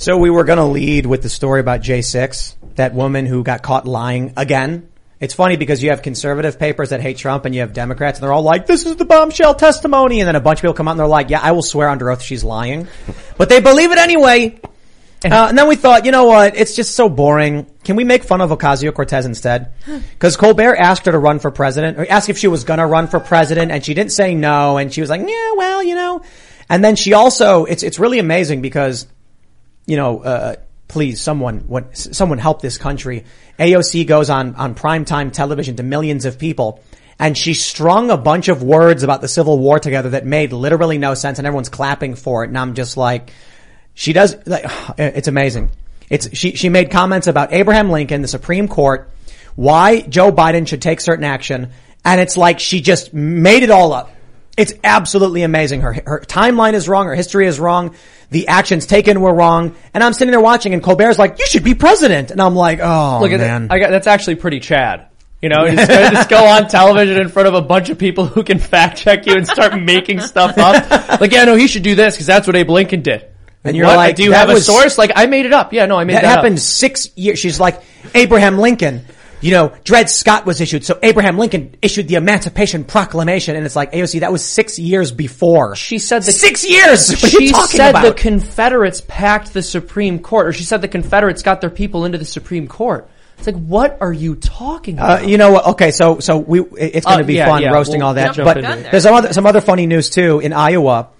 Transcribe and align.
So 0.00 0.16
we 0.16 0.30
were 0.30 0.44
going 0.44 0.58
to 0.58 0.64
lead 0.64 1.06
with 1.06 1.22
the 1.22 1.28
story 1.28 1.58
about 1.58 1.80
J6, 1.80 2.54
that 2.76 2.94
woman 2.94 3.26
who 3.26 3.42
got 3.42 3.64
caught 3.64 3.84
lying 3.84 4.32
again. 4.36 4.88
It's 5.18 5.34
funny 5.34 5.56
because 5.56 5.82
you 5.82 5.90
have 5.90 6.02
conservative 6.02 6.56
papers 6.56 6.90
that 6.90 7.00
hate 7.00 7.16
Trump 7.16 7.46
and 7.46 7.52
you 7.52 7.62
have 7.62 7.72
Democrats 7.72 8.20
and 8.20 8.22
they're 8.22 8.32
all 8.32 8.42
like, 8.44 8.66
this 8.66 8.86
is 8.86 8.94
the 8.94 9.04
bombshell 9.04 9.56
testimony. 9.56 10.20
And 10.20 10.28
then 10.28 10.36
a 10.36 10.40
bunch 10.40 10.60
of 10.60 10.62
people 10.62 10.74
come 10.74 10.86
out 10.86 10.92
and 10.92 11.00
they're 11.00 11.08
like, 11.08 11.30
yeah, 11.30 11.40
I 11.42 11.50
will 11.50 11.64
swear 11.64 11.88
under 11.88 12.12
oath 12.12 12.22
she's 12.22 12.44
lying. 12.44 12.86
But 13.36 13.48
they 13.48 13.58
believe 13.58 13.90
it 13.90 13.98
anyway. 13.98 14.60
Uh, 15.24 15.46
and 15.48 15.58
then 15.58 15.66
we 15.66 15.74
thought, 15.74 16.04
you 16.04 16.12
know 16.12 16.26
what? 16.26 16.56
It's 16.56 16.76
just 16.76 16.94
so 16.94 17.08
boring. 17.08 17.66
Can 17.82 17.96
we 17.96 18.04
make 18.04 18.22
fun 18.22 18.40
of 18.40 18.50
Ocasio-Cortez 18.50 19.26
instead? 19.26 19.72
Because 19.84 20.36
Colbert 20.36 20.76
asked 20.76 21.06
her 21.06 21.10
to 21.10 21.18
run 21.18 21.40
for 21.40 21.50
president, 21.50 21.98
or 21.98 22.08
asked 22.08 22.28
if 22.28 22.38
she 22.38 22.46
was 22.46 22.62
going 22.62 22.78
to 22.78 22.86
run 22.86 23.08
for 23.08 23.18
president, 23.18 23.72
and 23.72 23.84
she 23.84 23.94
didn't 23.94 24.12
say 24.12 24.36
no, 24.36 24.76
and 24.76 24.94
she 24.94 25.00
was 25.00 25.10
like, 25.10 25.22
yeah, 25.22 25.52
well, 25.56 25.82
you 25.82 25.96
know. 25.96 26.22
And 26.68 26.84
then 26.84 26.94
she 26.94 27.14
also, 27.14 27.64
it's 27.64 27.82
it's 27.82 27.98
really 27.98 28.20
amazing 28.20 28.62
because, 28.62 29.08
you 29.88 29.96
know, 29.96 30.20
uh, 30.20 30.56
please, 30.86 31.20
someone, 31.20 31.60
what, 31.60 31.96
someone 31.96 32.38
help 32.38 32.60
this 32.60 32.76
country. 32.76 33.24
AOC 33.58 34.06
goes 34.06 34.30
on 34.30 34.54
on 34.54 34.74
primetime 34.74 35.32
television 35.32 35.76
to 35.76 35.82
millions 35.82 36.26
of 36.26 36.38
people. 36.38 36.84
And 37.18 37.36
she 37.36 37.54
strung 37.54 38.10
a 38.10 38.16
bunch 38.16 38.48
of 38.48 38.62
words 38.62 39.02
about 39.02 39.22
the 39.22 39.28
Civil 39.28 39.58
War 39.58 39.80
together 39.80 40.10
that 40.10 40.24
made 40.24 40.52
literally 40.52 40.98
no 40.98 41.14
sense 41.14 41.38
and 41.38 41.46
everyone's 41.46 41.70
clapping 41.70 42.14
for 42.14 42.44
it. 42.44 42.48
And 42.48 42.58
I'm 42.58 42.74
just 42.74 42.96
like, 42.96 43.32
she 43.94 44.12
does, 44.12 44.36
like, 44.46 44.66
it's 44.98 45.26
amazing. 45.26 45.70
It's, 46.10 46.36
she, 46.36 46.54
she 46.54 46.68
made 46.68 46.90
comments 46.90 47.26
about 47.26 47.52
Abraham 47.52 47.90
Lincoln, 47.90 48.22
the 48.22 48.28
Supreme 48.28 48.68
Court, 48.68 49.10
why 49.56 50.02
Joe 50.02 50.30
Biden 50.30 50.68
should 50.68 50.82
take 50.82 51.00
certain 51.00 51.24
action. 51.24 51.70
And 52.04 52.20
it's 52.20 52.36
like 52.36 52.60
she 52.60 52.82
just 52.82 53.12
made 53.14 53.62
it 53.62 53.70
all 53.70 53.92
up. 53.94 54.10
It's 54.58 54.74
absolutely 54.84 55.44
amazing. 55.44 55.80
Her, 55.80 55.92
her 56.04 56.20
timeline 56.26 56.74
is 56.74 56.88
wrong. 56.88 57.06
Her 57.06 57.14
history 57.14 57.46
is 57.46 57.58
wrong. 57.58 57.94
The 58.30 58.48
actions 58.48 58.86
taken 58.86 59.20
were 59.20 59.32
wrong. 59.32 59.74
And 59.94 60.04
I'm 60.04 60.12
sitting 60.12 60.32
there 60.32 60.40
watching 60.40 60.74
and 60.74 60.82
Colbert's 60.82 61.18
like, 61.18 61.38
you 61.38 61.46
should 61.46 61.64
be 61.64 61.74
president. 61.74 62.30
And 62.30 62.40
I'm 62.42 62.54
like, 62.54 62.78
oh 62.82 63.18
Look 63.22 63.32
at 63.32 63.40
man. 63.40 63.68
that. 63.68 63.74
I 63.74 63.78
got, 63.78 63.90
that's 63.90 64.06
actually 64.06 64.34
pretty 64.36 64.60
Chad. 64.60 65.06
You 65.40 65.48
know, 65.48 65.68
just, 65.68 65.88
go- 65.88 66.10
just 66.10 66.28
go 66.28 66.44
on 66.46 66.68
television 66.68 67.20
in 67.20 67.28
front 67.28 67.46
of 67.48 67.54
a 67.54 67.62
bunch 67.62 67.90
of 67.90 67.98
people 67.98 68.26
who 68.26 68.42
can 68.42 68.58
fact 68.58 68.98
check 68.98 69.24
you 69.26 69.34
and 69.34 69.46
start 69.46 69.80
making 69.80 70.20
stuff 70.20 70.58
up. 70.58 71.20
Like, 71.20 71.32
yeah, 71.32 71.44
no, 71.44 71.54
he 71.54 71.68
should 71.68 71.84
do 71.84 71.94
this 71.94 72.14
because 72.16 72.26
that's 72.26 72.46
what 72.46 72.56
Abe 72.56 72.70
Lincoln 72.70 73.02
did. 73.02 73.24
And 73.64 73.76
you're 73.76 73.86
What? 73.86 73.96
like, 73.96 74.16
do 74.16 74.24
you 74.24 74.32
have 74.32 74.48
a 74.50 74.60
source? 74.60 74.98
Like, 74.98 75.12
I 75.14 75.26
made 75.26 75.46
it 75.46 75.52
up. 75.52 75.72
Yeah, 75.72 75.86
no, 75.86 75.96
I 75.96 76.04
made 76.04 76.14
that 76.14 76.22
that, 76.22 76.28
happened 76.36 76.56
up. 76.56 76.60
six 76.62 77.16
years. 77.16 77.38
She's 77.38 77.58
like, 77.60 77.80
Abraham 78.14 78.58
Lincoln, 78.58 79.04
you 79.40 79.52
know, 79.52 79.72
Dred 79.84 80.10
Scott 80.10 80.46
was 80.46 80.60
issued. 80.60 80.84
So 80.84 80.98
Abraham 81.02 81.38
Lincoln 81.38 81.74
issued 81.82 82.08
the 82.08 82.16
Emancipation 82.16 82.84
Proclamation. 82.84 83.56
And 83.56 83.64
it's 83.64 83.76
like, 83.76 83.92
AOC, 83.92 84.20
that 84.20 84.32
was 84.32 84.44
six 84.44 84.78
years 84.78 85.12
before. 85.12 85.76
She 85.76 85.98
said 85.98 86.22
the 86.22 86.32
six 86.32 86.68
years! 86.68 87.10
What 87.10 87.30
she 87.32 87.52
said 87.52 87.90
about? 87.90 88.04
the 88.04 88.12
Confederates 88.14 89.00
packed 89.06 89.52
the 89.52 89.62
Supreme 89.62 90.18
Court, 90.18 90.48
or 90.48 90.52
she 90.52 90.64
said 90.64 90.82
the 90.82 90.88
Confederates 90.88 91.42
got 91.42 91.60
their 91.60 91.70
people 91.70 92.04
into 92.04 92.18
the 92.18 92.24
Supreme 92.24 92.66
Court. 92.68 93.08
It's 93.38 93.46
like, 93.46 93.56
what 93.56 93.98
are 94.00 94.12
you 94.12 94.34
talking 94.34 94.98
Uh, 94.98 95.04
about? 95.04 95.28
you 95.28 95.38
know 95.38 95.52
what? 95.52 95.66
Okay, 95.68 95.92
so 95.92 96.18
so 96.18 96.38
we 96.38 96.60
it's 96.76 97.06
going 97.06 97.18
to 97.18 97.24
Uh, 97.24 97.26
be 97.26 97.34
yeah, 97.34 97.46
fun 97.46 97.62
yeah, 97.62 97.70
roasting 97.70 98.00
we'll 98.00 98.08
all 98.08 98.14
that. 98.14 98.36
But 98.36 98.60
there's 98.90 99.04
some 99.04 99.14
other 99.14 99.32
some 99.32 99.46
other 99.46 99.60
funny 99.60 99.86
news 99.86 100.10
too 100.10 100.40
in 100.40 100.52
Iowa. 100.52 101.10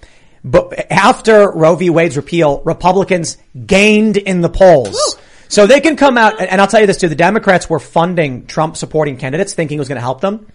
But 0.44 0.90
after 0.90 1.48
Roe 1.50 1.76
v. 1.76 1.90
Wade's 1.90 2.16
repeal, 2.16 2.62
Republicans 2.64 3.36
gained 3.66 4.16
in 4.16 4.40
the 4.40 4.48
polls. 4.48 5.16
So 5.48 5.66
they 5.66 5.80
can 5.80 5.96
come 5.96 6.18
out, 6.18 6.40
and 6.40 6.60
I'll 6.60 6.66
tell 6.66 6.80
you 6.80 6.86
this 6.86 6.98
too, 6.98 7.08
the 7.08 7.14
Democrats 7.14 7.68
were 7.68 7.80
funding 7.80 8.46
Trump 8.46 8.76
supporting 8.76 9.16
candidates 9.16 9.54
thinking 9.54 9.78
it 9.78 9.80
was 9.80 9.88
going 9.88 9.96
to 9.96 10.02
help 10.02 10.20
them. 10.20 10.46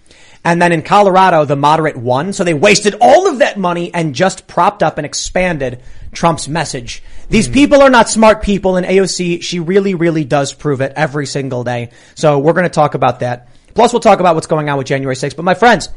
And 0.45 0.61
then 0.61 0.71
in 0.71 0.81
Colorado, 0.81 1.45
the 1.45 1.55
moderate 1.55 1.95
won, 1.95 2.33
so 2.33 2.43
they 2.43 2.53
wasted 2.53 2.95
all 2.99 3.27
of 3.27 3.39
that 3.39 3.57
money 3.57 3.93
and 3.93 4.13
just 4.13 4.45
propped 4.45 4.83
up 4.83 4.97
and 4.97 5.05
expanded 5.05 5.81
Trump's 6.11 6.47
message. 6.47 7.01
These 7.29 7.47
hmm. 7.47 7.53
people 7.53 7.81
are 7.81 7.89
not 7.89 8.09
smart 8.09 8.43
people, 8.43 8.75
and 8.75 8.85
AOC, 8.85 9.41
she 9.41 9.59
really, 9.59 9.95
really 9.95 10.25
does 10.25 10.53
prove 10.53 10.81
it 10.81 10.93
every 10.95 11.25
single 11.25 11.63
day. 11.63 11.91
So 12.15 12.39
we're 12.39 12.53
going 12.53 12.65
to 12.65 12.69
talk 12.69 12.93
about 12.93 13.21
that. 13.21 13.47
Plus, 13.73 13.93
we'll 13.93 14.01
talk 14.01 14.19
about 14.19 14.35
what's 14.35 14.47
going 14.47 14.69
on 14.69 14.77
with 14.77 14.85
January 14.85 15.15
6th. 15.15 15.35
But 15.35 15.45
my 15.45 15.55
friends, 15.55 15.89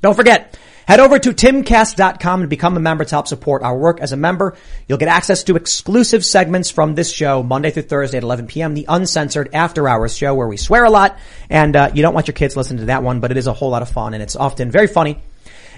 don't 0.00 0.16
forget, 0.16 0.58
head 0.86 1.00
over 1.00 1.18
to 1.18 1.30
timcast.com 1.30 2.40
and 2.40 2.50
become 2.50 2.76
a 2.76 2.80
member 2.80 3.04
to 3.04 3.10
help 3.10 3.28
support 3.28 3.62
our 3.62 3.76
work 3.76 4.00
as 4.00 4.12
a 4.12 4.16
member. 4.16 4.56
You'll 4.88 4.98
get 4.98 5.08
access 5.08 5.44
to 5.44 5.56
exclusive 5.56 6.24
segments 6.24 6.70
from 6.70 6.94
this 6.94 7.12
show 7.12 7.42
Monday 7.42 7.70
through 7.70 7.84
Thursday 7.84 8.18
at 8.18 8.22
11 8.22 8.46
p.m., 8.46 8.74
the 8.74 8.86
uncensored 8.88 9.50
after 9.54 9.88
hours 9.88 10.16
show 10.16 10.34
where 10.34 10.48
we 10.48 10.56
swear 10.56 10.84
a 10.84 10.90
lot. 10.90 11.18
And, 11.50 11.76
uh, 11.76 11.90
you 11.94 12.02
don't 12.02 12.14
want 12.14 12.28
your 12.28 12.34
kids 12.34 12.56
listening 12.56 12.80
to 12.80 12.86
that 12.86 13.02
one, 13.02 13.20
but 13.20 13.30
it 13.30 13.36
is 13.36 13.46
a 13.46 13.52
whole 13.52 13.70
lot 13.70 13.82
of 13.82 13.88
fun 13.88 14.14
and 14.14 14.22
it's 14.22 14.36
often 14.36 14.70
very 14.70 14.86
funny. 14.86 15.20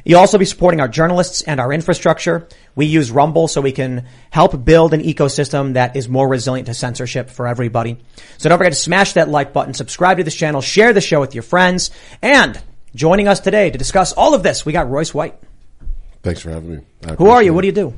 You'll 0.05 0.21
also 0.21 0.39
be 0.39 0.45
supporting 0.45 0.81
our 0.81 0.89
journalists 0.89 1.43
and 1.43 1.61
our 1.61 1.73
infrastructure. 1.73 2.49
We 2.75 2.87
use 2.87 3.11
Rumble 3.11 3.49
so 3.49 3.61
we 3.61 3.73
can 3.73 4.07
help 4.31 4.65
build 4.65 4.95
an 4.95 5.03
ecosystem 5.03 5.75
that 5.75 5.97
is 5.97 6.09
more 6.09 6.29
resilient 6.29 6.67
to 6.67 6.75
censorship 6.75 7.31
for 7.31 7.47
everybody. 7.47 7.99
So 8.39 8.49
don't 8.49 8.59
forget 8.59 8.73
to 8.73 8.79
smash 8.79 9.15
that 9.15 9.29
like 9.29 9.53
button, 9.53 9.75
subscribe 9.75 10.19
to 10.19 10.25
this 10.25 10.35
channel, 10.35 10.61
share 10.61 10.93
the 10.93 11.01
show 11.01 11.21
with 11.21 11.35
your 11.35 11.43
friends, 11.43 11.91
and 12.23 12.61
joining 12.99 13.29
us 13.29 13.39
today 13.39 13.71
to 13.71 13.79
discuss 13.79 14.13
all 14.13 14.35
of 14.35 14.43
this, 14.43 14.67
we 14.67 14.73
got 14.73 14.91
Royce 14.91 15.15
White. 15.15 15.37
Thanks 16.23 16.41
for 16.41 16.51
having 16.51 16.71
me. 16.71 16.81
Who 17.17 17.31
are 17.31 17.43
you? 17.43 17.53
appreciate 17.53 17.55
What 17.55 17.61
do 17.63 17.67
you 17.69 17.73
do? 17.73 17.95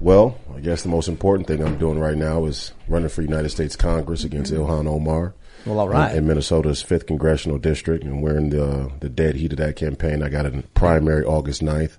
Well, 0.00 0.38
I 0.54 0.60
guess 0.60 0.82
the 0.82 0.88
most 0.88 1.08
important 1.08 1.46
thing 1.46 1.62
I'm 1.62 1.78
doing 1.78 1.98
right 1.98 2.16
now 2.16 2.46
is 2.46 2.72
running 2.88 3.10
for 3.10 3.22
United 3.22 3.50
States 3.50 3.76
Congress 3.76 4.24
against 4.24 4.52
mm-hmm. 4.52 4.62
Ilhan 4.62 4.88
Omar. 4.88 5.34
Well, 5.66 5.80
all 5.80 5.88
right. 5.88 6.12
In, 6.12 6.18
in 6.18 6.26
Minnesota's 6.26 6.80
fifth 6.82 7.06
congressional 7.06 7.58
district, 7.58 8.04
and 8.04 8.22
we're 8.22 8.38
in 8.38 8.50
the 8.50 8.90
the 9.00 9.08
dead 9.08 9.36
heat 9.36 9.52
of 9.52 9.58
that 9.58 9.76
campaign. 9.76 10.22
I 10.22 10.28
got 10.28 10.46
a 10.46 10.62
primary 10.74 11.24
August 11.24 11.62
9th 11.62 11.96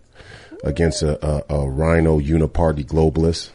against 0.64 1.04
a, 1.04 1.24
a, 1.26 1.44
a 1.50 1.70
RINO 1.70 2.20
uniparty 2.20 2.86
globalist 2.86 3.52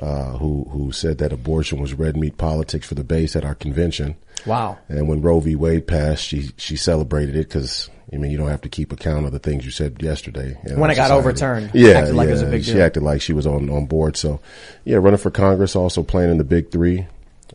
uh, 0.00 0.36
who 0.38 0.64
who 0.70 0.92
said 0.92 1.18
that 1.18 1.32
abortion 1.32 1.80
was 1.80 1.94
red 1.94 2.16
meat 2.16 2.38
politics 2.38 2.86
for 2.86 2.94
the 2.94 3.04
base 3.04 3.36
at 3.36 3.44
our 3.44 3.54
convention. 3.54 4.16
Wow. 4.46 4.78
And 4.88 5.08
when 5.08 5.22
Roe 5.22 5.40
v. 5.40 5.54
Wade 5.54 5.86
passed, 5.86 6.24
she 6.24 6.50
she 6.56 6.76
celebrated 6.76 7.36
it 7.36 7.48
because 7.48 7.90
I 8.12 8.16
mean 8.16 8.30
you 8.30 8.38
don't 8.38 8.48
have 8.48 8.62
to 8.62 8.68
keep 8.68 8.92
account 8.92 9.26
of 9.26 9.32
the 9.32 9.38
things 9.38 9.64
you 9.64 9.70
said 9.70 10.02
yesterday. 10.02 10.58
in 10.64 10.80
When 10.80 10.90
our 10.90 10.94
it 10.94 10.96
got 10.96 11.10
overturned, 11.10 11.70
yeah, 11.74 11.92
acted 11.92 12.14
like 12.14 12.28
it 12.28 12.32
was 12.32 12.42
a 12.42 12.46
yeah, 12.46 12.50
big 12.50 12.64
she 12.64 12.80
acted 12.80 13.02
like 13.02 13.20
she 13.20 13.32
was 13.32 13.46
on 13.46 13.68
on 13.70 13.86
board. 13.86 14.16
So, 14.16 14.40
yeah, 14.84 14.96
running 14.96 15.18
for 15.18 15.30
Congress, 15.30 15.76
also 15.76 16.02
playing 16.02 16.30
in 16.30 16.38
the 16.38 16.44
Big 16.44 16.70
Three. 16.70 17.06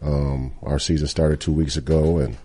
Um, 0.01 0.53
our 0.61 0.77
season 0.77 1.07
started 1.07 1.41
two 1.41 1.51
weeks 1.51 1.75
ago, 1.75 2.17
and 2.19 2.37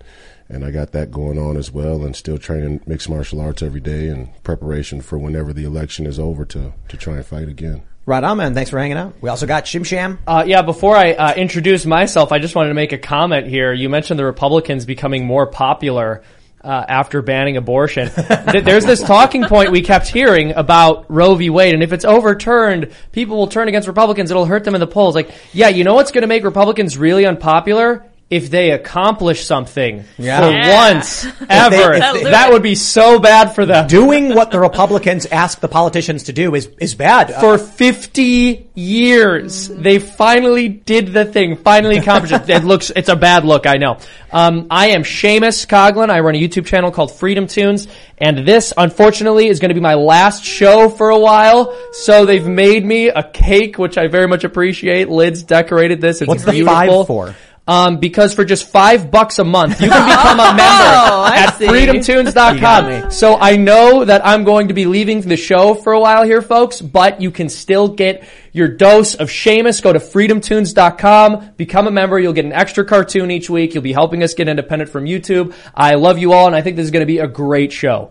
and 0.48 0.64
I 0.64 0.70
got 0.70 0.92
that 0.92 1.10
going 1.10 1.38
on 1.38 1.56
as 1.56 1.70
well, 1.70 2.04
and 2.04 2.16
still 2.16 2.38
training 2.38 2.80
mixed 2.86 3.08
martial 3.08 3.40
arts 3.40 3.62
every 3.62 3.80
day 3.80 4.08
in 4.08 4.30
preparation 4.42 5.00
for 5.00 5.18
whenever 5.18 5.52
the 5.52 5.64
election 5.64 6.06
is 6.06 6.18
over 6.18 6.44
to 6.46 6.72
to 6.88 6.96
try 6.96 7.16
and 7.16 7.26
fight 7.26 7.48
again. 7.48 7.82
Right 8.04 8.24
on, 8.24 8.38
man. 8.38 8.54
Thanks 8.54 8.70
for 8.70 8.80
hanging 8.80 8.96
out. 8.96 9.14
We 9.20 9.28
also 9.28 9.46
got 9.46 9.64
Shim 9.64 9.86
Sham. 9.86 10.18
Uh, 10.26 10.42
yeah, 10.44 10.62
before 10.62 10.96
I 10.96 11.12
uh, 11.12 11.34
introduce 11.34 11.86
myself, 11.86 12.32
I 12.32 12.40
just 12.40 12.56
wanted 12.56 12.70
to 12.70 12.74
make 12.74 12.92
a 12.92 12.98
comment 12.98 13.46
here. 13.46 13.72
You 13.72 13.88
mentioned 13.88 14.18
the 14.18 14.24
Republicans 14.24 14.84
becoming 14.86 15.24
more 15.24 15.46
popular 15.46 16.24
uh, 16.64 16.84
after 16.88 17.22
banning 17.22 17.56
abortion. 17.56 18.10
There's 18.16 18.84
this 18.84 19.00
talking 19.02 19.44
point 19.44 19.70
we 19.70 19.82
kept 19.82 20.08
hearing 20.08 20.52
about 20.52 21.06
Roe 21.10 21.36
v. 21.36 21.48
Wade, 21.50 21.74
and 21.74 21.82
if 21.82 21.92
it's 21.92 22.04
overturned, 22.04 22.92
people 23.12 23.36
will 23.36 23.46
turn 23.46 23.68
against 23.68 23.86
Republicans. 23.86 24.32
It'll 24.32 24.46
hurt 24.46 24.64
them 24.64 24.74
in 24.74 24.80
the 24.80 24.86
polls. 24.88 25.14
Like, 25.14 25.30
yeah, 25.52 25.68
you 25.68 25.84
know 25.84 25.94
what's 25.94 26.10
going 26.10 26.22
to 26.22 26.28
make 26.28 26.42
Republicans 26.42 26.98
really 26.98 27.24
unpopular? 27.24 28.04
If 28.32 28.50
they 28.50 28.70
accomplish 28.70 29.44
something 29.44 30.04
Yeah. 30.18 30.40
for 30.40 30.50
Yeah. 30.50 30.74
once 30.94 31.26
ever, 31.50 31.92
if 31.94 32.12
they- 32.14 32.30
that 32.30 32.50
would 32.50 32.62
be 32.62 32.74
so 32.74 33.18
bad 33.18 33.54
for 33.54 33.66
them. 33.66 33.86
Doing 33.88 34.34
what 34.34 34.50
the 34.50 34.58
Republicans 34.58 35.26
ask 35.30 35.60
the 35.60 35.68
politicians 35.68 36.24
to 36.24 36.32
do 36.32 36.54
is 36.54 36.68
is 36.80 36.94
bad. 36.94 37.34
For 37.40 37.58
50 37.58 38.66
years, 38.74 39.68
they 39.68 39.98
finally 39.98 40.68
did 40.68 41.12
the 41.12 41.24
thing, 41.26 41.56
finally 41.56 41.98
accomplished 41.98 42.32
it. 42.32 42.48
It 42.50 42.64
looks, 42.64 42.90
it's 42.94 43.08
a 43.10 43.16
bad 43.16 43.44
look, 43.44 43.66
I 43.66 43.76
know. 43.76 43.98
Um, 44.32 44.66
I 44.70 44.88
am 44.88 45.02
Seamus 45.02 45.66
Coughlin. 45.66 46.08
I 46.08 46.20
run 46.20 46.34
a 46.34 46.38
YouTube 46.38 46.64
channel 46.64 46.90
called 46.90 47.12
Freedom 47.12 47.46
Tunes, 47.46 47.86
and 48.18 48.46
this, 48.46 48.72
unfortunately, 48.76 49.48
is 49.48 49.60
going 49.60 49.68
to 49.68 49.74
be 49.74 49.80
my 49.80 49.94
last 49.94 50.42
show 50.44 50.88
for 50.88 51.10
a 51.10 51.18
while. 51.18 51.74
So 51.92 52.24
they've 52.24 52.46
made 52.46 52.84
me 52.84 53.08
a 53.08 53.22
cake, 53.22 53.78
which 53.78 53.98
I 53.98 54.06
very 54.06 54.26
much 54.26 54.44
appreciate. 54.44 55.10
Lids 55.10 55.42
decorated 55.42 56.00
this. 56.00 56.22
It's 56.22 56.28
What's 56.28 56.44
the 56.44 56.52
beautiful. 56.52 56.74
five 57.04 57.06
for? 57.06 57.34
Um, 57.66 57.98
because 57.98 58.34
for 58.34 58.44
just 58.44 58.68
five 58.68 59.12
bucks 59.12 59.38
a 59.38 59.44
month, 59.44 59.80
you 59.80 59.88
can 59.88 60.04
become 60.08 60.40
a 60.40 60.46
member 60.56 60.62
Oh, 60.62 61.30
at 61.32 61.52
see. 61.58 61.66
freedomtunes.com. 61.66 63.10
So 63.12 63.36
I 63.36 63.56
know 63.56 64.04
that 64.04 64.26
I'm 64.26 64.42
going 64.42 64.68
to 64.68 64.74
be 64.74 64.86
leaving 64.86 65.20
the 65.20 65.36
show 65.36 65.74
for 65.74 65.92
a 65.92 66.00
while 66.00 66.24
here, 66.24 66.42
folks, 66.42 66.80
but 66.80 67.20
you 67.20 67.30
can 67.30 67.48
still 67.48 67.86
get 67.86 68.24
your 68.52 68.66
dose 68.66 69.14
of 69.14 69.28
Seamus. 69.28 69.80
Go 69.80 69.92
to 69.92 70.00
freedomtunes.com, 70.00 71.52
become 71.56 71.86
a 71.86 71.90
member. 71.92 72.18
You'll 72.18 72.32
get 72.32 72.44
an 72.44 72.52
extra 72.52 72.84
cartoon 72.84 73.30
each 73.30 73.48
week. 73.48 73.74
You'll 73.74 73.82
be 73.84 73.92
helping 73.92 74.22
us 74.24 74.34
get 74.34 74.48
independent 74.48 74.90
from 74.90 75.04
YouTube. 75.04 75.54
I 75.74 75.94
love 75.94 76.18
you 76.18 76.32
all, 76.32 76.46
and 76.48 76.56
I 76.56 76.62
think 76.62 76.76
this 76.76 76.84
is 76.84 76.90
going 76.90 77.02
to 77.02 77.06
be 77.06 77.18
a 77.18 77.28
great 77.28 77.72
show. 77.72 78.10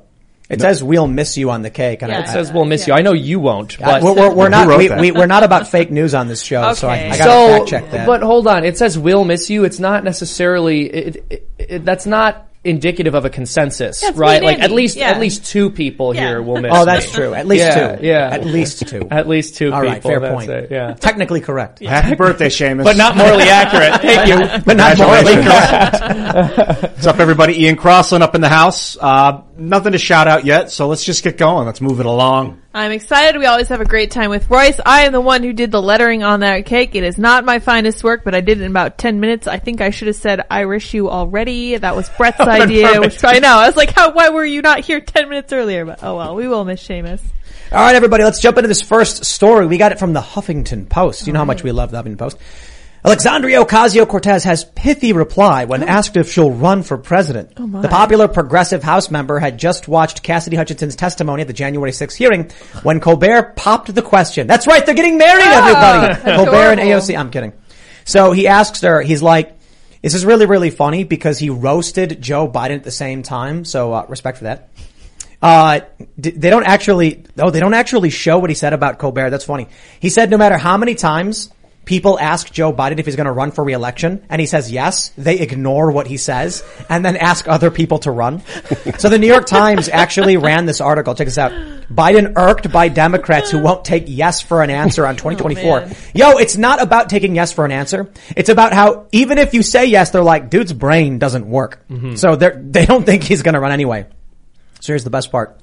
It 0.51 0.61
says 0.61 0.83
we'll 0.83 1.07
miss 1.07 1.37
you 1.37 1.49
on 1.49 1.61
the 1.61 1.69
cake. 1.69 2.01
And 2.01 2.11
Yeah. 2.11 2.19
I, 2.19 2.21
It 2.23 2.27
says 2.27 2.51
we'll 2.51 2.65
miss 2.65 2.87
you. 2.87 2.93
I 2.93 3.01
know 3.01 3.13
you 3.13 3.39
won't, 3.39 3.79
but 3.79 4.03
we're, 4.03 4.13
we're, 4.13 4.33
we're 4.33 4.49
not 4.49 4.67
We, 4.77 4.89
we, 4.89 5.11
we're 5.11 5.25
not 5.25 5.43
about 5.43 5.67
fake 5.67 5.91
news 5.91 6.13
on 6.13 6.27
this 6.27 6.43
show, 6.43 6.73
so 6.73 6.87
I, 6.87 7.09
I 7.09 7.17
gotta 7.17 7.23
so, 7.23 7.57
fact 7.57 7.67
check 7.67 7.91
that. 7.91 8.05
but 8.05 8.21
hold 8.21 8.47
on. 8.47 8.63
It 8.63 8.77
says 8.77 8.97
we'll 8.99 9.23
miss 9.23 9.49
you. 9.49 9.63
It's 9.63 9.79
not 9.79 10.03
necessarily. 10.03 10.85
It, 10.85 11.25
it, 11.29 11.49
it, 11.57 11.85
that's 11.85 12.05
not 12.05 12.50
indicative 12.63 13.15
of 13.15 13.25
a 13.25 13.29
consensus, 13.31 14.03
Yeah, 14.03 14.11
right? 14.13 14.43
Like 14.43 14.59
at 14.59 14.69
least 14.71 14.95
Yeah. 14.95 15.09
at 15.09 15.19
least 15.19 15.45
two 15.45 15.71
people 15.71 16.13
Yeah. 16.15 16.27
here 16.27 16.41
will 16.43 16.61
miss. 16.61 16.71
oh, 16.75 16.85
that's 16.85 17.07
me. 17.07 17.13
true. 17.13 17.33
At 17.33 17.47
least 17.47 17.65
Yeah, 17.65 17.95
two. 17.95 18.05
yeah. 18.05 18.29
At 18.31 18.45
least 18.45 18.87
two. 18.87 19.07
At 19.11 19.27
least 19.27 19.55
two 19.55 19.73
All 19.73 19.81
people. 19.81 19.93
right, 19.93 20.03
fair 20.03 20.19
that's 20.19 20.33
point. 20.35 20.49
it, 20.51 20.67
yeah. 20.69 20.93
Technically 20.93 21.41
correct. 21.41 21.79
Happy 21.83 22.13
birthday, 22.15 22.49
Seamus. 22.49 22.83
But 22.83 22.97
not 22.97 23.17
morally 23.17 23.43
accurate. 23.49 23.99
Thank 24.01 24.27
you. 24.29 24.61
But 24.63 24.77
not 24.77 24.95
morally 24.99 25.33
correct. 25.43 26.81
What's 26.83 27.07
up, 27.07 27.19
everybody? 27.19 27.63
Ian 27.63 27.77
Crossland 27.77 28.23
up 28.23 28.35
in 28.35 28.41
the 28.41 28.49
house. 28.49 28.95
Uh, 28.99 29.41
nothing 29.57 29.93
to 29.93 29.97
shout 29.97 30.27
out 30.27 30.45
yet, 30.45 30.69
so 30.71 30.87
let's 30.87 31.03
just 31.03 31.23
get 31.23 31.37
going. 31.37 31.65
Let's 31.65 31.81
move 31.81 31.99
it 31.99 32.05
along. 32.05 32.60
I'm 32.73 32.93
excited. 32.93 33.37
We 33.37 33.45
always 33.47 33.67
have 33.67 33.81
a 33.81 33.85
great 33.85 34.11
time 34.11 34.29
with 34.29 34.49
Royce. 34.49 34.79
I 34.85 35.01
am 35.01 35.11
the 35.11 35.19
one 35.19 35.43
who 35.43 35.51
did 35.51 35.71
the 35.71 35.81
lettering 35.81 36.23
on 36.23 36.39
that 36.39 36.65
cake. 36.65 36.95
It 36.95 37.03
is 37.03 37.17
not 37.17 37.43
my 37.43 37.59
finest 37.59 38.01
work, 38.01 38.23
but 38.23 38.33
I 38.33 38.39
did 38.39 38.61
it 38.61 38.63
in 38.63 38.71
about 38.71 38.97
10 38.97 39.19
minutes. 39.19 39.45
I 39.45 39.59
think 39.59 39.81
I 39.81 39.89
should 39.89 40.07
have 40.07 40.15
said 40.15 40.45
Irish 40.49 40.93
you 40.93 41.09
already. 41.09 41.75
That 41.75 41.97
was 41.97 42.07
Brett's 42.09 42.39
idea, 42.39 43.01
which 43.01 43.25
I 43.25 43.39
know. 43.39 43.57
I 43.57 43.67
was 43.67 43.75
like, 43.75 43.91
how, 43.91 44.13
why 44.13 44.29
were 44.29 44.45
you 44.45 44.61
not 44.61 44.79
here 44.79 45.01
10 45.01 45.27
minutes 45.27 45.51
earlier? 45.51 45.85
But 45.85 45.99
oh 46.01 46.15
well, 46.15 46.33
we 46.33 46.47
will 46.47 46.63
miss 46.63 46.81
Seamus. 46.87 47.21
All 47.73 47.79
right, 47.79 47.95
everybody, 47.95 48.23
let's 48.23 48.39
jump 48.39 48.57
into 48.57 48.69
this 48.69 48.81
first 48.81 49.25
story. 49.25 49.65
We 49.65 49.77
got 49.77 49.91
it 49.91 49.99
from 49.99 50.13
the 50.13 50.21
Huffington 50.21 50.87
Post. 50.87 51.27
You 51.27 51.33
know 51.33 51.39
how 51.39 51.45
much 51.45 51.63
we 51.63 51.73
love 51.73 51.91
the 51.91 52.01
Huffington 52.01 52.17
Post. 52.17 52.37
Alexandria 53.03 53.65
Ocasio-Cortez 53.65 54.43
has 54.43 54.63
pithy 54.63 55.11
reply 55.11 55.65
when 55.65 55.81
asked 55.81 56.15
if 56.17 56.31
she'll 56.31 56.51
run 56.51 56.83
for 56.83 56.99
president. 56.99 57.57
my. 57.57 57.81
the 57.81 57.87
popular 57.87 58.27
progressive 58.27 58.83
House 58.83 59.09
member 59.09 59.39
had 59.39 59.57
just 59.57 59.87
watched 59.87 60.21
Cassidy 60.21 60.55
Hutchinson's 60.55 60.95
testimony 60.95 61.41
at 61.41 61.47
the 61.47 61.53
January 61.53 61.91
6th 61.91 62.15
hearing 62.15 62.51
when 62.83 62.99
Colbert 62.99 63.55
popped 63.55 63.93
the 63.93 64.03
question. 64.03 64.45
That's 64.45 64.67
right, 64.67 64.85
they're 64.85 64.93
getting 64.93 65.17
married, 65.17 65.43
everybody! 65.43 66.35
Colbert 66.35 66.73
and. 66.73 66.79
AOC. 66.79 67.17
I'm 67.17 67.31
kidding. 67.31 67.53
So 68.05 68.33
he 68.33 68.47
asks 68.47 68.81
her, 68.81 69.01
he's 69.01 69.23
like, 69.23 69.57
this 70.03 70.13
is 70.13 70.23
really, 70.23 70.45
really 70.45 70.69
funny 70.69 71.03
because 71.03 71.39
he 71.39 71.49
roasted 71.49 72.21
Joe 72.21 72.47
Biden 72.47 72.75
at 72.75 72.83
the 72.83 72.91
same 72.91 73.23
time. 73.23 73.65
So, 73.65 73.93
uh, 73.93 74.05
respect 74.09 74.37
for 74.39 74.43
that. 74.45 74.69
Uh, 75.41 75.81
they 76.17 76.51
don't 76.51 76.65
actually, 76.65 77.25
oh, 77.39 77.49
they 77.49 77.59
don't 77.59 77.73
actually 77.73 78.11
show 78.11 78.37
what 78.37 78.51
he 78.51 78.55
said 78.55 78.73
about 78.73 78.99
Colbert. 78.99 79.31
That's 79.31 79.45
funny. 79.45 79.69
He 79.99 80.09
said 80.09 80.29
no 80.29 80.37
matter 80.37 80.57
how 80.57 80.77
many 80.77 80.93
times 80.93 81.49
people 81.85 82.19
ask 82.19 82.51
Joe 82.51 82.71
Biden 82.71 82.99
if 82.99 83.05
he's 83.05 83.15
going 83.15 83.25
to 83.25 83.31
run 83.31 83.51
for 83.51 83.63
reelection 83.63 84.25
and 84.29 84.39
he 84.39 84.45
says 84.45 84.71
yes, 84.71 85.09
they 85.17 85.39
ignore 85.39 85.91
what 85.91 86.07
he 86.07 86.17
says 86.17 86.63
and 86.89 87.03
then 87.03 87.17
ask 87.17 87.47
other 87.47 87.71
people 87.71 87.99
to 87.99 88.11
run. 88.11 88.41
so 88.97 89.09
the 89.09 89.17
New 89.19 89.27
York 89.27 89.45
Times 89.45 89.89
actually 89.89 90.37
ran 90.37 90.65
this 90.65 90.81
article. 90.81 91.15
Check 91.15 91.27
this 91.27 91.37
out. 91.37 91.51
Biden 91.91 92.33
irked 92.37 92.71
by 92.71 92.87
Democrats 92.87 93.51
who 93.51 93.59
won't 93.59 93.83
take 93.83 94.05
yes 94.07 94.41
for 94.41 94.61
an 94.63 94.69
answer 94.69 95.05
on 95.05 95.15
2024. 95.17 95.81
man. 95.81 95.95
Yo, 96.13 96.37
it's 96.37 96.57
not 96.57 96.81
about 96.81 97.09
taking 97.09 97.35
yes 97.35 97.51
for 97.51 97.65
an 97.65 97.71
answer. 97.71 98.11
It's 98.35 98.49
about 98.49 98.73
how 98.73 99.07
even 99.11 99.37
if 99.37 99.53
you 99.53 99.63
say 99.63 99.85
yes, 99.85 100.11
they're 100.11 100.23
like, 100.23 100.49
dude's 100.49 100.73
brain 100.73 101.19
doesn't 101.19 101.47
work. 101.47 101.85
Mm-hmm. 101.89 102.15
So 102.15 102.35
they're, 102.35 102.61
they 102.63 102.85
don't 102.85 103.05
think 103.05 103.23
he's 103.23 103.41
going 103.41 103.55
to 103.55 103.59
run 103.59 103.71
anyway. 103.71 104.05
So 104.79 104.93
here's 104.93 105.03
the 105.03 105.09
best 105.09 105.31
part. 105.31 105.61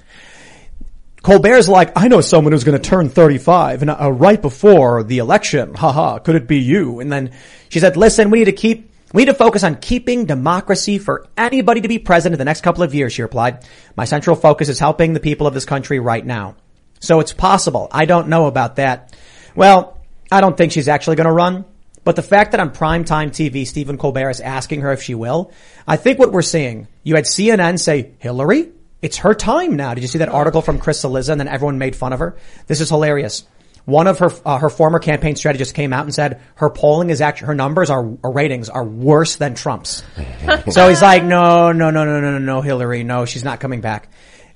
Colbert's 1.28 1.68
like, 1.68 1.92
I 1.94 2.08
know 2.08 2.22
someone 2.22 2.52
who's 2.54 2.64
going 2.64 2.80
to 2.80 2.88
turn 2.88 3.10
35 3.10 3.82
and 3.82 3.90
uh, 3.90 4.10
right 4.10 4.40
before 4.40 5.02
the 5.02 5.18
election. 5.18 5.74
Haha, 5.74 6.20
could 6.20 6.36
it 6.36 6.48
be 6.48 6.60
you? 6.60 7.00
And 7.00 7.12
then 7.12 7.32
she 7.68 7.80
said, 7.80 7.98
listen, 7.98 8.30
we 8.30 8.38
need 8.38 8.46
to 8.46 8.52
keep, 8.52 8.90
we 9.12 9.20
need 9.20 9.30
to 9.30 9.34
focus 9.34 9.62
on 9.62 9.76
keeping 9.76 10.24
democracy 10.24 10.96
for 10.96 11.26
anybody 11.36 11.82
to 11.82 11.88
be 11.88 11.98
president 11.98 12.36
in 12.36 12.38
the 12.38 12.46
next 12.46 12.62
couple 12.62 12.82
of 12.82 12.94
years, 12.94 13.12
she 13.12 13.20
replied. 13.20 13.62
My 13.94 14.06
central 14.06 14.36
focus 14.36 14.70
is 14.70 14.78
helping 14.78 15.12
the 15.12 15.20
people 15.20 15.46
of 15.46 15.52
this 15.52 15.66
country 15.66 15.98
right 15.98 16.24
now. 16.24 16.56
So 17.00 17.20
it's 17.20 17.34
possible. 17.34 17.88
I 17.92 18.06
don't 18.06 18.28
know 18.28 18.46
about 18.46 18.76
that. 18.76 19.14
Well, 19.54 20.00
I 20.32 20.40
don't 20.40 20.56
think 20.56 20.72
she's 20.72 20.88
actually 20.88 21.16
going 21.16 21.26
to 21.26 21.32
run. 21.32 21.66
But 22.04 22.16
the 22.16 22.22
fact 22.22 22.52
that 22.52 22.60
on 22.60 22.70
primetime 22.70 23.32
TV, 23.32 23.66
Stephen 23.66 23.98
Colbert 23.98 24.30
is 24.30 24.40
asking 24.40 24.80
her 24.80 24.92
if 24.92 25.02
she 25.02 25.14
will, 25.14 25.52
I 25.86 25.98
think 25.98 26.18
what 26.18 26.32
we're 26.32 26.40
seeing, 26.40 26.88
you 27.02 27.16
had 27.16 27.26
CNN 27.26 27.78
say, 27.78 28.12
Hillary? 28.18 28.72
It's 29.00 29.18
her 29.18 29.34
time 29.34 29.76
now. 29.76 29.94
Did 29.94 30.02
you 30.02 30.08
see 30.08 30.18
that 30.18 30.28
article 30.28 30.62
from 30.62 30.78
Chris 30.78 31.02
Cillizza 31.02 31.30
and 31.30 31.40
then 31.40 31.48
everyone 31.48 31.78
made 31.78 31.94
fun 31.94 32.12
of 32.12 32.18
her? 32.18 32.36
This 32.66 32.80
is 32.80 32.88
hilarious. 32.88 33.44
One 33.84 34.06
of 34.06 34.18
her, 34.18 34.30
uh, 34.44 34.58
her 34.58 34.68
former 34.68 34.98
campaign 34.98 35.36
strategists 35.36 35.72
came 35.72 35.92
out 35.92 36.04
and 36.04 36.14
said 36.14 36.42
her 36.56 36.68
polling 36.68 37.10
is 37.10 37.20
actually, 37.20 37.46
her 37.46 37.54
numbers 37.54 37.88
are, 37.88 38.04
or 38.22 38.32
ratings 38.32 38.68
are 38.68 38.84
worse 38.84 39.36
than 39.36 39.54
Trump's. 39.54 40.02
so 40.70 40.88
he's 40.88 41.00
like, 41.00 41.24
no, 41.24 41.72
no, 41.72 41.90
no, 41.90 42.04
no, 42.04 42.20
no, 42.20 42.32
no, 42.32 42.38
no, 42.38 42.60
Hillary, 42.60 43.02
no, 43.02 43.24
she's 43.24 43.44
not 43.44 43.60
coming 43.60 43.80
back. 43.80 44.10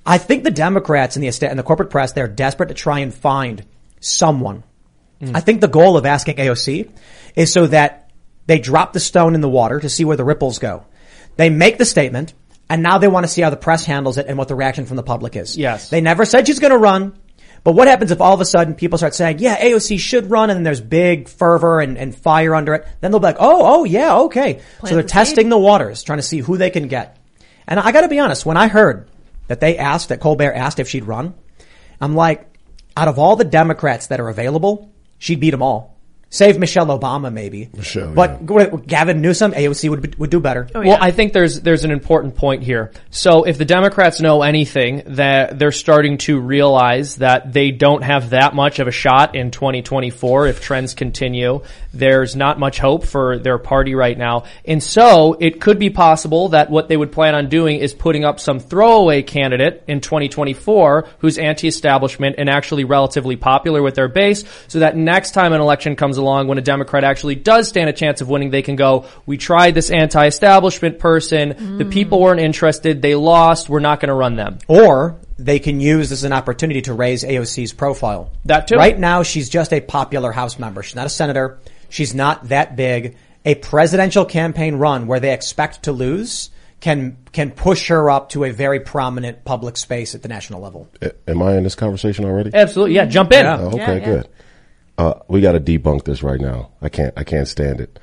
I 0.04 0.18
think 0.18 0.44
the 0.44 0.50
Democrats 0.50 1.16
and 1.16 1.22
the 1.22 1.28
estate 1.28 1.48
and 1.48 1.58
the 1.58 1.62
corporate 1.62 1.88
press, 1.90 2.12
they're 2.12 2.28
desperate 2.28 2.68
to 2.68 2.74
try 2.74 2.98
and 2.98 3.14
find 3.14 3.64
someone. 4.00 4.64
I 5.34 5.40
think 5.40 5.60
the 5.60 5.68
goal 5.68 5.96
of 5.96 6.04
asking 6.04 6.36
AOC 6.36 6.90
is 7.36 7.52
so 7.52 7.68
that 7.68 8.10
they 8.46 8.58
drop 8.58 8.92
the 8.92 9.00
stone 9.00 9.34
in 9.36 9.40
the 9.40 9.48
water 9.48 9.78
to 9.78 9.88
see 9.88 10.04
where 10.04 10.16
the 10.16 10.24
ripples 10.24 10.58
go. 10.58 10.84
They 11.36 11.48
make 11.48 11.78
the 11.78 11.84
statement 11.84 12.34
and 12.72 12.82
now 12.82 12.96
they 12.96 13.06
want 13.06 13.24
to 13.24 13.28
see 13.28 13.42
how 13.42 13.50
the 13.50 13.56
press 13.58 13.84
handles 13.84 14.16
it 14.16 14.28
and 14.28 14.38
what 14.38 14.48
the 14.48 14.54
reaction 14.54 14.86
from 14.86 14.96
the 14.96 15.02
public 15.02 15.36
is. 15.36 15.58
Yes. 15.58 15.90
They 15.90 16.00
never 16.00 16.24
said 16.24 16.46
she's 16.46 16.58
going 16.58 16.70
to 16.70 16.78
run. 16.78 17.18
But 17.64 17.72
what 17.72 17.86
happens 17.86 18.10
if 18.12 18.22
all 18.22 18.32
of 18.32 18.40
a 18.40 18.46
sudden 18.46 18.76
people 18.76 18.96
start 18.96 19.14
saying, 19.14 19.40
yeah, 19.40 19.60
AOC 19.62 20.00
should 20.00 20.30
run 20.30 20.48
and 20.48 20.56
then 20.56 20.64
there's 20.64 20.80
big 20.80 21.28
fervor 21.28 21.80
and, 21.80 21.98
and 21.98 22.16
fire 22.16 22.54
under 22.54 22.72
it. 22.72 22.88
Then 23.02 23.10
they'll 23.10 23.20
be 23.20 23.24
like, 23.24 23.36
oh, 23.38 23.80
oh 23.80 23.84
yeah, 23.84 24.20
okay. 24.20 24.62
so 24.80 24.86
they're 24.86 25.02
the 25.02 25.08
testing 25.08 25.50
the 25.50 25.58
waters, 25.58 26.02
trying 26.02 26.18
to 26.18 26.22
see 26.22 26.38
who 26.38 26.56
they 26.56 26.70
can 26.70 26.88
get. 26.88 27.18
And 27.68 27.78
I 27.78 27.92
gotta 27.92 28.08
be 28.08 28.18
honest, 28.18 28.46
when 28.46 28.56
I 28.56 28.68
heard 28.68 29.06
that 29.48 29.60
they 29.60 29.76
asked, 29.76 30.08
that 30.08 30.20
Colbert 30.20 30.54
asked 30.54 30.80
if 30.80 30.88
she'd 30.88 31.04
run, 31.04 31.34
I'm 32.00 32.14
like, 32.14 32.48
out 32.96 33.08
of 33.08 33.18
all 33.18 33.36
the 33.36 33.44
Democrats 33.44 34.06
that 34.06 34.18
are 34.18 34.30
available, 34.30 34.90
she'd 35.18 35.40
beat 35.40 35.50
them 35.50 35.62
all. 35.62 35.91
Save 36.32 36.58
Michelle 36.58 36.86
Obama, 36.86 37.30
maybe. 37.30 37.68
Michelle, 37.76 38.14
but 38.14 38.46
Gavin 38.86 39.20
Newsom, 39.20 39.52
AOC 39.52 39.90
would 39.90 40.00
be- 40.00 40.14
would 40.16 40.30
do 40.30 40.40
better. 40.40 40.66
Oh, 40.74 40.80
Well. 40.80 40.96
I 40.98 41.10
think 41.10 41.34
there's 41.34 41.60
there's 41.60 41.84
an 41.84 41.90
important 41.90 42.36
point 42.36 42.62
here. 42.62 42.90
So 43.10 43.44
if 43.44 43.58
the 43.58 43.66
Democrats 43.66 44.18
know 44.18 44.40
anything, 44.40 45.02
that 45.08 45.58
they're 45.58 45.72
starting 45.72 46.16
to 46.18 46.40
realize 46.40 47.16
that 47.16 47.52
they 47.52 47.70
don't 47.70 48.02
have 48.02 48.30
that 48.30 48.54
much 48.54 48.78
of 48.78 48.88
a 48.88 48.90
shot 48.90 49.34
in 49.34 49.50
2024 49.50 50.46
if 50.46 50.62
trends 50.62 50.94
continue. 50.94 51.60
There's 51.92 52.34
not 52.34 52.58
much 52.58 52.78
hope 52.78 53.04
for 53.04 53.38
their 53.38 53.58
party 53.58 53.94
right 53.94 54.16
now. 54.16 54.44
And 54.64 54.82
so 54.82 55.36
it 55.38 55.60
could 55.60 55.78
be 55.78 55.90
possible 55.90 56.48
that 56.48 56.70
what 56.70 56.88
they 56.88 56.96
would 56.96 57.12
plan 57.12 57.34
on 57.34 57.50
doing 57.50 57.76
is 57.76 57.92
putting 57.92 58.24
up 58.24 58.40
some 58.40 58.58
throwaway 58.58 59.20
candidate 59.20 59.84
in 59.86 60.00
2024 60.00 61.08
who's 61.18 61.36
anti-establishment 61.36 62.36
and 62.38 62.48
actually 62.48 62.84
relatively 62.84 63.36
popular 63.36 63.82
with 63.82 63.96
their 63.96 64.08
base 64.08 64.44
so 64.68 64.78
that 64.78 64.96
next 64.96 65.32
time 65.32 65.52
an 65.52 65.60
election 65.60 65.94
comes 65.94 66.16
along 66.22 66.48
when 66.48 66.58
a 66.58 66.62
Democrat 66.62 67.04
actually 67.04 67.34
does 67.34 67.68
stand 67.68 67.90
a 67.90 67.92
chance 67.92 68.20
of 68.20 68.28
winning, 68.28 68.50
they 68.50 68.62
can 68.62 68.76
go, 68.76 69.06
we 69.26 69.36
tried 69.36 69.74
this 69.74 69.90
anti-establishment 69.90 70.98
person. 70.98 71.78
The 71.78 71.84
people 71.84 72.20
weren't 72.20 72.40
interested. 72.40 73.02
They 73.02 73.14
lost. 73.14 73.68
We're 73.68 73.80
not 73.80 74.00
going 74.00 74.08
to 74.08 74.14
run 74.14 74.36
them. 74.36 74.58
Or 74.68 75.18
they 75.38 75.58
can 75.58 75.80
use 75.80 76.08
this 76.08 76.20
as 76.20 76.24
an 76.24 76.32
opportunity 76.32 76.82
to 76.82 76.94
raise 76.94 77.24
AOC's 77.24 77.72
profile. 77.72 78.30
That 78.44 78.68
too. 78.68 78.76
Right 78.76 78.98
now, 78.98 79.22
she's 79.22 79.48
just 79.48 79.72
a 79.72 79.80
popular 79.80 80.32
House 80.32 80.58
member. 80.58 80.82
She's 80.82 80.96
not 80.96 81.06
a 81.06 81.10
senator. 81.10 81.58
She's 81.88 82.14
not 82.14 82.48
that 82.48 82.76
big. 82.76 83.16
A 83.44 83.56
presidential 83.56 84.24
campaign 84.24 84.76
run 84.76 85.06
where 85.06 85.20
they 85.20 85.32
expect 85.34 85.84
to 85.84 85.92
lose 85.92 86.50
can 86.80 87.16
can 87.32 87.50
push 87.50 87.88
her 87.88 88.10
up 88.10 88.30
to 88.30 88.44
a 88.44 88.50
very 88.50 88.80
prominent 88.80 89.44
public 89.44 89.76
space 89.76 90.14
at 90.14 90.22
the 90.22 90.28
national 90.28 90.60
level. 90.60 90.88
Am 91.26 91.40
I 91.40 91.56
in 91.56 91.62
this 91.64 91.74
conversation 91.74 92.24
already? 92.24 92.50
Absolutely. 92.52 92.96
Yeah. 92.96 93.06
Jump 93.06 93.32
in. 93.32 93.46
Oh, 93.46 93.68
okay, 93.68 93.76
Yeah, 93.78 93.94
yeah. 93.94 94.04
good. 94.04 94.28
Uh, 94.98 95.14
we 95.28 95.40
got 95.40 95.52
to 95.52 95.60
debunk 95.60 96.04
this 96.04 96.22
right 96.22 96.40
now. 96.40 96.70
I 96.82 96.88
can't. 96.88 97.14
I 97.16 97.24
can't 97.24 97.48
stand 97.48 97.80
it. 97.80 97.98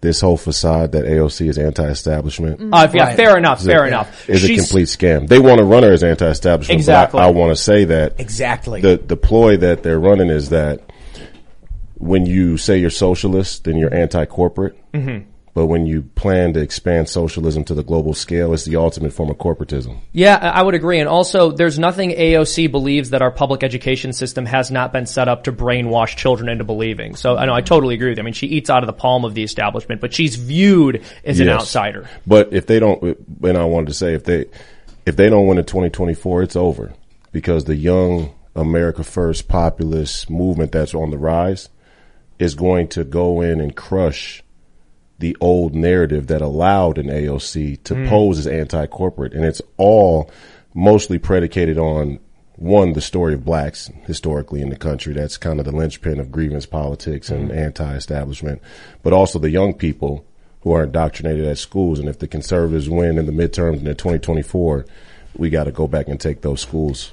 This 0.00 0.20
whole 0.20 0.36
facade 0.36 0.92
that 0.92 1.04
AOC 1.04 1.48
is 1.48 1.58
anti-establishment 1.58 2.60
Uh, 2.74 2.88
yeah. 2.92 3.04
Right. 3.04 3.16
Fair 3.16 3.36
enough. 3.38 3.60
is 3.60 3.66
Fair 3.66 3.84
a, 3.84 3.86
enough. 3.86 4.28
is 4.28 4.42
a 4.42 4.46
She's- 4.48 4.60
complete 4.62 4.88
scam. 4.88 5.28
They 5.28 5.38
want 5.38 5.58
to 5.58 5.64
run 5.64 5.84
her 5.84 5.92
as 5.92 6.02
anti-establishment. 6.02 6.76
Exactly. 6.80 7.18
But 7.18 7.24
I, 7.24 7.28
I 7.28 7.30
want 7.30 7.56
to 7.56 7.62
say 7.62 7.84
that 7.84 8.18
Exactly. 8.18 8.80
the 8.80 8.96
the 8.96 9.16
ploy 9.16 9.58
that 9.58 9.82
they're 9.84 10.00
running 10.00 10.28
is 10.28 10.48
that 10.48 10.80
when 11.94 12.26
you 12.26 12.56
say 12.56 12.78
you're 12.78 12.90
socialist, 12.90 13.62
then 13.64 13.76
you're 13.76 13.94
anti-corporate. 13.94 14.76
Mm-hmm. 14.92 15.28
But 15.54 15.66
when 15.66 15.84
you 15.84 16.02
plan 16.02 16.54
to 16.54 16.60
expand 16.60 17.10
socialism 17.10 17.64
to 17.64 17.74
the 17.74 17.82
global 17.82 18.14
scale, 18.14 18.54
it's 18.54 18.64
the 18.64 18.76
ultimate 18.76 19.12
form 19.12 19.28
of 19.28 19.36
corporatism. 19.36 19.98
Yeah, 20.12 20.36
I 20.36 20.62
would 20.62 20.74
agree. 20.74 20.98
And 20.98 21.08
also, 21.08 21.50
there's 21.50 21.78
nothing 21.78 22.10
AOC 22.10 22.70
believes 22.70 23.10
that 23.10 23.20
our 23.20 23.30
public 23.30 23.62
education 23.62 24.14
system 24.14 24.46
has 24.46 24.70
not 24.70 24.94
been 24.94 25.04
set 25.04 25.28
up 25.28 25.44
to 25.44 25.52
brainwash 25.52 26.16
children 26.16 26.48
into 26.48 26.64
believing. 26.64 27.16
So 27.16 27.36
I 27.36 27.44
know 27.44 27.52
I 27.52 27.60
totally 27.60 27.94
agree 27.94 28.08
with 28.08 28.18
you. 28.18 28.22
I 28.22 28.24
mean, 28.24 28.32
she 28.32 28.46
eats 28.46 28.70
out 28.70 28.82
of 28.82 28.86
the 28.86 28.94
palm 28.94 29.26
of 29.26 29.34
the 29.34 29.42
establishment, 29.42 30.00
but 30.00 30.14
she's 30.14 30.36
viewed 30.36 31.04
as 31.22 31.38
an 31.38 31.50
outsider. 31.50 32.08
But 32.26 32.54
if 32.54 32.66
they 32.66 32.80
don't, 32.80 33.02
and 33.42 33.58
I 33.58 33.64
wanted 33.64 33.88
to 33.88 33.94
say, 33.94 34.14
if 34.14 34.24
they, 34.24 34.46
if 35.04 35.16
they 35.16 35.28
don't 35.28 35.46
win 35.46 35.58
in 35.58 35.66
2024, 35.66 36.44
it's 36.44 36.56
over 36.56 36.94
because 37.30 37.64
the 37.64 37.76
young 37.76 38.32
America 38.56 39.04
First 39.04 39.48
populist 39.48 40.30
movement 40.30 40.72
that's 40.72 40.94
on 40.94 41.10
the 41.10 41.18
rise 41.18 41.68
is 42.38 42.54
going 42.54 42.88
to 42.88 43.04
go 43.04 43.42
in 43.42 43.60
and 43.60 43.76
crush 43.76 44.42
the 45.22 45.36
old 45.40 45.72
narrative 45.72 46.26
that 46.26 46.42
allowed 46.42 46.98
an 46.98 47.06
AOC 47.06 47.84
to 47.84 47.94
hmm. 47.94 48.08
pose 48.08 48.40
as 48.40 48.46
anti-corporate. 48.48 49.32
And 49.32 49.44
it's 49.44 49.62
all 49.76 50.28
mostly 50.74 51.16
predicated 51.16 51.78
on 51.78 52.18
one, 52.56 52.92
the 52.92 53.00
story 53.00 53.32
of 53.32 53.44
blacks 53.44 53.88
historically 54.04 54.60
in 54.60 54.68
the 54.68 54.76
country. 54.76 55.14
That's 55.14 55.36
kind 55.36 55.60
of 55.60 55.64
the 55.64 55.70
linchpin 55.70 56.18
of 56.18 56.32
grievance 56.32 56.66
politics 56.66 57.30
and 57.30 57.50
hmm. 57.52 57.56
anti-establishment, 57.56 58.60
but 59.04 59.12
also 59.12 59.38
the 59.38 59.50
young 59.50 59.74
people 59.74 60.26
who 60.62 60.72
are 60.72 60.82
indoctrinated 60.82 61.46
at 61.46 61.58
schools. 61.58 62.00
And 62.00 62.08
if 62.08 62.18
the 62.18 62.26
conservatives 62.26 62.90
win 62.90 63.16
in 63.16 63.26
the 63.26 63.32
midterms 63.32 63.78
in 63.78 63.84
2024, 63.84 64.84
we 65.36 65.50
got 65.50 65.64
to 65.64 65.72
go 65.72 65.86
back 65.86 66.08
and 66.08 66.20
take 66.20 66.40
those 66.40 66.60
schools. 66.60 67.12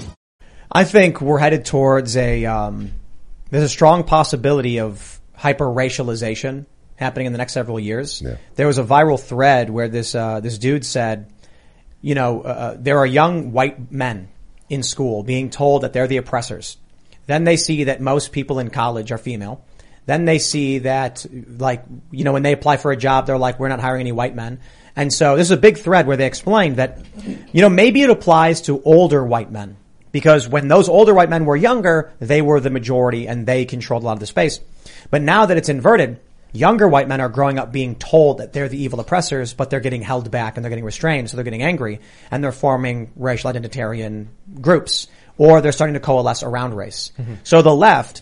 I 0.71 0.83
think 0.85 1.21
we're 1.21 1.39
headed 1.39 1.65
towards 1.65 2.15
a 2.15 2.45
um, 2.45 2.91
there's 3.49 3.65
a 3.65 3.69
strong 3.69 4.03
possibility 4.03 4.79
of 4.79 5.19
hyper 5.35 5.65
racialization 5.65 6.65
happening 6.95 7.27
in 7.27 7.33
the 7.33 7.37
next 7.37 7.53
several 7.53 7.79
years. 7.79 8.21
Yeah. 8.21 8.37
There 8.55 8.67
was 8.67 8.77
a 8.77 8.83
viral 8.83 9.19
thread 9.19 9.69
where 9.69 9.89
this 9.89 10.15
uh, 10.15 10.39
this 10.39 10.57
dude 10.57 10.85
said, 10.85 11.31
you 12.01 12.15
know, 12.15 12.41
uh, 12.41 12.77
there 12.79 12.99
are 12.99 13.05
young 13.05 13.51
white 13.51 13.91
men 13.91 14.29
in 14.69 14.83
school 14.83 15.23
being 15.23 15.49
told 15.49 15.83
that 15.83 15.91
they're 15.93 16.07
the 16.07 16.17
oppressors. 16.17 16.77
Then 17.27 17.43
they 17.43 17.57
see 17.57 17.85
that 17.85 17.99
most 17.99 18.31
people 18.31 18.59
in 18.59 18.69
college 18.69 19.11
are 19.11 19.17
female. 19.17 19.65
Then 20.05 20.25
they 20.25 20.39
see 20.39 20.79
that, 20.79 21.25
like, 21.57 21.83
you 22.09 22.23
know, 22.23 22.33
when 22.33 22.41
they 22.41 22.53
apply 22.53 22.77
for 22.77 22.91
a 22.91 22.97
job, 22.97 23.27
they're 23.27 23.37
like, 23.37 23.59
we're 23.59 23.67
not 23.67 23.79
hiring 23.79 24.01
any 24.01 24.11
white 24.11 24.35
men. 24.35 24.59
And 24.95 25.13
so 25.13 25.35
this 25.37 25.47
is 25.47 25.51
a 25.51 25.57
big 25.57 25.77
thread 25.77 26.07
where 26.07 26.17
they 26.17 26.25
explained 26.25 26.77
that, 26.77 26.99
you 27.53 27.61
know, 27.61 27.69
maybe 27.69 28.01
it 28.01 28.09
applies 28.09 28.61
to 28.61 28.81
older 28.81 29.23
white 29.23 29.51
men. 29.51 29.77
Because 30.11 30.47
when 30.47 30.67
those 30.67 30.89
older 30.89 31.13
white 31.13 31.29
men 31.29 31.45
were 31.45 31.55
younger, 31.55 32.11
they 32.19 32.41
were 32.41 32.59
the 32.59 32.69
majority 32.69 33.27
and 33.27 33.45
they 33.45 33.65
controlled 33.65 34.03
a 34.03 34.05
lot 34.05 34.13
of 34.13 34.19
the 34.19 34.27
space. 34.27 34.59
But 35.09 35.21
now 35.21 35.45
that 35.45 35.57
it's 35.57 35.69
inverted, 35.69 36.19
younger 36.51 36.87
white 36.87 37.07
men 37.07 37.21
are 37.21 37.29
growing 37.29 37.57
up 37.57 37.71
being 37.71 37.95
told 37.95 38.39
that 38.39 38.53
they're 38.53 38.67
the 38.67 38.81
evil 38.81 38.99
oppressors, 38.99 39.53
but 39.53 39.69
they're 39.69 39.79
getting 39.79 40.01
held 40.01 40.29
back 40.29 40.57
and 40.57 40.63
they're 40.63 40.69
getting 40.69 40.85
restrained, 40.85 41.29
so 41.29 41.37
they're 41.37 41.43
getting 41.43 41.63
angry 41.63 42.01
and 42.29 42.43
they're 42.43 42.51
forming 42.51 43.11
racial 43.15 43.51
identitarian 43.51 44.27
groups 44.59 45.07
or 45.37 45.61
they're 45.61 45.71
starting 45.71 45.93
to 45.93 45.99
coalesce 45.99 46.43
around 46.43 46.73
race. 46.73 47.11
Mm-hmm. 47.17 47.35
So 47.43 47.61
the 47.61 47.73
left, 47.73 48.21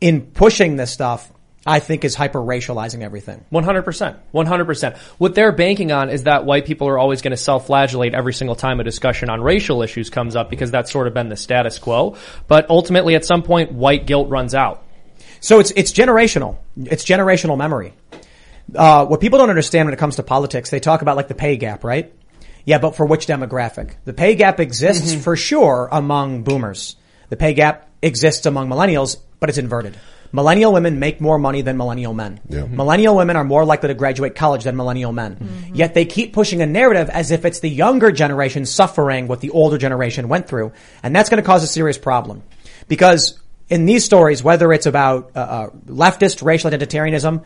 in 0.00 0.22
pushing 0.22 0.76
this 0.76 0.90
stuff, 0.90 1.30
I 1.68 1.80
think 1.80 2.04
is 2.04 2.14
hyper 2.14 2.38
racializing 2.40 3.02
everything. 3.02 3.44
One 3.50 3.62
hundred 3.62 3.82
percent, 3.82 4.16
one 4.30 4.46
hundred 4.46 4.64
percent. 4.64 4.96
What 5.18 5.34
they're 5.34 5.52
banking 5.52 5.92
on 5.92 6.08
is 6.08 6.22
that 6.22 6.46
white 6.46 6.64
people 6.64 6.88
are 6.88 6.98
always 6.98 7.20
going 7.20 7.32
to 7.32 7.36
self-flagellate 7.36 8.14
every 8.14 8.32
single 8.32 8.56
time 8.56 8.80
a 8.80 8.84
discussion 8.84 9.28
on 9.28 9.42
racial 9.42 9.82
issues 9.82 10.08
comes 10.08 10.34
up 10.34 10.48
because 10.48 10.70
that's 10.70 10.90
sort 10.90 11.06
of 11.06 11.12
been 11.12 11.28
the 11.28 11.36
status 11.36 11.78
quo. 11.78 12.16
But 12.46 12.70
ultimately, 12.70 13.14
at 13.16 13.26
some 13.26 13.42
point, 13.42 13.70
white 13.70 14.06
guilt 14.06 14.30
runs 14.30 14.54
out. 14.54 14.82
So 15.40 15.60
it's 15.60 15.70
it's 15.72 15.92
generational. 15.92 16.56
It's 16.76 17.04
generational 17.04 17.58
memory. 17.58 17.92
Uh, 18.74 19.04
what 19.06 19.20
people 19.20 19.38
don't 19.38 19.50
understand 19.50 19.86
when 19.86 19.94
it 19.94 19.98
comes 19.98 20.16
to 20.16 20.22
politics, 20.22 20.70
they 20.70 20.80
talk 20.80 21.02
about 21.02 21.16
like 21.16 21.28
the 21.28 21.34
pay 21.34 21.58
gap, 21.58 21.84
right? 21.84 22.12
Yeah, 22.64 22.78
but 22.78 22.96
for 22.96 23.06
which 23.06 23.26
demographic? 23.26 23.92
The 24.04 24.12
pay 24.12 24.34
gap 24.34 24.58
exists 24.58 25.14
for 25.14 25.36
sure 25.36 25.88
among 25.92 26.42
boomers. 26.42 26.96
The 27.28 27.36
pay 27.36 27.54
gap 27.54 27.88
exists 28.02 28.46
among 28.46 28.68
millennials, 28.68 29.16
but 29.38 29.48
it's 29.48 29.58
inverted. 29.58 29.96
Millennial 30.32 30.72
women 30.72 30.98
make 30.98 31.20
more 31.20 31.38
money 31.38 31.62
than 31.62 31.76
millennial 31.76 32.14
men. 32.14 32.40
Millennial 32.66 33.16
women 33.16 33.36
are 33.36 33.44
more 33.44 33.64
likely 33.64 33.88
to 33.88 33.94
graduate 33.94 34.34
college 34.34 34.64
than 34.64 34.76
millennial 34.76 35.12
men. 35.12 35.70
Yet 35.72 35.94
they 35.94 36.04
keep 36.04 36.32
pushing 36.32 36.60
a 36.62 36.66
narrative 36.66 37.08
as 37.10 37.30
if 37.30 37.44
it's 37.44 37.60
the 37.60 37.68
younger 37.68 38.12
generation 38.12 38.66
suffering 38.66 39.26
what 39.26 39.40
the 39.40 39.50
older 39.50 39.78
generation 39.78 40.28
went 40.28 40.48
through. 40.48 40.72
And 41.02 41.14
that's 41.14 41.28
going 41.28 41.42
to 41.42 41.46
cause 41.46 41.62
a 41.62 41.66
serious 41.66 41.98
problem. 41.98 42.42
Because 42.88 43.38
in 43.68 43.86
these 43.86 44.04
stories, 44.04 44.42
whether 44.42 44.72
it's 44.72 44.86
about 44.86 45.32
uh, 45.36 45.40
uh, 45.40 45.70
leftist 45.86 46.42
racial 46.42 46.70
identitarianism, 46.70 47.44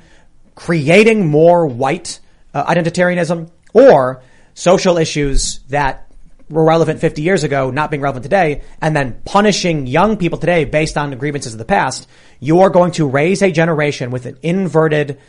creating 0.54 1.26
more 1.26 1.66
white 1.66 2.20
uh, 2.54 2.64
identitarianism, 2.64 3.50
or 3.72 4.22
social 4.54 4.98
issues 4.98 5.60
that 5.68 6.08
were 6.50 6.64
relevant 6.64 7.00
50 7.00 7.22
years 7.22 7.44
ago 7.44 7.70
not 7.70 7.90
being 7.90 8.02
relevant 8.02 8.22
today, 8.24 8.62
and 8.80 8.94
then 8.94 9.20
punishing 9.24 9.86
young 9.86 10.16
people 10.16 10.38
today 10.38 10.64
based 10.64 10.98
on 10.98 11.16
grievances 11.16 11.54
of 11.54 11.58
the 11.58 11.64
past, 11.64 12.06
you 12.42 12.60
are 12.62 12.70
going 12.70 12.90
to 12.90 13.06
raise 13.06 13.40
a 13.40 13.52
generation 13.52 14.10
with 14.10 14.26
an 14.26 14.36
inverted 14.42 15.20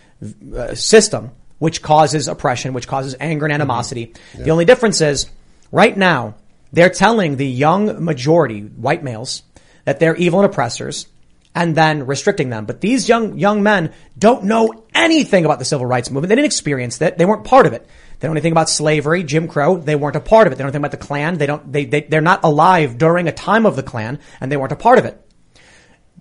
uh, 0.56 0.74
system 0.74 1.30
which 1.60 1.84
causes 1.84 2.28
oppression, 2.28 2.74
which 2.74 2.88
causes 2.88 3.16
anger 3.20 3.46
and 3.46 3.54
animosity. 3.54 4.14
The 4.34 4.50
only 4.50 4.66
difference 4.66 5.00
is, 5.00 5.30
right 5.72 5.96
now, 5.96 6.36
they're 6.72 6.90
telling 6.90 7.38
the 7.38 7.48
young 7.48 8.04
majority, 8.04 8.62
white 8.62 9.04
males, 9.04 9.44
that 9.86 10.00
they're 10.00 10.16
evil 10.16 10.40
and 10.40 10.50
oppressors, 10.50 11.08
and 11.54 11.76
then 11.76 12.08
restricting 12.08 12.50
them. 12.50 12.66
But 12.66 12.82
these 12.82 13.08
young 13.08 13.38
young 13.38 13.62
men 13.62 13.94
don't 14.18 14.46
know 14.46 14.84
anything 14.96 15.46
about 15.46 15.60
the 15.60 15.66
civil 15.66 15.86
rights 15.86 16.10
movement. 16.10 16.30
They 16.30 16.36
didn't 16.36 16.48
experience 16.48 16.98
that. 16.98 17.20
They 17.20 17.26
weren't 17.26 17.44
part 17.44 17.68
of 17.68 17.74
it. 17.74 17.86
They 18.20 18.28
don't 18.28 18.34
know 18.34 18.40
anything 18.40 18.54
about 18.54 18.70
slavery, 18.70 19.24
Jim 19.24 19.48
Crow. 19.48 19.78
They 19.78 19.96
weren't 19.96 20.16
a 20.16 20.20
part 20.20 20.48
of 20.48 20.54
it. 20.54 20.56
They 20.56 20.64
don't 20.64 20.74
know 20.74 20.80
anything 20.80 20.98
about 20.98 21.00
the 21.00 21.06
Klan. 21.06 21.38
They 21.38 21.46
don't. 21.46 21.72
They, 21.72 21.86
they 21.86 22.02
they're 22.02 22.22
not 22.22 22.44
alive 22.44 22.98
during 22.98 23.28
a 23.28 23.32
time 23.32 23.68
of 23.68 23.76
the 23.76 23.84
Klan, 23.84 24.18
and 24.42 24.52
they 24.52 24.58
weren't 24.58 24.72
a 24.72 24.78
part 24.78 24.98
of 24.98 25.06
it. 25.06 25.24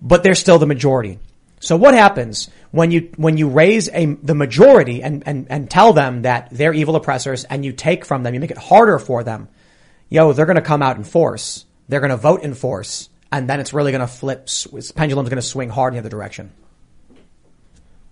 But 0.03 0.21
they're 0.21 0.35
still 0.35 0.59
the 0.59 0.67
majority. 0.67 1.17
So 1.59 1.75
what 1.77 1.95
happens 1.95 2.49
when 2.71 2.91
you 2.91 3.09
when 3.15 3.37
you 3.37 3.47
raise 3.47 3.89
a 3.89 4.05
the 4.05 4.35
majority 4.35 5.01
and 5.01 5.23
and 5.25 5.47
and 5.49 5.71
tell 5.71 5.93
them 5.93 6.23
that 6.23 6.49
they're 6.51 6.73
evil 6.73 6.95
oppressors, 6.95 7.45
and 7.45 7.63
you 7.63 7.71
take 7.71 8.05
from 8.05 8.21
them, 8.21 8.33
you 8.35 8.39
make 8.39 8.51
it 8.51 8.57
harder 8.57 8.99
for 8.99 9.23
them. 9.23 9.47
Yo, 10.09 10.33
they're 10.33 10.45
going 10.45 10.57
to 10.57 10.61
come 10.61 10.83
out 10.83 10.97
in 10.97 11.03
force. 11.03 11.65
They're 11.87 12.01
going 12.01 12.11
to 12.11 12.17
vote 12.17 12.43
in 12.43 12.53
force 12.53 13.09
and 13.33 13.49
then 13.49 13.59
it's 13.59 13.73
really 13.73 13.91
going 13.91 14.01
to 14.01 14.07
flip. 14.07 14.47
Pendulum's 14.95 15.29
going 15.29 15.41
to 15.41 15.47
swing 15.47 15.69
hard 15.69 15.93
in 15.93 15.95
the 15.95 16.01
other 16.01 16.09
direction. 16.09 16.51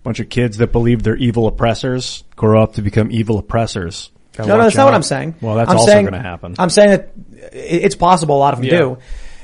Bunch 0.02 0.18
of 0.18 0.28
kids 0.28 0.56
that 0.56 0.72
believe 0.72 1.04
they're 1.04 1.16
evil 1.16 1.46
oppressors 1.46 2.24
grow 2.34 2.60
up 2.60 2.74
to 2.74 2.82
become 2.82 3.12
evil 3.12 3.38
oppressors. 3.38 4.10
Gotta 4.32 4.48
no, 4.48 4.56
no, 4.56 4.64
that's 4.64 4.74
not 4.74 4.86
what. 4.86 4.94
I'm 4.94 5.04
saying. 5.04 5.36
Well, 5.40 5.54
that's 5.54 5.70
I'm 5.70 5.76
also 5.76 5.92
going 5.92 6.12
to 6.12 6.18
happen. 6.18 6.56
I'm 6.58 6.70
saying 6.70 6.90
that 6.90 7.12
it's 7.52 7.94
possible. 7.94 8.36
A 8.36 8.40
lot 8.40 8.54
of 8.54 8.60
them 8.60 8.68
Yeah. 8.68 8.78
do. 8.78 8.98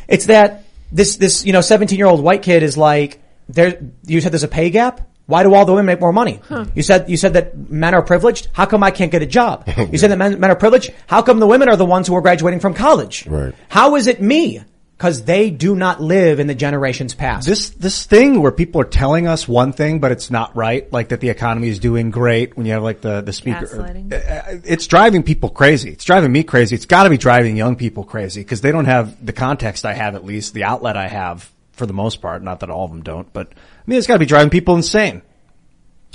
It's 0.08 0.26
that 0.26 0.64
this 0.92 1.16
this 1.16 1.44
you 1.44 1.52
know 1.52 1.60
17 1.60 1.98
year 1.98 2.06
old 2.06 2.22
white 2.22 2.42
kid 2.42 2.62
is 2.62 2.76
like 2.76 3.22
there. 3.48 3.80
You 4.06 4.20
said 4.20 4.32
there's 4.32 4.42
a 4.44 4.48
pay 4.48 4.70
gap. 4.70 5.02
Why 5.26 5.42
do 5.42 5.52
all 5.52 5.66
the 5.66 5.72
women 5.72 5.84
make 5.86 6.00
more 6.00 6.12
money? 6.12 6.40
You 6.74 6.82
said 6.82 7.10
you 7.10 7.18
said 7.18 7.34
that 7.34 7.70
men 7.70 7.94
are 7.94 8.02
privileged. 8.02 8.48
How 8.54 8.64
come 8.64 8.82
I 8.82 8.90
can't 8.90 9.12
get 9.12 9.22
a 9.22 9.26
job? 9.26 9.68
You 9.92 9.98
said 9.98 10.10
that 10.10 10.16
men, 10.16 10.40
men 10.40 10.50
are 10.50 10.56
privileged. 10.56 10.92
How 11.06 11.20
come 11.22 11.38
the 11.38 11.46
women 11.46 11.68
are 11.68 11.76
the 11.76 11.84
ones 11.84 12.08
who 12.08 12.14
are 12.16 12.22
graduating 12.22 12.60
from 12.60 12.72
college? 12.74 13.26
Right. 13.26 13.54
How 13.68 13.96
is 13.96 14.06
it 14.06 14.22
me? 14.22 14.62
Because 14.98 15.22
they 15.22 15.50
do 15.50 15.76
not 15.76 16.02
live 16.02 16.40
in 16.40 16.48
the 16.48 16.56
generations 16.56 17.14
past. 17.14 17.46
This 17.46 17.70
this 17.70 18.04
thing 18.04 18.42
where 18.42 18.50
people 18.50 18.80
are 18.80 18.84
telling 18.84 19.28
us 19.28 19.46
one 19.46 19.72
thing, 19.72 20.00
but 20.00 20.10
it's 20.10 20.28
not 20.28 20.56
right. 20.56 20.92
Like 20.92 21.10
that 21.10 21.20
the 21.20 21.28
economy 21.28 21.68
is 21.68 21.78
doing 21.78 22.10
great. 22.10 22.56
When 22.56 22.66
you 22.66 22.72
have 22.72 22.82
like 22.82 23.00
the 23.00 23.20
the 23.20 23.32
speaker, 23.32 23.80
Uh, 23.80 24.58
it's 24.64 24.88
driving 24.88 25.22
people 25.22 25.50
crazy. 25.50 25.90
It's 25.90 26.04
driving 26.04 26.32
me 26.32 26.42
crazy. 26.42 26.74
It's 26.74 26.84
got 26.84 27.04
to 27.04 27.10
be 27.10 27.16
driving 27.16 27.56
young 27.56 27.76
people 27.76 28.02
crazy 28.02 28.40
because 28.40 28.60
they 28.60 28.72
don't 28.72 28.86
have 28.86 29.24
the 29.24 29.32
context 29.32 29.86
I 29.86 29.94
have, 29.94 30.16
at 30.16 30.24
least 30.24 30.52
the 30.52 30.64
outlet 30.64 30.96
I 30.96 31.06
have 31.06 31.48
for 31.74 31.86
the 31.86 31.92
most 31.92 32.20
part. 32.20 32.42
Not 32.42 32.58
that 32.60 32.70
all 32.70 32.84
of 32.84 32.90
them 32.90 33.02
don't, 33.02 33.32
but 33.32 33.52
I 33.52 33.54
mean, 33.86 33.98
it's 33.98 34.08
got 34.08 34.14
to 34.14 34.18
be 34.18 34.26
driving 34.26 34.50
people 34.50 34.74
insane. 34.74 35.22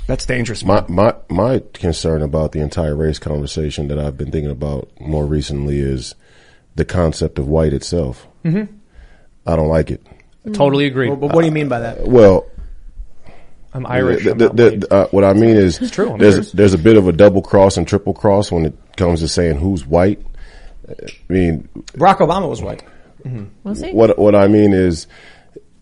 That's 0.06 0.26
dangerous. 0.26 0.62
My 0.62 0.84
my 0.88 1.14
my 1.30 1.62
concern 1.72 2.20
about 2.20 2.52
the 2.52 2.60
entire 2.60 2.94
race 2.94 3.18
conversation 3.18 3.88
that 3.88 3.98
I've 3.98 4.18
been 4.18 4.30
thinking 4.30 4.50
about 4.50 4.90
more 5.00 5.24
recently 5.24 5.80
is 5.80 6.14
the 6.74 6.84
concept 6.84 7.38
of 7.38 7.48
white 7.48 7.72
itself. 7.72 8.28
Mm-hmm. 8.44 8.74
I 9.46 9.56
don't 9.56 9.68
like 9.68 9.90
it. 9.90 10.04
Totally 10.52 10.86
agree. 10.86 11.08
But 11.08 11.32
what 11.32 11.40
do 11.40 11.46
you 11.46 11.52
mean 11.52 11.68
by 11.68 11.80
that? 11.80 12.06
Well, 12.06 12.46
I'm 13.72 13.86
Irish. 13.86 14.24
The- 14.24 14.32
I'm 14.32 14.38
the- 14.38 14.48
the- 14.50 14.94
uh, 14.94 15.06
what 15.08 15.24
I 15.24 15.32
mean 15.32 15.56
is, 15.56 15.80
It's 15.80 15.90
true, 15.90 16.12
I'm 16.12 16.18
there's 16.18 16.34
Irish. 16.36 16.50
there's 16.52 16.74
a 16.74 16.78
bit 16.78 16.96
of 16.96 17.08
a 17.08 17.12
double 17.12 17.42
cross 17.42 17.76
and 17.76 17.88
triple 17.88 18.14
cross 18.14 18.52
when 18.52 18.66
it 18.66 18.74
comes 18.96 19.20
to 19.20 19.28
saying 19.28 19.56
who's 19.56 19.86
white. 19.86 20.20
I 20.88 20.92
mean, 21.28 21.68
Barack 21.94 22.18
Obama 22.18 22.48
was 22.48 22.62
white. 22.62 22.82
Was 23.64 23.80
he? 23.80 23.92
what 23.92 24.18
what 24.18 24.34
I 24.34 24.48
mean 24.48 24.74
is, 24.74 25.06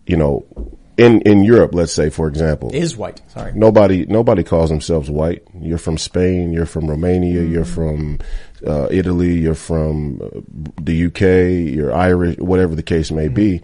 you 0.07 0.17
know, 0.17 0.45
in 0.97 1.21
in 1.23 1.43
Europe, 1.43 1.75
let's 1.75 1.93
say 1.93 2.09
for 2.09 2.29
example, 2.29 2.71
Is 2.73 2.97
white. 2.97 3.21
Sorry. 3.29 3.53
nobody 3.55 4.07
nobody 4.07 4.45
calls 4.45 4.71
themselves 4.71 5.11
white. 5.11 5.43
You're 5.61 5.79
from 5.79 5.99
Spain. 5.99 6.53
You're 6.53 6.67
from 6.67 6.89
Romania. 6.89 7.43
You're 7.43 7.65
from 7.65 8.21
uh, 8.67 8.89
Italy. 8.91 9.39
You're 9.39 9.55
from 9.55 10.21
uh, 10.23 10.41
the 10.81 11.07
UK. 11.07 11.75
You're 11.75 11.95
Irish. 11.95 12.39
Whatever 12.39 12.75
the 12.75 12.83
case 12.83 13.11
may 13.11 13.29
be. 13.29 13.61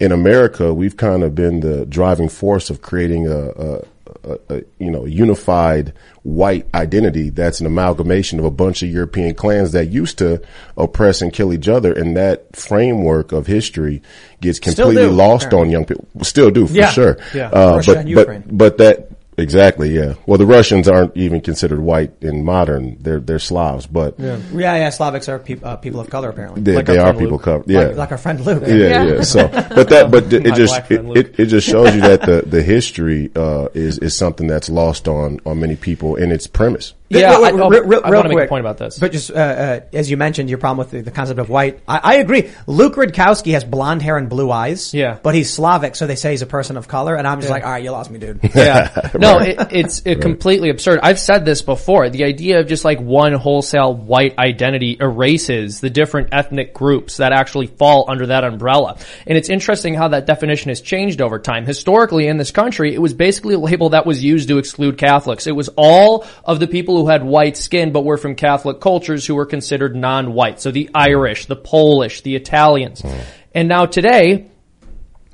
In 0.00 0.10
America, 0.10 0.74
we've 0.74 0.96
kind 0.96 1.22
of 1.22 1.34
been 1.34 1.60
the 1.60 1.86
driving 1.86 2.28
force 2.28 2.70
of 2.70 2.82
creating 2.82 3.28
a, 3.28 3.38
a, 3.50 3.82
a, 4.24 4.38
a 4.50 4.62
you 4.78 4.90
know 4.90 5.04
unified 5.04 5.92
white 6.24 6.66
identity 6.74 7.30
that's 7.30 7.60
an 7.60 7.66
amalgamation 7.66 8.38
of 8.38 8.44
a 8.44 8.50
bunch 8.50 8.82
of 8.82 8.88
European 8.88 9.34
clans 9.34 9.72
that 9.72 9.86
used 9.86 10.18
to 10.18 10.40
oppress 10.76 11.20
and 11.22 11.32
kill 11.32 11.52
each 11.52 11.68
other, 11.68 11.92
and 11.92 12.16
that 12.16 12.54
framework 12.56 13.30
of 13.32 13.46
history 13.46 14.02
gets 14.40 14.58
completely 14.58 15.06
lost 15.06 15.52
on 15.54 15.70
young 15.70 15.84
people. 15.84 16.06
Still 16.22 16.50
do 16.50 16.66
for 16.66 16.74
Yeah. 16.74 16.90
sure. 16.90 17.18
Yeah. 17.32 17.48
Uh, 17.50 17.82
but 17.86 18.06
but 18.14 18.58
but 18.58 18.78
that 18.78 19.11
exactly 19.42 19.94
yeah. 19.94 20.14
Well, 20.26 20.38
the 20.38 20.46
Russians 20.46 20.88
aren't 20.88 21.16
even 21.16 21.40
considered 21.40 21.80
white 21.80 22.12
in 22.22 22.44
modern. 22.44 22.96
They're 23.00 23.20
they're 23.20 23.38
Slavs, 23.38 23.86
but 23.86 24.14
yeah, 24.18 24.38
Yeah, 24.52 24.76
yeah. 24.76 24.88
Slavics 24.88 25.28
are 25.28 25.38
peop 25.38 25.64
uh, 25.64 25.76
people 25.76 26.00
of 26.00 26.08
color 26.10 26.28
apparently. 26.30 26.62
they, 26.62 26.76
Like 26.76 26.86
they 26.86 26.98
are 26.98 27.12
people 27.12 27.32
Luke. 27.32 27.42
covered. 27.42 27.68
Yeah. 27.70 27.80
Like, 27.88 27.96
like 27.96 28.12
our 28.12 28.18
friend 28.18 28.40
Luke. 28.40 28.62
yeah, 28.66 28.74
Yeah. 28.74 29.04
yeah. 29.04 29.20
So, 29.22 29.48
but 29.48 29.88
that, 29.90 30.10
but 30.10 30.32
it 30.32 30.54
just 30.54 30.90
it, 30.90 31.00
it, 31.16 31.40
it 31.40 31.46
just 31.46 31.68
shows 31.68 31.94
you 31.94 32.00
that 32.02 32.22
the 32.22 32.42
the 32.46 32.62
history 32.62 33.30
uh, 33.36 33.68
is 33.74 33.98
is 33.98 34.16
something 34.16 34.46
that's 34.46 34.68
lost 34.70 35.08
on 35.08 35.40
on 35.44 35.60
many 35.60 35.76
people 35.76 36.16
in 36.16 36.32
its 36.32 36.46
premise. 36.46 36.94
Yeah, 37.08 37.38
Wait, 37.38 37.48
I- 37.48 37.52
wait, 37.52 37.60
oh, 37.60 37.68
real- 37.68 37.84
real- 37.84 38.00
I 38.04 38.10
wanna 38.10 38.30
make 38.30 38.36
a 38.38 38.40
quick. 38.40 38.48
point 38.48 38.60
about 38.64 38.78
this. 38.78 38.98
But 38.98 39.12
just 39.12 39.30
uh, 39.30 39.34
uh, 39.34 39.80
as 39.92 40.10
you 40.10 40.16
mentioned, 40.16 40.48
your 40.48 40.56
problem 40.58 40.78
with 40.78 40.92
the, 40.92 41.02
the 41.02 41.10
concept 41.10 41.38
of 41.40 41.50
white, 41.50 41.80
I, 41.86 42.00
I 42.02 42.14
agree. 42.16 42.50
Luke 42.66 42.94
Rudkowski 42.94 43.52
has 43.52 43.64
blonde 43.64 44.00
hair 44.00 44.16
and 44.16 44.30
blue 44.30 44.50
eyes. 44.50 44.94
Yeah. 44.94 45.18
but 45.22 45.34
he's 45.34 45.52
Slavic, 45.52 45.94
so 45.94 46.06
they 46.06 46.16
say 46.16 46.30
he's 46.30 46.40
a 46.40 46.46
person 46.46 46.78
of 46.78 46.88
color, 46.88 47.14
and 47.14 47.26
I'm 47.28 47.40
just 47.40 47.50
like, 47.50 47.64
all 47.64 47.70
right, 47.70 47.84
you 47.84 47.90
lost 47.90 48.10
me, 48.10 48.18
dude. 48.18 48.40
Yeah. 48.54 49.10
No, 49.18 49.31
it, 49.38 49.58
it's 49.70 50.02
it 50.04 50.20
completely 50.20 50.70
absurd. 50.70 51.00
I've 51.02 51.18
said 51.18 51.44
this 51.44 51.62
before. 51.62 52.10
The 52.10 52.24
idea 52.24 52.60
of 52.60 52.68
just 52.68 52.84
like 52.84 53.00
one 53.00 53.32
wholesale 53.32 53.94
white 53.94 54.38
identity 54.38 54.96
erases 55.00 55.80
the 55.80 55.90
different 55.90 56.28
ethnic 56.32 56.74
groups 56.74 57.18
that 57.18 57.32
actually 57.32 57.66
fall 57.66 58.06
under 58.08 58.26
that 58.26 58.44
umbrella. 58.44 58.98
And 59.26 59.36
it's 59.36 59.48
interesting 59.48 59.94
how 59.94 60.08
that 60.08 60.26
definition 60.26 60.68
has 60.68 60.80
changed 60.80 61.20
over 61.20 61.38
time. 61.38 61.66
Historically 61.66 62.26
in 62.26 62.36
this 62.36 62.50
country, 62.50 62.94
it 62.94 63.00
was 63.00 63.14
basically 63.14 63.54
a 63.54 63.58
label 63.58 63.90
that 63.90 64.06
was 64.06 64.22
used 64.22 64.48
to 64.48 64.58
exclude 64.58 64.98
Catholics. 64.98 65.46
It 65.46 65.56
was 65.56 65.70
all 65.76 66.26
of 66.44 66.60
the 66.60 66.66
people 66.66 66.96
who 66.96 67.08
had 67.08 67.24
white 67.24 67.56
skin 67.56 67.92
but 67.92 68.04
were 68.04 68.16
from 68.16 68.34
Catholic 68.34 68.80
cultures 68.80 69.26
who 69.26 69.34
were 69.34 69.46
considered 69.46 69.96
non-white. 69.96 70.60
So 70.60 70.70
the 70.70 70.90
Irish, 70.94 71.46
the 71.46 71.56
Polish, 71.56 72.22
the 72.22 72.36
Italians. 72.36 73.00
Hmm. 73.00 73.18
And 73.54 73.68
now 73.68 73.86
today, 73.86 74.51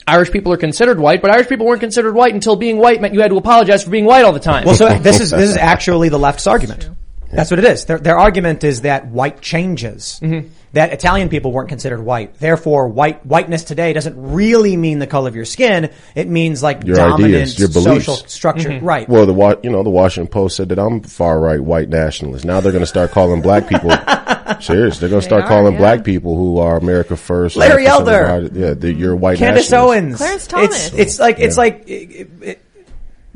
Irish 0.08 0.30
people 0.30 0.52
are 0.52 0.56
considered 0.56 0.98
white, 0.98 1.22
but 1.22 1.30
Irish 1.30 1.48
people 1.48 1.66
weren't 1.66 1.80
considered 1.80 2.14
white 2.14 2.34
until 2.34 2.56
being 2.56 2.78
white 2.78 3.00
meant 3.00 3.14
you 3.14 3.20
had 3.20 3.30
to 3.30 3.36
apologize 3.36 3.84
for 3.84 3.90
being 3.90 4.04
white 4.04 4.24
all 4.24 4.32
the 4.32 4.40
time. 4.40 4.64
Well, 4.64 4.74
so 4.74 4.88
this 4.98 5.20
is 5.20 5.30
this 5.30 5.50
is 5.50 5.56
actually 5.74 6.08
the 6.08 6.18
left's 6.18 6.46
argument. 6.46 6.88
That's 7.30 7.50
what 7.50 7.58
it 7.58 7.66
is. 7.66 7.84
Their, 7.84 7.98
their 7.98 8.18
argument 8.18 8.64
is 8.64 8.82
that 8.82 9.08
white 9.08 9.42
changes. 9.42 10.18
Mm-hmm. 10.22 10.48
That 10.74 10.92
Italian 10.92 11.28
people 11.30 11.50
weren't 11.52 11.70
considered 11.70 12.00
white. 12.02 12.38
Therefore, 12.38 12.88
white 12.88 13.24
whiteness 13.24 13.64
today 13.64 13.94
doesn't 13.94 14.14
really 14.32 14.76
mean 14.76 14.98
the 14.98 15.06
color 15.06 15.28
of 15.28 15.34
your 15.36 15.46
skin. 15.46 15.90
It 16.14 16.28
means 16.28 16.62
like 16.62 16.84
Your 16.84 16.96
dominant 16.96 17.34
ideas, 17.34 17.58
your 17.58 17.68
beliefs. 17.68 18.04
social 18.04 18.16
structure. 18.28 18.78
Right. 18.78 19.08
Well, 19.08 19.24
the 19.24 19.60
you 19.62 19.70
know 19.70 19.82
the 19.82 19.90
Washington 19.90 20.30
Post 20.30 20.56
said 20.56 20.68
that 20.68 20.78
I'm 20.78 21.02
far 21.02 21.40
right 21.40 21.60
white 21.60 21.88
nationalist. 21.88 22.44
Now 22.44 22.60
they're 22.60 22.72
going 22.72 22.82
to 22.82 22.86
start 22.86 23.12
calling 23.12 23.40
black 23.40 23.66
people. 23.66 23.90
serious, 24.60 24.98
they're 24.98 25.08
going 25.08 25.20
to 25.20 25.26
start 25.26 25.44
are, 25.44 25.48
calling 25.48 25.74
yeah. 25.74 25.78
black 25.78 26.04
people 26.04 26.36
who 26.36 26.58
are 26.58 26.76
America 26.76 27.16
first. 27.16 27.56
Larry 27.56 27.86
Elder. 27.86 28.48
Yeah, 28.52 28.74
the, 28.74 28.92
you're 28.92 29.16
white 29.16 29.38
Candace. 29.38 29.72
Owens. 29.72 30.16
Clarence 30.16 30.46
Thomas. 30.46 30.88
It's, 30.88 30.94
it's 30.94 31.18
like 31.18 31.38
it's 31.38 31.56
like 31.56 31.84
it, 31.86 32.28
it, 32.42 32.64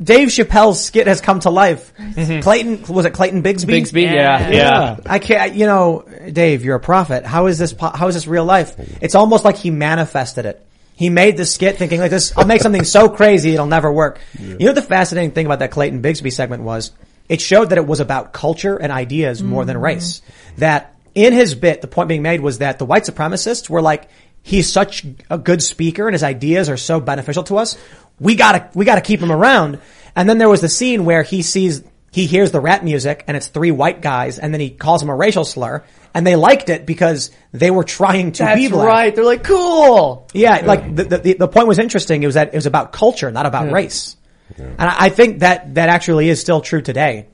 Dave 0.01 0.29
Chappelle's 0.29 0.83
skit 0.83 1.07
has 1.07 1.21
come 1.21 1.39
to 1.41 1.49
life. 1.49 1.93
Mm-hmm. 1.97 2.19
Mhm. 2.19 2.43
Clayton 2.43 2.93
was 2.93 3.05
it 3.05 3.13
Clayton 3.13 3.43
Bigsby? 3.43 3.81
Bigsby, 3.81 4.03
yeah, 4.03 4.49
yeah. 4.49 4.97
I 5.05 5.19
can't. 5.19 5.55
You 5.55 5.65
know, 5.65 6.05
Dave, 6.31 6.63
you're 6.65 6.75
a 6.75 6.79
prophet. 6.79 7.25
How 7.25 7.47
is 7.47 7.57
this? 7.57 7.73
How 7.79 8.07
is 8.07 8.15
this 8.15 8.27
real 8.27 8.45
life? 8.45 8.75
It's 9.01 9.15
almost 9.15 9.45
like 9.45 9.57
he 9.57 9.71
manifested 9.71 10.45
it. 10.45 10.65
He 10.95 11.09
made 11.09 11.37
the 11.37 11.45
skit 11.45 11.77
thinking 11.77 11.99
like 11.99 12.11
this. 12.11 12.35
I'll 12.37 12.45
make 12.45 12.61
something 12.61 12.83
so 12.83 13.09
crazy 13.09 13.53
it'll 13.53 13.65
never 13.65 13.91
work. 13.91 14.19
You 14.39 14.57
know 14.59 14.65
what 14.67 14.75
the 14.75 14.81
fascinating 14.81 15.31
thing 15.31 15.45
about 15.45 15.59
that 15.59 15.71
Clayton 15.71 16.01
Bigsby 16.01 16.31
segment 16.31 16.63
was? 16.63 16.91
It 17.29 17.41
showed 17.41 17.69
that 17.69 17.77
it 17.77 17.87
was 17.87 17.99
about 17.99 18.33
culture 18.33 18.77
and 18.77 18.91
ideas 18.91 19.41
more 19.41 19.65
than 19.65 19.77
mm. 19.77 19.81
race. 19.81 20.21
That 20.57 20.92
in 21.15 21.33
his 21.33 21.55
bit, 21.55 21.81
the 21.81 21.87
point 21.87 22.09
being 22.09 22.21
made 22.21 22.41
was 22.41 22.59
that 22.59 22.79
the 22.79 22.85
white 22.85 23.03
supremacists 23.03 23.69
were 23.69 23.81
like, 23.81 24.09
he's 24.41 24.71
such 24.71 25.05
a 25.29 25.37
good 25.37 25.61
speaker 25.63 26.07
and 26.07 26.13
his 26.13 26.23
ideas 26.23 26.69
are 26.69 26.77
so 26.77 26.99
beneficial 26.99 27.43
to 27.43 27.57
us. 27.57 27.77
We 28.19 28.35
gotta, 28.35 28.69
we 28.73 28.85
gotta 28.85 29.01
keep 29.01 29.19
him 29.19 29.31
around. 29.31 29.79
And 30.15 30.27
then 30.29 30.37
there 30.37 30.49
was 30.49 30.61
the 30.61 30.69
scene 30.69 31.05
where 31.05 31.23
he 31.23 31.41
sees, 31.41 31.83
he 32.11 32.25
hears 32.27 32.51
the 32.51 32.59
rap 32.59 32.83
music 32.83 33.23
and 33.27 33.35
it's 33.37 33.47
three 33.47 33.71
white 33.71 34.01
guys 34.01 34.37
and 34.39 34.53
then 34.53 34.61
he 34.61 34.69
calls 34.69 35.01
him 35.01 35.09
a 35.09 35.15
racial 35.15 35.45
slur 35.45 35.83
and 36.13 36.27
they 36.27 36.35
liked 36.35 36.69
it 36.69 36.85
because 36.85 37.31
they 37.51 37.71
were 37.71 37.83
trying 37.83 38.33
to 38.33 38.43
be 38.55 38.67
That's 38.67 38.73
black. 38.73 38.87
right. 38.87 39.15
They're 39.15 39.25
like, 39.25 39.43
cool. 39.43 40.27
Yeah, 40.33 40.61
like 40.63 40.95
the, 40.95 41.03
the 41.05 41.33
the 41.39 41.47
point 41.47 41.67
was 41.67 41.79
interesting. 41.79 42.21
It 42.21 42.27
was 42.27 42.35
that 42.35 42.49
it 42.49 42.55
was 42.55 42.67
about 42.67 42.93
culture, 42.93 43.31
not 43.31 43.47
about 43.47 43.71
race. 43.71 44.15
And 44.57 44.75
I, 44.79 45.05
I 45.05 45.09
think 45.09 45.39
that 45.39 45.73
that 45.73 45.89
actually 45.89 46.29
is 46.29 46.39
still 46.39 46.61
true 46.61 46.81
today. 46.83 47.25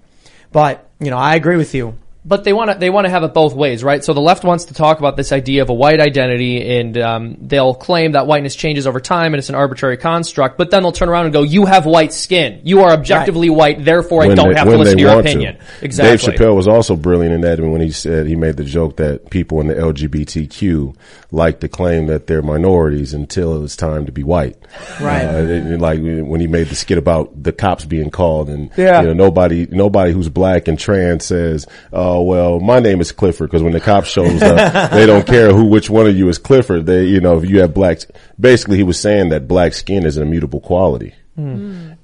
But 0.53 0.89
you 1.01 1.09
know, 1.09 1.17
I 1.17 1.35
agree 1.35 1.57
with 1.57 1.73
you. 1.75 1.97
But 2.25 2.43
they 2.43 2.51
want 2.51 2.69
to 2.69 2.77
they 2.77 2.89
want 2.89 3.05
to 3.05 3.09
have 3.09 3.23
it 3.23 3.33
both 3.33 3.53
ways, 3.53 3.81
right? 3.81 4.03
So 4.03 4.13
the 4.13 4.19
left 4.19 4.43
wants 4.43 4.65
to 4.65 4.73
talk 4.73 4.99
about 4.99 5.15
this 5.15 5.31
idea 5.31 5.61
of 5.61 5.69
a 5.69 5.73
white 5.73 6.01
identity, 6.01 6.77
and 6.77 6.97
um, 6.97 7.37
they'll 7.39 7.73
claim 7.73 8.11
that 8.11 8.27
whiteness 8.27 8.55
changes 8.55 8.85
over 8.85 8.99
time 8.99 9.33
and 9.33 9.39
it's 9.39 9.47
an 9.47 9.55
arbitrary 9.55 9.95
construct. 9.95 10.57
But 10.57 10.69
then 10.69 10.83
they'll 10.83 10.91
turn 10.91 11.07
around 11.07 11.25
and 11.25 11.33
go, 11.33 11.43
"You 11.43 11.65
have 11.65 11.85
white 11.85 12.11
skin. 12.11 12.59
You 12.65 12.81
are 12.81 12.91
objectively 12.91 13.49
white. 13.49 13.85
Therefore, 13.85 14.23
I 14.23 14.35
don't 14.35 14.49
they, 14.53 14.59
have 14.59 14.67
to 14.67 14.77
listen 14.77 14.97
to 14.97 15.01
your 15.03 15.19
opinion." 15.19 15.57
To. 15.57 15.85
Exactly. 15.85 16.31
Dave 16.31 16.39
Chappelle 16.41 16.55
was 16.55 16.67
also 16.67 16.97
brilliant 16.97 17.33
in 17.35 17.41
that 17.41 17.61
when 17.61 17.79
he 17.79 17.91
said 17.91 18.27
he 18.27 18.35
made 18.35 18.57
the 18.57 18.65
joke 18.65 18.97
that 18.97 19.29
people 19.29 19.61
in 19.61 19.67
the 19.67 19.75
LGBTQ 19.75 20.95
like 21.31 21.59
to 21.61 21.69
claim 21.69 22.07
that 22.07 22.27
they're 22.27 22.41
minorities 22.41 23.13
until 23.13 23.63
it's 23.63 23.75
time 23.75 24.05
to 24.07 24.11
be 24.11 24.23
white. 24.23 24.57
Right. 24.99 25.23
Uh, 25.25 25.37
it- 25.43 25.71
it- 25.73 25.79
like 25.79 25.99
when 26.01 26.41
he 26.41 26.47
made 26.47 26.67
the 26.67 26.75
skit 26.75 26.97
about 26.97 27.41
the 27.43 27.51
cops 27.53 27.85
being 27.85 28.09
called 28.09 28.49
and 28.49 28.69
Yeah. 28.75 29.01
you 29.01 29.07
know 29.07 29.13
nobody 29.13 29.67
nobody 29.71 30.11
who's 30.11 30.27
black 30.29 30.67
and 30.67 30.77
trans 30.77 31.25
says, 31.25 31.65
"Oh 32.09 32.21
well, 32.23 32.59
my 32.59 32.79
name 32.79 33.01
is 33.01 33.11
Clifford," 33.11 33.49
because 33.49 33.61
when 33.61 33.73
the 33.73 33.79
cop 33.79 34.05
shows 34.05 34.41
up, 34.41 34.91
they 34.91 35.05
don't 35.05 35.27
care 35.27 35.53
who 35.53 35.65
which 35.65 35.89
one 35.89 36.07
of 36.07 36.17
you 36.17 36.27
is 36.29 36.37
Clifford. 36.37 36.85
They 36.85 37.05
you 37.05 37.21
know 37.21 37.37
if 37.37 37.49
you 37.49 37.61
have 37.61 37.73
black. 37.73 37.99
Basically, 38.39 38.77
he 38.77 38.83
was 38.83 38.99
saying 38.99 39.29
that 39.29 39.47
black 39.47 39.73
skin 39.73 40.05
is 40.05 40.17
an 40.17 40.23
immutable 40.23 40.59
quality. 40.59 41.13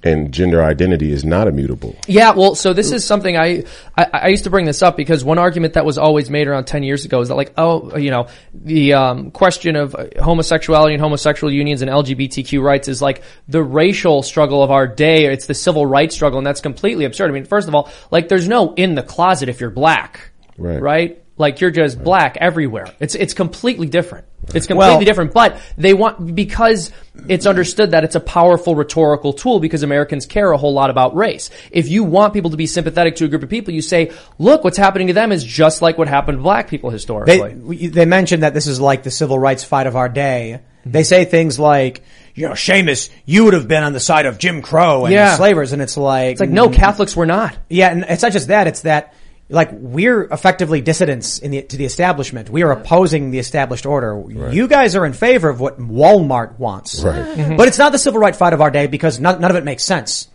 And 0.02 0.32
gender 0.32 0.62
identity 0.62 1.12
is 1.12 1.24
not 1.24 1.48
immutable. 1.48 1.96
Yeah, 2.06 2.32
well, 2.32 2.54
so 2.54 2.72
this 2.72 2.92
is 2.92 3.04
something 3.04 3.36
I, 3.36 3.64
I 3.96 4.06
I 4.12 4.28
used 4.28 4.44
to 4.44 4.50
bring 4.50 4.64
this 4.64 4.82
up 4.82 4.96
because 4.96 5.24
one 5.24 5.38
argument 5.38 5.74
that 5.74 5.84
was 5.84 5.98
always 5.98 6.30
made 6.30 6.48
around 6.48 6.64
ten 6.64 6.82
years 6.82 7.04
ago 7.04 7.20
is 7.20 7.28
that 7.28 7.34
like 7.34 7.52
oh 7.56 7.96
you 7.96 8.10
know 8.10 8.28
the 8.54 8.94
um, 8.94 9.30
question 9.30 9.76
of 9.76 9.94
homosexuality 10.20 10.94
and 10.94 11.02
homosexual 11.02 11.52
unions 11.52 11.82
and 11.82 11.90
LGBTQ 11.90 12.62
rights 12.62 12.88
is 12.88 13.02
like 13.02 13.22
the 13.48 13.62
racial 13.62 14.22
struggle 14.22 14.62
of 14.62 14.70
our 14.70 14.86
day. 14.86 15.26
It's 15.26 15.46
the 15.46 15.54
civil 15.54 15.86
rights 15.86 16.14
struggle, 16.14 16.38
and 16.38 16.46
that's 16.46 16.60
completely 16.60 17.04
absurd. 17.04 17.30
I 17.30 17.32
mean, 17.32 17.44
first 17.44 17.68
of 17.68 17.74
all, 17.74 17.90
like 18.10 18.28
there's 18.28 18.48
no 18.48 18.74
in 18.74 18.94
the 18.94 19.02
closet 19.02 19.48
if 19.48 19.60
you're 19.60 19.70
black, 19.70 20.32
Right. 20.58 20.80
Right? 20.80 21.22
Like 21.38 21.60
you're 21.60 21.70
just 21.70 22.02
black 22.02 22.38
everywhere. 22.40 22.86
It's 22.98 23.14
it's 23.14 23.34
completely 23.34 23.88
different. 23.88 24.26
It's 24.54 24.66
completely 24.66 24.96
Well- 24.96 25.00
different. 25.04 25.32
But 25.32 25.56
they 25.76 25.92
want 25.94 26.34
because 26.34 26.90
it's 27.28 27.46
understood 27.46 27.90
that 27.90 28.04
it's 28.04 28.14
a 28.14 28.20
powerful 28.20 28.74
rhetorical 28.74 29.32
tool 29.32 29.58
because 29.60 29.82
Americans 29.82 30.24
care 30.26 30.52
a 30.52 30.56
whole 30.56 30.72
lot 30.72 30.88
about 30.90 31.16
race. 31.16 31.50
If 31.72 31.88
you 31.88 32.04
want 32.04 32.32
people 32.32 32.50
to 32.50 32.56
be 32.56 32.66
sympathetic 32.66 33.16
to 33.16 33.24
a 33.24 33.28
group 33.28 33.42
of 33.42 33.48
people, 33.48 33.74
you 33.74 33.82
say, 33.82 34.10
"Look, 34.38 34.62
what's 34.64 34.76
happening 34.78 35.08
to 35.08 35.12
them 35.12 35.32
is 35.32 35.42
just 35.42 35.82
like 35.82 35.98
what 35.98 36.08
happened 36.08 36.38
to 36.38 36.42
black 36.42 36.68
people 36.68 36.90
historically." 36.90 37.54
They 37.78 37.86
they 37.88 38.04
mentioned 38.04 38.42
that 38.44 38.54
this 38.54 38.66
is 38.66 38.80
like 38.80 39.02
the 39.02 39.10
civil 39.10 39.38
rights 39.38 39.64
fight 39.64 39.86
of 39.86 39.96
our 39.96 40.08
day. 40.08 40.60
They 40.84 41.02
say 41.02 41.24
things 41.24 41.58
like, 41.58 42.02
you 42.36 42.46
know, 42.46 42.52
Seamus, 42.54 43.08
you 43.24 43.44
would 43.44 43.54
have 43.54 43.66
been 43.66 43.82
on 43.82 43.92
the 43.92 43.98
side 43.98 44.26
of 44.26 44.38
Jim 44.38 44.62
Crow 44.62 45.04
and 45.06 45.12
Yeah. 45.12 45.34
slavers, 45.34 45.72
and 45.72 45.82
it's 45.82 45.96
like, 45.96 46.32
it's 46.32 46.40
like 46.40 46.50
no, 46.50 46.68
mm. 46.68 46.72
Catholics 46.74 47.16
were 47.16 47.26
not. 47.26 47.56
Yeah, 47.68 47.88
and 47.90 48.04
it's 48.08 48.22
not 48.22 48.30
just 48.30 48.48
that. 48.48 48.68
It's 48.68 48.82
that 48.82 49.12
like 49.48 49.70
we're 49.72 50.24
effectively 50.24 50.80
dissidents 50.80 51.38
in 51.38 51.52
the, 51.52 51.62
to 51.62 51.76
the 51.76 51.84
establishment. 51.84 52.50
We 52.50 52.62
are 52.62 52.72
opposing 52.72 53.30
the 53.30 53.38
established 53.38 53.86
order. 53.86 54.22
You 54.50 54.66
guys 54.66 54.96
are 54.96 55.06
in 55.06 55.12
favor 55.12 55.48
of 55.48 55.60
what 55.60 55.78
Walmart 55.78 56.58
wants. 56.58 57.02
Right. 57.02 57.16
Mm-hmm. 57.36 57.56
But 57.56 57.68
it's 57.68 57.78
not 57.78 57.92
the 57.92 57.98
civil 57.98 58.18
rights 58.18 58.38
fight 58.38 58.54
of 58.54 58.60
our 58.62 58.70
day 58.70 58.86
because 58.86 59.20
none, 59.20 59.40
none 59.40 59.50
of 59.50 59.56
it 59.56 59.64
makes 59.64 59.84
sense. 59.84 60.28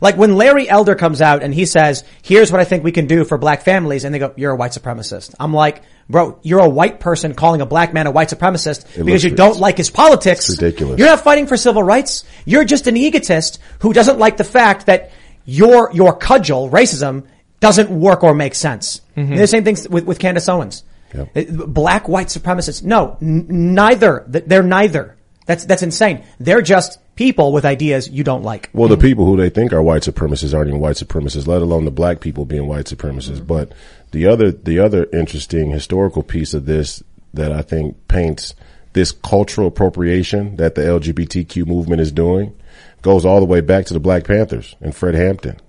Like 0.00 0.16
when 0.16 0.36
Larry 0.36 0.68
Elder 0.68 0.94
comes 0.94 1.20
out 1.20 1.42
and 1.42 1.52
he 1.52 1.66
says, 1.66 2.04
here's 2.22 2.52
what 2.52 2.60
I 2.60 2.64
think 2.64 2.84
we 2.84 2.92
can 2.92 3.06
do 3.06 3.24
for 3.24 3.38
black 3.38 3.62
families. 3.62 4.04
And 4.04 4.14
they 4.14 4.18
go, 4.18 4.32
you're 4.36 4.52
a 4.52 4.56
white 4.56 4.72
supremacist. 4.72 5.34
I'm 5.40 5.52
like, 5.52 5.82
bro, 6.08 6.38
you're 6.42 6.60
a 6.60 6.68
white 6.68 7.00
person 7.00 7.34
calling 7.34 7.60
a 7.60 7.66
black 7.66 7.92
man 7.92 8.06
a 8.06 8.10
white 8.10 8.28
supremacist 8.28 9.04
because 9.04 9.24
you 9.24 9.30
ri- 9.30 9.36
don't 9.36 9.58
like 9.58 9.76
his 9.78 9.90
politics. 9.90 10.48
It's 10.48 10.62
ridiculous. 10.62 10.98
You're 10.98 11.08
not 11.08 11.20
fighting 11.20 11.46
for 11.46 11.56
civil 11.56 11.82
rights. 11.82 12.24
You're 12.44 12.64
just 12.64 12.86
an 12.86 12.96
egotist 12.96 13.58
who 13.80 13.92
doesn't 13.92 14.18
like 14.18 14.36
the 14.36 14.44
fact 14.44 14.86
that 14.86 15.10
your, 15.44 15.90
your 15.92 16.16
cudgel, 16.16 16.70
racism, 16.70 17.26
doesn't 17.60 17.90
work 17.90 18.22
or 18.22 18.34
make 18.34 18.54
sense. 18.54 19.00
Mm-hmm. 19.16 19.36
The 19.36 19.46
same 19.46 19.64
things 19.64 19.88
with, 19.88 20.04
with 20.04 20.18
Candace 20.18 20.48
Owens. 20.48 20.84
Yep. 21.14 21.36
Uh, 21.36 21.66
Black 21.66 22.08
white 22.08 22.28
supremacists. 22.28 22.82
No, 22.82 23.16
n- 23.22 23.46
neither. 23.74 24.24
They're 24.26 24.62
neither. 24.62 25.16
That's, 25.46 25.64
that's 25.64 25.82
insane. 25.82 26.24
They're 26.40 26.62
just 26.62 26.98
people 27.16 27.52
with 27.52 27.64
ideas 27.64 28.08
you 28.08 28.24
don't 28.24 28.42
like. 28.42 28.70
Well, 28.72 28.88
the 28.88 28.96
people 28.96 29.24
who 29.24 29.36
they 29.36 29.50
think 29.50 29.72
are 29.72 29.82
white 29.82 30.02
supremacists 30.02 30.54
aren't 30.54 30.68
even 30.68 30.80
white 30.80 30.96
supremacists, 30.96 31.46
let 31.46 31.62
alone 31.62 31.84
the 31.84 31.90
black 31.90 32.20
people 32.20 32.44
being 32.44 32.66
white 32.66 32.86
supremacists. 32.86 33.46
But 33.46 33.72
the 34.10 34.26
other, 34.26 34.50
the 34.50 34.78
other 34.78 35.06
interesting 35.12 35.70
historical 35.70 36.22
piece 36.22 36.54
of 36.54 36.66
this 36.66 37.02
that 37.34 37.52
I 37.52 37.62
think 37.62 38.08
paints 38.08 38.54
this 38.94 39.12
cultural 39.12 39.66
appropriation 39.68 40.56
that 40.56 40.74
the 40.76 40.82
LGBTQ 40.82 41.66
movement 41.66 42.00
is 42.00 42.12
doing 42.12 42.56
goes 43.02 43.24
all 43.26 43.40
the 43.40 43.46
way 43.46 43.60
back 43.60 43.84
to 43.86 43.94
the 43.94 44.00
Black 44.00 44.24
Panthers 44.24 44.76
and 44.80 44.94
Fred 44.94 45.14
Hampton. 45.14 45.60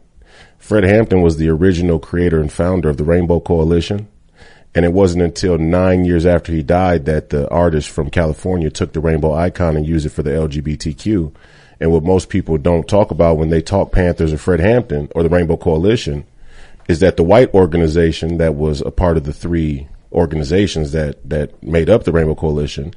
Fred 0.66 0.84
Hampton 0.84 1.22
was 1.22 1.38
the 1.38 1.48
original 1.48 2.00
creator 2.00 2.42
and 2.42 2.52
founder 2.52 2.90
of 2.90 2.98
the 2.98 3.04
Rainbow 3.04 3.40
Coalition. 3.40 4.08
And 4.74 4.84
it 4.84 4.94
wasn't 4.94 5.22
until 5.22 5.60
nine 5.60 6.06
years 6.06 6.26
after 6.26 6.52
he 6.52 6.64
died 6.64 7.06
that 7.06 7.30
the 7.30 7.48
artist 7.52 7.88
from 7.88 8.10
California 8.10 8.72
took 8.72 8.92
the 8.92 9.00
rainbow 9.00 9.32
icon 9.32 9.78
and 9.78 9.86
used 9.86 10.08
it 10.08 10.10
for 10.10 10.24
the 10.24 10.32
LGBTQ. 10.32 11.32
And 11.80 11.92
what 11.92 12.02
most 12.02 12.30
people 12.30 12.58
don't 12.58 12.90
talk 12.90 13.12
about 13.12 13.38
when 13.38 13.52
they 13.52 13.62
talk 13.62 13.92
Panthers 13.92 14.34
or 14.34 14.40
Fred 14.40 14.60
Hampton 14.60 15.08
or 15.14 15.22
the 15.22 15.30
Rainbow 15.30 15.56
Coalition 15.56 16.26
is 16.88 17.00
that 17.00 17.16
the 17.16 17.24
white 17.24 17.54
organization 17.54 18.38
that 18.38 18.56
was 18.56 18.82
a 18.82 18.90
part 18.90 19.18
of 19.18 19.24
the 19.26 19.34
three 19.34 19.88
organizations 20.12 20.94
that, 20.94 21.30
that 21.30 21.62
made 21.62 21.92
up 21.92 22.06
the 22.06 22.12
Rainbow 22.12 22.34
Coalition 22.34 22.96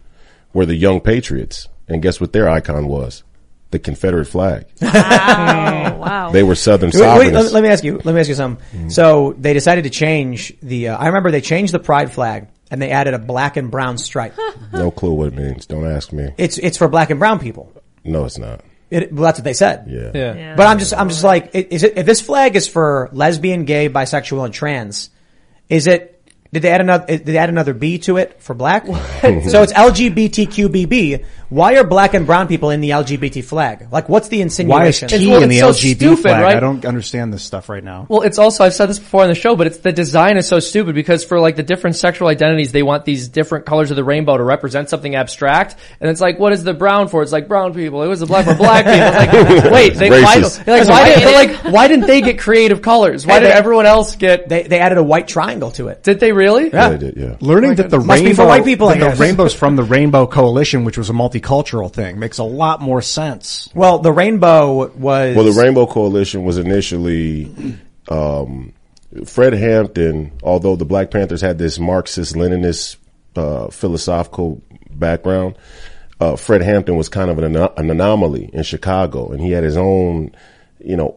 were 0.54 0.64
the 0.64 0.74
Young 0.74 1.02
Patriots. 1.02 1.68
And 1.86 2.00
guess 2.00 2.18
what 2.18 2.32
their 2.32 2.48
icon 2.48 2.88
was? 2.88 3.24
The 3.70 3.78
Confederate 3.78 4.26
flag. 4.26 4.66
Wow. 4.80 5.98
wow. 5.98 6.30
They 6.30 6.42
were 6.42 6.54
Southern 6.54 6.90
Wait, 6.94 7.18
wait, 7.18 7.32
let, 7.32 7.52
let 7.52 7.62
me 7.62 7.68
ask 7.68 7.84
you. 7.84 8.00
Let 8.04 8.14
me 8.14 8.20
ask 8.20 8.28
you 8.28 8.34
something. 8.34 8.90
So 8.90 9.34
they 9.38 9.52
decided 9.52 9.84
to 9.84 9.90
change 9.90 10.54
the. 10.60 10.88
Uh, 10.88 10.96
I 10.96 11.06
remember 11.06 11.30
they 11.30 11.40
changed 11.40 11.72
the 11.74 11.78
pride 11.78 12.12
flag 12.12 12.48
and 12.70 12.80
they 12.80 12.90
added 12.90 13.14
a 13.14 13.18
black 13.18 13.56
and 13.56 13.70
brown 13.70 13.98
stripe. 13.98 14.34
no 14.72 14.90
clue 14.90 15.12
what 15.12 15.28
it 15.28 15.34
means. 15.36 15.66
Don't 15.66 15.86
ask 15.86 16.12
me. 16.12 16.30
it's 16.38 16.58
it's 16.58 16.78
for 16.78 16.88
black 16.88 17.10
and 17.10 17.18
brown 17.18 17.38
people. 17.38 17.72
No, 18.04 18.24
it's 18.24 18.38
not. 18.38 18.62
It, 18.90 19.12
well, 19.12 19.24
that's 19.24 19.38
what 19.38 19.44
they 19.44 19.52
said. 19.52 19.86
Yeah. 19.88 20.10
Yeah. 20.14 20.34
Yeah. 20.34 20.56
But 20.56 20.66
I'm 20.66 20.78
just 20.78 20.94
I'm 20.94 21.08
just 21.10 21.24
like, 21.24 21.54
is 21.54 21.82
it 21.82 21.98
if 21.98 22.06
this 22.06 22.20
flag 22.20 22.56
is 22.56 22.66
for 22.68 23.10
lesbian, 23.12 23.64
gay, 23.64 23.88
bisexual, 23.88 24.44
and 24.44 24.54
trans? 24.54 25.10
Is 25.68 25.86
it? 25.86 26.14
Did 26.50 26.62
they 26.62 26.70
add 26.70 26.80
another? 26.80 27.06
Did 27.06 27.26
they 27.26 27.36
add 27.36 27.50
another 27.50 27.74
B 27.74 27.98
to 28.00 28.16
it 28.16 28.40
for 28.42 28.54
black? 28.54 28.86
so 28.86 28.92
it's 29.62 29.72
LGBTQBB. 29.74 31.24
Why 31.50 31.76
are 31.78 31.84
black 31.84 32.12
and 32.12 32.26
brown 32.26 32.46
people 32.46 32.68
in 32.68 32.82
the 32.82 32.90
LGBT 32.90 33.42
flag? 33.42 33.88
Like, 33.90 34.08
what's 34.08 34.28
the 34.28 34.42
insinuation? 34.42 34.80
Why 34.82 34.86
is 34.88 35.02
insinuation? 35.02 35.26
T 35.26 35.32
well, 35.32 35.42
in 35.42 35.48
the 35.48 35.58
it's 35.60 35.78
so 35.80 35.86
LGB 35.88 35.96
stupid, 35.96 36.22
flag? 36.22 36.42
right? 36.42 36.56
I 36.56 36.60
don't 36.60 36.84
understand 36.84 37.32
this 37.32 37.42
stuff 37.42 37.70
right 37.70 37.82
now. 37.82 38.04
Well, 38.10 38.20
it's 38.20 38.38
also, 38.38 38.64
I've 38.64 38.74
said 38.74 38.86
this 38.86 38.98
before 38.98 39.22
on 39.22 39.28
the 39.28 39.34
show, 39.34 39.56
but 39.56 39.66
it's 39.66 39.78
the 39.78 39.90
design 39.92 40.36
is 40.36 40.46
so 40.46 40.60
stupid 40.60 40.94
because 40.94 41.24
for 41.24 41.40
like 41.40 41.56
the 41.56 41.62
different 41.62 41.96
sexual 41.96 42.28
identities, 42.28 42.72
they 42.72 42.82
want 42.82 43.06
these 43.06 43.28
different 43.28 43.64
colors 43.64 43.90
of 43.90 43.96
the 43.96 44.04
rainbow 44.04 44.36
to 44.36 44.44
represent 44.44 44.90
something 44.90 45.14
abstract. 45.14 45.76
And 46.00 46.10
it's 46.10 46.20
like, 46.20 46.38
what 46.38 46.52
is 46.52 46.64
the 46.64 46.74
brown 46.74 47.08
for? 47.08 47.22
It's 47.22 47.32
like 47.32 47.48
brown 47.48 47.72
people. 47.72 48.02
It 48.02 48.08
was 48.08 48.20
the 48.20 48.26
black 48.26 48.44
for 48.44 48.54
black 48.54 48.84
people. 48.84 49.00
It's 49.56 49.64
like, 49.64 49.72
wait, 49.72 49.94
they, 49.94 50.10
why, 50.10 50.36
like, 50.36 50.86
why 50.86 51.14
did, 51.14 51.24
but 51.24 51.32
like, 51.64 51.72
why 51.72 51.88
didn't 51.88 52.06
they 52.06 52.20
get 52.20 52.38
creative 52.38 52.82
colors? 52.82 53.26
Why 53.26 53.34
Hey, 53.34 53.40
did 53.40 53.48
they- 53.48 53.52
everyone 53.54 53.86
else 53.86 54.16
get, 54.16 54.50
they 54.50 54.64
they 54.64 54.80
added 54.80 54.98
a 54.98 55.02
white 55.02 55.28
triangle 55.28 55.70
to 55.72 55.88
it. 55.88 56.02
did 56.02 56.20
they 56.20 56.32
really? 56.32 56.68
Yeah, 56.70 56.90
they 56.90 56.98
did, 56.98 57.16
yeah. 57.16 57.36
Learning 57.40 57.74
that 57.76 57.88
the 57.88 57.98
Must 58.00 58.20
be 58.20 58.26
rainbow, 58.26 58.42
for 58.42 58.48
white 58.48 58.64
people, 58.66 58.88
the 58.90 59.16
rainbow's 59.18 59.54
from 59.54 59.76
the 59.76 59.82
Rainbow 59.82 60.26
Coalition, 60.26 60.84
which 60.84 60.98
was 60.98 61.08
a 61.08 61.14
multicultural 61.40 61.92
thing, 61.92 62.18
makes 62.18 62.38
a 62.38 62.44
lot 62.44 62.80
more 62.80 63.02
sense. 63.02 63.68
Well, 63.74 63.98
the 63.98 64.12
rainbow 64.12 64.88
was 64.88 65.36
Well, 65.36 65.44
the 65.44 65.60
Rainbow 65.60 65.86
Coalition 65.86 66.44
was 66.44 66.58
initially 66.58 67.78
um, 68.08 68.72
Fred 69.24 69.52
Hampton. 69.52 70.32
Although 70.42 70.76
the 70.76 70.84
Black 70.84 71.10
Panthers 71.10 71.40
had 71.40 71.58
this 71.58 71.78
Marxist-Leninist 71.78 72.96
uh, 73.36 73.68
philosophical 73.68 74.62
background, 74.90 75.56
uh, 76.20 76.36
Fred 76.36 76.62
Hampton 76.62 76.96
was 76.96 77.08
kind 77.08 77.30
of 77.30 77.38
an, 77.38 77.56
an 77.56 77.90
anomaly 77.90 78.50
in 78.52 78.62
Chicago, 78.62 79.30
and 79.30 79.40
he 79.40 79.52
had 79.52 79.64
his 79.64 79.76
own, 79.76 80.34
you 80.78 80.96
know, 80.96 81.16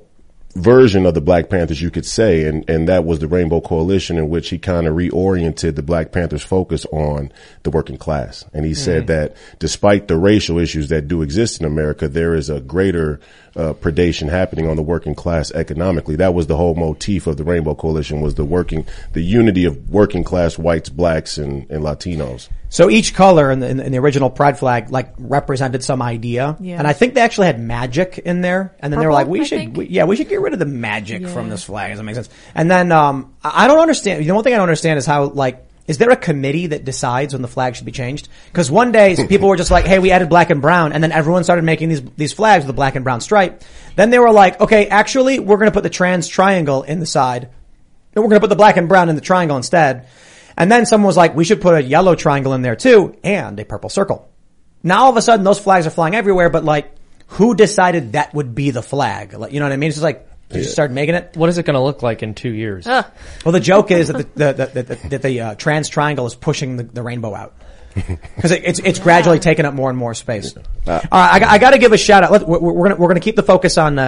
version 0.56 1.06
of 1.06 1.14
the 1.14 1.22
Black 1.22 1.50
Panthers, 1.50 1.82
you 1.82 1.92
could 1.92 2.06
say, 2.06 2.46
and, 2.46 2.70
and 2.70 2.88
that 2.88 3.06
was 3.06 3.20
the 3.20 3.28
Rainbow 3.28 3.62
Coalition 3.62 4.18
in 4.18 4.30
which 4.30 4.50
he 4.50 4.58
kind 4.58 4.88
of 4.88 4.96
reoriented 4.96 5.76
the 5.76 5.82
Black 5.82 6.12
Panthers 6.12 6.44
focus 6.44 6.86
on 6.92 7.32
the 7.64 7.70
working 7.70 7.98
class. 7.98 8.46
And 8.54 8.66
he 8.66 8.74
said 8.74 9.08
that 9.08 9.36
despite 9.60 10.08
the 10.08 10.18
racial 10.18 10.60
issues 10.60 10.90
that 10.90 11.08
do 11.08 11.22
exist 11.22 11.60
in 11.60 11.66
America, 11.66 12.08
there 12.08 12.36
is 12.36 12.50
a 12.50 12.60
greater 12.60 13.20
uh, 13.56 13.74
predation 13.74 14.30
happening 14.30 14.68
on 14.68 14.76
the 14.76 14.84
working 14.84 15.16
class 15.16 15.52
economically. 15.52 16.16
That 16.16 16.34
was 16.34 16.48
the 16.48 16.58
whole 16.58 16.76
motif 16.76 17.28
of 17.28 17.38
the 17.38 17.44
Rainbow 17.44 17.76
Coalition 17.76 18.22
was 18.22 18.36
the 18.36 18.46
working, 18.46 18.86
the 19.14 19.22
unity 19.22 19.66
of 19.66 19.90
working 19.90 20.24
class 20.24 20.58
whites, 20.58 20.90
blacks, 20.90 21.38
and, 21.38 21.70
and 21.70 21.84
Latinos. 21.84 22.50
So 22.72 22.90
each 22.90 23.14
color 23.14 23.52
in 23.52 23.60
the, 23.60 23.68
in 23.70 23.78
the- 23.78 23.86
in 23.86 23.92
the 23.92 23.98
original 24.00 24.30
pride 24.30 24.58
flag 24.58 24.90
like 24.92 25.14
represented 25.20 25.84
some 25.84 26.02
idea, 26.02 26.56
Yeah. 26.62 26.78
and 26.80 26.88
I 26.88 26.94
think 26.94 27.14
they 27.16 27.22
actually 27.22 27.48
had 27.48 27.60
magic 27.60 28.18
in 28.24 28.40
there. 28.40 28.74
And 28.80 28.92
then 28.94 29.00
they 29.02 29.06
were 29.06 29.12
like, 29.12 29.28
"We 29.28 29.42
I 29.42 29.44
should, 29.44 29.76
we, 29.78 29.88
yeah, 29.88 30.06
we 30.06 30.16
should 30.16 30.30
get 30.30 30.40
rid 30.40 30.54
of 30.54 30.60
the 30.60 30.66
magic 30.66 31.22
Yeah. 31.24 31.28
from 31.28 31.50
this 31.50 31.66
flag." 31.66 31.92
Does 31.92 32.00
that 32.00 32.04
make 32.06 32.16
sense? 32.16 32.30
And 32.56 32.72
then 32.72 32.92
um, 32.94 33.34
I 33.44 33.66
I 33.66 33.68
don't 33.68 33.80
understand. 33.80 34.26
The 34.26 34.32
one 34.34 34.44
thing 34.44 34.54
I 34.54 34.58
don't 34.58 34.64
understand 34.70 34.98
is 34.98 35.06
how 35.06 35.26
like. 35.26 35.66
Is 35.88 35.98
there 35.98 36.12
a 36.12 36.16
committee 36.16 36.68
that 36.68 36.86
decides 36.86 37.34
when 37.34 37.42
the 37.42 37.50
flag 37.50 37.76
should 37.76 37.86
be 37.88 37.92
changed? 37.92 38.30
Because 38.46 38.72
one 38.72 38.94
day 38.94 39.18
people 39.28 39.50
were 39.50 39.58
just 39.58 39.72
like, 39.72 39.84
"Hey, 39.86 40.00
we 40.00 40.12
added 40.12 40.30
black 40.30 40.50
and 40.50 40.62
brown," 40.62 40.94
and 40.94 41.04
then 41.04 41.12
everyone 41.12 41.44
started 41.44 41.64
making 41.66 41.90
these 41.90 42.02
these 42.16 42.32
flags 42.32 42.62
with 42.64 42.68
the 42.68 42.74
black 42.82 42.96
and 42.96 43.04
brown 43.04 43.20
stripe. 43.20 43.64
Then 43.98 44.10
they 44.12 44.20
were 44.20 44.32
like, 44.32 44.62
"Okay, 44.62 44.88
actually, 44.88 45.40
we're 45.40 45.58
going 45.58 45.66
to 45.70 45.74
put 45.74 45.84
the 45.84 45.90
trans 45.90 46.28
triangle 46.30 46.84
in 46.84 47.00
the 47.02 47.06
side, 47.06 47.50
and 48.16 48.24
we're 48.24 48.30
going 48.30 48.40
to 48.40 48.42
put 48.42 48.50
the 48.52 48.56
black 48.56 48.78
and 48.78 48.88
brown 48.88 49.10
in 49.10 49.16
the 49.16 49.22
triangle 49.22 49.58
instead." 49.58 50.06
And 50.62 50.72
then 50.72 50.86
someone 50.86 51.08
was 51.08 51.18
like, 51.18 51.36
we 51.36 51.44
should 51.44 51.60
put 51.60 51.74
a 51.74 51.82
yellow 51.82 52.14
triangle 52.14 52.54
in 52.54 52.62
there 52.62 52.76
too 52.76 53.18
and 53.24 53.60
a 53.60 53.66
purple 53.66 53.90
circle. 53.90 54.30
Now 54.84 55.06
all 55.06 55.10
of 55.10 55.18
a 55.18 55.22
sudden 55.24 55.44
those 55.44 55.58
flags 55.58 55.88
are 55.88 55.90
flying 55.90 56.14
everywhere, 56.14 56.52
but 56.52 56.64
like, 56.64 56.94
who 57.30 57.56
decided 57.56 58.12
that 58.12 58.36
would 58.36 58.54
be 58.54 58.70
the 58.70 58.84
flag? 58.84 59.34
Like, 59.34 59.54
you 59.54 59.60
know 59.60 59.66
what 59.66 59.72
I 59.72 59.78
mean? 59.78 59.88
It's 59.88 59.98
just 59.98 60.04
like, 60.04 60.28
you 60.52 60.60
just 60.60 60.74
started 60.74 60.94
making 60.94 61.16
it. 61.16 61.36
What 61.36 61.50
is 61.50 61.58
it 61.58 61.66
going 61.66 61.74
to 61.74 61.82
look 61.82 62.04
like 62.04 62.22
in 62.22 62.36
two 62.36 62.54
years? 62.54 62.86
Ugh. 62.86 63.06
Well, 63.44 63.54
the 63.54 63.60
joke 63.60 63.90
is 63.90 64.10
that 64.10 64.36
the, 64.36 64.54
the, 64.54 64.66
the, 64.66 64.84
the, 64.84 65.10
that 65.10 65.22
the 65.24 65.42
uh, 65.42 65.56
trans 65.56 65.90
triangle 65.90 66.28
is 66.28 66.36
pushing 66.36 66.78
the, 66.78 66.84
the 66.84 67.02
rainbow 67.02 67.34
out. 67.34 67.56
Because 68.36 68.52
it, 68.52 68.64
it's 68.66 68.80
it's 68.80 69.00
gradually 69.00 69.40
taking 69.40 69.66
up 69.66 69.74
more 69.74 69.90
and 69.90 69.98
more 69.98 70.14
space. 70.14 70.56
All 70.56 70.64
right, 70.88 71.08
I, 71.12 71.54
I 71.54 71.58
got 71.60 71.72
to 71.72 71.78
give 71.78 71.92
a 71.92 71.98
shout 71.98 72.24
out. 72.24 72.32
Let, 72.32 72.48
we're, 72.48 72.60
we're 72.60 72.90
gonna 72.90 73.00
we're 73.00 73.08
gonna 73.10 73.20
keep 73.20 73.36
the 73.36 73.44
focus 73.44 73.78
on 73.78 74.00
uh, 74.00 74.04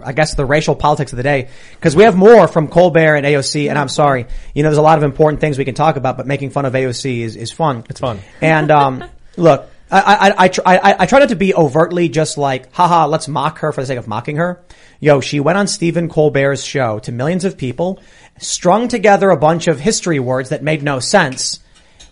uh, 0.00 0.02
I 0.04 0.12
guess 0.12 0.34
the 0.34 0.44
racial 0.44 0.74
politics 0.74 1.12
of 1.12 1.16
the 1.18 1.22
day 1.22 1.48
because 1.72 1.94
we 1.94 2.02
have 2.04 2.16
more 2.16 2.48
from 2.48 2.66
Colbert 2.68 3.14
and 3.16 3.24
AOC. 3.26 3.68
And 3.68 3.78
I'm 3.78 3.88
sorry, 3.88 4.26
you 4.54 4.62
know, 4.62 4.68
there's 4.70 4.78
a 4.78 4.82
lot 4.82 4.98
of 4.98 5.04
important 5.04 5.40
things 5.40 5.56
we 5.58 5.64
can 5.64 5.74
talk 5.74 5.96
about, 5.96 6.16
but 6.16 6.26
making 6.26 6.50
fun 6.50 6.64
of 6.64 6.72
AOC 6.72 7.20
is 7.20 7.36
is 7.36 7.52
fun. 7.52 7.84
It's 7.88 8.00
fun. 8.00 8.18
And 8.40 8.70
um, 8.72 9.04
look, 9.36 9.68
I 9.90 10.00
I 10.30 10.44
I, 10.44 10.48
tr- 10.48 10.60
I 10.66 10.78
I- 10.78 10.96
I 11.00 11.06
try 11.06 11.20
not 11.20 11.28
to 11.28 11.36
be 11.36 11.54
overtly 11.54 12.08
just 12.08 12.38
like, 12.38 12.72
haha, 12.74 13.06
let's 13.06 13.28
mock 13.28 13.58
her 13.60 13.70
for 13.72 13.80
the 13.82 13.86
sake 13.86 13.98
of 13.98 14.08
mocking 14.08 14.36
her. 14.36 14.60
Yo, 14.98 15.20
she 15.20 15.38
went 15.40 15.58
on 15.58 15.66
Stephen 15.68 16.08
Colbert's 16.08 16.64
show 16.64 16.98
to 17.00 17.12
millions 17.12 17.44
of 17.44 17.56
people, 17.56 18.00
strung 18.38 18.88
together 18.88 19.30
a 19.30 19.36
bunch 19.36 19.68
of 19.68 19.78
history 19.78 20.18
words 20.18 20.48
that 20.48 20.62
made 20.62 20.82
no 20.82 20.98
sense 21.00 21.60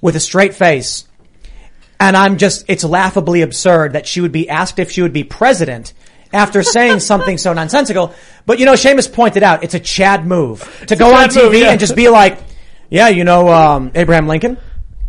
with 0.00 0.14
a 0.16 0.20
straight 0.20 0.54
face. 0.54 1.08
And 2.04 2.18
I'm 2.18 2.36
just, 2.36 2.66
it's 2.68 2.84
laughably 2.84 3.40
absurd 3.40 3.94
that 3.94 4.06
she 4.06 4.20
would 4.20 4.30
be 4.30 4.50
asked 4.50 4.78
if 4.78 4.90
she 4.90 5.00
would 5.00 5.14
be 5.14 5.24
president 5.24 5.94
after 6.34 6.62
saying 6.62 7.00
something 7.10 7.38
so 7.38 7.54
nonsensical. 7.54 8.14
But 8.44 8.58
you 8.58 8.66
know, 8.66 8.74
Seamus 8.74 9.10
pointed 9.10 9.42
out, 9.42 9.64
it's 9.64 9.72
a 9.72 9.80
Chad 9.80 10.26
move 10.26 10.84
to 10.88 10.96
go 10.96 11.14
on 11.14 11.30
TV 11.30 11.44
move, 11.44 11.54
yeah. 11.54 11.70
and 11.70 11.80
just 11.80 11.96
be 11.96 12.10
like, 12.10 12.38
yeah, 12.90 13.08
you 13.08 13.24
know, 13.24 13.48
um, 13.48 13.90
Abraham 13.94 14.28
Lincoln, 14.28 14.58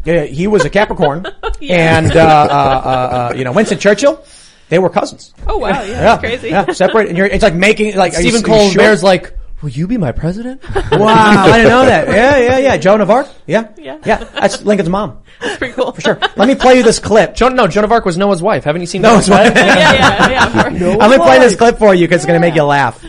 yeah, 0.06 0.24
he 0.24 0.48
was 0.48 0.64
a 0.64 0.70
Capricorn, 0.70 1.26
and 1.62 2.16
uh, 2.16 2.20
uh, 2.20 2.54
uh, 2.54 3.32
uh, 3.34 3.34
you 3.36 3.44
know, 3.44 3.52
Winston 3.52 3.78
Churchill, 3.78 4.24
they 4.70 4.80
were 4.80 4.90
cousins. 4.90 5.34
Oh 5.46 5.58
wow, 5.58 5.84
yeah, 5.84 6.02
that's 6.02 6.20
crazy. 6.22 6.50
Yeah, 6.50 6.72
separate, 6.72 7.10
and 7.10 7.18
you're, 7.18 7.28
it's 7.28 7.44
like 7.44 7.56
making 7.56 7.98
like 7.98 8.14
Stephen 8.14 8.42
Colbert's 8.42 8.72
sure? 8.74 8.96
like, 8.98 9.38
will 9.62 9.70
you 9.70 9.88
be 9.88 9.98
my 9.98 10.12
president? 10.12 10.62
Wow, 10.92 11.46
I 11.46 11.58
didn't 11.58 11.70
know 11.70 11.86
that. 11.86 12.08
Yeah, 12.08 12.38
yeah, 12.38 12.58
yeah. 12.58 12.78
Joan 12.78 13.02
of 13.02 13.10
Arc. 13.10 13.28
Yeah, 13.48 13.68
Yeah. 13.78 13.98
yeah. 14.06 14.24
That's 14.40 14.64
Lincoln's 14.64 14.90
mom 14.90 15.20
That's 15.42 15.58
pretty 15.58 15.74
cool. 15.74 15.92
for 15.92 16.02
sure. 16.02 16.20
Let 16.38 16.48
me 16.48 16.56
play 16.56 16.76
you 16.78 16.84
this 16.84 17.00
clip. 17.00 17.36
Joan, 17.36 17.56
no, 17.56 17.68
Joan 17.68 17.84
of 17.84 17.92
Arc 17.92 18.06
was 18.06 18.18
Noah's 18.18 18.42
wife. 18.42 18.64
Haven't 18.64 18.82
you 18.82 18.88
seen 18.88 19.02
Noah's 19.02 19.28
Noah's 19.28 19.46
wife. 19.50 19.56
yeah, 19.56 19.94
yeah, 19.94 20.30
yeah. 20.30 20.90
I'm 20.92 20.98
gonna 21.12 21.18
play 21.24 21.40
this 21.40 21.56
clip 21.56 21.78
for 21.78 21.94
you 21.94 22.08
because 22.08 22.18
it's 22.22 22.26
gonna 22.26 22.40
make 22.40 22.56
you 22.56 22.64
laugh. 22.64 23.04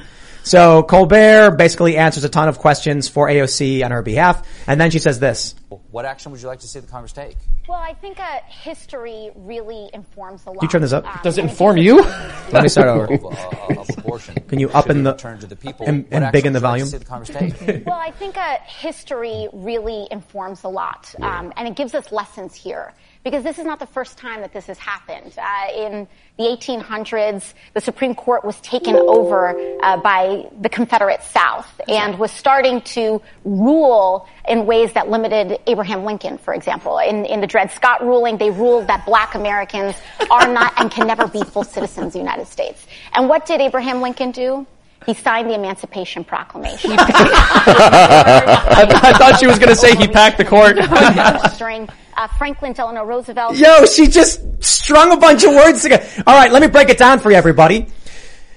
So 0.46 0.84
Colbert 0.84 1.56
basically 1.56 1.96
answers 1.96 2.22
a 2.22 2.28
ton 2.28 2.46
of 2.48 2.60
questions 2.60 3.08
for 3.08 3.26
AOC 3.26 3.84
on 3.84 3.90
her 3.90 4.00
behalf, 4.00 4.46
and 4.68 4.80
then 4.80 4.92
she 4.92 5.00
says 5.00 5.18
this. 5.18 5.56
What 5.90 6.04
action 6.04 6.30
would 6.30 6.40
you 6.40 6.46
like 6.46 6.60
to 6.60 6.68
see 6.68 6.78
the 6.78 6.86
Congress 6.86 7.12
take? 7.12 7.36
Well, 7.68 7.80
I 7.80 7.94
think 7.94 8.20
uh, 8.20 8.38
history 8.46 9.32
really 9.34 9.90
informs 9.92 10.46
a 10.46 10.50
lot. 10.50 10.62
you 10.62 10.68
turn 10.68 10.82
this 10.82 10.92
up? 10.92 11.04
Um, 11.04 11.18
Does 11.24 11.38
it 11.38 11.42
inform 11.42 11.78
you? 11.78 12.00
Let 12.52 12.62
me 12.62 12.68
start 12.68 12.86
over. 12.86 13.12
Of, 13.12 13.24
uh, 13.24 13.80
of 13.80 13.98
abortion. 13.98 14.36
Can 14.46 14.60
you 14.60 14.68
up 14.70 14.88
in 14.88 15.02
the 15.02 15.14
returned 15.14 15.40
to 15.40 15.48
the 15.48 15.56
people. 15.56 15.84
and, 15.84 16.06
and 16.12 16.30
big 16.30 16.46
in 16.46 16.52
the 16.52 16.60
would 16.60 16.62
you 16.62 16.68
like 16.68 16.80
volume? 16.82 16.90
to 16.90 16.98
the 17.00 17.04
Congress 17.04 17.30
take? 17.30 17.84
Well, 17.86 17.98
I 17.98 18.12
think 18.12 18.36
uh, 18.36 18.58
history 18.66 19.48
really 19.52 20.06
informs 20.12 20.62
a 20.62 20.68
lot, 20.68 21.12
um, 21.22 21.52
and 21.56 21.66
it 21.66 21.74
gives 21.74 21.92
us 21.96 22.12
lessons 22.12 22.54
here. 22.54 22.94
Because 23.26 23.42
this 23.42 23.58
is 23.58 23.64
not 23.64 23.80
the 23.80 23.88
first 23.88 24.18
time 24.18 24.42
that 24.42 24.52
this 24.52 24.66
has 24.66 24.78
happened. 24.78 25.36
Uh, 25.36 25.72
in 25.74 26.06
the 26.38 26.44
1800s, 26.44 27.54
the 27.74 27.80
Supreme 27.80 28.14
Court 28.14 28.44
was 28.44 28.60
taken 28.60 28.94
over 28.94 29.52
uh, 29.82 29.96
by 29.96 30.48
the 30.60 30.68
Confederate 30.68 31.24
South 31.24 31.68
and 31.88 32.20
was 32.20 32.30
starting 32.30 32.82
to 32.82 33.20
rule 33.44 34.28
in 34.46 34.64
ways 34.64 34.92
that 34.92 35.10
limited 35.10 35.58
Abraham 35.66 36.04
Lincoln, 36.04 36.38
for 36.38 36.54
example. 36.54 36.98
In, 36.98 37.24
in 37.24 37.40
the 37.40 37.48
Dred 37.48 37.72
Scott 37.72 38.00
ruling, 38.00 38.38
they 38.38 38.52
ruled 38.52 38.86
that 38.86 39.04
black 39.04 39.34
Americans 39.34 39.96
are 40.30 40.46
not 40.46 40.74
and 40.76 40.88
can 40.88 41.08
never 41.08 41.26
be 41.26 41.42
full 41.42 41.64
citizens 41.64 42.06
of 42.06 42.12
the 42.12 42.20
United 42.20 42.46
States. 42.46 42.86
And 43.12 43.28
what 43.28 43.44
did 43.44 43.60
Abraham 43.60 44.02
Lincoln 44.02 44.30
do? 44.30 44.68
He 45.04 45.14
signed 45.14 45.50
the 45.50 45.54
Emancipation 45.54 46.24
Proclamation. 46.24 46.92
I, 46.98 46.98
I 49.02 49.12
thought 49.12 49.38
she 49.38 49.46
was 49.46 49.58
going 49.58 49.68
to 49.68 49.76
say 49.76 49.94
he 49.94 50.08
packed 50.08 50.38
the 50.38 50.44
court. 50.44 50.76
during 51.58 51.88
uh, 52.16 52.26
Franklin 52.38 52.72
Delano 52.72 53.04
Roosevelt. 53.04 53.56
Yo, 53.56 53.84
she 53.84 54.06
just 54.08 54.40
strung 54.64 55.12
a 55.12 55.16
bunch 55.16 55.44
of 55.44 55.50
words 55.50 55.82
together. 55.82 56.06
All 56.26 56.34
right, 56.34 56.50
let 56.50 56.62
me 56.62 56.68
break 56.68 56.88
it 56.88 56.98
down 56.98 57.20
for 57.20 57.30
you, 57.30 57.36
everybody. 57.36 57.86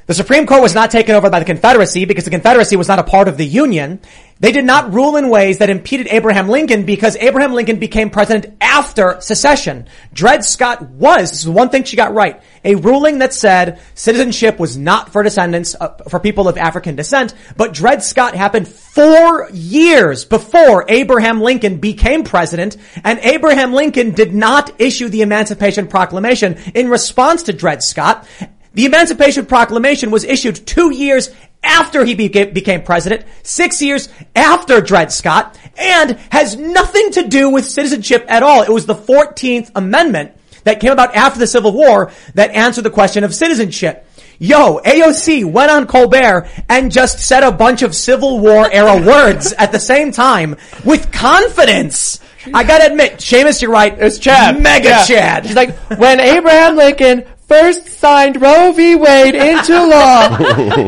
The 0.10 0.16
Supreme 0.16 0.48
Court 0.48 0.64
was 0.64 0.74
not 0.74 0.90
taken 0.90 1.14
over 1.14 1.30
by 1.30 1.38
the 1.38 1.46
Confederacy 1.46 2.06
because 2.06 2.26
the 2.26 2.32
Confederacy 2.32 2.76
was 2.76 2.88
not 2.88 2.98
a 2.98 3.04
part 3.04 3.28
of 3.28 3.38
the 3.38 3.46
Union. 3.46 4.00
They 4.40 4.52
did 4.52 4.66
not 4.66 4.92
rule 4.92 5.18
in 5.18 5.30
ways 5.30 5.60
that 5.60 5.70
impeded 5.70 6.08
Abraham 6.08 6.50
Lincoln 6.50 6.84
because 6.84 7.16
Abraham 7.18 7.54
Lincoln 7.54 7.78
became 7.78 8.10
president 8.10 8.58
after 8.60 9.22
secession. 9.22 9.86
Dred 10.12 10.44
Scott 10.44 10.82
was, 10.82 11.30
this 11.30 11.42
is 11.42 11.48
one 11.48 11.70
thing 11.70 11.84
she 11.84 11.96
got 11.96 12.16
right, 12.16 12.42
a 12.66 12.74
ruling 12.74 13.20
that 13.20 13.36
said 13.36 13.80
citizenship 13.94 14.58
was 14.58 14.76
not 14.76 15.14
for 15.14 15.22
descendants, 15.22 15.76
uh, 15.80 15.90
for 16.10 16.20
people 16.20 16.48
of 16.48 16.58
African 16.58 16.96
descent, 16.96 17.36
but 17.56 17.76
Dred 17.76 18.02
Scott 18.02 18.34
happened 18.34 18.68
four 18.68 19.48
years 19.52 20.26
before 20.26 20.86
Abraham 20.88 21.40
Lincoln 21.40 21.78
became 21.78 22.24
president, 22.24 22.78
and 23.04 23.20
Abraham 23.20 23.74
Lincoln 23.74 24.10
did 24.16 24.34
not 24.34 24.82
issue 24.82 25.08
the 25.08 25.22
Emancipation 25.22 25.86
Proclamation 25.86 26.58
in 26.74 26.90
response 26.90 27.44
to 27.44 27.54
Dred 27.54 27.84
Scott. 27.84 28.26
The 28.74 28.86
Emancipation 28.86 29.46
Proclamation 29.46 30.12
was 30.12 30.24
issued 30.24 30.66
two 30.66 30.94
years 30.94 31.30
after 31.64 32.06
he 32.06 32.16
beca- 32.16 32.54
became 32.54 32.84
president, 32.84 33.26
six 33.44 33.82
years 33.82 34.08
after 34.36 34.80
Dred 34.80 35.12
Scott, 35.12 35.58
and 35.78 36.12
has 36.32 36.56
nothing 36.56 37.12
to 37.14 37.28
do 37.28 37.50
with 37.50 37.66
citizenship 37.66 38.26
at 38.30 38.44
all. 38.44 38.62
It 38.62 38.70
was 38.70 38.86
the 38.86 38.96
14th 38.96 39.72
Amendment 39.76 40.32
that 40.64 40.80
came 40.80 40.92
about 40.92 41.16
after 41.16 41.40
the 41.40 41.48
Civil 41.48 41.72
War 41.74 42.12
that 42.36 42.52
answered 42.52 42.84
the 42.84 42.90
question 42.90 43.24
of 43.24 43.34
citizenship. 43.34 44.06
Yo, 44.42 44.80
AOC 44.86 45.44
went 45.52 45.70
on 45.70 45.86
Colbert 45.86 46.48
and 46.70 46.92
just 46.94 47.20
said 47.20 47.44
a 47.44 47.52
bunch 47.52 47.82
of 47.82 47.94
Civil 47.94 48.40
War 48.40 48.72
era 48.72 48.96
words 49.06 49.52
at 49.54 49.72
the 49.74 49.80
same 49.80 50.14
time 50.14 50.56
with 50.86 51.12
confidence. 51.12 52.20
I 52.54 52.64
gotta 52.64 52.86
admit, 52.90 53.18
Seamus, 53.18 53.62
you're 53.62 53.72
right. 53.72 53.94
It's 54.00 54.18
Chad. 54.18 54.62
Mega 54.62 54.90
Yeah. 54.90 55.06
Chad. 55.06 55.46
She's 55.46 55.56
like, 55.58 55.76
when 56.00 56.22
Abraham 56.22 56.78
Lincoln 56.78 57.26
first 57.50 57.88
signed 57.88 58.42
Roe 58.42 58.72
v. 58.72 58.96
Wade 58.96 59.36
into 59.36 59.74
law, 59.86 60.38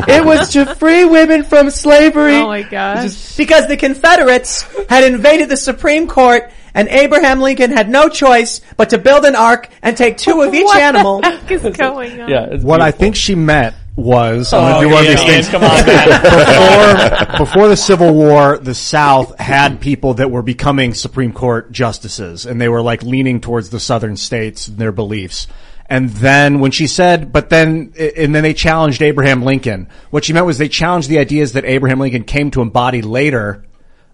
it 0.08 0.24
was 0.24 0.50
to 0.54 0.66
free 0.76 1.04
women 1.04 1.44
from 1.44 1.70
slavery. 1.70 2.36
Oh 2.38 2.48
my 2.48 2.62
gosh. 2.62 3.36
because 3.36 3.68
the 3.68 3.76
Confederates 3.78 4.62
had 4.88 5.04
invaded 5.04 5.50
the 5.50 5.58
Supreme 5.58 6.08
Court 6.08 6.50
and 6.74 6.88
Abraham 6.88 7.42
Lincoln 7.42 7.72
had 7.72 7.90
no 7.90 8.08
choice 8.08 8.62
but 8.78 8.92
to 8.92 8.98
build 8.98 9.26
an 9.26 9.36
ark 9.36 9.68
and 9.82 9.98
take 9.98 10.16
two 10.18 10.42
of 10.42 10.54
each 10.54 10.64
what 10.64 10.80
animal. 10.80 11.20
the 11.20 11.32
heck 11.38 11.52
is 11.52 11.64
going 11.76 12.22
on? 12.22 12.30
Yeah, 12.30 12.46
it's 12.52 12.64
What 12.64 12.80
I 12.80 12.92
think 12.92 13.18
she 13.18 13.36
meant 13.36 13.76
was, 13.98 14.54
I'm 14.54 14.64
Oh, 14.64 14.68
going 14.72 14.84
to 14.84 14.88
do 14.88 14.94
one 14.94 15.04
of 15.04 15.10
these 15.10 15.20
Ian, 15.20 15.28
things. 15.44 15.50
come 15.50 15.64
on, 15.66 15.86
man. 15.86 17.28
before, 17.28 17.38
before 17.46 17.68
the 17.68 17.76
Civil 17.76 18.14
War, 18.14 18.58
the 18.58 18.74
South 18.74 19.38
had 19.38 19.82
people 19.82 20.14
that 20.16 20.32
were 20.32 20.42
becoming 20.42 20.94
Supreme 20.94 21.34
Court 21.34 21.74
justices, 21.74 22.46
and 22.46 22.60
they 22.62 22.70
were 22.70 22.82
like 22.82 23.04
leaning 23.04 23.42
towards 23.42 23.70
the 23.70 23.82
Southern 23.82 24.16
states 24.16 24.70
and 24.70 24.78
their 24.78 24.94
beliefs. 24.94 25.46
And 25.92 26.10
then 26.10 26.62
when 26.62 26.72
she 26.72 26.88
said, 26.88 27.34
but 27.34 27.50
then, 27.50 27.92
and 28.00 28.34
then 28.34 28.44
they 28.44 28.54
challenged 28.54 29.02
Abraham 29.02 29.44
Lincoln. 29.44 29.90
What 30.10 30.24
she 30.24 30.32
meant 30.32 30.46
was 30.46 30.58
they 30.58 30.70
challenged 30.70 31.10
the 31.10 31.20
ideas 31.20 31.52
that 31.52 31.66
Abraham 31.66 32.00
Lincoln 32.00 32.24
came 32.24 32.50
to 32.52 32.62
embody 32.62 33.02
later. 33.02 33.66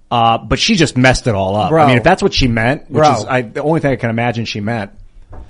Uh, 0.09 0.39
but 0.39 0.57
she 0.57 0.73
just 0.73 0.97
messed 0.97 1.27
it 1.27 1.35
all 1.35 1.55
up. 1.55 1.69
Bro. 1.69 1.83
I 1.83 1.87
mean, 1.89 1.97
if 1.97 2.03
that's 2.03 2.23
what 2.23 2.33
she 2.33 2.47
meant, 2.47 2.89
which 2.89 3.03
Bro. 3.03 3.13
is 3.13 3.25
I, 3.25 3.41
the 3.43 3.61
only 3.61 3.79
thing 3.79 3.91
I 3.91 3.95
can 3.95 4.09
imagine 4.09 4.45
she 4.45 4.59
meant. 4.59 4.89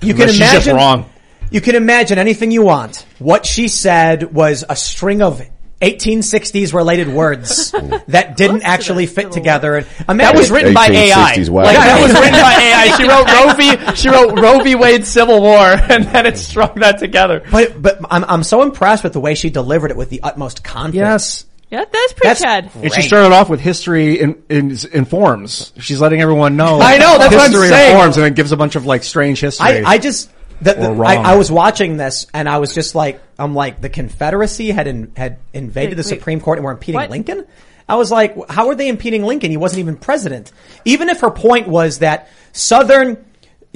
You 0.02 0.12
can 0.12 0.28
imagine 0.28 0.76
wrong. 0.76 1.10
You 1.50 1.62
can 1.62 1.76
imagine 1.76 2.18
anything 2.18 2.50
you 2.50 2.62
want. 2.62 3.06
What 3.18 3.46
she 3.46 3.68
said 3.68 4.34
was 4.34 4.66
a 4.68 4.76
string 4.76 5.22
of 5.22 5.40
1860s 5.80 6.74
related 6.74 7.08
words 7.08 7.70
that 8.08 8.36
didn't 8.36 8.62
actually 8.62 9.06
fit 9.06 9.30
together. 9.30 9.86
And 10.08 10.20
That 10.20 10.34
was 10.34 10.50
written 10.50 10.74
by 10.74 10.86
AI. 10.86 11.36
wow. 11.48 11.62
Like, 11.64 11.76
that 11.76 12.02
was 12.02 12.12
written 12.12 12.32
by 12.32 12.54
AI. 12.60 12.88
She 12.98 13.06
wrote 13.06 13.26
Roe 13.28 13.54
v. 13.54 13.96
She 13.96 14.08
wrote 14.08 14.40
Roe 14.40 14.62
v. 14.64 14.74
Wade 14.74 15.06
Civil 15.06 15.40
War, 15.40 15.58
and 15.88 16.04
then 16.04 16.26
it 16.26 16.36
strung 16.36 16.74
that 16.76 16.98
together. 16.98 17.44
But 17.50 17.80
but 17.80 17.98
I'm 18.10 18.24
I'm 18.24 18.42
so 18.42 18.62
impressed 18.62 19.04
with 19.04 19.12
the 19.12 19.20
way 19.20 19.34
she 19.34 19.50
delivered 19.50 19.90
it 19.90 19.96
with 19.96 20.10
the 20.10 20.22
utmost 20.22 20.64
confidence. 20.64 20.94
Yes. 20.94 21.44
Yeah, 21.70 21.84
that's 21.84 22.12
pretty 22.14 22.40
That's 22.40 22.74
And 22.76 22.94
she 22.94 23.02
started 23.02 23.34
off 23.34 23.50
with 23.50 23.60
history 23.60 24.20
in, 24.20 24.42
in, 24.48 24.74
informs. 24.90 25.74
She's 25.78 26.00
letting 26.00 26.22
everyone 26.22 26.56
know. 26.56 26.80
I 26.80 26.96
know, 26.96 27.18
that's 27.18 27.34
what 27.34 27.44
I'm 27.44 27.50
history 27.50 27.68
saying. 27.68 27.92
informs, 27.92 28.16
and 28.16 28.24
then 28.24 28.32
gives 28.32 28.52
a 28.52 28.56
bunch 28.56 28.74
of 28.74 28.86
like 28.86 29.04
strange 29.04 29.40
history. 29.40 29.66
I, 29.66 29.82
I 29.84 29.98
just 29.98 30.30
the, 30.62 30.72
the, 30.72 30.90
I, 31.04 31.16
I 31.16 31.36
was 31.36 31.52
watching 31.52 31.98
this 31.98 32.26
and 32.32 32.48
I 32.48 32.58
was 32.58 32.74
just 32.74 32.94
like 32.94 33.20
I'm 33.38 33.54
like 33.54 33.80
the 33.80 33.88
Confederacy 33.88 34.70
had 34.70 34.86
in, 34.86 35.12
had 35.16 35.38
invaded 35.52 35.96
the 35.96 36.02
Wait, 36.02 36.10
wait. 36.10 36.18
Supreme 36.18 36.40
Court 36.40 36.58
and 36.58 36.64
were 36.64 36.72
impeding 36.72 37.00
What? 37.00 37.10
Lincoln. 37.10 37.46
I 37.88 37.96
was 37.96 38.10
like, 38.10 38.36
how 38.50 38.68
are 38.68 38.74
they 38.74 38.88
impeding 38.88 39.22
Lincoln? 39.22 39.50
He 39.50 39.56
wasn't 39.56 39.80
even 39.80 39.96
president. 39.96 40.52
Even 40.84 41.08
if 41.08 41.20
her 41.20 41.30
point 41.30 41.68
was 41.68 42.00
that 42.00 42.28
Southern 42.52 43.24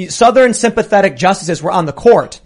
Southern 0.08 0.54
sympathetic 0.54 1.16
justices 1.16 1.62
were 1.62 1.70
on 1.70 1.86
the 1.86 1.92
court, 1.92 2.40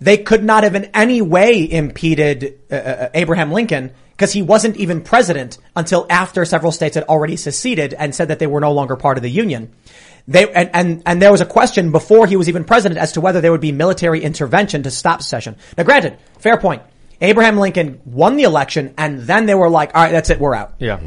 they 0.00 0.18
could 0.18 0.44
not 0.44 0.64
have 0.64 0.74
in 0.74 0.84
any 0.94 1.22
way 1.22 1.70
impeded 1.70 2.60
uh, 2.70 2.74
uh, 2.74 3.08
Abraham 3.14 3.52
Lincoln 3.52 3.92
because 4.12 4.32
he 4.32 4.42
wasn't 4.42 4.76
even 4.76 5.00
president 5.00 5.58
until 5.74 6.06
after 6.08 6.44
several 6.44 6.70
states 6.70 6.94
had 6.94 7.04
already 7.04 7.36
seceded 7.36 7.94
and 7.94 8.14
said 8.14 8.28
that 8.28 8.38
they 8.38 8.46
were 8.46 8.60
no 8.60 8.72
longer 8.72 8.94
part 8.94 9.16
of 9.16 9.22
the 9.22 9.30
Union. 9.30 9.72
They, 10.28 10.50
and, 10.52 10.70
and, 10.72 11.02
and 11.04 11.20
there 11.20 11.32
was 11.32 11.40
a 11.40 11.46
question 11.46 11.90
before 11.90 12.26
he 12.26 12.36
was 12.36 12.48
even 12.48 12.64
president 12.64 13.00
as 13.00 13.12
to 13.12 13.20
whether 13.20 13.40
there 13.40 13.50
would 13.50 13.60
be 13.60 13.72
military 13.72 14.22
intervention 14.22 14.84
to 14.84 14.90
stop 14.90 15.22
secession. 15.22 15.56
Now 15.76 15.84
granted, 15.84 16.18
fair 16.38 16.58
point. 16.58 16.82
Abraham 17.20 17.56
Lincoln 17.56 18.00
won 18.04 18.36
the 18.36 18.44
election 18.44 18.94
and 18.98 19.20
then 19.20 19.46
they 19.46 19.54
were 19.54 19.70
like, 19.70 19.94
all 19.94 20.02
right, 20.02 20.12
that's 20.12 20.30
it, 20.30 20.38
we're 20.38 20.54
out. 20.54 20.74
Yeah. 20.78 21.00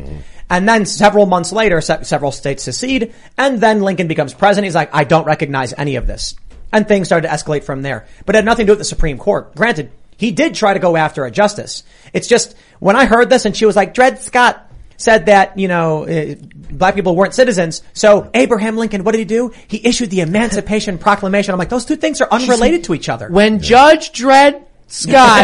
And 0.49 0.69
then 0.69 0.85
several 0.85 1.25
months 1.25 1.51
later, 1.51 1.81
se- 1.81 2.03
several 2.03 2.31
states 2.31 2.63
secede, 2.63 3.13
and 3.37 3.59
then 3.59 3.81
Lincoln 3.81 4.07
becomes 4.07 4.33
president. 4.33 4.65
He's 4.65 4.75
like, 4.75 4.93
I 4.93 5.03
don't 5.03 5.25
recognize 5.25 5.73
any 5.73 5.95
of 5.95 6.07
this. 6.07 6.35
And 6.71 6.87
things 6.87 7.07
started 7.07 7.27
to 7.27 7.33
escalate 7.33 7.63
from 7.63 7.81
there. 7.81 8.05
But 8.25 8.35
it 8.35 8.39
had 8.39 8.45
nothing 8.45 8.65
to 8.65 8.67
do 8.67 8.71
with 8.73 8.79
the 8.79 8.85
Supreme 8.85 9.17
Court. 9.17 9.55
Granted, 9.55 9.91
he 10.17 10.31
did 10.31 10.53
try 10.53 10.73
to 10.73 10.79
go 10.79 10.95
after 10.95 11.25
a 11.25 11.31
justice. 11.31 11.83
It's 12.13 12.27
just, 12.27 12.55
when 12.79 12.95
I 12.95 13.05
heard 13.05 13.29
this 13.29 13.45
and 13.45 13.55
she 13.55 13.65
was 13.65 13.75
like, 13.75 13.93
Dred 13.93 14.19
Scott 14.21 14.64
said 14.97 15.27
that, 15.27 15.57
you 15.57 15.67
know, 15.67 16.05
uh, 16.05 16.35
black 16.71 16.95
people 16.95 17.15
weren't 17.15 17.33
citizens. 17.33 17.81
So 17.93 18.29
Abraham 18.33 18.77
Lincoln, 18.77 19.03
what 19.03 19.11
did 19.11 19.19
he 19.19 19.25
do? 19.25 19.51
He 19.67 19.85
issued 19.85 20.09
the 20.09 20.21
Emancipation 20.21 20.97
Proclamation. 20.97 21.53
I'm 21.53 21.59
like, 21.59 21.69
those 21.69 21.85
two 21.85 21.95
things 21.95 22.21
are 22.21 22.27
unrelated 22.31 22.83
to 22.85 22.93
each 22.93 23.09
other. 23.09 23.29
When 23.29 23.59
Judge 23.59 24.11
Dred 24.11 24.65
Scott 24.87 25.43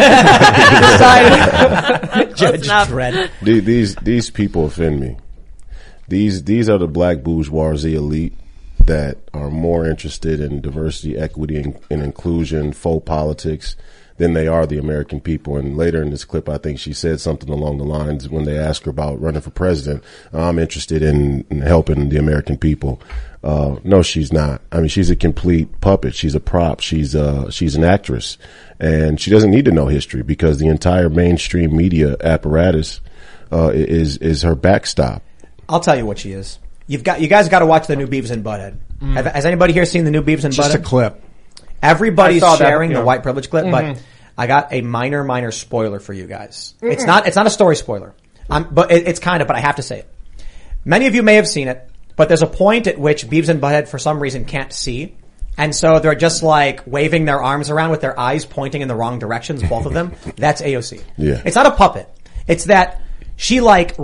decided, 0.80 2.36
Judge. 2.36 2.68
Dredd. 2.68 3.30
These 3.42 3.96
these 3.96 4.30
people 4.30 4.66
offend 4.66 5.00
me. 5.00 5.16
These 6.08 6.44
these 6.44 6.68
are 6.68 6.78
the 6.78 6.86
black 6.86 7.22
bourgeoisie 7.22 7.96
elite 7.96 8.34
that 8.86 9.18
are 9.34 9.50
more 9.50 9.86
interested 9.86 10.40
in 10.40 10.60
diversity, 10.60 11.16
equity, 11.16 11.56
and, 11.56 11.78
and 11.90 12.02
inclusion, 12.02 12.72
faux 12.72 13.04
politics, 13.04 13.76
than 14.16 14.32
they 14.34 14.46
are 14.46 14.66
the 14.66 14.78
American 14.78 15.20
people. 15.20 15.56
And 15.56 15.76
later 15.76 16.02
in 16.02 16.10
this 16.10 16.24
clip, 16.24 16.48
I 16.48 16.58
think 16.58 16.78
she 16.78 16.92
said 16.92 17.20
something 17.20 17.48
along 17.48 17.78
the 17.78 17.84
lines 17.84 18.28
when 18.28 18.44
they 18.44 18.58
asked 18.58 18.84
her 18.84 18.90
about 18.90 19.20
running 19.20 19.40
for 19.40 19.50
president. 19.50 20.04
I'm 20.32 20.58
interested 20.58 21.02
in, 21.02 21.44
in 21.50 21.60
helping 21.60 22.08
the 22.08 22.18
American 22.18 22.56
people. 22.56 23.00
Uh, 23.42 23.76
no, 23.82 24.02
she's 24.02 24.32
not. 24.32 24.62
I 24.70 24.78
mean, 24.78 24.88
she's 24.88 25.10
a 25.10 25.16
complete 25.16 25.80
puppet. 25.80 26.14
She's 26.14 26.34
a 26.34 26.40
prop. 26.40 26.80
She's 26.80 27.16
uh 27.16 27.50
she's 27.50 27.74
an 27.74 27.82
actress, 27.82 28.38
and 28.78 29.20
she 29.20 29.32
doesn't 29.32 29.50
need 29.50 29.64
to 29.64 29.72
know 29.72 29.88
history 29.88 30.22
because 30.22 30.58
the 30.58 30.68
entire 30.68 31.08
mainstream 31.08 31.76
media 31.76 32.16
apparatus 32.20 33.00
uh, 33.50 33.70
is 33.74 34.16
is 34.18 34.42
her 34.42 34.54
backstop. 34.54 35.22
I'll 35.68 35.80
tell 35.80 35.96
you 35.96 36.06
what 36.06 36.18
she 36.18 36.32
is. 36.32 36.60
You've 36.86 37.04
got, 37.04 37.20
you 37.20 37.28
guys 37.28 37.48
got 37.48 37.60
to 37.60 37.66
watch 37.66 37.86
the 37.86 37.96
new 37.96 38.06
Beavis 38.06 38.30
and 38.30 38.44
Butthead. 38.44 38.76
Have, 39.14 39.26
has 39.26 39.44
anybody 39.44 39.72
here 39.72 39.84
seen 39.86 40.04
the 40.04 40.10
new 40.10 40.22
Beavis 40.22 40.44
and 40.44 40.52
just 40.52 40.74
a 40.74 40.78
Butthead? 40.78 40.84
clip. 40.84 41.22
Everybody's 41.82 42.42
I 42.42 42.56
that, 42.56 42.58
sharing 42.58 42.90
yeah. 42.90 43.00
the 43.00 43.04
white 43.04 43.22
privilege 43.22 43.50
clip, 43.50 43.70
but 43.70 44.00
I 44.38 44.46
got 44.46 44.72
a 44.72 44.80
minor, 44.80 45.24
minor 45.24 45.50
spoiler 45.50 46.00
for 46.00 46.12
you 46.12 46.26
guys. 46.26 46.74
It's 46.80 47.04
not, 47.04 47.26
it's 47.26 47.36
not 47.36 47.46
a 47.46 47.50
story 47.50 47.76
spoiler. 47.76 48.14
Um, 48.48 48.68
but 48.70 48.92
it, 48.92 49.08
it's 49.08 49.20
kind 49.20 49.40
of, 49.42 49.48
but 49.48 49.56
I 49.56 49.60
have 49.60 49.76
to 49.76 49.82
say 49.82 50.00
it. 50.00 50.08
Many 50.84 51.06
of 51.06 51.14
you 51.14 51.22
may 51.22 51.36
have 51.36 51.48
seen 51.48 51.68
it, 51.68 51.88
but 52.16 52.28
there's 52.28 52.42
a 52.42 52.46
point 52.46 52.86
at 52.86 52.98
which 52.98 53.26
Beavis 53.26 53.48
and 53.48 53.60
Butthead 53.60 53.88
for 53.88 53.98
some 53.98 54.20
reason 54.20 54.44
can't 54.44 54.72
see. 54.72 55.16
And 55.56 55.74
so 55.74 55.98
they're 55.98 56.14
just 56.14 56.42
like 56.42 56.86
waving 56.86 57.24
their 57.24 57.42
arms 57.42 57.70
around 57.70 57.90
with 57.90 58.00
their 58.00 58.18
eyes 58.18 58.44
pointing 58.44 58.82
in 58.82 58.88
the 58.88 58.94
wrong 58.94 59.18
directions, 59.18 59.62
both 59.62 59.86
of 59.86 59.92
them. 59.92 60.12
That's 60.36 60.62
AOC. 60.62 61.02
Yeah. 61.16 61.42
It's 61.44 61.56
not 61.56 61.66
a 61.66 61.72
puppet. 61.72 62.08
It's 62.48 62.64
that 62.64 63.02
she 63.36 63.60
like 63.60 63.96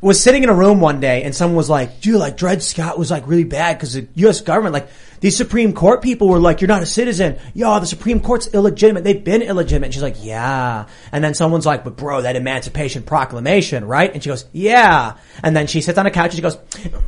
was 0.00 0.20
sitting 0.20 0.42
in 0.42 0.48
a 0.48 0.54
room 0.54 0.80
one 0.80 1.00
day 1.00 1.22
and 1.22 1.34
someone 1.34 1.56
was 1.56 1.70
like, 1.70 2.00
dude, 2.00 2.16
like 2.16 2.36
Dred 2.36 2.62
Scott 2.62 2.98
was 2.98 3.10
like 3.10 3.26
really 3.26 3.44
bad 3.44 3.76
because 3.76 3.94
the 3.94 4.08
U.S. 4.16 4.40
government, 4.40 4.72
like 4.72 4.88
these 5.20 5.36
Supreme 5.36 5.72
Court 5.72 6.02
people 6.02 6.28
were 6.28 6.38
like, 6.38 6.60
you're 6.60 6.68
not 6.68 6.82
a 6.82 6.86
citizen. 6.86 7.38
Yo, 7.54 7.78
the 7.78 7.86
Supreme 7.86 8.20
Court's 8.20 8.48
illegitimate. 8.52 9.04
They've 9.04 9.22
been 9.22 9.42
illegitimate. 9.42 9.92
She's 9.92 10.02
like, 10.02 10.16
yeah. 10.24 10.86
And 11.12 11.22
then 11.22 11.34
someone's 11.34 11.66
like, 11.66 11.84
but 11.84 11.96
bro, 11.96 12.22
that 12.22 12.36
Emancipation 12.36 13.02
Proclamation, 13.02 13.84
right? 13.84 14.12
And 14.12 14.22
she 14.22 14.30
goes, 14.30 14.46
yeah. 14.52 15.16
And 15.42 15.54
then 15.54 15.66
she 15.66 15.80
sits 15.80 15.98
on 15.98 16.06
a 16.06 16.10
couch 16.10 16.30
and 16.30 16.36
she 16.36 16.42
goes, 16.42 16.58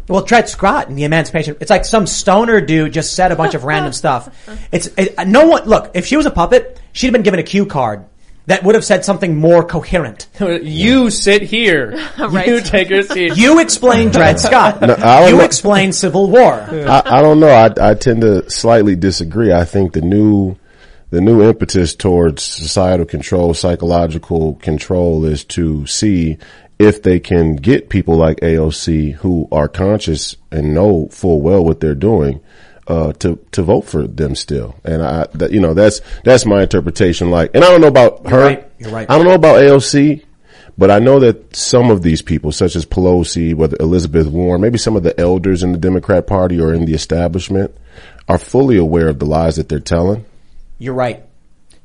well, 0.08 0.22
Dred 0.22 0.48
Scott 0.48 0.88
and 0.88 0.96
the 0.96 1.04
Emancipation. 1.04 1.56
It's 1.60 1.70
like 1.70 1.84
some 1.84 2.06
stoner 2.06 2.60
dude 2.60 2.92
just 2.92 3.14
said 3.14 3.32
a 3.32 3.36
bunch 3.36 3.54
of 3.54 3.64
random 3.64 3.92
stuff. 3.92 4.28
It's, 4.70 4.88
it, 4.98 5.14
no 5.26 5.46
one, 5.46 5.64
look, 5.64 5.92
if 5.94 6.06
she 6.06 6.16
was 6.16 6.26
a 6.26 6.30
puppet, 6.30 6.80
she'd 6.92 7.08
have 7.08 7.12
been 7.12 7.22
given 7.22 7.40
a 7.40 7.44
cue 7.44 7.66
card 7.66 8.04
that 8.46 8.64
would 8.64 8.74
have 8.74 8.84
said 8.84 9.04
something 9.04 9.36
more 9.36 9.64
coherent. 9.64 10.26
you 10.40 11.10
sit 11.10 11.42
here. 11.42 11.98
Right. 12.32 12.46
You 12.46 12.60
take 12.60 12.88
your 12.88 13.02
seat. 13.02 13.36
You 13.36 13.58
explain 13.58 14.10
Dred 14.10 14.38
Scott. 14.38 14.80
No, 14.80 15.26
you 15.26 15.36
know. 15.36 15.40
explain 15.40 15.92
Civil 15.92 16.30
War. 16.30 16.52
I, 16.52 17.02
I 17.04 17.22
don't 17.22 17.40
know. 17.40 17.48
I, 17.48 17.90
I 17.90 17.94
tend 17.94 18.20
to 18.22 18.48
slightly 18.48 18.96
disagree. 18.96 19.52
I 19.52 19.64
think 19.64 19.92
the 19.92 20.00
new, 20.00 20.56
the 21.10 21.20
new 21.20 21.42
impetus 21.42 21.94
towards 21.94 22.42
societal 22.42 23.06
control, 23.06 23.54
psychological 23.54 24.54
control 24.54 25.24
is 25.24 25.44
to 25.46 25.86
see 25.86 26.38
if 26.78 27.02
they 27.02 27.20
can 27.20 27.56
get 27.56 27.88
people 27.88 28.16
like 28.16 28.40
AOC 28.40 29.14
who 29.14 29.48
are 29.52 29.68
conscious 29.68 30.36
and 30.50 30.74
know 30.74 31.08
full 31.08 31.40
well 31.40 31.64
what 31.64 31.80
they're 31.80 31.94
doing, 31.94 32.40
uh, 32.86 33.12
to, 33.14 33.38
to 33.52 33.62
vote 33.62 33.82
for 33.82 34.06
them 34.06 34.34
still. 34.34 34.74
And 34.84 35.02
I, 35.02 35.26
that, 35.34 35.52
you 35.52 35.60
know, 35.60 35.74
that's, 35.74 36.00
that's 36.24 36.44
my 36.44 36.62
interpretation. 36.62 37.30
Like, 37.30 37.50
and 37.54 37.64
I 37.64 37.68
don't 37.68 37.80
know 37.80 37.88
about 37.88 38.28
her. 38.28 38.40
right. 38.40 38.70
You're 38.78 38.90
right. 38.90 39.08
I 39.10 39.16
don't 39.16 39.26
know 39.26 39.34
about 39.34 39.60
AOC. 39.60 40.24
But 40.78 40.90
I 40.90 41.00
know 41.00 41.20
that 41.20 41.54
some 41.54 41.90
of 41.90 42.02
these 42.02 42.22
people, 42.22 42.50
such 42.50 42.76
as 42.76 42.86
Pelosi, 42.86 43.54
whether 43.54 43.76
Elizabeth 43.78 44.26
Warren, 44.26 44.62
maybe 44.62 44.78
some 44.78 44.96
of 44.96 45.02
the 45.02 45.18
elders 45.20 45.62
in 45.62 45.72
the 45.72 45.78
Democrat 45.78 46.26
Party 46.26 46.58
or 46.58 46.72
in 46.72 46.86
the 46.86 46.94
establishment, 46.94 47.76
are 48.26 48.38
fully 48.38 48.78
aware 48.78 49.08
of 49.08 49.18
the 49.18 49.26
lies 49.26 49.56
that 49.56 49.68
they're 49.68 49.80
telling. 49.80 50.24
You're 50.78 50.94
right. 50.94 51.24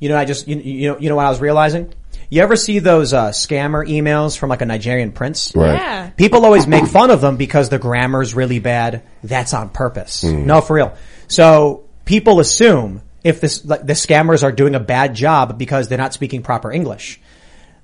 You 0.00 0.08
know, 0.08 0.16
I 0.16 0.24
just, 0.24 0.48
you, 0.48 0.56
you 0.56 0.88
know, 0.88 0.98
you 0.98 1.08
know 1.10 1.16
what 1.16 1.26
I 1.26 1.30
was 1.30 1.40
realizing? 1.40 1.92
You 2.30 2.42
ever 2.42 2.56
see 2.56 2.78
those, 2.78 3.14
uh, 3.14 3.30
scammer 3.30 3.88
emails 3.88 4.36
from 4.36 4.50
like 4.50 4.60
a 4.60 4.66
Nigerian 4.66 5.12
prince? 5.12 5.52
Right. 5.54 5.74
Yeah. 5.74 6.10
People 6.10 6.44
always 6.44 6.66
make 6.66 6.86
fun 6.86 7.10
of 7.10 7.20
them 7.20 7.36
because 7.36 7.68
the 7.70 7.78
grammar's 7.78 8.34
really 8.34 8.58
bad. 8.58 9.02
That's 9.24 9.54
on 9.54 9.70
purpose. 9.70 10.24
No, 10.24 10.60
for 10.60 10.76
real. 10.76 10.94
So 11.26 11.84
people 12.04 12.40
assume 12.40 13.02
if 13.24 13.40
this, 13.40 13.64
like, 13.64 13.86
the 13.86 13.94
scammers 13.94 14.42
are 14.42 14.52
doing 14.52 14.74
a 14.74 14.80
bad 14.80 15.14
job 15.14 15.58
because 15.58 15.88
they're 15.88 15.98
not 15.98 16.12
speaking 16.12 16.42
proper 16.42 16.70
English. 16.70 17.20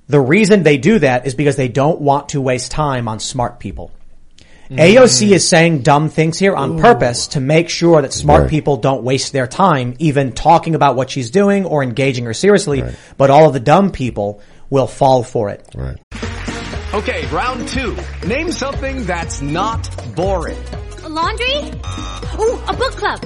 The 0.09 0.21
reason 0.21 0.63
they 0.63 0.77
do 0.77 0.99
that 0.99 1.27
is 1.27 1.35
because 1.35 1.57
they 1.57 1.69
don't 1.69 2.01
want 2.01 2.31
to 2.31 2.41
waste 2.41 2.71
time 2.71 3.09
on 3.09 3.21
smart 3.21 3.59
people. 3.59 3.91
AOC 4.71 5.31
is 5.33 5.47
saying 5.47 5.81
dumb 5.83 6.09
things 6.09 6.39
here 6.39 6.55
on 6.57 6.79
purpose 6.79 7.29
to 7.29 7.41
make 7.41 7.69
sure 7.69 8.01
that 8.03 8.13
smart 8.13 8.43
Right. 8.43 8.51
people 8.51 8.77
don't 8.79 9.03
waste 9.03 9.33
their 9.33 9.47
time 9.47 9.95
even 9.99 10.33
talking 10.33 10.75
about 10.75 10.97
what 10.97 11.11
she's 11.11 11.31
doing 11.31 11.65
or 11.67 11.83
engaging 11.83 12.25
her 12.25 12.35
seriously, 12.35 12.83
but 13.19 13.31
all 13.31 13.47
of 13.47 13.53
the 13.53 13.61
dumb 13.61 13.91
people 13.91 14.41
will 14.71 14.87
fall 14.87 15.23
for 15.23 15.51
it. 15.51 15.67
Right. 15.75 15.99
Okay, 16.95 17.27
round 17.27 17.67
two. 17.69 17.97
Name 18.27 18.51
something 18.53 19.05
that's 19.05 19.43
not 19.43 19.89
boring. 20.15 20.63
laundry? 21.09 21.57
Ooh, 22.39 22.59
a 22.67 22.73
book 22.73 22.95
club. 22.97 23.21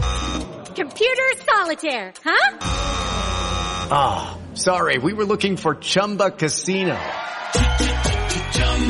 Computer 0.74 1.22
solitaire, 1.46 2.12
huh? 2.24 2.58
Ah, 3.90 4.38
sorry, 4.54 4.98
we 4.98 5.12
were 5.12 5.24
looking 5.24 5.56
for 5.56 5.74
Chumba 5.76 6.30
Casino. 6.30 6.98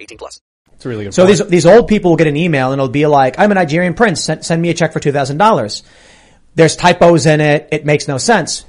18 0.00 0.18
plus. 0.18 0.40
It's 0.72 0.86
a 0.86 0.88
really 0.88 1.04
good 1.04 1.14
So 1.14 1.24
point. 1.26 1.38
these 1.38 1.46
these 1.48 1.66
old 1.66 1.88
people 1.88 2.10
will 2.12 2.16
get 2.16 2.26
an 2.26 2.36
email 2.36 2.72
and 2.72 2.80
it'll 2.80 2.88
be 2.90 3.06
like, 3.06 3.38
"I'm 3.38 3.50
a 3.50 3.54
Nigerian 3.54 3.94
prince. 3.94 4.24
Send, 4.24 4.44
send 4.44 4.62
me 4.62 4.70
a 4.70 4.74
check 4.74 4.92
for 4.92 5.00
two 5.00 5.12
thousand 5.12 5.36
dollars." 5.38 5.82
There's 6.54 6.74
typos 6.76 7.26
in 7.26 7.40
it. 7.40 7.68
It 7.70 7.84
makes 7.84 8.08
no 8.08 8.18
sense. 8.18 8.64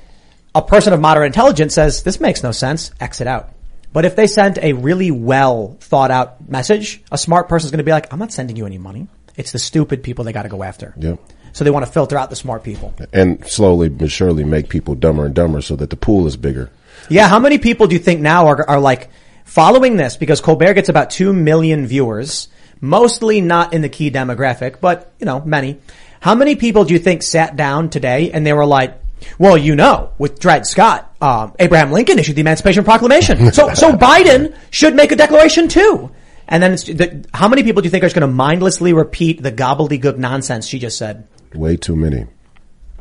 A 0.54 0.62
person 0.62 0.92
of 0.94 1.00
moderate 1.00 1.28
intelligence 1.28 1.74
says 1.74 2.04
this 2.04 2.20
makes 2.20 2.44
no 2.44 2.52
sense. 2.52 2.92
Exit 3.00 3.28
out. 3.28 3.50
But 3.94 4.06
if 4.06 4.16
they 4.16 4.28
sent 4.28 4.58
a 4.58 4.74
really 4.74 5.12
well 5.12 5.78
thought 5.80 6.12
out 6.12 6.50
message, 6.50 7.02
a 7.12 7.18
smart 7.18 7.48
person 7.50 7.68
is 7.68 7.72
going 7.72 7.78
to 7.80 7.84
be 7.86 7.92
like, 7.92 8.12
"I'm 8.12 8.20
not 8.20 8.32
sending 8.34 8.56
you 8.58 8.66
any 8.66 8.78
money. 8.78 9.08
It's 9.38 9.52
the 9.54 9.60
stupid 9.60 10.04
people 10.04 10.26
they 10.26 10.34
got 10.34 10.44
to 10.44 10.50
go 10.50 10.64
after." 10.64 10.94
Yep. 10.98 11.20
So 11.54 11.64
they 11.64 11.72
want 11.72 11.86
to 11.86 11.92
filter 11.92 12.18
out 12.18 12.30
the 12.30 12.36
smart 12.36 12.64
people. 12.64 12.94
And 13.12 13.46
slowly 13.46 13.90
but 13.90 14.10
surely 14.12 14.44
make 14.44 14.70
people 14.70 14.96
dumber 14.96 15.26
and 15.26 15.36
dumber 15.36 15.62
so 15.62 15.76
that 15.78 15.90
the 15.90 15.98
pool 15.98 16.28
is 16.28 16.38
bigger. 16.38 16.70
Yeah, 17.10 17.28
how 17.28 17.40
many 17.40 17.58
people 17.58 17.88
do 17.88 17.94
you 17.96 18.00
think 18.00 18.22
now 18.22 18.48
are, 18.48 18.70
are 18.70 18.80
like 18.80 19.10
following 19.52 19.98
this? 19.98 20.16
Because 20.16 20.40
Colbert 20.40 20.76
gets 20.76 20.88
about 20.90 21.10
2 21.10 21.34
million 21.34 21.86
viewers, 21.86 22.48
mostly 22.80 23.42
not 23.42 23.74
in 23.74 23.82
the 23.82 23.90
key 23.90 24.10
demographic, 24.10 24.80
but, 24.80 25.12
you 25.20 25.26
know, 25.26 25.42
many. 25.44 25.80
How 26.22 26.36
many 26.36 26.56
people 26.56 26.86
do 26.86 26.94
you 26.94 27.00
think 27.00 27.22
sat 27.22 27.56
down 27.58 27.90
today 27.90 28.32
and 28.32 28.46
they 28.46 28.54
were 28.54 28.66
like, 28.66 28.98
well, 29.38 29.58
you 29.58 29.76
know, 29.76 30.14
with 30.18 30.40
Dred 30.40 30.66
Scott, 30.66 31.14
um, 31.22 31.54
Abraham 31.60 31.92
Lincoln 31.92 32.18
issued 32.18 32.36
the 32.38 32.42
Emancipation 32.42 32.84
Proclamation. 32.84 33.52
So, 33.54 33.74
so 33.74 33.92
Biden 33.92 34.56
should 34.72 34.96
make 34.96 35.12
a 35.12 35.16
declaration 35.16 35.68
too. 35.68 36.12
And 36.48 36.64
then 36.64 36.74
it's, 36.74 36.84
the, 36.86 37.26
how 37.34 37.48
many 37.48 37.64
people 37.64 37.82
do 37.82 37.88
you 37.88 37.92
think 37.92 38.04
are 38.04 38.08
just 38.08 38.16
going 38.16 38.28
to 38.28 38.34
mindlessly 38.34 38.94
repeat 38.94 39.42
the 39.44 39.52
gobbledygook 39.52 40.18
nonsense 40.18 40.66
she 40.68 40.80
just 40.80 40.98
said? 40.98 41.28
Way 41.54 41.76
too 41.78 41.96
many. 41.96 42.26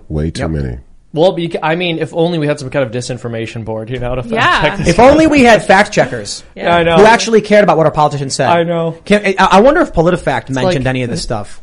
Way 0.09 0.31
too 0.31 0.43
Yep. 0.43 0.51
many. 0.51 0.79
Well, 1.13 1.33
bec- 1.33 1.57
I 1.63 1.75
mean, 1.75 1.99
if 1.99 2.15
only 2.15 2.39
we 2.39 2.47
had 2.47 2.61
some 2.61 2.71
kind 2.71 2.85
of 2.87 2.93
disinformation 2.93 3.65
board, 3.65 3.91
you 3.91 3.99
know, 3.99 4.15
to 4.15 4.23
fact 4.23 4.33
Yeah. 4.35 4.63
check 4.63 4.79
this. 4.79 4.89
If 4.89 5.01
only 5.01 5.27
we 5.27 5.43
had 5.43 5.65
fact 5.65 5.93
checkers. 5.93 6.45
Yeah, 6.55 6.77
I 6.77 6.83
know. 6.85 6.97
Who 6.97 7.05
actually 7.05 7.41
cared 7.41 7.65
about 7.65 7.77
what 7.77 7.87
our 7.87 7.93
politicians 7.93 8.35
said. 8.35 8.49
I 8.49 8.63
know. 8.63 8.93
Can, 9.05 9.27
I 9.27 9.35
I 9.39 9.61
wonder 9.61 9.81
if 9.81 9.93
PolitiFact 9.93 10.51
mentioned 10.51 10.85
like- 10.85 10.87
any 10.87 11.03
of 11.03 11.11
this 11.11 11.23
stuff. 11.23 11.61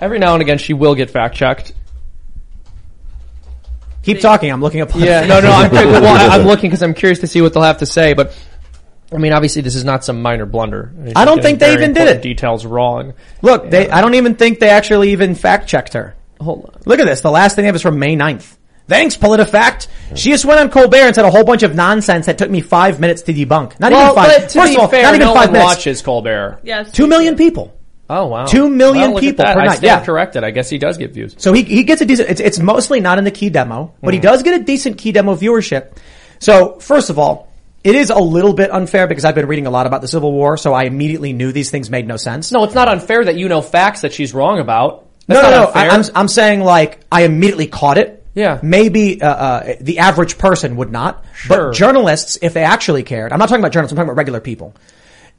Every 0.00 0.18
now 0.18 0.32
and 0.32 0.42
again, 0.42 0.58
she 0.58 0.72
will 0.72 0.94
get 0.94 1.10
fact 1.10 1.34
checked. 1.36 1.72
Keep 4.02 4.20
talking. 4.20 4.50
I'm 4.50 4.60
looking 4.60 4.80
up. 4.80 4.90
Yeah, 4.96 5.26
no, 5.26 5.40
no. 5.40 5.50
I'm, 5.52 5.70
well, 5.70 6.04
I, 6.32 6.36
I'm 6.36 6.44
looking 6.46 6.70
because 6.70 6.82
I'm 6.82 6.94
curious 6.94 7.20
to 7.20 7.26
see 7.28 7.40
what 7.40 7.52
they'll 7.54 7.62
have 7.62 7.78
to 7.78 7.86
say. 7.86 8.14
But 8.14 8.36
I 9.12 9.18
mean, 9.18 9.32
obviously, 9.32 9.62
this 9.62 9.76
is 9.76 9.84
not 9.84 10.04
some 10.04 10.20
minor 10.22 10.44
blunder. 10.46 10.92
She's 11.04 11.12
I 11.14 11.24
don't 11.24 11.36
getting 11.36 11.42
think 11.42 11.58
they 11.60 11.66
very 11.66 11.82
even 11.82 11.92
did 11.94 12.00
important 12.00 12.24
it. 12.24 12.28
Details 12.28 12.66
wrong. 12.66 13.12
Look, 13.42 13.70
they, 13.70 13.88
I 13.90 14.00
don't 14.00 14.14
even 14.14 14.34
think 14.34 14.58
they 14.58 14.70
actually 14.70 15.12
even 15.12 15.34
fact 15.36 15.68
checked 15.68 15.92
her. 15.92 16.16
Hold 16.42 16.64
on. 16.74 16.80
Look 16.86 17.00
at 17.00 17.06
this. 17.06 17.20
The 17.20 17.30
last 17.30 17.56
thing 17.56 17.62
they 17.62 17.66
have 17.66 17.76
is 17.76 17.82
from 17.82 17.98
May 17.98 18.16
9th. 18.16 18.56
Thanks, 18.88 19.16
PolitiFact. 19.16 19.86
She 20.16 20.30
just 20.30 20.44
went 20.44 20.60
on 20.60 20.68
Colbert 20.70 20.96
and 20.96 21.14
said 21.14 21.24
a 21.24 21.30
whole 21.30 21.44
bunch 21.44 21.62
of 21.62 21.74
nonsense 21.74 22.26
that 22.26 22.36
took 22.36 22.50
me 22.50 22.60
five 22.60 22.98
minutes 23.00 23.22
to 23.22 23.32
debunk. 23.32 23.78
Not 23.80 23.92
well, 23.92 24.12
even 24.12 24.14
five. 24.14 24.40
but 24.42 24.50
to 24.50 24.58
First 24.58 24.70
be 24.72 24.74
of 24.76 24.80
all, 24.82 24.88
fair, 24.88 25.02
not 25.04 25.14
even 25.14 25.26
no 25.28 25.34
five 25.34 25.52
minutes. 25.52 25.64
watches 25.76 26.02
Colbert. 26.02 26.60
Yes. 26.64 26.90
Two 26.92 27.06
million 27.06 27.36
people. 27.36 27.74
Oh 28.10 28.26
wow, 28.26 28.44
Two 28.44 28.68
million 28.68 29.12
Well, 29.12 29.20
people 29.20 29.44
per 29.44 29.52
I 29.60 29.64
night, 29.66 29.82
yeah. 29.82 30.04
corrected. 30.04 30.44
I 30.44 30.50
guess 30.50 30.68
he 30.68 30.76
does 30.76 30.98
get 30.98 31.12
views. 31.12 31.34
So 31.38 31.52
he, 31.54 31.62
he 31.62 31.84
gets 31.84 32.02
a 32.02 32.04
decent, 32.04 32.28
it's, 32.28 32.40
it's 32.40 32.58
mostly 32.58 33.00
not 33.00 33.16
in 33.16 33.24
the 33.24 33.30
key 33.30 33.48
demo, 33.48 33.94
but 34.02 34.12
he 34.12 34.18
Hmm. 34.18 34.24
does 34.24 34.42
get 34.42 34.60
a 34.60 34.64
decent 34.64 34.98
key 34.98 35.12
demo 35.12 35.34
viewership. 35.34 35.96
So 36.38 36.78
first 36.80 37.08
of 37.08 37.18
all, 37.18 37.48
it 37.84 37.94
is 37.94 38.10
a 38.10 38.18
little 38.18 38.52
bit 38.52 38.70
unfair 38.70 39.06
because 39.06 39.24
I've 39.24 39.34
been 39.36 39.46
reading 39.46 39.66
a 39.66 39.70
lot 39.70 39.86
about 39.86 40.02
the 40.02 40.08
Civil 40.08 40.32
War, 40.32 40.56
so 40.58 40.74
I 40.74 40.82
immediately 40.84 41.32
knew 41.32 41.52
these 41.52 41.70
things 41.70 41.88
made 41.88 42.06
no 42.06 42.16
sense. 42.16 42.52
No, 42.52 42.64
it's 42.64 42.74
not 42.74 42.88
unfair 42.88 43.24
that 43.24 43.36
you 43.36 43.48
know 43.48 43.62
facts 43.62 44.02
that 44.02 44.12
she's 44.12 44.34
wrong 44.34 44.58
about. 44.58 45.06
No, 45.28 45.34
That's 45.36 45.44
no, 45.46 45.50
not 45.50 45.60
no. 45.60 45.66
unfair. 45.68 45.90
I, 45.90 45.94
I'm, 45.94 46.04
I'm 46.22 46.28
saying 46.28 46.60
like, 46.60 47.00
I 47.10 47.22
immediately 47.22 47.66
caught 47.68 47.98
it. 47.98 48.18
Yeah. 48.34 48.58
Maybe 48.62 49.20
uh, 49.20 49.28
uh, 49.28 49.72
the 49.80 49.98
average 49.98 50.38
person 50.38 50.76
would 50.76 50.90
not. 50.90 51.24
Sure. 51.34 51.68
But 51.68 51.74
journalists, 51.74 52.38
if 52.40 52.54
they 52.54 52.64
actually 52.64 53.02
cared, 53.02 53.32
I'm 53.32 53.38
not 53.38 53.48
talking 53.48 53.60
about 53.60 53.72
journalists. 53.72 53.92
I'm 53.92 53.96
talking 53.96 54.08
about 54.08 54.16
regular 54.16 54.40
people. 54.40 54.74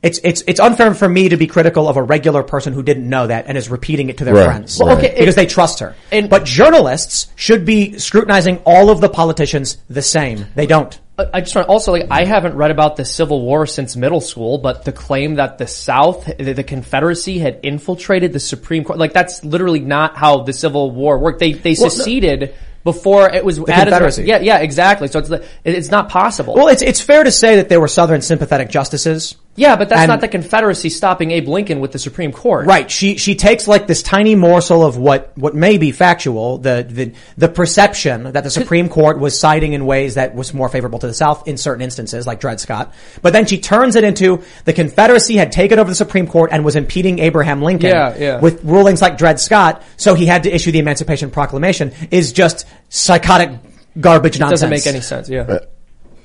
It's 0.04 0.20
it's 0.24 0.44
it's 0.48 0.60
unfair 0.60 0.94
for 0.94 1.08
me 1.08 1.30
to 1.30 1.38
be 1.38 1.48
critical 1.48 1.88
of 1.88 1.96
a 1.96 2.04
regular 2.04 2.44
person 2.44 2.74
who 2.74 2.84
didn't 2.84 3.08
know 3.08 3.26
that 3.28 3.46
and 3.48 3.58
is 3.58 3.70
repeating 3.70 4.10
it 4.10 4.18
to 4.18 4.26
their 4.26 4.34
Right, 4.36 4.46
friends. 4.46 4.78
Well, 4.78 4.98
okay, 4.98 5.16
because 5.18 5.36
they 5.36 5.46
trust 5.46 5.80
her. 5.80 5.96
but 6.30 6.44
journalists 6.44 7.28
should 7.36 7.64
be 7.66 7.98
scrutinizing 7.98 8.58
all 8.66 8.90
of 8.90 9.00
the 9.00 9.08
politicians 9.10 9.78
the 9.90 10.02
same. 10.02 10.46
They 10.56 10.66
don't. 10.68 11.00
I 11.34 11.38
I 11.38 11.42
just 11.42 11.56
want 11.56 11.68
to 11.68 11.72
also 11.72 11.92
like 11.92 12.08
I 12.10 12.26
haven't 12.26 12.56
read 12.56 12.72
about 12.72 12.96
the 12.96 13.06
Civil 13.06 13.42
War 13.42 13.66
since 13.66 13.96
middle 13.96 14.22
school, 14.22 14.58
but 14.58 14.86
the 14.86 14.92
claim 14.92 15.36
that 15.36 15.58
the 15.58 15.68
South, 15.68 16.26
the, 16.38 16.64
Confederacy, 16.64 17.40
had 17.40 17.60
infiltrated 17.64 18.34
the 18.34 18.40
Supreme 18.40 18.84
Court, 18.84 18.98
like 19.00 19.14
that's 19.14 19.44
literally 19.44 19.80
not 19.80 20.18
how 20.18 20.44
the 20.44 20.54
Civil 20.54 20.92
War 20.92 21.20
worked. 21.20 21.40
They 21.40 21.54
they 21.54 21.74
Well, 21.74 21.84
no- 21.86 21.90
seceded 21.90 22.54
before 22.84 23.30
it 23.30 23.46
was 23.46 23.58
The 23.58 23.72
added. 23.72 23.92
Confederacy. 23.92 24.24
Yeah, 24.24 24.40
yeah, 24.40 24.58
exactly. 24.60 25.08
So 25.08 25.20
it's 25.20 25.32
it's 25.64 25.92
not 25.92 26.10
possible. 26.10 26.56
Well, 26.56 26.68
it's 26.68 26.82
it's 26.82 27.02
fair 27.02 27.24
to 27.24 27.32
say 27.32 27.58
that 27.58 27.70
there 27.70 27.80
were 27.80 27.88
Southern 27.88 28.22
sympathetic 28.22 28.70
justices. 28.70 29.36
Yeah, 29.56 29.76
but 29.76 29.88
that's 29.90 30.02
and- 30.02 30.10
not 30.10 30.22
the 30.22 30.28
Confederacy 30.28 30.90
stopping 30.90 31.32
Abe 31.32 31.48
Lincoln 31.48 31.80
with 31.80 31.92
the 31.92 32.00
Supreme 32.00 32.32
Court. 32.32 32.66
Right. 32.66 32.90
She 32.90 33.18
she 33.18 33.36
takes 33.36 33.68
like 33.68 33.86
this 33.88 34.02
tiny 34.02 34.36
morsel 34.36 34.84
of 34.84 34.98
what 34.98 35.32
what 35.36 35.54
may 35.54 35.78
be 35.78 35.92
factual, 35.92 36.58
the 36.58 36.86
the 36.90 37.14
the 37.38 37.50
perception 37.50 38.32
that 38.34 38.44
the 38.44 38.50
Supreme 38.50 38.90
Court 38.90 39.20
was 39.20 39.40
siding 39.40 39.74
in 39.74 39.86
ways 39.86 40.16
that 40.16 40.34
was 40.34 40.54
more 40.54 40.70
favorable 40.70 41.00
to 41.00 41.08
the 41.08 41.14
South 41.14 41.48
in 41.48 41.58
certain 41.58 41.82
instances, 41.84 42.26
like 42.26 42.40
Dred 42.40 42.60
Scott. 42.60 42.94
But 43.22 43.34
then 43.34 43.46
she 43.46 43.60
turns 43.60 43.96
it 43.96 44.04
into 44.04 44.42
the 44.66 44.74
Confederacy 44.74 45.36
had 45.36 45.52
taken 45.52 45.78
over 45.80 45.90
the 45.90 45.96
Supreme 45.96 46.28
Court 46.28 46.50
and 46.52 46.66
was 46.66 46.76
impeding 46.76 47.20
Abraham 47.20 47.62
Lincoln 47.62 47.90
Yeah, 47.92 48.16
yeah. 48.18 48.40
with 48.40 48.64
rulings 48.64 49.02
like 49.02 49.18
Dred 49.18 49.40
Scott, 49.40 49.84
so 49.98 50.16
he 50.16 50.26
had 50.26 50.44
to 50.44 50.52
issue 50.54 50.72
the 50.72 50.80
Emancipation 50.80 51.30
Proclamation. 51.30 51.92
Is 52.12 52.34
just 52.34 52.66
psychotic 52.90 53.52
garbage 54.00 54.38
It 54.38 54.40
nonsense. 54.40 54.62
doesn't 54.62 54.70
make 54.72 54.88
any 54.88 55.02
sense. 55.02 55.30
Yeah. 55.30 55.42
Uh, 55.42 55.60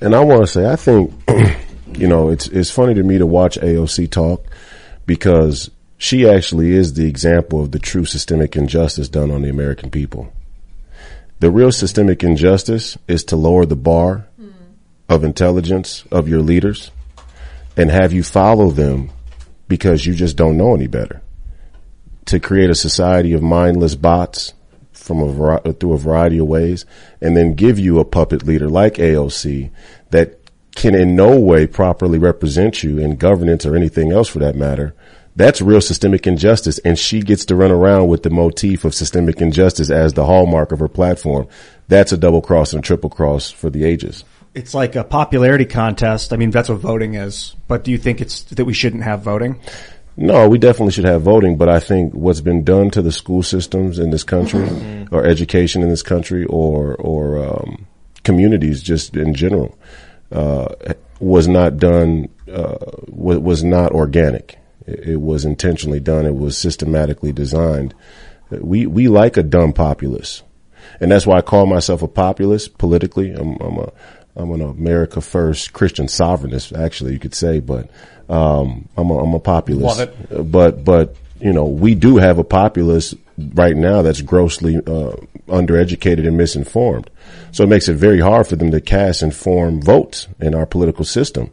and 0.01 0.15
I 0.15 0.19
want 0.21 0.41
to 0.41 0.47
say, 0.47 0.65
I 0.65 0.75
think, 0.75 1.13
you 1.97 2.07
know, 2.07 2.29
it's 2.29 2.47
it's 2.47 2.71
funny 2.71 2.93
to 2.93 3.03
me 3.03 3.17
to 3.17 3.25
watch 3.25 3.57
AOC 3.59 4.09
talk 4.09 4.45
because 5.05 5.71
she 5.97 6.27
actually 6.27 6.71
is 6.71 6.93
the 6.93 7.07
example 7.07 7.61
of 7.61 7.71
the 7.71 7.79
true 7.79 8.05
systemic 8.05 8.55
injustice 8.55 9.09
done 9.09 9.31
on 9.31 9.41
the 9.41 9.49
American 9.49 9.89
people. 9.89 10.31
The 11.39 11.51
real 11.51 11.71
systemic 11.71 12.23
injustice 12.23 12.97
is 13.07 13.23
to 13.25 13.35
lower 13.35 13.65
the 13.65 13.75
bar 13.75 14.27
of 15.07 15.23
intelligence 15.23 16.05
of 16.11 16.27
your 16.27 16.41
leaders 16.41 16.91
and 17.75 17.89
have 17.89 18.13
you 18.13 18.23
follow 18.23 18.71
them 18.71 19.09
because 19.67 20.05
you 20.05 20.13
just 20.13 20.35
don't 20.35 20.57
know 20.57 20.73
any 20.73 20.87
better. 20.87 21.21
To 22.25 22.39
create 22.39 22.69
a 22.69 22.75
society 22.75 23.33
of 23.33 23.41
mindless 23.41 23.95
bots 23.95 24.53
from 24.91 25.21
a 25.21 25.73
through 25.73 25.93
a 25.93 25.97
variety 25.97 26.37
of 26.37 26.47
ways, 26.47 26.85
and 27.19 27.35
then 27.35 27.55
give 27.55 27.79
you 27.79 27.99
a 27.99 28.05
puppet 28.05 28.43
leader 28.43 28.69
like 28.69 28.95
AOC 28.95 29.71
that 30.11 30.38
can 30.79 30.95
in 30.95 31.15
no 31.15 31.37
way 31.37 31.67
properly 31.67 32.17
represent 32.17 32.83
you 32.83 32.97
in 32.97 33.17
governance 33.17 33.65
or 33.65 33.75
anything 33.75 34.11
else 34.13 34.29
for 34.29 34.39
that 34.39 34.55
matter. 34.55 34.95
That's 35.35 35.61
real 35.61 35.81
systemic 35.81 36.25
injustice, 36.25 36.79
and 36.79 36.97
she 36.97 37.21
gets 37.21 37.45
to 37.45 37.55
run 37.55 37.71
around 37.71 38.07
with 38.07 38.23
the 38.23 38.29
motif 38.29 38.85
of 38.85 38.95
systemic 38.95 39.41
injustice 39.41 39.89
as 39.89 40.13
the 40.13 40.25
hallmark 40.25 40.71
of 40.71 40.79
her 40.79 40.87
platform. 40.87 41.47
That's 41.89 42.13
a 42.13 42.17
double 42.17 42.41
cross 42.41 42.73
and 42.73 42.83
a 42.83 42.85
triple 42.85 43.09
cross 43.09 43.51
for 43.51 43.69
the 43.69 43.83
ages. 43.83 44.23
It's 44.55 44.73
like 44.73 44.95
a 44.95 45.03
popularity 45.03 45.65
contest. 45.65 46.33
I 46.33 46.37
mean, 46.37 46.49
that's 46.49 46.69
what 46.69 46.79
voting 46.79 47.13
is. 47.13 47.55
But 47.67 47.83
do 47.83 47.91
you 47.91 47.97
think 47.97 48.21
it's 48.21 48.43
that 48.43 48.65
we 48.65 48.73
shouldn't 48.73 49.03
have 49.03 49.21
voting? 49.21 49.59
No, 50.17 50.49
we 50.49 50.57
definitely 50.57 50.91
should 50.93 51.05
have 51.05 51.21
voting, 51.21 51.57
but 51.57 51.69
I 51.69 51.79
think 51.79 52.13
what's 52.13 52.41
been 52.41 52.63
done 52.63 52.89
to 52.91 53.01
the 53.01 53.11
school 53.11 53.43
systems 53.43 53.99
in 53.99 54.09
this 54.09 54.23
country, 54.23 54.67
or 55.11 55.25
education 55.25 55.81
in 55.81 55.89
this 55.89 56.03
country, 56.03 56.45
or 56.45 56.95
or 56.95 57.45
um, 57.45 57.85
communities 58.23 58.81
just 58.81 59.15
in 59.15 59.33
general, 59.33 59.77
was 61.19 61.47
not 61.47 61.77
done. 61.77 62.29
Uh, 62.51 62.77
was, 63.07 63.39
was 63.39 63.63
not 63.63 63.91
organic. 63.91 64.57
It, 64.87 65.09
it 65.09 65.21
was 65.21 65.45
intentionally 65.45 65.99
done. 65.99 66.25
It 66.25 66.35
was 66.35 66.57
systematically 66.57 67.31
designed. 67.31 67.93
We 68.49 68.87
we 68.87 69.07
like 69.07 69.37
a 69.37 69.43
dumb 69.43 69.73
populace, 69.73 70.41
and 70.99 71.11
that's 71.11 71.27
why 71.27 71.37
I 71.37 71.41
call 71.41 71.67
myself 71.67 72.01
a 72.01 72.07
populist 72.07 72.77
politically. 72.77 73.31
I'm, 73.31 73.57
I'm 73.61 73.77
a 73.77 73.91
I'm 74.35 74.51
an 74.51 74.61
America 74.61 75.21
First 75.21 75.73
Christian 75.73 76.07
sovereignist, 76.07 76.77
actually, 76.77 77.13
you 77.13 77.19
could 77.19 77.35
say, 77.35 77.59
but 77.59 77.89
um, 78.29 78.87
I'm, 78.95 79.09
a, 79.09 79.19
I'm 79.19 79.33
a 79.33 79.39
populist. 79.39 79.97
But 80.51 80.83
but 80.83 81.15
you 81.39 81.53
know, 81.53 81.65
we 81.65 81.95
do 81.95 82.17
have 82.17 82.39
a 82.39 82.43
populace 82.43 83.15
right 83.53 83.75
now 83.75 84.01
that's 84.01 84.21
grossly 84.21 84.77
uh, 84.77 85.15
undereducated 85.47 86.27
and 86.27 86.37
misinformed. 86.37 87.09
So 87.51 87.63
it 87.63 87.67
makes 87.67 87.87
it 87.87 87.95
very 87.95 88.19
hard 88.19 88.47
for 88.47 88.55
them 88.55 88.71
to 88.71 88.81
cast 88.81 89.23
informed 89.23 89.83
votes 89.83 90.27
in 90.39 90.53
our 90.53 90.65
political 90.65 91.05
system, 91.05 91.51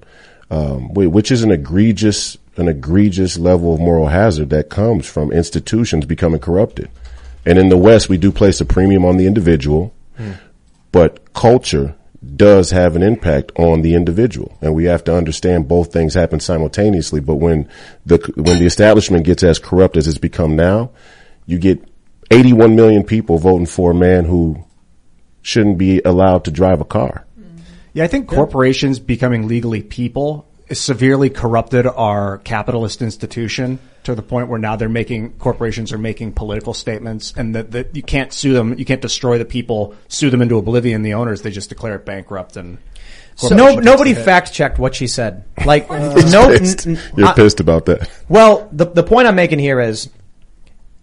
um, 0.50 0.92
which 0.94 1.30
is 1.30 1.42
an 1.42 1.50
egregious 1.50 2.36
an 2.56 2.68
egregious 2.68 3.36
level 3.36 3.74
of 3.74 3.80
moral 3.80 4.06
hazard 4.06 4.48
that 4.48 4.70
comes 4.70 5.06
from 5.06 5.30
institutions 5.30 6.06
becoming 6.06 6.40
corrupted. 6.40 6.88
And 7.44 7.58
in 7.58 7.68
the 7.68 7.76
West, 7.76 8.08
we 8.08 8.16
do 8.16 8.32
place 8.32 8.62
a 8.62 8.64
premium 8.64 9.04
on 9.04 9.18
the 9.18 9.26
individual, 9.26 9.94
but 10.90 11.34
culture 11.34 11.94
does 12.36 12.70
have 12.70 12.96
an 12.96 13.02
impact 13.02 13.52
on 13.56 13.82
the 13.82 13.94
individual, 13.94 14.56
and 14.60 14.74
we 14.74 14.84
have 14.84 15.04
to 15.04 15.14
understand 15.14 15.68
both 15.68 15.92
things 15.92 16.14
happen 16.14 16.40
simultaneously. 16.40 17.20
But 17.20 17.36
when 17.36 17.68
the 18.04 18.18
when 18.36 18.58
the 18.58 18.66
establishment 18.66 19.24
gets 19.24 19.42
as 19.42 19.58
corrupt 19.58 19.96
as 19.96 20.08
it's 20.08 20.18
become 20.18 20.56
now, 20.56 20.90
you 21.46 21.58
get 21.58 21.82
81 22.30 22.74
million 22.74 23.04
people 23.04 23.38
voting 23.38 23.66
for 23.66 23.92
a 23.92 23.94
man 23.94 24.24
who 24.24 24.64
shouldn't 25.42 25.78
be 25.78 26.00
allowed 26.04 26.44
to 26.44 26.50
drive 26.50 26.80
a 26.80 26.84
car. 26.84 27.24
Yeah, 27.92 28.04
I 28.04 28.08
think 28.08 28.28
corporations 28.28 28.98
becoming 28.98 29.48
legally 29.48 29.82
people 29.82 30.46
severely 30.72 31.30
corrupted 31.30 31.86
our 31.86 32.38
capitalist 32.38 33.00
institution 33.00 33.78
to 34.06 34.14
the 34.14 34.22
point 34.22 34.48
where 34.48 34.58
now 34.58 34.76
they're 34.76 34.88
making 34.88 35.32
corporations 35.38 35.92
are 35.92 35.98
making 35.98 36.32
political 36.32 36.74
statements 36.74 37.32
and 37.36 37.54
that, 37.54 37.70
that 37.72 37.94
you 37.96 38.02
can't 38.02 38.32
sue 38.32 38.52
them, 38.54 38.78
you 38.78 38.84
can't 38.84 39.02
destroy 39.02 39.38
the 39.38 39.44
people, 39.44 39.94
sue 40.08 40.30
them 40.30 40.42
into 40.42 40.56
oblivion. 40.58 41.02
The 41.02 41.14
owners 41.14 41.42
they 41.42 41.50
just 41.50 41.68
declare 41.68 41.94
it 41.96 42.04
bankrupt 42.04 42.56
and 42.56 42.78
So 43.36 43.54
no, 43.54 43.74
nobody 43.76 44.14
fact 44.14 44.52
checked 44.52 44.78
what 44.78 44.94
she 44.94 45.06
said. 45.06 45.44
Like 45.64 45.90
no, 45.90 46.48
Pissed. 46.58 46.86
n- 46.86 46.96
n- 46.96 47.02
You're 47.16 47.28
I- 47.28 47.34
pissed 47.34 47.60
about 47.60 47.86
that. 47.86 48.10
Well, 48.28 48.68
the 48.72 48.86
the 48.86 49.02
point 49.02 49.28
I'm 49.28 49.36
making 49.36 49.58
here 49.58 49.80
is 49.80 50.08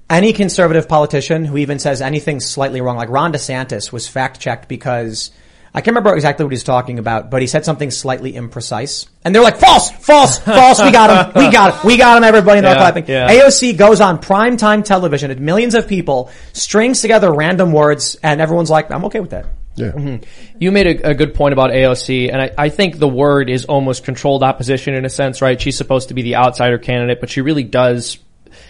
any 0.09 0.33
conservative 0.33 0.87
politician 0.87 1.45
who 1.45 1.57
even 1.57 1.79
says 1.79 2.01
anything 2.01 2.39
slightly 2.39 2.81
wrong, 2.81 2.97
like 2.97 3.09
Ron 3.09 3.33
DeSantis, 3.33 3.91
was 3.91 4.07
fact 4.07 4.39
checked 4.39 4.67
because 4.67 5.31
I 5.75 5.81
can't 5.81 5.87
remember 5.95 6.13
exactly 6.13 6.45
what 6.45 6.51
he's 6.51 6.63
talking 6.63 6.99
about, 6.99 7.31
but 7.31 7.41
he 7.41 7.47
said 7.47 7.65
something 7.65 7.89
slightly 7.89 8.33
imprecise, 8.33 9.07
and 9.25 9.33
they're 9.33 9.41
like, 9.41 9.57
"False, 9.57 9.89
false, 9.89 10.37
false! 10.37 10.79
We 10.81 10.91
got 10.91 11.33
him, 11.35 11.43
we 11.43 11.51
got 11.51 11.73
him, 11.73 11.87
we 11.87 11.97
got 11.97 12.17
him!" 12.17 12.23
Everybody, 12.23 12.59
and 12.59 12.67
they're 12.67 12.75
Yeah, 12.75 12.79
clapping. 12.79 13.05
yeah. 13.07 13.29
AOC 13.31 13.75
goes 13.77 13.99
on 13.99 14.19
primetime 14.19 14.83
television 14.85 15.31
and 15.31 15.41
millions 15.41 15.73
of 15.73 15.87
people 15.87 16.29
strings 16.53 17.01
together 17.01 17.33
random 17.33 17.71
words, 17.71 18.17
and 18.21 18.39
everyone's 18.39 18.69
like, 18.69 18.91
"I'm 18.91 19.05
okay 19.05 19.19
with 19.19 19.31
that." 19.31 19.45
Yeah. 19.75 19.87
Mm-hmm. 19.93 20.23
You 20.59 20.71
made 20.71 20.85
a, 20.85 21.09
a 21.09 21.13
good 21.15 21.33
point 21.33 21.53
about 21.53 21.71
AOC, 21.71 22.31
and 22.31 22.39
I, 22.39 22.51
I 22.55 22.69
think 22.69 22.99
the 22.99 23.07
word 23.07 23.49
is 23.49 23.65
almost 23.65 24.03
controlled 24.03 24.43
opposition 24.43 24.93
in 24.93 25.03
a 25.05 25.09
sense, 25.09 25.41
right? 25.41 25.59
She's 25.59 25.75
supposed 25.75 26.09
to 26.09 26.13
be 26.13 26.21
the 26.21 26.35
outsider 26.35 26.77
candidate, 26.77 27.19
but 27.19 27.31
she 27.31 27.41
really 27.41 27.63
does, 27.63 28.19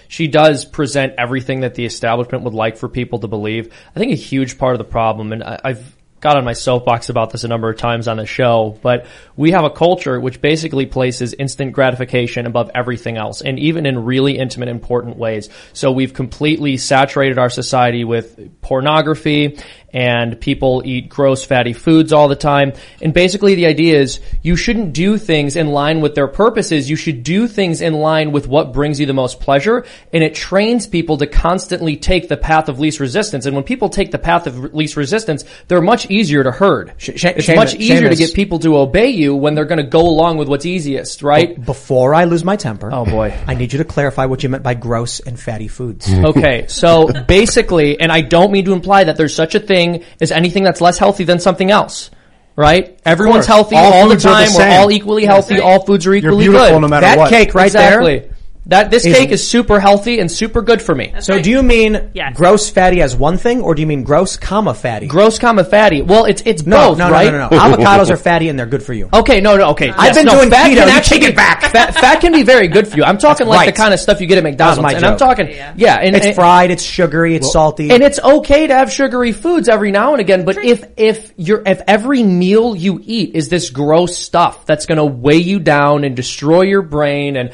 she 0.07 0.27
does 0.27 0.63
present 0.63 1.15
everything 1.17 1.59
that 1.59 1.75
the 1.75 1.83
establishment 1.85 2.45
would 2.45 2.53
like 2.53 2.77
for 2.77 2.87
people 2.87 3.19
to 3.19 3.27
believe. 3.27 3.73
I 3.93 3.99
think 3.99 4.13
a 4.13 4.15
huge 4.15 4.57
part 4.57 4.75
of 4.75 4.77
the 4.77 4.85
problem, 4.85 5.33
and 5.33 5.43
I, 5.43 5.59
I've 5.65 5.92
got 6.23 6.37
on 6.37 6.45
my 6.45 6.53
soapbox 6.53 7.09
about 7.09 7.31
this 7.31 7.43
a 7.43 7.47
number 7.49 7.69
of 7.69 7.77
times 7.77 8.07
on 8.07 8.15
the 8.15 8.25
show, 8.25 8.79
but 8.81 9.05
we 9.35 9.51
have 9.51 9.65
a 9.65 9.69
culture 9.69 10.19
which 10.19 10.41
basically 10.41 10.85
places 10.85 11.33
instant 11.33 11.73
gratification 11.73 12.47
above 12.47 12.71
everything 12.73 13.17
else, 13.17 13.41
and 13.41 13.59
even 13.59 13.85
in 13.85 14.05
really 14.05 14.37
intimate, 14.37 14.69
important 14.69 15.17
ways. 15.17 15.49
So 15.73 15.91
we've 15.91 16.13
completely 16.13 16.77
saturated 16.77 17.37
our 17.37 17.49
society 17.49 18.05
with 18.05 18.61
pornography 18.61 19.59
and 19.93 20.39
people 20.41 20.81
eat 20.85 21.07
gross 21.09 21.45
fatty 21.45 21.73
foods 21.73 22.11
all 22.11 22.27
the 22.27 22.35
time. 22.35 22.73
And 23.01 23.13
basically 23.13 23.55
the 23.55 23.67
idea 23.67 23.99
is 23.99 24.19
you 24.41 24.55
shouldn't 24.55 24.93
do 24.93 25.17
things 25.17 25.55
in 25.55 25.67
line 25.67 26.01
with 26.01 26.15
their 26.15 26.27
purposes. 26.27 26.89
You 26.89 26.95
should 26.95 27.23
do 27.23 27.47
things 27.47 27.81
in 27.81 27.93
line 27.93 28.31
with 28.31 28.47
what 28.47 28.73
brings 28.73 28.99
you 28.99 29.05
the 29.05 29.13
most 29.13 29.39
pleasure. 29.39 29.85
And 30.11 30.23
it 30.23 30.33
trains 30.35 30.87
people 30.87 31.17
to 31.17 31.27
constantly 31.27 31.95
take 31.97 32.27
the 32.27 32.37
path 32.37 32.69
of 32.69 32.79
least 32.79 32.99
resistance. 32.99 33.45
And 33.45 33.55
when 33.55 33.63
people 33.63 33.89
take 33.89 34.11
the 34.11 34.17
path 34.19 34.47
of 34.47 34.73
least 34.73 34.97
resistance, 34.97 35.45
they're 35.67 35.81
much 35.81 36.09
easier 36.09 36.43
to 36.43 36.51
herd. 36.51 36.93
sh- 36.97 37.09
it's 37.09 37.23
Seamus- 37.47 37.55
much 37.55 37.75
easier 37.75 38.09
to 38.09 38.15
get 38.15 38.33
people 38.33 38.57
to 38.59 38.77
obey 38.77 39.09
you 39.09 39.35
when 39.35 39.53
they're 39.53 39.65
going 39.65 39.83
to 39.83 39.89
go 39.89 40.01
along 40.01 40.37
with 40.37 40.47
what's 40.49 40.65
easiest, 40.65 41.21
right? 41.21 41.63
Before 41.63 42.15
I 42.15 42.23
lose 42.23 42.43
my 42.43 42.55
temper, 42.55 42.89
Oh 42.91 43.05
boy. 43.05 43.33
I 43.47 43.53
need 43.53 43.71
you 43.73 43.77
to 43.79 43.85
clarify 43.85 44.25
what 44.25 44.41
you 44.41 44.49
meant 44.49 44.63
by 44.63 44.73
gross 44.73 45.19
and 45.19 45.39
fatty 45.39 45.67
foods. 45.67 46.11
Okay, 46.11 46.65
so 46.67 47.07
basically, 47.27 47.99
and 47.99 48.11
I 48.11 48.21
don't 48.21 48.51
mean 48.51 48.65
to 48.65 48.73
imply 48.73 49.03
that 49.03 49.17
there's 49.17 49.35
such 49.35 49.53
a 49.55 49.59
thing 49.59 49.82
as 50.21 50.31
anything 50.31 50.63
that's 50.63 50.81
less 50.81 50.97
healthy 50.97 51.23
than 51.23 51.39
something 51.39 51.71
else. 51.71 52.09
Right? 52.55 52.99
Everyone's 53.03 53.47
healthy 53.47 53.75
All 53.75 53.93
all, 53.93 54.07
the 54.07 54.13
are 54.13 54.17
the 54.17 54.23
time. 54.23 54.49
We're 54.55 54.79
all 54.79 54.91
equally 54.91 55.25
healthy. 55.25 55.59
All 55.59 55.83
foods 55.85 56.05
are 56.05 56.13
equally 56.13 56.43
beautiful 56.43 56.67
good. 56.67 56.81
no 56.81 56.87
matter 56.87 57.05
that 57.07 57.17
what. 57.17 57.29
cake 57.29 57.55
right 57.55 57.65
exactly. 57.65 58.19
there. 58.19 58.32
That 58.67 58.89
this 58.91 59.05
Is- 59.05 59.17
cake 59.17 59.31
is 59.31 59.45
super 59.45 59.77
healthy 59.81 60.19
and 60.19 60.31
super 60.31 60.61
good 60.61 60.81
for 60.81 60.95
me. 60.95 61.13
So 61.19 61.41
do 61.41 61.49
you 61.49 61.61
mean 61.61 61.99
Yes. 62.13 62.33
gross 62.37 62.69
fatty 62.69 63.01
as 63.01 63.13
one 63.13 63.37
thing, 63.37 63.59
or 63.61 63.75
do 63.75 63.81
you 63.81 63.87
mean 63.87 64.03
gross 64.03 64.37
comma 64.37 64.73
fatty? 64.73 65.07
Gross 65.07 65.37
comma 65.37 65.65
fatty. 65.65 66.01
Well, 66.01 66.23
it's 66.23 66.41
it's 66.45 66.65
no, 66.65 66.89
both, 66.91 66.97
no, 66.97 67.07
no, 67.07 67.11
right? 67.13 67.25
no, 67.29 67.39
no, 67.39 67.49
no. 67.49 67.57
Avocados 67.75 68.09
are 68.09 68.15
fatty 68.15 68.47
and 68.47 68.57
they're 68.57 68.65
good 68.65 68.81
for 68.81 68.93
you. 68.93 69.09
Okay, 69.13 69.41
no, 69.41 69.57
no, 69.57 69.71
okay. 69.71 69.89
I've 69.89 70.05
Yes, 70.05 70.15
been 70.17 70.25
no, 70.27 70.35
doing 70.39 70.49
fat 70.49 70.67
keto, 70.71 70.75
can 70.77 70.87
you 70.87 70.93
actually 70.93 71.19
take 71.19 71.29
it 71.31 71.35
back. 71.35 71.63
Fat, 71.73 71.93
fat 71.95 72.21
can 72.21 72.31
be 72.31 72.43
very 72.43 72.67
good 72.69 72.87
for 72.87 72.95
you. 72.95 73.03
I'm 73.03 73.17
talking 73.17 73.47
like 73.47 73.57
right. 73.59 73.65
the 73.65 73.81
kind 73.81 73.93
of 73.93 73.99
stuff 73.99 74.21
you 74.21 74.27
get 74.27 74.37
at 74.37 74.43
McDonald's, 74.43 74.81
my 74.81 74.93
and 74.93 75.03
I'm 75.03 75.13
joke. 75.17 75.37
talking, 75.37 75.49
yeah, 75.75 75.95
and 75.95 76.15
it's 76.15 76.27
and- 76.27 76.35
fried, 76.35 76.71
it's 76.71 76.83
sugary, 76.83 77.35
it's 77.35 77.51
salty. 77.51 77.89
And 77.91 78.01
it's 78.01 78.19
okay 78.19 78.67
to 78.67 78.73
have 78.75 78.91
sugary 78.93 79.33
foods 79.33 79.67
every 79.67 79.91
now 79.91 80.11
and 80.13 80.21
again, 80.21 80.45
but 80.45 80.57
if 80.63 80.85
if 80.95 81.33
you're 81.35 81.63
if 81.65 81.81
every 81.87 82.23
meal 82.23 82.75
you 82.75 83.01
eat 83.03 83.35
is 83.35 83.49
this 83.49 83.71
gross 83.71 84.17
stuff 84.17 84.65
that's 84.65 84.85
going 84.85 84.99
to 84.99 85.05
weigh 85.05 85.37
you 85.37 85.59
down 85.59 86.03
and 86.05 86.15
destroy 86.15 86.61
your 86.61 86.81
brain 86.83 87.35
and 87.35 87.51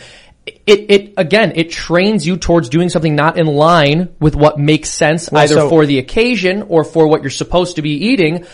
it 0.68 0.86
it 0.90 1.14
again 1.18 1.54
it 1.56 1.70
trains 1.72 2.26
you 2.26 2.38
towards 2.38 2.70
doing 2.70 2.90
something 2.90 3.16
not 3.16 3.38
in 3.38 3.48
line 3.48 4.10
with 4.20 4.36
what 4.36 4.58
makes 4.60 4.90
sense 4.90 5.30
Well, 5.32 5.44
either 5.44 5.56
so- 5.56 5.70
for 5.70 5.86
the 5.86 6.00
occasion 6.00 6.64
or 6.70 6.84
for 6.84 7.08
what 7.08 7.22
you're 7.22 7.30
supposed 7.30 7.76
to 7.78 7.82
be 7.82 7.92
eating. 7.92 8.46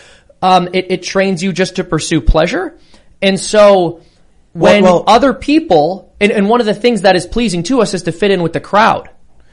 Um, 0.42 0.68
it 0.72 0.90
it 0.90 1.02
trains 1.02 1.42
you 1.42 1.52
just 1.52 1.76
to 1.76 1.84
pursue 1.84 2.20
pleasure, 2.20 2.76
and 3.22 3.38
so 3.40 4.00
when 4.52 4.82
Well- 4.84 4.94
well- 4.96 5.04
other 5.06 5.32
people 5.34 6.14
and, 6.20 6.30
and 6.32 6.48
one 6.48 6.60
of 6.60 6.66
the 6.66 6.74
things 6.74 7.02
that 7.02 7.16
is 7.16 7.26
pleasing 7.26 7.62
to 7.64 7.80
us 7.82 7.94
is 7.94 8.02
to 8.04 8.12
fit 8.12 8.30
in 8.30 8.42
with 8.42 8.52
the 8.52 8.60
crowd. 8.60 9.10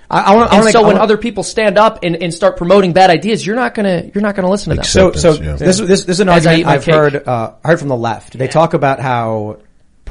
I, 0.10 0.20
I 0.32 0.36
want 0.36 0.54
And 0.54 0.70
so 0.70 0.86
when 0.86 0.98
other 0.98 1.18
people 1.18 1.44
stand 1.44 1.78
up 1.78 2.00
and, 2.04 2.16
and 2.22 2.34
start 2.34 2.56
promoting 2.58 2.94
bad 2.94 3.10
ideas, 3.10 3.46
you're 3.46 3.56
not 3.56 3.74
gonna 3.74 4.12
you're 4.14 4.22
not 4.22 4.36
gonna 4.36 4.50
listen 4.50 4.70
to 4.72 4.76
them. 4.76 4.84
So, 4.86 5.12
so 5.14 5.34
this, 5.34 5.80
this, 5.80 5.80
this 5.80 6.08
is 6.08 6.20
an 6.20 6.30
As 6.30 6.46
argument 6.46 6.68
I've 6.74 6.86
cake. 6.86 6.94
heard, 6.96 7.28
uh, 7.28 7.54
heard 7.64 7.80
from 7.80 7.88
the 7.88 7.98
left. 7.98 8.38
They 8.38 8.48
talk 8.48 8.74
about 8.74 9.00
how 9.00 9.58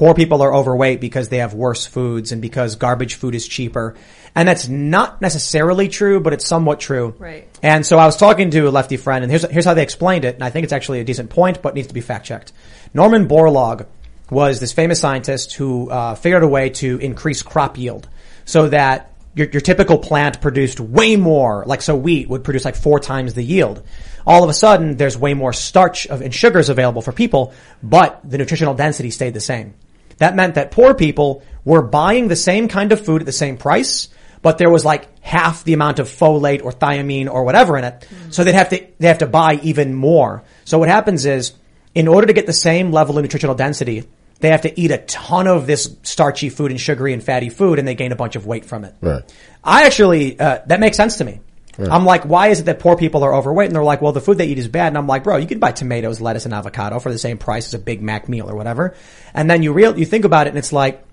poor 0.03 0.15
people 0.15 0.43
are 0.43 0.53
overweight 0.53 1.01
because 1.01 1.29
they 1.29 1.39
have 1.39 1.55
worse 1.55 1.87
foods 1.87 2.33
and 2.33 2.43
because 2.43 2.75
garbage 2.75 3.15
food 3.15 3.37
is 3.37 3.47
cheaper. 3.47 3.95
And 4.35 4.49
that's 4.49 4.67
not 4.67 5.23
necessarily 5.23 5.87
true, 5.87 6.19
but 6.19 6.33
it's 6.33 6.45
somewhat 6.45 6.81
true. 6.81 7.15
Right. 7.21 7.49
And 7.63 7.87
so 7.87 7.99
I 7.99 8.07
was 8.07 8.17
talking 8.17 8.51
to 8.51 8.67
a 8.67 8.71
lefty 8.71 8.97
friend 8.97 9.23
and 9.23 9.31
here's, 9.31 9.49
here's 9.49 9.65
how 9.65 9.75
they 9.75 9.83
explained 9.85 10.25
it. 10.25 10.35
And 10.35 10.43
I 10.43 10.51
think 10.51 10.65
it's 10.65 10.73
actually 10.73 10.99
a 10.99 11.05
decent 11.05 11.31
point, 11.31 11.63
but 11.63 11.77
needs 11.77 11.87
to 11.87 11.95
be 11.95 12.01
fact 12.01 12.27
checked. 12.27 12.53
Norman 12.93 13.29
Borlaug 13.29 13.87
was 14.29 14.59
this 14.59 14.73
famous 14.73 14.99
scientist 14.99 15.53
who, 15.53 15.89
uh, 15.89 16.17
figured 16.17 16.43
a 16.43 16.49
way 16.49 16.71
to 16.71 16.99
increase 16.99 17.43
crop 17.43 17.79
yield 17.79 18.09
so 18.45 18.71
that 18.71 19.13
your, 19.37 19.47
your 19.51 19.61
typical 19.61 19.99
plant 19.99 20.41
produced 20.41 20.81
way 20.81 21.15
more, 21.15 21.63
like 21.65 21.81
so 21.81 21.95
wheat 21.95 22.29
would 22.29 22.43
produce 22.43 22.65
like 22.65 22.75
four 22.75 22.99
times 22.99 23.35
the 23.35 23.45
yield. 23.45 23.87
All 24.27 24.43
of 24.43 24.51
a 24.51 24.53
sudden, 24.53 24.97
there's 24.97 25.17
way 25.17 25.35
more 25.35 25.53
starch 25.53 26.09
of, 26.09 26.23
and 26.23 26.35
sugars 26.35 26.71
available 26.71 27.03
for 27.03 27.13
people, 27.13 27.55
but 27.85 28.21
the 28.25 28.37
nutritional 28.37 28.75
density 28.75 29.11
stayed 29.11 29.35
the 29.35 29.41
same. 29.41 29.75
That 30.23 30.37
meant 30.37 30.55
that 30.55 30.71
poor 30.71 30.95
people 30.95 31.43
were 31.65 31.83
buying 31.83 32.29
the 32.29 32.37
same 32.37 32.69
kind 32.69 32.93
of 32.93 33.05
food 33.05 33.23
at 33.23 33.27
the 33.27 33.33
same 33.33 33.57
price, 33.57 34.07
but 34.41 34.57
there 34.57 34.71
was 34.71 34.85
like 34.85 35.09
half 35.21 35.65
the 35.65 35.73
amount 35.73 35.99
of 35.99 36.09
folate 36.09 36.65
or 36.65 36.71
thiamine 36.71 37.29
or 37.29 37.43
whatever 37.43 37.77
in 37.77 37.83
it. 37.83 38.07
So 38.31 38.45
they'd 38.45 38.55
have 38.55 38.69
to, 38.69 38.87
they 39.01 39.09
have 39.09 39.19
to 39.19 39.27
buy 39.27 39.59
even 39.65 39.95
more. 39.95 40.45
So 40.65 40.79
what 40.79 40.89
happens 40.89 41.27
is, 41.27 41.55
in 41.93 42.07
order 42.07 42.29
to 42.29 42.33
get 42.33 42.47
the 42.47 42.53
same 42.53 42.93
level 42.93 43.19
of 43.19 43.23
nutritional 43.23 43.57
density, 43.57 44.05
they 44.39 44.51
have 44.51 44.63
to 44.63 44.81
eat 44.81 44.93
a 44.93 44.99
ton 44.99 45.49
of 45.49 45.67
this 45.67 45.97
starchy 46.05 46.51
food 46.51 46.71
and 46.71 46.81
sugary 46.81 47.13
and 47.13 47.23
fatty 47.23 47.49
food 47.49 47.81
and 47.81 47.89
they 47.89 47.97
gain 47.97 48.13
a 48.13 48.17
bunch 48.17 48.37
of 48.37 48.47
weight 48.47 48.65
from 48.65 48.85
it. 48.85 48.95
Right. 49.01 49.23
I 49.65 49.87
actually, 49.87 50.39
uh, 50.39 50.61
that 50.67 50.79
makes 50.79 50.97
sense 50.97 51.17
to 51.17 51.25
me. 51.25 51.41
I'm 51.79 52.05
like, 52.05 52.25
why 52.25 52.49
is 52.49 52.61
it 52.61 52.65
that 52.65 52.81
poor 52.81 52.97
people 52.97 53.25
are 53.25 53.35
overweight? 53.35 53.67
And 53.67 53.75
they're 53.75 53.85
like, 53.85 54.03
well, 54.03 54.13
the 54.13 54.21
food 54.21 54.39
they 54.39 54.47
eat 54.47 54.59
is 54.59 54.69
bad. 54.69 54.89
And 54.89 54.99
I'm 54.99 55.07
like, 55.07 55.25
bro, 55.25 55.39
you 55.39 55.47
can 55.47 55.59
buy 55.59 55.73
tomatoes, 55.73 56.21
lettuce, 56.21 56.45
and 56.45 56.53
avocado 56.53 56.99
for 56.99 57.11
the 57.11 57.19
same 57.19 57.39
price 57.39 57.67
as 57.67 57.75
a 57.75 57.79
Big 57.79 58.03
Mac 58.03 58.29
meal 58.29 58.49
or 58.49 58.55
whatever. 58.55 58.95
And 59.33 59.51
then 59.51 59.63
you 59.63 59.73
real, 59.73 59.99
you 59.99 60.05
think 60.05 60.25
about 60.25 60.47
it 60.47 60.51
and 60.51 60.59
it's 60.59 60.73
like, 60.73 61.05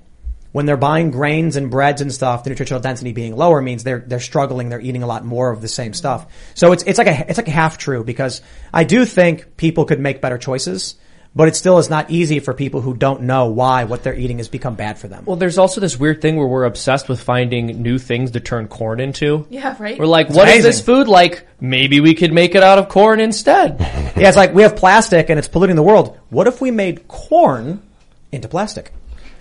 when 0.52 0.66
they're 0.66 0.78
buying 0.78 1.12
grains 1.12 1.56
and 1.56 1.70
breads 1.70 2.02
and 2.02 2.12
stuff, 2.12 2.44
the 2.44 2.50
nutritional 2.50 2.82
density 2.82 3.14
being 3.14 3.36
lower 3.36 3.62
means 3.62 3.84
they're, 3.84 4.00
they're 4.00 4.20
struggling. 4.20 4.70
They're 4.70 4.82
eating 4.82 5.04
a 5.04 5.08
lot 5.08 5.24
more 5.24 5.52
of 5.52 5.62
the 5.62 5.68
same 5.68 5.94
stuff. 5.94 6.26
So 6.56 6.72
it's, 6.72 6.84
it's 6.84 6.98
like 6.98 7.08
a, 7.08 7.30
it's 7.30 7.38
like 7.38 7.48
half 7.48 7.78
true 7.78 8.04
because 8.04 8.42
I 8.74 8.84
do 8.84 9.06
think 9.06 9.58
people 9.58 9.86
could 9.86 10.00
make 10.00 10.22
better 10.22 10.40
choices, 10.40 10.96
but 11.36 11.48
it 11.48 11.56
still 11.56 11.78
is 11.78 11.90
not 11.90 12.10
easy 12.10 12.40
for 12.40 12.54
people 12.54 12.82
who 12.82 12.94
don't 12.96 13.22
know 13.22 13.46
why 13.46 13.84
what 13.84 14.04
they're 14.04 14.16
eating 14.16 14.38
has 14.38 14.48
become 14.50 14.76
bad 14.76 14.98
for 14.98 15.08
them. 15.08 15.24
Well, 15.26 15.36
there's 15.36 15.58
also 15.58 15.80
this 15.80 15.98
weird 16.00 16.22
thing 16.22 16.38
where 16.38 16.48
we're 16.48 16.66
obsessed 16.66 17.08
with 17.08 17.22
finding 17.22 17.82
new 17.82 17.98
things 18.00 18.32
to 18.32 18.40
turn 18.40 18.68
corn 18.68 19.00
into. 19.00 19.46
Yeah, 19.50 19.76
right. 19.80 19.98
We're 20.00 20.06
like, 20.08 20.28
It's 20.28 20.36
what 20.36 20.48
is 20.48 20.54
amazing. 20.56 20.70
this 20.70 20.82
food 20.82 21.08
like? 21.08 21.48
Maybe 21.62 22.00
we 22.00 22.14
could 22.16 22.34
make 22.34 22.56
it 22.56 22.64
out 22.64 22.80
of 22.80 22.90
corn 22.90 23.20
instead. 23.20 23.80
Yeah, 24.20 24.28
it's 24.28 24.36
like 24.38 24.54
we 24.54 24.64
have 24.64 24.76
plastic 24.76 25.30
and 25.30 25.40
it's 25.40 25.48
polluting 25.48 25.78
the 25.78 25.84
world. 25.84 26.18
What 26.30 26.48
if 26.48 26.60
we 26.60 26.72
made 26.72 27.08
corn 27.08 27.82
into 28.34 28.50
plastic? 28.50 28.92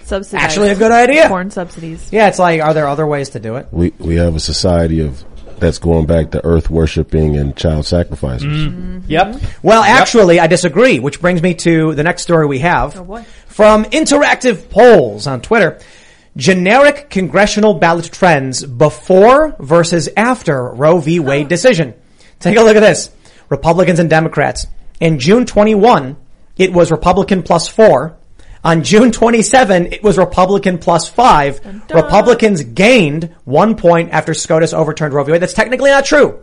Subsidized. 0.04 0.44
Actually 0.44 0.70
a 0.70 0.76
good 0.76 0.92
idea. 0.92 1.26
Corn 1.26 1.50
subsidies. 1.50 2.12
Yeah, 2.12 2.28
it's 2.28 2.38
like, 2.38 2.62
are 2.62 2.72
there 2.74 2.86
other 2.86 3.04
ways 3.06 3.30
to 3.30 3.40
do 3.40 3.56
it? 3.56 3.66
We 3.72 3.92
we 3.98 4.16
have 4.16 4.36
a 4.36 4.40
society 4.40 5.00
of 5.00 5.24
that's 5.60 5.78
going 5.78 6.06
back 6.06 6.30
to 6.32 6.44
earth 6.44 6.70
worshiping 6.70 7.36
and 7.36 7.56
child 7.56 7.86
sacrifices. 7.86 8.46
Mm-hmm. 8.46 9.00
Yep. 9.08 9.40
Well, 9.62 9.82
actually, 9.82 10.40
I 10.40 10.46
disagree, 10.46 11.00
which 11.00 11.20
brings 11.20 11.42
me 11.42 11.54
to 11.54 11.94
the 11.94 12.02
next 12.02 12.22
story 12.22 12.46
we 12.46 12.60
have 12.60 13.06
boy. 13.06 13.24
from 13.46 13.84
Interactive 13.84 14.70
Polls 14.70 15.26
on 15.26 15.40
Twitter. 15.40 15.80
Generic 16.36 17.10
congressional 17.10 17.74
ballot 17.74 18.04
trends 18.12 18.64
before 18.64 19.56
versus 19.58 20.08
after 20.16 20.68
Roe 20.68 20.98
v. 20.98 21.18
Wade 21.18 21.48
decision. 21.48 21.94
Take 22.38 22.56
a 22.56 22.62
look 22.62 22.76
at 22.76 22.80
this. 22.80 23.10
Republicans 23.48 23.98
and 23.98 24.08
Democrats. 24.08 24.66
In 25.00 25.18
June 25.18 25.46
21, 25.46 26.16
it 26.56 26.72
was 26.72 26.90
Republican 26.90 27.42
plus 27.42 27.68
four. 27.68 28.17
On 28.64 28.82
June 28.82 29.12
27, 29.12 29.92
it 29.92 30.02
was 30.02 30.18
Republican 30.18 30.78
plus 30.78 31.08
five. 31.08 31.60
Republicans 31.94 32.62
gained 32.64 33.34
one 33.44 33.76
point 33.76 34.10
after 34.10 34.34
SCOTUS 34.34 34.72
overturned 34.74 35.14
Roe 35.14 35.24
v. 35.24 35.32
Wade. 35.32 35.42
That's 35.42 35.52
technically 35.52 35.90
not 35.90 36.04
true. 36.04 36.40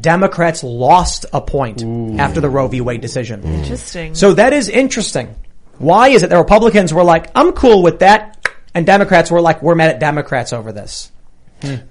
Democrats 0.00 0.62
lost 0.62 1.26
a 1.32 1.40
point 1.40 1.82
after 2.20 2.40
the 2.40 2.48
Roe 2.48 2.68
v. 2.68 2.80
Wade 2.80 3.00
decision. 3.00 3.42
Interesting. 3.42 4.14
So 4.14 4.34
that 4.34 4.52
is 4.52 4.68
interesting. 4.68 5.34
Why 5.78 6.08
is 6.08 6.22
it 6.22 6.30
the 6.30 6.36
Republicans 6.38 6.92
were 6.92 7.04
like, 7.04 7.30
I'm 7.34 7.52
cool 7.52 7.82
with 7.82 8.00
that, 8.00 8.48
and 8.74 8.84
Democrats 8.86 9.30
were 9.30 9.40
like, 9.40 9.62
we're 9.62 9.74
mad 9.74 9.90
at 9.90 10.00
Democrats 10.00 10.52
over 10.52 10.72
this? 10.72 11.10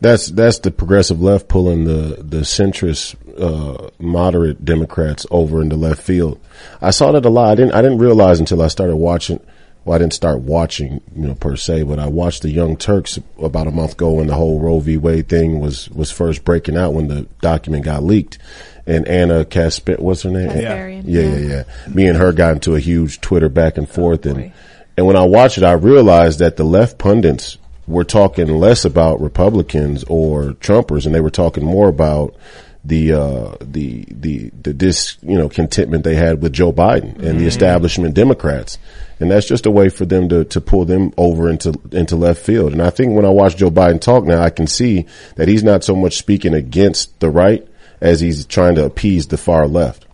That's 0.01 0.27
that's 0.27 0.59
the 0.59 0.71
progressive 0.71 1.21
left 1.21 1.47
pulling 1.47 1.83
the 1.83 2.17
the 2.23 2.41
centrist 2.41 3.15
uh, 3.39 3.89
moderate 3.99 4.63
Democrats 4.63 5.25
over 5.29 5.61
into 5.61 5.75
the 5.75 5.81
left 5.81 6.01
field. 6.01 6.39
I 6.81 6.91
saw 6.91 7.11
that 7.11 7.25
a 7.25 7.29
lot. 7.29 7.51
I 7.51 7.55
didn't 7.55 7.73
I 7.73 7.81
didn't 7.81 7.99
realize 7.99 8.39
until 8.39 8.61
I 8.61 8.67
started 8.67 8.95
watching. 8.95 9.39
Well, 9.83 9.95
I 9.95 9.99
didn't 9.99 10.13
start 10.13 10.41
watching, 10.41 10.99
you 11.15 11.27
know, 11.27 11.35
per 11.35 11.55
se, 11.55 11.83
but 11.83 11.97
I 11.97 12.07
watched 12.07 12.41
the 12.41 12.49
Young 12.49 12.75
Turks 12.75 13.19
about 13.41 13.67
a 13.67 13.71
month 13.71 13.93
ago 13.93 14.13
when 14.13 14.27
the 14.27 14.33
whole 14.33 14.59
Roe 14.59 14.79
v. 14.79 14.97
Wade 14.97 15.29
thing 15.29 15.61
was 15.61 15.89
was 15.89 16.11
first 16.11 16.43
breaking 16.43 16.75
out 16.75 16.93
when 16.93 17.07
the 17.07 17.21
document 17.41 17.85
got 17.85 18.03
leaked. 18.03 18.37
And 18.85 19.07
Anna 19.07 19.43
Casper, 19.43 19.95
what's 19.97 20.23
her 20.23 20.29
name? 20.29 20.49
Kasparian, 20.49 21.03
Yeah, 21.05 21.21
yeah, 21.21 21.37
yeah. 21.37 21.93
Me 21.93 22.07
and 22.07 22.17
her 22.17 22.31
got 22.31 22.53
into 22.53 22.75
a 22.75 22.79
huge 22.79 23.19
Twitter 23.21 23.49
back 23.49 23.77
and 23.77 23.87
forth, 23.87 24.25
and 24.25 24.51
and 24.97 25.05
when 25.05 25.15
I 25.15 25.23
watched 25.23 25.57
it, 25.57 25.63
I 25.63 25.73
realized 25.73 26.39
that 26.39 26.57
the 26.57 26.63
left 26.63 26.97
pundits 26.97 27.57
were 27.87 28.03
talking 28.03 28.47
less 28.57 28.83
about 28.85 29.21
Republicans 29.21 30.03
or 30.07 30.53
Trumpers, 30.59 31.05
and 31.05 31.15
they 31.15 31.21
were 31.21 31.29
talking 31.29 31.63
more 31.63 31.87
about 31.87 32.35
the 32.83 33.11
uh, 33.13 33.55
the 33.59 34.05
the 34.09 34.49
the 34.61 34.73
dis 34.73 35.17
you 35.21 35.37
know 35.37 35.49
contentment 35.49 36.03
they 36.03 36.15
had 36.15 36.41
with 36.41 36.53
Joe 36.53 36.71
Biden 36.71 37.15
and 37.19 37.39
the 37.39 37.43
Mhm. 37.45 37.47
establishment 37.47 38.13
Democrats, 38.13 38.77
and 39.19 39.29
that's 39.31 39.47
just 39.47 39.65
a 39.65 39.71
way 39.71 39.89
for 39.89 40.05
them 40.05 40.29
to 40.29 40.45
to 40.45 40.61
pull 40.61 40.85
them 40.85 41.11
over 41.17 41.49
into 41.49 41.73
into 41.91 42.15
left 42.15 42.41
field. 42.41 42.71
And 42.71 42.81
I 42.81 42.89
think 42.89 43.13
when 43.13 43.25
I 43.25 43.29
watch 43.29 43.57
Joe 43.57 43.71
Biden 43.71 43.99
talk 43.99 44.25
now, 44.25 44.41
I 44.41 44.49
can 44.51 44.67
see 44.67 45.05
that 45.35 45.47
he's 45.49 45.63
not 45.63 45.83
so 45.83 45.95
much 45.95 46.17
speaking 46.17 46.53
against 46.53 47.19
the 47.19 47.29
right 47.29 47.67
as 47.99 48.19
he's 48.21 48.45
trying 48.45 48.75
to 48.75 48.85
appease 48.85 49.27
the 49.27 49.37
far 49.37 49.67
left. 49.67 50.05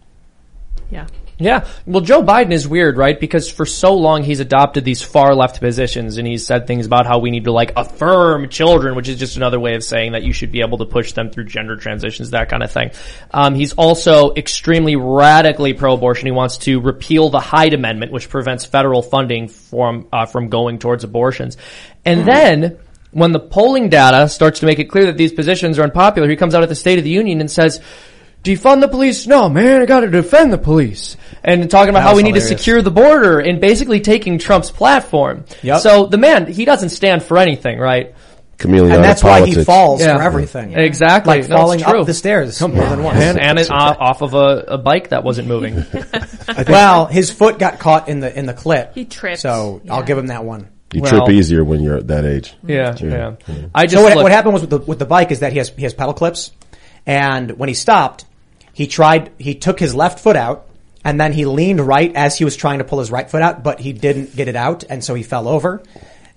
Yeah. 0.89 1.05
Yeah. 1.43 1.67
Well, 1.85 1.99
Joe 1.99 2.23
Biden 2.23 2.53
is 2.53 2.65
weird, 2.65 2.95
right? 2.95 3.19
Because 3.19 3.51
for 3.51 3.65
so 3.65 3.95
long 3.95 4.23
he's 4.23 4.39
adopted 4.39 4.85
these 4.85 5.01
far 5.01 5.35
left 5.35 5.59
positions 5.59 6.17
and 6.17 6.25
he's 6.25 6.45
said 6.45 6.67
things 6.67 6.85
about 6.85 7.05
how 7.05 7.19
we 7.19 7.31
need 7.31 7.43
to 7.43 7.51
like 7.51 7.73
affirm 7.75 8.47
children, 8.47 8.95
which 8.95 9.09
is 9.09 9.19
just 9.19 9.35
another 9.35 9.59
way 9.59 9.75
of 9.75 9.83
saying 9.83 10.13
that 10.13 10.23
you 10.23 10.31
should 10.31 10.53
be 10.53 10.61
able 10.61 10.77
to 10.77 10.85
push 10.85 11.11
them 11.11 11.29
through 11.29 11.43
gender 11.45 11.75
transitions, 11.75 12.29
that 12.29 12.47
kind 12.47 12.63
of 12.63 12.71
thing. 12.71 12.91
Um, 13.31 13.55
he's 13.55 13.73
also 13.73 14.33
extremely 14.35 14.95
radically 14.95 15.73
pro-abortion. 15.73 16.27
He 16.27 16.31
wants 16.31 16.59
to 16.59 16.79
repeal 16.79 17.29
the 17.29 17.41
Hyde 17.41 17.73
Amendment, 17.73 18.13
which 18.13 18.29
prevents 18.29 18.63
federal 18.63 19.01
funding 19.01 19.49
from, 19.49 20.07
uh, 20.13 20.25
from 20.25 20.47
going 20.47 20.79
towards 20.79 21.03
abortions. 21.03 21.57
And 22.05 22.25
then, 22.25 22.79
when 23.11 23.31
the 23.31 23.39
polling 23.39 23.89
data 23.89 24.27
starts 24.29 24.61
to 24.61 24.65
make 24.65 24.79
it 24.79 24.85
clear 24.85 25.05
that 25.05 25.17
these 25.17 25.33
positions 25.33 25.77
are 25.77 25.83
unpopular, 25.83 26.29
he 26.29 26.35
comes 26.35 26.55
out 26.55 26.63
at 26.63 26.69
the 26.69 26.75
State 26.75 26.97
of 26.97 27.03
the 27.03 27.11
Union 27.11 27.41
and 27.41 27.51
says, 27.51 27.81
defund 28.43 28.81
the 28.81 28.87
police? 28.87 29.25
No, 29.27 29.49
man, 29.49 29.81
I 29.81 29.85
gotta 29.85 30.09
defend 30.09 30.51
the 30.53 30.57
police. 30.57 31.17
And 31.43 31.69
talking 31.69 31.89
about 31.89 31.99
That 31.99 32.03
how 32.05 32.11
was 32.11 32.17
we 32.17 32.23
need 32.23 32.35
to 32.35 32.39
hilarious. 32.39 32.59
secure 32.61 32.81
the 32.81 32.91
border 32.91 33.39
and 33.39 33.59
basically 33.59 33.99
taking 34.01 34.37
Trump's 34.37 34.71
platform. 34.71 35.45
Yep. 35.61 35.79
So 35.81 36.05
the 36.05 36.17
man, 36.17 36.47
he 36.47 36.65
doesn't 36.65 36.89
stand 36.89 37.23
for 37.23 37.37
anything, 37.37 37.79
right? 37.79 38.13
Chameleon 38.59 38.93
And 38.95 39.03
that's 39.03 39.23
why 39.23 39.45
he 39.45 39.55
falls 39.63 39.99
Yeah. 39.99 40.15
for 40.17 40.21
everything. 40.23 40.73
Exactly. 40.77 41.39
Like 41.41 41.49
No, 41.49 41.57
falling 41.57 41.79
it's 41.79 41.89
true. 41.89 41.99
up 42.01 42.05
the 42.05 42.13
stairs 42.13 42.61
more 42.61 42.69
than 42.69 43.03
once. 43.03 43.17
And, 43.19 43.39
and 43.39 43.59
it, 43.59 43.69
uh, 43.69 43.95
off 43.99 44.21
of 44.21 44.35
a, 44.35 44.63
a 44.67 44.77
bike 44.77 45.09
that 45.09 45.23
wasn't 45.23 45.47
moving. 45.47 45.83
well, 46.67 47.07
his 47.07 47.31
foot 47.31 47.59
got 47.59 47.79
caught 47.79 48.07
in 48.09 48.19
the 48.19 48.37
in 48.37 48.45
the 48.45 48.53
clip. 48.53 48.93
He 48.95 49.05
tripped. 49.05 49.39
So 49.41 49.81
I'll 49.89 49.99
Yeah. 49.99 50.05
give 50.05 50.17
him 50.17 50.27
that 50.27 50.45
one. 50.45 50.67
You 50.93 51.01
Well- 51.01 51.11
trip 51.25 51.29
easier 51.35 51.63
when 51.63 51.81
you're 51.81 51.97
at 51.97 52.07
that 52.07 52.25
age. 52.25 52.53
Yeah, 52.65 52.95
yeah. 53.01 53.31
yeah. 53.47 53.55
I 53.73 53.85
just 53.85 53.95
so 53.95 54.03
what, 54.03 54.13
look- 54.15 54.23
what 54.23 54.31
happened 54.31 54.53
was 54.53 54.61
with 54.61 54.69
the, 54.69 54.77
with 54.77 54.99
the 54.99 55.05
bike 55.05 55.31
is 55.31 55.39
that 55.39 55.51
he 55.51 55.57
has 55.57 55.69
he 55.75 55.83
has 55.83 55.93
pedal 55.93 56.13
clips, 56.13 56.51
and 57.07 57.51
when 57.57 57.67
he 57.69 57.75
stopped, 57.75 58.25
he 58.74 58.88
tried 58.88 59.32
he 59.38 59.55
took 59.55 59.80
his 59.80 59.95
left 59.95 60.19
foot 60.19 60.36
out, 60.36 60.67
and 61.05 61.19
then 61.21 61.32
he 61.32 61.45
leaned 61.45 61.80
right 61.80 62.13
as 62.15 62.38
he 62.38 62.43
was 62.43 62.55
trying 62.55 62.80
to 62.80 62.84
pull 62.84 62.99
his 62.99 63.11
right 63.11 63.30
foot 63.30 63.41
out, 63.41 63.63
but 63.63 63.80
he 63.80 63.93
didn't 63.93 64.36
get 64.36 64.47
it 64.47 64.55
out, 64.55 64.84
and 64.89 65.03
so 65.03 65.13
he 65.13 65.24
fell 65.24 65.47
over. 65.47 65.82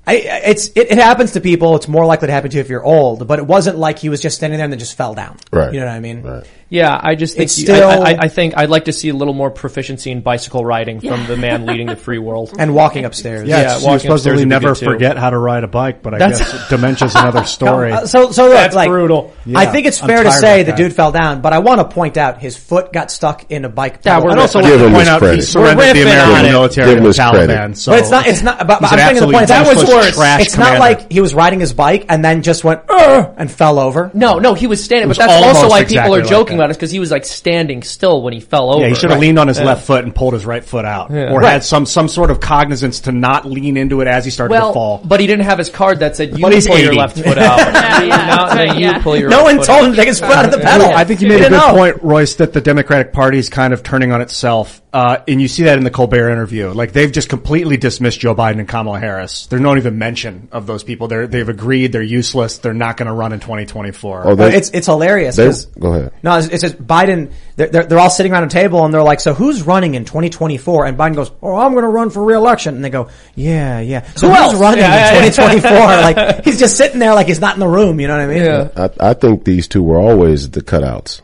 I, 0.09 0.14
it's 0.14 0.68
it, 0.68 0.93
it 0.93 0.99
happens 0.99 1.32
to 1.32 1.41
people. 1.41 1.74
It's 1.74 1.89
more 1.89 2.07
likely 2.07 2.28
to 2.28 2.32
happen 2.32 2.51
to 2.51 2.57
you 2.57 2.61
if 2.61 2.68
you're 2.68 2.84
old, 2.84 3.26
but 3.26 3.41
it 3.41 3.47
wasn't 3.47 3.76
like 3.76 3.99
he 3.99 4.09
was 4.09 4.20
just 4.20 4.37
standing 4.37 4.59
there 4.59 4.64
and 4.64 4.72
then 4.72 4.78
just 4.78 4.97
fell 4.97 5.14
down. 5.14 5.39
Right. 5.51 5.72
You 5.72 5.80
know 5.80 5.87
what 5.87 5.93
I 5.93 6.01
mean? 6.01 6.22
Right. 6.22 6.47
Yeah, 6.69 6.99
I 7.01 7.14
just 7.14 7.35
think 7.37 7.45
It's 7.45 7.59
you- 7.59 7.67
still- 7.67 7.89
I, 7.89 8.11
I, 8.12 8.17
I 8.23 8.29
think 8.29 8.55
I'd 8.57 8.71
like 8.71 8.87
to 8.87 8.93
see 8.93 9.09
a 9.09 9.14
little 9.14 9.35
more 9.35 9.51
proficiency 9.53 10.11
in 10.11 10.21
bicycle 10.21 10.64
riding 10.64 11.01
from 11.01 11.25
the 11.27 11.37
man 11.37 11.64
leading 11.71 11.87
the 11.87 11.95
free 11.95 12.19
world 12.19 12.55
And 12.59 12.75
walking 12.75 13.05
upstairs. 13.05 13.49
Yeah, 13.49 13.57
Yeah, 13.57 13.62
it's- 13.62 13.83
walking 13.83 13.93
you 13.95 13.99
supposedly 14.01 14.14
upstairs 14.14 14.37
would 14.39 14.45
be 14.45 14.49
never 14.49 14.69
good, 14.75 14.79
too. 14.81 14.85
forget 14.87 15.17
how 15.17 15.31
to 15.31 15.39
ride 15.39 15.62
a 15.62 15.69
bike, 15.69 16.03
but 16.03 16.14
I 16.14 16.19
That's- 16.19 16.39
guess 16.53 16.69
dementia's 16.69 17.14
another 17.14 17.45
story. 17.59 17.93
Uh, 17.93 18.07
So, 18.07 18.33
so 18.33 18.45
look, 18.47 18.55
That's 18.55 18.75
like, 18.75 18.89
brutal. 18.89 19.33
Yeah, 19.45 19.61
I 19.61 19.67
think 19.67 19.87
it's 19.87 20.03
I'm 20.03 20.09
fair 20.09 20.25
to 20.25 20.31
tired 20.31 20.41
say 20.41 20.61
of 20.62 20.67
the 20.67 20.73
that. 20.73 20.77
dude 20.79 20.93
fell 20.93 21.12
down, 21.12 21.41
but 21.41 21.53
I 21.53 21.61
want 21.61 21.79
to 21.81 21.85
point 21.85 22.17
out 22.17 22.39
his 22.41 22.57
foot 22.57 22.93
got 22.93 23.12
stuck 23.12 23.49
in 23.51 23.64
a 23.64 23.69
bike. 23.69 24.01
Yeah, 24.03 24.14
pedal. 24.17 24.25
we're 24.27 24.33
I'd 24.33 24.39
also 24.41 24.61
Give 24.61 24.71
like 24.71 24.79
to 24.81 24.87
him 24.87 24.91
point 24.93 25.01
his 25.03 25.09
out 25.09 25.21
he 25.23 25.27
credit. 25.29 25.43
surrendered 25.45 25.77
We're 25.79 25.93
the 25.95 25.99
riffing 26.01 26.03
American 26.03 26.47
it. 26.47 26.51
military 26.51 26.87
Give 26.87 26.95
to 26.95 26.99
him 26.99 27.03
the 27.05 27.09
his 27.11 27.17
credit. 27.17 27.51
Taliban. 27.51 27.77
So 27.77 27.93
But 27.93 28.01
it's 28.01 28.11
not. 28.11 28.27
It's 28.27 28.43
not. 28.43 28.67
But 28.67 28.79
He's 28.81 28.93
I'm 28.93 28.99
an 28.99 29.05
saying 29.07 29.14
the 29.14 29.21
point. 29.27 29.37
absolutely 29.37 29.47
That 29.47 29.67
was 29.69 29.83
useless 29.83 30.05
worse. 30.07 30.17
trash 30.17 30.41
It's 30.43 30.57
not 30.59 30.64
commander. 30.75 30.81
like 30.81 31.12
he 31.12 31.21
was 31.21 31.33
riding 31.35 31.61
his 31.61 31.73
bike 31.75 32.07
and 32.09 32.25
then 32.25 32.43
just 32.43 32.64
went 32.64 32.81
"Ugh," 32.89 33.35
and 33.37 33.49
fell 33.49 33.79
over. 33.79 34.11
No, 34.14 34.41
no, 34.41 34.55
he 34.55 34.67
was 34.67 34.83
standing, 34.83 35.09
was 35.09 35.17
but 35.19 35.27
that's 35.29 35.45
also 35.45 35.57
almost 35.59 35.71
why 35.71 35.81
exactly 35.83 35.97
people 35.99 36.14
are 36.17 36.21
like 36.21 36.29
joking 36.29 36.55
that. 36.57 36.64
about 36.64 36.70
it 36.70 36.74
because 36.74 36.90
he 36.90 36.98
was 36.98 37.11
like 37.11 37.24
standing 37.24 37.82
still 37.82 38.22
when 38.22 38.32
he 38.32 38.40
fell 38.40 38.70
over. 38.72 38.82
Yeah, 38.82 38.88
he 38.88 38.94
should 38.94 39.11
have 39.11 39.18
Right. 39.18 39.20
leaned 39.26 39.38
on 39.38 39.48
his 39.48 39.59
Yeah. 39.59 39.64
left 39.66 39.86
foot 39.86 40.04
and 40.04 40.14
pulled 40.14 40.34
his 40.34 40.44
right 40.46 40.64
foot 40.64 40.84
out, 40.84 41.11
Yeah. 41.11 41.30
or 41.32 41.40
Right. 41.40 41.52
had 41.52 41.64
some 41.64 41.86
some 41.86 42.09
sort 42.09 42.30
of 42.30 42.40
cognizance 42.40 43.00
to 43.00 43.12
not 43.12 43.44
lean 43.48 43.76
into 43.76 44.00
it 44.00 44.09
as 44.09 44.24
he 44.24 44.30
started 44.30 44.52
Well, 44.52 44.68
to 44.68 44.74
fall. 44.74 45.00
but 45.04 45.20
he 45.20 45.26
didn't 45.26 45.44
have 45.44 45.59
his 45.59 45.70
card 45.70 46.00
that 46.00 46.16
said 46.16 46.32
you 46.36 46.42
But 46.42 46.52
he's 46.52 46.66
pull 46.66 46.78
your 46.78 46.94
left 46.94 47.18
foot 47.24 47.38
out. 47.38 47.59
Yeah, 47.59 48.02
yeah, 48.02 48.16
Now- 48.16 48.36
that's 48.46 48.54
right, 48.57 48.68
then 48.68 48.78
you 48.78 48.86
yeah. 48.86 48.98
pull 48.98 49.16
your 49.16 49.30
No 49.30 49.38
right 49.38 49.44
one 49.44 49.57
foot 49.59 49.66
told 49.66 49.78
out. 49.78 49.84
him 49.86 49.90
to 49.92 49.96
take 49.96 50.09
his 50.09 50.20
foot 50.20 50.30
out 50.36 50.44
of 50.44 50.50
the 50.52 50.59
pedal. 50.59 50.90
I 50.94 51.04
think 51.04 51.20
you 51.22 51.28
He 51.28 51.34
made 51.34 51.46
a 51.46 51.48
good 51.48 51.52
know. 51.57 51.72
point, 51.74 51.96
Royce, 52.02 52.34
that 52.36 52.52
the 52.52 52.61
Democratic 52.61 53.12
Party 53.12 53.38
is 53.38 53.48
kind 53.48 53.72
of 53.72 53.82
turning 53.82 54.12
on 54.12 54.20
itself, 54.20 54.80
uh, 54.97 55.22
and 55.28 55.42
you 55.42 55.47
see 55.49 55.64
that 55.64 55.76
in 55.76 55.84
the 55.84 55.90
Colbert 55.90 56.30
interview. 56.30 56.68
Like 56.70 56.92
they've 56.92 57.12
just 57.12 57.28
completely 57.28 57.76
dismissed 57.76 58.18
Joe 58.20 58.34
Biden 58.34 58.61
and 58.61 58.66
Kamala 58.68 58.99
Harris. 58.99 59.47
There's 59.47 59.61
not 59.61 59.76
even 59.76 59.99
mention 59.99 60.49
of 60.53 60.66
those 60.66 60.84
people. 60.84 61.07
They're, 61.07 61.26
they've 61.26 61.49
agreed 61.49 61.92
they're 61.92 62.03
useless. 62.03 62.57
They're 62.59 62.72
not 62.72 62.97
going 62.97 63.09
to 63.09 63.12
run 63.12 63.34
in 63.34 63.40
2024. 63.40 64.22
Oh, 64.26 64.30
Uh, 64.30 64.34
they, 64.34 64.57
it's 64.57 64.70
it's 64.70 64.86
hilarious. 64.86 65.36
they, 65.36 65.44
'cause- 65.47 65.66
go 65.66 65.92
ahead. 65.92 66.12
No, 66.22 66.38
it's, 66.38 66.47
it's 66.49 66.62
just 66.62 66.78
Biden. 66.82 67.32
They're, 67.57 67.68
they're 67.68 67.84
they're 67.84 67.99
all 67.99 68.09
sitting 68.11 68.32
around 68.32 68.44
a 68.44 68.49
table 68.49 68.84
and 68.86 68.94
they're 68.94 69.03
like, 69.03 69.20
"So 69.20 69.34
who's 69.34 69.62
running 69.62 69.94
in 69.97 70.05
2024?" 70.07 70.86
And 70.86 70.97
Biden 70.97 71.14
goes, 71.14 71.30
"Oh, 71.42 71.57
I'm 71.57 71.72
going 71.72 71.84
to 71.84 71.88
run 71.90 72.09
for 72.11 72.24
re-election." 72.24 72.74
And 72.76 72.82
they 72.84 72.90
go, 72.90 73.09
"Yeah, 73.34 73.80
yeah." 73.80 74.03
So 74.14 74.28
Who 74.28 74.34
who's 74.34 74.42
else? 74.53 74.55
running 74.61 74.80
Yeah, 74.80 75.09
in 75.11 75.14
yeah, 75.16 75.24
yeah. 75.24 75.30
2024? 75.30 75.70
like 76.36 76.44
he's 76.44 76.59
just 76.59 76.76
sitting 76.78 77.01
there 77.01 77.12
like 77.14 77.26
he's 77.26 77.40
not 77.40 77.55
in 77.55 77.61
the 77.61 77.68
room. 77.68 78.01
You 78.01 78.09
know 78.09 78.16
what 78.16 78.24
I 78.30 78.34
mean? 78.34 78.44
Yeah. 78.44 78.68
I, 79.01 79.11
I 79.11 79.14
think 79.14 79.44
these 79.44 79.68
two 79.68 79.82
were 79.82 79.99
always 80.01 80.51
the 80.51 80.62
cutouts. 80.62 81.20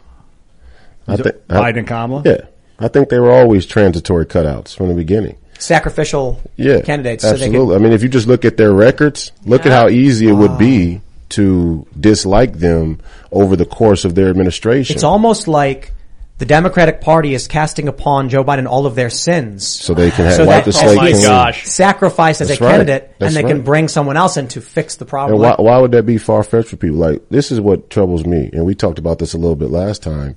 I 1.08 1.16
think 1.16 1.36
Biden 1.48 1.78
and 1.78 1.86
Kamala? 1.88 2.22
Yeah, 2.24 2.42
I 2.78 2.88
think 2.88 3.08
they 3.08 3.18
were 3.18 3.30
always 3.32 3.66
transitory 3.66 4.26
cutouts 4.26 4.74
from 4.76 4.88
the 4.88 4.94
beginning. 4.94 5.36
Sacrificial 5.58 6.40
Yeah, 6.56 6.80
candidates. 6.80 7.22
So 7.22 7.28
they 7.34 7.44
absolutely. 7.46 7.74
could, 7.74 7.80
I 7.80 7.84
mean, 7.84 7.92
if 7.92 8.02
you 8.02 8.08
just 8.08 8.26
look 8.26 8.44
at 8.44 8.56
their 8.56 8.72
records, 8.72 9.30
look 9.44 9.64
at 9.64 9.72
how 9.72 9.88
easy 9.88 10.28
it 10.28 10.32
would 10.32 10.58
be 10.58 11.00
to 11.30 11.86
dislike 11.98 12.54
them 12.54 12.98
over 13.30 13.54
the 13.56 13.64
course 13.64 14.04
of 14.04 14.14
their 14.14 14.28
administration. 14.28 14.94
it's 14.94 15.04
almost 15.04 15.48
like 15.48 15.92
the 16.38 16.44
Democratic 16.46 17.00
Party 17.00 17.34
is 17.34 17.46
casting 17.46 17.86
upon 17.86 18.28
Joe 18.28 18.42
Biden 18.42 18.66
all 18.66 18.84
of 18.84 18.96
their 18.96 19.08
sins. 19.10 19.64
so 19.66 19.94
they 19.94 20.10
can 20.10 20.24
have, 20.24 20.34
So 20.34 20.44
wipe 20.44 20.64
that- 20.64 20.74
the 20.74 20.80
oh 20.84 20.94
my 20.96 21.10
clean. 21.12 21.22
gosh. 21.22 21.64
Sacrifice 21.66 22.40
as 22.40 22.48
That's 22.48 22.60
a 22.60 22.64
right. 22.64 22.70
candidate, 22.72 23.14
That's 23.20 23.36
and 23.36 23.44
they 23.44 23.48
can 23.48 23.62
bring 23.62 23.86
someone 23.86 24.16
else 24.16 24.36
in 24.36 24.48
to 24.48 24.60
fix 24.60 24.96
the 24.96 25.04
problem. 25.04 25.34
And 25.34 25.40
why, 25.40 25.54
why 25.58 25.78
would 25.78 25.92
that 25.92 26.02
be 26.04 26.18
far 26.18 26.42
fetched 26.42 26.70
for 26.70 26.76
people? 26.76 26.98
Like, 26.98 27.22
this 27.30 27.52
is 27.52 27.60
what 27.60 27.88
troubles 27.90 28.26
me. 28.26 28.50
And 28.52 28.66
we 28.66 28.74
talked 28.74 28.98
about 28.98 29.20
this 29.20 29.34
a 29.34 29.38
little 29.38 29.54
bit 29.56 29.70
last 29.70 30.02
time. 30.02 30.34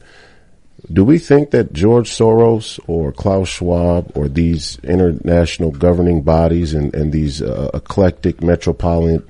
Do 0.92 1.04
we 1.04 1.18
think 1.18 1.52
that 1.52 1.74
George 1.74 2.10
Soros 2.10 2.80
or 2.88 3.12
Klaus 3.12 3.50
Schwab 3.50 4.12
or 4.16 4.28
these 4.28 4.80
international 4.84 5.72
governing 5.72 6.22
bodies 6.22 6.74
and, 6.74 6.94
and 6.94 7.12
these 7.12 7.42
uh, 7.42 7.70
eclectic 7.74 8.42
metropolitan, 8.42 9.24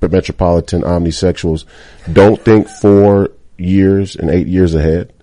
metropolitan 0.00 0.82
omnisexuals 0.82 1.64
don't 2.12 2.40
think 2.40 2.68
four 2.68 3.30
years 3.56 4.16
and 4.16 4.30
eight 4.30 4.46
years 4.46 4.74
ahead? 4.74 5.13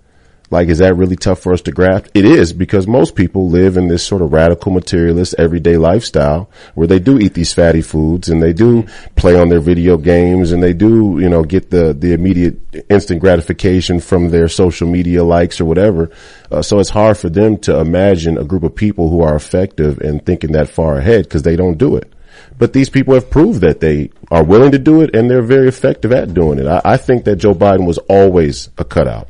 Like, 0.51 0.67
is 0.67 0.79
that 0.79 0.97
really 0.97 1.15
tough 1.15 1.39
for 1.39 1.53
us 1.53 1.61
to 1.61 1.71
grasp? 1.71 2.07
It 2.13 2.25
is 2.25 2.51
because 2.51 2.85
most 2.85 3.15
people 3.15 3.49
live 3.49 3.77
in 3.77 3.87
this 3.87 4.05
sort 4.05 4.21
of 4.21 4.33
radical 4.33 4.73
materialist 4.73 5.33
everyday 5.37 5.77
lifestyle 5.77 6.49
where 6.75 6.87
they 6.87 6.99
do 6.99 7.17
eat 7.17 7.33
these 7.33 7.53
fatty 7.53 7.81
foods 7.81 8.27
and 8.27 8.43
they 8.43 8.51
do 8.51 8.85
play 9.15 9.39
on 9.39 9.47
their 9.47 9.61
video 9.61 9.95
games 9.95 10.51
and 10.51 10.61
they 10.61 10.73
do, 10.73 11.19
you 11.19 11.29
know, 11.29 11.45
get 11.45 11.69
the, 11.69 11.93
the 11.93 12.11
immediate 12.11 12.59
instant 12.89 13.21
gratification 13.21 14.01
from 14.01 14.29
their 14.29 14.49
social 14.49 14.89
media 14.89 15.23
likes 15.23 15.61
or 15.61 15.65
whatever. 15.65 16.11
Uh, 16.51 16.61
so 16.61 16.79
it's 16.79 16.89
hard 16.89 17.17
for 17.17 17.29
them 17.29 17.57
to 17.57 17.79
imagine 17.79 18.37
a 18.37 18.43
group 18.43 18.63
of 18.63 18.75
people 18.75 19.09
who 19.09 19.21
are 19.21 19.37
effective 19.37 19.99
and 19.99 20.25
thinking 20.25 20.51
that 20.51 20.67
far 20.67 20.97
ahead 20.97 21.23
because 21.23 21.43
they 21.43 21.55
don't 21.55 21.77
do 21.77 21.95
it. 21.95 22.11
But 22.57 22.73
these 22.73 22.89
people 22.89 23.13
have 23.13 23.29
proved 23.29 23.61
that 23.61 23.79
they 23.79 24.09
are 24.29 24.43
willing 24.43 24.71
to 24.71 24.79
do 24.79 25.01
it 25.01 25.15
and 25.15 25.31
they're 25.31 25.41
very 25.41 25.69
effective 25.69 26.11
at 26.11 26.33
doing 26.33 26.59
it. 26.59 26.67
I, 26.67 26.81
I 26.83 26.97
think 26.97 27.23
that 27.23 27.37
Joe 27.37 27.53
Biden 27.53 27.85
was 27.85 27.99
always 28.09 28.69
a 28.77 28.83
cutout 28.83 29.29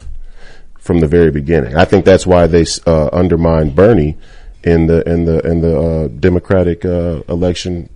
from 0.82 1.00
the 1.00 1.08
very 1.08 1.32
beginning. 1.32 1.76
I 1.78 1.86
think 1.86 2.04
that's 2.04 2.28
why 2.28 2.48
they 2.48 2.66
uh, 2.86 3.08
undermined 3.14 3.76
Bernie 3.76 4.18
in 4.64 4.88
the 4.88 5.08
in 5.10 5.26
the 5.26 5.40
in 5.48 5.62
the 5.62 5.80
uh, 5.80 6.08
Democratic 6.08 6.84
uh, 6.84 7.22
election 7.30 7.90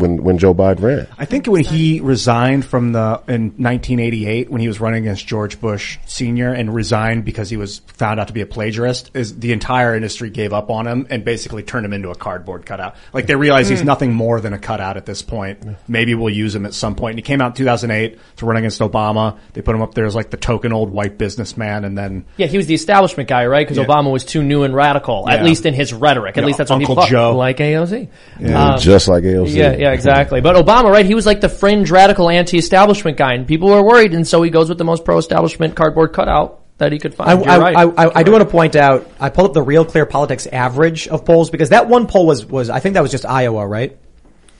when 0.00 0.22
when 0.22 0.38
Joe 0.38 0.54
Biden 0.54 0.82
ran. 0.82 1.06
I 1.18 1.24
think 1.24 1.46
when 1.46 1.62
he 1.64 2.00
resigned 2.00 2.64
from 2.64 2.92
the 2.92 3.22
in 3.28 3.52
1988 3.56 4.50
when 4.50 4.60
he 4.60 4.68
was 4.68 4.80
running 4.80 5.02
against 5.04 5.26
George 5.26 5.60
Bush 5.60 5.98
Senior 6.06 6.52
and 6.52 6.74
resigned 6.74 7.24
because 7.24 7.50
he 7.50 7.56
was 7.56 7.78
found 7.94 8.20
out 8.20 8.28
to 8.28 8.32
be 8.32 8.40
a 8.40 8.46
plagiarist, 8.46 9.10
is 9.14 9.38
the 9.38 9.52
entire 9.52 9.94
industry 9.94 10.30
gave 10.30 10.52
up 10.52 10.70
on 10.70 10.86
him 10.86 11.06
and 11.10 11.24
basically 11.24 11.62
turned 11.62 11.84
him 11.86 11.92
into 11.92 12.10
a 12.10 12.14
cardboard 12.14 12.66
cutout. 12.66 12.96
Like 13.12 13.26
they 13.26 13.34
realized 13.36 13.68
Hmm. 13.68 13.74
he's 13.76 13.84
nothing 13.84 14.12
more 14.12 14.40
than 14.40 14.52
a 14.52 14.58
cutout 14.58 14.96
at 14.96 15.06
this 15.06 15.22
point. 15.22 15.58
Maybe 15.88 16.14
we'll 16.14 16.34
use 16.34 16.54
him 16.54 16.66
at 16.66 16.74
some 16.74 16.94
point. 16.94 17.12
And 17.12 17.18
he 17.18 17.22
came 17.22 17.40
out 17.40 17.48
in 17.48 17.52
2008 17.54 18.18
to 18.36 18.46
run 18.46 18.56
against 18.56 18.80
Obama. 18.80 19.36
They 19.52 19.62
put 19.62 19.74
him 19.74 19.82
up 19.82 19.94
there 19.94 20.06
as 20.06 20.14
like 20.14 20.30
the 20.30 20.36
token 20.36 20.72
old 20.72 20.90
white 20.90 21.18
businessman, 21.18 21.84
and 21.84 21.96
then 21.96 22.24
Yeah, 22.36 22.46
he 22.46 22.56
was 22.56 22.66
the 22.66 22.74
establishment 22.74 23.28
guy, 23.28 23.46
right? 23.46 23.66
Because 23.66 23.78
Yeah. 23.78 23.84
Obama 23.86 24.10
was 24.10 24.24
too 24.24 24.42
new 24.42 24.62
and 24.62 24.74
radical, 24.74 25.28
at 25.28 25.44
least 25.44 25.66
in 25.66 25.74
his 25.74 25.92
rhetoric. 25.92 26.36
At 26.36 26.42
Yeah, 26.42 26.46
least 26.46 26.58
that's 26.58 26.70
what 26.70 26.76
Uncle 26.76 26.94
people 26.96 27.02
thought. 27.02 27.10
Joe. 27.10 27.36
like 27.36 27.58
AOC. 27.58 28.08
Yeah, 28.40 28.72
Um, 28.74 28.80
just 28.80 29.08
like 29.08 29.24
AOC. 29.24 29.54
Yeah, 29.54 29.76
yeah, 29.76 29.89
exactly. 29.92 30.40
But 30.40 30.56
Obama, 30.56 30.90
right? 30.90 31.06
He 31.06 31.14
was 31.14 31.26
like 31.26 31.40
the 31.40 31.48
fringe 31.48 31.90
radical 31.90 32.28
anti-establishment 32.28 33.16
guy, 33.16 33.34
and 33.34 33.46
people 33.46 33.68
were 33.68 33.82
worried, 33.82 34.14
and 34.14 34.26
so 34.26 34.42
he 34.42 34.50
goes 34.50 34.68
with 34.68 34.78
the 34.78 34.84
most 34.84 35.04
pro-establishment 35.04 35.74
cardboard 35.76 36.12
cutout 36.12 36.60
that 36.78 36.92
he 36.92 36.98
could 36.98 37.14
find. 37.14 37.30
I, 37.30 37.34
You're 37.34 37.50
I, 37.50 37.58
right. 37.58 37.76
I, 37.76 38.04
I, 38.04 38.18
I 38.20 38.22
do 38.22 38.32
want 38.32 38.42
to 38.42 38.50
point 38.50 38.74
out, 38.74 39.08
I 39.20 39.28
pulled 39.28 39.48
up 39.48 39.54
the 39.54 39.62
Real 39.62 39.84
Clear 39.84 40.06
Politics 40.06 40.46
average 40.46 41.08
of 41.08 41.24
polls 41.24 41.50
because 41.50 41.68
that 41.68 41.88
one 41.88 42.06
poll 42.06 42.26
was, 42.26 42.46
was, 42.46 42.70
I 42.70 42.80
think 42.80 42.94
that 42.94 43.02
was 43.02 43.10
just 43.10 43.26
Iowa, 43.26 43.66
right? 43.66 43.98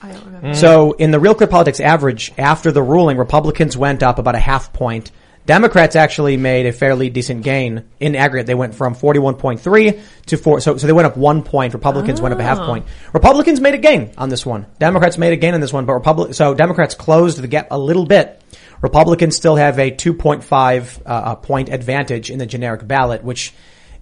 I 0.01 0.11
don't 0.11 0.25
remember. 0.25 0.53
So 0.55 0.93
in 0.93 1.11
the 1.11 1.19
Real 1.19 1.35
Clear 1.35 1.47
Politics 1.47 1.79
average, 1.79 2.31
after 2.37 2.71
the 2.71 2.81
ruling, 2.81 3.17
Republicans 3.17 3.75
went 3.75 4.03
up 4.03 4.19
about 4.19 4.35
a 4.35 4.39
half 4.39 4.71
point. 4.73 5.11
Democrats 5.45 5.95
actually 5.95 6.37
made 6.37 6.65
a 6.65 6.71
fairly 6.71 7.09
decent 7.09 7.43
gain 7.43 7.83
in 7.99 8.15
aggregate. 8.15 8.47
They 8.47 8.55
went 8.55 8.75
from 8.75 8.95
41.3 8.95 9.99
to 10.27 10.37
4, 10.37 10.61
so, 10.61 10.77
so 10.77 10.87
they 10.87 10.93
went 10.93 11.07
up 11.07 11.17
one 11.17 11.43
point. 11.43 11.73
Republicans 11.73 12.21
went 12.21 12.33
up 12.33 12.39
a 12.39 12.43
half 12.43 12.59
point. 12.59 12.85
Republicans 13.13 13.59
made 13.59 13.73
a 13.73 13.79
gain 13.79 14.11
on 14.17 14.29
this 14.29 14.45
one. 14.45 14.67
Democrats 14.79 15.17
made 15.17 15.33
a 15.33 15.37
gain 15.37 15.53
on 15.53 15.61
this 15.61 15.73
one, 15.73 15.85
but 15.85 15.93
Republic, 15.93 16.33
so 16.33 16.53
Democrats 16.53 16.95
closed 16.95 17.37
the 17.39 17.47
gap 17.47 17.67
a 17.71 17.77
little 17.77 18.05
bit. 18.05 18.41
Republicans 18.81 19.35
still 19.35 19.55
have 19.55 19.77
a 19.79 19.91
2.5 19.91 20.99
uh, 21.05 21.09
uh, 21.09 21.35
point 21.35 21.69
advantage 21.69 22.29
in 22.31 22.39
the 22.39 22.45
generic 22.45 22.87
ballot, 22.87 23.23
which 23.23 23.53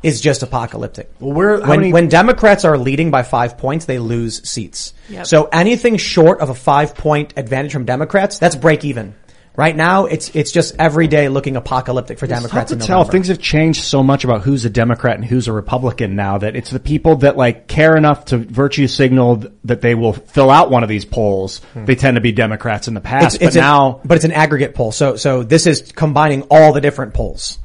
is 0.01 0.21
just 0.21 0.43
apocalyptic. 0.43 1.09
Well, 1.19 1.33
where- 1.33 1.61
how 1.61 1.69
when, 1.69 1.79
many- 1.81 1.93
when 1.93 2.07
Democrats 2.07 2.63
are 2.65 2.77
leading 2.77 3.11
by 3.11 3.23
five 3.23 3.57
points, 3.57 3.85
they 3.85 3.99
lose 3.99 4.47
seats. 4.49 4.93
Yep. 5.09 5.25
So 5.25 5.49
anything 5.51 5.97
short 5.97 6.39
of 6.39 6.49
a 6.49 6.55
five 6.55 6.95
point 6.95 7.33
advantage 7.37 7.73
from 7.73 7.85
Democrats, 7.85 8.39
that's 8.39 8.55
break 8.55 8.85
even. 8.85 9.15
Right 9.60 9.76
now, 9.76 10.05
it's 10.05 10.34
it's 10.34 10.53
just 10.53 10.74
every 10.80 11.10
day 11.10 11.28
looking 11.28 11.57
apocalyptic 11.57 12.18
for 12.18 12.24
It's 12.24 12.34
Democrats 12.34 12.72
tough 12.72 12.78
in 12.78 12.80
to 12.80 12.88
tell. 12.88 13.03
Things 13.03 13.28
have 13.28 13.39
changed 13.41 13.84
so 13.84 14.01
much 14.01 14.24
about 14.24 14.41
who's 14.41 14.64
a 14.64 14.70
Democrat 14.70 15.18
and 15.18 15.26
who's 15.26 15.49
a 15.49 15.51
Republican 15.51 16.16
now 16.16 16.38
that 16.38 16.55
it's 16.55 16.70
the 16.70 16.80
people 16.80 17.18
that 17.18 17.36
like 17.36 17.68
care 17.68 17.97
enough 17.97 18.24
to 18.28 18.38
virtue 18.38 18.88
signal 18.88 19.43
that 19.66 19.82
they 19.82 19.95
will 19.95 20.14
fill 20.14 20.49
out 20.49 20.72
one 20.72 20.84
of 20.84 20.88
these 20.88 21.03
polls. 21.03 21.60
Hmm. 21.74 21.84
They 21.84 21.95
tend 21.95 22.16
to 22.16 22.22
be 22.22 22.32
Democrats 22.32 22.88
in 22.88 22.93
the 22.93 23.01
past, 23.01 23.38
but 23.41 23.53
an- 23.53 23.60
now 23.60 23.99
but 24.05 24.16
it's 24.16 24.24
an 24.24 24.32
aggregate 24.32 24.76
poll. 24.76 24.93
So 24.93 25.18
so 25.18 25.43
this 25.43 25.68
is 25.68 25.91
combining 25.91 26.43
all 26.43 26.72
the 26.72 26.80
different 26.80 27.14
polls. 27.14 27.60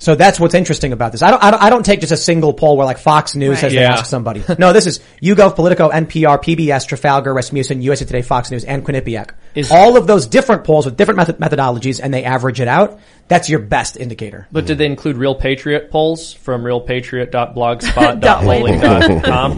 So 0.00 0.14
that's 0.14 0.38
what's 0.38 0.54
interesting 0.54 0.92
about 0.92 1.10
this. 1.10 1.22
I 1.22 1.32
don't, 1.32 1.42
I 1.42 1.50
don't, 1.50 1.60
I 1.64 1.70
don't 1.70 1.84
take 1.84 1.98
just 2.00 2.12
a 2.12 2.16
single 2.16 2.52
poll 2.54 2.76
where 2.76 2.86
like 2.86 2.98
Fox 2.98 3.34
News 3.34 3.48
Right. 3.50 3.58
says 3.58 3.74
Yeah. 3.74 3.80
they 3.80 3.86
ask 3.86 4.06
somebody. 4.06 4.44
no, 4.58 4.72
this 4.72 4.86
is 4.86 5.00
YouGov, 5.20 5.56
Politico, 5.56 5.90
NPR, 5.90 6.40
PBS, 6.40 6.86
Trafalgar, 6.86 7.34
Rasmussen, 7.34 7.82
USA 7.82 8.04
Today, 8.04 8.22
Fox 8.22 8.48
News, 8.52 8.62
and 8.64 8.86
Quinnipiac. 8.86 9.30
Is- 9.56 9.72
all 9.72 9.96
of 9.96 10.06
those 10.06 10.28
different 10.28 10.62
polls 10.62 10.84
with 10.86 10.96
different 10.96 11.16
method- 11.18 11.38
methodologies 11.38 11.98
and 12.00 12.14
they 12.14 12.22
average 12.22 12.60
it 12.60 12.68
out. 12.68 13.00
That's 13.26 13.50
your 13.50 13.58
best 13.58 13.96
indicator. 13.98 14.46
but 14.52 14.66
did 14.66 14.78
they 14.78 14.86
include 14.86 15.16
Real 15.16 15.34
Patriot 15.34 15.90
polls 15.90 16.32
from 16.32 16.62
realpatriot.blogspot.lolling.com? 16.64 19.56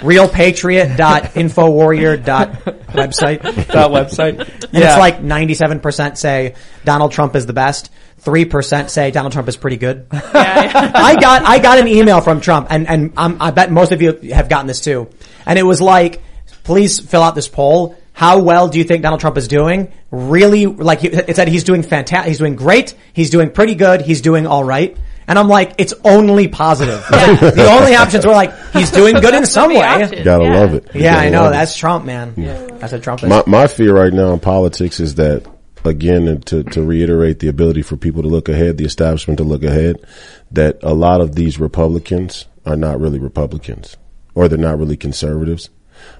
realpatriot.infowarrior. 0.00 2.24
dot 2.24 2.52
website. 2.92 3.42
That 3.76 3.90
website. 3.90 4.38
And 4.38 4.48
Yeah. 4.72 4.90
it's 4.92 4.98
like 4.98 5.20
97% 5.20 6.16
say 6.16 6.54
Donald 6.84 7.12
Trump 7.12 7.34
is 7.36 7.44
the 7.46 7.52
best. 7.52 7.90
3% 8.26 8.90
say 8.90 9.12
Donald 9.12 9.32
Trump 9.32 9.46
is 9.48 9.56
pretty 9.56 9.76
good. 9.76 10.08
I 10.12 11.16
got, 11.20 11.42
I 11.44 11.60
got 11.60 11.78
an 11.78 11.86
email 11.86 12.20
from 12.20 12.40
Trump 12.40 12.66
and, 12.70 12.88
and 12.88 13.12
I'm, 13.16 13.40
I 13.40 13.52
bet 13.52 13.70
most 13.70 13.92
of 13.92 14.02
you 14.02 14.12
have 14.32 14.48
gotten 14.48 14.66
this 14.66 14.80
too. 14.80 15.08
And 15.46 15.58
it 15.58 15.62
was 15.62 15.80
like, 15.80 16.20
please 16.64 16.98
fill 16.98 17.22
out 17.22 17.36
this 17.36 17.46
poll. 17.46 17.96
How 18.12 18.40
well 18.40 18.66
do 18.68 18.78
you 18.78 18.84
think 18.84 19.02
Donald 19.02 19.20
Trump 19.20 19.36
is 19.38 19.46
doing? 19.46 19.92
Really, 20.10 20.66
like 20.66 21.04
it 21.04 21.36
said 21.36 21.46
he's 21.48 21.62
doing 21.64 21.82
fantastic, 21.82 22.28
he's 22.28 22.38
doing 22.38 22.56
great, 22.56 22.94
he's 23.12 23.30
doing 23.30 23.50
pretty 23.50 23.74
good, 23.76 24.00
he's 24.00 24.22
doing 24.22 24.46
alright. 24.46 24.96
And 25.28 25.38
I'm 25.38 25.48
like, 25.48 25.74
it's 25.78 25.94
only 26.04 26.48
positive. 26.48 27.04
the 27.10 27.68
only 27.70 27.94
options 27.94 28.24
were 28.26 28.32
like, 28.32 28.54
he's 28.72 28.90
doing 28.90 29.16
good 29.16 29.34
in 29.34 29.44
some 29.46 29.70
way. 29.70 30.22
Gotta 30.24 30.44
love 30.44 30.74
it. 30.74 30.94
You 30.94 31.02
Yeah, 31.02 31.16
I 31.16 31.28
know. 31.30 31.42
love 31.42 31.52
it. 31.52 31.56
That's 31.56 31.76
Trump, 31.76 32.04
man. 32.04 32.34
That's 32.78 32.92
what 32.92 33.02
Trump. 33.02 33.22
My, 33.22 33.42
my 33.46 33.66
fear 33.66 33.94
right 33.94 34.12
now 34.12 34.32
in 34.32 34.40
politics 34.40 34.98
is 34.98 35.16
that, 35.16 35.46
again, 35.86 36.40
to, 36.42 36.62
to 36.64 36.82
reiterate 36.82 37.38
the 37.38 37.48
ability 37.48 37.82
for 37.82 37.96
people 37.96 38.22
to 38.22 38.28
look 38.28 38.48
ahead, 38.48 38.76
the 38.76 38.84
establishment 38.84 39.38
to 39.38 39.44
look 39.44 39.62
ahead, 39.62 40.04
that 40.50 40.78
a 40.82 40.94
lot 40.94 41.20
of 41.20 41.34
these 41.34 41.58
Republicans 41.58 42.46
are 42.64 42.76
not 42.76 43.00
really 43.00 43.18
Republicans 43.18 43.96
or 44.34 44.48
they're 44.48 44.58
not 44.58 44.78
really 44.78 44.96
conservatives. 44.96 45.70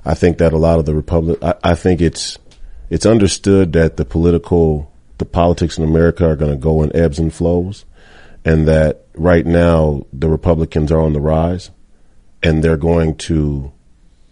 I 0.04 0.14
think 0.14 0.38
that 0.38 0.52
a 0.52 0.58
lot 0.58 0.78
of 0.78 0.86
the 0.86 0.94
Republic, 0.94 1.38
I, 1.42 1.54
I 1.62 1.74
think 1.74 2.00
it's, 2.00 2.38
it's 2.88 3.06
understood 3.06 3.72
that 3.74 3.96
the 3.96 4.04
political, 4.04 4.92
the 5.18 5.24
politics 5.24 5.78
in 5.78 5.84
America 5.84 6.26
are 6.26 6.36
going 6.36 6.52
to 6.52 6.56
go 6.56 6.82
in 6.82 6.94
ebbs 6.96 7.18
and 7.18 7.32
flows 7.32 7.84
and 8.44 8.68
that 8.68 9.06
right 9.14 9.44
now 9.44 10.06
the 10.12 10.28
Republicans 10.28 10.92
are 10.92 11.00
on 11.00 11.12
the 11.12 11.20
rise 11.20 11.70
and 12.42 12.62
they're 12.62 12.76
going 12.76 13.16
to 13.16 13.72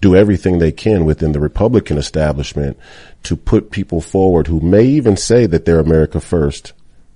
do 0.00 0.14
everything 0.14 0.58
they 0.58 0.70
can 0.70 1.04
within 1.04 1.32
the 1.32 1.40
Republican 1.40 1.98
establishment 1.98 2.78
to 3.24 3.36
put 3.36 3.70
people 3.70 4.00
forward 4.00 4.46
who 4.46 4.60
may 4.60 4.84
even 4.84 5.16
say 5.16 5.46
that 5.46 5.64
they're 5.64 5.80
America 5.80 6.20
first, 6.20 6.72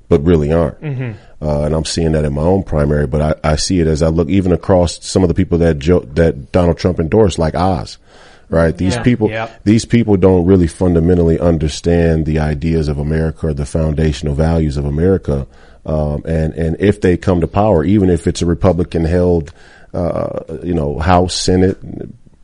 but 0.09 0.23
really 0.25 0.53
aren't. 0.53 0.81
Mhm. 0.81 1.15
Uh, 1.41 1.63
and 1.63 1.75
I'm 1.75 1.85
seeing 1.85 2.13
that 2.13 2.25
in 2.25 2.33
my 2.35 2.43
own 2.43 2.63
primary, 2.65 3.07
but 3.07 3.21
I, 3.45 3.53
I 3.53 3.57
see 3.57 3.79
it 3.81 3.87
as 3.87 4.03
I 4.03 4.09
look 4.09 4.29
even 4.29 4.53
across 4.53 4.99
some 5.07 5.23
of 5.23 5.29
the 5.29 5.35
people 5.35 5.59
that 5.59 5.79
Joe, 5.79 6.01
that 6.15 6.51
Donald 6.51 6.79
Trump 6.79 6.99
endorsed, 6.99 7.39
like 7.39 7.55
Oz. 7.55 7.99
Right? 8.51 8.75
These 8.75 8.95
Yeah. 8.95 9.03
people, 9.03 9.29
Yep. 9.29 9.61
these 9.65 9.85
people 9.85 10.17
don't 10.17 10.47
really 10.47 10.67
fundamentally 10.69 11.39
understand 11.39 12.25
the 12.25 12.39
ideas 12.39 12.89
of 12.89 12.97
America 12.99 13.49
or 13.49 13.53
the 13.53 13.67
foundational 13.67 14.35
values 14.35 14.79
of 14.79 14.87
America. 14.87 15.47
Um, 15.85 16.23
and, 16.25 16.55
and 16.55 16.77
if 16.81 17.03
they 17.03 17.19
come 17.19 17.43
to 17.43 17.47
power, 17.47 17.85
even 17.85 18.09
if 18.09 18.27
it's 18.27 18.41
a 18.41 18.47
Republican 18.47 19.05
held, 19.05 19.53
uh, 19.93 20.41
you 20.63 20.73
know, 20.73 20.99
House, 20.99 21.35
Senate, 21.35 21.77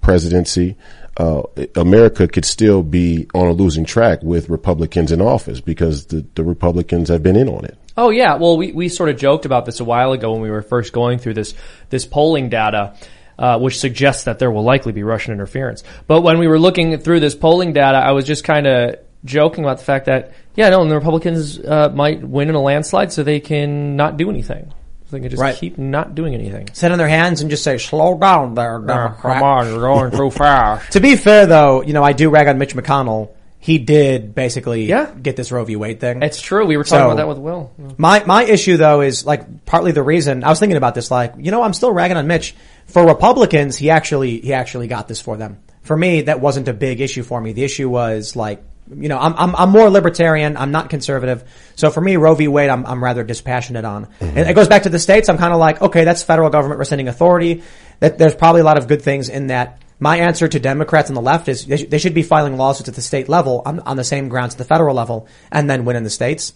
presidency, 0.02 0.76
uh, 1.16 1.42
America 1.76 2.26
could 2.26 2.44
still 2.44 2.82
be 2.82 3.26
on 3.34 3.46
a 3.46 3.52
losing 3.52 3.84
track 3.84 4.22
with 4.22 4.48
Republicans 4.48 5.12
in 5.12 5.20
office 5.20 5.60
because 5.60 6.06
the, 6.06 6.26
the 6.34 6.42
Republicans 6.42 7.08
have 7.08 7.22
been 7.22 7.36
in 7.36 7.48
on 7.48 7.64
it. 7.64 7.78
Oh 7.96 8.10
yeah, 8.10 8.34
well 8.34 8.56
we, 8.56 8.72
we 8.72 8.88
sort 8.88 9.08
of 9.08 9.16
joked 9.16 9.46
about 9.46 9.64
this 9.66 9.80
a 9.80 9.84
while 9.84 10.12
ago 10.12 10.32
when 10.32 10.40
we 10.40 10.50
were 10.50 10.62
first 10.62 10.92
going 10.92 11.18
through 11.18 11.34
this 11.34 11.54
this 11.90 12.04
polling 12.04 12.48
data, 12.48 12.96
uh, 13.38 13.58
which 13.60 13.78
suggests 13.78 14.24
that 14.24 14.40
there 14.40 14.50
will 14.50 14.64
likely 14.64 14.92
be 14.92 15.04
Russian 15.04 15.32
interference. 15.32 15.84
But 16.08 16.22
when 16.22 16.38
we 16.38 16.48
were 16.48 16.58
looking 16.58 16.98
through 16.98 17.20
this 17.20 17.36
polling 17.36 17.72
data, 17.72 17.98
I 17.98 18.10
was 18.12 18.24
just 18.24 18.42
kind 18.42 18.66
of 18.66 18.96
joking 19.24 19.64
about 19.64 19.78
the 19.78 19.84
fact 19.84 20.06
that 20.06 20.32
yeah, 20.56 20.70
no, 20.70 20.82
and 20.82 20.90
the 20.90 20.96
Republicans 20.96 21.58
uh, 21.60 21.90
might 21.94 22.22
win 22.22 22.48
in 22.48 22.56
a 22.56 22.60
landslide, 22.60 23.12
so 23.12 23.22
they 23.22 23.40
can 23.40 23.94
not 23.94 24.16
do 24.16 24.30
anything. 24.30 24.72
So 25.06 25.16
they 25.16 25.20
can 25.20 25.30
just 25.30 25.42
Right. 25.42 25.54
keep 25.54 25.78
not 25.78 26.14
doing 26.14 26.34
anything. 26.34 26.68
Sit 26.72 26.90
on 26.90 26.98
their 26.98 27.08
hands 27.08 27.40
and 27.40 27.50
just 27.50 27.62
say, 27.62 27.78
slow 27.78 28.16
down 28.18 28.54
there, 28.54 28.78
Democrat. 28.78 29.20
come 29.20 29.42
on, 29.42 29.66
you're 29.68 29.80
going 29.80 30.10
too 30.10 30.30
fast. 30.30 30.92
to 30.92 31.00
be 31.00 31.16
fair 31.16 31.46
though, 31.46 31.82
you 31.82 31.92
know, 31.92 32.02
I 32.02 32.12
do 32.12 32.30
rag 32.30 32.48
on 32.48 32.58
Mitch 32.58 32.74
McConnell. 32.74 33.30
He 33.58 33.78
did 33.78 34.34
basically 34.34 34.84
yeah. 34.84 35.10
get 35.10 35.36
this 35.36 35.50
Roe 35.50 35.64
v. 35.64 35.76
Wade 35.76 35.98
thing. 35.98 36.22
It's 36.22 36.38
true. 36.38 36.66
We 36.66 36.76
were 36.76 36.84
talking 36.84 37.06
about 37.06 37.16
that 37.16 37.28
with 37.28 37.38
Will. 37.38 37.72
My 37.96 38.22
my 38.24 38.44
issue 38.44 38.76
though 38.76 39.00
is 39.00 39.24
like 39.24 39.64
partly 39.64 39.92
the 39.92 40.02
reason 40.02 40.44
I 40.44 40.50
was 40.50 40.60
thinking 40.60 40.76
about 40.76 40.94
this. 40.94 41.10
Like 41.10 41.32
you 41.38 41.50
know 41.50 41.62
I'm 41.62 41.72
still 41.72 41.90
ragging 41.90 42.18
on 42.18 42.26
Mitch. 42.26 42.54
For 42.84 43.06
Republicans, 43.06 43.78
he 43.78 43.88
actually 43.88 44.40
he 44.40 44.52
actually 44.52 44.86
got 44.86 45.08
this 45.08 45.18
for 45.18 45.38
them. 45.38 45.60
For 45.80 45.96
me, 45.96 46.22
that 46.22 46.40
wasn't 46.40 46.68
a 46.68 46.74
big 46.74 47.00
issue 47.00 47.22
for 47.22 47.40
me. 47.40 47.52
The 47.52 47.64
issue 47.64 47.88
was 47.88 48.36
like 48.36 48.62
you 48.90 49.08
know 49.08 49.18
I'm 49.18 49.34
I'm, 49.34 49.56
I'm 49.56 49.70
more 49.70 49.88
libertarian. 49.90 50.56
I'm 50.56 50.70
not 50.70 50.90
conservative. 50.90 51.44
So 51.76 51.90
for 51.90 52.00
me, 52.00 52.16
Roe 52.16 52.34
v. 52.34 52.48
Wade, 52.48 52.70
I'm 52.70 52.84
I'm 52.86 53.02
rather 53.02 53.24
dispassionate 53.24 53.84
on. 53.84 54.06
Mm-hmm. 54.06 54.38
And 54.38 54.50
it 54.50 54.54
goes 54.54 54.68
back 54.68 54.84
to 54.84 54.88
the 54.88 54.98
states. 54.98 55.28
I'm 55.28 55.38
kind 55.38 55.52
of 55.52 55.58
like 55.58 55.80
okay, 55.82 56.04
that's 56.04 56.22
federal 56.22 56.50
government 56.50 56.78
rescinding 56.78 57.08
authority. 57.08 57.62
That 58.00 58.18
there's 58.18 58.34
probably 58.34 58.60
a 58.60 58.64
lot 58.64 58.78
of 58.78 58.88
good 58.88 59.02
things 59.02 59.28
in 59.28 59.48
that. 59.48 59.80
My 60.00 60.18
answer 60.18 60.48
to 60.48 60.58
Democrats 60.58 61.08
on 61.08 61.14
the 61.14 61.22
left 61.22 61.48
is 61.48 61.66
they, 61.66 61.76
sh- 61.76 61.86
they 61.88 61.98
should 61.98 62.14
be 62.14 62.24
filing 62.24 62.56
lawsuits 62.56 62.88
at 62.88 62.96
the 62.96 63.00
state 63.00 63.28
level 63.28 63.62
on, 63.64 63.78
on 63.80 63.96
the 63.96 64.02
same 64.02 64.28
grounds 64.28 64.54
at 64.54 64.58
the 64.58 64.64
federal 64.64 64.94
level 64.94 65.28
and 65.52 65.70
then 65.70 65.84
win 65.84 65.94
in 65.94 66.02
the 66.02 66.10
states. 66.10 66.52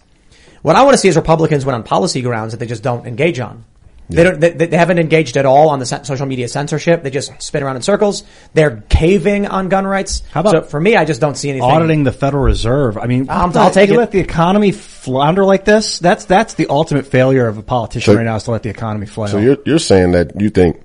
What 0.61 0.75
I 0.75 0.83
want 0.83 0.93
to 0.95 0.97
see 0.97 1.07
is 1.07 1.15
Republicans 1.15 1.65
win 1.65 1.73
on 1.73 1.83
policy 1.83 2.21
grounds 2.21 2.51
that 2.51 2.57
they 2.57 2.65
just 2.65 2.83
don't 2.83 3.07
engage 3.07 3.39
on. 3.39 3.63
They 4.11 4.23
don't. 4.23 4.39
They, 4.39 4.49
they 4.49 4.75
haven't 4.75 4.97
engaged 4.97 5.37
at 5.37 5.45
all 5.45 5.69
on 5.69 5.77
the 5.77 5.85
social 5.85 6.25
media 6.25 6.47
censorship. 6.47 7.03
They 7.03 7.11
just 7.11 7.39
spin 7.43 7.61
around 7.61 7.75
in 7.75 7.83
circles. 7.83 8.23
They're 8.55 8.83
caving 8.89 9.45
on 9.45 9.69
gun 9.69 9.85
rights. 9.85 10.23
How 10.31 10.39
about 10.41 10.51
so 10.51 10.61
for 10.63 10.79
me? 10.79 10.95
I 10.95 11.05
just 11.05 11.21
don't 11.21 11.35
see 11.37 11.49
anything. 11.51 11.69
auditing 11.69 12.03
the 12.03 12.11
Federal 12.11 12.43
Reserve. 12.43 12.97
I 12.97 13.05
mean, 13.05 13.27
I'll- 13.29 13.55
I'll 13.55 13.69
take 13.69 13.89
you 13.89 13.95
it. 13.95 13.99
let 13.99 14.11
the 14.11 14.19
economy 14.19 14.71
flounder 14.71 15.45
like 15.45 15.63
this. 15.63 15.99
That's 15.99 16.25
that's 16.25 16.55
the 16.55 16.65
ultimate 16.71 17.05
failure 17.05 17.47
of 17.47 17.59
a 17.59 17.61
politician 17.61 18.13
So- 18.13 18.17
right 18.17 18.25
now 18.25 18.35
is 18.37 18.43
to 18.45 18.51
let 18.51 18.63
the 18.63 18.69
economy 18.69 19.05
flail. 19.05 19.27
So 19.29 19.37
you're 19.37 19.57
you're 19.65 19.77
saying 19.77 20.13
that 20.13 20.41
you 20.41 20.49
think 20.49 20.81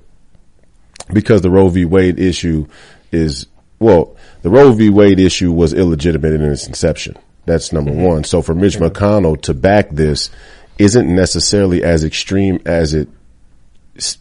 because 1.13 1.41
the 1.43 1.51
Roe 1.51 1.69
v. 1.69 1.85
Wade 1.85 2.19
issue 2.19 2.67
is 3.13 3.47
well, 3.79 4.17
the 4.43 4.51
Roe 4.51 4.73
v. 4.73 4.91
Wade 4.91 5.19
issue 5.21 5.51
was 5.53 5.73
illegitimate 5.73 6.33
in 6.35 6.43
its 6.43 6.67
inception. 6.67 7.17
That's 7.47 7.73
number 7.73 7.91
Mm-hmm. 7.91 8.03
one. 8.03 8.25
So 8.25 8.41
for 8.43 8.55
Mitch 8.55 8.77
McConnell 8.79 9.41
to 9.43 9.55
back 9.55 9.91
this 9.91 10.31
isn't 10.79 11.13
necessarily 11.13 11.83
as 11.83 12.05
extreme 12.05 12.61
as 12.65 12.95
it 12.95 13.09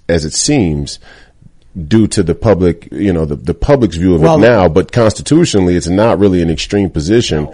as 0.08 0.24
it 0.24 0.34
seems 0.34 1.00
due 1.88 2.06
to 2.08 2.22
the 2.22 2.36
public, 2.36 2.88
you 2.92 3.12
know, 3.12 3.26
the, 3.26 3.36
the 3.36 3.54
public's 3.56 3.96
view 3.96 4.14
of 4.14 4.22
Well- 4.22 4.36
it 4.36 4.42
now, 4.42 4.70
but 4.70 4.92
constitutionally 4.92 5.76
it's 5.76 5.88
not 5.88 6.20
really 6.20 6.42
an 6.42 6.50
extreme 6.52 6.90
position 6.90 7.52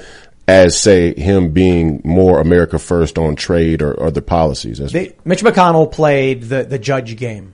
as 0.48 0.78
say 0.80 1.14
him 1.14 1.52
being 1.52 2.02
more 2.04 2.42
America 2.42 2.80
first 2.80 3.18
on 3.18 3.36
trade 3.36 3.82
or 3.82 4.02
other 4.02 4.20
policies. 4.20 4.80
They, 4.92 5.16
Mitch 5.24 5.44
McConnell 5.44 5.92
played 5.92 6.44
the 6.44 6.64
the 6.64 6.80
judge 6.80 7.16
game. 7.18 7.54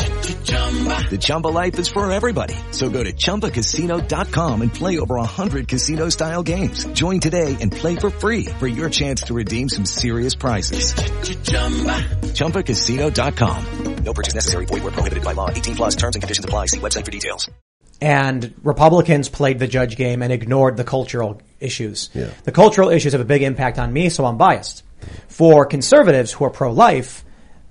The 1.09 1.17
Chumba 1.19 1.47
life 1.47 1.77
is 1.77 1.89
for 1.89 2.09
everybody. 2.09 2.55
So 2.71 2.89
go 2.89 3.03
to 3.03 3.11
ChumbaCasino.com 3.11 4.61
and 4.61 4.73
play 4.73 4.99
over 4.99 5.15
100 5.15 5.67
casino-style 5.67 6.43
games. 6.43 6.85
Join 6.93 7.19
today 7.19 7.57
and 7.59 7.69
play 7.71 7.97
for 7.97 8.09
free 8.09 8.45
for 8.45 8.67
your 8.67 8.89
chance 8.89 9.23
to 9.23 9.33
redeem 9.33 9.67
some 9.67 9.83
serious 9.85 10.35
prizes. 10.35 10.93
ChumbaCasino.com. 12.31 13.65
No 14.03 14.13
purchase 14.13 14.33
necessary. 14.35 14.65
Void 14.65 14.83
were 14.83 14.91
prohibited 14.91 15.23
by 15.23 15.33
law. 15.33 15.49
18 15.49 15.75
plus 15.75 15.95
terms 15.95 16.15
and 16.15 16.23
conditions 16.23 16.45
apply. 16.45 16.67
See 16.67 16.79
website 16.79 17.05
for 17.05 17.11
details. 17.11 17.49
and 18.01 18.53
Republicans 18.63 19.29
played 19.29 19.59
the 19.59 19.67
judge 19.67 19.95
game 19.95 20.23
and 20.23 20.33
ignored 20.33 20.75
the 20.75 20.83
cultural 20.83 21.39
issues. 21.59 22.09
Yeah. 22.15 22.31
The 22.45 22.51
cultural 22.51 22.89
issues 22.89 23.11
have 23.11 23.21
a 23.21 23.25
big 23.25 23.43
impact 23.43 23.77
on 23.77 23.93
me, 23.93 24.09
so 24.09 24.25
I'm 24.25 24.37
biased. 24.37 24.83
For 25.27 25.65
conservatives 25.67 26.31
who 26.31 26.45
are 26.45 26.49
pro-life, 26.49 27.23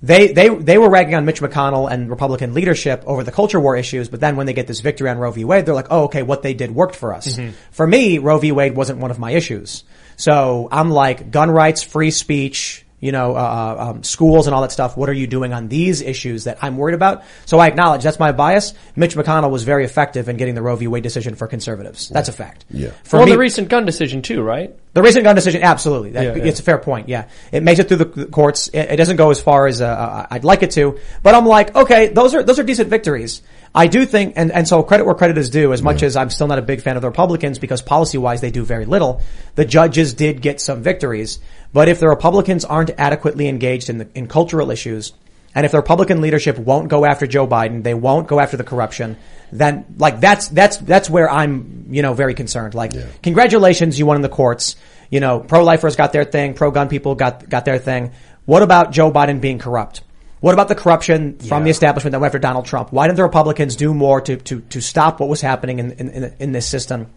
they, 0.03 0.31
they, 0.33 0.49
they 0.49 0.77
were 0.77 0.89
ragging 0.89 1.15
on 1.15 1.25
Mitch 1.25 1.41
McConnell 1.41 1.91
and 1.91 2.09
Republican 2.09 2.53
leadership 2.53 3.03
over 3.05 3.23
the 3.23 3.31
culture 3.31 3.59
war 3.59 3.75
issues, 3.75 4.09
but 4.09 4.19
then 4.19 4.35
when 4.35 4.47
they 4.47 4.53
get 4.53 4.67
this 4.67 4.79
victory 4.79 5.09
on 5.09 5.17
Roe 5.19 5.31
v. 5.31 5.45
Wade, 5.45 5.65
they're 5.65 5.75
like, 5.75 5.87
oh, 5.91 6.05
okay, 6.05 6.23
what 6.23 6.41
they 6.41 6.53
did 6.53 6.73
worked 6.73 6.95
for 6.95 7.13
us. 7.13 7.37
Mhm. 7.37 7.53
For 7.71 7.85
me, 7.85 8.17
Roe 8.17 8.39
v. 8.39 8.51
Wade 8.51 8.75
wasn't 8.75 8.99
one 8.99 9.11
of 9.11 9.19
my 9.19 9.31
issues. 9.31 9.83
So 10.17 10.67
I'm 10.71 10.89
like, 10.91 11.31
gun 11.31 11.51
rights, 11.51 11.83
free 11.83 12.11
speech, 12.11 12.85
you 13.01 13.11
know, 13.11 13.35
uh, 13.35 13.75
um, 13.89 14.03
schools 14.03 14.47
and 14.47 14.55
all 14.55 14.61
that 14.61 14.71
stuff. 14.71 14.95
What 14.95 15.09
are 15.09 15.13
you 15.13 15.27
doing 15.27 15.51
on 15.51 15.67
these 15.67 16.01
issues 16.01 16.45
that 16.45 16.59
I'm 16.61 16.77
worried 16.77 16.95
about? 16.95 17.23
So 17.45 17.59
I 17.59 17.67
acknowledge 17.67 18.03
that's 18.03 18.19
my 18.19 18.31
bias. 18.31 18.73
Mitch 18.95 19.15
McConnell 19.15 19.51
was 19.51 19.63
very 19.63 19.83
effective 19.83 20.29
in 20.29 20.37
getting 20.37 20.55
the 20.55 20.61
Roe 20.61 20.77
v. 20.77 20.87
Wade 20.87 21.03
decision 21.03 21.35
for 21.35 21.47
conservatives. 21.47 22.07
That's 22.07 22.29
a 22.29 22.33
fact. 22.33 22.63
Yeah. 22.69 22.91
For 23.03 23.17
well, 23.17 23.25
me, 23.25 23.33
the 23.33 23.39
recent 23.39 23.67
gun 23.67 23.85
decision 23.85 24.21
too, 24.21 24.41
right? 24.41 24.73
the 24.93 25.01
recent 25.01 25.23
gun 25.23 25.35
decision, 25.35 25.63
absolutely. 25.63 26.11
That, 26.11 26.23
Yeah, 26.23 26.35
yeah. 26.35 26.49
It's 26.49 26.59
a 26.59 26.63
fair 26.63 26.77
point. 26.77 27.07
Yeah, 27.07 27.29
it 27.51 27.63
makes 27.63 27.79
it 27.79 27.87
through 27.87 27.97
the 27.97 28.05
the 28.05 28.25
courts. 28.25 28.67
It, 28.69 28.91
it 28.91 28.95
doesn't 28.97 29.15
go 29.15 29.31
as 29.31 29.41
far 29.41 29.67
as 29.67 29.81
uh, 29.81 29.87
uh, 29.87 30.27
I'd 30.29 30.43
like 30.43 30.63
it 30.63 30.71
to, 30.71 30.99
but 31.23 31.33
I'm 31.33 31.45
like, 31.45 31.75
okay, 31.75 32.07
those 32.07 32.35
are 32.35 32.43
those 32.43 32.59
are 32.59 32.63
decent 32.63 32.89
victories. 32.89 33.41
I 33.73 33.87
do 33.87 34.05
think, 34.05 34.33
and, 34.35 34.51
and 34.51 34.67
so 34.67 34.83
credit 34.83 35.05
where 35.05 35.15
credit 35.15 35.37
is 35.37 35.49
due. 35.49 35.71
As 35.71 35.81
much 35.81 36.03
as 36.03 36.17
I'm 36.17 36.29
still 36.29 36.47
not 36.47 36.59
a 36.59 36.61
big 36.61 36.81
fan 36.81 36.97
of 36.97 37.01
the 37.01 37.07
Republicans 37.07 37.57
because 37.57 37.81
policy 37.81 38.17
wise 38.17 38.41
they 38.41 38.51
do 38.51 38.65
very 38.65 38.85
little, 38.85 39.21
the 39.55 39.63
judges 39.63 40.13
did 40.13 40.41
get 40.41 40.59
some 40.59 40.83
victories. 40.83 41.39
But 41.71 41.87
if 41.87 41.99
the 41.99 42.09
Republicans 42.09 42.65
aren't 42.65 42.91
adequately 42.97 43.47
engaged 43.47 43.89
in 43.89 43.97
the 43.97 44.07
in 44.13 44.27
cultural 44.27 44.71
issues, 44.71 45.13
and 45.55 45.65
if 45.65 45.71
the 45.71 45.77
Republican 45.77 46.21
leadership 46.21 46.57
won't 46.57 46.89
go 46.89 47.05
after 47.05 47.27
Joe 47.27 47.47
Biden, 47.47 47.83
they 47.83 47.93
won't 47.93 48.27
go 48.27 48.39
after 48.39 48.57
the 48.57 48.63
corruption, 48.63 49.17
then 49.53 49.85
like 49.97 50.19
that's 50.19 50.49
that's 50.49 50.77
that's 50.77 51.09
where 51.09 51.29
I'm 51.29 51.87
you 51.89 52.01
know 52.01 52.13
very 52.13 52.33
concerned. 52.33 52.73
Like, 52.73 52.93
congratulations, 53.23 53.97
you 53.97 54.05
won 54.05 54.17
in 54.17 54.21
the 54.21 54.29
courts. 54.29 54.75
You 55.09 55.19
know, 55.19 55.39
pro-lifers 55.39 55.97
got 55.97 56.13
their 56.13 56.23
thing, 56.23 56.53
pro-gun 56.53 56.89
people 56.89 57.15
got 57.15 57.49
got 57.49 57.65
their 57.65 57.79
thing. 57.79 58.11
What 58.45 58.63
about 58.63 58.91
Joe 58.91 59.11
Biden 59.11 59.39
being 59.39 59.59
corrupt? 59.59 60.01
What 60.41 60.53
about 60.53 60.67
the 60.67 60.75
corruption 60.75 61.37
from 61.37 61.63
the 61.63 61.69
establishment 61.69 62.11
that 62.11 62.19
went 62.19 62.29
after 62.29 62.39
Donald 62.39 62.65
Trump? 62.65 62.91
Why 62.91 63.07
didn't 63.07 63.17
the 63.17 63.23
Republicans 63.23 63.75
do 63.75 63.93
more 63.93 64.19
to 64.21 64.37
to 64.37 64.61
to 64.61 64.81
stop 64.81 65.19
what 65.19 65.29
was 65.29 65.39
happening 65.39 65.79
in 65.79 65.91
in, 65.93 66.09
in, 66.09 66.35
in 66.39 66.51
this 66.51 66.67
system? 66.67 67.07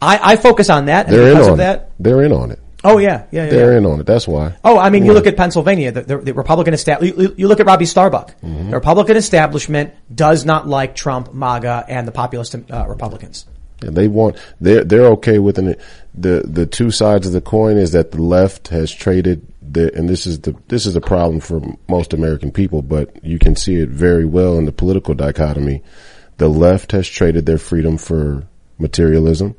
I, 0.00 0.32
I 0.32 0.36
focus 0.36 0.68
on 0.68 0.86
that, 0.86 1.06
and 1.06 1.14
They're 1.14 1.32
in 1.32 1.38
on 1.38 1.50
of 1.52 1.56
that, 1.58 1.78
it. 1.78 1.92
They're 1.98 2.22
in 2.22 2.32
on 2.32 2.50
it. 2.50 2.60
oh 2.84 2.98
yeah, 2.98 3.24
yeah, 3.30 3.44
yeah. 3.44 3.50
They're 3.50 3.72
yeah. 3.72 3.78
in 3.78 3.86
on 3.86 4.00
it. 4.00 4.06
That's 4.06 4.28
why. 4.28 4.54
Oh, 4.62 4.78
I 4.78 4.90
mean, 4.90 5.06
you 5.06 5.14
look 5.14 5.26
at 5.26 5.38
Pennsylvania, 5.38 5.90
the, 5.92 6.02
the, 6.02 6.18
the 6.18 6.34
Republican 6.34 6.74
establishment, 6.74 7.18
you, 7.18 7.34
you 7.38 7.48
look 7.48 7.60
at 7.60 7.66
Robbie 7.66 7.86
Starbuck. 7.86 8.38
Mm-hmm. 8.42 8.68
The 8.70 8.76
Republican 8.76 9.16
establishment 9.16 9.94
does 10.14 10.44
not 10.44 10.68
like 10.68 10.94
Trump, 10.94 11.32
MAGA, 11.32 11.86
and 11.88 12.06
the 12.06 12.12
populist 12.12 12.54
uh, 12.54 12.86
Republicans. 12.86 13.46
Yeah, 13.82 13.90
they 13.90 14.08
want 14.08 14.36
they're 14.60 14.84
they're 14.84 15.06
okay 15.08 15.38
with 15.38 15.58
it. 15.58 15.80
The 16.14 16.42
the 16.46 16.66
two 16.66 16.90
sides 16.90 17.26
of 17.26 17.32
the 17.32 17.40
coin 17.40 17.76
is 17.76 17.92
that 17.92 18.10
the 18.12 18.22
left 18.22 18.68
has 18.68 18.90
traded 18.90 19.46
the 19.60 19.94
and 19.94 20.08
this 20.08 20.26
is 20.26 20.40
the 20.40 20.56
this 20.68 20.86
is 20.86 20.96
a 20.96 21.00
problem 21.00 21.40
for 21.40 21.60
most 21.88 22.12
American 22.12 22.50
people, 22.50 22.82
but 22.82 23.22
you 23.22 23.38
can 23.38 23.54
see 23.54 23.76
it 23.76 23.90
very 23.90 24.24
well 24.24 24.56
in 24.58 24.64
the 24.64 24.72
political 24.72 25.14
dichotomy. 25.14 25.82
The 26.38 26.48
left 26.48 26.92
has 26.92 27.08
traded 27.08 27.46
their 27.46 27.58
freedom 27.58 27.98
for 27.98 28.46
materialism, 28.78 29.56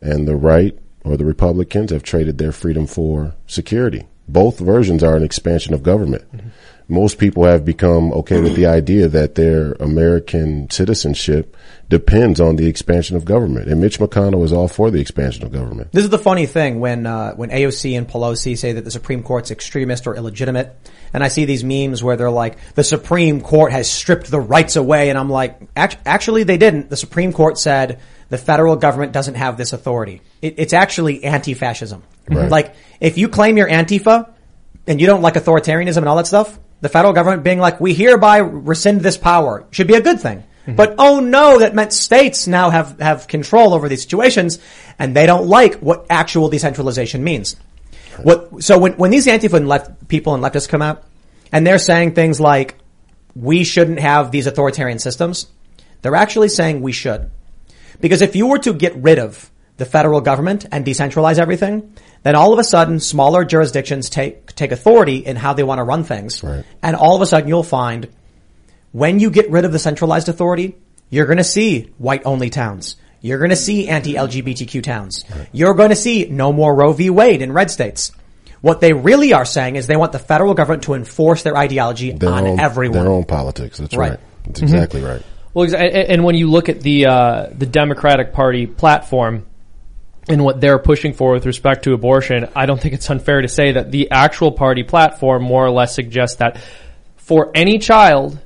and 0.00 0.26
the 0.26 0.36
right 0.36 0.78
or 1.04 1.16
the 1.16 1.24
Republicans 1.24 1.90
have 1.92 2.02
traded 2.02 2.38
their 2.38 2.52
freedom 2.52 2.86
for 2.86 3.34
security. 3.46 4.06
Both 4.28 4.58
versions 4.58 5.04
are 5.04 5.16
an 5.16 5.22
expansion 5.22 5.72
of 5.72 5.84
government. 5.84 6.24
Mm-hmm. 6.32 6.48
Most 6.88 7.18
people 7.18 7.44
have 7.44 7.64
become 7.64 8.12
okay 8.12 8.40
with 8.40 8.54
the 8.54 8.66
idea 8.66 9.08
that 9.08 9.34
their 9.34 9.72
American 9.72 10.70
citizenship 10.70 11.56
depends 11.88 12.40
on 12.40 12.56
the 12.56 12.66
expansion 12.66 13.16
of 13.16 13.24
government. 13.24 13.68
And 13.68 13.80
Mitch 13.80 13.98
McConnell 13.98 14.44
is 14.44 14.52
all 14.52 14.68
for 14.68 14.90
the 14.90 15.00
expansion 15.00 15.44
of 15.44 15.52
government. 15.52 15.90
This 15.92 16.04
is 16.04 16.10
the 16.10 16.18
funny 16.18 16.46
thing 16.46 16.78
when 16.78 17.06
uh, 17.06 17.34
when 17.34 17.50
AOC 17.50 17.98
and 17.98 18.08
Pelosi 18.08 18.56
say 18.56 18.72
that 18.72 18.84
the 18.84 18.90
Supreme 18.90 19.24
Court's 19.24 19.50
extremist 19.50 20.06
or 20.06 20.14
illegitimate, 20.14 20.76
and 21.12 21.24
I 21.24 21.28
see 21.28 21.44
these 21.44 21.64
memes 21.64 22.04
where 22.04 22.16
they're 22.16 22.30
like, 22.30 22.56
"The 22.74 22.84
Supreme 22.84 23.40
Court 23.40 23.72
has 23.72 23.90
stripped 23.90 24.30
the 24.30 24.40
rights 24.40 24.76
away," 24.76 25.10
and 25.10 25.18
I'm 25.18 25.30
like, 25.30 25.60
"Act- 25.74 25.98
"Actually, 26.06 26.44
they 26.44 26.56
didn't. 26.56 26.88
The 26.88 26.96
Supreme 26.96 27.32
Court 27.32 27.58
said 27.58 28.00
the 28.28 28.38
federal 28.38 28.76
government 28.76 29.12
doesn't 29.12 29.34
have 29.34 29.56
this 29.56 29.72
authority. 29.72 30.22
It, 30.42 30.54
it's 30.58 30.72
actually 30.72 31.24
anti-fascism. 31.24 32.02
Right. 32.28 32.50
Like, 32.50 32.74
if 33.00 33.18
you 33.18 33.28
claim 33.28 33.56
you're 33.56 33.68
Antifa 33.68 34.30
and 34.86 35.00
you 35.00 35.06
don't 35.06 35.22
like 35.22 35.34
authoritarianism 35.34 35.98
and 35.98 36.08
all 36.08 36.16
that 36.16 36.26
stuff, 36.26 36.58
the 36.80 36.88
federal 36.88 37.12
government 37.12 37.42
being 37.42 37.58
like, 37.58 37.80
"We 37.80 37.94
hereby 37.94 38.38
rescind 38.38 39.00
this 39.00 39.16
power," 39.16 39.66
should 39.70 39.86
be 39.86 39.94
a 39.94 40.00
good 40.00 40.20
thing. 40.20 40.44
Mm-hmm. 40.66 40.76
But 40.76 40.96
oh 40.98 41.20
no, 41.20 41.60
that 41.60 41.74
meant 41.74 41.92
states 41.92 42.46
now 42.46 42.70
have, 42.70 42.98
have 42.98 43.28
control 43.28 43.72
over 43.72 43.88
these 43.88 44.02
situations 44.02 44.58
and 44.98 45.14
they 45.14 45.26
don't 45.26 45.46
like 45.46 45.76
what 45.76 46.06
actual 46.10 46.48
decentralization 46.48 47.22
means. 47.22 47.56
What, 48.22 48.64
so 48.64 48.78
when, 48.78 48.94
when 48.94 49.10
these 49.10 49.26
Antifa 49.26 49.54
and 49.54 49.68
left 49.68 50.08
people 50.08 50.34
and 50.34 50.42
leftists 50.42 50.68
come 50.68 50.82
out 50.82 51.04
and 51.52 51.64
they're 51.66 51.78
saying 51.78 52.14
things 52.14 52.40
like, 52.40 52.76
we 53.36 53.62
shouldn't 53.62 54.00
have 54.00 54.30
these 54.30 54.46
authoritarian 54.46 54.98
systems, 54.98 55.46
they're 56.02 56.16
actually 56.16 56.48
saying 56.48 56.80
we 56.80 56.92
should. 56.92 57.30
Because 58.00 58.22
if 58.22 58.34
you 58.34 58.46
were 58.46 58.58
to 58.60 58.72
get 58.72 58.96
rid 58.96 59.18
of 59.18 59.50
the 59.76 59.84
federal 59.84 60.20
government 60.20 60.66
and 60.72 60.84
decentralize 60.84 61.38
everything, 61.38 61.94
then 62.22 62.34
all 62.34 62.52
of 62.52 62.58
a 62.58 62.64
sudden 62.64 62.98
smaller 62.98 63.44
jurisdictions 63.44 64.08
take, 64.08 64.45
take 64.56 64.72
authority 64.72 65.18
in 65.18 65.36
how 65.36 65.52
they 65.52 65.62
want 65.62 65.78
to 65.78 65.84
run 65.84 66.02
things. 66.04 66.42
And 66.82 66.96
all 66.96 67.14
of 67.14 67.22
a 67.22 67.26
sudden 67.26 67.48
you'll 67.48 67.62
find 67.62 68.08
when 68.92 69.20
you 69.20 69.30
get 69.30 69.50
rid 69.50 69.64
of 69.64 69.72
the 69.72 69.78
centralized 69.78 70.28
authority, 70.28 70.76
you're 71.10 71.26
going 71.26 71.38
to 71.38 71.44
see 71.44 71.92
white 71.98 72.22
only 72.24 72.50
towns. 72.50 72.96
You're 73.20 73.38
going 73.38 73.50
to 73.50 73.56
see 73.56 73.88
anti-LGBTQ 73.88 74.82
towns. 74.82 75.24
You're 75.52 75.74
going 75.74 75.90
to 75.90 75.96
see 75.96 76.26
no 76.26 76.52
more 76.52 76.74
Roe 76.74 76.92
v. 76.92 77.10
Wade 77.10 77.42
in 77.42 77.52
red 77.52 77.70
states. 77.70 78.12
What 78.60 78.80
they 78.80 78.92
really 78.92 79.32
are 79.32 79.44
saying 79.44 79.76
is 79.76 79.86
they 79.86 79.96
want 79.96 80.12
the 80.12 80.18
federal 80.18 80.54
government 80.54 80.84
to 80.84 80.94
enforce 80.94 81.42
their 81.42 81.56
ideology 81.56 82.12
Their 82.12 82.30
on 82.30 82.46
own, 82.46 82.60
everyone. 82.60 82.98
Their 82.98 83.12
own 83.12 83.24
politics. 83.24 83.78
That's 83.78 83.96
Right. 83.96 84.12
right. 84.12 84.20
That's 84.46 84.62
exactly 84.62 85.02
right. 85.02 85.22
Well, 85.54 85.66
and 85.74 85.74
and 85.74 86.24
when 86.24 86.34
you 86.34 86.50
look 86.50 86.68
at 86.68 86.80
the 86.80 87.06
uh, 87.06 87.46
the 87.56 87.66
Democratic 87.66 88.32
Party 88.32 88.66
platform 88.66 89.46
and 90.28 90.44
what 90.44 90.60
they're 90.60 90.78
pushing 90.78 91.12
for 91.12 91.32
with 91.32 91.46
respect 91.46 91.84
to 91.84 91.92
abortion, 91.92 92.48
I 92.54 92.66
don't 92.66 92.80
think 92.80 92.94
it's 92.94 93.08
unfair 93.08 93.42
to 93.42 93.48
say 93.48 93.72
that 93.72 93.92
the 93.92 94.10
actual 94.10 94.52
party 94.52 94.82
platform 94.82 95.42
more 95.42 95.64
or 95.64 95.70
less 95.70 95.94
suggests 95.94 96.36
that 96.36 96.60
for 97.16 97.50
any 97.54 97.78
child, 97.78 98.38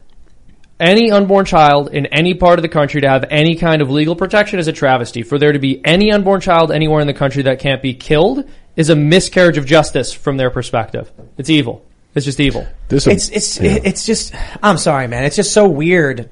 any 0.79 1.11
unborn 1.11 1.45
child 1.45 1.89
in 1.93 2.07
any 2.07 2.35
part 2.35 2.59
of 2.59 2.63
the 2.63 2.69
country 2.69 3.03
to 3.03 3.09
have 3.09 3.25
any 3.31 3.55
kind 3.57 3.83
of 3.83 3.91
legal 3.91 4.17
protection 4.17 4.59
is 4.59 4.69
a 4.69 4.73
travesty. 4.73 5.23
For 5.23 5.39
there 5.39 5.53
to 5.53 5.59
be 5.59 5.85
any 5.85 6.11
unborn 6.13 6.41
child 6.41 6.73
anywhere 6.73 7.01
in 7.01 7.07
the 7.07 7.15
country 7.15 7.43
that 7.45 7.61
can't 7.61 7.83
be 7.83 7.95
killed 7.95 8.49
is 8.77 8.89
a 8.89 8.97
miscarriage 8.97 9.59
of 9.59 9.67
justice 9.67 10.13
from 10.13 10.37
their 10.37 10.51
perspective. 10.51 11.11
It's 11.37 11.51
evil. 11.51 11.85
It's 12.15 12.25
just 12.25 12.41
evil. 12.41 12.67
This 12.89 13.07
it's 13.07 13.29
it's 13.29 13.61
it's 13.61 14.05
just 14.05 14.35
I'm 14.63 14.79
sorry, 14.79 15.07
man. 15.07 15.25
It's 15.25 15.37
just 15.37 15.53
so 15.53 15.69
weird, 15.69 16.29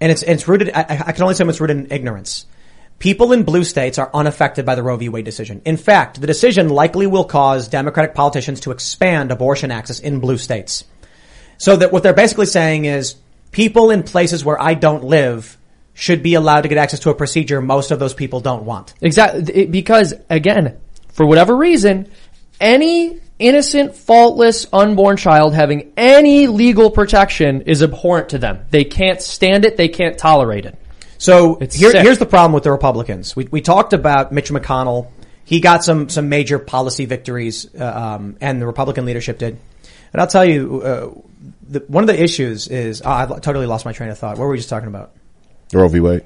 and 0.00 0.10
it's 0.10 0.22
it's 0.22 0.48
rooted. 0.48 0.70
I, 0.74 0.80
I 1.06 1.12
can 1.12 1.22
only 1.22 1.34
say 1.34 1.44
it's 1.44 1.60
rooted 1.60 1.76
in 1.76 1.92
ignorance. 1.92 2.46
People 3.02 3.32
in 3.32 3.42
blue 3.42 3.64
states 3.64 3.98
are 3.98 4.08
unaffected 4.14 4.64
by 4.64 4.76
the 4.76 4.82
Roe 4.84 4.96
v. 4.96 5.08
Wade 5.08 5.24
decision. 5.24 5.60
In 5.64 5.76
fact, 5.76 6.20
the 6.20 6.26
decision 6.28 6.68
likely 6.68 7.08
will 7.08 7.24
cause 7.24 7.66
Democratic 7.66 8.14
politicians 8.14 8.60
to 8.60 8.70
expand 8.70 9.32
abortion 9.32 9.72
access 9.72 9.98
in 9.98 10.20
blue 10.20 10.38
states. 10.38 10.84
So 11.58 11.74
that 11.74 11.90
what 11.90 12.04
they're 12.04 12.14
basically 12.14 12.46
saying 12.46 12.84
is 12.84 13.16
people 13.50 13.90
in 13.90 14.04
places 14.04 14.44
where 14.44 14.60
I 14.62 14.74
don't 14.74 15.02
live 15.02 15.58
should 15.94 16.22
be 16.22 16.34
allowed 16.34 16.60
to 16.60 16.68
get 16.68 16.78
access 16.78 17.00
to 17.00 17.10
a 17.10 17.14
procedure 17.16 17.60
most 17.60 17.90
of 17.90 17.98
those 17.98 18.14
people 18.14 18.38
don't 18.38 18.66
want. 18.66 18.94
Exactly. 19.00 19.66
Because 19.66 20.14
again, 20.30 20.78
for 21.12 21.26
whatever 21.26 21.56
reason, 21.56 22.08
any 22.60 23.18
innocent, 23.40 23.96
faultless, 23.96 24.68
unborn 24.72 25.16
child 25.16 25.54
having 25.54 25.92
any 25.96 26.46
legal 26.46 26.88
protection 26.88 27.62
is 27.62 27.82
abhorrent 27.82 28.28
to 28.28 28.38
them. 28.38 28.64
They 28.70 28.84
can't 28.84 29.20
stand 29.20 29.64
it. 29.64 29.76
They 29.76 29.88
can't 29.88 30.16
tolerate 30.16 30.66
it. 30.66 30.78
So 31.22 31.56
It's 31.60 31.76
here, 31.76 31.92
here's 31.92 32.18
the 32.18 32.26
problem 32.26 32.52
with 32.52 32.64
the 32.64 32.72
Republicans. 32.72 33.36
We, 33.36 33.44
we 33.46 33.60
talked 33.60 33.92
about 33.92 34.32
Mitch 34.32 34.50
McConnell. 34.50 35.08
He 35.44 35.60
got 35.60 35.84
some 35.84 36.08
some 36.08 36.28
major 36.28 36.58
policy 36.58 37.04
victories, 37.04 37.68
uh, 37.78 37.84
um, 37.84 38.36
and 38.40 38.60
the 38.60 38.66
Republican 38.66 39.04
leadership 39.04 39.38
did. 39.38 39.56
And 40.12 40.20
I'll 40.20 40.26
tell 40.26 40.44
you, 40.44 40.82
uh, 40.82 41.10
the, 41.68 41.84
one 41.86 42.02
of 42.02 42.08
the 42.08 42.20
issues 42.20 42.66
is 42.66 43.02
oh, 43.04 43.10
I 43.10 43.26
totally 43.40 43.66
lost 43.66 43.84
my 43.84 43.92
train 43.92 44.10
of 44.10 44.18
thought. 44.18 44.36
What 44.36 44.44
were 44.46 44.50
we 44.50 44.56
just 44.56 44.68
talking 44.68 44.88
about? 44.88 45.12
Roe 45.72 45.86
v. 45.88 46.00
Wade. 46.00 46.24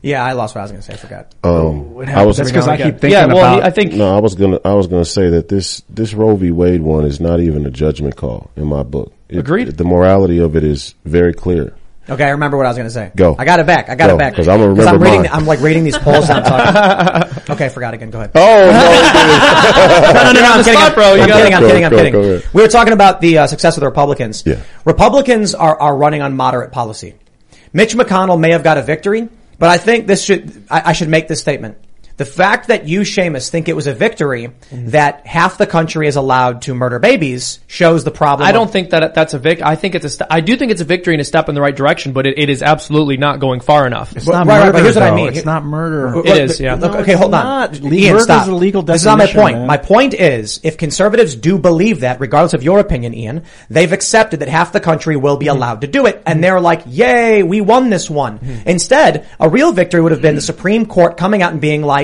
Yeah, 0.00 0.24
I 0.24 0.32
lost 0.32 0.54
what 0.54 0.62
I 0.62 0.64
was 0.64 0.70
going 0.72 0.82
to 0.82 0.86
say. 0.88 0.94
I 0.94 0.96
forgot. 0.96 1.34
Um, 1.44 1.92
What 1.94 2.08
I 2.08 2.24
was 2.26 2.38
happens 2.38 2.56
every 2.56 2.66
now 2.66 2.72
and 2.84 2.94
again? 2.96 3.10
Yeah, 3.10 3.26
well, 3.26 3.54
he- 3.56 3.62
I 3.62 3.70
think- 3.70 3.92
no, 3.92 4.16
I 4.16 4.20
was 4.20 4.34
gonna, 4.34 4.58
I 4.64 4.74
was 4.74 4.88
gonna 4.88 5.04
say 5.04 5.30
that 5.30 5.48
this, 5.48 5.82
this 5.88 6.12
Roe 6.12 6.34
v. 6.34 6.50
Wade 6.50 6.82
one 6.82 7.04
is 7.04 7.20
not 7.20 7.38
even 7.38 7.66
a 7.66 7.70
judgment 7.70 8.16
call 8.16 8.50
in 8.56 8.66
my 8.66 8.82
book. 8.82 9.12
It- 9.28 9.38
Agreed. 9.38 9.68
The 9.68 9.84
morality 9.84 10.38
of 10.38 10.56
it 10.56 10.64
is 10.64 10.94
very 11.04 11.32
clear. 11.34 11.74
Okay, 12.10 12.24
I 12.24 12.30
remember 12.30 12.56
what 12.56 12.66
I 12.66 12.70
was 12.70 12.76
going 12.76 12.88
to 12.88 12.92
say. 12.92 13.12
Go. 13.14 13.36
I 13.38 13.44
got 13.44 13.60
it 13.60 13.66
back. 13.66 13.88
I 13.88 13.94
got 13.94 14.08
Go, 14.08 14.16
it 14.16 14.18
back 14.18 14.34
'cause 14.34 14.48
I'ma 14.48 14.64
remember 14.64 14.90
I'm 14.90 15.00
reading. 15.00 15.20
mine. 15.22 15.30
I'm 15.32 15.46
like 15.46 15.60
reading 15.60 15.84
these 15.84 15.96
polls. 15.98 16.28
and 16.28 16.44
I'm 16.44 16.44
talking. 16.44 17.44
okay, 17.54 17.66
I 17.66 17.68
forgot 17.68 17.94
again. 17.94 18.10
Go 18.10 18.18
ahead. 18.18 18.32
Oh 18.34 18.40
no, 18.42 20.22
no, 20.24 20.32
no, 20.32 20.40
no, 20.40 20.46
on 20.52 20.58
I'm 20.58 20.64
kidding. 20.64 20.74
spot, 20.74 20.88
I'm, 20.88 20.94
bro. 20.94 21.14
You 21.14 21.22
I'm 21.22 21.28
got 21.28 21.36
kidding. 21.36 21.52
it. 21.52 21.54
I'm 21.56 21.60
Go, 21.62 21.68
kidding. 21.68 21.84
I'm 21.84 21.90
go, 21.92 21.96
kidding. 21.96 22.12
go. 22.12 22.40
We 22.52 22.62
were 22.62 22.68
talking 22.68 22.92
about 22.92 23.20
the 23.20 23.38
uh, 23.38 23.46
success 23.46 23.76
of 23.76 23.82
the 23.82 23.86
Republicans. 23.86 24.42
Yeah. 24.44 24.60
Republicans 24.84 25.54
are 25.54 25.78
are 25.80 25.96
running 25.96 26.22
on 26.22 26.34
moderate 26.36 26.72
policy. 26.72 27.14
Mitch 27.72 27.94
McConnell 27.94 28.38
may 28.38 28.50
have 28.50 28.64
got 28.64 28.78
a 28.78 28.82
victory, 28.82 29.28
but 29.58 29.68
I 29.70 29.78
think 29.78 30.06
this 30.08 30.24
should. 30.24 30.64
I, 30.70 30.90
I 30.90 30.92
should 30.94 31.08
make 31.08 31.28
this 31.28 31.40
statement. 31.40 31.78
The 32.16 32.24
fact 32.24 32.68
that 32.68 32.86
you, 32.86 33.00
Seamus, 33.00 33.48
think 33.48 33.68
it 33.68 33.76
was 33.76 33.86
a 33.86 33.94
victory 33.94 34.50
that 34.70 35.26
half 35.26 35.58
the 35.58 35.66
country 35.66 36.06
is 36.06 36.16
allowed 36.16 36.62
to 36.62 36.74
murder 36.74 36.98
babies 36.98 37.58
shows 37.66 38.04
the 38.04 38.10
problem. 38.10 38.46
I 38.46 38.52
don't 38.52 38.70
think 38.70 38.90
that 38.90 39.14
that's 39.14 39.34
a 39.34 39.38
vic. 39.38 39.62
I 39.62 39.76
think 39.76 39.94
it's 39.94 40.04
a. 40.04 40.10
St- 40.10 40.26
I 40.30 40.40
do 40.40 40.56
think 40.56 40.70
it's 40.72 40.80
a 40.80 40.84
victory 40.84 41.14
and 41.14 41.20
a 41.20 41.24
step 41.24 41.48
in 41.48 41.54
the 41.54 41.60
right 41.60 41.74
direction, 41.74 42.12
but 42.12 42.26
it, 42.26 42.38
it 42.38 42.48
is 42.50 42.62
absolutely 42.62 43.16
not 43.16 43.40
going 43.40 43.60
far 43.60 43.86
enough. 43.86 44.14
It's 44.16 44.26
not 44.26 44.46
right, 44.46 44.58
right, 44.58 44.58
murder. 44.66 44.72
but 44.72 44.82
here's 44.82 44.94
what 44.94 45.04
I 45.04 45.14
mean. 45.14 45.28
It's 45.34 45.44
not 45.44 45.64
murder. 45.64 46.16
Look, 46.16 46.26
It 46.26 46.36
is, 46.38 46.60
yeah. 46.60 46.74
No, 46.76 46.92
okay, 46.98 47.14
hold 47.14 47.34
on. 47.34 47.44
not. 47.44 47.80
Le- 47.80 47.94
Ian, 47.94 48.12
murder 48.14 48.24
stop. 48.24 48.42
is 48.42 48.48
a 48.48 48.54
legal 48.54 48.82
This 48.82 49.00
is 49.02 49.06
not 49.06 49.18
my 49.18 49.26
point. 49.26 49.58
man. 49.58 49.66
My 49.66 49.78
point 49.78 50.14
is, 50.14 50.60
if 50.62 50.76
conservatives 50.76 51.34
do 51.34 51.58
believe 51.58 52.00
that, 52.00 52.20
regardless 52.20 52.52
of 52.54 52.62
your 52.62 52.78
opinion, 52.78 53.14
Ian, 53.14 53.44
they've 53.70 53.92
accepted 53.92 54.40
that 54.40 54.48
half 54.48 54.72
the 54.72 54.80
country 54.80 55.16
will 55.16 55.32
Mm-hmm. 55.32 55.38
be 55.40 55.46
allowed 55.48 55.80
to 55.80 55.86
do 55.86 56.06
it, 56.06 56.22
and 56.26 56.44
they're 56.44 56.60
like, 56.60 56.82
"Yay, 56.86 57.42
we 57.42 57.60
won 57.62 57.88
this 57.90 58.10
one." 58.10 58.38
Mm-hmm. 58.38 58.68
Instead, 58.68 59.26
a 59.40 59.48
real 59.48 59.72
victory 59.72 60.00
would 60.02 60.12
have 60.12 60.20
been 60.20 60.34
the 60.34 60.40
Supreme 60.42 60.84
Court 60.86 61.16
coming 61.16 61.40
out 61.42 61.52
and 61.52 61.60
being 61.60 61.80
like. 61.82 62.01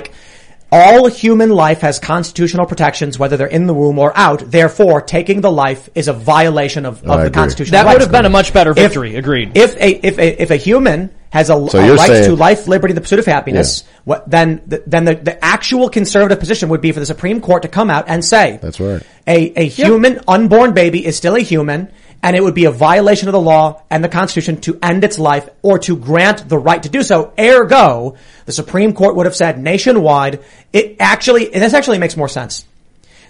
All 0.70 1.07
human 1.09 1.49
life 1.49 1.80
has 1.80 1.99
constitutional 1.99 2.66
protections, 2.66 3.18
whether 3.18 3.38
they're 3.38 3.46
in 3.46 3.66
the 3.66 3.72
womb 3.72 3.99
or 3.99 4.12
out. 4.14 4.51
Therefore, 4.51 5.01
taking 5.01 5.40
the 5.40 5.51
life 5.51 5.88
is 5.94 6.09
a 6.09 6.12
violation 6.12 6.84
of, 6.84 7.03
of 7.05 7.11
I 7.11 7.16
the 7.16 7.22
agree. 7.22 7.30
Constitution. 7.34 7.72
That 7.72 7.84
rights. 7.86 7.94
would 7.94 8.03
have 8.03 8.12
been 8.12 8.26
a 8.26 8.30
much 8.30 8.53
better 8.53 8.72
If- 8.72 8.76
victory. 8.76 9.16
Agreed. 9.16 9.53
If 9.57 9.74
a 9.76 10.07
if 10.07 10.18
a 10.18 10.42
if 10.42 10.51
a 10.51 10.57
human 10.57 11.09
has 11.30 11.49
a, 11.49 11.55
So 11.70 11.78
a 11.78 11.96
right 11.96 12.07
saying- 12.07 12.24
to 12.28 12.36
life, 12.36 12.68
liberty, 12.68 12.92
the 12.92 13.01
pursuit 13.01 13.18
of 13.18 13.24
happiness, 13.26 13.84
what, 14.05 14.28
then 14.30 14.61
the, 14.66 14.82
then 14.86 15.05
the, 15.07 15.14
the 15.14 15.42
actual 15.44 15.88
conservative 15.88 16.38
position 16.38 16.68
would 16.70 16.80
be 16.82 16.92
for 16.92 17.01
the 17.01 17.07
Supreme 17.07 17.40
Court 17.40 17.62
to 17.62 17.68
come 17.68 17.88
out 17.90 18.05
and 18.09 18.22
say 18.22 18.59
That's 18.61 18.78
right. 18.78 19.03
a 19.26 19.53
a 19.61 19.66
human 19.68 20.20
unborn 20.28 20.74
baby 20.74 21.05
is 21.07 21.16
still 21.16 21.34
a 21.34 21.40
human. 21.40 21.90
And 22.23 22.35
it 22.37 22.43
would 22.43 22.55
be 22.55 22.64
a 22.64 22.71
violation 22.71 23.29
of 23.29 23.33
the 23.33 23.41
law 23.41 23.83
and 23.91 24.03
the 24.03 24.09
Constitution 24.09 24.61
to 24.62 24.79
end 24.83 25.05
its 25.05 25.19
life 25.19 25.49
or 25.62 25.79
to 25.81 25.97
grant 25.97 26.49
the 26.49 26.59
right 26.59 26.83
to 26.83 26.89
do 26.89 27.03
so. 27.03 27.33
Ergo, 27.39 28.16
the 28.45 28.53
Supreme 28.53 28.93
Court 28.93 29.14
would 29.14 29.27
have 29.27 29.37
said 29.37 29.59
nationwide, 29.59 30.43
it 30.73 30.97
actually, 30.99 31.47
this 31.47 31.75
actually 31.75 31.99
makes 31.99 32.16
more 32.16 32.29
sense. 32.29 32.66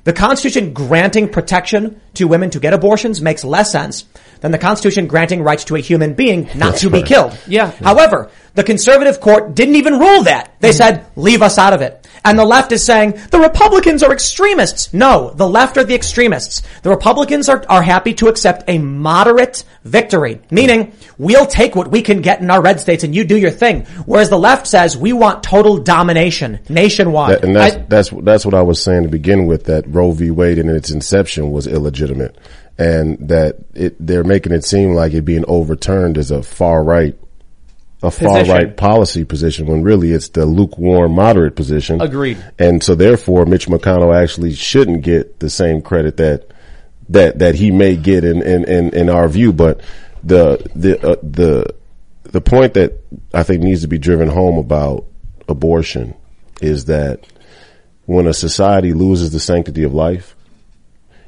The 0.05 0.13
Constitution 0.15 0.73
granting 0.73 1.29
protection 1.29 2.01
to 2.15 2.29
women 2.29 2.51
to 2.51 2.61
get 2.61 2.73
abortions 2.73 3.21
makes 3.21 3.45
less 3.45 3.71
sense 3.71 4.07
than 4.41 4.53
the 4.53 4.59
Constitution 4.59 5.07
granting 5.07 5.43
rights 5.43 5.65
to 5.65 5.77
a 5.77 5.81
human 5.81 6.15
being 6.15 6.45
not 6.55 6.73
That's 6.73 6.81
to 6.83 6.91
be 6.91 7.03
killed. 7.03 7.39
Yeah. 7.47 7.71
However, 7.71 8.31
the 8.55 8.65
conservative 8.65 9.21
court 9.21 9.55
didn't 9.55 9.77
even 9.77 9.99
rule 9.99 10.25
that. 10.25 10.57
They 10.61 10.71
mm-hmm. 10.71 10.77
said, 10.77 11.07
leave 11.17 11.43
us 11.43 11.59
out 11.59 11.73
of 11.73 11.81
it. 11.81 12.07
And 12.25 12.39
the 12.39 12.45
left 12.45 12.73
is 12.73 12.85
saying, 12.85 13.13
the 13.31 13.39
Republicans 13.39 14.03
are 14.03 14.13
extremists. 14.13 14.93
No, 14.93 15.31
the 15.31 15.49
left 15.49 15.77
are 15.77 15.85
the 15.85 15.95
extremists. 15.95 16.63
The 16.83 16.91
Republicans 16.91 17.49
are, 17.49 17.65
are 17.69 17.83
happy 17.83 18.15
to 18.15 18.27
accept 18.29 18.69
a 18.69 18.79
moderate 18.79 19.65
victory, 19.85 20.41
meaning 20.51 20.93
we'll 21.17 21.47
take 21.47 21.77
what 21.77 21.91
we 21.91 22.03
can 22.03 22.21
get 22.21 22.41
in 22.41 22.51
our 22.51 22.61
red 22.61 22.81
states 22.81 23.05
and 23.05 23.15
you 23.15 23.25
do 23.25 23.39
your 23.39 23.53
thing. 23.53 23.85
Whereas 24.07 24.31
the 24.31 24.39
left 24.39 24.67
says 24.67 24.97
we 24.97 25.13
want 25.13 25.43
total 25.43 25.79
domination 25.79 26.59
nationwide. 26.69 27.37
That, 27.37 27.45
and 27.45 27.57
that's, 27.57 27.77
I- 27.77 27.79
that's, 27.89 28.11
that's 28.11 28.45
what 28.45 28.55
I 28.55 28.63
was 28.63 28.83
saying 28.83 29.05
to 29.05 29.09
begin 29.09 29.47
with, 29.47 29.65
that 29.65 29.85
Roe 29.87 30.11
v. 30.11 30.31
Wade 30.31 30.59
in 30.59 30.69
its 30.69 30.91
inception 30.91 31.53
was 31.53 31.67
illegitimate. 31.67 32.37
And 32.79 33.29
that 33.29 33.57
it, 33.75 33.97
they're 33.99 34.23
making 34.25 34.53
it 34.53 34.65
seem 34.65 34.95
like 34.95 35.13
it 35.13 35.23
being 35.23 35.45
overturned 35.49 36.17
is 36.17 36.31
a 36.31 36.45
far 36.45 36.83
right, 36.85 37.19
a 38.03 38.11
far 38.11 38.45
right 38.45 38.77
policy 38.77 39.25
position 39.25 39.67
when 39.67 39.83
really 39.83 40.13
it's 40.13 40.29
the 40.29 40.47
lukewarm 40.47 41.13
moderate 41.13 41.57
position. 41.57 42.01
Agreed. 42.01 42.39
And 42.57 42.81
so 42.83 42.95
therefore 42.95 43.47
Mitch 43.47 43.67
McConnell 43.67 44.17
actually 44.17 44.55
shouldn't 44.55 45.03
get 45.03 45.41
the 45.41 45.51
same 45.51 45.83
credit 45.83 46.19
that, 46.19 46.53
that, 47.09 47.41
that 47.41 47.57
he 47.57 47.73
may 47.73 47.97
get 47.97 48.23
in, 48.23 48.43
in, 48.43 48.65
in, 48.65 48.95
in 48.95 49.11
our 49.11 49.29
view. 49.29 49.53
But 49.53 49.81
the, 50.23 50.65
the, 50.77 51.05
uh, 51.05 51.17
the, 51.25 51.75
the 52.23 52.41
point 52.41 52.75
that 52.75 53.01
I 53.35 53.43
think 53.43 53.63
needs 53.63 53.83
to 53.83 53.89
be 53.89 53.99
driven 53.99 54.29
home 54.29 54.59
about 54.59 55.05
abortion 55.49 56.15
is 56.61 56.85
that 56.85 57.27
when 58.05 58.27
a 58.27 58.35
society 58.35 58.93
loses 58.93 59.33
the 59.33 59.41
sanctity 59.41 59.83
of 59.83 59.95
life, 59.95 60.37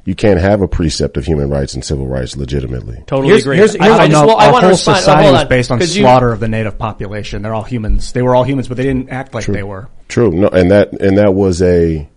you 0.05 0.15
can't 0.15 0.39
have 0.39 0.61
a 0.61 0.67
precept 0.67 1.15
of 1.17 1.25
human 1.25 1.49
rights 1.49 1.73
and 1.75 1.85
civil 1.85 2.07
rights 2.07 2.35
legitimately. 2.35 3.03
Totally 3.07 3.27
Here's- 3.29 3.43
agree. 3.43 3.57
here's- 3.57 3.75
I, 3.79 3.83
here's- 3.83 3.99
I 3.99 4.03
I 4.03 4.07
just, 4.07 4.21
know 4.21 4.27
well, 4.27 4.37
I 4.37 4.45
our 4.47 4.51
want 4.51 4.61
to 4.63 4.67
whole 4.67 4.71
respond. 4.73 4.97
society 4.97 5.23
hold 5.23 5.33
was 5.33 5.41
on. 5.43 5.47
based 5.49 5.71
on 5.71 5.79
'Cause 5.79 5.95
you- 5.95 6.03
slaughter 6.03 6.31
of 6.31 6.39
the 6.39 6.47
native 6.47 6.77
population. 6.79 7.41
They're 7.43 7.53
all 7.53 7.63
humans. 7.63 8.11
They 8.11 8.21
were 8.21 8.35
all 8.35 8.43
humans, 8.43 8.67
but 8.67 8.77
they 8.77 8.83
didn't 8.83 9.09
act 9.09 9.33
like 9.35 9.45
they 9.45 9.63
were. 9.63 9.89
True. 10.07 10.31
No, 10.31 10.47
and 10.47 10.71
that, 10.71 10.93
and 10.93 11.17
that 11.17 11.33
was 11.35 11.61
a, 11.61 12.07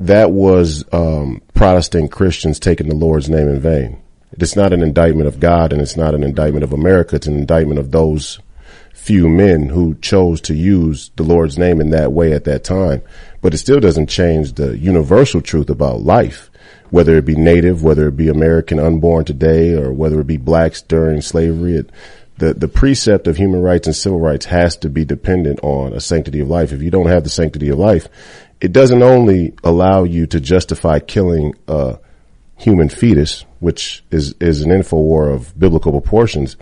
that 0.00 0.30
was, 0.32 0.84
um, 0.92 1.40
Protestant 1.54 2.10
Christians 2.10 2.58
taking 2.58 2.88
the 2.88 2.94
Lord's 2.94 3.28
name 3.28 3.48
in 3.48 3.60
vain. 3.60 3.98
It's 4.32 4.56
not 4.56 4.72
an 4.72 4.82
indictment 4.82 5.28
of 5.28 5.38
God 5.38 5.72
and 5.72 5.80
it's 5.80 5.96
not 5.96 6.14
an 6.14 6.24
indictment 6.24 6.64
of 6.64 6.72
America. 6.72 7.14
It's 7.16 7.26
an 7.28 7.36
indictment 7.38 7.78
of 7.78 7.92
those 7.92 8.40
few 8.92 9.28
men 9.28 9.68
who 9.68 9.94
chose 10.00 10.40
to 10.40 10.54
use 10.54 11.10
the 11.16 11.22
Lord's 11.22 11.58
name 11.58 11.80
in 11.80 11.90
that 11.90 12.12
way 12.12 12.32
at 12.32 12.44
that 12.44 12.64
time. 12.64 13.02
But 13.42 13.54
it 13.54 13.58
still 13.58 13.78
doesn't 13.78 14.08
change 14.08 14.54
the 14.54 14.76
universal 14.78 15.40
truth 15.42 15.68
about 15.70 16.00
life, 16.02 16.50
whether 16.90 17.16
it 17.16 17.24
be 17.24 17.36
native, 17.36 17.82
whether 17.82 18.08
it 18.08 18.16
be 18.16 18.28
American 18.28 18.78
unborn 18.78 19.24
today, 19.24 19.74
or 19.74 19.92
whether 19.92 20.20
it 20.20 20.26
be 20.26 20.36
blacks 20.36 20.82
during 20.82 21.20
slavery. 21.20 21.76
It, 21.76 21.90
the, 22.38 22.52
the 22.54 22.68
precept 22.68 23.26
of 23.28 23.36
human 23.36 23.62
rights 23.62 23.86
and 23.86 23.94
civil 23.94 24.18
rights 24.18 24.46
has 24.46 24.76
to 24.78 24.88
be 24.88 25.04
dependent 25.04 25.60
on 25.62 25.92
a 25.92 26.00
sanctity 26.00 26.40
of 26.40 26.48
life. 26.48 26.72
If 26.72 26.82
you 26.82 26.90
don't 26.90 27.06
have 27.06 27.22
the 27.24 27.30
sanctity 27.30 27.68
of 27.68 27.78
life, 27.78 28.08
it 28.60 28.72
doesn't 28.72 29.02
only 29.02 29.54
allow 29.62 30.04
you 30.04 30.26
to 30.28 30.40
justify 30.40 30.98
killing 30.98 31.54
a 31.68 31.98
human 32.56 32.88
fetus, 32.88 33.44
which 33.60 34.02
is, 34.10 34.34
is 34.40 34.62
an 34.62 34.70
infowar 34.70 35.32
of 35.32 35.56
biblical 35.58 35.92
proportions, 35.92 36.56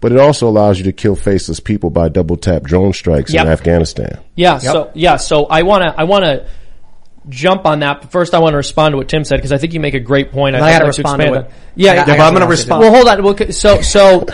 but 0.00 0.12
it 0.12 0.18
also 0.18 0.48
allows 0.48 0.78
you 0.78 0.84
to 0.84 0.92
kill 0.92 1.16
faceless 1.16 1.58
people 1.60 1.90
by 1.90 2.08
double 2.08 2.36
tap 2.36 2.62
drone 2.62 2.92
strikes 2.92 3.32
Yep. 3.32 3.46
in 3.46 3.50
Afghanistan. 3.52 4.18
Yeah. 4.36 4.58
So 4.58 4.90
yeah. 4.94 5.16
So 5.16 5.46
I 5.46 5.62
want 5.62 5.82
to. 5.84 5.94
I 5.98 6.04
want 6.04 6.24
to 6.24 6.46
jump 7.28 7.66
on 7.66 7.80
that. 7.80 8.02
But 8.02 8.10
first, 8.10 8.34
I 8.34 8.38
want 8.38 8.52
to 8.54 8.56
respond 8.58 8.92
to 8.92 8.96
what 8.96 9.08
Tim 9.08 9.24
said 9.24 9.36
because 9.36 9.52
I 9.52 9.58
think 9.58 9.74
you 9.74 9.80
make 9.80 9.94
a 9.94 10.00
great 10.00 10.32
point. 10.32 10.56
I 10.56 10.58
I'd 10.58 10.72
gotta 10.72 10.84
like 10.86 10.94
to 10.94 11.02
respond 11.02 11.20
to 11.20 11.26
expand 11.28 11.46
what- 11.46 11.52
Yeah. 11.74 11.90
I, 11.90 11.94
yeah 11.94 12.02
I, 12.02 12.04
but 12.04 12.20
I'm 12.20 12.32
gonna 12.32 12.44
else 12.44 12.44
to 12.44 12.48
respond. 12.48 12.82
do. 12.82 12.90
Well, 12.90 12.94
hold 12.94 13.08
on. 13.08 13.22
Well, 13.22 13.52
so 13.52 13.80
so. 13.82 14.26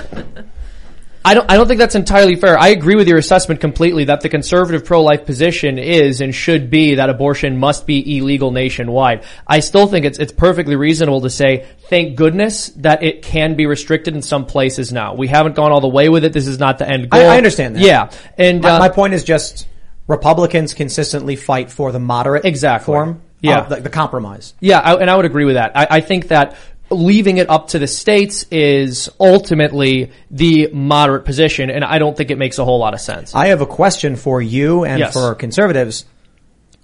I 1.24 1.34
don't, 1.34 1.48
I 1.48 1.56
don't 1.56 1.68
think 1.68 1.78
that's 1.78 1.94
entirely 1.94 2.34
fair. 2.34 2.58
I 2.58 2.70
agree 2.70 2.96
with 2.96 3.06
your 3.06 3.16
assessment 3.16 3.60
completely 3.60 4.06
that 4.06 4.22
the 4.22 4.28
conservative 4.28 4.84
pro-life 4.84 5.24
position 5.24 5.78
is 5.78 6.20
and 6.20 6.34
should 6.34 6.68
be 6.68 6.96
that 6.96 7.10
abortion 7.10 7.58
must 7.58 7.86
be 7.86 8.18
illegal 8.18 8.50
nationwide. 8.50 9.22
I 9.46 9.60
still 9.60 9.86
think 9.86 10.04
it's, 10.04 10.18
it's 10.18 10.32
perfectly 10.32 10.74
reasonable 10.74 11.20
to 11.20 11.30
say, 11.30 11.68
thank 11.88 12.16
goodness 12.16 12.70
that 12.78 13.04
it 13.04 13.22
can 13.22 13.54
be 13.54 13.66
restricted 13.66 14.16
in 14.16 14.22
some 14.22 14.46
places 14.46 14.92
now. 14.92 15.14
We 15.14 15.28
haven't 15.28 15.54
gone 15.54 15.70
all 15.70 15.80
the 15.80 15.86
way 15.86 16.08
with 16.08 16.24
it. 16.24 16.32
This 16.32 16.48
is 16.48 16.58
not 16.58 16.78
the 16.78 16.88
end 16.88 17.08
goal. 17.08 17.20
I, 17.20 17.34
I 17.34 17.36
understand 17.36 17.76
that. 17.76 17.82
Yeah. 17.82 18.10
And, 18.36 18.60
my, 18.60 18.70
uh, 18.70 18.78
my 18.80 18.88
point 18.88 19.14
is 19.14 19.22
just 19.22 19.68
Republicans 20.06 20.74
consistently 20.74 21.36
fight 21.36 21.70
for 21.70 21.92
the 21.92 22.00
moderate 22.00 22.44
Exactly. 22.44 22.86
form, 22.86 23.22
Yeah. 23.40 23.60
of 23.60 23.68
the, 23.68 23.76
the 23.76 23.90
compromise. 23.90 24.54
Yeah, 24.60 24.80
I, 24.80 24.96
and 24.96 25.08
I 25.10 25.16
would 25.16 25.24
agree 25.24 25.44
with 25.44 25.54
that. 25.54 25.72
I, 25.76 25.86
I 25.90 26.00
think 26.00 26.28
that 26.28 26.56
leaving 26.90 27.38
it 27.38 27.48
up 27.48 27.68
to 27.68 27.78
the 27.78 27.86
states 27.86 28.44
is 28.50 29.08
ultimately 29.18 30.10
the 30.30 30.68
moderate 30.72 31.24
position, 31.24 31.70
and 31.70 31.84
I 31.84 31.98
don't 31.98 32.16
think 32.16 32.30
it 32.30 32.36
makes 32.38 32.58
a 32.58 32.64
whole 32.64 32.78
lot 32.78 32.92
of 32.94 33.00
sense. 33.00 33.34
I 33.34 33.46
have 33.46 33.60
a 33.62 33.66
question 33.66 34.16
for 34.16 34.42
you 34.42 34.84
and 34.84 34.98
Yes. 34.98 35.12
for 35.14 35.34
conservatives. 35.34 36.04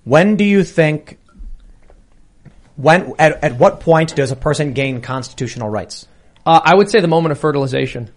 When 0.04 0.36
do 0.36 0.44
you 0.44 0.64
think? 0.64 1.18
When 2.76 3.12
at, 3.18 3.42
at 3.44 3.58
what 3.58 3.80
point 3.80 4.14
does 4.14 4.30
a 4.30 4.36
person 4.36 4.72
gain 4.72 5.00
constitutional 5.02 5.68
rights? 5.68 6.06
Uh, 6.46 6.60
I 6.64 6.74
would 6.74 6.88
say 6.88 7.00
the 7.00 7.08
moment 7.08 7.32
of 7.32 7.38
fertilization. 7.40 8.10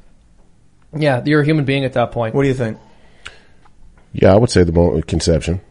Yeah, 0.95 1.21
you're 1.25 1.41
a 1.41 1.45
human 1.45 1.65
being 1.65 1.83
at 1.83 1.93
that 1.93 2.11
point. 2.11 2.35
What 2.35 2.43
do 2.43 2.47
you 2.47 2.53
think? 2.53 2.77
Yeah, 4.13 4.33
I 4.33 4.37
would 4.37 4.49
say 4.49 4.63
the 4.63 4.71
moment 4.71 4.99
of 4.99 5.07
conception. 5.07 5.61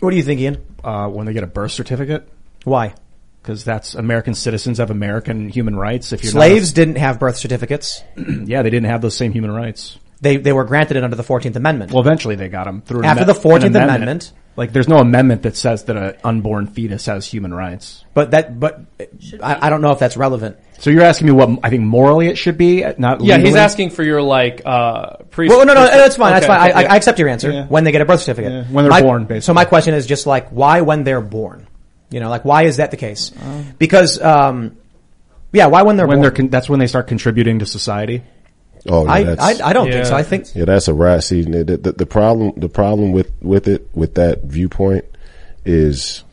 What 0.00 0.10
do 0.10 0.16
you 0.16 0.22
think, 0.22 0.40
Ian? 0.40 0.64
Uh, 0.82 1.08
when 1.08 1.26
they 1.26 1.32
get 1.32 1.42
a 1.42 1.48
birth 1.48 1.72
certificate, 1.72 2.28
Why? 2.64 2.94
because 3.42 3.64
that's 3.64 3.94
American 3.94 4.34
citizens 4.34 4.78
have 4.78 4.90
American 4.90 5.48
human 5.48 5.76
rights. 5.76 6.12
If 6.12 6.22
you're 6.22 6.32
Slaves 6.32 6.72
didn't 6.72 6.96
have 6.96 7.18
birth 7.18 7.36
certificates. 7.36 8.02
yeah, 8.16 8.62
they 8.62 8.70
didn't 8.70 8.86
have 8.90 9.00
those 9.02 9.16
same 9.16 9.32
human 9.32 9.50
rights. 9.50 9.98
They 10.22 10.36
they 10.36 10.52
were 10.52 10.64
granted 10.64 10.96
it 10.98 11.04
under 11.04 11.16
the 11.16 11.22
Fourteenth 11.22 11.56
Amendment. 11.56 11.92
Well, 11.92 12.02
eventually 12.02 12.34
they 12.36 12.48
got 12.48 12.64
them 12.64 12.82
through 12.82 13.00
an 13.00 13.04
After 13.06 13.22
amen- 13.24 13.34
the 13.34 13.40
14th 13.40 13.64
an 13.64 13.76
Amendment. 13.76 14.32
Like, 14.56 14.72
there's 14.72 14.88
no 14.88 14.98
amendment 14.98 15.42
that 15.44 15.56
says 15.56 15.84
that 15.84 15.96
an 15.96 16.16
unborn 16.24 16.66
fetus 16.66 17.06
has 17.06 17.24
human 17.24 17.54
rights. 17.54 18.04
but 18.12 18.32
that 18.32 18.58
but 18.60 18.80
I, 19.42 19.66
I 19.68 19.70
don't 19.70 19.80
know 19.80 19.92
if 19.92 19.98
that's 19.98 20.16
relevant. 20.18 20.58
So 20.80 20.90
you're 20.90 21.04
asking 21.04 21.28
me 21.28 21.32
what 21.32 21.48
I 21.62 21.70
think 21.70 21.82
morally 21.82 22.26
it 22.26 22.36
should 22.36 22.58
be, 22.58 22.84
not 22.98 23.22
Yeah, 23.22 23.38
he's 23.38 23.54
asking 23.54 23.90
for 23.90 24.02
your 24.02 24.20
like 24.20 24.60
uh 24.66 25.16
pre. 25.30 25.48
Well, 25.48 25.64
no, 25.64 25.72
no, 25.72 25.84
that's 25.86 26.16
fine. 26.16 26.32
That's 26.32 26.44
Okay, 26.44 26.52
fine. 26.52 26.60
I, 26.60 26.70
okay, 26.70 26.86
I, 26.88 26.92
I 26.92 26.96
accept 26.96 27.18
your 27.18 27.28
answer. 27.28 27.50
Yeah. 27.52 27.66
When 27.68 27.84
they 27.84 27.92
get 27.92 28.02
a 28.02 28.04
birth 28.04 28.20
certificate, 28.20 28.52
Yeah, 28.52 28.64
when 28.64 28.84
they're 28.84 28.90
My- 28.90 29.00
born, 29.02 29.22
basically. 29.24 29.40
So 29.42 29.54
my 29.54 29.64
question 29.64 29.94
is 29.94 30.04
just 30.04 30.26
like, 30.26 30.50
why 30.50 30.82
when 30.82 31.04
they're 31.04 31.22
born? 31.22 31.66
You 32.10 32.20
know, 32.20 32.28
like 32.28 32.44
why 32.44 32.64
is 32.64 32.76
that 32.78 32.90
the 32.90 32.96
case? 32.98 33.30
because, 33.78 34.20
um, 34.20 34.76
yeah, 35.52 35.66
why 35.66 35.82
when 35.82 35.96
they're 35.96 36.06
when 36.06 36.16
born? 36.18 36.22
they're 36.22 36.30
con- 36.32 36.48
that's 36.48 36.68
when 36.68 36.80
they 36.80 36.88
start 36.88 37.06
contributing 37.06 37.60
to 37.60 37.66
society. 37.66 38.22
Oh, 38.88 39.04
yeah, 39.04 39.36
I, 39.38 39.52
I 39.52 39.56
I 39.64 39.72
don't 39.72 39.90
think 39.90 40.06
so. 40.06 40.16
I 40.16 40.22
think 40.22 40.54
yeah, 40.54 40.64
that's 40.64 40.88
a 40.88 40.94
rat. 40.94 41.24
See, 41.24 41.42
the, 41.42 41.64
the, 41.64 41.92
the 41.92 42.06
problem, 42.06 42.52
the 42.56 42.68
problem 42.68 43.12
with, 43.12 43.30
with 43.42 43.68
it, 43.68 43.88
with 43.94 44.14
that 44.14 44.44
viewpoint 44.44 45.04
is 45.64 46.24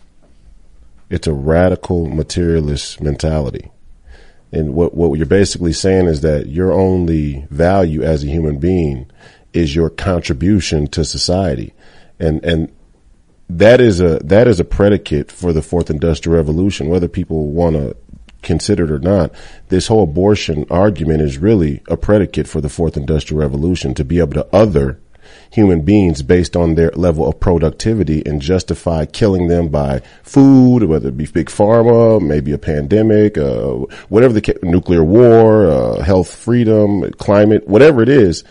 it's 1.10 1.28
a 1.28 1.34
radical 1.34 2.08
materialist 2.08 3.02
mentality. 3.02 3.72
And 4.52 4.74
what, 4.74 4.94
what 4.94 5.18
you're 5.18 5.26
basically 5.26 5.74
saying 5.74 6.08
is 6.08 6.22
that 6.22 6.48
your 6.48 6.72
only 6.72 7.46
value 7.50 8.02
as 8.02 8.24
a 8.24 8.28
human 8.28 8.60
being 8.60 9.10
is 9.52 9.76
your 9.76 9.90
contribution 9.90 10.88
to 10.88 11.04
society. 11.04 11.74
And, 12.20 12.44
and 12.46 12.72
that 13.50 13.80
is 13.82 14.02
a 14.02 14.20
that 14.20 14.48
is 14.48 14.60
a 14.60 14.66
predicate 14.66 15.32
for 15.32 15.54
the 15.54 15.62
fourth 15.62 15.90
industrial 15.90 16.36
revolution, 16.36 16.90
whether 16.90 17.08
people 17.08 17.48
want 17.48 17.76
to 17.76 17.96
consider 18.42 18.86
it 18.86 18.92
or 18.92 19.00
not. 19.00 19.32
This 19.70 19.88
whole 19.88 20.04
abortion 20.04 20.66
argument 20.70 21.22
is 21.22 21.38
really 21.38 21.82
a 21.88 21.98
predicate 21.98 22.48
for 22.48 22.62
the 22.62 22.70
fourth 22.70 22.98
industrial 22.98 23.42
revolution 23.42 23.94
to 23.96 24.06
be 24.06 24.20
able 24.20 24.34
to 24.34 24.48
other 24.56 25.00
human 25.52 25.82
beings 25.82 26.22
based 26.22 26.56
on 26.56 26.76
their 26.76 26.92
level 26.92 27.28
of 27.28 27.40
productivity 27.40 28.26
and 28.26 28.42
justify 28.42 29.06
killing 29.06 29.48
them 29.48 29.70
by 29.70 30.02
food, 30.24 30.84
whether 30.84 31.10
it 31.10 31.18
be 31.18 31.26
big 31.26 31.48
pharma, 31.48 32.22
maybe 32.22 32.52
a 32.52 32.58
pandemic, 32.58 33.38
uh, 33.38 33.72
whatever 34.10 34.34
the 34.34 34.42
ca- 34.42 34.60
nuclear 34.64 35.04
war, 35.04 35.68
uh, 35.68 36.02
health 36.02 36.34
freedom, 36.34 37.10
climate, 37.14 37.68
whatever 37.68 38.02
it 38.02 38.10
is, 38.10 38.44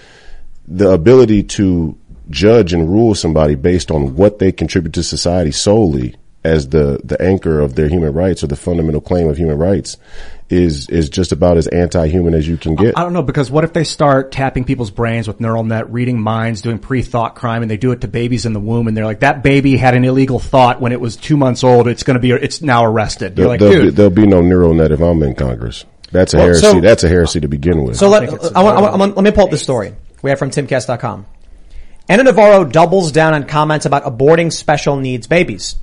the 0.67 0.91
ability 0.91 1.43
to 1.43 1.97
judge 2.29 2.73
and 2.73 2.91
rule 2.91 3.15
somebody 3.15 3.55
based 3.55 3.91
on 3.91 4.17
what 4.17 4.39
they 4.39 4.51
contribute 4.51 4.93
to 4.93 5.03
society 5.03 5.53
solely 5.53 6.17
as 6.47 6.69
the, 6.69 7.01
the 7.05 7.21
anchor 7.21 7.61
of 7.61 7.75
their 7.75 7.89
human 7.89 8.13
rights 8.13 8.43
or 8.45 8.47
the 8.47 8.57
fundamental 8.57 9.01
claim 9.01 9.29
of 9.29 9.37
human 9.37 9.59
rights 9.59 9.97
is, 10.49 10.89
is 10.89 11.11
just 11.11 11.33
about 11.33 11.57
as 11.57 11.67
anti-human 11.67 12.33
as 12.35 12.47
you 12.47 12.57
can 12.57 12.77
get. 12.77 12.97
I 12.97 13.03
don't 13.03 13.13
know 13.13 13.23
because 13.23 13.51
what 13.51 13.65
if 13.65 13.73
they 13.73 13.83
start 13.83 14.31
tapping 14.31 14.65
people's 14.65 14.93
brains 14.93 15.27
with 15.27 15.41
neural 15.41 15.65
net, 15.65 15.93
reading 15.93 16.21
minds, 16.21 16.63
doing 16.63 16.79
pre-thought 16.79 17.35
crime, 17.35 17.63
and 17.63 17.71
they 17.71 17.77
do 17.77 17.91
it 17.91 18.03
to 18.03 18.09
babies 18.09 18.47
in 18.47 18.53
the 18.53 18.61
womb, 18.61 18.87
and 18.87 18.97
they're 18.97 19.05
like, 19.05 19.21
that 19.21 19.43
baby 19.43 19.77
had 19.77 19.95
an 19.95 20.05
illegal 20.05 20.39
thought 20.39 20.81
when 20.81 20.93
it 20.93 21.01
was 21.01 21.17
two 21.17 21.37
months 21.37 21.65
old. 21.65 21.89
It's 21.89 22.05
going 22.05 22.15
to 22.15 22.21
be, 22.21 22.31
it's 22.31 22.63
now 22.63 22.85
arrested. 22.85 23.37
You're 23.37 23.45
There, 23.45 23.49
like, 23.49 23.61
there'll, 23.61 23.75
be, 23.75 23.81
dude, 23.87 23.97
there'll 23.97 24.11
be 24.11 24.27
no 24.27 24.41
neural 24.41 24.73
net 24.73 24.93
if 24.93 25.01
I'm 25.01 25.21
in 25.25 25.35
Congress. 25.35 25.85
That's 26.13 26.33
a 26.33 26.37
Well, 26.37 26.47
heresy. 26.47 26.61
so- 26.63 26.81
That's 26.81 27.03
a 27.03 27.09
heresy 27.09 27.41
to 27.41 27.49
begin 27.49 27.83
with. 27.83 27.97
So 27.97 28.09
let, 28.09 28.23
I 28.23 28.31
want, 28.33 28.57
I 28.57 28.63
want, 28.63 28.95
I 28.95 28.97
want- 28.97 29.17
let 29.17 29.25
me 29.25 29.33
pull 29.33 29.45
up 29.45 29.51
the 29.51 29.59
story 29.59 29.95
we 30.23 30.31
have 30.31 30.39
from 30.39 30.51
timcast.com. 30.51 31.27
Ana 32.09 32.23
Navarro 32.23 32.65
doubles 32.65 33.11
down 33.11 33.35
on 33.35 33.45
comments 33.47 33.85
about 33.85 34.05
aborting 34.05 34.53
special 34.53 34.95
needs 34.97 35.27
babies. 35.27 35.75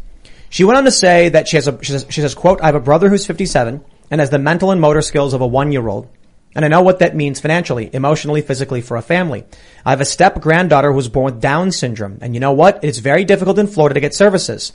She 0.54 0.66
went 0.66 0.78
on 0.78 0.84
to 0.84 0.92
say 0.92 1.30
that 1.30 1.48
she 1.48 1.58
has 1.58 1.68
a, 1.68 1.84
she 1.84 1.94
says, 1.94 2.06
she 2.10 2.22
says, 2.22 2.36
quote, 2.36 2.62
I 2.62 2.68
have 2.68 2.76
a 2.76 2.80
brother 2.80 3.10
who's 3.10 3.26
57 3.26 3.84
and 4.12 4.22
has 4.22 4.30
the 4.30 4.38
mental 4.38 4.70
and 4.70 4.80
motor 4.80 5.02
skills 5.02 5.34
of 5.34 5.42
a 5.42 5.48
one 5.48 5.72
year 5.72 5.88
old. 5.88 6.10
And 6.54 6.64
I 6.64 6.68
know 6.68 6.84
what 6.84 7.00
that 7.00 7.16
means 7.16 7.40
financially, 7.40 7.90
emotionally, 7.92 8.44
physically 8.44 8.82
for 8.82 8.96
a 8.96 9.02
family. 9.02 9.46
I 9.84 9.90
have 9.90 10.00
a 10.00 10.06
step 10.06 10.40
granddaughter 10.40 10.92
who 10.92 10.96
was 10.96 11.10
born 11.10 11.26
with 11.26 11.42
Down 11.42 11.72
syndrome. 11.72 12.20
And 12.22 12.36
you 12.36 12.40
know 12.40 12.52
what? 12.52 12.84
It's 12.84 13.00
very 13.00 13.26
difficult 13.26 13.58
in 13.58 13.66
Florida 13.66 13.96
to 13.96 14.00
get 14.00 14.14
services. 14.14 14.74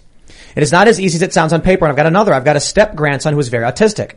It 0.56 0.64
is 0.64 0.72
not 0.72 0.88
as 0.88 0.98
easy 0.98 1.14
as 1.14 1.22
it 1.22 1.32
sounds 1.32 1.52
on 1.52 1.60
paper. 1.60 1.84
And 1.84 1.92
I've 1.92 1.96
got 1.96 2.06
another. 2.06 2.34
I've 2.34 2.44
got 2.44 2.56
a 2.56 2.60
step 2.60 2.96
grandson 2.96 3.34
who 3.34 3.38
is 3.38 3.48
very 3.48 3.64
autistic. 3.64 4.16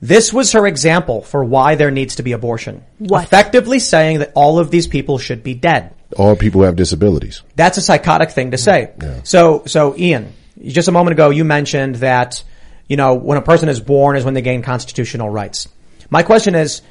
This 0.00 0.32
was 0.32 0.52
her 0.52 0.66
example 0.66 1.20
for 1.20 1.44
why 1.44 1.74
there 1.74 1.90
needs 1.90 2.16
to 2.16 2.22
be 2.22 2.32
abortion. 2.32 2.84
What? 2.96 3.24
Effectively 3.24 3.80
saying 3.80 4.20
that 4.20 4.32
all 4.34 4.58
of 4.58 4.70
these 4.70 4.86
people 4.86 5.18
should 5.18 5.42
be 5.42 5.52
dead. 5.52 5.94
All 6.16 6.36
people 6.36 6.62
who 6.62 6.64
have 6.64 6.76
disabilities. 6.76 7.42
That's 7.54 7.76
a 7.76 7.82
psychotic 7.82 8.30
thing 8.30 8.52
to 8.52 8.58
say. 8.58 8.92
So, 9.24 9.64
so 9.66 9.94
Ian, 9.94 10.32
just 10.66 10.88
a 10.88 10.92
moment 10.92 11.12
ago 11.12 11.30
you 11.30 11.44
mentioned 11.44 11.96
that, 11.96 12.42
you 12.88 12.96
know, 12.96 13.14
when 13.14 13.38
a 13.38 13.42
person 13.42 13.68
is 13.68 13.80
born 13.80 14.16
is 14.16 14.24
when 14.24 14.34
they 14.34 14.42
gain 14.42 14.62
constitutional 14.62 15.28
rights. 15.30 15.68
My 16.10 16.22
question 16.22 16.54
is, 16.54 16.82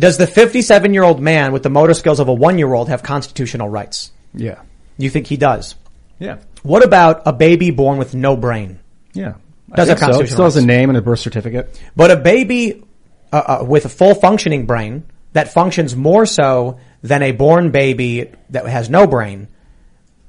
does 0.00 0.16
the 0.16 0.26
57 0.26 0.94
year 0.94 1.02
old 1.02 1.20
man 1.20 1.52
with 1.52 1.62
the 1.62 1.70
motor 1.70 1.94
skills 1.94 2.20
of 2.20 2.28
a 2.28 2.32
one 2.34 2.58
year 2.58 2.72
old 2.72 2.88
have 2.88 3.02
constitutional 3.02 3.68
rights? 3.68 4.12
yeah, 4.34 4.62
You 4.98 5.10
think 5.10 5.26
he 5.26 5.36
does? 5.36 5.74
yeah, 6.18 6.38
What 6.62 6.84
about 6.84 7.22
a 7.26 7.32
baby 7.32 7.70
born 7.70 7.98
with 7.98 8.14
no 8.14 8.36
brain? 8.36 8.80
yeah. 9.12 9.34
I 9.70 9.76
Does 9.76 9.88
have 9.88 9.98
so. 9.98 10.04
It 10.04 10.06
constitutional 10.06 10.34
still 10.34 10.44
has 10.46 10.64
a 10.64 10.66
name 10.66 10.88
and 10.88 10.96
a 10.96 11.02
birth 11.02 11.18
certificate. 11.18 11.78
But 11.94 12.10
a 12.10 12.16
baby 12.16 12.82
uh, 13.30 13.58
uh, 13.60 13.64
with 13.64 13.84
a 13.84 13.90
full 13.90 14.14
functioning 14.14 14.64
brain 14.64 15.04
that 15.34 15.52
functions 15.52 15.94
more 15.94 16.24
so 16.24 16.80
than 17.02 17.22
a 17.22 17.32
born 17.32 17.70
baby 17.70 18.30
that 18.48 18.64
has 18.66 18.88
no 18.88 19.06
brain, 19.06 19.46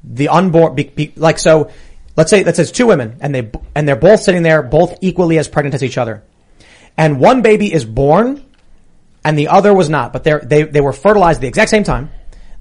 the 0.03 0.27
unborn, 0.27 0.75
be, 0.75 0.83
be, 0.83 1.13
like 1.15 1.39
so, 1.39 1.71
let's 2.19 2.29
say 2.29 2.43
let's 2.43 2.57
say 2.57 2.63
it's 2.63 2.71
two 2.71 2.85
women 2.85 3.17
and 3.21 3.33
they 3.33 3.49
and 3.73 3.87
they're 3.87 3.95
both 3.95 4.19
sitting 4.19 4.43
there, 4.43 4.61
both 4.61 4.97
equally 5.01 5.39
as 5.39 5.47
pregnant 5.47 5.73
as 5.73 5.83
each 5.83 5.97
other, 5.97 6.21
and 6.97 7.19
one 7.19 7.41
baby 7.41 7.73
is 7.73 7.85
born, 7.85 8.43
and 9.23 9.39
the 9.39 9.47
other 9.47 9.73
was 9.73 9.89
not, 9.89 10.11
but 10.11 10.25
they 10.25 10.37
they 10.43 10.63
they 10.63 10.81
were 10.81 10.91
fertilized 10.93 11.37
at 11.37 11.41
the 11.41 11.47
exact 11.47 11.71
same 11.71 11.85
time. 11.85 12.11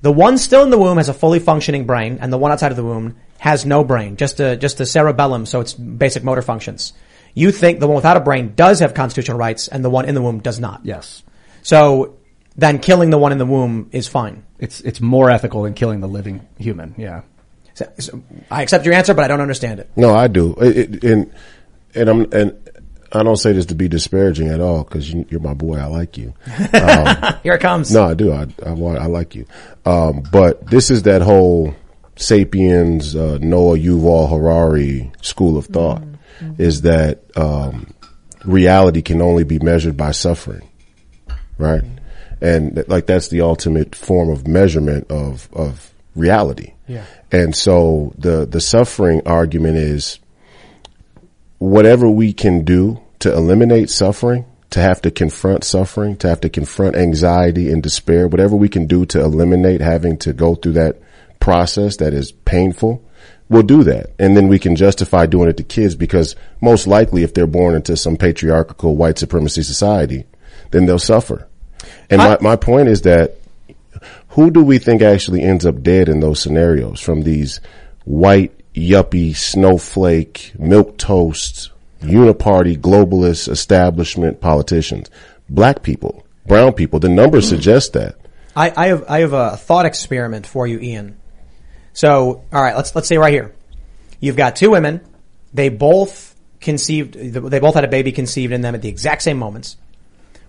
The 0.01 0.13
one 0.13 0.39
still 0.39 0.63
in 0.63 0.71
the 0.71 0.79
womb 0.79 0.97
has 0.99 1.09
a 1.09 1.15
fully 1.15 1.41
functioning 1.41 1.87
brain, 1.87 2.19
and 2.21 2.33
the 2.33 2.39
one 2.39 2.53
outside 2.53 2.71
of 2.71 2.77
the 2.77 2.85
womb 2.85 3.17
has 3.39 3.67
no 3.67 3.83
brain, 3.83 4.17
just 4.17 4.39
a 4.39 4.57
just 4.57 4.81
a 4.81 4.87
cerebellum, 4.87 5.45
so 5.45 5.61
it's 5.61 5.75
basic 5.75 6.23
motor 6.23 6.43
functions. 6.43 6.93
You 7.35 7.51
think 7.51 7.81
the 7.81 7.89
one 7.89 7.97
without 7.97 8.17
a 8.17 8.21
brain 8.21 8.55
does 8.55 8.79
have 8.79 8.95
constitutional 8.95 9.39
rights, 9.39 9.67
and 9.67 9.85
the 9.85 9.91
one 9.91 10.05
in 10.05 10.15
the 10.15 10.23
womb 10.23 10.39
does 10.39 10.61
not. 10.61 10.83
Yes. 10.85 11.25
So 11.63 12.17
then 12.57 12.79
killing 12.79 13.11
the 13.11 13.19
one 13.19 13.33
in 13.33 13.39
the 13.39 13.47
womb 13.47 13.91
is 13.91 14.07
fine. 14.07 14.45
It's 14.61 14.81
it's 14.83 15.01
more 15.01 15.31
ethical 15.31 15.65
than 15.65 15.75
killing 15.75 15.99
the 15.99 16.09
living 16.09 16.47
human. 16.59 16.95
Yeah. 16.97 17.23
So- 17.99 18.23
I 18.51 18.63
accept 18.63 18.85
your 18.85 18.95
answer, 18.95 19.15
but 19.15 19.25
I 19.25 19.29
don't 19.29 19.41
understand 19.41 19.81
it. 19.81 19.91
No, 19.97 20.15
I 20.15 20.29
do. 20.29 20.55
It, 20.61 20.95
it, 20.97 21.05
and 21.05 21.33
and 21.95 22.09
I'm 22.09 22.33
and 22.33 22.71
I 23.13 23.23
don't 23.23 23.37
say 23.37 23.53
this 23.53 23.67
to 23.67 23.75
be 23.75 23.89
disparaging 23.89 24.49
at 24.49 24.61
all 24.61 24.85
because 24.85 25.11
you, 25.13 25.25
you're 25.31 25.41
my 25.41 25.55
boy. 25.55 25.77
I 25.79 25.87
like 25.87 26.19
you. 26.19 26.35
Um, 26.75 27.35
Here 27.43 27.55
it 27.55 27.61
comes. 27.61 27.91
no, 27.93 28.05
I 28.05 28.15
do. 28.15 28.33
I 28.33 28.47
I, 28.67 28.73
want, 28.73 28.99
I 28.99 29.07
like 29.07 29.35
you. 29.35 29.47
Um, 29.87 30.23
but 30.31 30.67
this 30.71 30.91
is 30.91 31.05
that 31.05 31.23
whole 31.23 31.75
sapiens 32.17 33.15
uh, 33.17 33.39
Noah 33.41 33.79
Yuval 33.79 34.29
Harari 34.31 35.11
school 35.23 35.57
of 35.57 35.67
thought 35.67 36.03
is 36.59 36.83
that 36.83 37.21
um, 37.37 37.93
reality 38.45 39.03
can 39.03 39.23
only 39.23 39.45
be 39.45 39.59
measured 39.61 39.97
by 39.97 40.11
suffering, 40.13 40.69
right? 41.59 41.83
And 42.41 42.75
that- 42.77 42.89
like 42.89 43.07
that's 43.07 43.29
the 43.29 43.41
ultimate 43.41 43.95
form 43.95 44.29
of 44.31 44.47
measurement 44.47 45.11
of 45.11 45.49
of 45.53 45.93
reality. 46.15 46.75
Yeah. 46.87 47.05
And 47.31 47.55
so 47.55 48.13
the 48.17 48.47
the 48.47 48.61
suffering 48.61 49.23
argument 49.27 49.77
is 49.77 50.19
whatever 51.59 52.09
we 52.09 52.33
can 52.33 52.65
do 52.65 53.01
to 53.19 53.33
eliminate 53.33 53.91
suffering, 53.91 54.47
to 54.71 54.81
have 54.81 55.03
to 55.03 55.11
confront 55.11 55.65
suffering, 55.65 56.17
to 56.19 56.29
have 56.29 56.41
to 56.41 56.49
confront 56.49 56.97
anxiety 56.97 57.71
and 57.71 57.83
despair, 57.83 58.29
whatever 58.29 58.57
we 58.57 58.69
can 58.69 58.87
do 58.87 59.05
to 59.07 59.21
eliminate 59.21 59.81
having 59.81 60.17
to 60.19 60.33
go 60.33 60.55
through 60.55 60.73
that 60.73 60.97
process 61.41 61.97
that 61.97 62.15
is 62.15 62.33
painful, 62.33 63.05
we'll 63.49 63.63
do 63.63 63.83
that. 63.85 64.11
And 64.19 64.37
then 64.37 64.49
we 64.49 64.59
can 64.59 64.77
justify 64.77 65.27
doing 65.27 65.49
it 65.49 65.57
to 65.57 65.63
kids 65.63 65.95
because 65.95 66.37
most 66.61 66.87
likely 66.87 67.23
if 67.23 67.35
they're 67.35 67.47
born 67.47 67.75
into 67.75 67.97
some 67.97 68.17
patriarchal 68.17 68.97
white 68.97 69.19
supremacy 69.19 69.63
society, 69.63 70.25
then 70.71 70.87
they'll 70.87 70.99
suffer. 70.99 71.49
And 72.11 72.19
my, 72.19 72.39
my 72.41 72.57
point 72.57 72.89
is 72.89 73.03
that 73.03 73.39
who 74.39 74.51
do 74.51 74.63
we 74.63 74.79
think 74.79 75.03
actually 75.03 75.43
ends 75.43 75.67
up 75.67 75.83
dead 75.83 76.09
in 76.09 76.21
those 76.21 76.41
scenarios 76.41 77.01
from 77.01 77.23
these 77.23 77.61
white 78.05 78.53
yuppie 78.75 79.35
snowflake 79.35 80.53
milk 80.59 80.97
toast 80.97 81.71
uniparty 82.01 82.79
globalist 82.79 83.49
establishment 83.49 84.41
politicians 84.41 85.11
black 85.49 85.83
people 85.83 86.25
brown 86.47 86.73
people 86.73 87.01
the 87.01 87.09
numbers 87.09 87.49
hmm. 87.49 87.57
suggest 87.57 87.93
that 87.95 88.15
I, 88.59 88.73
I 88.77 88.87
have 88.89 89.05
I 89.09 89.21
have 89.21 89.33
a 89.35 89.57
thought 89.57 89.87
experiment 89.87 90.45
for 90.45 90.67
you, 90.67 90.81
Ian. 90.81 91.17
So, 91.93 92.43
all 92.53 92.61
right, 92.61 92.75
let's 92.75 92.93
let's 92.93 93.07
say 93.07 93.17
right 93.17 93.33
here, 93.33 93.55
you've 94.19 94.37
got 94.37 94.57
two 94.57 94.71
women. 94.73 95.01
They 95.55 95.69
both 95.69 96.35
conceived. 96.61 97.15
They 97.15 97.61
both 97.61 97.77
had 97.77 97.85
a 97.85 97.89
baby 97.89 98.11
conceived 98.11 98.53
in 98.53 98.61
them 98.61 98.75
at 98.75 98.83
the 98.83 98.89
exact 98.89 99.23
same 99.23 99.39
moments. 99.39 99.77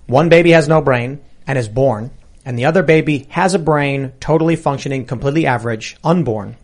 One 0.08 0.28
baby 0.28 0.52
has 0.52 0.68
no 0.68 0.82
brain 0.82 1.22
and 1.46 1.56
is 1.56 1.70
born, 1.70 2.10
and 2.46 2.58
the 2.58 2.66
other 2.66 2.84
baby 2.84 3.28
has 3.30 3.54
a 3.54 3.60
brain, 3.60 4.14
totally 4.20 4.56
functioning, 4.56 5.06
completely 5.06 5.46
average, 5.46 5.98
unborn. 6.04 6.56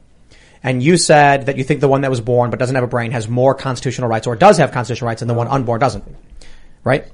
And 0.64 0.82
you 0.82 0.98
said 0.98 1.46
that 1.46 1.58
you 1.58 1.64
think 1.64 1.80
the 1.82 1.88
one 1.88 2.02
that 2.02 2.10
was 2.10 2.22
born 2.22 2.50
but 2.50 2.58
doesn't 2.58 2.74
have 2.76 2.84
a 2.84 2.88
brain 2.88 3.12
has 3.12 3.28
more 3.28 3.54
constitutional 3.54 4.10
rights, 4.10 4.26
or 4.26 4.36
does 4.36 4.58
have 4.58 4.72
constitutional 4.72 5.08
rights, 5.10 5.22
and 5.22 5.30
the 5.30 5.36
one 5.36 5.48
unborn 5.48 5.80
doesn't. 5.80 6.04
Right? 6.84 7.06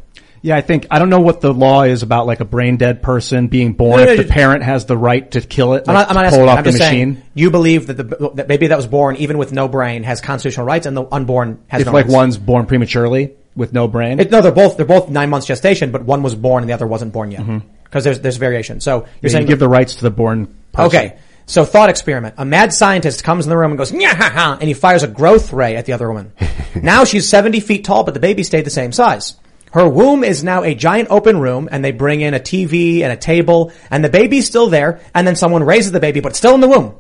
Yeah, 0.44 0.56
I 0.56 0.62
think 0.62 0.88
I 0.90 0.98
don't 1.00 1.10
know 1.10 1.20
what 1.20 1.42
the 1.42 1.54
law 1.54 1.84
is 1.84 2.02
about 2.02 2.26
like 2.26 2.40
a 2.40 2.46
brain 2.46 2.78
dead 2.78 3.04
person 3.04 3.48
being 3.48 3.74
born 3.74 4.00
No, 4.00 4.06
no, 4.06 4.12
if 4.12 4.18
the 4.18 4.24
just- 4.24 4.34
parent 4.34 4.64
has 4.64 4.86
the 4.86 4.98
right 4.98 5.30
to 5.32 5.42
kill 5.42 5.74
it, 5.76 5.84
I'm 5.88 5.94
not, 5.94 6.10
I'm 6.10 6.16
not 6.16 6.22
to 6.22 6.28
asking. 6.28 6.40
pull 6.40 6.48
it 6.48 6.52
I'm 6.52 6.58
off 6.58 6.64
the 6.64 6.72
just 6.72 6.80
machine. 6.84 7.14
saying 7.16 7.24
you 7.36 7.52
believe 7.52 7.88
that 7.88 7.94
the 7.98 8.32
that 8.36 8.48
baby 8.48 8.68
that 8.68 8.76
was 8.78 8.88
born, 8.88 9.18
even 9.18 9.38
with 9.38 9.52
no 9.52 9.68
brain, 9.68 10.04
has 10.04 10.20
constitutional 10.22 10.66
rights, 10.66 10.86
and 10.88 10.98
the 10.98 11.04
unborn 11.12 11.60
has 11.68 11.82
if 11.82 11.88
no 11.88 11.94
like 11.94 12.06
rights. 12.06 12.16
one's 12.16 12.38
born 12.38 12.66
prematurely 12.66 13.34
with 13.56 13.72
no 13.74 13.88
brain. 13.88 14.20
It, 14.20 14.32
no, 14.32 14.42
they're 14.42 14.52
both 14.52 14.78
they're 14.78 14.86
both 14.86 15.10
nine 15.10 15.30
months 15.30 15.46
gestation, 15.46 15.92
but 15.92 16.06
one 16.06 16.24
was 16.24 16.34
born 16.36 16.64
and 16.64 16.70
the 16.70 16.74
other 16.74 16.88
wasn't 16.88 17.14
born 17.14 17.32
yet 17.32 17.42
mm-hmm. 17.42 17.68
Because 17.92 18.06
there's 18.06 18.22
there's 18.22 18.38
variation. 18.38 18.80
So 18.80 19.06
you're 19.22 19.30
saying 19.30 19.44
you 19.44 19.48
give 19.50 19.60
the 19.60 19.68
rights 19.68 19.96
to 19.96 20.04
the 20.04 20.10
born 20.10 20.48
person. 20.72 20.88
okay. 20.88 21.20
So 21.46 21.66
thought 21.66 21.90
experiment. 21.90 22.36
A 22.38 22.46
mad 22.46 22.72
scientist 22.74 23.26
comes 23.26 23.46
in 23.46 23.50
the 23.50 23.58
room 23.58 23.72
and 23.72 23.78
goes, 23.78 23.92
"Nya 23.92 24.14
ha 24.14 24.32
ha," 24.34 24.58
and 24.60 24.68
he 24.70 24.74
fires 24.74 25.04
a 25.04 25.08
growth 25.08 25.52
ray 25.52 25.76
at 25.76 25.86
the 25.86 25.92
other 25.92 26.08
woman. 26.08 26.32
now 26.82 27.04
she's 27.04 27.28
70 27.28 27.60
feet 27.60 27.84
tall, 27.84 28.06
but 28.06 28.14
the 28.14 28.22
baby 28.22 28.44
stayed 28.44 28.66
the 28.66 28.70
same 28.70 28.94
size. 28.94 29.36
Her 29.74 29.88
womb 29.88 30.24
is 30.24 30.44
now 30.44 30.64
a 30.64 30.74
giant 30.76 31.10
open 31.12 31.40
room 31.40 31.68
and 31.72 31.84
they 31.84 31.92
bring 31.92 32.22
in 32.22 32.34
a 32.34 32.40
TV 32.40 33.02
and 33.02 33.12
a 33.12 33.18
table 33.18 33.72
and 33.90 34.04
the 34.04 34.10
baby's 34.10 34.46
still 34.46 34.68
there 34.68 35.00
and 35.14 35.26
then 35.26 35.36
someone 35.36 35.64
raises 35.64 35.94
the 35.94 36.00
baby, 36.02 36.20
but 36.20 36.36
still 36.36 36.54
in 36.56 36.62
the 36.62 36.68
womb. 36.68 36.96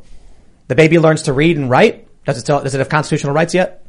The 0.67 0.75
baby 0.75 0.97
learns 0.97 1.23
to 1.23 1.33
read 1.33 1.57
and 1.57 1.69
write. 1.69 2.07
Does 2.25 2.37
it 2.37 2.41
still, 2.41 2.61
does 2.61 2.73
it 2.73 2.77
have 2.77 2.87
constitutional 2.87 3.33
rights 3.33 3.53
yet? 3.53 3.80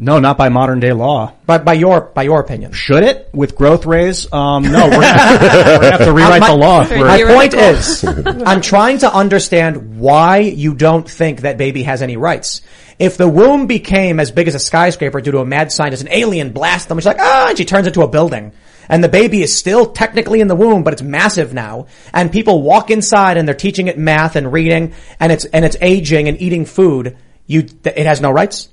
No, 0.00 0.20
not 0.20 0.38
by 0.38 0.48
modern 0.48 0.78
day 0.78 0.92
law. 0.92 1.32
By, 1.44 1.58
by 1.58 1.72
your, 1.72 2.00
by 2.02 2.22
your 2.22 2.38
opinion. 2.38 2.70
Should 2.70 3.02
it 3.02 3.30
with 3.32 3.56
growth 3.56 3.84
rays? 3.84 4.32
Um, 4.32 4.62
no, 4.62 4.84
we're 4.84 4.90
gonna, 5.00 5.38
we're 5.40 5.80
gonna 5.80 5.90
have 5.90 6.04
to 6.04 6.12
rewrite 6.14 6.40
My- 6.40 6.50
the 6.50 6.56
law. 6.56 6.84
My 6.88 7.24
point 7.24 7.54
is, 7.54 8.04
I'm 8.04 8.60
trying 8.60 8.98
to 8.98 9.12
understand 9.12 9.98
why 9.98 10.38
you 10.38 10.74
don't 10.76 11.08
think 11.08 11.40
that 11.40 11.58
baby 11.58 11.82
has 11.82 12.00
any 12.00 12.16
rights. 12.16 12.62
If 13.00 13.16
the 13.16 13.26
womb 13.28 13.66
became 13.66 14.20
as 14.20 14.30
big 14.30 14.46
as 14.46 14.54
a 14.54 14.60
skyscraper 14.60 15.20
due 15.20 15.32
to 15.32 15.38
a 15.38 15.44
mad 15.44 15.72
scientist, 15.72 16.02
an 16.04 16.12
alien 16.12 16.52
blast 16.52 16.88
them, 16.88 16.98
she's 16.98 17.06
like, 17.06 17.18
ah, 17.18 17.48
and 17.48 17.58
she 17.58 17.64
turns 17.64 17.88
into 17.88 18.02
a 18.02 18.08
building. 18.08 18.52
And 18.88 19.02
the 19.02 19.08
baby 19.08 19.42
is 19.42 19.54
still 19.56 19.86
technically 19.86 20.40
in 20.40 20.46
the 20.48 20.54
womb, 20.56 20.84
but 20.84 20.92
it's 20.92 21.02
massive 21.02 21.52
now. 21.52 21.86
And 22.12 22.30
people 22.30 22.62
walk 22.62 22.90
inside 22.90 23.36
and 23.36 23.46
they're 23.48 23.54
teaching 23.54 23.88
it 23.88 23.98
math 23.98 24.36
and 24.36 24.52
reading 24.52 24.94
and 25.18 25.32
it's, 25.32 25.44
and 25.44 25.64
it's 25.64 25.76
aging 25.80 26.28
and 26.28 26.40
eating 26.40 26.64
food. 26.66 27.16
You, 27.46 27.66
it 27.84 28.06
has 28.06 28.20
no 28.20 28.30
rights. 28.30 28.68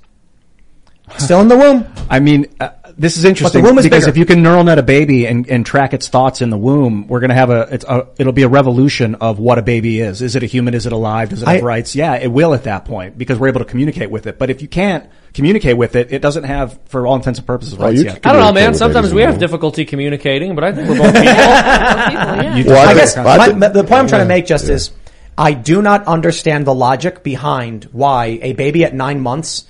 Still 1.18 1.40
in 1.40 1.48
the 1.48 1.56
womb. 1.56 1.86
I 2.10 2.20
mean, 2.20 2.46
uh, 2.60 2.70
this 2.98 3.16
is 3.16 3.24
interesting 3.24 3.62
womb 3.62 3.78
is 3.78 3.84
because 3.84 4.04
bigger. 4.04 4.10
if 4.10 4.16
you 4.16 4.24
can 4.24 4.42
neural 4.42 4.64
net 4.64 4.78
a 4.78 4.82
baby 4.82 5.26
and, 5.26 5.48
and 5.48 5.64
track 5.64 5.92
its 5.92 6.08
thoughts 6.08 6.40
in 6.40 6.50
the 6.50 6.56
womb, 6.56 7.06
we're 7.08 7.20
going 7.20 7.30
to 7.30 7.36
have 7.36 7.50
a, 7.50 7.68
it's 7.70 7.84
a, 7.84 8.08
it'll 8.18 8.32
be 8.32 8.42
a 8.42 8.48
revolution 8.48 9.16
of 9.16 9.38
what 9.38 9.58
a 9.58 9.62
baby 9.62 10.00
is. 10.00 10.22
Is 10.22 10.34
it 10.34 10.42
a 10.42 10.46
human? 10.46 10.74
Is 10.74 10.86
it 10.86 10.92
alive? 10.92 11.28
Does 11.28 11.42
it 11.42 11.48
have 11.48 11.62
I- 11.62 11.64
rights? 11.64 11.94
Yeah, 11.94 12.14
it 12.14 12.28
will 12.28 12.54
at 12.54 12.64
that 12.64 12.84
point 12.86 13.18
because 13.18 13.38
we're 13.38 13.48
able 13.48 13.60
to 13.60 13.66
communicate 13.66 14.10
with 14.10 14.26
it. 14.26 14.38
But 14.38 14.50
if 14.50 14.62
you 14.62 14.68
can't 14.68 15.08
communicate 15.32 15.76
with 15.76 15.94
it, 15.94 16.12
it 16.12 16.22
doesn't 16.22 16.44
have, 16.44 16.78
for 16.86 17.06
all 17.06 17.16
intents 17.16 17.38
and 17.38 17.46
purposes, 17.46 17.76
rights 17.76 17.98
you 17.98 18.04
yet. 18.06 18.26
I 18.26 18.32
don't 18.32 18.40
know, 18.42 18.52
man. 18.52 18.74
Sometimes 18.74 19.12
we 19.12 19.22
have 19.22 19.34
the 19.34 19.40
difficulty 19.40 19.84
communicating, 19.84 20.54
but 20.54 20.64
I 20.64 20.72
think 20.72 20.88
we're 20.88 20.98
both 20.98 21.14
people. 21.14 22.58
You 22.58 22.64
Well, 22.66 22.88
I 22.88 22.90
I 22.90 22.94
guess 22.94 23.16
my, 23.16 23.68
the 23.68 23.82
point 23.82 23.92
I'm 23.92 24.08
trying 24.08 24.22
to 24.22 24.28
make 24.28 24.46
just 24.46 24.68
is, 24.68 24.90
I 25.38 25.52
do 25.52 25.82
not 25.82 26.06
understand 26.06 26.66
the 26.66 26.74
logic 26.74 27.22
behind 27.22 27.84
why 27.92 28.38
a 28.40 28.54
baby 28.54 28.84
at 28.84 28.94
nine 28.94 29.20
months 29.20 29.66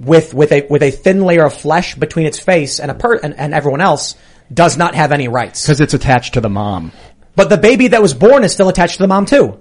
with, 0.00 0.34
with 0.34 0.50
a, 0.52 0.66
with 0.68 0.82
a 0.82 0.90
thin 0.90 1.20
layer 1.22 1.44
of 1.44 1.54
flesh 1.54 1.94
between 1.94 2.26
its 2.26 2.40
face 2.40 2.80
and 2.80 2.90
a 2.90 2.94
per, 2.94 3.16
and, 3.16 3.34
and 3.38 3.54
everyone 3.54 3.80
else 3.80 4.16
does 4.52 4.76
not 4.76 4.94
have 4.94 5.12
any 5.12 5.28
rights. 5.28 5.62
Because 5.62 5.80
it's 5.80 5.94
attached 5.94 6.34
to 6.34 6.40
the 6.40 6.48
mom. 6.48 6.92
But 7.36 7.48
the 7.48 7.58
baby 7.58 7.88
that 7.88 8.02
was 8.02 8.14
born 8.14 8.42
is 8.42 8.52
still 8.52 8.68
attached 8.68 8.96
to 8.96 9.02
the 9.02 9.08
mom 9.08 9.26
too. 9.26 9.60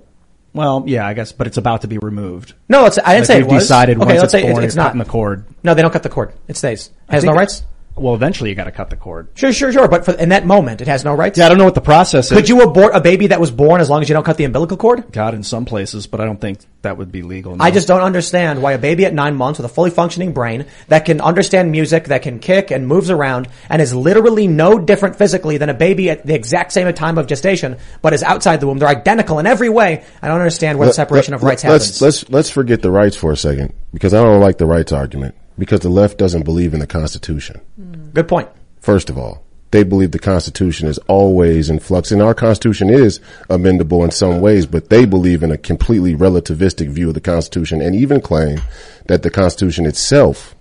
Well, 0.54 0.84
yeah, 0.88 1.06
I 1.06 1.14
guess, 1.14 1.32
but 1.32 1.46
it's 1.46 1.58
about 1.58 1.82
to 1.82 1.88
be 1.88 2.00
removed. 2.00 2.54
No, 2.68 2.86
it's, 2.86 2.98
I 2.98 3.14
didn't 3.14 3.20
Like 3.20 3.26
say 3.26 3.40
it 3.40 3.44
we've 3.44 3.54
was. 3.54 3.64
decided 3.64 3.98
okay, 4.02 4.18
once 4.18 4.34
it's 4.34 4.44
born, 4.44 4.64
it's, 4.64 4.76
not. 4.76 4.84
cutting 4.88 5.00
the 5.00 5.06
cord. 5.06 5.46
No, 5.62 5.76
they 5.76 5.84
don't 5.84 5.92
cut 5.92 6.02
the 6.02 6.10
cord. 6.10 6.34
It 6.48 6.58
stays. 6.58 6.90
It 7.08 7.14
has 7.14 7.24
no 7.24 7.34
rights? 7.34 7.64
Well, 8.00 8.16
eventually 8.16 8.50
you 8.50 8.56
got 8.56 8.66
to 8.66 8.72
cut 8.72 8.90
the 8.90 8.96
cord. 8.96 9.30
Sure, 9.36 9.52
sure, 9.52 9.72
sure. 9.72 9.88
But 9.88 10.06
for, 10.06 10.14
in 10.14 10.30
that 10.30 10.46
moment, 10.46 10.82
it 10.82 10.88
has 10.88 11.04
no 11.04 11.14
rights? 11.14 11.38
Yeah, 11.38 11.46
I 11.46 11.50
don't 11.50 11.58
know 11.58 11.66
what 11.66 11.76
the 11.76 11.82
process 11.82 12.32
is. 12.32 12.38
Could 12.38 12.50
you 12.50 12.62
abort 12.62 12.96
a 12.96 13.02
baby 13.02 13.28
that 13.28 13.40
was 13.40 13.52
born 13.52 13.82
as 13.82 13.90
long 13.90 14.02
as 14.02 14.10
you 14.10 14.14
don't 14.14 14.24
cut 14.24 14.38
the 14.38 14.46
umbilical 14.46 14.78
cord? 14.78 15.12
God, 15.12 15.34
in 15.34 15.44
some 15.44 15.66
places, 15.66 16.08
but 16.08 16.22
I 16.22 16.26
don't 16.26 16.40
think 16.40 16.60
that 16.82 16.98
would 16.98 17.12
be 17.12 17.22
legal. 17.22 17.56
no. 17.56 17.64
I 17.64 17.72
just 17.72 17.88
don't 17.88 18.02
understand 18.02 18.62
why 18.62 18.74
a 18.74 18.78
baby 18.78 19.06
at 19.06 19.14
nine 19.14 19.36
months 19.36 19.60
with 19.60 19.66
a 19.66 19.74
fully 19.74 19.90
functioning 19.90 20.32
brain 20.32 20.66
that 20.88 21.06
can 21.06 21.20
understand 21.20 21.72
music, 21.72 22.06
that 22.06 22.22
can 22.22 22.40
kick 22.40 22.72
and 22.72 22.88
moves 22.88 23.10
around 23.10 23.50
and 23.70 23.82
is 23.82 23.94
literally 23.94 24.48
no 24.48 24.80
different 24.80 25.18
physically 25.18 25.58
than 25.58 25.70
a 25.70 25.74
baby 25.74 26.10
at 26.10 26.26
the 26.26 26.34
exact 26.34 26.72
same 26.72 26.92
time 26.94 27.18
of 27.18 27.28
gestation, 27.28 27.78
but 28.02 28.14
is 28.14 28.24
outside 28.24 28.62
the 28.62 28.68
womb. 28.68 28.80
They're 28.80 28.88
identical 28.88 29.40
in 29.40 29.46
every 29.46 29.70
way. 29.70 30.04
I 30.22 30.28
don't 30.28 30.38
understand 30.38 30.80
where 30.80 30.88
the 30.88 30.94
separation 30.94 31.34
let- 31.34 31.38
of 31.40 31.44
rights 31.44 31.64
let's, 31.64 31.86
happens. 31.86 32.02
Let's 32.02 32.30
let's 32.30 32.50
forget 32.50 32.82
the 32.82 32.92
rights 32.92 33.16
for 33.16 33.32
a 33.32 33.38
second 33.38 33.74
because 33.94 34.14
I 34.14 34.24
don't 34.24 34.40
like 34.40 34.58
the 34.58 34.66
rights 34.66 34.92
argument 34.92 35.36
because 35.60 35.82
the 35.82 35.90
left 35.90 36.18
doesn't 36.18 36.44
believe 36.44 36.74
in 36.74 36.80
the 36.80 36.88
Constitution. 36.88 37.62
Mm. 37.80 38.14
Good 38.14 38.28
point. 38.28 38.50
First 38.80 39.10
of 39.10 39.18
all, 39.18 39.44
they 39.72 39.84
believe 39.84 40.12
the 40.12 40.20
Constitution 40.20 40.88
is 40.88 40.98
always 41.08 41.70
in 41.70 41.80
flux, 41.80 42.12
and 42.12 42.22
our 42.22 42.34
Constitution 42.34 42.90
is 42.90 43.20
amendable 43.50 44.04
in 44.04 44.10
some 44.10 44.42
ways, 44.42 44.66
but 44.66 44.90
they 44.90 45.06
believe 45.06 45.44
in 45.44 45.52
a 45.52 45.58
completely 45.58 46.16
relativistic 46.16 46.90
view 46.90 47.10
of 47.10 47.14
the 47.14 47.22
Constitution 47.22 47.82
and 47.82 47.96
even 47.96 48.20
claim 48.20 48.62
that 49.06 49.22
the 49.22 49.30
Constitution 49.30 49.86
itself 49.86 50.56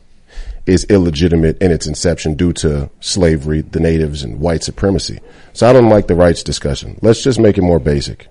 is 0.66 0.84
illegitimate 0.84 1.56
in 1.62 1.70
its 1.70 1.86
inception 1.86 2.34
due 2.34 2.52
to 2.52 2.90
slavery, 3.00 3.62
the 3.62 3.80
natives, 3.80 4.22
and 4.22 4.38
white 4.38 4.62
supremacy. 4.62 5.18
So 5.54 5.68
I 5.68 5.72
don't 5.72 5.88
like 5.88 6.08
the 6.08 6.14
rights 6.14 6.42
discussion. 6.42 6.98
Let's 7.00 7.22
just 7.22 7.40
make 7.40 7.56
it 7.56 7.62
more 7.62 7.80
basic. 7.80 8.28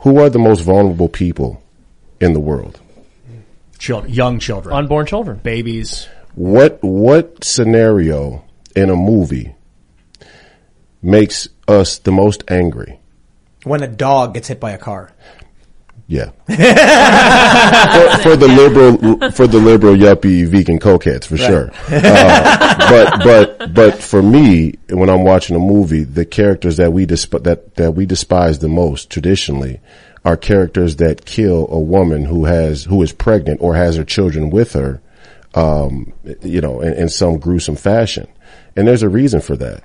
Who 0.00 0.18
are 0.18 0.28
the 0.28 0.40
most 0.40 0.60
vulnerable 0.62 1.08
people 1.08 1.62
in 2.20 2.32
the 2.32 2.40
world? 2.40 2.80
Children, 3.84 4.14
young 4.14 4.38
children, 4.38 4.74
Unborn 4.74 5.04
children. 5.04 5.40
babies. 5.42 6.08
What 6.34 6.78
what 6.82 7.44
scenario 7.44 8.42
in 8.74 8.88
a 8.88 8.96
movie 8.96 9.54
makes 11.02 11.50
us 11.68 11.98
the 11.98 12.10
most 12.10 12.44
angry? 12.48 12.98
When 13.64 13.82
a 13.82 13.86
dog 13.86 14.32
gets 14.32 14.48
hit 14.48 14.58
by 14.58 14.70
a 14.70 14.78
car. 14.78 15.12
Yeah. 16.06 16.30
for, 16.46 18.22
for 18.22 18.36
the 18.36 18.48
liberal, 18.48 19.30
for 19.32 19.46
the 19.46 19.58
liberal 19.58 19.94
yuppie 19.94 20.46
vegan 20.46 20.78
cokeheads, 20.78 21.26
for 21.26 21.36
sure. 21.36 21.70
Uh, 21.88 22.78
but, 22.78 23.24
but, 23.24 23.74
but 23.74 24.02
for 24.02 24.22
me, 24.22 24.74
when 24.88 25.10
I'm 25.10 25.24
watching 25.24 25.56
a 25.56 25.60
movie, 25.60 26.04
the 26.04 26.24
characters 26.24 26.78
that 26.78 26.92
we 26.94 27.06
desp- 27.06 27.42
that, 27.44 27.74
that 27.76 27.92
we 27.92 28.06
despise 28.06 28.60
the 28.60 28.68
most 28.68 29.10
traditionally 29.10 29.80
are 30.24 30.36
characters 30.36 30.96
that 30.96 31.26
kill 31.26 31.68
a 31.70 31.78
woman 31.78 32.24
who 32.24 32.46
has, 32.46 32.84
who 32.84 33.02
is 33.02 33.12
pregnant 33.12 33.60
or 33.60 33.74
has 33.74 33.96
her 33.96 34.04
children 34.04 34.50
with 34.50 34.72
her, 34.72 35.00
um, 35.54 36.12
you 36.42 36.60
know, 36.60 36.80
in, 36.80 36.94
in 36.94 37.08
some 37.08 37.38
gruesome 37.38 37.76
fashion. 37.76 38.26
And 38.74 38.88
there's 38.88 39.02
a 39.02 39.08
reason 39.08 39.40
for 39.40 39.56
that. 39.56 39.84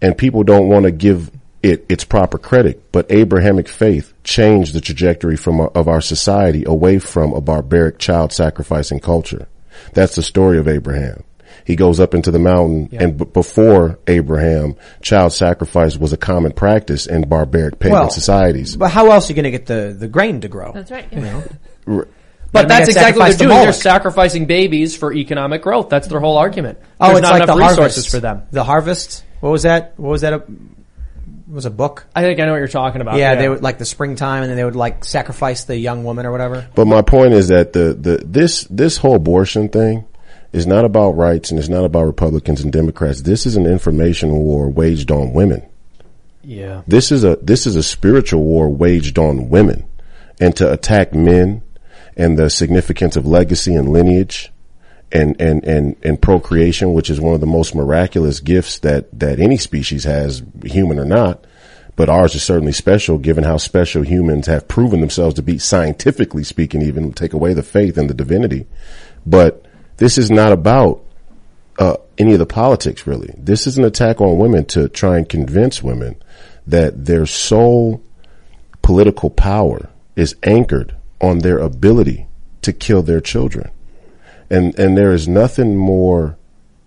And 0.00 0.16
people 0.16 0.42
don't 0.42 0.68
want 0.68 0.84
to 0.84 0.90
give 0.90 1.30
it 1.62 1.86
its 1.88 2.04
proper 2.04 2.38
credit, 2.38 2.92
but 2.92 3.10
Abrahamic 3.10 3.68
faith 3.68 4.12
changed 4.22 4.74
the 4.74 4.80
trajectory 4.80 5.36
from 5.36 5.60
our, 5.60 5.68
of 5.68 5.88
our 5.88 6.00
society 6.00 6.64
away 6.66 6.98
from 6.98 7.32
a 7.32 7.40
barbaric 7.40 7.98
child 7.98 8.32
sacrificing 8.32 9.00
culture. 9.00 9.48
That's 9.92 10.14
the 10.14 10.22
story 10.22 10.58
of 10.58 10.68
Abraham. 10.68 11.24
He 11.64 11.76
goes 11.76 11.98
up 11.98 12.14
into 12.14 12.30
the 12.30 12.38
mountain 12.38 12.90
and 12.92 13.16
b- 13.16 13.24
before 13.24 13.98
Abraham, 14.06 14.76
child 15.00 15.32
sacrifice 15.32 15.96
was 15.96 16.12
a 16.12 16.16
common 16.18 16.52
practice 16.52 17.06
in 17.06 17.26
barbaric 17.28 17.78
pagan 17.78 17.98
Well, 17.98 18.10
societies. 18.10 18.76
But 18.76 18.90
how 18.90 19.10
else 19.10 19.28
are 19.28 19.32
you 19.32 19.36
going 19.42 19.44
to 19.44 19.50
get 19.50 19.66
the, 19.66 19.96
the 19.98 20.08
grain 20.08 20.42
to 20.42 20.48
grow? 20.48 20.72
That's 20.72 20.90
right. 20.90 21.10
You 21.10 21.20
know? 21.20 21.42
R- 21.86 22.08
But 22.52 22.68
that's 22.68 22.88
exactly 22.88 23.18
what 23.20 23.38
they're 23.38 23.48
the 23.48 23.54
doing. 23.54 23.64
They're 23.64 23.72
sacrificing 23.72 24.44
babies 24.46 24.96
for 24.96 25.12
economic 25.12 25.62
growth. 25.62 25.88
That's 25.88 26.06
their 26.06 26.20
whole 26.20 26.36
argument. 26.36 26.78
Oh, 27.00 27.06
There's 27.06 27.18
it's 27.18 27.22
not 27.22 27.32
like 27.32 27.42
enough 27.44 27.56
the 27.56 27.62
resources 27.62 27.78
harvest 27.78 28.10
for 28.10 28.20
them. 28.20 28.42
The 28.50 28.64
harvest. 28.64 29.24
What 29.40 29.50
was 29.50 29.62
that? 29.62 29.94
What 29.98 30.10
was 30.10 30.20
that? 30.20 30.32
A, 30.34 30.44
was 31.48 31.66
a 31.66 31.70
book. 31.70 32.06
I 32.14 32.22
think 32.22 32.40
I 32.40 32.44
know 32.46 32.52
what 32.52 32.58
you're 32.58 32.68
talking 32.68 33.00
about. 33.00 33.16
yeah, 33.16 33.34
they 33.36 33.48
would 33.48 33.62
like 33.62 33.78
the 33.78 33.84
springtime, 33.84 34.42
and 34.42 34.50
then 34.50 34.56
they 34.56 34.64
would 34.64 34.76
like 34.76 35.04
sacrifice 35.04 35.64
the 35.64 35.76
young 35.76 36.04
woman 36.04 36.26
or 36.26 36.32
whatever. 36.32 36.66
But 36.74 36.86
my 36.86 37.02
point 37.02 37.32
is 37.34 37.48
that 37.48 37.72
the, 37.72 37.94
the 37.94 38.22
this 38.24 38.64
this 38.70 38.96
whole 38.96 39.16
abortion 39.16 39.68
thing 39.68 40.04
is 40.54 40.68
not 40.68 40.84
about 40.84 41.16
rights 41.16 41.50
and 41.50 41.58
it's 41.58 41.68
not 41.68 41.84
about 41.84 42.06
Republicans 42.06 42.60
and 42.60 42.72
Democrats. 42.72 43.22
This 43.22 43.44
is 43.44 43.56
an 43.56 43.66
information 43.66 44.30
war 44.30 44.70
waged 44.70 45.10
on 45.10 45.32
women. 45.32 45.66
Yeah. 46.44 46.82
This 46.86 47.10
is 47.10 47.24
a 47.24 47.36
this 47.42 47.66
is 47.66 47.74
a 47.74 47.82
spiritual 47.82 48.44
war 48.44 48.68
waged 48.68 49.18
on 49.18 49.48
women, 49.48 49.84
and 50.40 50.54
to 50.56 50.72
attack 50.72 51.12
men 51.12 51.62
and 52.16 52.38
the 52.38 52.48
significance 52.50 53.16
of 53.16 53.26
legacy 53.26 53.74
and 53.74 53.90
lineage. 53.90 54.50
And, 55.12 55.40
and, 55.40 55.62
and, 55.64 55.94
and 56.02 56.20
procreation, 56.20 56.92
which 56.92 57.08
is 57.08 57.20
one 57.20 57.34
of 57.34 57.40
the 57.40 57.46
most 57.46 57.72
miraculous 57.72 58.40
gifts 58.40 58.80
that, 58.80 59.16
that 59.16 59.38
any 59.38 59.56
species 59.58 60.02
has, 60.02 60.42
human 60.64 60.98
or 60.98 61.04
not. 61.04 61.44
But 61.94 62.08
ours 62.08 62.34
is 62.34 62.42
certainly 62.42 62.72
special 62.72 63.18
given 63.18 63.44
how 63.44 63.58
special 63.58 64.02
humans 64.02 64.48
have 64.48 64.66
proven 64.66 65.00
themselves 65.00 65.36
to 65.36 65.42
be 65.42 65.58
scientifically 65.58 66.42
speaking, 66.42 66.82
even 66.82 67.12
take 67.12 67.32
away 67.32 67.54
the 67.54 67.62
faith 67.62 67.96
and 67.96 68.10
the 68.10 68.14
divinity. 68.14 68.66
But 69.24 69.64
this 69.96 70.18
is 70.18 70.30
not 70.30 70.52
about 70.52 71.02
uh, 71.78 71.96
any 72.18 72.32
of 72.32 72.38
the 72.38 72.46
politics 72.46 73.06
really. 73.06 73.34
This 73.36 73.66
is 73.66 73.78
an 73.78 73.84
attack 73.84 74.20
on 74.20 74.38
women 74.38 74.64
to 74.66 74.88
try 74.88 75.16
and 75.18 75.28
convince 75.28 75.82
women 75.82 76.16
that 76.66 77.04
their 77.04 77.26
sole 77.26 78.02
political 78.82 79.30
power 79.30 79.90
is 80.16 80.36
anchored 80.42 80.94
on 81.20 81.38
their 81.38 81.58
ability 81.58 82.26
to 82.62 82.72
kill 82.72 83.02
their 83.02 83.20
children. 83.20 83.70
And, 84.50 84.78
and 84.78 84.96
there 84.96 85.12
is 85.12 85.26
nothing 85.26 85.76
more 85.76 86.36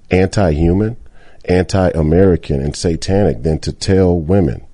anti-human, 0.09 0.97
anti-American 1.45 2.61
and 2.61 2.75
satanic 2.75 3.43
than 3.43 3.59
to 3.59 3.73
tell 3.73 4.19
women 4.19 4.65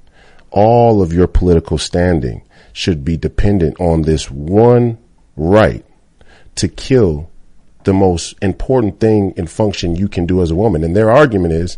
all 0.51 1.01
of 1.01 1.11
your 1.11 1.27
political 1.27 1.77
standing 1.77 2.43
should 2.71 3.03
be 3.03 3.17
dependent 3.17 3.79
on 3.79 4.03
this 4.03 4.29
one 4.29 4.97
right 5.35 5.85
to 6.55 6.67
kill 6.67 7.29
the 7.83 7.93
most 7.93 8.35
important 8.41 8.99
thing 8.99 9.33
and 9.37 9.49
function 9.49 9.95
you 9.95 10.07
can 10.07 10.25
do 10.25 10.41
as 10.41 10.51
a 10.51 10.55
woman. 10.55 10.83
And 10.83 10.95
their 10.95 11.11
argument 11.11 11.53
is 11.53 11.77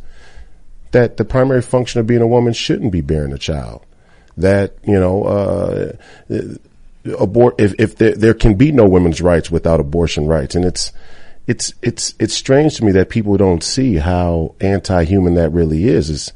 that 0.91 1.18
the 1.18 1.26
primary 1.26 1.61
function 1.61 1.99
of 1.99 2.07
being 2.07 2.22
a 2.22 2.27
woman 2.27 2.53
shouldn't 2.53 2.91
be 2.91 3.02
bearing 3.02 3.34
a 3.34 3.38
child. 3.38 3.86
That, 4.38 4.76
you 4.84 4.99
know, 4.99 5.23
uh, 5.23 5.91
abort, 7.18 7.56
if, 7.60 7.73
if 7.80 7.95
there, 7.98 8.15
there 8.15 8.34
can 8.34 8.56
be 8.56 8.72
no 8.72 8.86
women's 8.86 9.22
rights 9.22 9.49
without 9.49 9.80
abortion 9.80 10.27
rights. 10.27 10.56
And 10.56 10.65
it's, 10.65 10.91
it's, 11.48 11.73
it's, 11.82 12.15
it's 12.19 12.34
strange 12.34 12.77
to 12.77 12.86
me 12.86 12.91
that 12.94 13.10
people 13.10 13.38
don't 13.38 13.64
see 13.64 13.95
how 13.95 14.56
anti-human 14.60 15.36
that 15.36 15.52
really 15.52 15.86
is, 15.86 16.10
is 16.10 16.34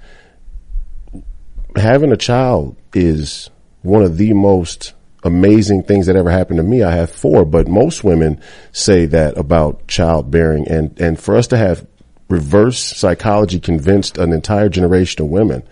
having 1.75 2.11
a 2.11 2.17
child 2.17 2.75
is 2.93 3.49
one 3.81 4.03
of 4.03 4.17
the 4.17 4.33
most 4.33 4.93
amazing 5.23 5.83
things 5.83 6.05
that 6.07 6.15
ever 6.15 6.29
happened 6.29 6.57
to 6.57 6.63
me. 6.63 6.83
I 6.83 6.91
have 6.91 7.11
four, 7.11 7.45
but 7.45 7.67
most 7.67 8.03
women 8.03 8.41
say 8.71 9.05
that 9.07 9.37
about 9.37 9.87
childbearing 9.87 10.67
and, 10.67 10.99
and 10.99 11.19
for 11.19 11.35
us 11.35 11.47
to 11.47 11.57
have 11.57 11.85
reverse 12.29 12.79
psychology 12.79 13.59
convinced 13.59 14.17
an 14.17 14.31
entire 14.31 14.69
generation 14.69 15.23
of 15.23 15.29
women 15.29 15.63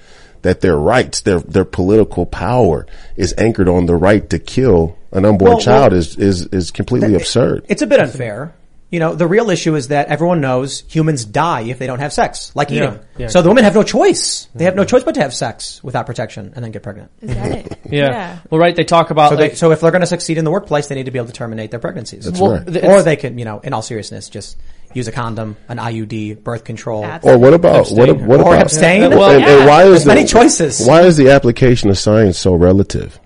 that 0.42 0.62
their 0.62 0.78
rights, 0.78 1.22
their 1.22 1.40
their 1.40 1.66
political 1.66 2.26
power 2.26 2.86
is 3.16 3.34
anchored 3.38 3.68
on 3.68 3.86
the 3.86 3.96
right 3.96 4.30
to 4.30 4.40
kill 4.40 4.98
an 5.12 5.26
unborn 5.26 5.52
Well, 5.52 5.60
child 5.60 5.92
well, 5.92 6.00
is 6.00 6.16
is 6.18 6.46
is 6.48 6.72
completely 6.72 7.16
absurd. 7.16 7.66
It's 7.70 7.82
a 7.82 7.88
bit 7.88 8.00
unfair. 8.00 8.54
You 8.90 9.02
know, 9.02 9.16
the 9.16 9.28
real 9.28 9.50
issue 9.50 9.76
is 9.76 9.90
that 9.90 10.08
everyone 10.08 10.40
knows 10.40 10.84
humans 10.88 11.26
die 11.26 11.62
if 11.62 11.78
they 11.78 11.88
don't 11.88 12.00
have 12.00 12.14
sex, 12.14 12.54
like 12.56 12.70
Yeah. 12.70 12.84
eating. 12.84 13.00
Yeah. 13.18 13.28
So 13.28 13.42
the 13.42 13.50
women 13.50 13.66
have 13.66 13.76
no 13.76 13.84
choice. 13.84 14.48
They 14.56 14.64
have 14.64 14.76
no 14.76 14.84
mm-hmm. 14.84 14.90
choice 14.90 15.04
but 15.04 15.16
to 15.16 15.22
have 15.22 15.34
sex 15.34 15.84
without 15.84 16.06
protection 16.06 16.54
and 16.56 16.64
then 16.64 16.72
get 16.72 16.84
pregnant. 16.84 17.12
Is 17.22 17.36
that 17.36 17.52
it? 17.52 17.80
Yeah. 17.90 18.40
Well, 18.50 18.60
right. 18.60 18.76
They 18.76 18.84
talk 18.84 19.12
about 19.12 19.30
So, 19.30 19.36
like, 19.36 19.52
they, 19.52 19.56
so 19.56 19.72
if 19.72 19.80
they're 19.80 19.92
going 19.92 20.02
to 20.02 20.08
succeed 20.08 20.38
in 20.38 20.44
the 20.46 20.52
workplace, 20.52 20.88
they 20.88 20.96
need 20.96 21.06
to 21.06 21.12
be 21.12 21.20
able 21.20 21.28
to 21.28 21.34
terminate 21.34 21.72
their 21.72 21.80
pregnancies. 21.80 22.26
That's 22.26 22.40
Well, 22.40 22.64
right. 22.66 22.84
Or 22.84 23.02
they 23.02 23.16
can, 23.16 23.38
you 23.38 23.46
know, 23.46 23.60
in 23.60 23.74
all 23.74 23.82
seriousness, 23.82 24.30
just 24.30 24.58
use 24.94 25.08
a 25.08 25.12
condom, 25.12 25.58
an 25.70 25.78
IUD, 25.78 26.44
birth 26.44 26.64
control. 26.64 27.06
Or 27.24 27.38
what 27.38 27.54
about 27.54 27.90
what, 27.92 28.10
Abstain. 28.10 28.26
what 28.28 28.40
or 28.40 28.54
about 28.54 28.62
abstain? 28.64 29.04
And, 29.04 29.14
and 29.14 29.68
why 29.68 29.84
is 29.84 29.90
There's 29.90 30.04
the, 30.04 30.08
many 30.16 30.26
choices. 30.26 30.86
Why 30.86 31.04
is 31.04 31.18
the 31.18 31.30
application 31.30 31.90
of 31.90 31.98
science 31.98 32.38
so 32.38 32.56
relative? 32.56 33.20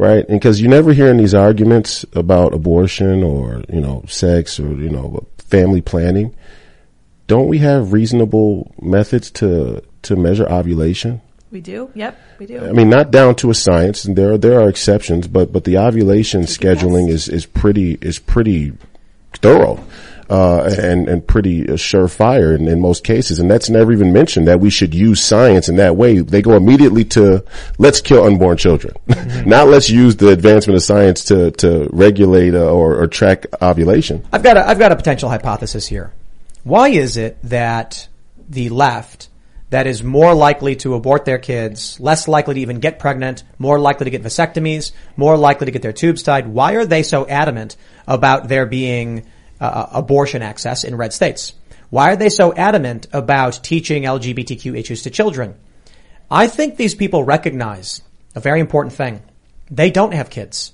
Right, 0.00 0.26
and 0.30 0.40
because 0.40 0.62
you 0.62 0.68
never 0.68 0.94
hear 0.94 1.08
in 1.08 1.18
these 1.18 1.34
arguments 1.34 2.06
about 2.14 2.54
abortion 2.54 3.22
or 3.22 3.62
you 3.68 3.82
know 3.82 4.02
sex 4.08 4.58
or 4.58 4.68
you 4.68 4.88
know 4.88 5.26
family 5.36 5.82
planning, 5.82 6.34
don't 7.26 7.48
we 7.48 7.58
have 7.58 7.92
reasonable 7.92 8.74
methods 8.80 9.30
to 9.32 9.82
to 10.00 10.16
measure 10.16 10.48
ovulation? 10.50 11.20
We 11.50 11.60
do. 11.60 11.90
Yep, 11.94 12.18
we 12.38 12.46
do. 12.46 12.64
I 12.64 12.72
mean, 12.72 12.88
not 12.88 13.10
down 13.10 13.34
to 13.36 13.50
a 13.50 13.54
science, 13.54 14.06
and 14.06 14.16
there 14.16 14.32
are, 14.32 14.38
there 14.38 14.58
are 14.58 14.70
exceptions, 14.70 15.28
but 15.28 15.52
but 15.52 15.64
the 15.64 15.76
ovulation 15.76 16.44
scheduling 16.44 17.10
is 17.10 17.28
is 17.28 17.44
pretty 17.44 17.98
is 18.00 18.18
pretty 18.18 18.72
thorough. 19.34 19.84
Uh, 20.30 20.72
and, 20.78 21.08
and 21.08 21.26
pretty 21.26 21.68
uh, 21.68 21.72
surefire 21.72 22.54
in, 22.56 22.68
in 22.68 22.80
most 22.80 23.02
cases. 23.02 23.40
And 23.40 23.50
that's 23.50 23.68
never 23.68 23.90
even 23.90 24.12
mentioned 24.12 24.46
that 24.46 24.60
we 24.60 24.70
should 24.70 24.94
use 24.94 25.20
science 25.20 25.68
in 25.68 25.74
that 25.78 25.96
way. 25.96 26.20
They 26.20 26.40
go 26.40 26.52
immediately 26.52 27.04
to 27.06 27.44
let's 27.78 28.00
kill 28.00 28.22
unborn 28.22 28.56
children. 28.56 28.94
Not 29.44 29.66
let's 29.66 29.90
use 29.90 30.14
the 30.14 30.28
advancement 30.28 30.76
of 30.76 30.84
science 30.84 31.24
to, 31.24 31.50
to 31.50 31.88
regulate 31.92 32.54
uh, 32.54 32.70
or, 32.70 33.00
or 33.00 33.08
track 33.08 33.46
ovulation. 33.60 34.24
I've 34.32 34.44
got 34.44 34.56
a, 34.56 34.68
I've 34.68 34.78
got 34.78 34.92
a 34.92 34.96
potential 34.96 35.30
hypothesis 35.30 35.88
here. 35.88 36.12
Why 36.62 36.90
is 36.90 37.16
it 37.16 37.36
that 37.42 38.06
the 38.48 38.68
left 38.68 39.30
that 39.70 39.86
is 39.86 40.02
more 40.02 40.34
likely 40.34 40.76
to 40.76 40.94
abort 40.94 41.24
their 41.24 41.38
kids, 41.38 41.98
less 41.98 42.28
likely 42.28 42.54
to 42.54 42.60
even 42.60 42.80
get 42.80 42.98
pregnant, 42.98 43.44
more 43.58 43.78
likely 43.78 44.04
to 44.04 44.10
get 44.10 44.22
vasectomies, 44.22 44.92
more 45.16 45.36
likely 45.36 45.64
to 45.64 45.72
get 45.72 45.82
their 45.82 45.92
tubes 45.92 46.22
tied, 46.22 46.46
why 46.46 46.74
are 46.74 46.84
they 46.84 47.02
so 47.02 47.26
adamant 47.26 47.76
about 48.06 48.48
there 48.48 48.66
being 48.66 49.26
uh, 49.60 49.86
abortion 49.92 50.42
access 50.42 50.84
in 50.84 50.96
red 50.96 51.12
states? 51.12 51.54
Why 51.90 52.12
are 52.12 52.16
they 52.16 52.28
so 52.28 52.54
adamant 52.54 53.08
about 53.12 53.62
teaching 53.62 54.04
LGBTQ 54.04 54.78
issues 54.78 55.02
to 55.02 55.10
children? 55.10 55.56
I 56.30 56.46
think 56.46 56.76
these 56.76 56.94
people 56.94 57.24
recognize 57.24 58.02
a 58.34 58.40
very 58.40 58.60
important 58.60 58.94
thing. 58.94 59.22
They 59.70 59.90
don't 59.90 60.14
have 60.14 60.30
kids. 60.30 60.72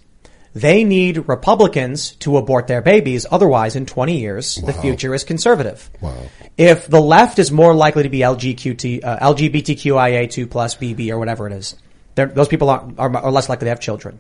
They 0.52 0.84
need 0.84 1.28
Republicans 1.28 2.12
to 2.20 2.38
abort 2.38 2.66
their 2.66 2.80
babies. 2.80 3.26
Otherwise, 3.30 3.76
in 3.76 3.84
20 3.84 4.18
years, 4.18 4.54
the 4.56 4.72
future 4.72 5.14
is 5.14 5.22
conservative. 5.22 5.90
Wow. 6.00 6.16
If 6.56 6.86
the 6.86 7.00
left 7.00 7.38
is 7.38 7.52
more 7.52 7.74
likely 7.74 8.04
to 8.04 8.08
be 8.08 8.20
LGQT, 8.20 9.04
uh, 9.04 9.18
LGBTQIA2 9.18 10.50
plus 10.50 10.76
BB 10.76 11.10
or 11.10 11.18
whatever 11.18 11.46
it 11.46 11.52
is, 11.52 11.76
those 12.14 12.48
people 12.48 12.70
are, 12.70 12.88
are, 12.96 13.14
are 13.16 13.30
less 13.30 13.50
likely 13.50 13.66
to 13.66 13.68
have 13.68 13.80
children. 13.80 14.18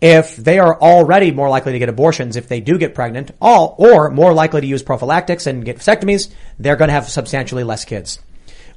If 0.00 0.36
they 0.36 0.58
are 0.58 0.80
already 0.80 1.30
more 1.30 1.50
likely 1.50 1.72
to 1.72 1.78
get 1.78 1.90
abortions 1.90 2.36
if 2.36 2.48
they 2.48 2.60
do 2.60 2.78
get 2.78 2.94
pregnant, 2.94 3.32
all, 3.40 3.74
or 3.78 4.10
more 4.10 4.32
likely 4.32 4.62
to 4.62 4.66
use 4.66 4.82
prophylactics 4.82 5.46
and 5.46 5.64
get 5.64 5.78
vasectomies, 5.78 6.30
they're 6.58 6.76
going 6.76 6.88
to 6.88 6.94
have 6.94 7.08
substantially 7.08 7.64
less 7.64 7.84
kids. 7.84 8.18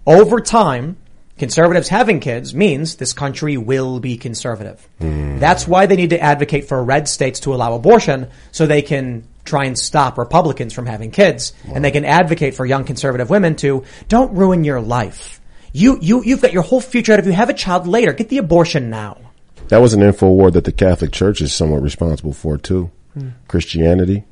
Over 0.06 0.42
time, 0.42 0.98
conservatives 1.38 1.88
having 1.88 2.20
kids 2.20 2.54
means 2.54 2.98
this 2.98 3.14
country 3.14 3.56
will 3.56 4.02
be 4.02 4.18
conservative. 4.18 4.86
Hmm. 5.00 5.40
That's 5.40 5.66
why 5.66 5.86
they 5.86 5.96
need 5.96 6.10
to 6.10 6.20
advocate 6.20 6.68
for 6.68 6.84
red 6.84 7.08
states 7.08 7.40
to 7.42 7.54
allow 7.54 7.74
abortion 7.74 8.30
so 8.52 8.66
they 8.66 8.82
can 8.82 9.26
try 9.46 9.66
and 9.66 9.78
stop 9.78 10.18
Republicans 10.18 10.74
from 10.74 10.86
having 10.86 11.12
kids. 11.12 11.54
And 11.74 11.86
they 11.86 11.92
can 11.92 12.06
advocate 12.06 12.56
for 12.56 12.66
young 12.66 12.84
conservative 12.84 13.30
women 13.30 13.56
to 13.58 13.86
don't 14.10 14.36
ruin 14.36 14.66
your 14.66 14.82
life. 14.82 15.40
You, 15.72 15.98
you, 16.02 16.22
you've 16.24 16.42
got 16.42 16.54
your 16.54 16.64
whole 16.64 16.82
future 16.82 17.14
out 17.14 17.20
of 17.20 17.26
you. 17.26 17.32
Have 17.32 17.50
a 17.50 17.54
child 17.54 17.88
later. 17.88 18.14
Get 18.14 18.30
the 18.30 18.38
abortion 18.38 18.90
now. 18.90 19.23
That 19.74 19.82
was 19.82 19.96
an 19.96 20.04
info 20.04 20.30
war 20.30 20.52
that 20.52 20.66
the 20.66 20.72
Catholic 20.72 21.12
Church 21.12 21.42
is 21.42 21.52
somewhat 21.52 21.82
responsible 21.82 22.32
for 22.34 22.58
too. 22.60 22.92
Hmm. 23.16 23.30
Christianity, 23.48 24.24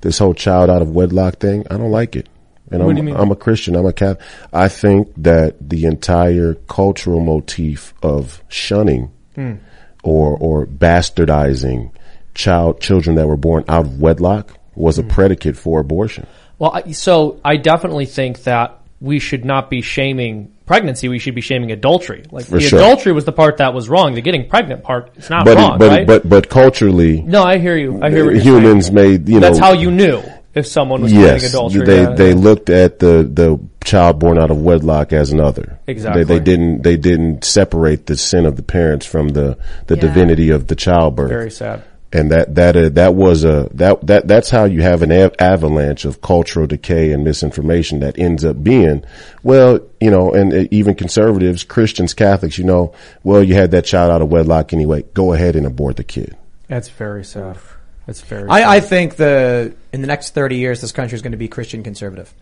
this 0.00 0.18
whole 0.18 0.34
child 0.34 0.68
out 0.68 0.82
of 0.82 0.90
wedlock 0.90 1.36
thing, 1.38 1.64
I 1.70 1.76
don't 1.76 1.92
like 1.92 2.16
it. 2.16 2.28
And 2.72 2.82
What 2.82 2.90
I'm, 2.90 2.96
do 2.96 3.00
you 3.00 3.06
mean? 3.06 3.16
I'm 3.16 3.30
a 3.30 3.36
Christian. 3.36 3.76
I'm 3.76 3.86
a 3.86 3.92
Catholic. 3.92 4.24
I 4.52 4.66
think 4.66 5.12
that 5.18 5.68
the 5.70 5.84
entire 5.84 6.54
cultural 6.54 7.20
motif 7.20 7.94
of 8.02 8.42
shunning 8.48 9.10
Hmm. 9.36 9.54
or 10.02 10.36
or 10.40 10.66
bastardizing 10.66 11.90
child 12.34 12.80
children 12.80 13.14
that 13.16 13.28
were 13.28 13.36
born 13.36 13.64
out 13.68 13.86
of 13.86 14.00
wedlock 14.00 14.56
was 14.74 14.96
Hmm. 14.96 15.02
a 15.02 15.04
predicate 15.08 15.56
for 15.56 15.78
abortion. 15.78 16.26
Well, 16.58 16.72
I, 16.74 16.90
so 16.92 17.38
I 17.44 17.56
definitely 17.58 18.06
think 18.06 18.42
that 18.42 18.76
we 19.00 19.18
should 19.18 19.44
not 19.44 19.70
be 19.70 19.80
shaming 19.80 20.52
pregnancy. 20.66 21.08
We 21.08 21.18
should 21.18 21.34
be 21.34 21.40
shaming 21.40 21.72
adultery. 21.72 22.24
Like 22.30 22.44
For 22.46 22.52
the 22.52 22.60
sure. 22.60 22.78
adultery 22.78 23.12
was 23.12 23.24
the 23.24 23.32
part 23.32 23.56
that 23.58 23.72
was 23.74 23.88
wrong. 23.88 24.14
The 24.14 24.20
getting 24.20 24.48
pregnant 24.48 24.82
part 24.82 25.10
is 25.16 25.30
not 25.30 25.44
but 25.44 25.56
wrong, 25.56 25.78
but 25.78 25.88
right? 25.88 26.06
but 26.06 26.28
but 26.28 26.48
culturally, 26.48 27.22
no, 27.22 27.42
I 27.42 27.58
hear 27.58 27.76
you. 27.76 28.00
I 28.02 28.10
hear 28.10 28.24
what 28.26 28.34
you're 28.34 28.42
humans 28.42 28.86
saying. 28.86 28.94
made 28.94 29.28
you 29.28 29.36
know 29.36 29.40
That's 29.40 29.58
how 29.58 29.72
you 29.72 29.90
knew 29.90 30.22
if 30.54 30.66
someone 30.66 31.00
was 31.02 31.12
committing 31.12 31.42
yes, 31.42 31.50
adultery. 31.50 31.86
they 31.86 32.02
yeah. 32.02 32.14
they 32.14 32.34
looked 32.34 32.68
at 32.70 32.98
the 32.98 33.22
the 33.32 33.58
child 33.82 34.18
born 34.18 34.38
out 34.38 34.50
of 34.50 34.60
wedlock 34.60 35.12
as 35.12 35.32
another. 35.32 35.78
Exactly. 35.86 36.24
They, 36.24 36.38
they 36.38 36.44
didn't 36.44 36.82
they 36.82 36.96
didn't 36.98 37.44
separate 37.44 38.06
the 38.06 38.16
sin 38.16 38.44
of 38.44 38.56
the 38.56 38.62
parents 38.62 39.06
from 39.06 39.28
the 39.30 39.56
the 39.86 39.94
Yeah. 39.96 40.00
divinity 40.02 40.50
of 40.50 40.66
the 40.66 40.76
childbirth. 40.76 41.30
Very 41.30 41.50
sad. 41.50 41.82
And 42.12 42.32
that 42.32 42.56
that 42.56 42.76
uh, 42.76 42.88
that 42.90 43.14
was 43.14 43.44
a 43.44 43.68
that 43.74 44.04
that 44.04 44.26
that's 44.26 44.50
how 44.50 44.64
you 44.64 44.82
have 44.82 45.02
an 45.02 45.12
av- 45.12 45.34
avalanche 45.38 46.04
of 46.04 46.20
cultural 46.20 46.66
decay 46.66 47.12
and 47.12 47.22
misinformation 47.22 48.00
that 48.00 48.18
ends 48.18 48.44
up 48.44 48.64
being 48.64 49.04
well, 49.44 49.78
you 50.00 50.10
know, 50.10 50.32
and 50.32 50.52
uh, 50.52 50.64
even 50.72 50.96
conservatives, 50.96 51.62
Christians, 51.62 52.12
Catholics, 52.12 52.58
you 52.58 52.64
know, 52.64 52.92
well, 53.22 53.44
you 53.44 53.54
had 53.54 53.70
that 53.70 53.84
child 53.84 54.10
out 54.10 54.22
of 54.22 54.28
wedlock 54.28 54.72
anyway. 54.72 55.04
Go 55.14 55.32
ahead 55.32 55.54
and 55.54 55.64
abort 55.64 55.98
the 55.98 56.04
kid. 56.04 56.36
That's 56.66 56.88
very 56.88 57.24
sad. 57.24 57.58
That's 58.06 58.22
very. 58.22 58.48
sad. 58.48 58.50
I, 58.50 58.76
I 58.76 58.80
think 58.80 59.14
the 59.14 59.72
in 59.92 60.00
the 60.00 60.08
next 60.08 60.34
thirty 60.34 60.56
years, 60.56 60.80
this 60.80 60.90
country 60.90 61.14
is 61.14 61.22
going 61.22 61.30
to 61.32 61.38
be 61.38 61.46
Christian 61.46 61.84
conservative. 61.84 62.34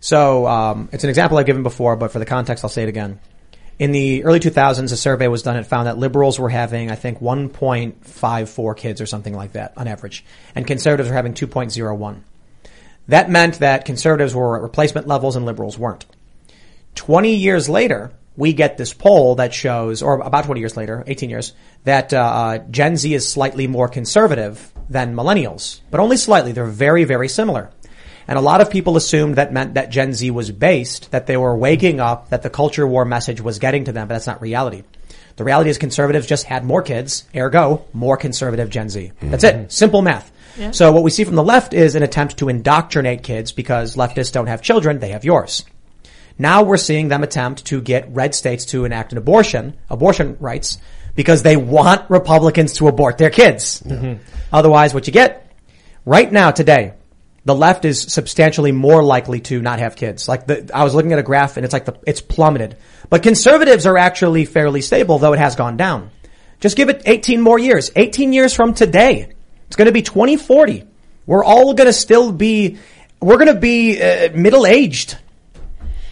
So 0.00 0.48
um, 0.48 0.88
it's 0.90 1.04
an 1.04 1.10
example 1.10 1.38
I've 1.38 1.46
given 1.46 1.62
before, 1.62 1.94
but 1.94 2.10
for 2.10 2.18
the 2.18 2.26
context, 2.26 2.64
I'll 2.64 2.70
say 2.70 2.82
it 2.82 2.88
again. 2.88 3.20
In 3.78 3.92
the 3.92 4.24
early 4.24 4.40
2000s, 4.40 4.90
a 4.92 4.96
survey 4.96 5.28
was 5.28 5.42
done. 5.42 5.56
It 5.56 5.66
found 5.66 5.86
that 5.86 5.98
liberals 5.98 6.40
were 6.40 6.48
having, 6.48 6.90
I 6.90 6.94
think, 6.94 7.20
1.54 7.20 8.76
kids 8.76 9.00
or 9.00 9.06
something 9.06 9.34
like 9.34 9.52
that 9.52 9.74
on 9.76 9.86
average, 9.86 10.24
and 10.54 10.66
conservatives 10.66 11.10
were 11.10 11.14
having 11.14 11.34
2.01. 11.34 12.20
That 13.08 13.30
meant 13.30 13.58
that 13.58 13.84
conservatives 13.84 14.34
were 14.34 14.56
at 14.56 14.62
replacement 14.62 15.06
levels 15.06 15.36
and 15.36 15.44
liberals 15.44 15.78
weren't. 15.78 16.06
20 16.94 17.34
years 17.34 17.68
later, 17.68 18.12
we 18.36 18.54
get 18.54 18.78
this 18.78 18.94
poll 18.94 19.36
that 19.36 19.52
shows, 19.52 20.02
or 20.02 20.20
about 20.20 20.44
20 20.44 20.60
years 20.60 20.76
later, 20.76 21.04
18 21.06 21.30
years, 21.30 21.52
that 21.84 22.12
uh, 22.12 22.18
uh, 22.18 22.58
Gen 22.58 22.96
Z 22.96 23.12
is 23.12 23.28
slightly 23.28 23.66
more 23.66 23.88
conservative 23.88 24.72
than 24.88 25.14
millennials, 25.14 25.80
but 25.90 26.00
only 26.00 26.16
slightly. 26.16 26.52
They're 26.52 26.66
very, 26.66 27.04
very 27.04 27.28
similar. 27.28 27.70
And 28.28 28.38
a 28.38 28.42
lot 28.42 28.60
of 28.60 28.70
people 28.70 28.96
assumed 28.96 29.36
that 29.36 29.52
meant 29.52 29.74
that 29.74 29.90
Gen 29.90 30.12
Z 30.12 30.30
was 30.30 30.50
based, 30.50 31.10
that 31.12 31.26
they 31.26 31.36
were 31.36 31.56
waking 31.56 32.00
up, 32.00 32.30
that 32.30 32.42
the 32.42 32.50
culture 32.50 32.86
war 32.86 33.04
message 33.04 33.40
was 33.40 33.58
getting 33.58 33.84
to 33.84 33.92
them, 33.92 34.08
but 34.08 34.14
that's 34.14 34.26
not 34.26 34.40
reality. 34.42 34.82
The 35.36 35.44
reality 35.44 35.70
is 35.70 35.78
conservatives 35.78 36.26
just 36.26 36.44
had 36.44 36.64
more 36.64 36.82
kids, 36.82 37.24
ergo, 37.36 37.84
more 37.92 38.16
conservative 38.16 38.70
Gen 38.70 38.88
Z. 38.88 39.12
Mm-hmm. 39.14 39.30
That's 39.30 39.44
it. 39.44 39.72
Simple 39.72 40.02
math. 40.02 40.32
Yeah. 40.58 40.70
So 40.70 40.90
what 40.92 41.02
we 41.02 41.10
see 41.10 41.24
from 41.24 41.34
the 41.34 41.44
left 41.44 41.74
is 41.74 41.94
an 41.94 42.02
attempt 42.02 42.38
to 42.38 42.48
indoctrinate 42.48 43.22
kids 43.22 43.52
because 43.52 43.96
leftists 43.96 44.32
don't 44.32 44.46
have 44.46 44.62
children, 44.62 44.98
they 44.98 45.10
have 45.10 45.24
yours. 45.24 45.64
Now 46.38 46.62
we're 46.62 46.76
seeing 46.78 47.08
them 47.08 47.22
attempt 47.22 47.66
to 47.66 47.80
get 47.80 48.08
red 48.10 48.34
states 48.34 48.64
to 48.66 48.84
enact 48.84 49.12
an 49.12 49.18
abortion, 49.18 49.76
abortion 49.88 50.36
rights, 50.40 50.78
because 51.14 51.42
they 51.42 51.56
want 51.56 52.10
Republicans 52.10 52.74
to 52.74 52.88
abort 52.88 53.18
their 53.18 53.30
kids. 53.30 53.82
Mm-hmm. 53.82 54.22
Otherwise, 54.52 54.92
what 54.94 55.06
you 55.06 55.12
get 55.12 55.50
right 56.04 56.30
now, 56.30 56.50
today, 56.50 56.94
the 57.46 57.54
left 57.54 57.84
is 57.84 58.02
substantially 58.02 58.72
more 58.72 59.04
likely 59.04 59.38
to 59.38 59.62
not 59.62 59.78
have 59.78 59.94
kids. 59.94 60.28
Like 60.28 60.48
the, 60.48 60.68
I 60.74 60.82
was 60.82 60.96
looking 60.96 61.12
at 61.12 61.20
a 61.20 61.22
graph 61.22 61.56
and 61.56 61.64
it's 61.64 61.72
like 61.72 61.84
the, 61.84 61.96
it's 62.04 62.20
plummeted. 62.20 62.76
But 63.08 63.22
conservatives 63.22 63.86
are 63.86 63.96
actually 63.96 64.46
fairly 64.46 64.82
stable, 64.82 65.20
though 65.20 65.32
it 65.32 65.38
has 65.38 65.54
gone 65.54 65.76
down. 65.76 66.10
Just 66.58 66.76
give 66.76 66.88
it 66.88 67.02
18 67.06 67.40
more 67.40 67.56
years. 67.56 67.92
18 67.94 68.32
years 68.32 68.52
from 68.52 68.74
today. 68.74 69.32
It's 69.68 69.76
going 69.76 69.86
to 69.86 69.92
be 69.92 70.02
2040. 70.02 70.88
We're 71.24 71.44
all 71.44 71.72
going 71.74 71.86
to 71.86 71.92
still 71.92 72.32
be, 72.32 72.78
we're 73.20 73.38
going 73.38 73.54
to 73.54 73.60
be 73.60 74.02
uh, 74.02 74.32
middle 74.34 74.66
aged. 74.66 75.16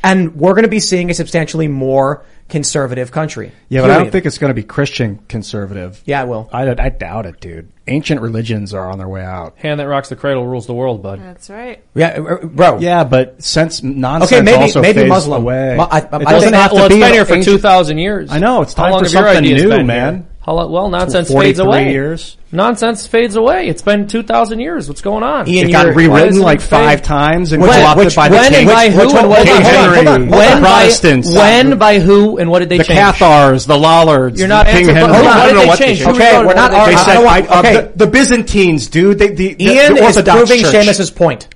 And 0.05 0.37
we're 0.37 0.53
going 0.53 0.65
to 0.65 0.69
be 0.69 0.81
seeing 0.81 1.11
a 1.11 1.15
substantially 1.15 1.67
more 1.67 2.25
conservative 2.51 3.11
country. 3.11 3.53
Yeah, 3.71 3.81
but 3.81 3.91
I 3.91 3.99
don't 3.99 4.11
think 4.13 4.27
it's 4.27 4.37
going 4.37 4.51
to 4.51 4.55
be 4.55 4.63
Christian 4.63 5.19
conservative. 5.29 6.03
Yeah, 6.05 6.23
it 6.23 6.29
will. 6.29 6.49
I, 6.53 6.69
I 6.71 6.91
doubt 6.91 7.25
it, 7.25 7.41
dude. 7.41 7.73
Ancient 7.87 8.21
religions 8.21 8.75
are 8.75 8.91
on 8.91 8.99
their 8.99 9.09
way 9.09 9.23
out. 9.25 9.57
Hand 9.59 9.81
that 9.81 9.89
rocks 9.89 10.11
the 10.11 10.17
cradle 10.17 10.47
rules 10.47 10.67
the 10.67 10.75
world, 10.75 11.03
bud. 11.03 11.21
That's 11.21 11.49
right. 11.49 11.83
Yeah, 11.95 12.09
uh, 12.21 12.45
bro. 12.47 12.79
Yeah, 12.81 13.05
but 13.05 13.43
since 13.43 13.83
nonsense 13.83 14.33
Okay, 14.33 14.43
maybe- 14.43 14.63
also 14.63 14.83
maybe 14.83 15.01
fades 15.01 15.09
Muslim. 15.09 15.43
away. 15.43 15.75
Mu- 15.79 15.83
I- 15.85 15.87
I- 15.87 15.99
it 15.99 16.11
doesn't 16.11 16.41
think- 16.41 16.55
have 16.55 16.71
to 16.71 16.75
well, 16.77 16.89
be 16.89 16.95
it's 16.97 17.05
been 17.05 17.13
here 17.15 17.25
for 17.25 17.35
ancient- 17.37 17.57
two 17.57 17.59
thousand 17.61 17.99
years. 17.99 18.31
I 18.31 18.39
know 18.39 18.61
it's 18.63 18.75
How 18.75 18.85
time 18.85 18.93
long 18.93 19.01
for 19.05 19.07
have 19.07 19.13
your 19.15 19.23
something 19.35 19.45
ideas 19.53 19.63
new, 19.63 19.69
been 19.71 19.87
man. 19.87 20.15
here? 20.15 20.25
How 20.45 20.53
long, 20.53 20.71
well, 20.71 20.91
nonsense 20.91 21.33
fades 21.33 21.59
away. 21.59 21.91
years. 21.91 22.37
Nonsense 22.53 23.07
fades 23.07 23.35
away. 23.35 23.67
It's 23.69 23.81
been 23.81 24.07
two 24.07 24.23
thousand 24.23 24.61
years. 24.61 24.89
What's 24.89 25.01
going 25.01 25.23
on? 25.23 25.49
Ian, 25.49 25.69
It 25.69 25.73
got 25.73 25.95
rewritten 25.95 26.39
like 26.39 26.59
it 26.59 26.63
fade? 26.65 26.69
five 26.69 27.03
times 27.03 27.53
and 27.55 27.63
Which- 27.63 27.73
co-opted 27.73 28.05
which- 28.05 28.17
by 28.17 28.29
the 28.29 28.35
when 28.37 28.51
King, 28.53 28.59
and 28.61 28.69
by 28.69 28.91
who 28.91 28.99
which 28.99 29.09
and 29.15 29.15
one- 29.17 29.29
what? 29.31 29.47
King 29.47 29.55
hold 29.55 29.65
on, 29.65 29.73
Henry, 29.73 29.95
hold 29.97 30.09
on. 30.09 30.29
the 30.29 30.37
When 30.37 30.59
Protestants, 30.61 31.35
when 31.35 31.79
by 31.79 31.99
who 31.99 32.37
and 32.37 32.51
what 32.51 32.59
did 32.59 32.69
they 32.69 32.77
the 32.77 32.85
change? 32.85 32.99
The 32.99 33.25
Cathars, 33.25 33.67
the 33.67 33.79
Lollards. 33.79 34.39
You're 34.39 34.49
not 34.49 34.67
King 34.67 34.77
answering- 34.91 34.97
Henry. 34.97 35.15
hold 35.15 35.27
on, 35.27 35.39
what 35.39 35.49
did 35.49 35.57
they 35.79 35.87
change? 35.87 35.99
they 36.05 36.11
Okay, 36.11 36.39
we're 36.47 36.55
not. 36.55 36.73
What 36.73 36.85
They 36.87 36.91
they 36.93 36.97
said 36.99 37.17
I- 37.17 37.41
uh, 37.41 37.59
okay. 37.61 37.73
the, 37.77 37.93
the 37.97 38.07
Byzantines, 38.07 38.89
dude. 38.89 39.19
They, 39.19 39.29
the, 39.29 39.55
the, 39.55 39.65
Ian 39.65 39.95
the 39.95 40.05
is 40.05 40.17
proving 40.23 40.61
Church. 40.61 40.75
Seamus's 40.75 41.11
point. 41.11 41.49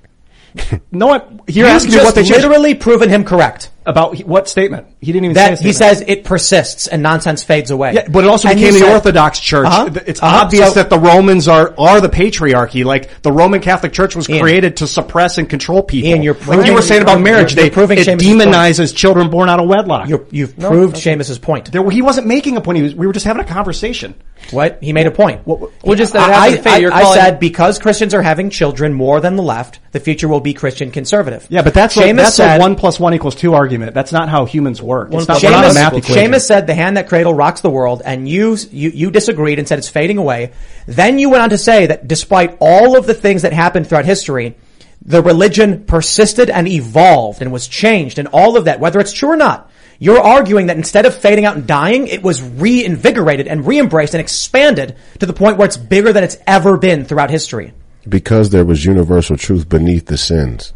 No, 0.91 1.09
what? 1.09 1.31
You're 1.47 1.67
asking 1.69 1.91
me 1.91 1.97
just 1.97 2.07
what 2.07 2.15
they 2.15 2.23
changed 2.23 2.43
literally 2.43 2.75
proven 2.75 3.11
him 3.11 3.23
correct. 3.23 3.71
About 3.89 4.19
what 4.25 4.49
statement? 4.49 4.87
He 5.01 5.13
didn't 5.13 5.25
even 5.25 5.35
say 5.37 5.49
That 5.51 5.59
say 5.59 5.65
he 5.65 5.73
says 5.73 6.05
it 6.07 6.25
persists 6.25 6.87
and 6.87 7.03
nonsense 7.03 7.43
fades 7.43 7.71
away. 7.71 7.95
Yeah, 7.95 8.07
but 8.09 8.25
it 8.25 8.29
also 8.29 8.49
And 8.49 8.59
became 8.59 8.75
the 8.75 8.81
said- 8.81 8.93
Orthodox 8.93 9.41
Church. 9.41 9.67
Uh-huh. 9.67 9.91
It's 10.07 10.23
Uh-huh. 10.23 10.43
obvious 10.45 10.69
So- 10.69 10.75
that 10.75 10.91
the 10.91 10.99
Romans 10.99 11.49
are 11.49 11.75
are 11.79 12.01
the 12.01 12.09
patriarchy. 12.09 12.85
Like 12.85 13.23
the 13.23 13.33
Roman 13.33 13.61
Catholic 13.61 13.93
Church 13.93 14.15
was 14.15 14.29
Ian. 14.29 14.41
created 14.41 14.77
to 14.79 14.87
suppress 14.87 15.39
and 15.39 15.49
control 15.49 15.83
people. 15.83 16.11
Ian, 16.11 16.23
you're 16.23 16.37
like 16.47 16.67
you 16.67 16.75
were 16.75 16.83
saying 16.83 17.03
about 17.03 17.19
you're- 17.19 17.31
marriage, 17.31 17.55
you're 17.55 17.65
they 17.65 17.71
proving 17.71 17.99
it 17.99 18.07
Seamus's 18.07 18.27
point. 18.27 18.41
demonizes 18.43 18.95
children 18.95 19.31
born 19.31 19.49
out 19.49 19.59
of 19.61 19.69
wedlock. 19.69 20.09
You're, 20.09 20.25
you've 20.31 20.59
proved 20.59 20.97
Seamus's 20.97 21.39
point. 21.39 21.73
There, 21.73 21.89
he 21.91 22.03
wasn't 22.03 22.27
making 22.27 22.57
a 22.57 22.61
point. 22.61 22.77
He 22.79 22.83
was, 22.85 22.95
we 22.95 23.07
were 23.07 23.13
just 23.13 23.27
having 23.27 23.43
a 23.43 23.47
conversation. 23.47 24.15
What? 24.51 24.79
He 24.81 24.93
made 24.93 25.07
a 25.07 25.11
point. 25.11 25.41
Well, 25.47 25.71
just 25.97 26.13
that 26.13 26.29
it 26.31 26.35
I, 26.35 26.47
has 26.49 26.57
to 26.57 26.63
fade. 26.63 26.87
I, 26.91 27.01
I 27.03 27.15
said 27.15 27.41
because 27.41 27.79
Christians 27.79 28.15
are 28.15 28.23
having 28.23 28.51
children 28.51 28.93
more 28.95 29.21
than 29.21 29.37
the 29.37 29.43
left, 29.43 29.81
the 29.93 30.01
future 30.01 30.29
will 30.29 30.41
be 30.41 30.55
Christian 30.55 30.91
conservative. 30.91 31.47
Yeah, 31.51 31.63
but 31.63 31.75
that's 31.75 31.97
a, 31.97 32.01
Seamus 32.01 32.17
that's 32.17 32.37
said, 32.37 32.59
a 32.59 32.61
one 32.61 32.77
plus 32.77 33.01
one 33.01 33.15
equals 33.15 33.35
two 33.35 33.55
argument. 33.55 33.78
That's 33.81 34.13
not 34.13 34.29
how 34.29 34.45
humans 34.45 34.81
work. 34.83 35.13
It's 35.13 35.29
not, 35.29 35.39
Seamus, 35.41 35.51
not 35.51 35.71
a 35.71 35.75
math 35.75 35.95
equation. 35.95 36.33
Seamus 36.33 36.43
said 36.47 36.67
the 36.67 36.75
hand 36.75 36.97
that 36.97 37.09
cradle 37.09 37.35
rocks 37.35 37.61
the 37.61 37.71
world, 37.71 38.03
and 38.05 38.29
you, 38.29 38.57
you 38.71 38.91
you 38.91 39.11
disagreed 39.11 39.59
and 39.59 39.67
said 39.67 39.79
it's 39.79 39.89
fading 39.89 40.19
away. 40.19 40.53
Then 40.87 41.19
you 41.19 41.31
went 41.31 41.43
on 41.43 41.51
to 41.51 41.59
say 41.59 41.87
that 41.87 42.07
despite 42.09 42.57
all 42.61 42.97
of 42.97 43.07
the 43.07 43.15
things 43.15 43.43
that 43.43 43.53
happened 43.53 43.87
throughout 43.89 44.05
history, 44.05 44.57
the 45.03 45.23
religion 45.23 45.85
persisted 45.85 46.51
and 46.51 46.67
evolved 46.69 47.41
and 47.43 47.53
was 47.53 47.69
changed, 47.69 48.19
and 48.19 48.29
all 48.29 48.57
of 48.57 48.65
that, 48.67 48.81
whether 48.81 49.01
it's 49.01 49.13
true 49.13 49.31
or 49.31 49.37
not. 49.37 49.71
You're 50.01 50.21
arguing 50.21 50.67
that 50.69 50.77
instead 50.77 51.07
of 51.07 51.15
fading 51.15 51.45
out 51.45 51.57
and 51.57 51.67
dying, 51.67 52.07
it 52.07 52.23
was 52.23 52.41
reinvigorated 52.41 53.49
and 53.49 53.67
re-embraced 53.67 54.15
and 54.15 54.21
expanded 54.21 54.95
to 55.19 55.27
the 55.27 55.33
point 55.33 55.57
where 55.57 55.67
it's 55.67 55.77
bigger 55.77 56.13
than 56.13 56.23
it's 56.23 56.37
ever 56.47 56.77
been 56.77 57.05
throughout 57.05 57.31
history. 57.31 57.73
because 58.09 58.51
there 58.51 58.65
was 58.65 58.85
universal 58.85 59.37
truth 59.37 59.69
beneath 59.69 60.07
the 60.07 60.17
sins. 60.17 60.73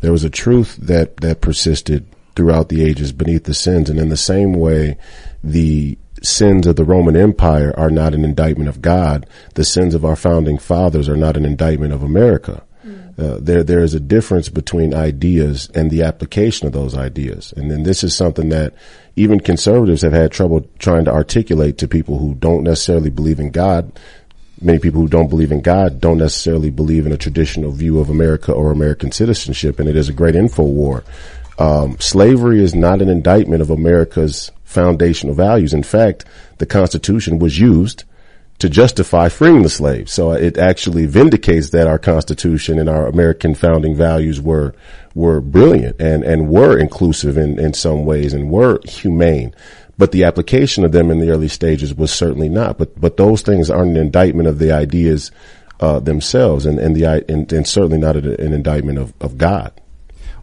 There 0.00 0.12
was 0.12 0.24
a 0.24 0.30
truth 0.30 0.76
that, 0.76 1.18
that 1.18 1.40
persisted 1.40 2.06
throughout 2.36 2.68
the 2.68 2.84
ages 2.84 3.12
beneath 3.12 3.44
the 3.44 3.54
sins. 3.54 3.90
And 3.90 3.98
in 3.98 4.10
the 4.10 4.16
same 4.16 4.52
way, 4.52 4.96
the 5.42 5.98
sins 6.22 6.66
of 6.66 6.76
the 6.76 6.84
Roman 6.84 7.16
Empire 7.16 7.74
are 7.76 7.90
not 7.90 8.14
an 8.14 8.24
indictment 8.24 8.68
of 8.68 8.82
God. 8.82 9.26
The 9.54 9.64
sins 9.64 9.94
of 9.94 10.04
our 10.04 10.16
founding 10.16 10.58
fathers 10.58 11.08
are 11.08 11.16
not 11.16 11.36
an 11.36 11.44
indictment 11.44 11.92
of 11.92 12.02
America. 12.02 12.62
Uh, 13.18 13.36
there, 13.40 13.64
there 13.64 13.80
is 13.80 13.94
a 13.94 14.00
difference 14.00 14.48
between 14.48 14.94
ideas 14.94 15.68
and 15.74 15.90
the 15.90 16.04
application 16.04 16.68
of 16.68 16.72
those 16.72 16.96
ideas. 16.96 17.52
And 17.56 17.68
then 17.68 17.82
this 17.82 18.04
is 18.04 18.14
something 18.14 18.48
that 18.50 18.74
even 19.16 19.40
conservatives 19.40 20.02
have 20.02 20.12
had 20.12 20.30
trouble 20.30 20.64
trying 20.78 21.04
to 21.06 21.12
articulate 21.12 21.78
to 21.78 21.88
people 21.88 22.18
who 22.18 22.36
don't 22.36 22.62
necessarily 22.62 23.10
believe 23.10 23.40
in 23.40 23.50
God 23.50 23.90
many 24.60 24.78
people 24.78 25.00
who 25.00 25.08
don't 25.08 25.28
believe 25.28 25.52
in 25.52 25.60
God 25.60 26.00
don't 26.00 26.18
necessarily 26.18 26.70
believe 26.70 27.06
in 27.06 27.12
a 27.12 27.18
traditional 27.18 27.70
view 27.70 27.98
of 27.98 28.10
America 28.10 28.52
or 28.52 28.70
American 28.70 29.12
citizenship, 29.12 29.78
and 29.78 29.88
it 29.88 29.96
is 29.96 30.08
a 30.08 30.12
great 30.12 30.34
info 30.34 30.64
war. 30.64 31.04
Um, 31.58 31.96
slavery 31.98 32.62
is 32.62 32.74
not 32.74 33.02
an 33.02 33.08
indictment 33.08 33.62
of 33.62 33.70
America's 33.70 34.50
foundational 34.64 35.34
values. 35.34 35.74
In 35.74 35.82
fact, 35.82 36.24
the 36.58 36.66
Constitution 36.66 37.38
was 37.38 37.58
used 37.58 38.04
to 38.58 38.68
justify 38.68 39.28
freeing 39.28 39.62
the 39.62 39.68
slaves. 39.68 40.12
So 40.12 40.32
it 40.32 40.58
actually 40.58 41.06
vindicates 41.06 41.70
that 41.70 41.86
our 41.86 41.98
Constitution 41.98 42.78
and 42.78 42.88
our 42.88 43.06
American 43.06 43.54
founding 43.54 43.94
values 43.94 44.40
were 44.40 44.74
were 45.14 45.40
brilliant 45.40 46.00
and 46.00 46.22
and 46.22 46.48
were 46.48 46.78
inclusive 46.78 47.36
in 47.36 47.58
in 47.58 47.72
some 47.72 48.04
ways 48.04 48.34
and 48.34 48.50
were 48.50 48.80
humane 48.84 49.54
but 49.98 50.12
the 50.12 50.24
application 50.24 50.84
of 50.84 50.92
them 50.92 51.10
in 51.10 51.18
the 51.18 51.30
early 51.30 51.48
stages 51.48 51.92
was 51.94 52.10
certainly 52.12 52.48
not. 52.48 52.78
But 52.78 52.98
but 53.00 53.16
those 53.16 53.42
things 53.42 53.68
aren't 53.70 53.90
an 53.90 53.96
indictment 53.96 54.48
of 54.48 54.58
the 54.58 54.72
ideas 54.72 55.30
uh, 55.80 56.00
themselves, 56.00 56.64
and 56.66 56.78
and 56.78 56.96
the 56.96 57.04
and, 57.28 57.52
and 57.52 57.66
certainly 57.66 57.98
not 57.98 58.16
a, 58.16 58.40
an 58.40 58.52
indictment 58.52 58.98
of, 58.98 59.12
of 59.20 59.36
God. 59.36 59.72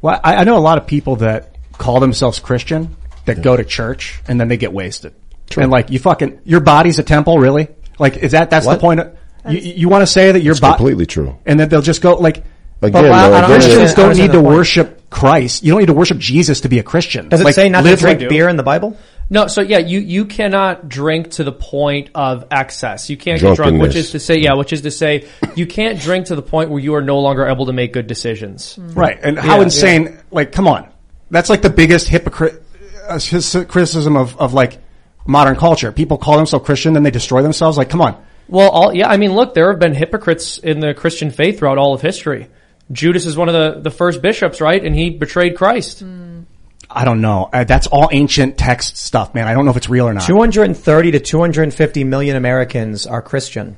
Well, 0.01 0.19
I, 0.23 0.35
I 0.37 0.43
know 0.43 0.57
a 0.57 0.59
lot 0.59 0.77
of 0.77 0.85
people 0.85 1.15
that 1.17 1.55
call 1.77 1.99
themselves 1.99 2.39
Christian 2.39 2.95
that 3.25 3.41
go 3.41 3.57
to 3.57 3.63
church 3.63 4.21
and 4.27 4.39
then 4.39 4.47
they 4.49 4.57
get 4.57 4.71
wasted. 4.71 5.13
And 5.57 5.71
like 5.71 5.89
you 5.89 5.99
fucking, 5.99 6.41
your 6.45 6.59
body's 6.59 6.99
a 6.99 7.03
temple, 7.03 7.39
really? 7.39 7.67
Like, 7.97 8.17
is 8.17 8.31
that, 8.33 8.49
that's 8.49 8.65
What? 8.65 8.75
the 8.75 8.79
point 8.81 8.99
of, 8.99 9.17
you, 9.49 9.57
you 9.59 9.89
want 9.89 10.01
to 10.03 10.07
say 10.07 10.31
that 10.31 10.41
your 10.41 10.51
It's 10.51 10.59
body, 10.59 10.77
completely 10.77 11.05
true. 11.05 11.37
and 11.45 11.59
then 11.59 11.69
they'll 11.69 11.81
just 11.81 12.01
go 12.01 12.15
like, 12.15 12.43
Again, 12.81 12.91
but 12.91 13.01
though, 13.01 13.33
I 13.35 13.45
Christians 13.47 13.93
don't 13.93 14.17
need 14.17 14.31
to 14.33 14.41
point. 14.41 14.55
worship 14.57 15.09
Christ. 15.09 15.63
You 15.63 15.71
don't 15.71 15.79
need 15.79 15.85
to 15.87 15.93
worship 15.93 16.17
Jesus 16.19 16.61
to 16.61 16.69
be 16.69 16.77
a 16.79 16.83
Christian. 16.83 17.29
Does 17.29 17.41
it 17.41 17.45
Like, 17.45 17.55
say 17.55 17.69
not 17.69 17.83
to 17.83 17.95
drink 17.95 18.19
like- 18.19 18.29
beer 18.29 18.47
in 18.49 18.57
the 18.57 18.63
Bible? 18.63 18.97
No, 19.29 19.47
so 19.47 19.61
yeah, 19.61 19.79
you, 19.79 19.99
you 19.99 20.25
cannot 20.25 20.87
drink 20.87 21.31
to 21.31 21.43
the 21.43 21.51
point 21.51 22.11
of 22.13 22.45
excess. 22.51 23.09
You 23.09 23.17
can't 23.17 23.41
get 23.41 23.55
drunk, 23.55 23.81
which 23.81 23.95
is 23.95 24.11
to 24.11 24.19
say, 24.19 24.37
yeah, 24.37 24.53
which 24.53 24.71
is 24.71 24.81
to 24.81 24.91
say, 24.91 25.27
you 25.55 25.65
can't 25.65 25.99
drink 25.99 26.27
to 26.27 26.35
the 26.35 26.43
point 26.43 26.69
where 26.69 26.79
you 26.79 26.93
are 26.93 27.01
no 27.01 27.19
longer 27.19 27.47
able 27.47 27.65
to 27.65 27.73
make 27.73 27.91
good 27.91 28.05
decisions. 28.05 28.77
Right. 28.77 29.19
And 29.21 29.39
how 29.39 29.57
Yeah, 29.57 29.63
insane, 29.63 30.19
like, 30.29 30.51
come 30.51 30.67
on. 30.67 30.91
That's 31.31 31.49
like 31.49 31.63
the 31.63 31.71
biggest 31.71 32.07
hypocrite, 32.07 32.63
uh, 33.07 33.19
criticism 33.67 34.15
of, 34.15 34.37
of 34.37 34.53
like 34.53 34.77
modern 35.25 35.55
culture. 35.55 35.91
People 35.91 36.19
call 36.19 36.37
themselves 36.37 36.63
Christian, 36.65 36.93
then 36.93 37.01
they 37.01 37.11
destroy 37.11 37.41
themselves. 37.41 37.77
Like, 37.77 37.89
come 37.89 38.01
on. 38.01 38.23
Well, 38.47 38.69
all, 38.69 38.93
yeah, 38.93 39.09
I 39.09 39.17
mean, 39.17 39.33
look, 39.33 39.55
there 39.55 39.71
have 39.71 39.79
been 39.79 39.95
hypocrites 39.95 40.59
in 40.59 40.79
the 40.79 40.93
Christian 40.93 41.31
faith 41.31 41.57
throughout 41.57 41.79
all 41.79 41.95
of 41.95 42.01
history. 42.01 42.47
Judas 42.91 43.25
is 43.25 43.35
one 43.35 43.49
of 43.49 43.55
the, 43.55 43.81
the 43.81 43.89
first 43.89 44.21
bishops, 44.21 44.61
right? 44.61 44.83
And 44.83 44.95
he 44.95 45.09
betrayed 45.09 45.55
Christ. 45.55 46.03
I 46.95 47.03
don't 47.05 47.19
know. 47.21 47.49
Uh, 47.51 47.65
that's 47.65 47.87
all 47.87 48.09
ancient 48.11 48.57
text 48.57 48.97
stuff, 48.97 49.35
man. 49.35 49.47
I 49.47 49.53
don't 49.53 49.65
know 49.65 49.71
if 49.71 49.77
it's 49.77 49.89
real 49.89 50.07
or 50.07 50.13
not. 50.13 50.25
230 50.25 51.11
to 51.11 51.19
250 51.19 52.03
million 52.05 52.37
Americans 52.37 53.05
are 53.05 53.21
Christian. 53.21 53.75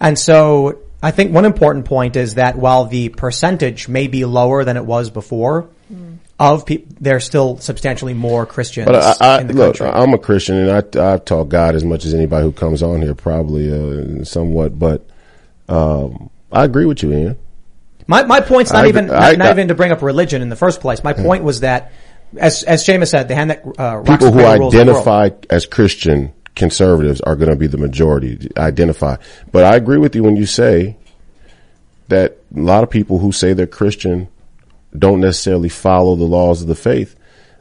And 0.00 0.18
so 0.18 0.78
I 1.02 1.10
think 1.10 1.32
one 1.32 1.44
important 1.44 1.84
point 1.84 2.16
is 2.16 2.34
that 2.36 2.56
while 2.56 2.86
the 2.86 3.10
percentage 3.10 3.86
may 3.88 4.06
be 4.08 4.24
lower 4.24 4.64
than 4.64 4.76
it 4.78 4.84
was 4.86 5.10
before, 5.10 5.68
of 6.40 6.64
people, 6.64 6.94
there's 7.00 7.24
still 7.24 7.58
substantially 7.58 8.14
more 8.14 8.46
Christians 8.46 8.86
But 8.86 9.20
I, 9.20 9.36
I 9.36 9.40
in 9.40 9.48
the 9.48 9.54
look, 9.54 9.76
country. 9.76 9.88
I'm 10.00 10.14
a 10.14 10.18
Christian, 10.18 10.56
and 10.56 10.70
I 10.70 11.12
I've 11.14 11.24
taught 11.24 11.48
God 11.48 11.74
as 11.74 11.82
much 11.84 12.04
as 12.04 12.14
anybody 12.14 12.44
who 12.44 12.52
comes 12.52 12.80
on 12.82 13.02
here, 13.02 13.14
probably 13.14 13.72
uh, 14.20 14.24
somewhat. 14.24 14.78
But 14.78 15.04
um, 15.68 16.30
I 16.52 16.64
agree 16.64 16.86
with 16.86 17.02
you, 17.02 17.12
Ian. 17.12 17.38
My 18.06 18.22
my 18.22 18.40
point's 18.40 18.72
not 18.72 18.84
I- 18.84 18.88
even 18.88 19.10
I- 19.10 19.30
not, 19.32 19.38
not 19.38 19.46
I- 19.48 19.50
even 19.50 19.68
to 19.68 19.74
bring 19.74 19.90
up 19.92 20.00
religion 20.00 20.40
in 20.40 20.48
the 20.48 20.56
first 20.56 20.80
place. 20.80 21.02
My 21.02 21.12
point 21.12 21.42
was 21.42 21.60
that, 21.60 21.90
as 22.36 22.62
as 22.62 22.84
Seamus 22.84 23.08
said, 23.08 23.28
the 23.28 23.34
hand 23.34 23.50
that 23.50 23.62
uh, 23.78 24.02
people 24.02 24.32
who 24.32 24.40
cradle 24.40 24.70
the 24.70 24.76
world. 24.76 24.88
identify 24.88 25.30
as 25.50 25.66
Christian 25.66 26.32
conservatives 26.54 27.20
are 27.22 27.36
going 27.36 27.50
to 27.50 27.56
be 27.56 27.66
the 27.66 27.78
majority. 27.78 28.50
Identify, 28.56 29.16
but 29.52 29.64
I 29.64 29.76
agree 29.76 29.98
with 29.98 30.14
you 30.14 30.24
when 30.24 30.36
you 30.36 30.46
say 30.46 30.96
that 32.08 32.38
a 32.54 32.60
lot 32.60 32.82
of 32.82 32.90
people 32.90 33.18
who 33.18 33.32
say 33.32 33.52
they're 33.52 33.66
Christian 33.66 34.28
don't 34.98 35.20
necessarily 35.20 35.68
follow 35.68 36.16
the 36.16 36.24
laws 36.24 36.62
of 36.62 36.68
the 36.68 36.74
faith. 36.74 37.14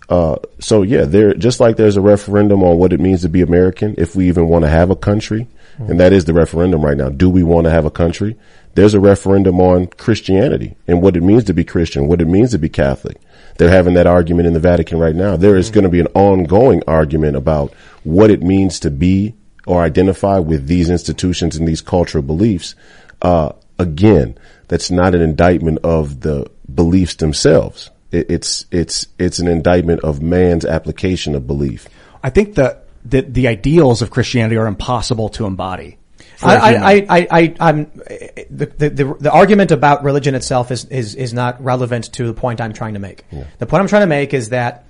Uh, 0.09 0.37
so 0.59 0.83
yeah, 0.83 1.03
there 1.03 1.33
just 1.33 1.59
like 1.59 1.75
there's 1.75 1.97
a 1.97 2.01
referendum 2.01 2.63
on 2.63 2.77
what 2.77 2.93
it 2.93 2.99
means 2.99 3.21
to 3.21 3.29
be 3.29 3.41
American, 3.41 3.95
if 3.97 4.15
we 4.15 4.27
even 4.27 4.47
want 4.47 4.63
to 4.63 4.69
have 4.69 4.89
a 4.89 4.95
country, 4.95 5.47
and 5.77 5.99
that 5.99 6.13
is 6.13 6.25
the 6.25 6.33
referendum 6.33 6.83
right 6.83 6.97
now. 6.97 7.09
Do 7.09 7.29
we 7.29 7.43
want 7.43 7.65
to 7.65 7.71
have 7.71 7.85
a 7.85 7.91
country? 7.91 8.37
There's 8.75 8.93
a 8.93 8.99
referendum 8.99 9.59
on 9.59 9.87
Christianity 9.87 10.75
and 10.87 11.01
what 11.01 11.17
it 11.17 11.23
means 11.23 11.43
to 11.45 11.53
be 11.53 11.63
Christian, 11.63 12.07
what 12.07 12.21
it 12.21 12.27
means 12.27 12.51
to 12.51 12.57
be 12.57 12.69
Catholic. 12.69 13.17
They're 13.57 13.69
having 13.69 13.95
that 13.95 14.07
argument 14.07 14.47
in 14.47 14.53
the 14.53 14.59
Vatican 14.59 14.99
right 14.99 15.15
now. 15.15 15.35
There 15.35 15.57
is 15.57 15.69
going 15.69 15.83
to 15.83 15.89
be 15.89 15.99
an 15.99 16.07
ongoing 16.13 16.83
argument 16.87 17.35
about 17.35 17.73
what 18.03 18.29
it 18.29 18.41
means 18.41 18.79
to 18.81 18.91
be 18.91 19.35
or 19.65 19.81
identify 19.81 20.39
with 20.39 20.67
these 20.67 20.89
institutions 20.89 21.57
and 21.57 21.67
these 21.67 21.81
cultural 21.81 22.23
beliefs. 22.23 22.75
Uh, 23.21 23.51
again, 23.79 24.37
that's 24.67 24.91
not 24.91 25.15
an 25.15 25.21
indictment 25.21 25.79
of 25.83 26.21
the 26.21 26.49
beliefs 26.73 27.15
themselves. 27.15 27.89
It, 28.11 28.29
it's 28.29 28.65
it's 28.71 29.07
it's 29.19 29.39
an 29.39 29.47
indictment 29.47 30.01
of 30.03 30.21
man's 30.21 30.65
application 30.65 31.35
of 31.35 31.47
belief. 31.47 31.87
I 32.23 32.29
think 32.29 32.55
that 32.55 32.85
the, 33.03 33.21
the 33.21 33.47
ideals 33.47 34.01
of 34.01 34.09
Christianity 34.09 34.57
are 34.57 34.67
impossible 34.67 35.29
to 35.29 35.45
embody. 35.45 35.97
I. 36.41 36.55
I, 36.75 37.05
I, 37.09 37.27
I, 37.31 37.55
I'm, 37.59 37.91
the, 38.49 38.73
the, 38.77 38.89
the, 38.89 39.17
the 39.19 39.31
argument 39.31 39.71
about 39.71 40.03
religion 40.03 40.35
itself 40.35 40.71
is, 40.71 40.85
is, 40.85 41.15
is 41.15 41.33
not 41.33 41.63
relevant 41.63 42.13
to 42.13 42.27
the 42.27 42.33
point 42.33 42.61
I'm 42.61 42.73
trying 42.73 42.93
to 42.93 42.99
make. 42.99 43.23
The 43.59 43.65
point 43.65 43.81
I'm 43.81 43.87
trying 43.87 44.03
to 44.03 44.07
make 44.07 44.33
is 44.33 44.49
that 44.49 44.85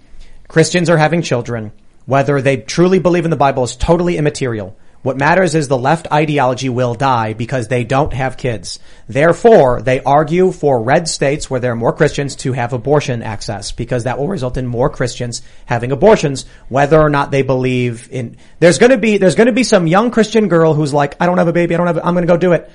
Christians 0.48 0.90
are 0.90 0.98
having 0.98 1.22
children. 1.22 1.72
Whether 2.06 2.42
they 2.42 2.58
truly 2.58 3.00
believe 3.00 3.26
in 3.26 3.32
the 3.32 3.38
Bible 3.38 3.64
is 3.64 3.76
totally 3.76 4.18
immaterial. 4.18 4.78
What 5.08 5.16
matters 5.16 5.56
is 5.56 5.70
the 5.70 5.78
left 5.78 6.12
ideology 6.12 6.68
will 6.68 6.94
die 6.94 7.32
because 7.32 7.70
they 7.70 7.86
don't 7.86 8.12
have 8.12 8.36
kids. 8.36 8.78
Therefore, 9.08 9.82
they 9.82 10.02
argue 10.02 10.52
for 10.52 10.84
red 10.84 11.08
states 11.08 11.50
where 11.50 11.62
there 11.62 11.72
are 11.72 11.78
more 11.78 11.94
Christians 11.94 12.36
to 12.44 12.52
have 12.52 12.74
abortion 12.74 13.24
access 13.24 13.72
because 13.72 14.04
that 14.04 14.20
will 14.20 14.28
result 14.28 14.58
in 14.58 14.68
more 14.68 14.90
Christians 14.90 15.44
having 15.66 15.94
abortions, 15.94 16.46
whether 16.68 17.00
or 17.00 17.10
not 17.10 17.32
they 17.32 17.42
believe 17.42 18.10
in, 18.12 18.36
there's 18.60 18.80
gonna 18.80 18.98
be, 18.98 19.18
there's 19.18 19.36
gonna 19.36 19.54
be 19.54 19.64
some 19.64 19.88
young 19.88 20.12
Christian 20.12 20.50
girl 20.50 20.74
who's 20.74 20.94
like, 20.94 21.16
I 21.22 21.26
don't 21.26 21.38
have 21.38 21.48
a 21.48 21.54
baby, 21.54 21.74
I 21.74 21.78
don't 21.78 21.88
have, 21.88 21.96
a, 21.96 22.06
I'm 22.06 22.14
gonna 22.14 22.28
go 22.28 22.36
do 22.36 22.52
it. 22.52 22.70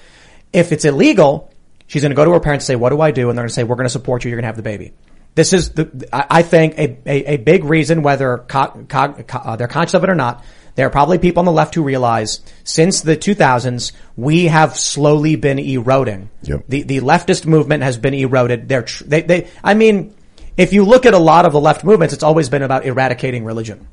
If 0.54 0.72
it's 0.72 0.86
illegal, 0.86 1.52
she's 1.86 2.00
gonna 2.00 2.14
go 2.14 2.24
to 2.24 2.30
her 2.30 2.40
parents 2.40 2.64
and 2.64 2.68
say, 2.68 2.76
what 2.76 2.88
do 2.88 3.00
I 3.02 3.10
do? 3.10 3.28
And 3.28 3.36
they're 3.36 3.44
gonna 3.44 3.52
say, 3.52 3.64
we're 3.64 3.76
gonna 3.76 3.90
support 3.90 4.24
you, 4.24 4.30
you're 4.30 4.38
gonna 4.38 4.46
have 4.46 4.56
the 4.56 4.62
baby. 4.62 4.94
This 5.34 5.52
is 5.52 5.70
the, 5.70 6.08
I 6.12 6.26
I 6.30 6.42
think 6.42 6.78
a, 6.78 6.98
a, 7.06 7.34
a 7.34 7.36
big 7.38 7.64
reason 7.64 8.02
whether 8.02 8.38
co- 8.38 8.84
co- 8.88 9.12
co- 9.26 9.38
uh, 9.38 9.56
they're 9.56 9.68
conscious 9.68 9.94
of 9.94 10.04
it 10.04 10.10
or 10.10 10.14
not. 10.14 10.44
There 10.74 10.86
are 10.86 10.90
probably 10.90 11.18
people 11.18 11.40
on 11.40 11.44
the 11.44 11.52
left 11.52 11.74
who 11.74 11.82
realize 11.82 12.40
since 12.64 13.02
the 13.02 13.16
2000s, 13.16 13.92
we 14.16 14.46
have 14.46 14.78
slowly 14.78 15.36
been 15.36 15.58
eroding. 15.58 16.30
Yep. 16.42 16.64
The, 16.68 16.82
the 16.82 17.00
leftist 17.00 17.44
movement 17.44 17.82
has 17.82 17.98
been 17.98 18.14
eroded. 18.14 18.68
They're, 18.68 18.82
tr- 18.82 19.04
they, 19.04 19.20
they, 19.20 19.48
I 19.62 19.74
mean, 19.74 20.14
if 20.56 20.72
you 20.72 20.84
look 20.84 21.04
at 21.04 21.12
a 21.12 21.18
lot 21.18 21.44
of 21.44 21.52
the 21.52 21.60
left 21.60 21.84
movements, 21.84 22.14
it's 22.14 22.22
always 22.22 22.48
been 22.48 22.62
about 22.62 22.86
eradicating 22.86 23.44
religion. 23.44 23.86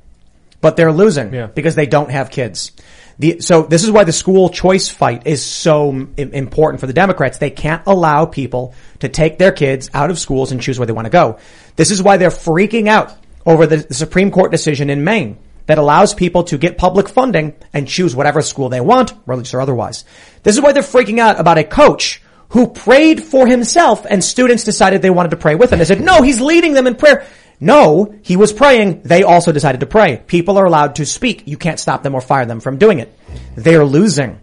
But 0.61 0.77
they're 0.77 0.91
losing 0.91 1.31
because 1.47 1.75
they 1.75 1.85
don't 1.85 2.11
have 2.11 2.29
kids. 2.29 2.71
The, 3.19 3.41
so 3.41 3.63
this 3.63 3.83
is 3.83 3.91
why 3.91 4.05
the 4.05 4.13
school 4.13 4.49
choice 4.49 4.87
fight 4.87 5.27
is 5.27 5.45
so 5.45 5.89
im- 5.91 6.13
important 6.15 6.79
for 6.79 6.87
the 6.87 6.93
Democrats. 6.93 7.37
They 7.37 7.49
can't 7.49 7.83
allow 7.85 8.25
people 8.25 8.73
to 8.99 9.09
take 9.09 9.37
their 9.37 9.51
kids 9.51 9.89
out 9.93 10.09
of 10.09 10.17
schools 10.17 10.53
and 10.53 10.61
choose 10.61 10.79
where 10.79 10.85
they 10.85 10.93
want 10.93 11.05
to 11.05 11.11
go. 11.11 11.37
This 11.75 11.91
is 11.91 12.01
why 12.01 12.15
they're 12.15 12.29
freaking 12.29 12.87
out 12.87 13.13
over 13.45 13.67
the, 13.67 13.77
the 13.77 13.93
Supreme 13.93 14.31
Court 14.31 14.51
decision 14.51 14.89
in 14.89 15.03
Maine 15.03 15.37
that 15.65 15.77
allows 15.77 16.13
people 16.13 16.45
to 16.45 16.57
get 16.57 16.77
public 16.77 17.09
funding 17.09 17.53
and 17.73 17.87
choose 17.87 18.15
whatever 18.15 18.41
school 18.41 18.69
they 18.69 18.81
want, 18.81 19.13
religious 19.25 19.53
or 19.53 19.61
otherwise. 19.61 20.05
This 20.43 20.55
is 20.55 20.61
why 20.61 20.71
they're 20.71 20.81
freaking 20.81 21.19
out 21.19 21.39
about 21.39 21.57
a 21.57 21.63
coach 21.63 22.21
who 22.49 22.67
prayed 22.67 23.21
for 23.21 23.45
himself 23.45 24.05
and 24.09 24.23
students 24.23 24.63
decided 24.63 25.01
they 25.01 25.09
wanted 25.09 25.29
to 25.29 25.37
pray 25.37 25.55
with 25.55 25.71
him. 25.71 25.79
They 25.79 25.85
said, 25.85 26.01
no, 26.01 26.21
he's 26.21 26.41
leading 26.41 26.73
them 26.73 26.87
in 26.87 26.95
prayer. 26.95 27.27
No, 27.59 28.15
he 28.21 28.37
was 28.37 28.53
praying. 28.53 29.01
They 29.03 29.23
also 29.23 29.51
decided 29.51 29.81
to 29.81 29.85
pray. 29.85 30.23
People 30.27 30.57
are 30.57 30.65
allowed 30.65 30.95
to 30.95 31.05
speak. 31.05 31.43
You 31.45 31.57
can't 31.57 31.79
stop 31.79 32.03
them 32.03 32.15
or 32.15 32.21
fire 32.21 32.45
them 32.45 32.61
from 32.61 32.77
doing 32.77 32.99
it. 32.99 33.13
They're 33.55 33.85
losing. 33.85 34.39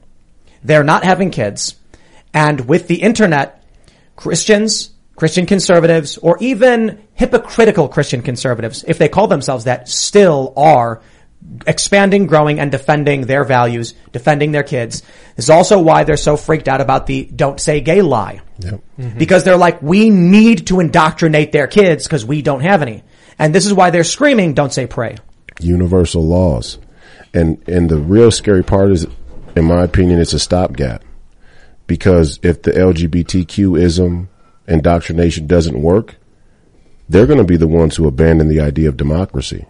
They're 0.63 0.85
not 0.85 1.05
having 1.05 1.31
kids. 1.31 1.77
And 2.35 2.69
with 2.69 2.89
the 2.89 3.01
internet, 3.01 3.65
Christians, 4.17 4.91
Christian 5.15 5.47
conservatives, 5.47 6.19
or 6.19 6.37
even 6.41 7.03
hypocritical 7.15 7.89
Christian 7.89 8.21
conservatives, 8.21 8.85
if 8.87 8.99
they 8.99 9.09
call 9.09 9.29
themselves 9.29 9.65
that, 9.65 9.89
still 9.89 10.53
are 10.57 11.01
expanding, 11.67 12.27
growing, 12.27 12.59
and 12.59 12.71
defending 12.71 13.23
their 13.23 13.45
values, 13.45 13.95
defending 14.13 14.53
their 14.53 14.63
kids. 14.63 15.03
This 15.37 15.47
is 15.47 15.51
also 15.51 15.79
why 15.79 16.05
they're 16.05 16.17
so 16.17 16.37
freaked 16.37 16.69
out 16.69 16.81
about 16.81 17.07
the 17.07 17.25
don't 17.25 17.61
say 17.61 17.81
gay 17.81 18.03
lie. 18.03 18.41
Yep. 18.59 18.81
Because 19.17 19.45
they're 19.45 19.57
like, 19.57 19.81
we 19.83 20.11
need 20.11 20.67
to 20.69 20.81
indoctrinate 20.81 21.53
their 21.53 21.67
kids 21.67 22.05
because 22.05 22.25
we 22.25 22.43
don't 22.43 22.61
have 22.61 22.83
any. 22.83 23.03
And 23.39 23.55
this 23.55 23.67
is 23.67 23.75
why 23.75 23.91
they're 23.91 24.05
screaming, 24.05 24.55
don't 24.55 24.73
say 24.73 24.87
pray. 24.87 25.17
universal 25.61 26.25
laws. 26.25 26.79
And 27.35 27.67
and 27.69 27.89
the 27.89 27.99
real 27.99 28.31
scary 28.31 28.65
part 28.65 28.93
is, 28.93 29.07
in 29.55 29.65
my 29.65 29.85
opinion, 29.85 30.21
it's 30.21 30.33
a 30.33 30.39
stopgap. 30.39 31.03
Because 31.87 32.41
if 32.43 32.63
the 32.63 32.73
LGBTQism 32.73 34.29
indoctrination 34.67 35.47
doesn't 35.47 35.81
work, 35.81 36.17
they're 37.09 37.27
going 37.27 37.39
to 37.39 37.45
be 37.45 37.57
the 37.57 37.69
ones 37.69 37.97
who 37.97 38.09
abandon 38.09 38.49
the 38.49 38.61
idea 38.61 38.89
of 38.89 38.97
democracy 38.97 39.67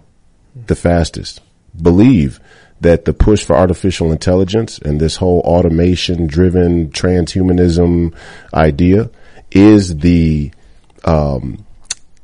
the 0.67 0.75
fastest. 0.75 1.43
Believe 1.81 2.41
that 2.81 3.05
the 3.05 3.13
push 3.13 3.45
for 3.45 3.57
artificial 3.57 4.13
intelligence 4.13 4.79
and 4.79 5.01
this 5.01 5.17
whole 5.17 5.41
automation 5.41 6.27
driven 6.27 6.91
transhumanism 6.91 8.15
idea 8.55 9.11
is 9.51 9.99
the 9.99 10.51
um, 11.05 11.65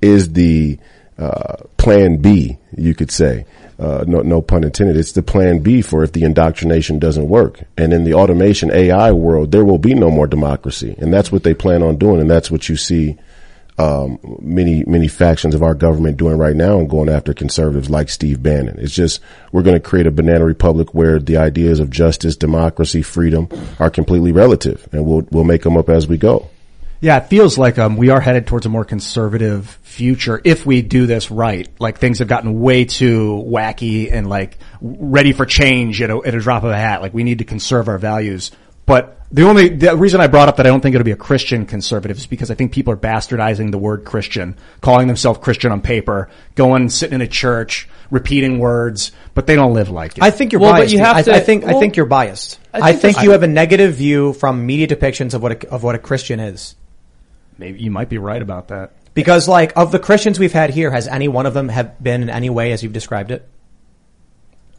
is 0.01 0.33
the 0.33 0.79
uh, 1.19 1.57
plan 1.77 2.17
B, 2.17 2.59
you 2.77 2.95
could 2.95 3.11
say. 3.11 3.45
Uh, 3.79 4.05
no, 4.07 4.21
no 4.21 4.41
pun 4.41 4.65
intended. 4.65 4.97
It's 4.97 5.13
the 5.13 5.23
plan 5.23 5.59
B 5.59 5.83
for 5.83 6.05
if 6.05 6.13
the 6.13 6.23
indoctrination 6.23 6.99
doesn't 6.99 7.29
work. 7.29 7.65
And 7.77 7.93
in 7.93 8.05
the 8.05 8.15
automation 8.15 8.71
AI 8.71 9.11
world, 9.13 9.51
there 9.51 9.65
will 9.65 9.79
be 9.79 9.95
no 9.95 10.11
more 10.11 10.27
democracy. 10.27 10.95
And 10.99 11.13
that's 11.13 11.33
what 11.33 11.43
they 11.43 11.55
plan 11.55 11.83
on 11.83 11.97
doing. 11.97 12.21
And 12.21 12.31
that's 12.31 12.51
what 12.51 12.69
you 12.69 12.77
see, 12.77 13.19
um, 13.79 14.21
many, 14.41 14.85
many 14.85 15.09
factions 15.09 15.55
of 15.55 15.63
our 15.65 15.75
government 15.75 16.17
doing 16.17 16.39
right 16.39 16.55
now 16.55 16.79
and 16.79 16.89
going 16.89 17.09
after 17.09 17.35
conservatives 17.35 17.91
like 17.91 18.09
Steve 18.09 18.41
Bannon. 18.41 18.79
It's 18.79 18.95
just, 18.95 19.21
we're 19.51 19.63
going 19.63 19.75
to 19.75 19.81
create 19.81 20.07
a 20.07 20.13
banana 20.13 20.45
republic 20.45 20.95
where 20.95 21.19
the 21.19 21.39
ideas 21.39 21.81
of 21.81 21.91
justice, 21.91 22.37
democracy, 22.37 23.03
freedom 23.03 23.49
are 23.81 23.91
completely 23.91 24.31
relative 24.31 24.89
and 24.93 25.05
we'll, 25.05 25.27
we'll 25.33 25.45
make 25.45 25.63
them 25.63 25.77
up 25.77 25.89
as 25.89 26.07
we 26.07 26.19
go. 26.19 26.49
Yeah, 27.03 27.17
it 27.19 27.27
feels 27.27 27.59
like 27.59 27.79
um, 27.81 27.97
we 27.97 28.11
are 28.11 28.21
headed 28.21 28.47
towards 28.47 28.65
a 28.65 28.69
more 28.69 28.85
conservative 28.85 29.69
future 29.83 30.41
if 30.45 30.65
we 30.65 30.83
do 30.83 31.07
this 31.07 31.33
right. 31.33 31.69
Like 31.81 31.99
things 31.99 32.21
have 32.21 32.29
gotten 32.29 32.61
way 32.61 32.85
too 32.85 33.43
wacky 33.45 34.11
and 34.13 34.29
like 34.29 34.59
ready 34.81 35.33
for 35.33 35.45
change 35.45 36.01
at 36.01 36.11
a, 36.11 36.19
at 36.25 36.33
a 36.35 36.39
drop 36.39 36.63
of 36.63 36.71
a 36.71 36.77
hat. 36.77 37.03
Like 37.03 37.13
we 37.13 37.25
need 37.25 37.39
to 37.39 37.45
conserve 37.45 37.89
our 37.89 37.99
values. 37.99 38.53
But 38.87 39.19
the 39.33 39.43
only 39.49 39.69
the 39.71 39.97
reason 39.97 40.21
I 40.21 40.29
brought 40.29 40.49
up 40.49 40.59
that 40.59 40.67
I 40.67 40.69
don't 40.69 40.81
think 40.81 40.95
it'll 40.95 41.05
be 41.05 41.11
a 41.11 41.17
Christian 41.17 41.67
conservative 41.67 42.19
is 42.19 42.27
because 42.27 42.53
I 42.53 42.55
think 42.55 42.71
people 42.73 42.93
are 42.93 42.97
bastardizing 42.97 43.73
the 43.73 43.79
word 43.79 44.05
Christian, 44.05 44.57
calling 44.81 45.09
themselves 45.09 45.41
Christian 45.41 45.73
on 45.73 45.81
paper, 45.83 46.31
going 46.55 46.89
sitting 46.89 47.17
in 47.17 47.21
a 47.21 47.27
church, 47.27 47.89
repeating 48.13 48.61
words, 48.61 49.11
but 49.35 49.49
they 49.49 49.57
don't 49.57 49.75
live 49.75 49.89
like 49.91 50.19
it. 50.19 50.23
I 50.23 50.31
think 50.31 50.53
you're 50.53 50.61
Well, 50.61 50.73
but 50.73 50.79
biased. 50.79 50.93
you 50.93 51.01
have 51.01 51.17
I, 51.17 51.23
to- 51.23 51.35
I 51.35 51.41
think 51.41 51.65
I 51.65 51.81
think 51.81 51.97
you're 51.97 52.07
biased. 52.07 52.61
I 52.73 52.79
I 52.91 52.93
think 52.93 53.17
think, 53.17 53.23
you 53.25 53.33
have 53.33 53.43
a 53.43 53.49
negative 53.49 53.95
view 53.95 54.33
from 54.35 54.65
media 54.67 54.87
depictions 54.87 55.35
of 55.35 55.43
what 55.43 55.65
a, 55.65 55.71
of 55.71 55.83
what 55.83 55.95
a 55.97 55.99
Christian 55.99 56.39
is. 56.39 56.77
Maybe 57.59 57.81
you 57.81 57.91
might 57.91 58.09
be 58.09 58.19
right 58.19 58.41
about 58.43 58.69
that. 58.69 58.93
Because 59.15 59.47
like 59.49 59.73
of 59.77 59.93
the 59.93 59.99
Christians 59.99 60.39
we've 60.39 60.53
had 60.53 60.71
here, 60.71 60.91
has 60.91 61.07
any 61.07 61.29
one 61.29 61.47
of 61.47 61.55
them 61.55 61.69
have 61.69 62.03
been 62.03 62.23
in 62.23 62.31
any 62.31 62.49
way 62.51 62.73
as 62.73 62.83
you've 62.83 62.93
described 62.95 63.31
it? 63.31 63.47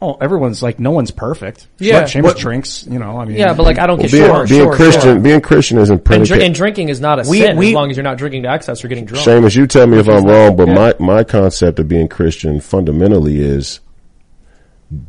Oh, 0.02 0.18
everyone's 0.20 0.62
like, 0.62 0.78
no 0.80 0.90
one's 0.90 1.12
perfect. 1.12 1.66
Yeah. 1.78 2.02
Seamus 2.02 2.22
What- 2.24 2.36
drinks, 2.36 2.84
you 2.86 2.98
know, 2.98 3.18
I 3.18 3.24
mean. 3.24 3.36
Yeah, 3.38 3.54
but 3.54 3.62
like 3.62 3.78
I 3.78 3.86
don't 3.86 3.96
Well, 3.98 4.08
get 4.08 4.12
being, 4.12 4.26
sure, 4.26 4.46
being 4.46 4.62
sure, 4.64 4.74
Christian, 4.74 5.02
sure. 5.02 5.18
being 5.20 5.40
Christian 5.40 5.78
isn't 5.78 6.10
And, 6.10 6.26
dr- 6.26 6.40
and 6.42 6.54
drinking 6.54 6.88
is 6.90 7.00
not 7.00 7.24
a 7.24 7.30
We- 7.30 7.40
sin 7.40 7.56
we- 7.56 7.68
as 7.68 7.74
long 7.74 7.90
as 7.90 7.96
you're 7.96 8.04
not 8.04 8.18
drinking 8.18 8.42
to 8.42 8.50
excess 8.50 8.84
or 8.84 8.88
getting 8.88 9.04
drunk. 9.06 9.24
Seamus, 9.26 9.56
you 9.56 9.66
tell 9.66 9.86
me 9.86 9.98
if 9.98 10.08
I'm 10.08 10.24
wrong, 10.24 10.56
but 10.56 10.68
yeah. 10.68 10.74
my, 10.74 10.94
my 10.98 11.24
concept 11.24 11.78
of 11.78 11.88
being 11.88 12.08
Christian 12.08 12.60
fundamentally 12.60 13.40
is, 13.40 13.80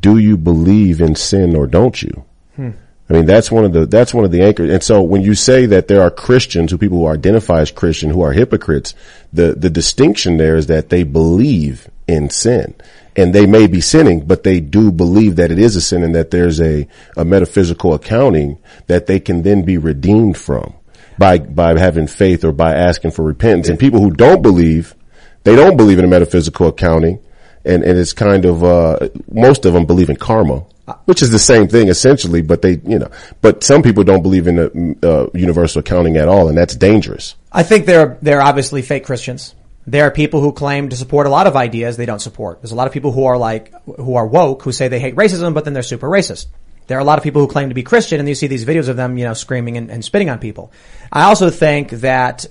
do 0.02 0.18
you 0.18 0.38
believe 0.38 1.02
in 1.02 1.16
sin 1.16 1.56
or 1.56 1.68
don't 1.68 2.02
you? 2.02 2.24
Hmm. 2.56 2.70
I 3.08 3.14
mean, 3.14 3.26
that's 3.26 3.52
one 3.52 3.66
of 3.66 3.74
the, 3.74 3.86
that's 3.86 4.14
one 4.14 4.26
of 4.26 4.32
the 4.32 4.42
anchors. 4.42 4.72
And 4.72 4.82
so 4.82 5.04
when 5.04 5.22
you 5.22 5.36
say 5.36 5.68
that 5.68 5.88
there 5.88 6.02
are 6.02 6.10
Christians 6.10 6.72
who 6.72 6.78
people 6.78 6.98
who 6.98 7.08
identify 7.08 7.62
as 7.62 7.70
Christian 7.70 8.10
who 8.10 8.22
are 8.22 8.32
hypocrites, 8.32 8.96
the, 9.32 9.54
the 9.54 9.70
distinction 9.70 10.38
there 10.38 10.56
is 10.56 10.68
that 10.68 10.90
they 10.90 11.04
believe 11.04 11.88
in 12.08 12.30
sin. 12.32 12.74
And 13.16 13.34
they 13.34 13.46
may 13.46 13.68
be 13.68 13.80
sinning, 13.80 14.26
but 14.26 14.44
they 14.44 14.60
do 14.60 14.92
believe 14.92 15.38
that 15.38 15.52
it 15.52 15.60
is 15.60 15.76
a 15.76 15.82
sin 15.82 16.04
and 16.04 16.16
that 16.16 16.32
there's 16.32 16.60
a, 16.60 16.88
a 17.16 17.24
metaphysical 17.24 17.94
accounting 17.94 18.58
that 18.88 19.06
they 19.06 19.20
can 19.20 19.44
then 19.44 19.64
be 19.64 19.78
redeemed 19.78 20.38
from 20.38 20.74
by, 21.18 21.38
by 21.38 21.78
having 21.80 22.08
faith 22.08 22.44
or 22.44 22.52
by 22.52 22.74
asking 22.74 23.12
for 23.12 23.24
repentance. 23.24 23.70
And 23.70 23.80
people 23.80 24.02
who 24.02 24.12
don't 24.12 24.42
believe, 24.42 24.96
they 25.44 25.56
don't 25.56 25.78
believe 25.78 26.00
in 26.00 26.06
a 26.06 26.10
metaphysical 26.10 26.68
accounting. 26.68 27.20
And, 27.64 27.84
and 27.84 27.98
it's 27.98 28.14
kind 28.14 28.46
of, 28.46 28.64
uh, 28.64 29.10
most 29.32 29.66
of 29.66 29.74
them 29.74 29.86
believe 29.86 30.10
in 30.10 30.18
karma, 30.18 30.66
which 31.06 31.22
is 31.22 31.32
the 31.32 31.40
same 31.40 31.68
thing 31.68 31.88
essentially, 31.88 32.42
but 32.42 32.62
they, 32.62 32.80
you 32.86 33.00
know, 33.00 33.10
but 33.42 33.64
some 33.64 33.82
people 33.82 34.04
don't 34.04 34.22
believe 34.22 34.48
in 34.48 34.98
uh, 35.04 35.28
universal 35.34 35.80
accounting 35.80 36.18
at 36.18 36.28
all. 36.28 36.48
And 36.48 36.58
that's 36.58 36.76
dangerous. 36.76 37.36
I 37.52 37.64
think 37.64 37.86
they're 37.86 38.18
they're 38.22 38.42
obviously 38.42 38.82
fake 38.82 39.06
Christians. 39.06 39.56
There 39.88 40.04
are 40.06 40.12
people 40.12 40.42
who 40.42 40.52
claim 40.52 40.90
to 40.90 40.96
support 40.96 41.28
a 41.28 41.30
lot 41.30 41.48
of 41.48 41.56
ideas 41.56 41.96
they 41.96 42.06
don't 42.06 42.22
support. 42.22 42.62
There's 42.62 42.72
a 42.72 42.76
lot 42.76 42.88
of 42.88 42.94
people 42.94 43.12
who 43.12 43.26
are 43.26 43.38
like 43.38 43.74
who 43.86 44.16
are 44.16 44.26
woke 44.26 44.64
who 44.64 44.72
say 44.72 44.88
they 44.88 45.00
hate 45.00 45.16
racism, 45.16 45.54
but 45.54 45.64
then 45.64 45.74
they're 45.74 45.84
super 45.84 46.08
racist. 46.08 46.48
There 46.88 46.98
are 46.98 47.02
a 47.02 47.06
lot 47.06 47.18
of 47.18 47.24
people 47.24 47.42
who 47.42 47.48
claim 47.48 47.70
to 47.70 47.76
be 47.76 47.82
Christian, 47.82 48.20
and 48.20 48.30
you 48.30 48.36
see 48.36 48.48
these 48.48 48.66
videos 48.66 48.90
of 48.90 48.96
them, 48.96 49.18
you 49.18 49.26
know, 49.26 49.34
screaming 49.34 49.78
and, 49.78 49.90
and 49.90 50.06
spitting 50.06 50.30
on 50.30 50.38
people. 50.38 50.72
I 51.12 51.24
also 51.24 51.50
think 51.50 51.90
that 51.90 52.46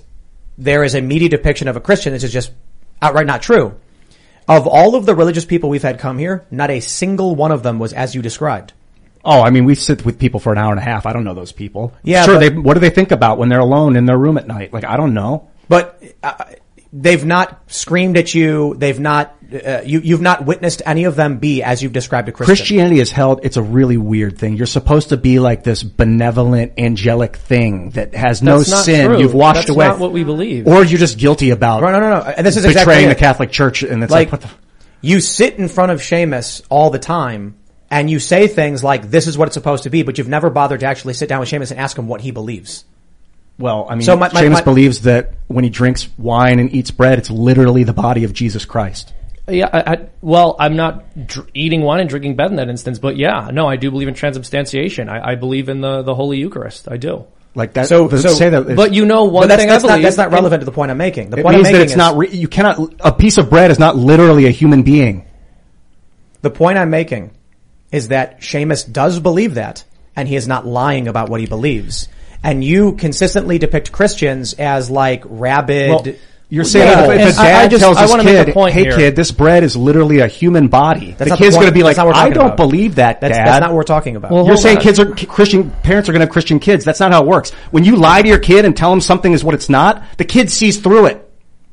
there 0.57 0.83
is 0.83 0.93
a 0.93 1.01
media 1.01 1.29
depiction 1.29 1.69
of 1.69 1.77
a 1.77 1.81
Christian 1.81 2.11
that 2.11 2.23
is 2.23 2.33
just 2.33 2.51
outright 3.01 3.27
not 3.27 3.41
true. 3.41 3.79
Of 4.47 4.67
all 4.67 4.95
of 4.95 5.05
the 5.05 5.15
religious 5.15 5.45
people 5.45 5.69
we've 5.69 5.81
had 5.81 5.99
come 5.99 6.17
here, 6.19 6.45
not 6.51 6.69
a 6.69 6.79
single 6.79 7.35
one 7.35 7.51
of 7.51 7.63
them 7.63 7.79
was 7.79 7.93
as 7.93 8.13
you 8.13 8.21
described. 8.21 8.73
Oh, 9.23 9.41
I 9.41 9.49
mean, 9.49 9.65
we 9.65 9.73
sit 9.73 10.05
with 10.05 10.19
people 10.19 10.39
for 10.39 10.51
an 10.51 10.59
hour 10.59 10.69
and 10.71 10.79
a 10.79 10.83
half. 10.83 11.07
I 11.07 11.13
don't 11.13 11.23
know 11.23 11.33
those 11.33 11.51
people. 11.51 11.93
Yeah, 12.03 12.25
sure. 12.25 12.35
but- 12.35 12.39
they, 12.41 12.49
what 12.51 12.75
do 12.75 12.79
they 12.79 12.91
think 12.91 13.11
about 13.11 13.39
when 13.39 13.49
they're 13.49 13.59
alone 13.59 13.95
in 13.95 14.05
their 14.05 14.17
room 14.17 14.37
at 14.37 14.47
night? 14.47 14.71
Like, 14.71 14.85
I 14.85 14.97
don't 14.97 15.15
know. 15.15 15.47
But 15.67 15.99
uh, 16.21 16.43
they've 16.95 17.25
not 17.25 17.61
screamed 17.67 18.17
at 18.17 18.33
you. 18.33 18.73
They've 18.77 18.99
not 18.99 19.35
uh, 19.53 19.81
you, 19.85 19.99
you've 19.99 20.21
not 20.21 20.45
witnessed 20.45 20.81
any 20.85 21.03
of 21.03 21.15
them 21.15 21.37
be 21.37 21.61
as 21.61 21.83
you've 21.83 21.93
described 21.93 22.29
a 22.29 22.31
Christian. 22.31 22.55
Christianity 22.55 22.99
is 22.99 23.11
held, 23.11 23.41
it's 23.43 23.57
a 23.57 23.61
really 23.61 23.97
weird 23.97 24.39
thing. 24.39 24.57
You're 24.57 24.65
supposed 24.65 25.09
to 25.09 25.17
be 25.17 25.39
like 25.39 25.63
this 25.63 25.83
benevolent, 25.83 26.73
angelic 26.77 27.35
thing 27.35 27.91
that 27.91 28.15
has 28.15 28.41
no 28.41 28.57
not 28.57 28.65
sin. 28.65 29.07
true. 29.07 29.19
You've 29.19 29.33
washed 29.33 29.57
away. 29.57 29.59
That's 29.59 29.69
away. 29.69 29.87
not 29.87 29.99
what 29.99 30.11
we 30.13 30.23
believe. 30.23 30.67
Or 30.67 30.83
you're 30.83 30.99
just 30.99 31.17
guilty 31.17 31.51
about 31.51 31.81
No, 31.81 31.91
no, 31.91 31.99
no, 31.99 32.09
no. 32.09 32.21
And 32.21 32.45
this 32.45 32.57
is 32.57 32.65
betraying 32.65 32.81
exactly 32.87 33.07
the. 33.07 33.15
Catholic 33.15 33.51
Church. 33.51 33.83
And 33.83 34.03
it's 34.03 34.11
like, 34.11 34.31
like, 34.31 34.41
what 34.41 34.49
the? 34.49 34.49
you 35.01 35.19
sit 35.19 35.55
in 35.55 35.67
front 35.67 35.91
of 35.91 35.99
Seamus 35.99 36.65
all 36.69 36.89
the 36.89 36.99
time 36.99 37.57
and 37.91 38.09
you 38.09 38.19
say 38.19 38.47
things 38.47 38.83
like, 38.83 39.09
this 39.11 39.27
is 39.27 39.37
what 39.37 39.47
it's 39.47 39.53
supposed 39.53 39.83
to 39.83 39.89
be, 39.89 40.01
but 40.01 40.17
you've 40.17 40.27
never 40.27 40.49
bothered 40.49 40.79
to 40.79 40.85
actually 40.87 41.13
sit 41.13 41.29
down 41.29 41.39
with 41.39 41.49
Seamus 41.49 41.71
and 41.71 41.79
ask 41.79 41.97
him 41.97 42.07
what 42.07 42.21
he 42.21 42.31
believes. 42.31 42.85
Well, 43.57 43.87
I 43.89 43.95
mean, 43.95 44.01
So 44.03 44.15
my- 44.17 44.29
my- 44.33 44.41
Seamus 44.43 44.51
my- 44.51 44.61
believes 44.61 45.01
that 45.01 45.31
when 45.47 45.63
he 45.63 45.69
drinks 45.69 46.09
wine 46.17 46.59
and 46.59 46.73
eats 46.73 46.91
bread, 46.91 47.17
it's 47.19 47.29
literally 47.29 47.83
the 47.83 47.93
body 47.93 48.23
of 48.25 48.33
Jesus 48.33 48.65
Christ. 48.65 49.13
Yeah, 49.47 49.69
I, 49.71 49.79
I, 49.93 49.97
well, 50.21 50.55
I'm 50.59 50.75
not 50.75 51.27
dr- 51.27 51.47
eating 51.53 51.81
wine 51.83 51.99
and 52.01 52.09
drinking 52.09 52.35
bread 52.35 52.49
in 52.49 52.57
that 52.57 52.67
instance, 52.67 52.97
but 52.99 53.15
yeah, 53.15 53.49
no, 53.53 53.67
I 53.67 53.75
do 53.75 53.91
believe 53.91 54.07
in 54.07 54.13
transubstantiation. 54.15 55.07
I, 55.07 55.31
I 55.31 55.35
believe 55.35 55.69
in 55.69 55.81
the, 55.81 56.01
the 56.01 56.15
Holy 56.15 56.37
Eucharist. 56.39 56.87
I 56.91 56.97
do. 56.97 57.25
Like 57.53 57.73
that. 57.73 57.87
So- 57.87 58.09
so- 58.09 58.33
say 58.33 58.49
that? 58.49 58.75
But 58.75 58.93
you 58.93 59.05
know 59.05 59.25
one 59.25 59.47
that's, 59.47 59.61
thing 59.61 59.69
that's 59.69 59.85
I 59.85 59.87
not, 59.97 60.01
that's 60.01 60.17
not 60.17 60.31
relevant 60.31 60.61
to 60.61 60.65
the 60.65 60.71
point 60.71 60.91
I'm 60.91 60.97
making. 60.97 61.29
The 61.29 61.37
it 61.37 61.43
point 61.43 61.55
means 61.57 61.67
I'm 61.67 61.73
that 61.73 61.81
it's 61.83 61.91
is, 61.93 61.97
not. 61.97 62.17
Re- 62.17 62.29
you 62.29 62.47
cannot. 62.47 62.93
A 62.99 63.11
piece 63.13 63.37
of 63.37 63.49
bread 63.49 63.71
is 63.71 63.79
not 63.79 63.95
literally 63.95 64.47
a 64.47 64.51
human 64.51 64.81
being. 64.83 65.25
the 66.41 66.49
point 66.49 66.77
I'm 66.77 66.89
making 66.89 67.31
is 67.91 68.09
that 68.09 68.41
Seamus 68.41 68.91
does 68.91 69.19
believe 69.19 69.53
that 69.55 69.83
and 70.15 70.27
he 70.27 70.35
is 70.35 70.47
not 70.47 70.65
lying 70.65 71.07
about 71.07 71.29
what 71.29 71.39
he 71.39 71.45
believes. 71.45 72.07
And 72.45 72.63
you 72.63 72.93
consistently 72.93 73.57
depict 73.57 73.91
Christians 73.91 74.53
as 74.53 74.89
like 74.89 75.23
rabid. 75.25 75.89
Well, 75.89 76.05
you're 76.47 76.63
saying 76.63 76.87
Yeah, 76.87 76.95
that 77.07 77.09
if, 77.09 77.19
and 77.21 77.29
if 77.29 77.37
a 77.37 77.41
I- 77.41 77.43
I 77.43 77.47
dad 77.47 77.71
just- 77.71 77.81
tells 77.83 77.97
I 77.97 78.01
his 78.03 78.13
a 78.13 78.17
kid, 78.19 78.53
point 78.53 78.73
"Hey, 78.73 78.83
here." 78.83 78.95
kid, 78.95 79.15
this 79.15 79.31
bread 79.31 79.63
is 79.63 79.75
literally 79.75 80.19
a 80.19 80.27
human 80.27 80.67
body," 80.67 81.15
That's 81.17 81.31
the 81.31 81.37
kid's 81.37 81.55
going 81.55 81.67
to 81.67 81.73
be 81.73 81.81
like, 81.81 81.95
that's 81.95 82.05
not 82.05 82.07
what 82.07 82.15
we're 82.15 82.21
"I 82.21 82.29
don't 82.29 82.45
about. 82.45 82.57
believe 82.57 82.95
that, 82.95 83.19
that's, 83.19 83.35
dad." 83.35 83.47
that's 83.47 83.61
not 83.61 83.69
what 83.71 83.77
we're 83.77 83.83
talking 83.83 84.15
about. 84.15 84.29
Well, 84.31 84.45
You're 84.45 84.55
saying 84.55 84.77
on. 84.77 84.83
kids 84.83 84.99
are 84.99 85.07
Christian 85.07 85.71
parents 85.81 86.07
are 86.07 86.11
going 86.11 86.19
to 86.19 86.27
have 86.27 86.31
Christian 86.31 86.59
kids. 86.59 86.85
That's 86.85 86.99
not 86.99 87.11
how 87.11 87.23
it 87.23 87.27
works. 87.27 87.51
When 87.71 87.83
you 87.83 87.95
lie 87.95 88.21
to 88.21 88.27
your 88.27 88.37
kid 88.37 88.63
and 88.63 88.77
tell 88.77 88.93
him 88.93 89.01
something 89.01 89.33
is 89.33 89.43
what 89.43 89.55
it's 89.55 89.69
not, 89.69 90.03
the 90.17 90.23
kid 90.23 90.51
sees 90.51 90.77
through 90.77 91.07
it. 91.07 91.24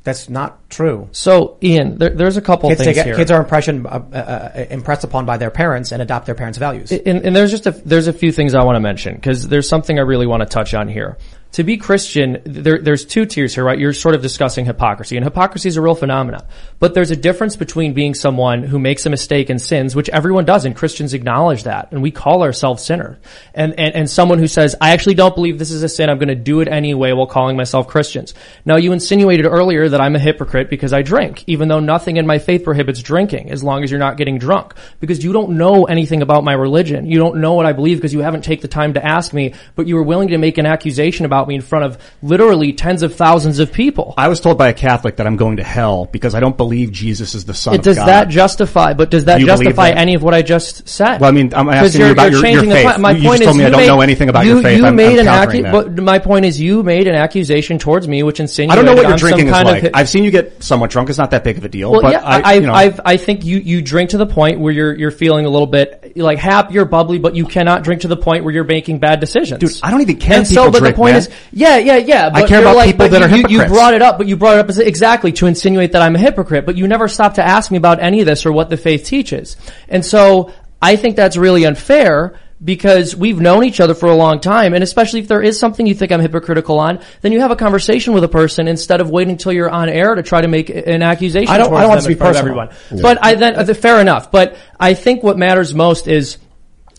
That's 0.05 0.29
not 0.29 0.69
true. 0.69 1.09
So, 1.13 1.59
Ian, 1.63 1.99
there, 1.99 2.11
there's 2.11 2.37
a 2.37 2.41
couple 2.41 2.69
Kids, 2.71 2.83
things 2.83 3.01
here. 3.01 3.15
kids 3.15 3.31
are 3.31 3.41
impression, 3.41 3.87
uh, 3.87 4.03
uh, 4.13 4.17
uh, 4.17 4.65
impressed 4.71 5.05
upon 5.05 5.27
by 5.27 5.37
their 5.37 5.51
parents 5.51 5.93
and 5.93 6.03
adopt 6.03 6.27
their 6.27 6.35
parents' 6.35 6.59
values. 6.59 6.91
and, 6.91 7.25
and 7.25 7.37
there's 7.37 7.51
just 7.51 7.67
a, 7.67 7.71
there's 7.71 8.09
a 8.09 8.13
few 8.13 8.33
things 8.33 8.55
I 8.55 8.65
want 8.65 8.77
to 8.77 8.81
mention 8.81 9.15
because 9.15 9.49
there's 9.49 9.69
something 9.69 9.99
I 9.99 10.03
really 10.03 10.27
want 10.27 10.43
to 10.43 10.47
touch 10.47 10.75
on 10.75 10.89
here. 10.89 11.19
To 11.53 11.65
be 11.65 11.77
Christian, 11.77 12.41
there, 12.45 12.79
there's 12.79 13.05
two 13.05 13.27
tiers 13.27 13.55
here, 13.55 13.63
right? 13.63 13.79
You're 13.79 13.93
sort 13.93 14.15
of 14.15 14.23
discussing 14.23 14.65
hypocrisy, 14.65 15.17
and 15.17 15.25
hypocrisy 15.25 15.69
is 15.69 15.77
a 15.77 15.83
real 15.83 15.95
phenomenon. 15.95 16.47
But 16.79 16.95
there's 16.95 17.11
a 17.11 17.17
difference 17.17 17.57
between 17.57 17.93
being 17.93 18.15
someone 18.15 18.63
who 18.63 18.79
makes 18.79 19.05
a 19.05 19.11
mistake 19.11 19.51
and 19.51 19.61
sins, 19.61 19.95
which 19.95 20.09
everyone 20.09 20.47
does, 20.47 20.65
and 20.65 20.75
Christians 20.75 21.13
acknowledge 21.13 21.65
that, 21.65 21.93
and 21.93 22.01
we 22.03 22.11
call 22.11 22.43
ourselves 22.43 22.83
sinners, 22.83 23.19
and 23.55 23.79
and, 23.79 23.95
and 23.95 24.11
someone 24.11 24.39
who 24.39 24.47
says, 24.47 24.75
"I 24.81 24.93
actually 24.93 25.15
don't 25.15 25.35
believe 25.35 25.59
this 25.59 25.71
is 25.71 25.83
a 25.83 25.91
sin. 25.91 26.09
I'm 26.09 26.19
to 26.21 26.35
do 26.35 26.61
it 26.61 26.69
anyway," 26.69 27.13
while 27.13 27.27
calling 27.27 27.57
myself 27.57 27.87
Christians. 27.87 28.33
Now, 28.65 28.77
you 28.77 28.93
insinuated 28.93 29.45
earlier 29.45 29.91
that 29.91 30.01
I'm 30.01 30.17
a 30.17 30.19
hypocrite 30.19 30.71
because 30.71 30.95
I 30.95 31.03
drink, 31.03 31.45
even 31.47 31.69
though 31.69 31.81
nothing 31.81 32.17
in 32.17 32.27
my 32.27 32.39
faith 32.39 32.65
prohibits 32.65 33.03
drinking, 33.03 33.51
as 33.51 33.63
long 33.63 33.85
as 33.85 33.91
you're 33.91 34.01
not 34.01 34.17
getting 34.17 34.39
drunk, 34.39 34.73
because 35.01 35.23
you 35.23 35.35
don't 35.35 35.51
know 35.59 35.85
anything 35.85 36.23
about 36.23 36.45
my 36.45 36.55
religion. 36.55 37.05
You 37.05 37.19
don't 37.19 37.37
know 37.39 37.53
what 37.53 37.67
I 37.67 37.73
believe 37.73 37.99
because 37.99 38.15
you 38.15 38.21
haven't 38.21 38.43
taken 38.43 38.63
the 38.63 38.69
time 38.69 38.95
to 38.95 39.05
ask 39.05 39.35
me, 39.35 39.53
but 39.75 39.87
you 39.87 39.97
were 39.97 40.03
willing 40.03 40.29
to 40.29 40.39
make 40.39 40.57
an 40.57 40.65
accusation 40.65 41.27
about 41.27 41.42
me 41.49 41.55
in 41.55 41.61
front 41.63 41.85
of 41.85 41.99
literally 42.23 42.73
tens 42.73 43.03
of 43.03 43.15
thousands 43.15 43.59
of 43.59 43.73
people. 43.73 44.15
I 44.17 44.29
was 44.29 44.41
told 44.41 44.59
by 44.59 44.69
a 44.69 44.73
Catholic 44.75 45.17
that 45.17 45.27
I'm 45.27 45.37
going 45.37 45.57
to 45.59 45.65
hell 45.65 46.07
because 46.07 46.35
I 46.35 46.41
don't 46.41 46.57
believe 46.57 46.93
Jesus 46.93 47.35
is 47.35 47.45
the 47.45 47.55
Son 47.55 47.75
It, 47.75 47.79
of 47.79 47.85
does 47.85 47.97
God. 47.97 48.07
that 48.09 48.29
justify? 48.29 48.95
But 48.95 49.11
does 49.11 49.27
that 49.27 49.41
You 49.41 49.47
justify 49.47 49.91
that? 49.91 49.99
any 49.99 50.15
of 50.15 50.23
what 50.23 50.35
I 50.35 50.43
just 50.43 50.89
said? 50.89 51.21
Well, 51.21 51.29
I 51.29 51.33
mean, 51.33 51.53
I'm 51.55 51.69
asking 51.69 52.01
you're- 52.01 52.09
you 52.09 52.13
about 52.13 52.31
you're 52.33 52.45
your, 52.47 52.63
your 52.65 52.73
faith. 52.75 52.85
point. 52.87 53.01
My 53.01 53.11
you 53.13 53.23
point 53.29 53.41
just 53.41 53.45
told 53.45 53.57
is 53.57 53.59
me 53.59 53.65
I 53.65 53.67
you 53.67 53.71
don't 53.73 53.81
made- 53.81 53.87
know 53.89 54.01
anything 54.01 54.29
about 54.29 54.45
you, 54.47 54.53
your 54.55 54.63
faith. 54.63 54.79
You 54.79 54.87
I'm, 54.87 54.97
made 54.97 55.19
I'm 55.19 55.29
an 55.29 55.49
accu- 55.49 55.63
that. 55.63 55.73
but 55.73 56.03
my 56.03 56.19
point 56.19 56.45
is 56.45 56.61
you 56.61 56.83
made 56.83 57.07
an 57.09 57.15
accusation 57.15 57.79
towards 57.79 58.07
me, 58.09 58.23
which 58.23 58.41
insinuated 58.41 58.73
I 58.73 58.77
don't 58.77 58.85
know 58.85 58.95
what 58.95 59.03
your 59.09 59.13
I'm 59.13 59.19
drinking 59.19 59.47
is 59.49 59.53
like. 59.53 59.91
I've 59.95 60.09
seen 60.09 60.25
you 60.25 60.31
get 60.31 60.63
somewhat 60.63 60.91
drunk. 60.91 61.09
It's 61.09 61.19
not 61.19 61.31
that 61.33 61.45
big 61.45 61.59
of 61.59 61.65
a 61.65 61.69
deal. 61.69 61.91
Well, 61.91 62.03
but 62.03 62.13
yeah, 62.13 62.23
I, 62.23 62.55
you 62.55 62.61
know, 62.63 62.73
I 62.75 63.17
think 63.17 63.45
you, 63.45 63.59
you 63.59 63.83
drink 63.83 64.11
to 64.11 64.19
the 64.19 64.27
point 64.27 64.61
where 64.61 64.73
you're, 64.73 64.95
you're 64.95 65.11
feeling 65.11 65.47
a 65.47 65.49
little 65.51 65.67
bit 65.67 66.17
like 66.17 66.39
happy 66.39 66.79
or 66.79 66.85
bubbly, 66.85 67.19
but 67.19 67.35
you 67.35 67.47
cannot 67.47 67.83
drink 67.85 68.03
to 68.03 68.09
the 68.09 68.17
point 68.17 68.45
where 68.45 68.53
you're 68.53 68.65
making 68.65 68.99
bad 68.99 69.21
decisions. 69.21 69.61
Dude, 69.61 69.81
I 69.83 69.91
don't 69.91 70.01
even 70.03 70.17
care 70.19 70.39
And 70.39 70.47
so, 70.47 70.71
but 70.71 70.79
drink, 70.81 70.95
the 70.95 70.99
point 70.99 71.13
man. 71.13 71.19
is, 71.19 71.31
yeah, 71.53 71.79
yeah, 71.79 71.97
yeah. 71.97 72.31
I 72.33 72.47
care 72.47 72.61
about 72.61 72.77
like, 72.77 72.91
people 72.91 73.09
that 73.09 73.19
you, 73.19 73.25
are 73.25 73.29
hypocrites. 73.29 73.53
You 73.71 73.75
brought 73.75 73.95
it 73.95 74.03
up, 74.03 74.19
but 74.19 74.27
you 74.27 74.37
brought 74.37 74.57
it 74.57 74.61
up 74.61 74.69
as 74.69 74.79
exactly 74.79 75.33
to 75.33 75.47
insinuate 75.47 75.93
that 75.93 76.03
I'm 76.03 76.15
a 76.15 76.19
hypocrite, 76.19 76.67
but 76.67 76.77
you 76.77 76.87
never 76.89 77.09
stopped 77.09 77.37
to 77.37 77.45
ask 77.47 77.71
me 77.71 77.77
about 77.79 78.01
any 78.01 78.21
of 78.21 78.27
this 78.27 78.47
or 78.47 78.53
what 78.53 78.71
the 78.71 78.77
faith 78.77 79.05
teaches. 79.05 79.57
And 79.89 80.05
so, 80.05 80.53
I 80.81 80.97
think 80.97 81.17
that's 81.17 81.37
really 81.37 81.65
unfair 81.65 82.39
because 82.65 83.17
we've 83.17 83.41
known 83.41 83.65
each 83.65 83.81
other 83.81 83.95
for 83.95 84.09
a 84.09 84.15
long 84.15 84.41
time, 84.41 84.73
and 84.73 84.85
especially 84.85 85.21
if 85.21 85.29
there 85.29 85.43
is 85.43 85.59
something 85.59 85.87
you 85.87 85.95
think 85.95 86.13
I'm 86.13 86.21
hypocritical 86.21 86.79
on, 86.79 87.01
then 87.21 87.33
you 87.33 87.41
have 87.41 87.51
a 87.51 87.57
conversation 87.57 88.13
with 88.15 88.23
a 88.23 88.29
person 88.29 88.69
instead 88.69 89.01
of 89.01 89.11
waiting 89.11 89.33
until 89.33 89.53
you're 89.53 89.71
on 89.71 89.89
air 89.89 90.15
to 90.15 90.23
try 90.23 90.41
to 90.41 90.49
make 90.49 90.71
an 90.71 91.03
accusation. 91.03 91.53
I 91.53 91.59
don't- 91.59 91.75
I 91.75 91.81
don't 91.81 91.89
want 91.91 92.03
to 92.03 92.07
be 92.07 92.13
in 92.13 92.19
front 92.19 92.37
of 92.37 92.43
personal. 92.43 92.61
everyone. 92.61 93.03
But 93.03 93.19
I 93.21 93.35
then 93.35 93.57
uh, 93.57 93.75
fair 93.75 94.01
enough. 94.01 94.31
But 94.31 94.57
I 94.79 94.95
think 94.95 95.23
what 95.25 95.37
matters 95.39 95.75
most 95.75 96.07
is 96.07 96.39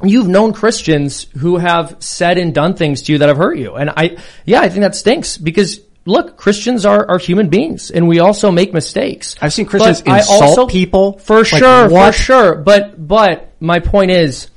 you've 0.03 0.27
known 0.27 0.53
Christians 0.53 1.27
who 1.37 1.57
have 1.57 1.97
said 1.99 2.37
and 2.37 2.53
done 2.53 2.75
things 2.75 3.03
to 3.03 3.11
you 3.13 3.17
that 3.19 3.29
have 3.29 3.37
hurt 3.37 3.57
you, 3.57 3.75
and 3.75 3.89
I 3.89 4.17
yeah 4.45 4.61
I 4.61 4.69
think 4.69 4.81
that 4.81 4.95
stinks 4.95 5.37
because. 5.37 5.79
Look, 6.05 6.35
Christians 6.35 6.85
are, 6.85 7.09
are 7.09 7.17
human 7.17 7.47
beings, 7.47 7.89
and 7.89 8.09
we 8.09 8.19
also 8.19 8.51
make 8.51 8.73
mistakes. 8.73 9.37
I've 9.41 9.53
seen 9.53 9.65
Christians 9.65 10.01
But 10.01 10.11
I 10.11 10.17
insult 10.17 10.41
also- 10.43 10.67
people. 10.67 11.17
for 11.19 11.37
Like, 11.37 11.45
sure, 11.47 11.87
what? 11.87 12.13
for 12.13 12.21
sure. 12.21 12.55
But 12.55 13.07
but 13.07 13.53
my 13.61 13.79
point 13.79 14.11
is, 14.11 14.49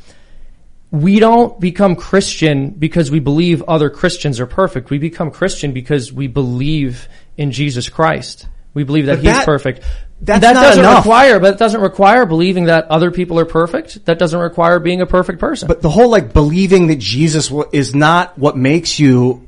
we 0.90 1.20
don't 1.20 1.60
become 1.60 1.94
Christian 1.94 2.70
because 2.70 3.12
we 3.12 3.20
believe 3.20 3.62
other 3.68 3.90
Christians 3.90 4.40
are 4.40 4.47
perfect. 4.47 4.90
We 4.90 4.98
become 4.98 5.31
Christian 5.31 5.73
because 5.73 6.12
we 6.12 6.27
believe 6.27 7.09
in 7.36 7.52
Jesus 7.52 7.89
Christ. 7.89 8.48
We 8.74 8.82
believe 8.82 9.06
that 9.06 9.23
But 9.23 9.36
He's 9.36 9.44
perfect. 9.44 9.85
That's 10.20 10.40
that 10.40 10.55
doesn't 10.55 10.80
enough. 10.80 11.05
require, 11.05 11.38
but 11.38 11.55
it 11.55 11.59
doesn't 11.59 11.80
require 11.80 12.24
believing 12.24 12.64
that 12.64 12.86
other 12.86 13.10
people 13.10 13.38
are 13.38 13.44
perfect. 13.44 14.05
That 14.06 14.18
doesn't 14.18 14.38
require 14.38 14.78
being 14.78 15.01
a 15.01 15.06
perfect 15.06 15.38
person. 15.40 15.68
But 15.68 15.82
the 15.82 15.90
whole 15.90 16.09
like 16.09 16.32
believing 16.32 16.86
that 16.86 16.98
Jesus 16.98 17.52
is 17.72 17.94
not 17.94 18.38
what 18.38 18.56
makes 18.56 18.98
you 18.98 19.47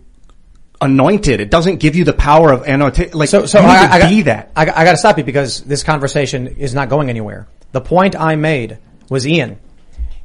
anointed. 0.81 1.41
It 1.41 1.51
doesn't 1.51 1.77
give 1.77 1.97
you 1.97 2.05
the 2.05 2.13
power 2.13 2.53
of 2.53 2.63
anointed. 2.63 3.15
Like 3.15 3.29
So, 3.29 3.47
so 3.47 3.61
I, 3.61 3.89
I, 3.91 3.99
got- 3.99 4.25
that. 4.27 4.53
I, 4.55 4.63
I 4.63 4.85
got 4.85 4.93
to 4.93 4.97
stop 4.97 5.19
you 5.19 5.25
because 5.25 5.63
this 5.63 5.83
conversation 5.83 6.47
is 6.47 6.75
not 6.75 6.89
going 6.89 7.09
anywhere. 7.11 7.49
The 7.73 7.81
point 7.81 8.15
I 8.15 8.37
made 8.37 8.79
was 9.09 9.27
Ian. 9.27 9.59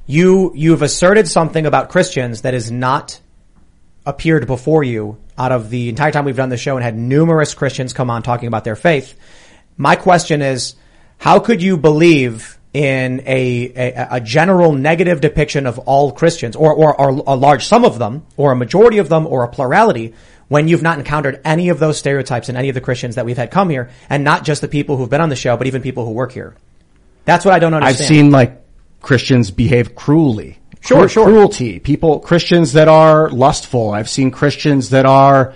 You 0.05 0.51
you've 0.55 0.81
asserted 0.81 1.27
something 1.29 1.65
about 1.65 1.89
Christians 1.89 2.41
that 2.41 2.53
is 2.53 2.69
not 2.69 3.19
appeared 4.05 4.47
before 4.47 4.83
you 4.83 5.17
out 5.37 5.53
of 5.53 5.69
the 5.69 5.87
entire 5.89 6.11
time 6.11 6.25
we've 6.25 6.35
done 6.35 6.49
the 6.49 6.57
show 6.57 6.75
and 6.75 6.83
had 6.83 6.97
numerous 6.97 7.53
Christians 7.53 7.93
come 7.93 8.09
on 8.09 8.21
talking 8.21 8.47
about 8.47 8.65
their 8.65 8.75
faith. 8.75 9.17
My 9.77 9.95
question 9.95 10.41
is, 10.41 10.75
how 11.17 11.39
could 11.39 11.61
you 11.61 11.77
believe 11.77 12.57
in 12.73 13.21
a, 13.25 13.71
a, 13.75 14.07
a 14.15 14.19
general 14.19 14.73
negative 14.73 15.21
depiction 15.21 15.67
of 15.67 15.77
all 15.79 16.11
Christians 16.11 16.55
or, 16.55 16.73
or, 16.73 16.99
or 16.99 17.09
a 17.27 17.35
large 17.35 17.65
sum 17.65 17.85
of 17.85 17.99
them 17.99 18.25
or 18.35 18.51
a 18.51 18.55
majority 18.55 18.97
of 18.97 19.09
them 19.09 19.27
or 19.27 19.43
a 19.43 19.47
plurality 19.47 20.13
when 20.47 20.67
you've 20.67 20.81
not 20.81 20.97
encountered 20.97 21.39
any 21.45 21.69
of 21.69 21.79
those 21.79 21.97
stereotypes 21.97 22.49
in 22.49 22.55
any 22.55 22.69
of 22.69 22.75
the 22.75 22.81
Christians 22.81 23.15
that 23.15 23.25
we've 23.25 23.37
had 23.37 23.51
come 23.51 23.69
here 23.69 23.89
and 24.09 24.23
not 24.23 24.43
just 24.43 24.61
the 24.61 24.67
people 24.67 24.97
who've 24.97 25.09
been 25.09 25.21
on 25.21 25.29
the 25.29 25.35
show, 25.35 25.55
but 25.55 25.67
even 25.67 25.81
people 25.81 26.05
who 26.05 26.11
work 26.11 26.31
here? 26.31 26.55
That's 27.25 27.45
what 27.45 27.53
I 27.53 27.59
don't 27.59 27.73
understand. 27.73 28.01
I've 28.01 28.07
seen 28.07 28.31
like 28.31 28.61
Christians 29.01 29.51
behave 29.51 29.95
cruelly. 29.95 30.59
Sure, 30.81 30.99
Cru- 30.99 31.07
sure. 31.07 31.25
Cruelty. 31.25 31.79
People, 31.79 32.19
Christians 32.19 32.73
that 32.73 32.87
are 32.87 33.29
lustful. 33.29 33.91
I've 33.91 34.09
seen 34.09 34.31
Christians 34.31 34.89
that 34.89 35.05
are 35.05 35.53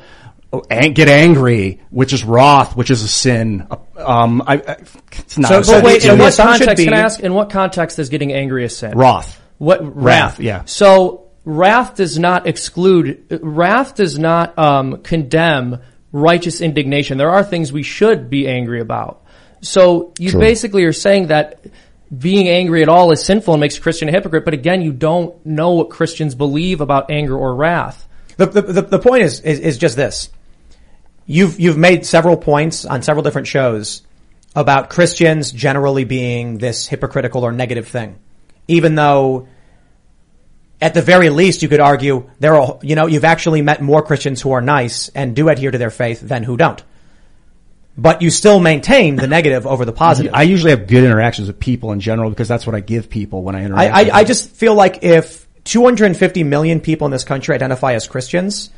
get 0.62 1.08
angry, 1.08 1.82
which 1.90 2.14
is 2.14 2.24
wrath, 2.24 2.76
which 2.76 2.92
is 2.92 3.04
a 3.04 3.08
sin. 3.08 3.68
Um, 3.98 4.42
I, 4.46 4.56
I 4.56 4.76
it's 5.12 5.38
not. 5.38 5.50
So- 5.50 5.62
sin. 5.62 5.84
wait, 5.84 6.06
in 6.06 6.18
what 6.18 6.36
context 6.36 6.78
be- 6.78 6.86
can 6.86 6.94
I 6.94 7.00
ask? 7.00 7.20
In 7.20 7.34
what 7.34 7.50
context 7.50 8.00
is 8.00 8.10
getting 8.10 8.34
angry 8.34 8.66
a 8.66 8.70
sin? 8.70 8.98
wrath. 8.98 9.42
What 9.58 9.82
wrath? 9.84 9.96
Wrath, 9.96 10.40
yeah. 10.40 10.66
So 10.66 11.30
wrath 11.44 11.96
does 11.96 12.20
not 12.20 12.48
exclude. 12.48 13.40
Wrath 13.42 13.96
does 13.96 14.20
not 14.20 14.58
um, 14.58 15.02
condemn 15.02 15.80
righteous 16.12 16.62
indignation. 16.62 17.18
There 17.18 17.32
are 17.32 17.44
things 17.44 17.72
we 17.72 17.84
should 17.84 18.30
be 18.30 18.48
angry 18.48 18.82
about. 18.82 19.24
So 19.62 20.14
you 20.20 20.32
True. 20.32 20.40
basically 20.40 20.84
are 20.84 20.94
saying 20.94 21.28
that 21.28 21.66
being 22.16 22.48
angry 22.48 22.84
at 22.84 22.90
all 22.90 23.12
is 23.12 23.24
sinful 23.24 23.54
and 23.54 23.62
makes 23.62 23.78
a 23.78 23.82
Christian 23.82 24.10
a 24.10 24.12
hypocrite. 24.12 24.46
But 24.46 24.54
again, 24.54 24.82
you 24.82 24.94
don't 24.94 25.44
know 25.46 25.72
what 25.72 25.90
Christians 25.90 26.36
believe 26.36 26.82
about 26.82 27.12
anger 27.12 27.36
or 27.36 27.56
wrath. 27.56 28.08
The, 28.38 28.46
the, 28.46 28.62
the, 28.62 28.82
the 28.84 29.00
point 29.00 29.24
is, 29.24 29.42
is, 29.42 29.60
is 29.60 29.78
just 29.78 29.96
this. 29.96 30.30
You've, 31.28 31.60
you've 31.60 31.78
made 31.78 32.06
several 32.06 32.38
points 32.38 32.86
on 32.86 33.04
several 33.04 33.22
different 33.22 33.48
shows 33.48 34.02
about 34.56 34.90
Christians 34.90 35.52
generally 35.52 36.06
being 36.06 36.58
this 36.58 36.88
hypocritical 36.88 37.44
or 37.44 37.52
negative 37.52 37.88
thing. 37.88 38.18
Even 38.68 38.96
though, 38.96 39.48
at 40.82 40.94
the 40.94 41.02
very 41.02 41.30
least, 41.30 41.62
you 41.62 41.70
could 41.70 41.80
argue 41.80 42.30
there 42.40 42.56
are, 42.56 42.80
you 42.82 42.96
know, 42.96 43.06
you've 43.08 43.26
actually 43.26 43.62
met 43.62 43.82
more 43.82 44.02
Christians 44.02 44.42
who 44.42 44.54
are 44.54 44.62
nice 44.62 45.10
and 45.10 45.36
do 45.36 45.50
adhere 45.50 45.70
to 45.72 45.78
their 45.78 45.90
faith 45.92 46.22
than 46.22 46.44
who 46.44 46.58
don't. 46.58 46.82
but 47.98 48.22
you 48.22 48.30
still 48.30 48.60
maintain 48.60 49.16
the 49.16 49.28
negative 49.28 49.66
over 49.66 49.84
the 49.84 49.92
positive. 49.92 50.34
I 50.34 50.44
usually 50.44 50.70
have 50.70 50.88
good 50.88 51.04
interactions 51.04 51.48
with 51.48 51.60
people 51.60 51.92
in 51.92 52.00
general 52.00 52.30
because 52.30 52.48
that's 52.48 52.66
what 52.68 52.76
I 52.76 52.80
give 52.80 53.10
people 53.10 53.42
when 53.42 53.56
I 53.56 53.66
interact. 53.66 53.94
I, 53.94 54.04
with 54.04 54.14
I, 54.14 54.18
I 54.20 54.24
just 54.24 54.52
feel 54.52 54.76
like 54.76 55.04
if 55.04 55.48
250 55.64 56.44
million 56.44 56.80
people 56.80 57.06
in 57.06 57.12
this 57.12 57.24
country 57.24 57.56
identify 57.56 57.94
as 57.94 58.08
Christians, 58.08 58.70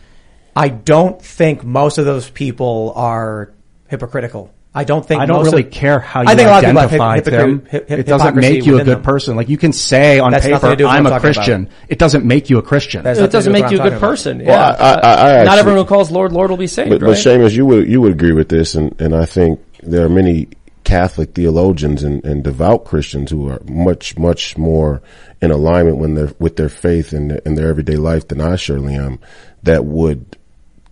I 0.55 0.69
don't 0.69 1.21
think 1.21 1.63
most 1.63 1.97
of 1.97 2.05
those 2.05 2.29
people 2.29 2.93
are 2.95 3.51
hypocritical. 3.87 4.51
I 4.73 4.83
don't 4.83 5.03
think 5.03 5.19
I 5.19 5.25
don't 5.25 5.43
really 5.43 5.63
of- 5.63 5.71
care 5.71 5.99
how 5.99 6.21
you 6.21 6.27
I 6.29 6.35
think 6.35 6.47
a 6.47 6.51
lot 6.51 6.63
of 6.63 6.69
people 6.69 6.81
have 6.81 6.91
identify 6.93 7.17
hyp- 7.19 7.23
them. 7.25 7.65
hip- 7.69 7.91
it 7.91 8.05
doesn't 8.05 8.35
make 8.35 8.65
you 8.67 8.75
a 8.75 8.83
good 8.83 8.97
them. 8.97 9.01
person. 9.01 9.35
Like 9.35 9.49
you 9.49 9.57
can 9.57 9.73
say 9.73 10.19
on 10.19 10.31
That's 10.31 10.45
paper, 10.45 10.59
do 10.59 10.69
with 10.69 10.81
what 10.81 10.89
"I'm 10.95 11.07
I'm 11.07 11.13
a 11.13 11.19
Christian." 11.19 11.63
about. 11.63 11.73
It 11.89 11.97
doesn't 11.97 12.23
make 12.23 12.51
you 12.51 12.59
a 12.59 12.61
Christian. 12.61 13.03
That's 13.03 13.19
it 13.19 13.31
doesn't 13.31 13.51
make 13.51 13.71
you 13.71 13.81
a 13.81 13.89
good 13.89 13.99
person. 13.99 14.41
Yeah. 14.41 14.45
Well, 14.47 14.75
I- 14.79 14.99
I- 15.01 15.41
I 15.41 15.43
Not 15.43 15.57
everyone 15.57 15.79
who 15.81 15.85
calls 15.85 16.11
Lord, 16.11 16.31
Lord 16.31 16.51
will 16.51 16.57
be 16.57 16.67
saved, 16.67 16.91
But, 16.91 17.01
right? 17.01 17.09
but 17.09 17.17
Seamus, 17.17 17.51
you 17.53 17.65
would 17.65 17.87
you 17.89 17.99
would 18.01 18.11
agree 18.11 18.33
with 18.33 18.49
this, 18.49 18.75
and, 18.75 18.93
and 19.01 19.15
I 19.15 19.25
think 19.25 19.59
there 19.81 20.05
are 20.05 20.09
many 20.09 20.49
Catholic 20.83 21.33
theologians 21.33 22.03
and, 22.03 22.23
and 22.23 22.43
devout 22.43 22.85
Christians 22.85 23.31
who 23.31 23.49
are 23.49 23.59
much 23.67 24.19
much 24.19 24.55
more 24.55 25.01
in 25.41 25.49
alignment 25.49 25.97
when 25.97 26.13
they're 26.13 26.31
with 26.37 26.57
their 26.57 26.69
faith 26.69 27.11
in 27.11 27.39
in 27.43 27.55
their 27.55 27.69
everyday 27.69 27.95
life 27.95 28.27
than 28.27 28.39
I 28.39 28.55
surely 28.55 28.93
am. 28.93 29.17
That 29.63 29.83
would 29.85 30.37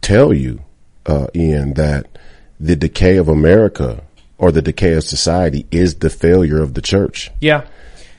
tell 0.02 0.34
you, 0.34 0.62
uh, 1.06 1.28
Ian, 1.36 1.74
that 1.74 2.18
the 2.60 2.76
decay 2.76 3.18
of 3.18 3.28
America 3.28 4.04
or 4.38 4.52
the 4.52 4.62
decay 4.62 4.94
of 4.94 5.04
society 5.04 5.66
is 5.72 5.96
the 5.96 6.10
failure 6.10 6.62
of 6.62 6.74
the 6.74 6.82
church 6.82 7.32
yeah. 7.40 7.66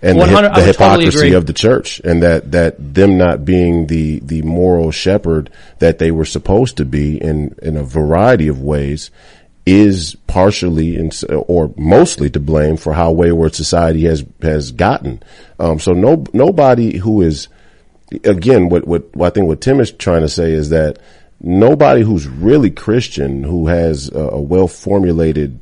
and 0.02 0.16
the, 0.16 0.20
100 0.20 0.48
hy- 0.48 0.54
I 0.54 0.60
the 0.60 0.66
would 0.66 0.76
totally 0.76 1.04
hypocrisy 1.06 1.32
of 1.34 1.46
the 1.46 1.52
church 1.52 2.00
and 2.00 2.22
that, 2.22 2.52
that 2.52 2.94
them 2.94 3.18
not 3.18 3.44
being 3.44 3.86
the, 3.86 4.20
the 4.20 4.42
moral 4.42 4.90
shepherd 4.90 5.50
that 5.78 5.98
they 5.98 6.10
were 6.10 6.24
supposed 6.24 6.76
to 6.78 6.84
be 6.84 7.20
in, 7.20 7.54
in 7.62 7.76
a 7.76 7.84
variety 7.84 8.48
of 8.48 8.60
ways 8.60 9.10
is 9.66 10.16
partially 10.26 10.96
and 10.96 11.12
or 11.30 11.74
mostly 11.76 12.30
to 12.30 12.40
blame 12.40 12.78
for 12.78 12.94
how 12.94 13.12
wayward 13.12 13.54
society 13.54 14.04
has, 14.04 14.24
has 14.40 14.72
gotten. 14.72 15.22
Um, 15.58 15.78
so 15.78 15.92
no, 15.92 16.24
nobody 16.32 16.96
who 16.96 17.20
is, 17.20 17.48
again, 18.24 18.70
what, 18.70 18.88
what, 18.88 19.14
what 19.14 19.26
I 19.26 19.30
think 19.30 19.46
what 19.46 19.60
Tim 19.60 19.80
is 19.80 19.92
trying 19.92 20.22
to 20.22 20.28
say 20.28 20.52
is 20.52 20.70
that 20.70 20.98
nobody 21.40 22.02
who's 22.02 22.26
really 22.26 22.70
Christian, 22.70 23.42
who 23.42 23.68
has 23.68 24.08
a, 24.10 24.18
a 24.18 24.40
well 24.40 24.68
formulated 24.68 25.60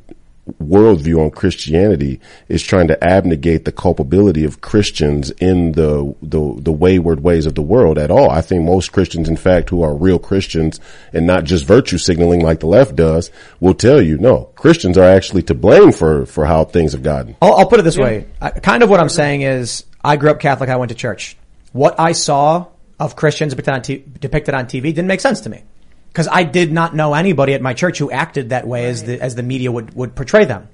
worldview 0.61 1.23
on 1.23 1.31
Christianity 1.31 2.19
is 2.47 2.63
trying 2.63 2.87
to 2.87 3.03
abnegate 3.03 3.65
the 3.65 3.71
culpability 3.71 4.43
of 4.43 4.61
Christians 4.61 5.29
in 5.31 5.73
the, 5.73 6.15
the, 6.21 6.61
the 6.61 6.71
wayward 6.71 7.21
ways 7.21 7.45
of 7.45 7.55
the 7.55 7.61
world 7.61 7.97
at 7.97 8.11
all. 8.11 8.29
I 8.29 8.41
think 8.41 8.63
most 8.63 8.91
Christians, 8.91 9.27
in 9.27 9.35
fact, 9.35 9.69
who 9.69 9.83
are 9.83 9.93
real 9.93 10.19
Christians 10.19 10.79
and 11.13 11.27
not 11.27 11.43
just 11.43 11.65
virtue 11.65 11.97
signaling 11.97 12.41
like 12.41 12.59
the 12.59 12.67
left 12.67 12.95
does, 12.95 13.29
will 13.59 13.73
tell 13.73 14.01
you, 14.01 14.17
no, 14.17 14.45
Christians 14.55 14.97
are 14.97 15.03
actually 15.03 15.43
to 15.43 15.53
blame 15.53 15.91
for, 15.91 16.25
for 16.25 16.45
how 16.45 16.63
things 16.63 16.93
have 16.93 17.03
gotten. 17.03 17.35
I'll, 17.41 17.55
I'll 17.55 17.69
put 17.69 17.79
it 17.79 17.83
this 17.83 17.97
way. 17.97 18.27
I, 18.41 18.51
kind 18.51 18.83
of 18.83 18.89
what 18.89 18.99
I'm 18.99 19.09
saying 19.09 19.41
is, 19.41 19.83
I 20.03 20.15
grew 20.15 20.29
up 20.29 20.39
Catholic. 20.39 20.69
I 20.69 20.77
went 20.77 20.89
to 20.89 20.95
church. 20.95 21.35
What 21.73 21.99
I 21.99 22.13
saw 22.13 22.67
of 22.99 23.15
Christians 23.15 23.53
depicted 23.53 23.73
on, 23.73 23.81
t- 23.81 24.03
depicted 24.19 24.53
on 24.55 24.65
TV 24.65 24.83
didn't 24.83 25.07
make 25.07 25.21
sense 25.21 25.41
to 25.41 25.49
me 25.49 25.63
because 26.09 26.27
I 26.31 26.43
did 26.43 26.71
not 26.71 26.95
know 26.95 27.13
anybody 27.13 27.53
at 27.53 27.61
my 27.61 27.73
church 27.73 27.99
who 27.99 28.09
acted 28.09 28.49
that 28.49 28.67
way 28.67 28.85
as 28.87 29.03
the 29.03 29.21
as 29.21 29.35
the 29.35 29.43
media 29.43 29.71
would 29.71 29.93
would 29.95 30.15
portray 30.15 30.45
them. 30.45 30.67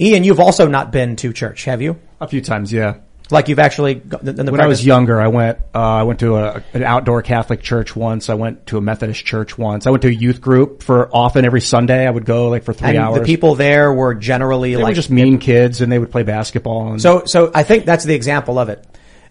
Ian, 0.00 0.22
you've 0.24 0.40
also 0.40 0.68
not 0.68 0.92
been 0.92 1.16
to 1.16 1.32
church, 1.32 1.64
have 1.64 1.82
you? 1.82 1.98
A 2.20 2.28
few 2.28 2.40
times, 2.40 2.72
yeah. 2.72 2.98
Like 3.30 3.48
you've 3.48 3.58
actually 3.58 3.96
go- 3.96 4.18
in 4.18 4.36
the 4.36 4.52
when 4.52 4.60
I 4.60 4.68
was 4.68 4.86
younger, 4.86 5.20
I 5.20 5.28
went. 5.28 5.58
Uh, 5.74 5.80
I 5.80 6.02
went 6.04 6.20
to 6.20 6.36
a, 6.36 6.62
an 6.72 6.82
outdoor 6.82 7.20
Catholic 7.20 7.60
church 7.60 7.94
once. 7.94 8.30
I 8.30 8.34
went 8.34 8.68
to 8.68 8.78
a 8.78 8.80
Methodist 8.80 9.22
church 9.26 9.58
once. 9.58 9.86
I 9.86 9.90
went 9.90 10.00
to 10.02 10.08
a 10.08 10.12
youth 10.12 10.40
group 10.40 10.82
for 10.82 11.14
often 11.14 11.44
every 11.44 11.60
Sunday. 11.60 12.06
I 12.06 12.10
would 12.10 12.24
go 12.24 12.48
like 12.48 12.62
for 12.64 12.72
three 12.72 12.88
and 12.90 12.96
hours. 12.98 13.18
the 13.18 13.24
people 13.26 13.54
there 13.54 13.92
were 13.92 14.14
generally 14.14 14.76
they 14.76 14.82
like 14.82 14.92
were 14.92 14.94
just 14.94 15.10
mean 15.10 15.38
kids, 15.38 15.82
and 15.82 15.92
they 15.92 15.98
would 15.98 16.10
play 16.10 16.22
basketball. 16.22 16.92
And 16.92 17.02
So, 17.02 17.24
so 17.26 17.50
I 17.54 17.64
think 17.64 17.84
that's 17.84 18.04
the 18.04 18.14
example 18.14 18.58
of 18.58 18.70
it. 18.70 18.82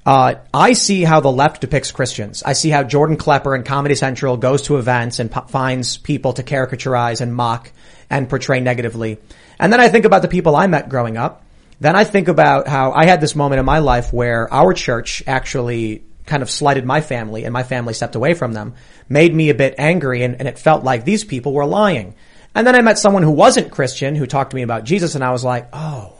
Uh, 0.08 0.36
I 0.54 0.72
see 0.72 1.04
how 1.04 1.20
the 1.20 1.30
left 1.30 1.60
depicts 1.60 1.92
Christians. 1.92 2.42
I 2.42 2.54
see 2.54 2.70
how 2.70 2.84
Jordan 2.84 3.18
Klepper 3.18 3.54
in 3.54 3.64
Comedy 3.64 3.94
Central 3.94 4.38
goes 4.38 4.62
to 4.64 4.78
events 4.78 5.20
and 5.20 5.30
po- 5.30 5.42
finds 5.42 5.98
people 5.98 6.32
to 6.32 6.44
caricaturize 6.44 7.20
and 7.20 7.36
mock 7.36 7.74
and 8.10 8.30
portray 8.30 8.62
negatively. 8.62 9.18
And 9.60 9.74
then 9.74 9.82
I 9.82 9.90
think 9.90 10.06
about 10.06 10.22
the 10.22 10.30
people 10.30 10.56
I 10.56 10.68
met 10.68 10.88
growing 10.88 11.18
up. 11.18 11.44
Then 11.82 11.98
I 11.98 12.06
think 12.06 12.30
about 12.30 12.70
how 12.70 12.94
I 12.94 13.06
had 13.06 13.20
this 13.20 13.36
moment 13.36 13.60
in 13.60 13.66
my 13.66 13.80
life 13.80 14.14
where 14.14 14.52
our 14.52 14.74
church 14.74 15.24
actually 15.28 16.06
kind 16.26 16.42
of 16.42 16.50
slighted 16.50 16.86
my 16.86 17.02
family 17.02 17.44
and 17.44 17.52
my 17.52 17.64
family 17.64 17.94
stepped 17.94 18.16
away 18.16 18.34
from 18.34 18.54
them, 18.54 18.76
made 19.10 19.36
me 19.36 19.50
a 19.50 19.56
bit 19.56 19.76
angry 19.78 20.24
and, 20.24 20.38
and 20.40 20.48
it 20.48 20.58
felt 20.58 20.86
like 20.86 21.04
these 21.04 21.26
people 21.26 21.52
were 21.52 21.66
lying. 21.66 22.16
And 22.56 22.66
then 22.66 22.76
I 22.76 22.82
met 22.82 22.98
someone 22.98 23.24
who 23.24 23.32
wasn't 23.32 23.74
Christian 23.74 24.16
who 24.16 24.26
talked 24.26 24.52
to 24.52 24.56
me 24.56 24.62
about 24.62 24.86
Jesus 24.86 25.16
and 25.16 25.24
I 25.24 25.32
was 25.32 25.44
like, 25.44 25.68
oh, 25.74 26.17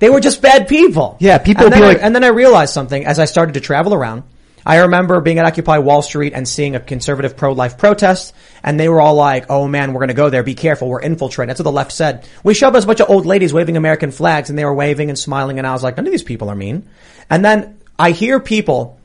they 0.00 0.10
were 0.10 0.20
just 0.20 0.42
bad 0.42 0.66
people. 0.66 1.16
Yeah, 1.20 1.38
people 1.38 1.64
and 1.64 1.72
then 1.72 1.80
be 1.80 1.84
I- 1.84 1.88
like- 1.88 2.02
and 2.02 2.14
then 2.14 2.24
I 2.24 2.28
realized 2.28 2.74
something 2.74 3.06
as 3.06 3.18
I 3.20 3.24
started 3.26 3.54
to 3.54 3.60
travel 3.60 3.94
around. 3.94 4.24
I 4.66 4.78
remember 4.80 5.20
being 5.22 5.38
at 5.38 5.46
Occupy 5.46 5.78
Wall 5.78 6.02
Street 6.02 6.34
and 6.34 6.46
seeing 6.46 6.76
a 6.76 6.80
conservative 6.80 7.34
pro-life 7.34 7.78
protest, 7.78 8.34
and 8.62 8.78
they 8.78 8.90
were 8.90 9.00
all 9.00 9.14
like, 9.14 9.46
"Oh 9.48 9.66
man, 9.66 9.94
we're 9.94 10.00
going 10.00 10.08
to 10.08 10.14
go 10.14 10.28
there. 10.28 10.42
Be 10.42 10.54
careful. 10.54 10.86
We're 10.88 11.00
infiltrating." 11.00 11.48
That's 11.48 11.60
what 11.60 11.64
the 11.64 11.72
left 11.72 11.92
said. 11.92 12.26
We 12.44 12.52
showed 12.52 12.68
up 12.68 12.74
as 12.74 12.84
a 12.84 12.86
bunch 12.86 13.00
of 13.00 13.08
old 13.08 13.24
ladies 13.24 13.54
waving 13.54 13.78
American 13.78 14.10
flags, 14.10 14.50
and 14.50 14.58
they 14.58 14.64
were 14.66 14.74
waving 14.74 15.08
and 15.08 15.18
smiling, 15.18 15.56
and 15.58 15.66
I 15.66 15.72
was 15.72 15.82
like, 15.82 15.96
"None 15.96 16.04
of 16.06 16.12
these 16.12 16.22
people 16.22 16.50
are 16.50 16.54
mean." 16.54 16.82
And 17.30 17.42
then 17.42 17.76
I 17.98 18.10
hear 18.10 18.38
people 18.38 18.98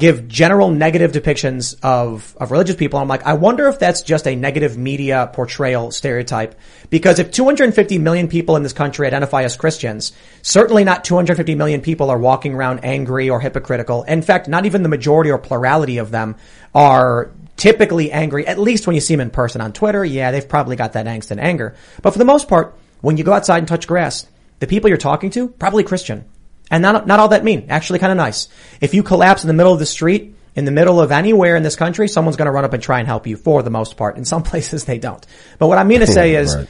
give 0.00 0.26
general 0.26 0.70
negative 0.70 1.12
depictions 1.12 1.76
of, 1.82 2.36
of 2.38 2.50
religious 2.50 2.74
people. 2.74 2.98
I'm 2.98 3.06
like, 3.06 3.24
I 3.24 3.34
wonder 3.34 3.68
if 3.68 3.78
that's 3.78 4.02
just 4.02 4.26
a 4.26 4.34
negative 4.34 4.76
media 4.76 5.30
portrayal 5.32 5.92
stereotype. 5.92 6.58
Because 6.88 7.18
if 7.18 7.30
250 7.30 7.98
million 7.98 8.26
people 8.26 8.56
in 8.56 8.62
this 8.62 8.72
country 8.72 9.06
identify 9.06 9.44
as 9.44 9.56
Christians, 9.56 10.12
certainly 10.42 10.82
not 10.82 11.04
250 11.04 11.54
million 11.54 11.82
people 11.82 12.10
are 12.10 12.18
walking 12.18 12.54
around 12.54 12.80
angry 12.84 13.30
or 13.30 13.40
hypocritical. 13.40 14.02
In 14.02 14.22
fact, 14.22 14.48
not 14.48 14.66
even 14.66 14.82
the 14.82 14.88
majority 14.88 15.30
or 15.30 15.38
plurality 15.38 15.98
of 15.98 16.10
them 16.10 16.36
are 16.74 17.30
typically 17.56 18.10
angry, 18.10 18.46
at 18.46 18.58
least 18.58 18.86
when 18.86 18.94
you 18.94 19.00
see 19.00 19.14
them 19.14 19.20
in 19.20 19.30
person 19.30 19.60
on 19.60 19.72
Twitter. 19.72 20.04
Yeah, 20.04 20.30
they've 20.30 20.48
probably 20.48 20.76
got 20.76 20.94
that 20.94 21.06
angst 21.06 21.30
and 21.30 21.38
anger. 21.38 21.76
But 22.02 22.12
for 22.12 22.18
the 22.18 22.24
most 22.24 22.48
part, 22.48 22.74
when 23.02 23.18
you 23.18 23.24
go 23.24 23.34
outside 23.34 23.58
and 23.58 23.68
touch 23.68 23.86
grass, 23.86 24.26
the 24.58 24.66
people 24.66 24.88
you're 24.88 24.96
talking 24.96 25.30
to, 25.30 25.48
probably 25.48 25.84
Christian. 25.84 26.24
And 26.70 26.82
not, 26.82 27.06
not 27.06 27.18
all 27.20 27.28
that 27.28 27.42
mean. 27.44 27.66
Actually 27.68 27.98
kind 27.98 28.12
of 28.12 28.16
nice. 28.16 28.48
If 28.80 28.94
you 28.94 29.02
collapse 29.02 29.42
in 29.42 29.48
the 29.48 29.54
middle 29.54 29.72
of 29.72 29.78
the 29.78 29.86
street, 29.86 30.34
in 30.54 30.64
the 30.64 30.70
middle 30.70 31.00
of 31.00 31.10
anywhere 31.12 31.56
in 31.56 31.62
this 31.62 31.76
country, 31.76 32.06
someone's 32.08 32.36
going 32.36 32.46
to 32.46 32.52
run 32.52 32.64
up 32.64 32.72
and 32.72 32.82
try 32.82 32.98
and 32.98 33.06
help 33.08 33.26
you 33.26 33.36
for 33.36 33.62
the 33.62 33.70
most 33.70 33.96
part. 33.96 34.16
In 34.16 34.24
some 34.24 34.42
places 34.50 34.84
they 34.84 34.98
don't. 34.98 35.24
But 35.58 35.66
what 35.68 35.78
I 35.78 35.84
mean 35.84 36.00
to 36.00 36.06
say 36.06 36.34
is, 36.42 36.54
Right. 36.54 36.68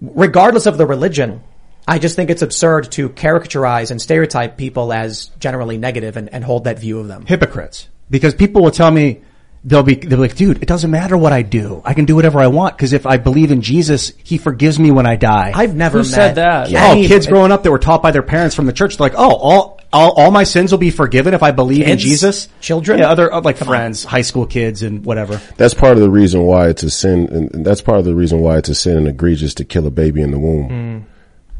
regardless 0.00 0.66
of 0.66 0.78
the 0.78 0.86
religion, 0.86 1.42
I 1.86 1.98
just 1.98 2.16
think 2.16 2.28
it's 2.30 2.42
absurd 2.42 2.92
to 2.92 3.08
caricaturize 3.08 3.90
and 3.90 4.00
stereotype 4.00 4.56
people 4.58 4.92
as 4.92 5.30
generally 5.40 5.78
negative 5.78 6.16
and, 6.16 6.28
and 6.32 6.44
hold 6.44 6.64
that 6.64 6.78
view 6.78 6.98
of 7.00 7.08
them. 7.08 7.24
hypocrites 7.26 7.88
because 8.10 8.34
people 8.34 8.62
will 8.62 8.70
tell 8.70 8.90
me 8.90 9.22
they'll 9.68 9.82
be 9.82 9.94
they'll 9.94 10.10
be 10.10 10.28
like, 10.28 10.34
dude, 10.36 10.62
it 10.62 10.66
doesn't 10.66 10.90
matter 10.90 11.16
what 11.16 11.32
I 11.32 11.42
do. 11.42 11.82
I 11.84 11.94
can 11.94 12.04
do 12.06 12.16
whatever 12.16 12.40
I 12.40 12.46
want 12.48 12.76
because 12.76 12.92
if 12.92 13.06
I 13.06 13.18
believe 13.18 13.50
in 13.50 13.60
Jesus, 13.62 14.12
He 14.24 14.38
forgives 14.38 14.78
me 14.78 14.90
when 14.90 15.06
I 15.06 15.16
die. 15.16 15.52
I've 15.54 15.76
never 15.76 15.98
Who 15.98 16.04
met 16.04 16.14
said 16.14 16.34
that? 16.36 16.72
oh, 16.72 16.92
any- 16.92 17.06
kids 17.06 17.26
growing 17.26 17.52
up 17.52 17.62
that 17.62 17.70
were 17.70 17.78
taught 17.78 18.02
by 18.02 18.10
their 18.10 18.22
parents 18.22 18.56
from 18.56 18.66
the 18.66 18.72
church, 18.72 18.96
they're 18.96 19.04
like, 19.08 19.18
oh, 19.18 19.36
all 19.36 19.78
all, 19.90 20.12
all 20.20 20.30
my 20.30 20.44
sins 20.44 20.70
will 20.70 20.78
be 20.78 20.90
forgiven 20.90 21.32
if 21.32 21.42
I 21.42 21.50
believe 21.50 21.86
in 21.86 21.96
Jesus. 21.96 22.48
Children? 22.60 22.98
yeah, 22.98 23.08
other 23.10 23.32
uh, 23.32 23.40
like 23.40 23.56
friends, 23.56 24.04
high 24.04 24.20
school 24.20 24.44
kids, 24.44 24.82
and 24.82 25.02
whatever. 25.04 25.40
That's 25.56 25.72
part 25.72 25.92
of 25.96 26.00
the 26.02 26.10
reason 26.10 26.42
why 26.42 26.68
it's 26.68 26.82
a 26.82 26.90
sin, 26.90 27.26
and 27.32 27.54
and 27.54 27.64
that's 27.64 27.80
part 27.80 27.98
of 27.98 28.04
the 28.04 28.14
reason 28.14 28.40
why 28.40 28.58
it's 28.58 28.68
a 28.68 28.74
sin 28.74 28.96
and 28.98 29.08
egregious 29.08 29.54
to 29.54 29.64
kill 29.64 29.86
a 29.86 29.90
baby 29.90 30.20
in 30.20 30.30
the 30.30 30.38
womb. 30.38 31.06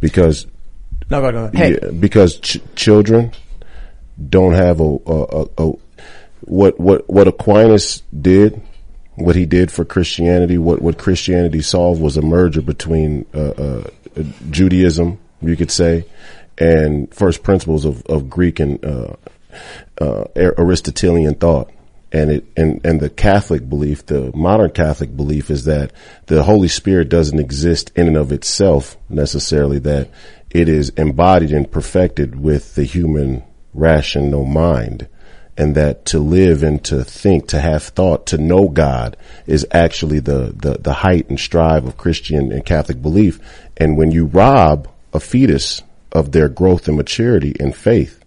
Because 0.01 0.47
No, 1.11 1.21
go, 1.23 1.33
go. 1.33 1.51
Hey, 1.57 1.79
Yeah, 1.83 1.91
because 1.91 2.39
ch- 2.41 2.61
children 2.77 3.33
don't 4.29 4.53
have 4.53 4.81
a, 4.81 4.85
a, 5.07 5.23
a, 5.23 5.47
a 5.69 5.73
what 6.49 6.81
what 6.81 7.09
what 7.09 7.29
Aquinas 7.29 8.03
did, 8.19 8.61
what 9.15 9.37
he 9.37 9.47
did 9.47 9.71
for 9.71 9.85
Christianity, 9.85 10.59
what 10.59 10.81
what 10.81 10.99
Christianity 10.99 11.63
solved 11.63 12.01
was 12.01 12.17
a 12.17 12.23
merger 12.23 12.63
between 12.63 13.27
uh, 13.35 13.39
uh, 13.39 13.91
Judaism, 14.51 15.19
you 15.41 15.57
could 15.57 15.71
say, 15.71 16.05
and 16.57 17.13
first 17.15 17.43
principles 17.43 17.85
of 17.85 18.05
of 18.07 18.31
Greek 18.31 18.61
and 18.61 18.85
uh, 18.85 19.15
uh, 20.01 20.25
Aristotelian 20.37 21.35
thought. 21.35 21.71
And 22.11 22.31
it 22.31 22.47
and 22.57 22.81
and 22.85 23.01
the 23.01 23.11
Catholic 23.11 23.69
belief, 23.69 24.07
the 24.07 24.35
modern 24.35 24.71
Catholic 24.71 25.15
belief, 25.15 25.51
is 25.51 25.67
that 25.67 25.93
the 26.25 26.43
Holy 26.43 26.69
Spirit 26.69 27.11
doesn't 27.11 27.39
exist 27.39 27.93
in 27.95 28.07
and 28.07 28.17
of 28.17 28.33
itself 28.33 28.97
necessarily. 29.11 29.79
That 29.79 30.09
it 30.51 30.71
is 30.71 30.89
embodied 30.91 31.53
and 31.53 31.71
perfected 31.71 32.41
with 32.41 32.77
the 32.77 32.85
human 32.85 33.45
rational 33.75 34.47
mind, 34.47 35.07
and 35.59 35.75
that 35.75 36.07
to 36.07 36.21
live 36.21 36.63
and 36.63 36.83
to 36.85 37.03
think, 37.03 37.49
to 37.49 37.61
have 37.61 37.83
thought, 37.83 38.27
to 38.29 38.39
know 38.39 38.69
God 38.69 39.17
is 39.47 39.67
actually 39.73 40.21
the 40.21 40.55
the 40.57 40.79
the 40.79 40.93
height 40.93 41.29
and 41.29 41.39
strive 41.39 41.85
of 41.85 41.97
Christian 41.97 42.53
and 42.53 42.65
Catholic 42.65 43.03
belief. 43.03 43.41
And 43.77 43.99
when 43.99 44.13
you 44.13 44.27
rob 44.27 44.89
a 45.13 45.21
fetus 45.21 45.83
of 46.13 46.31
their 46.31 46.49
growth 46.49 46.87
and 46.87 46.97
maturity 46.97 47.55
in 47.59 47.73
faith, 47.73 48.25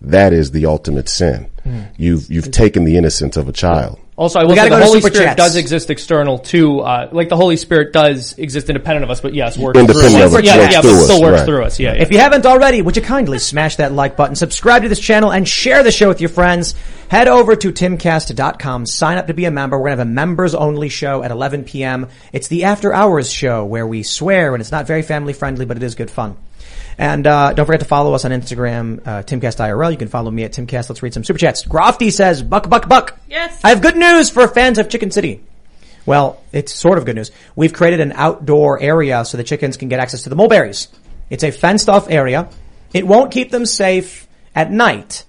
that 0.00 0.32
is 0.32 0.50
the 0.50 0.66
ultimate 0.66 1.08
sin. 1.08 1.48
You've 1.96 2.30
you've 2.30 2.50
taken 2.50 2.84
the 2.84 2.96
innocence 2.96 3.36
of 3.36 3.48
a 3.48 3.52
child. 3.52 3.98
Also, 4.14 4.38
I 4.38 4.42
will 4.42 4.50
We 4.50 4.56
say 4.56 4.68
gotta 4.68 4.80
the 4.80 4.84
Holy 4.86 5.00
Spirit 5.00 5.24
Chats. 5.24 5.36
does 5.36 5.56
exist 5.56 5.88
external 5.88 6.38
to, 6.40 6.80
uh, 6.80 7.08
like 7.12 7.30
the 7.30 7.36
Holy 7.36 7.56
Spirit 7.56 7.94
does 7.94 8.34
exist 8.38 8.68
independent 8.68 9.04
of 9.04 9.10
us, 9.10 9.22
but 9.22 9.32
yes, 9.32 9.56
works 9.56 9.78
Independent 9.78 10.12
through 10.12 10.22
us. 10.24 10.34
us, 10.34 10.44
Yeah, 10.44 10.58
works 10.58 10.72
yeah, 10.74 10.80
through 10.82 10.90
but 10.90 10.96
us, 10.98 11.04
still 11.04 11.22
works 11.22 11.38
right. 11.38 11.46
through 11.46 11.64
us. 11.64 11.80
Yeah, 11.80 11.94
yeah. 11.94 12.02
If 12.02 12.12
you 12.12 12.18
haven't 12.18 12.44
already, 12.44 12.82
would 12.82 12.94
you 12.94 13.02
kindly 13.02 13.38
smash 13.38 13.76
that 13.76 13.90
like 13.92 14.16
button, 14.16 14.36
subscribe 14.36 14.82
to 14.82 14.90
this 14.90 15.00
channel, 15.00 15.32
and 15.32 15.48
share 15.48 15.82
the 15.82 15.90
show 15.90 16.08
with 16.08 16.20
your 16.20 16.28
friends? 16.28 16.74
Head 17.08 17.26
over 17.26 17.56
to 17.56 17.72
timcast.com, 17.72 18.84
sign 18.86 19.16
up 19.16 19.28
to 19.28 19.34
be 19.34 19.46
a 19.46 19.50
member. 19.50 19.78
We're 19.78 19.88
going 19.88 19.96
to 19.96 20.00
have 20.02 20.06
a 20.08 20.10
members 20.10 20.54
only 20.54 20.90
show 20.90 21.22
at 21.22 21.30
11 21.30 21.64
p.m. 21.64 22.08
It's 22.34 22.48
the 22.48 22.64
after 22.64 22.92
hours 22.92 23.32
show 23.32 23.64
where 23.64 23.86
we 23.86 24.02
swear 24.02 24.54
and 24.54 24.60
it's 24.60 24.72
not 24.72 24.86
very 24.86 25.02
family 25.02 25.32
friendly, 25.32 25.64
but 25.64 25.78
it 25.78 25.82
is 25.82 25.94
good 25.94 26.10
fun. 26.10 26.36
And 26.98 27.26
uh, 27.26 27.52
don't 27.52 27.66
forget 27.66 27.80
to 27.80 27.86
follow 27.86 28.14
us 28.14 28.24
on 28.24 28.30
Instagram, 28.30 29.00
uh, 29.06 29.22
TimCastIRL. 29.22 29.90
You 29.90 29.96
can 29.96 30.08
follow 30.08 30.30
me 30.30 30.44
at 30.44 30.52
TimCast. 30.52 30.88
Let's 30.88 31.02
read 31.02 31.14
some 31.14 31.24
super 31.24 31.38
chats. 31.38 31.64
Grofty 31.64 32.10
says, 32.10 32.42
"Buck, 32.42 32.68
buck, 32.68 32.88
buck." 32.88 33.18
Yes. 33.28 33.60
I 33.64 33.70
have 33.70 33.82
good 33.82 33.96
news 33.96 34.30
for 34.30 34.46
fans 34.48 34.78
of 34.78 34.88
Chicken 34.88 35.10
City. 35.10 35.42
Well, 36.04 36.42
it's 36.52 36.74
sort 36.74 36.98
of 36.98 37.04
good 37.04 37.16
news. 37.16 37.30
We've 37.54 37.72
created 37.72 38.00
an 38.00 38.12
outdoor 38.12 38.80
area 38.80 39.24
so 39.24 39.36
the 39.36 39.44
chickens 39.44 39.76
can 39.76 39.88
get 39.88 40.00
access 40.00 40.24
to 40.24 40.30
the 40.30 40.36
mulberries. 40.36 40.88
It's 41.30 41.44
a 41.44 41.50
fenced 41.50 41.88
off 41.88 42.10
area. 42.10 42.48
It 42.92 43.06
won't 43.06 43.30
keep 43.30 43.50
them 43.50 43.64
safe 43.64 44.26
at 44.54 44.70
night, 44.70 45.24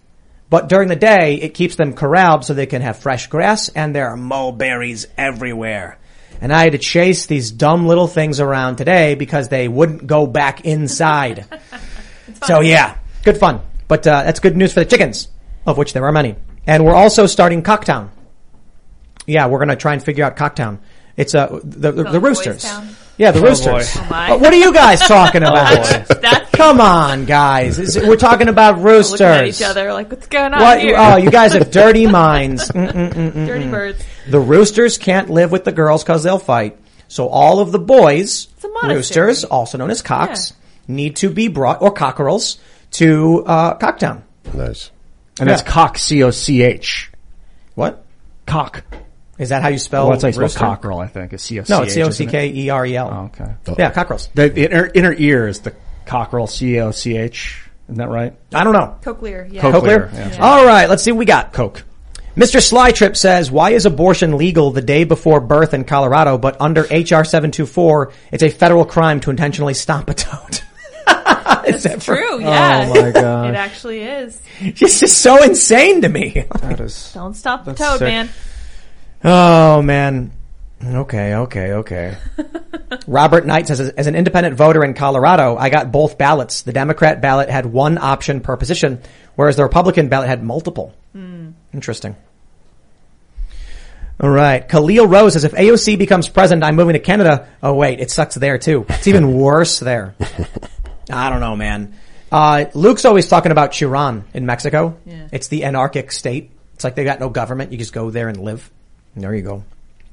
but 0.50 0.68
during 0.68 0.90
the 0.90 0.96
day 0.96 1.36
it 1.36 1.54
keeps 1.54 1.76
them 1.76 1.94
corralled 1.94 2.44
so 2.44 2.54
they 2.54 2.66
can 2.66 2.82
have 2.82 2.98
fresh 2.98 3.28
grass 3.28 3.70
and 3.70 3.96
there 3.96 4.10
are 4.10 4.18
mulberries 4.18 5.08
everywhere. 5.18 5.98
And 6.44 6.52
I 6.52 6.64
had 6.66 6.74
to 6.74 6.78
chase 6.78 7.26
these 7.26 7.52
dumb 7.52 7.88
little 7.88 8.06
things 8.08 8.42
around 8.42 8.76
today 8.76 9.16
because 9.16 9.48
they 9.48 9.70
wouldn't 9.70 10.06
go 10.06 10.28
back 10.28 10.66
inside. 10.66 11.46
so 12.46 12.60
yeah, 12.60 12.98
good 13.24 13.38
fun. 13.38 13.62
But 13.88 14.06
uh, 14.06 14.24
that's 14.24 14.42
good 14.42 14.58
news 14.58 14.74
for 14.74 14.82
the 14.82 14.86
chickens, 14.86 15.30
of 15.66 15.78
which 15.78 15.94
there 15.94 16.04
are 16.06 16.12
many. 16.12 16.36
And 16.68 16.84
we're 16.84 16.96
also 16.96 17.28
starting 17.28 17.64
Cocktown. 17.64 18.10
Yeah, 19.26 19.48
we're 19.48 19.60
gonna 19.60 19.78
try 19.78 19.94
and 19.94 20.04
figure 20.04 20.26
out 20.26 20.36
Cocktown. 20.36 20.80
It's 21.16 21.34
uh, 21.34 21.60
the 21.64 21.94
the, 21.94 22.04
the 22.04 22.20
roosters. 22.20 22.66
Yeah, 23.16 23.32
the 23.32 23.40
Oh, 23.40 23.44
roosters. 23.44 23.96
Oh, 23.96 24.08
my. 24.10 24.36
What 24.36 24.52
are 24.52 24.58
you 24.58 24.74
guys 24.74 25.00
talking 25.00 25.44
Oh, 25.44 25.48
about? 25.52 26.08
boy. 26.10 26.16
That's 26.16 26.50
Come 26.52 26.82
on, 26.82 27.24
guys. 27.26 27.80
Is 27.80 27.96
it- 27.96 28.06
we're 28.08 28.18
talking 28.18 28.50
about 28.50 28.82
roosters. 28.82 29.22
looking 29.22 29.36
at 29.36 29.46
each 29.48 29.62
other 29.62 29.94
like, 29.94 30.10
what's 30.10 30.28
going 30.28 30.54
on 30.54 30.60
What? 30.62 30.82
here? 30.82 30.96
Oh, 30.98 31.16
you 31.18 31.30
guys 31.30 31.54
have 31.54 31.70
dirty 31.72 32.08
minds. 32.22 32.70
Mm-mm-mm-mm-mm. 32.70 33.46
Dirty 33.46 33.66
mm. 33.66 33.72
birds. 33.72 34.04
The 34.28 34.40
roosters 34.40 34.98
can't 34.98 35.30
live 35.30 35.52
with 35.52 35.64
the 35.64 35.72
girls 35.72 36.04
because 36.04 36.24
they'll 36.24 36.40
fight. 36.40 36.78
So 37.08 37.28
all 37.28 37.60
of 37.60 37.72
the 37.72 37.80
boys, 37.80 38.48
roosters, 38.84 39.44
also 39.44 39.78
known 39.78 39.92
as 39.92 40.02
cocks, 40.02 40.54
need 40.88 41.18
to 41.18 41.30
be 41.30 41.48
brought, 41.48 41.82
or 41.82 41.92
cockerels, 41.92 42.60
to 42.92 43.44
uh, 43.46 43.78
Cocktown. 43.78 44.24
Nice. 44.54 44.92
And 45.40 45.50
that's 45.50 45.64
cock, 45.64 45.98
C-O-C-H. 45.98 47.12
What? 47.76 48.06
Cock. 48.46 48.84
Is 49.40 49.50
that 49.50 49.64
how 49.64 49.70
you 49.70 49.80
spell 49.80 50.04
Well, 50.04 50.12
that's 50.12 50.24
how 50.24 50.28
you 50.42 50.48
spell 50.48 50.70
cockerel, 50.70 51.00
I 51.00 51.08
think. 51.08 51.34
It's 51.34 51.44
C-O-C-H. 51.44 51.70
No, 51.70 51.82
it's 51.82 51.96
isn't 51.96 52.10
it? 52.10 52.14
C-O-C-K-E-R-E-L. 52.14 53.10
Oh, 53.12 53.42
okay. 53.42 53.56
Yeah, 53.78 53.92
cockerels. 53.92 54.30
The 54.36 54.56
inner, 54.56 54.92
inner 54.94 55.14
ear 55.14 55.48
is 55.48 55.62
the 55.62 55.76
cockerel, 56.06 56.48
C-O-C-H. 56.48 57.70
Isn't 57.88 57.98
that 57.98 58.10
right? 58.10 58.34
I 58.54 58.64
don't 58.64 58.74
know. 58.74 58.98
Cochlear, 59.02 59.52
yeah. 59.52 59.62
Cochlear. 59.62 60.10
Cochlear? 60.10 60.14
yeah. 60.14 60.38
All 60.40 60.66
right, 60.66 60.88
let's 60.88 61.04
see 61.04 61.12
what 61.12 61.20
we 61.20 61.26
got. 61.26 61.52
Coke. 61.52 61.84
Mr. 62.36 62.60
Slytrip 62.60 63.16
says, 63.16 63.52
why 63.52 63.72
is 63.72 63.86
abortion 63.86 64.38
legal 64.38 64.72
the 64.72 64.82
day 64.82 65.04
before 65.04 65.40
birth 65.40 65.74
in 65.76 65.84
Colorado, 65.84 66.40
but 66.40 66.60
under 66.60 66.82
HR 66.82 67.24
724, 67.24 68.12
it's 68.32 68.42
a 68.42 68.50
federal 68.50 68.86
crime 68.86 69.20
to 69.20 69.30
intentionally 69.30 69.76
stomp 69.76 70.10
a 70.10 70.16
toad? 70.16 70.62
is 71.68 71.84
that 71.84 72.02
True, 72.02 72.18
oh 72.34 72.40
yeah. 72.40 72.90
Oh 72.90 73.02
my 73.02 73.12
gosh. 73.22 73.50
It 73.50 73.56
actually 73.56 74.02
is. 74.02 74.42
This 74.62 75.04
is 75.04 75.16
so 75.16 75.44
insane 75.44 76.02
to 76.02 76.10
me. 76.10 76.46
That 76.62 76.80
is. 76.80 77.12
Don't 77.14 77.36
stop 77.36 77.66
the 77.66 77.76
toad, 77.76 78.00
sick. 78.00 78.08
man. 78.08 78.30
Oh 79.24 79.82
man. 79.84 80.32
Okay, 80.84 81.36
okay, 81.36 81.74
okay. 81.74 82.18
Robert 83.08 83.46
Knight 83.46 83.68
says, 83.68 83.80
as 83.80 84.08
an 84.08 84.16
independent 84.16 84.56
voter 84.58 84.84
in 84.84 84.96
Colorado, 84.96 85.56
I 85.56 85.70
got 85.70 85.92
both 85.92 86.18
ballots. 86.18 86.64
The 86.64 86.74
Democrat 86.74 87.22
ballot 87.22 87.50
had 87.50 87.66
one 87.66 87.98
option 87.98 88.42
per 88.42 88.58
position, 88.58 89.02
whereas 89.36 89.56
the 89.56 89.64
Republican 89.64 90.10
ballot 90.10 90.28
had 90.28 90.44
multiple. 90.44 90.94
Hmm. 91.14 91.52
Interesting. 91.74 92.16
All 94.20 94.30
right. 94.30 94.68
Khalil 94.68 95.08
Rose 95.08 95.34
says, 95.34 95.44
if 95.44 95.54
AOC 95.54 95.98
becomes 95.98 96.30
president, 96.30 96.64
I'm 96.64 96.76
moving 96.76 96.94
to 96.94 97.00
Canada. 97.00 97.48
Oh 97.62 97.74
wait, 97.74 98.00
it 98.00 98.12
sucks 98.12 98.36
there 98.36 98.58
too. 98.58 98.86
It's 98.90 99.08
even 99.08 99.34
worse 99.38 99.80
there. 99.80 100.16
I 101.10 101.30
don't 101.30 101.40
know, 101.40 101.56
man. 101.56 101.96
Uh, 102.32 102.66
Luke's 102.74 103.06
always 103.06 103.28
talking 103.28 103.52
about 103.52 103.72
Cherán 103.72 104.24
in 104.34 104.46
Mexico. 104.46 104.98
Yeah. 105.06 105.28
It's 105.32 105.50
the 105.50 105.66
anarchic 105.66 106.12
state. 106.12 106.52
It's 106.76 106.84
like 106.84 106.96
they 106.96 107.04
got 107.04 107.20
no 107.20 107.30
government. 107.30 107.72
You 107.72 107.78
just 107.78 107.94
go 107.94 108.10
there 108.10 108.28
and 108.28 108.38
live. 108.38 108.72
And 109.16 109.24
there 109.24 109.36
you 109.36 109.44
go. 109.44 109.64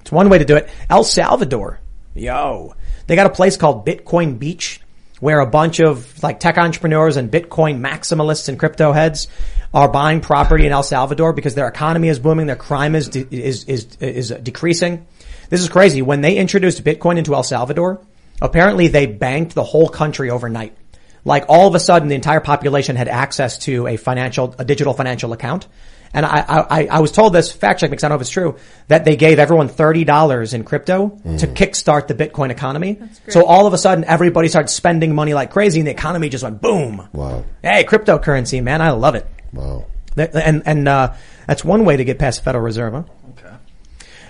It's 0.01 0.13
one 0.13 0.29
way 0.29 0.39
to 0.39 0.45
do 0.45 0.57
it. 0.57 0.69
El 0.89 1.05
Salvador. 1.05 1.81
Yo. 2.15 2.75
They 3.07 3.17
got 3.17 3.27
a 3.27 3.31
place 3.31 3.57
called 3.57 3.87
Bitcoin 3.87 4.39
Beach 4.39 4.81
where 5.21 5.41
a 5.41 5.47
bunch 5.47 5.81
of 5.81 6.23
like 6.23 6.41
tech 6.41 6.59
entrepreneurs 6.59 7.17
and 7.17 7.31
Bitcoin 7.31 7.81
maximalists 7.81 8.49
and 8.49 8.59
crypto 8.59 8.93
heads 8.93 9.29
are 9.73 9.89
buying 9.89 10.21
property 10.21 10.67
in 10.67 10.73
El 10.73 10.83
Salvador 10.83 11.33
because 11.33 11.55
their 11.55 11.69
economy 11.69 12.09
is 12.09 12.19
booming, 12.19 12.47
their 12.47 12.57
crime 12.57 12.95
is, 12.95 13.09
de- 13.09 13.27
is, 13.31 13.65
is, 13.65 13.97
is 14.01 14.31
decreasing. 14.43 15.07
This 15.49 15.61
is 15.61 15.69
crazy. 15.69 16.03
When 16.03 16.21
they 16.21 16.37
introduced 16.37 16.83
Bitcoin 16.83 17.19
into 17.19 17.35
El 17.35 17.43
Salvador, 17.43 18.01
apparently 18.43 18.89
they 18.89 19.07
banked 19.07 19.55
the 19.55 19.63
whole 19.63 19.89
country 19.89 20.31
overnight. 20.31 20.77
Like 21.25 21.45
all 21.49 21.69
of 21.69 21.75
a 21.75 21.81
sudden 21.81 22.09
the 22.09 22.15
entire 22.15 22.41
population 22.41 22.97
had 22.97 23.09
access 23.09 23.59
to 23.61 23.87
a 23.87 23.97
financial, 23.97 24.55
a 24.59 24.65
digital 24.65 24.95
financial 24.95 25.33
account. 25.33 25.67
And 26.13 26.27
I, 26.27 26.45
I, 26.71 26.87
I 26.87 26.99
was 27.01 27.13
told 27.13 27.33
this, 27.33 27.53
fact 27.53 27.79
check 27.81 27.91
me 27.91 27.97
'cause 27.97 28.03
I 28.05 28.09
don't 28.09 28.17
know 28.17 28.21
if 28.21 28.23
it's 28.23 28.31
true, 28.31 28.57
that 28.89 29.05
they 29.05 29.15
gave 29.15 29.39
everyone 29.39 29.69
$30 29.69 30.55
in 30.55 30.65
crypto 30.65 31.11
to 31.39 31.47
kickstart 31.47 32.09
the 32.09 32.15
Bitcoin 32.15 32.51
economy. 32.51 32.99
So 33.29 33.45
all 33.45 33.67
of 33.67 33.73
a 33.75 33.79
sudden 33.79 34.05
everybody 34.05 34.49
started 34.49 34.69
spending 34.69 35.15
money 35.15 35.35
like 35.35 35.51
crazy 35.53 35.79
and 35.81 35.87
the 35.87 35.93
economy 35.93 36.29
just 36.29 36.43
went 36.43 36.61
boom. 36.61 37.09
Wow. 37.13 37.45
Hey, 37.63 37.85
cryptocurrency, 37.85 38.61
man, 38.63 38.83
I 38.83 38.91
love 38.91 39.15
it. 39.15 39.27
Wow. 39.53 39.87
And, 40.17 40.63
and, 40.67 40.89
uh, 40.89 41.15
that's 41.47 41.65
one 41.65 41.85
way 41.85 41.97
to 41.97 42.05
get 42.05 42.19
past 42.19 42.41
the 42.41 42.45
Federal 42.45 42.65
Reserve, 42.65 42.93
huh? 42.93 43.03
Okay. 43.39 43.55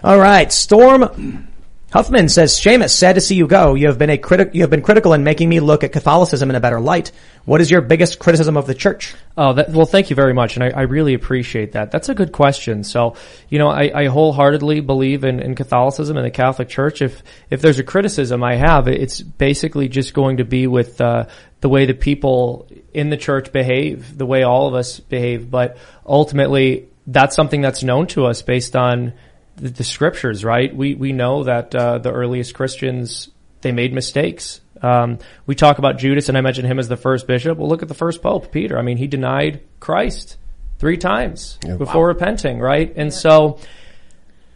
All 0.05 0.19
right. 0.19 0.53
Storm 0.53 1.49
Huffman 1.93 2.29
says, 2.29 2.53
Seamus, 2.53 2.91
sad 2.91 3.15
to 3.15 3.21
see 3.21 3.35
you 3.35 3.49
go. 3.49 3.75
You 3.75 3.89
have 3.89 3.99
been 3.99 4.11
a 4.11 4.19
critic, 4.19 4.51
you 4.53 4.61
have 4.61 4.71
been 4.71 4.83
critical 4.83 5.13
in 5.13 5.25
making 5.25 5.49
me 5.49 5.59
look 5.59 5.83
at 5.83 5.91
Catholicism 5.91 6.49
in 6.49 6.55
a 6.55 6.61
better 6.61 6.81
light. 6.81 7.11
What 7.47 7.61
is 7.61 7.69
your 7.69 7.81
biggest 7.81 8.21
criticism 8.21 8.57
of 8.57 8.67
the 8.69 8.75
church? 8.75 9.13
Oh, 9.37 9.55
that, 9.55 9.71
well, 9.71 9.87
thank 9.87 10.09
you 10.09 10.15
very 10.15 10.33
much, 10.33 10.57
and 10.57 10.63
I, 10.63 10.69
I 10.71 10.83
really 10.83 11.15
appreciate 11.15 11.73
that. 11.73 11.91
That's 11.91 12.09
a 12.09 12.15
good 12.15 12.31
question. 12.31 12.85
So, 12.85 13.17
you 13.49 13.59
know, 13.59 13.69
I, 13.69 13.91
I 14.03 14.07
wholeheartedly 14.07 14.81
believe 14.81 15.25
in, 15.25 15.41
in 15.41 15.57
Catholicism 15.57 16.17
and 16.17 16.25
the 16.25 16.31
Catholic 16.31 16.69
Church. 16.69 17.03
If 17.03 17.25
if 17.51 17.61
there's 17.61 17.81
a 17.81 17.85
criticism 17.85 18.45
I 18.45 18.55
have, 18.55 18.87
it's 18.87 19.21
basically 19.21 19.89
just 19.89 20.15
going 20.15 20.37
to 20.37 20.45
be 20.45 20.69
with 20.69 21.01
uh, 21.01 21.27
the 21.61 21.69
way 21.69 21.87
the 21.87 21.95
people 21.95 22.69
in 22.95 23.11
the 23.11 23.17
church 23.17 23.53
behave, 23.53 24.17
the 24.17 24.27
way 24.27 24.45
all 24.45 24.69
of 24.69 24.75
us 24.75 25.01
behave. 25.01 25.51
But 25.51 25.77
ultimately, 26.07 26.89
that's 27.07 27.35
something 27.35 27.61
that's 27.61 27.83
known 27.83 28.07
to 28.09 28.27
us 28.27 28.43
based 28.43 28.77
on 28.77 29.15
the, 29.61 29.69
the 29.71 29.85
scriptures, 29.85 30.45
right? 30.45 30.75
We 30.75 30.95
we 30.95 31.13
know 31.13 31.45
that 31.45 31.75
uh, 31.75 31.99
the 31.99 32.13
earliest 32.13 32.55
Christians 32.55 33.31
they 33.61 33.73
made 33.73 33.93
mistakes. 33.93 34.61
Um, 34.83 35.19
we 35.47 35.55
talk 35.55 35.79
about 35.79 35.99
Judas, 35.99 36.29
and 36.29 36.39
I 36.39 36.41
mentioned 36.41 36.67
him 36.67 36.79
as 36.79 36.89
the 36.89 36.97
first 36.97 37.27
bishop. 37.27 37.59
Well, 37.59 37.69
look 37.69 37.83
at 37.83 37.89
the 37.89 37.95
first 37.95 38.23
pope, 38.23 38.51
Peter. 38.51 38.79
I 38.79 38.83
mean, 38.83 38.97
he 38.97 39.07
denied 39.07 39.61
Christ 39.79 40.39
three 40.79 40.97
times 40.97 41.59
before 41.77 42.09
repenting, 42.09 42.59
right? 42.59 42.93
And 42.97 43.13
so 43.13 43.59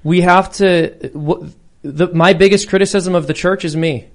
we 0.03 0.23
have 0.23 0.53
to. 0.55 1.11
W- 1.11 1.53
the, 1.83 2.09
my 2.15 2.33
biggest 2.33 2.71
criticism 2.71 3.15
of 3.15 3.27
the 3.27 3.35
church 3.35 3.65
is 3.65 3.77
me. 3.77 4.09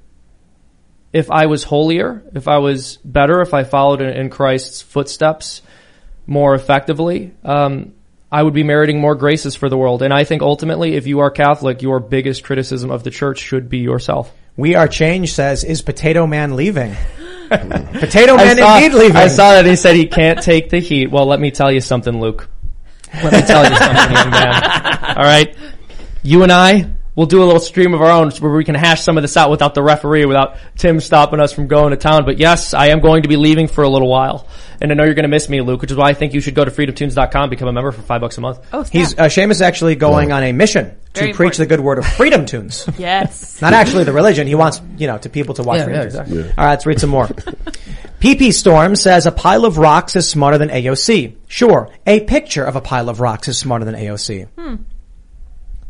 If 1.14 1.30
I 1.30 1.46
was 1.46 1.64
holier, 1.64 2.24
if 2.34 2.48
I 2.48 2.58
was 2.58 2.98
better, 2.98 3.42
if 3.42 3.54
I 3.54 3.64
followed 3.64 4.02
in, 4.02 4.10
in 4.10 4.30
Christ's 4.30 4.82
footsteps 4.82 5.62
more 6.26 6.56
effectively, 6.56 7.34
um, 7.44 7.94
I 8.32 8.44
would 8.44 8.54
be 8.54 8.64
meriting 8.64 9.00
more 9.00 9.16
graces 9.16 9.56
for 9.56 9.70
the 9.70 9.78
world. 9.78 10.04
And 10.04 10.14
I 10.14 10.24
think 10.24 10.42
ultimately, 10.42 10.96
if 10.96 11.08
you 11.08 11.20
are 11.20 11.32
Catholic, 11.32 11.82
your 11.82 12.00
biggest 12.00 12.44
criticism 12.44 12.92
of 12.92 13.04
the 13.04 13.10
church 13.10 13.40
should 13.40 13.70
be 13.70 13.80
yourself. 13.80 14.32
We 14.56 14.76
Are 14.76 14.88
Change 14.88 15.34
says, 15.34 15.64
is 15.64 15.82
Potato 15.82 16.28
Man 16.28 16.56
leaving? 16.56 16.96
Potato 17.50 18.36
Man 18.36 18.58
saw, 18.58 18.78
indeed 18.78 18.94
leaving. 18.96 19.16
I 19.16 19.28
saw 19.28 19.54
that 19.54 19.66
he 19.66 19.76
said 19.76 19.96
he 19.96 20.06
can't 20.06 20.42
take 20.42 20.70
the 20.70 20.80
heat. 20.80 21.10
Well, 21.10 21.26
let 21.26 21.40
me 21.40 21.50
tell 21.50 21.72
you 21.72 21.82
something, 21.82 22.20
Luke. 22.20 22.50
Let 23.14 23.34
me 23.34 23.42
tell 23.42 23.64
you 23.64 23.76
something, 23.76 24.32
man. 24.32 24.98
All 25.18 25.24
right. 25.24 25.56
You 26.22 26.44
and 26.44 26.52
I 26.52 26.92
we'll 27.20 27.28
do 27.28 27.44
a 27.44 27.46
little 27.46 27.60
stream 27.60 27.94
of 27.94 28.02
our 28.02 28.10
own 28.10 28.32
where 28.32 28.54
we 28.54 28.64
can 28.64 28.76
hash 28.76 29.02
some 29.02 29.18
of 29.18 29.24
this 29.24 29.36
out 29.36 29.52
without 29.52 29.74
the 29.74 29.84
referee, 29.84 30.26
without 30.26 30.56
Tim 30.78 31.02
stopping 31.02 31.42
us 31.42 31.52
from 31.52 31.68
going 31.68 31.92
to 31.92 31.98
town. 31.98 32.24
But 32.24 32.38
yes, 32.40 32.74
I 32.74 32.88
am 32.88 33.02
going 33.02 33.24
to 33.24 33.28
be 33.28 33.36
leaving 33.36 33.68
for 33.68 33.84
a 33.84 33.90
little 33.90 34.08
while. 34.08 34.48
And 34.80 34.90
I 34.90 34.96
know 34.96 35.04
you're 35.04 35.16
going 35.16 35.24
to 35.24 35.30
miss 35.30 35.50
me, 35.50 35.60
Luke, 35.60 35.82
which 35.82 35.92
is 35.92 35.98
why 35.98 36.08
I 36.08 36.14
think 36.14 36.34
you 36.34 36.40
should 36.40 36.56
go 36.56 36.64
to 36.64 36.72
freedomtunes.com, 36.72 37.50
become 37.50 37.68
a 37.68 37.74
member 37.74 37.92
for 37.92 38.02
five 38.02 38.22
bucks 38.22 38.38
a 38.38 38.42
month. 38.42 38.66
Oh, 38.72 38.84
He's 38.84 39.20
uh, 39.20 39.24
Seamus 39.26 39.52
is 39.52 39.62
actually 39.62 39.98
going 39.98 40.32
on 40.32 40.44
a 40.44 40.54
mission 40.54 40.96
to 41.16 41.20
Very 41.20 41.34
preach 41.34 41.58
the 41.58 41.66
good 41.66 41.82
word 41.82 41.98
of 41.98 42.08
freedom 42.08 42.46
tunes. 42.46 42.88
Yes. 42.98 43.62
Not 43.62 43.74
actually 43.74 44.06
the 44.06 44.14
religion. 44.14 44.48
He 44.48 44.56
wants 44.56 44.82
you 44.98 45.08
know 45.08 45.18
to 45.18 45.30
people 45.30 45.56
to 45.56 45.64
watch 45.64 45.80
Yeah, 45.80 45.84
freedom 45.86 46.02
yeah, 46.04 46.10
tunes. 46.10 46.16
exactly. 46.16 46.44
All 46.58 46.66
right, 46.66 46.70
let's 46.70 46.86
read 46.86 47.02
some 47.02 47.10
more. 47.10 47.28
PP 48.22 48.54
Storm 48.54 48.96
says 48.96 49.26
a 49.26 49.32
pile 49.32 49.66
of 49.66 49.78
rocks 49.78 50.16
is 50.16 50.30
smarter 50.30 50.58
than 50.58 50.70
AOC. 50.70 51.36
Sure, 51.48 51.90
a 52.08 52.22
picture 52.22 52.64
of 52.64 52.78
a 52.78 52.82
pile 52.82 53.10
of 53.10 53.20
rocks 53.20 53.50
is 53.50 53.58
smarter 53.58 53.84
than 53.84 53.96
AOC. 53.96 54.48
Hmm. 54.58 54.76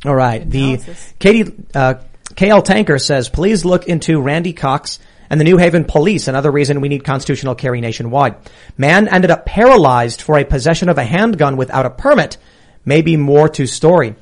All 0.05 0.15
right. 0.15 0.49
The 0.49 0.79
Katie 1.19 1.53
uh, 1.75 1.95
KL 2.33 2.63
Tanker 2.63 2.99
says, 2.99 3.29
please 3.29 3.65
look 3.65 3.87
into 3.87 4.21
Randy 4.21 4.53
Cox 4.53 4.99
and 5.29 5.39
the 5.39 5.43
New 5.43 5.57
Haven 5.57 5.85
Police. 5.85 6.27
Another 6.27 6.51
reason 6.51 6.81
we 6.81 6.89
need 6.89 7.03
constitutional 7.03 7.55
carry 7.55 7.81
nationwide. 7.81 8.35
Man 8.77 9.07
ended 9.07 9.31
up 9.31 9.45
paralyzed 9.45 10.21
for 10.21 10.37
a 10.37 10.45
possession 10.45 10.89
of 10.89 10.97
a 10.97 11.03
handgun 11.03 11.57
without 11.57 11.85
a 11.85 11.89
permit. 11.89 12.37
Maybe 12.85 13.17
more 13.17 13.49
to 13.49 13.67
story. 13.67 14.15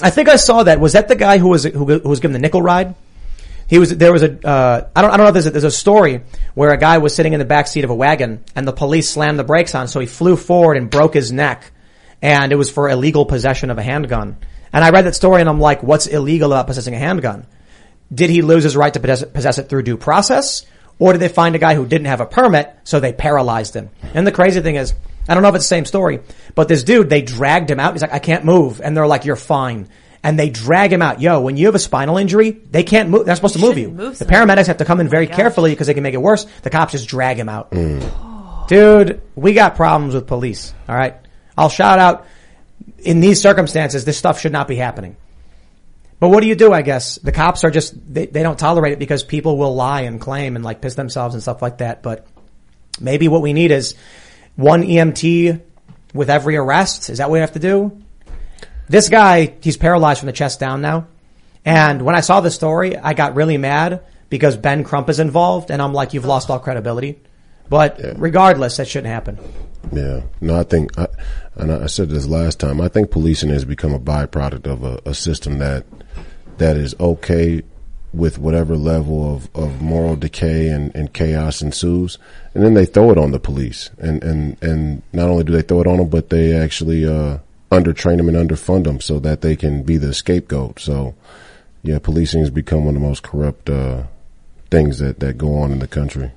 I 0.00 0.10
think 0.10 0.28
I 0.28 0.36
saw 0.36 0.62
that. 0.62 0.80
Was 0.80 0.94
that 0.94 1.08
the 1.08 1.16
guy 1.16 1.38
who 1.38 1.48
was 1.48 1.64
who, 1.64 1.84
who 1.84 2.08
was 2.08 2.20
given 2.20 2.32
the 2.32 2.38
nickel 2.38 2.62
ride? 2.62 2.94
He 3.68 3.78
was 3.78 3.94
there 3.94 4.12
was 4.12 4.22
a 4.22 4.46
uh, 4.46 4.88
I 4.96 5.02
don't 5.02 5.10
I 5.10 5.16
don't 5.16 5.24
know 5.24 5.28
if 5.28 5.34
there's 5.34 5.46
a, 5.46 5.50
there's 5.50 5.64
a 5.64 5.70
story 5.70 6.22
where 6.54 6.70
a 6.70 6.78
guy 6.78 6.98
was 6.98 7.14
sitting 7.14 7.34
in 7.34 7.38
the 7.38 7.44
back 7.44 7.66
seat 7.66 7.84
of 7.84 7.90
a 7.90 7.94
wagon 7.94 8.42
and 8.56 8.66
the 8.66 8.72
police 8.72 9.10
slammed 9.10 9.38
the 9.38 9.44
brakes 9.44 9.74
on, 9.74 9.88
so 9.88 10.00
he 10.00 10.06
flew 10.06 10.36
forward 10.36 10.76
and 10.76 10.88
broke 10.88 11.14
his 11.14 11.32
neck, 11.32 11.70
and 12.22 12.50
it 12.50 12.56
was 12.56 12.70
for 12.70 12.88
illegal 12.88 13.26
possession 13.26 13.70
of 13.70 13.76
a 13.76 13.82
handgun. 13.82 14.38
And 14.72 14.84
I 14.84 14.90
read 14.90 15.06
that 15.06 15.14
story 15.14 15.40
and 15.40 15.48
I'm 15.48 15.60
like, 15.60 15.82
what's 15.82 16.06
illegal 16.06 16.52
about 16.52 16.66
possessing 16.66 16.94
a 16.94 16.98
handgun? 16.98 17.46
Did 18.12 18.30
he 18.30 18.42
lose 18.42 18.64
his 18.64 18.76
right 18.76 18.92
to 18.92 19.00
possess, 19.00 19.24
possess 19.24 19.58
it 19.58 19.68
through 19.68 19.82
due 19.82 19.96
process? 19.96 20.64
Or 20.98 21.12
did 21.12 21.20
they 21.20 21.28
find 21.28 21.54
a 21.54 21.58
guy 21.58 21.74
who 21.74 21.86
didn't 21.86 22.06
have 22.06 22.20
a 22.20 22.26
permit, 22.26 22.74
so 22.84 22.98
they 22.98 23.12
paralyzed 23.12 23.74
him? 23.74 23.90
And 24.14 24.26
the 24.26 24.32
crazy 24.32 24.60
thing 24.60 24.76
is, 24.76 24.94
I 25.28 25.34
don't 25.34 25.42
know 25.42 25.50
if 25.50 25.54
it's 25.54 25.64
the 25.64 25.68
same 25.68 25.84
story, 25.84 26.20
but 26.54 26.68
this 26.68 26.82
dude, 26.82 27.10
they 27.10 27.22
dragged 27.22 27.70
him 27.70 27.78
out. 27.78 27.92
He's 27.92 28.02
like, 28.02 28.12
I 28.12 28.18
can't 28.18 28.44
move. 28.44 28.80
And 28.80 28.96
they're 28.96 29.06
like, 29.06 29.24
you're 29.24 29.36
fine. 29.36 29.88
And 30.24 30.38
they 30.38 30.50
drag 30.50 30.92
him 30.92 31.02
out. 31.02 31.20
Yo, 31.20 31.40
when 31.40 31.56
you 31.56 31.66
have 31.66 31.76
a 31.76 31.78
spinal 31.78 32.18
injury, 32.18 32.50
they 32.50 32.82
can't 32.82 33.10
move. 33.10 33.26
They're 33.26 33.36
supposed 33.36 33.54
to 33.54 33.60
move 33.60 33.78
you. 33.78 33.90
move 33.90 34.18
the 34.18 34.24
paramedics 34.24 34.66
have 34.66 34.78
to 34.78 34.84
come 34.84 34.98
in 35.00 35.08
very 35.08 35.28
carefully 35.28 35.70
because 35.70 35.86
they 35.86 35.94
can 35.94 36.02
make 36.02 36.14
it 36.14 36.22
worse. 36.22 36.44
The 36.62 36.70
cops 36.70 36.92
just 36.92 37.08
drag 37.08 37.38
him 37.38 37.48
out. 37.48 37.70
Mm. 37.70 38.66
Dude, 38.66 39.22
we 39.36 39.52
got 39.52 39.76
problems 39.76 40.14
with 40.14 40.26
police. 40.26 40.74
All 40.88 40.96
right. 40.96 41.14
I'll 41.56 41.68
shout 41.68 41.98
out 41.98 42.26
in 42.98 43.20
these 43.20 43.40
circumstances, 43.40 44.04
this 44.04 44.18
stuff 44.18 44.40
should 44.40 44.52
not 44.52 44.68
be 44.68 44.76
happening. 44.76 45.16
But 46.20 46.30
what 46.30 46.40
do 46.40 46.48
you 46.48 46.56
do? 46.56 46.72
I 46.72 46.82
guess 46.82 47.16
the 47.16 47.32
cops 47.32 47.62
are 47.62 47.70
just, 47.70 47.94
they, 48.12 48.26
they 48.26 48.42
don't 48.42 48.58
tolerate 48.58 48.92
it 48.92 48.98
because 48.98 49.22
people 49.22 49.56
will 49.56 49.74
lie 49.74 50.02
and 50.02 50.20
claim 50.20 50.56
and 50.56 50.64
like 50.64 50.80
piss 50.80 50.94
themselves 50.96 51.34
and 51.34 51.42
stuff 51.42 51.62
like 51.62 51.78
that. 51.78 52.02
But 52.02 52.26
maybe 53.00 53.28
what 53.28 53.42
we 53.42 53.52
need 53.52 53.70
is 53.70 53.94
one 54.56 54.82
EMT 54.82 55.60
with 56.12 56.28
every 56.28 56.56
arrest. 56.56 57.08
Is 57.10 57.18
that 57.18 57.30
what 57.30 57.34
we 57.34 57.40
have 57.40 57.52
to 57.52 57.60
do? 57.60 58.02
This 58.88 59.08
guy, 59.08 59.54
he's 59.60 59.76
paralyzed 59.76 60.20
from 60.20 60.26
the 60.26 60.32
chest 60.32 60.58
down 60.58 60.80
now. 60.80 61.06
And 61.64 62.02
when 62.02 62.16
I 62.16 62.20
saw 62.20 62.40
the 62.40 62.50
story, 62.50 62.96
I 62.96 63.12
got 63.12 63.36
really 63.36 63.58
mad 63.58 64.02
because 64.30 64.56
Ben 64.56 64.82
Crump 64.82 65.08
is 65.08 65.20
involved 65.20 65.70
and 65.70 65.80
I'm 65.80 65.92
like, 65.92 66.14
you've 66.14 66.24
lost 66.24 66.50
all 66.50 66.58
credibility. 66.58 67.20
But 67.68 68.00
regardless, 68.16 68.78
that 68.78 68.88
shouldn't 68.88 69.12
happen. 69.12 69.38
Yeah, 69.92 70.22
no, 70.40 70.58
I 70.58 70.64
think, 70.64 70.98
I, 70.98 71.06
and 71.54 71.72
I 71.72 71.86
said 71.86 72.10
this 72.10 72.26
last 72.26 72.60
time. 72.60 72.80
I 72.80 72.88
think 72.88 73.10
policing 73.10 73.50
has 73.50 73.64
become 73.64 73.94
a 73.94 73.98
byproduct 74.00 74.66
of 74.66 74.82
a, 74.84 75.00
a 75.06 75.14
system 75.14 75.58
that 75.58 75.84
that 76.58 76.76
is 76.76 76.94
okay 76.98 77.62
with 78.12 78.38
whatever 78.38 78.76
level 78.76 79.34
of, 79.34 79.48
of 79.54 79.80
moral 79.80 80.16
decay 80.16 80.68
and, 80.68 80.94
and 80.94 81.12
chaos 81.12 81.62
ensues, 81.62 82.18
and 82.54 82.64
then 82.64 82.74
they 82.74 82.86
throw 82.86 83.10
it 83.10 83.18
on 83.18 83.32
the 83.32 83.38
police, 83.38 83.90
and 83.98 84.22
and 84.22 84.62
and 84.62 85.02
not 85.12 85.28
only 85.28 85.44
do 85.44 85.52
they 85.52 85.62
throw 85.62 85.80
it 85.80 85.86
on 85.86 85.98
them, 85.98 86.08
but 86.08 86.30
they 86.30 86.52
actually 86.52 87.06
uh, 87.06 87.38
undertrain 87.70 88.16
them 88.16 88.28
and 88.28 88.36
underfund 88.36 88.84
them 88.84 89.00
so 89.00 89.18
that 89.20 89.40
they 89.40 89.56
can 89.56 89.82
be 89.82 89.96
the 89.96 90.12
scapegoat. 90.12 90.80
So, 90.80 91.14
yeah, 91.82 91.98
policing 91.98 92.40
has 92.40 92.50
become 92.50 92.84
one 92.84 92.96
of 92.96 93.00
the 93.00 93.06
most 93.06 93.22
corrupt 93.22 93.70
uh, 93.70 94.04
things 94.70 94.98
that 94.98 95.20
that 95.20 95.38
go 95.38 95.54
on 95.56 95.70
in 95.70 95.78
the 95.78 95.88
country. 95.88 96.32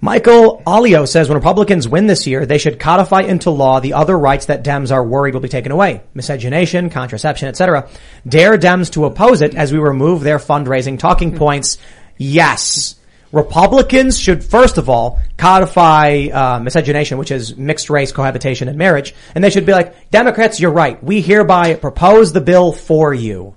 Michael 0.00 0.62
Alio 0.66 1.06
says 1.06 1.28
when 1.28 1.38
Republicans 1.38 1.88
win 1.88 2.06
this 2.06 2.26
year, 2.26 2.44
they 2.44 2.58
should 2.58 2.78
codify 2.78 3.22
into 3.22 3.50
law 3.50 3.80
the 3.80 3.94
other 3.94 4.16
rights 4.16 4.46
that 4.46 4.62
Dems 4.62 4.92
are 4.92 5.02
worried 5.02 5.32
will 5.32 5.40
be 5.40 5.48
taken 5.48 5.72
away. 5.72 6.02
Miscegenation, 6.12 6.90
contraception, 6.90 7.48
etc. 7.48 7.88
Dare 8.28 8.58
Dems 8.58 8.92
to 8.92 9.06
oppose 9.06 9.40
it 9.40 9.54
as 9.54 9.72
we 9.72 9.78
remove 9.78 10.22
their 10.22 10.38
fundraising 10.38 10.98
talking 10.98 11.36
points. 11.36 11.78
Yes. 12.18 12.96
Republicans 13.32 14.18
should 14.18 14.44
first 14.44 14.78
of 14.78 14.88
all 14.88 15.18
codify 15.36 16.28
uh, 16.32 16.60
miscegenation, 16.60 17.18
which 17.18 17.30
is 17.30 17.56
mixed 17.56 17.90
race 17.90 18.12
cohabitation 18.12 18.68
and 18.68 18.78
marriage, 18.78 19.14
and 19.34 19.42
they 19.42 19.50
should 19.50 19.66
be 19.66 19.72
like, 19.72 20.10
Democrats, 20.10 20.60
you're 20.60 20.70
right. 20.70 21.02
We 21.02 21.22
hereby 21.22 21.74
propose 21.74 22.32
the 22.32 22.40
bill 22.40 22.72
for 22.72 23.12
you. 23.12 23.54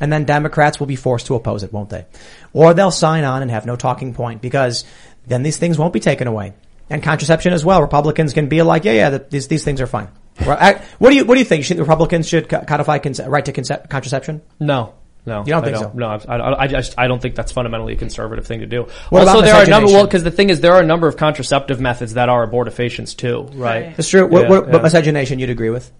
And 0.00 0.12
then 0.12 0.24
Democrats 0.24 0.80
will 0.80 0.88
be 0.88 0.96
forced 0.96 1.26
to 1.26 1.36
oppose 1.36 1.62
it, 1.62 1.72
won't 1.72 1.90
they? 1.90 2.06
Or 2.52 2.74
they'll 2.74 2.90
sign 2.90 3.22
on 3.22 3.40
and 3.40 3.50
have 3.52 3.66
no 3.66 3.76
talking 3.76 4.14
point 4.14 4.42
because 4.42 4.84
then 5.26 5.42
these 5.42 5.56
things 5.58 5.78
won't 5.78 5.92
be 5.92 6.00
taken 6.00 6.26
away. 6.26 6.54
And 6.90 7.02
contraception 7.02 7.52
as 7.52 7.64
well. 7.64 7.80
Republicans 7.80 8.32
can 8.32 8.48
be 8.48 8.60
like, 8.62 8.84
yeah, 8.84 8.92
yeah, 8.92 9.10
the, 9.10 9.18
these, 9.30 9.48
these 9.48 9.64
things 9.64 9.80
are 9.80 9.86
fine. 9.86 10.08
What 10.38 11.10
do 11.10 11.14
you, 11.16 11.24
what 11.24 11.34
do 11.34 11.38
you 11.38 11.44
think? 11.44 11.64
Should 11.64 11.78
Republicans 11.78 12.28
should 12.28 12.48
codify 12.48 12.98
conce- 12.98 13.26
right 13.28 13.44
to 13.44 13.52
conce- 13.52 13.88
contraception? 13.88 14.42
No. 14.60 14.94
No, 15.24 15.40
You 15.40 15.52
don't 15.52 15.62
I 15.62 15.66
think 15.66 15.76
so? 15.76 15.92
No, 15.94 16.08
I, 16.08 16.36
I, 16.36 16.62
I 16.64 16.66
just 16.66 16.98
I 16.98 17.06
don't 17.06 17.22
think 17.22 17.36
that's 17.36 17.52
fundamentally 17.52 17.92
a 17.92 17.96
conservative 17.96 18.44
thing 18.44 18.58
to 18.58 18.66
do. 18.66 18.88
What 19.08 19.28
also, 19.28 19.40
there 19.40 19.54
are 19.54 19.62
a 19.62 19.68
number. 19.68 19.88
Well, 19.92 20.04
because 20.04 20.24
the 20.24 20.32
thing 20.32 20.50
is, 20.50 20.60
there 20.60 20.72
are 20.74 20.80
a 20.80 20.84
number 20.86 21.06
of 21.06 21.16
contraceptive 21.16 21.80
methods 21.80 22.14
that 22.14 22.28
are 22.28 22.44
abortifacients 22.44 23.16
too, 23.16 23.42
right? 23.56 23.96
That's 23.96 24.08
true. 24.08 24.26
What, 24.26 24.42
Yeah, 24.42 24.48
what, 24.48 24.66
yeah. 24.66 24.72
what 24.72 24.82
miscegenation 24.82 25.38
you'd 25.38 25.50
agree 25.50 25.70
with? 25.70 25.92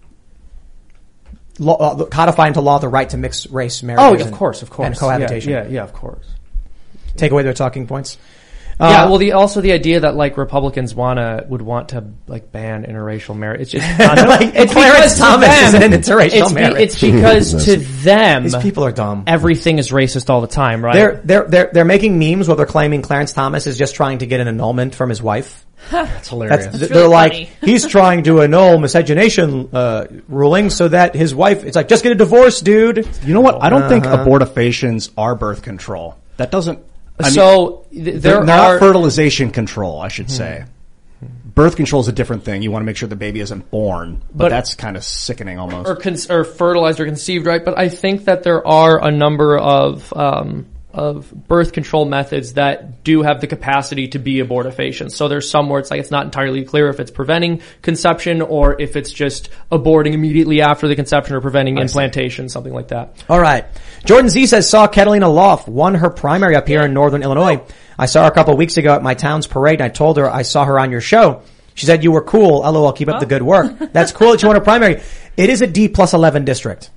Law, 1.57 1.77
uh, 1.77 2.05
codify 2.07 2.47
into 2.47 2.59
law 2.59 2.79
the 2.79 2.89
right 2.89 3.07
to 3.11 3.17
mixed 3.17 3.47
race 3.51 3.81
marriage. 3.81 4.21
Oh, 4.21 4.25
of 4.25 4.33
course, 4.33 4.61
of 4.61 4.69
course, 4.69 4.87
And 4.87 4.97
cohabitation. 4.97 5.51
Yeah, 5.51 5.63
yeah, 5.63 5.69
yeah, 5.69 5.83
of 5.83 5.93
course. 5.93 6.25
Take 7.15 7.31
away 7.31 7.43
their 7.43 7.53
talking 7.53 7.87
points. 7.87 8.17
Yeah, 8.79 9.03
Uh, 9.05 9.09
well, 9.09 9.17
the 9.17 9.33
also 9.33 9.61
the 9.61 9.71
idea 9.71 9.99
that 10.01 10.15
like 10.15 10.37
Republicans 10.37 10.93
wanna 10.95 11.45
would 11.47 11.61
want 11.61 11.89
to 11.89 12.03
like 12.27 12.51
ban 12.51 12.83
interracial 12.85 13.37
marriage. 13.37 13.61
It's 13.61 13.71
just 13.71 13.99
Like, 13.99 14.51
it's 14.55 14.73
Clarence 14.73 14.97
because 14.97 15.13
to 15.13 15.19
Thomas 15.19 15.47
them- 15.47 15.65
is 15.65 15.73
an 15.73 15.91
interracial 15.91 16.33
it's 16.33 16.53
be- 16.53 16.83
it's 16.83 17.01
because 17.01 17.65
to 17.65 17.77
them, 17.77 18.43
These 18.43 18.55
people 18.57 18.83
are 18.85 18.91
dumb. 18.91 19.23
Everything 19.27 19.77
is 19.79 19.89
racist 19.91 20.29
all 20.29 20.41
the 20.41 20.47
time, 20.47 20.83
right? 20.83 20.93
They're, 20.95 21.21
they're, 21.23 21.43
they're, 21.47 21.69
they're 21.73 21.85
making 21.85 22.17
memes 22.19 22.47
where 22.47 22.57
they're 22.57 22.65
claiming 22.65 23.01
Clarence 23.01 23.33
Thomas 23.33 23.67
is 23.67 23.77
just 23.77 23.95
trying 23.95 24.19
to 24.19 24.25
get 24.25 24.39
an 24.39 24.47
annulment 24.47 24.95
from 24.95 25.09
his 25.09 25.21
wife. 25.21 25.65
That's 25.91 26.29
hilarious. 26.29 26.65
That's, 26.67 26.87
they're 26.89 27.07
like, 27.09 27.33
he's 27.61 27.85
trying 27.97 28.23
to 28.23 28.41
annul 28.41 28.79
miscegenation, 28.79 29.69
uh, 29.73 30.05
ruling 30.29 30.69
so 30.69 30.87
that 30.87 31.13
his 31.13 31.35
wife, 31.35 31.65
it's 31.65 31.75
like, 31.75 31.89
just 31.89 32.03
get 32.03 32.13
a 32.13 32.15
divorce, 32.15 32.61
dude. 32.61 33.05
You 33.25 33.33
know 33.33 33.41
what? 33.41 33.61
I 33.61 33.69
don't 33.69 33.89
think 33.89 34.05
Uh-huh. 34.05 34.23
abortifations 34.25 35.11
are 35.17 35.35
birth 35.35 35.61
control. 35.61 36.15
That 36.37 36.51
doesn't. 36.51 36.79
I 37.19 37.29
So, 37.29 37.85
they're, 37.91 38.17
there 38.19 38.43
not 38.43 38.59
are- 38.71 38.79
fertilization 38.79 39.51
control. 39.51 39.99
I 40.01 40.07
should 40.07 40.29
say. 40.31 40.65
Birth 41.55 41.75
control 41.75 42.01
is 42.01 42.07
a 42.07 42.11
different 42.11 42.43
thing. 42.43 42.63
You 42.63 42.71
want 42.71 42.81
to 42.81 42.85
make 42.87 42.97
sure 42.97 43.07
the 43.07 43.15
baby 43.15 43.39
isn't 43.39 43.69
born, 43.69 44.21
but, 44.29 44.37
But- 44.45 44.49
that's 44.49 44.73
kind 44.73 44.97
of 44.97 45.03
sickening 45.03 45.59
almost. 45.59 45.87
or, 45.87 45.95
con- 45.95 46.17
or 46.31 46.43
fertilized 46.43 46.99
or 46.99 47.05
conceived, 47.05 47.45
right? 47.45 47.63
But 47.63 47.77
I 47.77 47.89
think 47.89 48.25
that 48.25 48.41
there 48.41 48.65
are 48.67 48.99
a 49.05 49.11
number 49.11 49.55
of 49.57 50.11
um, 50.15 50.65
of 50.93 51.31
birth 51.47 51.73
control 51.73 52.05
methods 52.05 52.53
that 52.53 53.03
do 53.03 53.23
have 53.23 53.41
the 53.41 53.47
capacity 53.47 54.09
to 54.09 54.19
be 54.19 54.35
abortifacients. 54.35 55.13
So 55.13 55.27
there's 55.27 55.49
some 55.49 55.67
where 55.67 55.79
it's 55.79 55.89
like 55.89 55.99
it's 55.99 56.11
not 56.11 56.25
entirely 56.25 56.63
clear 56.63 56.87
if 56.89 56.99
it's 56.99 57.09
preventing 57.09 57.61
conception 57.81 58.41
or 58.41 58.79
if 58.79 58.95
it's 58.95 59.11
just 59.11 59.49
aborting 59.71 60.13
immediately 60.13 60.61
after 60.61 60.87
the 60.87 60.95
conception 60.95 61.35
or 61.35 61.41
preventing 61.41 61.79
implantation, 61.79 62.47
something 62.47 62.73
like 62.73 62.89
that. 62.89 63.23
All 63.27 63.39
right. 63.39 63.65
Jordan 64.05 64.29
Z 64.29 64.45
says 64.45 64.69
saw 64.69 64.87
Catalina 64.87 65.25
Lauf 65.27 65.67
won 65.67 65.95
her 65.95 66.11
primary 66.11 66.55
up 66.55 66.67
here 66.67 66.83
in 66.83 66.93
Northern 66.93 67.23
Illinois. 67.23 67.61
I 67.97 68.05
saw 68.05 68.23
her 68.23 68.31
a 68.31 68.33
couple 68.33 68.55
weeks 68.55 68.77
ago 68.77 68.93
at 68.93 69.01
my 69.01 69.15
town's 69.15 69.47
parade 69.47 69.81
and 69.81 69.83
I 69.85 69.89
told 69.89 70.17
her 70.17 70.29
I 70.29 70.43
saw 70.43 70.63
her 70.65 70.79
on 70.79 70.91
your 70.91 71.01
show. 71.01 71.41
She 71.73 71.87
said 71.87 72.03
you 72.03 72.11
were 72.11 72.21
cool. 72.21 72.59
LOL, 72.59 72.93
keep 72.93 73.09
up 73.09 73.19
the 73.19 73.25
good 73.25 73.41
work. 73.41 73.79
That's 73.93 74.11
cool 74.11 74.31
that 74.31 74.43
you 74.43 74.47
won 74.47 74.57
a 74.57 74.61
primary. 74.61 75.01
It 75.37 75.49
is 75.49 75.61
a 75.61 75.67
D 75.67 75.87
plus 75.87 76.13
11 76.13 76.45
district. 76.45 76.91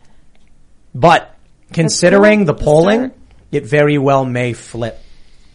But 0.94 1.35
considering 1.73 2.44
the 2.44 2.52
polling, 2.55 3.12
it 3.56 3.64
very 3.64 3.98
well 3.98 4.24
may 4.24 4.52
flip. 4.52 4.98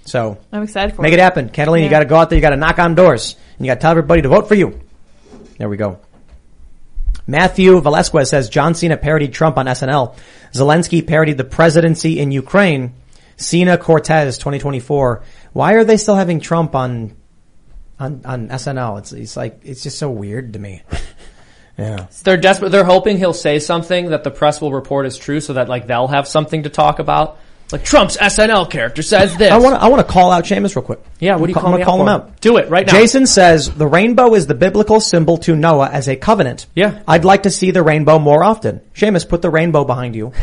So 0.05 0.37
I'm 0.51 0.63
excited 0.63 0.95
for 0.95 1.01
make 1.03 1.13
it. 1.13 1.19
it 1.19 1.21
happen. 1.21 1.49
Catalina, 1.49 1.83
you 1.83 1.85
Yeah. 1.85 1.91
gotta 1.91 2.05
go 2.05 2.15
out 2.15 2.29
there, 2.29 2.37
you 2.37 2.41
gotta 2.41 2.57
knock 2.57 2.79
on 2.79 2.95
doors, 2.95 3.35
and 3.57 3.65
you 3.65 3.69
gotta 3.71 3.79
tell 3.81 3.91
everybody 3.91 4.21
to 4.23 4.29
vote 4.29 4.47
for 4.47 4.55
you. 4.55 4.79
There 5.57 5.69
we 5.69 5.77
go. 5.77 5.99
Matthew 7.27 7.79
Velasquez 7.79 8.29
says 8.29 8.49
John 8.49 8.73
Cena 8.73 8.97
parodied 8.97 9.31
Trump 9.33 9.57
on 9.57 9.67
SNL. 9.67 10.15
Zelensky 10.53 11.05
parodied 11.05 11.37
the 11.37 11.43
presidency 11.43 12.19
in 12.19 12.31
Ukraine. 12.31 12.93
Cena 13.37 13.77
Cortez 13.77 14.37
2024. 14.37 15.21
Why 15.53 15.73
are 15.73 15.83
they 15.83 15.97
still 15.97 16.15
having 16.15 16.39
Trump 16.39 16.75
on 16.75 17.13
on 17.99 18.21
on 18.25 18.49
SNL? 18.49 18.97
It's 18.99 19.13
it's 19.13 19.37
like 19.37 19.59
it's 19.63 19.83
just 19.83 19.97
so 19.97 20.09
weird 20.09 20.53
to 20.53 20.59
me. 20.59 20.81
Yeah. 21.77 22.07
They're 22.25 22.37
desperate. 22.37 22.69
They're 22.69 22.83
hoping 22.83 23.17
he'll 23.17 23.33
say 23.33 23.57
something 23.57 24.09
that 24.09 24.23
the 24.23 24.29
press 24.29 24.61
will 24.61 24.71
report 24.73 25.07
as 25.07 25.17
true, 25.17 25.39
so 25.39 25.53
that 25.53 25.67
like 25.67 25.87
they'll 25.87 26.09
have 26.09 26.27
something 26.27 26.63
to 26.63 26.69
talk 26.69 26.99
about. 26.99 27.39
Like 27.72 27.84
Trump's 27.85 28.18
SNL 28.18 28.69
character 28.69 29.02
says 29.02 29.35
this. 29.38 29.52
I 29.52 29.57
want 29.57 29.76
to 29.76 29.81
I 29.81 29.88
want 29.88 30.06
to 30.06 30.11
call 30.11 30.31
out 30.31 30.43
Seamus 30.45 30.76
real 30.76 30.84
quick. 30.84 30.99
Yeah, 31.19 31.35
what 31.38 31.48
do 31.48 31.52
you 31.52 31.56
I'm 31.57 31.61
call 31.61 31.72
gonna 31.72 31.77
me 31.80 31.84
call 31.85 32.02
out 32.10 32.15
him 32.15 32.22
for? 32.22 32.27
out. 32.34 32.41
Do 32.41 32.57
it 32.57 32.69
right 32.69 32.85
now. 32.85 32.93
Jason 32.93 33.26
says 33.27 33.69
the 33.69 33.88
rainbow 33.88 34.34
is 34.35 34.48
the 34.48 34.56
biblical 34.56 34.99
symbol 34.99 35.38
to 35.39 35.56
Noah 35.56 35.89
as 35.89 36.07
a 36.10 36.15
covenant. 36.15 36.68
Yeah. 36.76 37.02
I'd 37.07 37.23
like 37.26 37.43
to 37.43 37.49
see 37.49 37.72
the 37.72 37.84
rainbow 37.84 38.19
more 38.19 38.43
often. 38.43 38.81
Seamus, 38.95 39.27
put 39.27 39.41
the 39.41 39.49
rainbow 39.49 39.84
behind 39.85 40.15
you. 40.15 40.34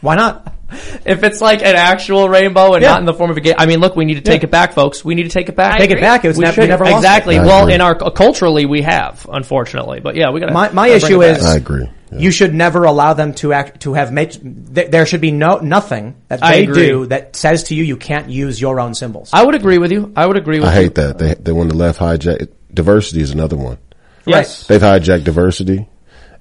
Why 0.00 0.16
not? 0.16 0.54
If 1.04 1.22
it's 1.22 1.42
like 1.42 1.60
an 1.60 1.76
actual 1.76 2.30
rainbow 2.30 2.72
and 2.72 2.82
Yeah. 2.82 2.92
not 2.92 3.00
in 3.00 3.04
the 3.06 3.12
form 3.12 3.30
of 3.30 3.36
a 3.36 3.42
gate, 3.42 3.56
I 3.58 3.66
mean, 3.66 3.80
look, 3.80 3.94
we 3.94 4.06
need 4.06 4.14
to 4.14 4.20
take 4.22 4.40
Yeah. 4.40 4.46
it 4.46 4.50
back, 4.50 4.72
folks. 4.72 5.04
We 5.04 5.14
need 5.14 5.24
to 5.24 5.28
take 5.28 5.50
it 5.50 5.54
back. 5.56 5.78
Take 5.78 5.90
it 5.90 6.00
back. 6.00 6.24
It 6.24 6.28
was 6.28 6.38
We 6.38 6.44
never- 6.46 6.62
should. 6.62 6.70
never 6.70 6.84
lost 6.84 6.94
it. 6.94 6.96
exactly. 6.96 7.38
I 7.38 7.44
Well, 7.44 7.62
agree. 7.64 7.74
in 7.74 7.82
our 7.82 7.94
culturally, 7.94 8.64
we 8.64 8.80
have, 8.80 9.26
unfortunately, 9.30 10.00
but 10.00 10.16
yeah, 10.16 10.30
we 10.30 10.40
got 10.40 10.50
My 10.50 10.70
my 10.72 10.88
issue 10.88 11.20
is 11.22 11.44
I 11.44 11.56
agree. 11.56 11.90
You 12.18 12.30
should 12.30 12.54
never 12.54 12.84
allow 12.84 13.14
them 13.14 13.34
to 13.34 13.52
act 13.52 13.82
to 13.82 13.94
have 13.94 14.12
made. 14.12 14.32
Th- 14.74 14.90
there 14.90 15.06
should 15.06 15.20
be 15.20 15.30
no 15.30 15.58
nothing 15.58 16.16
that 16.28 16.40
they 16.40 16.66
do 16.66 17.06
that 17.06 17.36
says 17.36 17.64
to 17.64 17.74
you 17.74 17.84
you 17.84 17.96
can't 17.96 18.28
use 18.28 18.60
your 18.60 18.80
own 18.80 18.94
symbols. 18.94 19.30
I 19.32 19.44
would 19.44 19.54
agree 19.54 19.78
with 19.78 19.92
you. 19.92 20.12
I 20.16 20.26
would 20.26 20.36
agree 20.36 20.60
with 20.60 20.68
I 20.68 20.74
you. 20.74 20.82
hate 20.82 20.94
that. 20.96 21.18
They, 21.18 21.34
they 21.34 21.52
when 21.52 21.68
the 21.68 21.76
left 21.76 21.98
hijack 21.98 22.48
diversity 22.72 23.20
is 23.20 23.30
another 23.30 23.56
one. 23.56 23.78
Yes. 24.26 24.66
They've 24.66 24.80
hijacked 24.80 25.24
diversity 25.24 25.88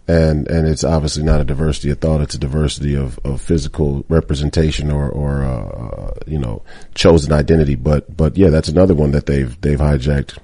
and, 0.08 0.48
and 0.50 0.68
it's 0.68 0.84
obviously 0.84 1.24
not 1.24 1.42
a 1.42 1.46
diversity 1.46 1.90
of 1.90 2.00
thought. 2.00 2.22
It's 2.22 2.36
a 2.36 2.40
diversity 2.40 2.96
of, 2.96 3.20
of 3.24 3.42
physical 3.42 4.04
representation 4.10 4.92
or, 4.92 5.10
or, 5.10 5.44
uh, 5.44 5.66
uh, 5.68 6.14
you 6.28 6.40
know, 6.40 6.64
chosen 6.96 7.32
identity. 7.32 7.76
But, 7.76 8.16
but 8.16 8.36
yeah, 8.36 8.50
that's 8.50 8.68
another 8.68 8.94
one 8.94 9.12
that 9.12 9.26
they've, 9.26 9.60
they've 9.62 9.80
hijacked. 9.80 10.38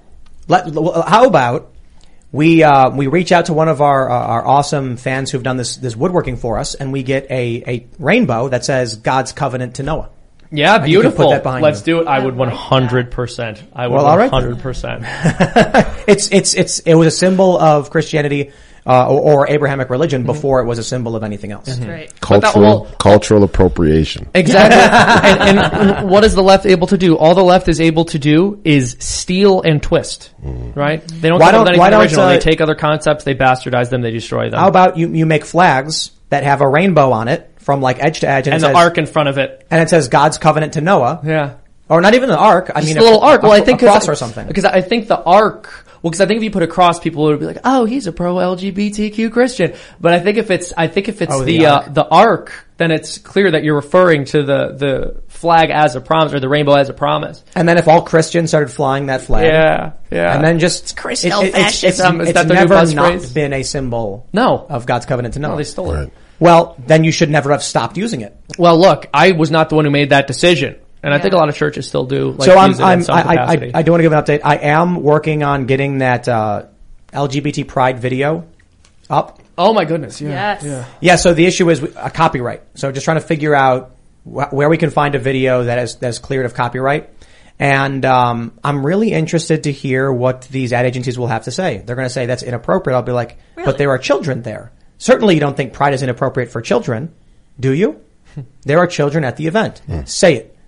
Let, 0.48 0.74
how 1.08 1.26
about 1.26 1.74
we 2.32 2.64
uh, 2.64 2.90
we 2.90 3.08
reach 3.08 3.32
out 3.32 3.46
to 3.46 3.54
one 3.54 3.70
of 3.70 3.82
our 3.82 4.10
uh, 4.10 4.14
our 4.14 4.46
awesome 4.46 4.98
fans 4.98 5.32
who've 5.32 5.44
done 5.44 5.58
this 5.58 5.78
this 5.78 5.96
woodworking 5.96 6.38
for 6.38 6.58
us, 6.60 6.76
and 6.76 6.92
we 6.92 7.04
get 7.04 7.30
a 7.32 7.64
a 7.68 7.88
rainbow 8.00 8.50
that 8.50 8.66
says 8.66 8.96
God's 8.98 9.32
covenant 9.32 9.76
to 9.76 9.84
Noah. 9.84 10.10
Yeah, 10.52 10.78
beautiful. 10.80 11.26
put 11.26 11.32
that 11.32 11.44
behind 11.44 11.62
Let's 11.64 11.80
you. 11.86 11.96
do 11.96 12.02
it. 12.02 12.08
I 12.08 12.20
would 12.20 12.36
100%. 12.36 13.64
I 13.74 13.88
would 13.88 13.94
Well, 13.96 14.06
all 14.06 14.18
right 14.18 14.32
then. 14.32 14.56
100%. 14.56 15.94
It's 16.08 16.32
it's 16.32 16.54
it's 16.54 16.80
it 16.80 16.94
was 16.94 17.08
a 17.08 17.12
symbol 17.12 17.60
of 17.60 17.90
Christianity 17.90 18.52
uh, 18.88 19.08
or, 19.10 19.20
or 19.44 19.50
Abrahamic 19.50 19.90
religion 19.90 20.24
before 20.24 20.62
it 20.62 20.66
was 20.66 20.80
a 20.80 20.84
symbol 20.84 21.16
of 21.16 21.24
anything 21.24 21.52
else. 21.52 21.68
Right. 21.80 22.08
But 22.22 22.42
that- 22.42 22.52
Cultural, 22.54 22.62
well- 22.64 22.86
cultural 23.00 23.44
appropriation. 23.44 24.30
Exactly. 24.34 24.80
and, 25.50 25.60
and 25.60 26.10
what 26.10 26.24
is 26.24 26.34
the 26.36 26.42
left 26.44 26.66
able 26.66 26.88
to 26.88 26.98
do? 26.98 27.18
All 27.18 27.36
the 27.36 27.44
left 27.44 27.68
is 27.68 27.82
able 27.82 28.06
to 28.06 28.20
do 28.20 28.62
is 28.64 28.96
steal 29.00 29.62
and 29.62 29.84
twist. 29.84 30.32
Right? 30.42 31.06
They 31.08 31.28
don't 31.30 31.40
Why 31.40 31.52
come 31.52 31.66
don't- 31.66 31.78
why 31.78 31.88
anything 31.88 31.92
don't, 31.92 32.02
original. 32.02 32.26
uh, 32.26 32.34
they 32.34 32.40
take 32.40 32.62
other 32.62 32.76
concepts, 32.76 33.24
they 33.26 33.36
bastardize 33.36 33.90
them, 33.90 34.02
they 34.02 34.12
destroy 34.12 34.50
them. 34.50 34.60
How 34.60 34.68
about 34.70 34.98
you 34.98 35.10
you 35.10 35.26
make 35.26 35.44
flags 35.46 36.12
that 36.30 36.44
have 36.44 36.62
a 36.62 36.68
rainbow 36.68 37.12
on 37.12 37.28
it 37.28 37.52
from 37.58 37.82
like 37.82 38.02
edge 38.04 38.22
to 38.22 38.30
edge, 38.30 38.48
and, 38.48 38.54
and 38.56 38.64
it 38.64 38.68
the 38.68 38.74
says, 38.74 38.84
ark 38.86 38.98
in 38.98 39.06
front 39.06 39.28
of 39.30 39.38
it. 39.38 39.66
and 39.70 39.82
it 39.82 39.90
says 39.90 40.08
God's 40.08 40.38
covenant 40.38 40.74
to 40.74 40.82
Noah. 40.82 41.22
Yeah. 41.26 41.56
Or 41.90 42.02
not 42.02 42.16
even 42.16 42.28
the 42.30 42.38
ark. 42.38 42.70
I 42.76 42.82
Just 42.82 42.94
mean, 42.96 42.98
a 42.98 43.02
little 43.02 43.22
arc. 43.22 43.44
Well, 43.44 43.54
I 43.54 43.62
think 43.62 43.82
a 43.82 43.86
cross 43.86 44.00
'cause- 44.00 44.10
or 44.10 44.16
something. 44.16 44.46
Because 44.48 44.66
I 44.66 44.82
think 44.82 45.08
the 45.08 45.22
arc. 45.22 45.86
Well, 46.02 46.12
because 46.12 46.22
I 46.22 46.26
think 46.26 46.38
if 46.38 46.44
you 46.44 46.52
put 46.52 46.64
a 46.64 46.68
cross, 46.68 47.00
people 47.00 47.24
would 47.26 47.40
be 47.40 47.46
like, 47.46 47.60
"Oh, 47.64 47.86
he's 47.86 48.08
a 48.08 48.12
pro 48.12 48.36
LGBTQ 48.36 49.32
Christian." 49.32 49.74
But 50.00 50.14
I 50.14 50.20
think 50.20 50.38
if 50.38 50.52
it's, 50.52 50.74
I 50.78 50.88
think 50.88 51.08
if 51.10 51.22
it's 51.22 51.34
Oh, 51.34 51.44
the 51.44 51.58
the 51.60 51.66
uh, 51.66 51.76
arc. 51.82 51.94
the 51.94 52.08
arc, 52.08 52.66
then 52.78 52.92
it's 52.92 53.18
clear 53.18 53.52
that 53.52 53.64
you're 53.64 53.76
referring 53.76 54.26
to 54.26 54.44
the 54.44 54.74
the 54.74 55.22
flag 55.28 55.70
as 55.72 55.96
a 55.96 56.02
promise 56.02 56.34
or 56.34 56.40
the 56.40 56.50
rainbow 56.50 56.74
as 56.76 56.90
a 56.90 56.94
promise. 56.94 57.44
And 57.56 57.68
then 57.68 57.78
if 57.78 57.88
all 57.88 58.02
Christians 58.04 58.50
started 58.50 58.70
flying 58.72 59.08
that 59.08 59.22
flag, 59.22 59.46
Yeah, 59.46 59.92
yeah. 60.12 60.36
and 60.36 60.44
then 60.44 60.60
just 60.60 60.96
Christian 60.98 61.32
it- 61.32 61.36
it- 61.36 61.46
it's, 61.48 61.56
it's, 61.84 61.98
fascism. 61.98 62.22
Is 62.22 62.30
it's 62.30 62.36
that 62.40 62.48
the 62.48 62.54
never 62.54 62.76
not 62.94 63.12
phrase? 63.14 63.34
been 63.34 63.54
a 63.54 63.64
symbol 63.64 64.28
No. 64.34 64.66
of 64.70 64.86
God's 64.86 65.06
covenant 65.06 65.34
to 65.36 65.40
Noah. 65.40 65.52
No, 65.52 65.58
they 65.58 65.64
stole 65.64 65.94
it. 65.94 66.12
Well, 66.40 66.76
then 66.86 67.04
you 67.04 67.12
should 67.12 67.32
never 67.32 67.52
have 67.52 67.64
stopped 67.64 67.98
using 67.98 68.22
it. 68.22 68.36
Well, 68.60 68.80
look, 68.80 69.08
I 69.14 69.32
was 69.32 69.50
not 69.50 69.70
the 69.70 69.76
one 69.76 69.86
who 69.86 69.92
made 69.92 70.12
that 70.12 70.28
decision, 70.28 70.76
and 71.04 71.14
I 71.14 71.20
think 71.20 71.34
a 71.34 71.38
lot 71.38 71.50
of 71.50 71.56
churches 71.56 71.88
still 71.88 72.06
do. 72.06 72.32
Like, 72.32 72.46
so 72.50 72.58
I'm, 72.58 72.70
use 72.70 72.80
it 72.80 72.84
in 72.84 72.88
I'm, 72.90 73.06
I, 73.10 73.22
I. 73.22 73.52
I, 73.54 73.72
I 73.76 73.82
do 73.84 73.92
want 73.92 74.00
to 74.00 74.04
give 74.04 74.14
an 74.14 74.24
update. 74.24 74.42
I 74.44 74.58
am 74.58 75.02
working 75.04 75.44
on 75.44 75.66
getting 75.66 76.00
that 76.00 76.28
uh, 76.28 76.66
LGBT 77.14 77.68
Pride 77.68 78.00
video 78.00 78.46
up. 79.10 79.42
oh 79.58 79.74
my 79.74 79.86
goodness! 79.86 80.20
Yeah. 80.22 80.30
Yes. 80.30 80.64
Yeah. 80.64 80.86
Yeah. 81.02 81.16
So 81.16 81.34
the 81.34 81.46
issue 81.46 81.70
is 81.70 81.82
a 81.84 82.10
copyright. 82.10 82.62
So 82.76 82.92
just 82.92 83.06
trying 83.06 83.18
to 83.18 83.26
figure 83.26 83.56
out 83.56 83.96
wh- 84.24 84.52
where 84.52 84.70
we 84.70 84.78
can 84.78 84.90
find 84.90 85.16
a 85.16 85.20
video 85.20 85.64
that 85.64 85.80
is 85.80 85.96
that 85.98 86.10
is 86.10 86.20
cleared 86.20 86.46
of 86.46 86.54
copyright. 86.54 87.10
And 87.60 88.06
um, 88.06 88.54
I'm 88.64 88.86
really 88.86 89.12
interested 89.12 89.64
to 89.64 89.72
hear 89.72 90.12
what 90.12 90.44
these 90.44 90.74
ad 90.74 90.86
agencies 90.86 91.18
will 91.18 91.26
have 91.28 91.46
to 91.46 91.52
say. 91.52 91.80
They're 91.80 91.96
going 91.96 92.06
to 92.08 92.14
say 92.14 92.28
that's 92.28 92.44
inappropriate. 92.44 92.96
I'll 92.96 93.02
be 93.02 93.12
like, 93.12 93.40
but 93.56 93.80
there 93.80 93.90
are 93.90 93.98
children 93.98 94.44
there. 94.44 94.72
Certainly, 95.00 95.34
you 95.36 95.40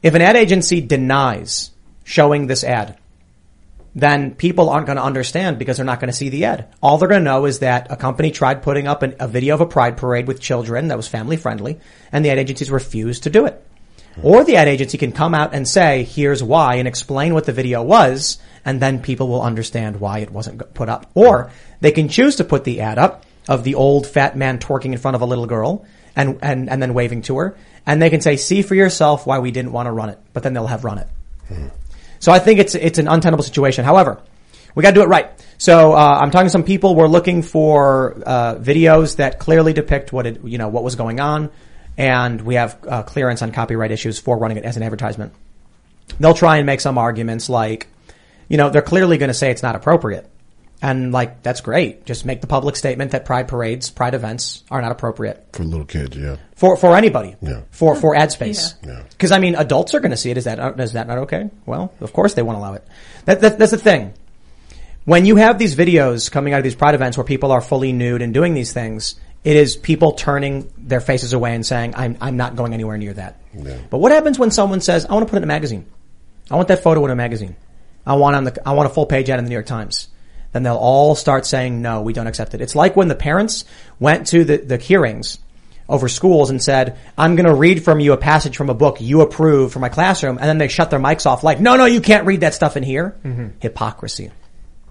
if 0.02 0.14
an 0.14 0.22
ad 0.22 0.36
agency 0.36 0.80
denies 0.80 1.70
showing 2.04 2.46
this 2.46 2.64
ad, 2.64 2.98
then 3.94 4.34
people 4.34 4.70
aren't 4.70 4.86
going 4.86 4.96
to 4.96 5.02
understand 5.04 5.58
because 5.58 5.76
they're 5.76 5.86
not 5.86 6.00
going 6.00 6.10
to 6.10 6.16
see 6.16 6.28
the 6.30 6.44
ad. 6.46 6.68
All 6.82 6.98
they're 6.98 7.08
going 7.08 7.20
to 7.20 7.24
know 7.24 7.44
is 7.44 7.58
that 7.60 7.88
a 7.90 7.96
company 7.96 8.30
tried 8.30 8.62
putting 8.62 8.86
up 8.86 9.02
an, 9.02 9.14
a 9.20 9.28
video 9.28 9.54
of 9.54 9.60
a 9.60 9.66
pride 9.66 9.96
parade 9.96 10.26
with 10.26 10.40
children 10.40 10.88
that 10.88 10.96
was 10.96 11.08
family 11.08 11.36
friendly, 11.36 11.78
and 12.10 12.24
the 12.24 12.30
ad 12.30 12.38
agencies 12.38 12.70
refused 12.70 13.24
to 13.24 13.30
do 13.30 13.44
it. 13.46 13.62
Or 14.22 14.44
the 14.44 14.56
ad 14.56 14.68
agency 14.68 14.98
can 14.98 15.12
come 15.12 15.34
out 15.34 15.54
and 15.54 15.66
say, 15.68 16.04
here's 16.04 16.42
why, 16.42 16.76
and 16.76 16.88
explain 16.88 17.34
what 17.34 17.44
the 17.44 17.52
video 17.52 17.82
was, 17.82 18.38
and 18.64 18.80
then 18.80 19.00
people 19.00 19.28
will 19.28 19.42
understand 19.42 20.00
why 20.00 20.18
it 20.18 20.30
wasn't 20.30 20.74
put 20.74 20.88
up. 20.88 21.10
Or 21.14 21.50
they 21.80 21.90
can 21.90 22.08
choose 22.08 22.36
to 22.36 22.44
put 22.44 22.64
the 22.64 22.80
ad 22.80 22.98
up 22.98 23.24
of 23.48 23.64
the 23.64 23.74
old 23.74 24.06
fat 24.06 24.36
man 24.36 24.58
twerking 24.58 24.92
in 24.92 24.98
front 24.98 25.14
of 25.14 25.20
a 25.20 25.26
little 25.26 25.46
girl 25.46 25.84
and, 26.14 26.38
and, 26.42 26.70
and 26.70 26.80
then 26.80 26.94
waving 26.94 27.22
to 27.22 27.38
her, 27.38 27.56
and 27.86 28.00
they 28.00 28.10
can 28.10 28.20
say, 28.20 28.36
see 28.36 28.62
for 28.62 28.74
yourself 28.74 29.26
why 29.26 29.38
we 29.40 29.50
didn't 29.50 29.72
want 29.72 29.86
to 29.86 29.92
run 29.92 30.10
it, 30.10 30.18
but 30.32 30.42
then 30.42 30.54
they'll 30.54 30.66
have 30.66 30.84
run 30.84 30.98
it. 30.98 31.08
So 32.22 32.30
I 32.30 32.38
think 32.38 32.60
it's 32.60 32.76
it's 32.76 32.98
an 32.98 33.08
untenable 33.08 33.42
situation. 33.42 33.84
However, 33.84 34.22
we 34.76 34.82
got 34.82 34.90
to 34.90 34.94
do 34.94 35.02
it 35.02 35.08
right. 35.08 35.30
So 35.58 35.92
uh, 35.92 36.20
I'm 36.22 36.30
talking 36.30 36.46
to 36.46 36.50
some 36.50 36.62
people. 36.62 36.94
We're 36.94 37.08
looking 37.08 37.42
for 37.42 38.22
uh, 38.24 38.54
videos 38.54 39.16
that 39.16 39.40
clearly 39.40 39.72
depict 39.72 40.12
what 40.12 40.26
it 40.26 40.44
you 40.44 40.56
know 40.56 40.68
what 40.68 40.84
was 40.84 40.94
going 40.94 41.18
on, 41.18 41.50
and 41.98 42.40
we 42.40 42.54
have 42.54 42.78
uh, 42.88 43.02
clearance 43.02 43.42
on 43.42 43.50
copyright 43.50 43.90
issues 43.90 44.20
for 44.20 44.38
running 44.38 44.56
it 44.56 44.64
as 44.64 44.76
an 44.76 44.84
advertisement. 44.84 45.34
They'll 46.20 46.32
try 46.34 46.58
and 46.58 46.66
make 46.66 46.80
some 46.80 46.96
arguments 46.96 47.48
like, 47.48 47.88
you 48.52 48.58
know, 48.58 48.68
they're 48.68 48.82
clearly 48.82 49.16
going 49.16 49.28
to 49.28 49.34
say 49.34 49.50
it's 49.50 49.62
not 49.62 49.76
appropriate, 49.76 50.28
and 50.82 51.10
like 51.10 51.42
that's 51.42 51.62
great. 51.62 52.04
Just 52.04 52.26
make 52.26 52.42
the 52.42 52.46
public 52.46 52.76
statement 52.76 53.12
that 53.12 53.24
pride 53.24 53.48
parades, 53.48 53.88
pride 53.88 54.12
events 54.12 54.62
are 54.70 54.82
not 54.82 54.92
appropriate 54.92 55.46
For 55.54 55.64
little 55.64 55.86
kids, 55.86 56.18
yeah. 56.18 56.36
for 56.54 56.76
for 56.76 56.94
anybody. 56.94 57.34
Yeah. 57.40 57.62
For 57.70 57.96
for 57.96 58.14
ad 58.14 58.30
space. 58.30 58.74
Yeah. 58.86 59.04
Because 59.08 59.32
I 59.32 59.38
mean, 59.38 59.54
adults 59.54 59.94
are 59.94 60.00
going 60.00 60.10
to 60.10 60.18
see 60.18 60.30
it. 60.30 60.36
Is 60.36 60.44
that 60.44 60.78
is 60.78 60.92
that 60.92 61.06
not 61.06 61.16
okay? 61.18 61.48
Well, 61.64 61.94
of 62.02 62.12
course 62.12 62.34
they 62.34 62.42
won't 62.42 62.58
allow 62.58 62.74
it. 62.74 62.86
That, 63.24 63.40
that 63.40 63.58
that's 63.58 63.70
the 63.70 63.78
thing. 63.78 64.12
When 65.06 65.24
you 65.24 65.36
have 65.36 65.58
these 65.58 65.74
videos 65.74 66.30
coming 66.30 66.52
out 66.52 66.58
of 66.58 66.64
these 66.64 66.74
pride 66.74 66.94
events 66.94 67.16
where 67.16 67.24
people 67.24 67.52
are 67.52 67.62
fully 67.62 67.94
nude 67.94 68.20
and 68.20 68.34
doing 68.34 68.52
these 68.52 68.74
things, 68.74 69.14
it 69.44 69.56
is 69.56 69.76
people 69.76 70.12
turning 70.12 70.70
their 70.76 71.00
faces 71.00 71.32
away 71.32 71.54
and 71.54 71.64
saying, 71.64 71.94
"I'm 71.96 72.18
I'm 72.20 72.36
not 72.36 72.54
going 72.54 72.74
anywhere 72.74 72.98
near 72.98 73.14
that." 73.14 73.40
Yeah. 73.54 73.78
But 73.88 73.98
what 73.98 74.12
happens 74.12 74.38
when 74.38 74.50
someone 74.50 74.82
says, 74.82 75.06
"I 75.06 75.14
want 75.14 75.26
to 75.26 75.30
put 75.30 75.36
it 75.36 75.38
in 75.38 75.44
a 75.44 75.46
magazine. 75.46 75.86
I 76.50 76.56
want 76.56 76.68
that 76.68 76.82
photo 76.82 77.02
in 77.06 77.10
a 77.10 77.16
magazine. 77.16 77.56
I 78.06 78.14
want 78.14 78.36
on 78.36 78.44
the 78.44 78.68
I 78.68 78.72
want 78.72 78.90
a 78.90 78.94
full 78.94 79.06
page 79.06 79.30
ad 79.30 79.38
in 79.38 79.44
the 79.44 79.48
New 79.48 79.54
York 79.56 79.66
Times." 79.66 80.08
Then 80.52 80.64
they'll 80.64 80.76
all 80.76 81.14
start 81.14 81.46
saying, 81.46 81.80
"No, 81.80 82.02
we 82.02 82.12
don't 82.12 82.26
accept 82.26 82.54
it." 82.54 82.60
It's 82.60 82.74
like 82.74 82.96
when 82.96 83.08
the 83.08 83.14
parents 83.14 83.64
went 83.98 84.26
to 84.28 84.44
the, 84.44 84.58
the 84.58 84.76
hearings 84.76 85.38
over 85.88 86.08
schools 86.08 86.50
and 86.50 86.62
said, 86.62 86.96
I'm 87.18 87.36
going 87.36 87.46
to 87.46 87.54
read 87.54 87.84
from 87.84 88.00
you 88.00 88.12
a 88.12 88.16
passage 88.16 88.56
from 88.56 88.70
a 88.70 88.74
book 88.74 89.00
you 89.00 89.20
approve 89.20 89.72
for 89.72 89.78
my 89.78 89.90
classroom. 89.90 90.38
And 90.38 90.48
then 90.48 90.58
they 90.58 90.68
shut 90.68 90.90
their 90.90 91.00
mics 91.00 91.26
off 91.26 91.44
like, 91.44 91.60
no, 91.60 91.76
no, 91.76 91.84
you 91.84 92.00
can't 92.00 92.26
read 92.26 92.40
that 92.40 92.54
stuff 92.54 92.76
in 92.76 92.82
here. 92.82 93.16
Hypocrisy. 93.60 94.30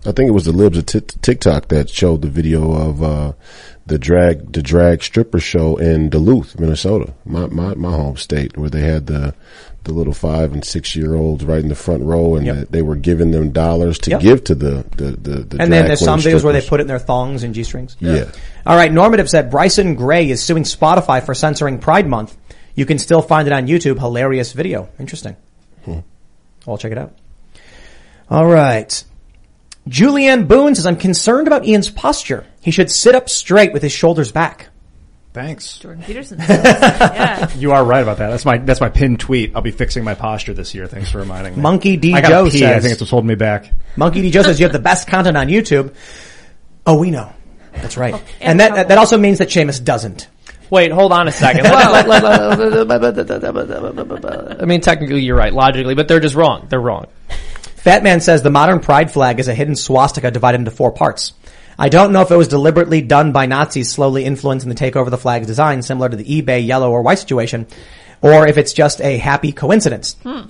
I 0.04 0.12
think 0.12 0.30
it 0.30 0.34
was 0.34 0.46
the 0.46 0.52
libs 0.52 0.80
of 0.80 0.88
Tik 0.88 1.22
TikTok 1.22 1.68
that 1.68 1.90
showed 1.90 2.24
the 2.24 2.30
video 2.30 2.72
of 2.72 3.04
uh, 3.04 3.34
the 3.86 4.00
drag 4.00 4.52
the 4.52 4.64
drag 4.64 5.04
stripper 5.04 5.40
show 5.40 5.78
in 5.78 6.10
Duluth, 6.10 6.60
Minnesota, 6.60 7.14
my 7.24 7.46
my 7.46 7.76
my 7.76 7.92
home 7.92 8.18
state, 8.18 8.58
where 8.58 8.72
they 8.72 8.82
had 8.82 9.06
the 9.06 9.36
the 9.84 9.94
little 9.94 10.14
five 10.14 10.54
and 10.54 10.64
six 10.64 10.96
year 10.96 11.16
olds 11.16 11.44
right 11.44 11.60
in 11.62 11.68
the 11.70 11.76
front 11.76 12.04
row, 12.04 12.36
and 12.36 12.46
Yep. 12.46 12.56
that 12.56 12.72
they 12.72 12.82
were 12.82 12.96
giving 12.96 13.32
them 13.32 13.50
dollars 13.52 13.98
to 14.00 14.12
Yep. 14.12 14.22
give 14.22 14.44
to 14.46 14.56
the 14.56 14.86
the 14.96 15.12
the, 15.12 15.32
the 15.44 15.58
and 15.62 15.72
then 15.74 15.88
there's 15.88 16.00
some 16.04 16.20
videos 16.20 16.44
where 16.44 16.54
they 16.54 16.62
put 16.62 16.80
it 16.80 16.84
in 16.84 16.88
their 16.88 17.00
thongs 17.00 17.44
and 17.44 17.54
G-strings. 17.56 17.98
Yeah. 18.00 18.26
All 18.66 18.76
right. 18.76 18.92
Normative 18.92 19.30
said 19.30 19.50
Bryson 19.50 19.96
Gray 19.96 20.30
is 20.30 20.42
suing 20.44 20.64
Spotify 20.64 21.24
for 21.24 21.34
censoring 21.34 21.80
Pride 21.80 22.08
Month. 22.08 22.38
You 22.76 22.86
can 22.86 23.00
still 23.00 23.22
find 23.22 23.48
it 23.48 23.54
on 23.54 23.68
YouTube. 23.68 23.98
Hilarious 24.00 24.54
video. 24.54 24.90
Interesting. 25.00 25.36
Hmm. 25.86 26.00
I'll 26.68 26.78
check 26.78 26.92
it 26.92 26.98
out. 26.98 27.14
All 28.30 28.46
right. 28.46 29.04
Julianne 29.90 30.48
Boone 30.48 30.76
says, 30.76 30.86
I'm 30.86 30.96
concerned 30.96 31.48
about 31.48 31.66
Ian's 31.66 31.90
posture. 31.90 32.46
He 32.62 32.70
should 32.72 32.92
sit 32.92 33.16
up 33.16 33.30
straight 33.30 33.74
with 33.74 33.82
his 33.82 33.92
shoulders 33.92 34.32
back. 34.32 34.68
Thanks. 35.34 35.78
Jordan 35.78 36.04
Peterson. 36.04 36.40
yeah. 36.40 37.50
You 37.58 37.72
are 37.72 37.84
right 37.86 38.04
about 38.04 38.18
that. 38.18 38.30
That's 38.30 38.44
my 38.46 38.58
that's 38.58 38.82
my 38.82 38.90
pinned 38.90 39.20
tweet. 39.22 39.56
I'll 39.56 39.62
be 39.62 39.72
fixing 39.72 40.04
my 40.04 40.14
posture 40.14 40.54
this 40.54 40.76
year. 40.76 40.88
Thanks 40.88 41.10
for 41.12 41.20
reminding 41.20 41.56
me. 41.56 41.62
Monkey 41.62 41.96
D. 41.98 42.14
I 42.14 42.22
gotta 42.22 42.34
Joe 42.34 42.50
pee. 42.50 42.66
I 42.66 42.74
says- 42.74 42.84
think 42.84 42.92
it's 42.94 43.02
what's 43.02 43.12
holding 43.12 43.30
me 43.30 43.36
back. 43.36 43.72
Monkey 43.96 44.22
D. 44.22 44.32
Joe 44.32 44.42
says 44.44 44.60
you 44.60 44.66
have 44.66 44.74
the 44.74 44.80
best 44.80 45.08
content 45.08 45.38
on 45.38 45.48
YouTube. 45.48 45.94
Oh, 46.86 46.98
we 47.00 47.12
know. 47.12 47.32
That's 47.74 47.96
right. 47.98 48.14
and 48.14 48.24
and 48.42 48.60
that 48.60 48.90
that 48.90 48.98
also 48.98 49.18
means 49.18 49.38
that 49.38 49.48
Seamus 49.48 49.82
doesn't. 49.84 50.28
Wait, 50.70 50.92
hold 50.92 51.12
on 51.14 51.28
a 51.28 51.32
second. 51.32 51.64
Let- 51.64 52.08
let- 52.08 52.24
let- 52.24 54.62
I 54.62 54.66
mean, 54.66 54.82
technically 54.82 55.22
you're 55.22 55.36
right, 55.38 55.54
logically, 55.54 55.96
but 55.96 56.08
they're 56.08 56.20
just 56.20 56.36
wrong. 56.36 56.68
They're 56.70 56.82
wrong. 56.82 57.08
Fat 57.76 58.04
Man 58.04 58.22
says 58.22 58.44
the 58.44 58.50
modern 58.52 58.80
pride 58.80 59.12
flag 59.12 59.40
is 59.40 59.48
a 59.48 59.54
hidden 59.54 59.76
swastika 59.76 60.32
divided 60.32 60.60
into 60.60 60.72
four 60.72 60.92
parts. 60.92 61.34
I 61.82 61.90
don't 61.90 62.14
know 62.14 62.22
if 62.22 62.32
it 62.32 62.38
was 62.38 62.48
deliberately 62.48 63.02
done 63.02 63.32
by 63.32 63.46
Nazis 63.48 63.92
slowly 63.92 64.24
influencing 64.24 64.70
the 64.70 64.76
takeover 64.76 65.06
of 65.06 65.12
the 65.12 65.18
flag's 65.18 65.48
design, 65.48 65.82
similar 65.82 66.10
to 66.10 66.16
the 66.16 66.24
eBay 66.42 66.66
yellow 66.66 66.92
or 66.92 67.02
white 67.02 67.20
situation, 67.20 67.66
or 68.22 68.48
if 68.48 68.58
it's 68.58 68.72
just 68.74 69.02
a 69.02 69.18
happy 69.18 69.52
coincidence. 69.52 70.16
Hmm. 70.24 70.42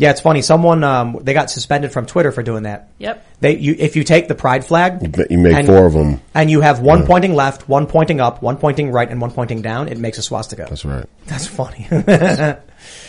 Yeah, 0.00 0.10
it's 0.12 0.20
funny. 0.20 0.42
Someone 0.42 0.84
um, 0.84 1.18
they 1.22 1.32
got 1.34 1.50
suspended 1.50 1.90
from 1.90 2.06
Twitter 2.06 2.30
for 2.30 2.44
doing 2.44 2.62
that. 2.62 2.90
Yep. 2.98 3.26
They 3.40 3.56
you 3.56 3.74
if 3.78 3.96
you 3.96 4.04
take 4.04 4.28
the 4.28 4.34
pride 4.36 4.64
flag, 4.64 5.02
You 5.02 5.24
you 5.30 5.38
make 5.38 5.54
and- 5.56 5.66
four 5.66 5.86
of 5.86 5.92
them. 5.92 6.20
and 6.34 6.48
you 6.48 6.60
have 6.60 6.78
one 6.78 7.04
pointing 7.04 7.34
left, 7.34 7.68
one 7.68 7.86
pointing 7.88 8.20
up, 8.20 8.40
one 8.40 8.58
pointing 8.58 8.92
right, 8.92 9.10
and 9.10 9.20
one 9.20 9.32
pointing 9.32 9.60
down. 9.60 9.88
It 9.88 9.98
makes 9.98 10.16
a 10.18 10.22
swastika. 10.22 10.66
That's 10.68 10.84
right. 10.84 11.04
That's 11.26 11.48
funny. 11.48 11.88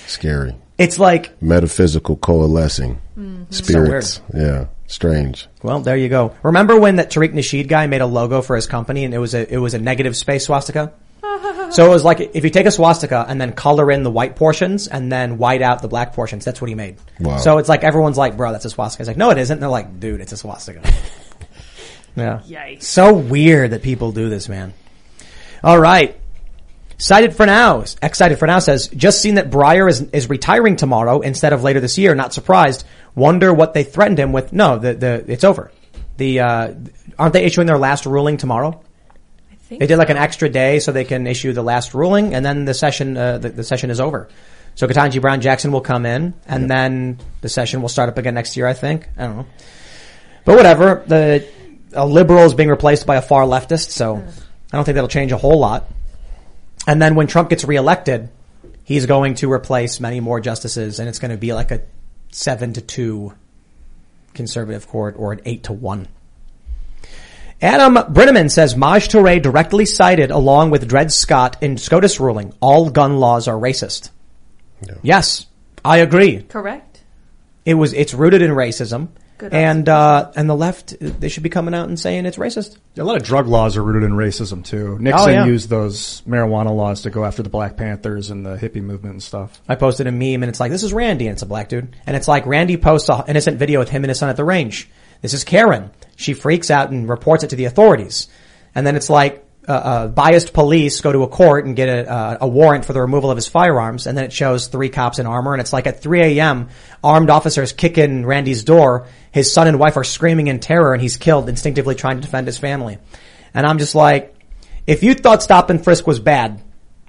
Scary. 0.07 0.56
it's 0.80 0.98
like 0.98 1.40
Metaphysical 1.41 2.15
coalescing. 2.15 2.99
Mm-hmm. 3.18 3.52
Spirits. 3.52 4.22
yeah. 4.34 4.65
Strange. 4.90 5.48
Well, 5.61 5.82
there 5.82 5.95
you 5.95 6.10
go. 6.10 6.36
Remember 6.41 6.78
when 6.78 6.95
that 6.95 7.11
Tariq 7.11 7.32
Nasheed 7.32 7.68
guy 7.68 7.86
made 7.86 8.02
a 8.02 8.07
logo 8.07 8.41
for 8.41 8.56
his 8.56 8.66
company 8.66 9.06
and 9.06 9.14
it 9.14 9.20
was 9.20 9.36
a 9.36 9.53
it 9.53 9.60
was 9.60 9.76
a 9.76 9.80
negative 9.80 10.18
space 10.18 10.45
swastika? 10.45 10.91
so 11.70 11.86
it 11.86 11.90
was 11.90 12.03
like 12.03 12.20
if 12.34 12.44
you 12.44 12.49
take 12.49 12.66
a 12.66 12.72
swastika 12.72 13.24
and 13.30 13.40
then 13.40 13.53
color 13.53 13.91
in 13.91 14.02
the 14.02 14.10
white 14.10 14.36
portions 14.36 14.88
and 14.88 15.11
then 15.11 15.38
white 15.38 15.61
out 15.61 15.84
the 15.84 15.88
black 15.88 16.14
portions, 16.14 16.44
that's 16.44 16.60
what 16.60 16.70
he 16.70 16.76
made. 16.76 16.98
Wow. 17.20 17.38
So 17.38 17.60
it's 17.60 17.70
like 17.70 17.84
everyone's 17.84 18.18
like, 18.18 18.36
"Bro, 18.36 18.52
that's 18.52 18.66
a 18.66 18.72
swastika." 18.72 19.03
He's 19.03 19.07
like, 19.10 19.18
"No, 19.18 19.30
it 19.30 19.38
isn't." 19.38 19.53
And 19.53 19.61
they're 19.61 19.70
like, 19.70 19.99
"Dude, 19.99 20.22
it's 20.22 20.32
a 20.32 20.38
swastika." 20.38 20.82
yeah. 22.16 22.41
Yikes. 22.48 22.82
So 22.82 23.14
weird 23.14 23.72
that 23.72 23.84
people 23.84 24.11
do 24.11 24.28
this, 24.28 24.49
man. 24.49 24.74
All 25.64 25.80
right. 25.80 26.20
Cited 27.00 27.34
for 27.34 27.46
now. 27.46 27.86
Excited 28.02 28.38
for 28.38 28.46
now 28.46 28.60
says, 28.60 28.90
just 28.90 29.22
seen 29.22 29.36
that 29.36 29.50
Breyer 29.50 29.90
is, 29.90 30.02
is 30.12 30.30
retiring 30.30 30.76
tomorrow 30.76 31.22
instead 31.22 31.54
of 31.54 31.64
later 31.64 31.80
this 31.80 31.98
year. 31.98 32.14
Not 32.14 32.34
surprised. 32.34 32.86
Wonder 33.16 33.54
what 33.54 33.74
they 33.74 33.86
threatened 33.86 34.20
him 34.20 34.34
with. 34.34 34.52
No, 34.52 34.78
the, 34.78 34.94
the, 34.94 35.26
it's 35.32 35.46
over. 35.46 35.72
The, 36.18 36.42
uh, 36.42 36.74
aren't 37.18 37.34
they 37.34 37.46
issuing 37.46 37.68
their 37.68 37.78
last 37.78 38.06
ruling 38.06 38.36
tomorrow? 38.36 38.84
I 39.50 39.56
think 39.56 39.80
They 39.80 39.88
did 39.88 39.98
like 39.98 40.10
an 40.10 40.18
extra 40.18 40.50
day 40.50 40.80
so 40.80 40.92
they 40.92 41.06
can 41.06 41.26
issue 41.26 41.54
the 41.54 41.64
last 41.64 41.94
ruling 41.94 42.36
and 42.36 42.46
then 42.46 42.66
the 42.66 42.74
session, 42.74 43.16
uh, 43.16 43.38
the, 43.38 43.50
the 43.50 43.64
session 43.64 43.92
is 43.92 44.02
over. 44.02 44.28
So 44.76 44.86
Ketanji 44.86 45.22
Brown 45.22 45.40
Jackson 45.40 45.72
will 45.72 45.82
come 45.82 46.06
in 46.06 46.34
and 46.46 46.70
then 46.70 47.20
the 47.40 47.50
session 47.50 47.82
will 47.82 47.90
start 47.90 48.10
up 48.10 48.18
again 48.18 48.34
next 48.34 48.58
year, 48.58 48.68
I 48.68 48.74
think. 48.74 49.08
I 49.18 49.24
don't 49.26 49.38
know. 49.38 49.48
But 50.44 50.58
whatever. 50.58 51.04
The, 51.08 51.48
a 51.94 52.06
liberal 52.06 52.44
is 52.44 52.54
being 52.54 52.70
replaced 52.70 53.06
by 53.06 53.16
a 53.16 53.22
far 53.22 53.44
leftist, 53.44 53.92
so 53.92 54.18
I 54.18 54.76
don't 54.76 54.84
think 54.84 54.96
that'll 54.96 55.08
change 55.08 55.32
a 55.32 55.38
whole 55.38 55.60
lot. 55.60 55.90
And 56.88 57.02
then 57.02 57.16
when 57.16 57.28
Trump 57.28 57.50
gets 57.50 57.64
reelected, 57.64 58.30
he's 58.84 59.06
going 59.06 59.36
to 59.36 59.52
replace 59.52 60.00
many 60.00 60.20
more 60.20 60.40
justices 60.40 61.00
and 61.00 61.08
it's 61.08 61.20
going 61.20 61.32
to 61.32 61.38
be 61.38 61.54
like 61.54 61.72
a 61.72 61.82
seven 62.32 62.74
to 62.74 62.82
two 62.82 63.34
conservative 64.34 64.88
court 64.88 65.16
or 65.18 65.34
an 65.34 65.42
eight 65.46 65.64
to 65.64 65.74
one. 65.74 66.08
Adam 67.62 67.96
Brenneman 67.96 68.50
says 68.50 68.76
Maj 68.76 69.10
Touré 69.10 69.42
directly 69.42 69.86
cited 69.86 70.32
along 70.32 70.70
with 70.70 70.88
Dred 70.88 71.12
Scott 71.12 71.58
in 71.62 71.78
SCOTUS 71.78 72.20
ruling, 72.20 72.54
all 72.62 72.90
gun 72.90 73.18
laws 73.18 73.50
are 73.50 73.56
racist. 73.56 74.12
Yes, 75.02 75.46
I 75.84 75.98
agree. 75.98 76.44
Correct. 76.44 77.04
It 77.66 77.74
was, 77.74 77.92
it's 77.94 78.14
rooted 78.14 78.42
in 78.42 78.52
racism. 78.52 79.10
Good 79.40 79.53
and, 79.53 79.90
uh, 79.90 80.32
and 80.36 80.48
the 80.49 80.56
left, 80.56 80.95
they 80.99 81.30
should 81.30 81.44
be 81.44 81.49
coming 81.49 81.74
out 81.74 81.88
and 81.88 81.99
saying 81.99 82.26
it's 82.28 82.38
racist. 82.38 82.78
A 82.98 83.03
lot 83.03 83.16
of 83.18 83.24
drug 83.24 83.48
laws 83.48 83.76
are 83.78 83.84
rooted 83.84 84.03
in 84.03 84.11
racism 84.11 84.64
too. 84.64 84.99
Nixon 84.99 85.30
Oh, 85.30 85.32
yeah. 85.32 85.45
used 85.45 85.70
those 85.70 86.22
marijuana 86.28 86.76
laws 86.76 87.03
to 87.03 87.10
go 87.10 87.26
after 87.26 87.41
the 87.41 87.49
Black 87.49 87.78
Panthers 87.78 88.30
and 88.30 88.45
the 88.45 88.57
hippie 88.57 88.84
movement 88.84 89.14
and 89.14 89.24
stuff. 89.24 89.60
I 89.68 89.76
posted 89.76 90.06
a 90.07 90.11
meme 90.11 90.44
and 90.44 90.49
it's 90.49 90.60
like, 90.60 90.72
this 90.72 90.84
is 90.84 90.94
Randy 90.94 91.28
and 91.28 91.34
it's 91.34 91.41
a 91.41 91.45
black 91.48 91.70
dude. 91.70 91.95
And 92.06 92.16
it's 92.16 92.28
like 92.28 92.45
Randy 92.45 92.78
posts 92.78 93.10
an 93.10 93.24
innocent 93.28 93.57
video 93.57 93.80
with 93.80 93.90
him 93.90 94.03
and 94.03 94.10
his 94.10 94.20
son 94.20 94.30
at 94.30 94.36
the 94.36 94.44
range. 94.44 94.90
This 95.22 95.34
is 95.34 95.44
Karen. 95.44 95.90
She 96.18 96.34
freaks 96.34 96.70
out 96.70 96.91
and 96.91 97.07
reports 97.10 97.44
it 97.44 97.52
to 97.52 97.56
the 97.56 97.66
authorities. 97.66 98.28
And 98.76 98.86
then 98.86 98.95
it's 98.95 99.10
like, 99.10 99.45
uh, 99.70 99.72
uh, 99.72 100.08
biased 100.08 100.52
police 100.52 101.00
go 101.00 101.12
to 101.12 101.22
a 101.22 101.28
court 101.28 101.66
and 101.66 101.76
get 101.76 101.88
a, 101.90 102.12
uh, 102.12 102.38
a 102.41 102.48
warrant 102.48 102.86
for 102.86 102.94
the 102.94 103.02
removal 103.02 103.30
of 103.30 103.38
his 103.38 103.48
firearms. 103.48 104.08
And 104.08 104.18
then 104.18 104.26
it 104.26 104.34
shows 104.34 104.66
three 104.66 104.90
cops 104.90 105.20
in 105.20 105.28
armor. 105.28 105.54
And 105.54 105.62
it's 105.62 105.72
like 105.72 105.86
at 105.86 106.02
3 106.02 106.22
a.m., 106.22 106.70
armed 107.04 107.30
officers 107.30 107.72
kick 107.72 108.00
in 108.00 108.26
Randy's 108.26 108.64
door. 108.64 109.06
His 109.32 109.54
son 109.54 109.68
and 109.68 109.78
wife 109.78 109.96
are 109.96 110.04
screaming 110.04 110.48
in 110.48 110.60
terror 110.60 110.94
and 110.94 111.02
he's 111.02 111.18
killed 111.18 111.48
instinctively 111.48 111.94
trying 111.94 112.16
to 112.16 112.22
defend 112.22 112.48
his 112.48 112.58
family. 112.58 112.98
And 113.54 113.68
I'm 113.68 113.78
just 113.78 113.94
like, 113.94 114.36
if 114.88 115.04
you 115.04 115.14
thought 115.14 115.44
stop 115.44 115.70
and 115.70 115.84
frisk 115.84 116.08
was 116.08 116.20
bad, 116.20 116.64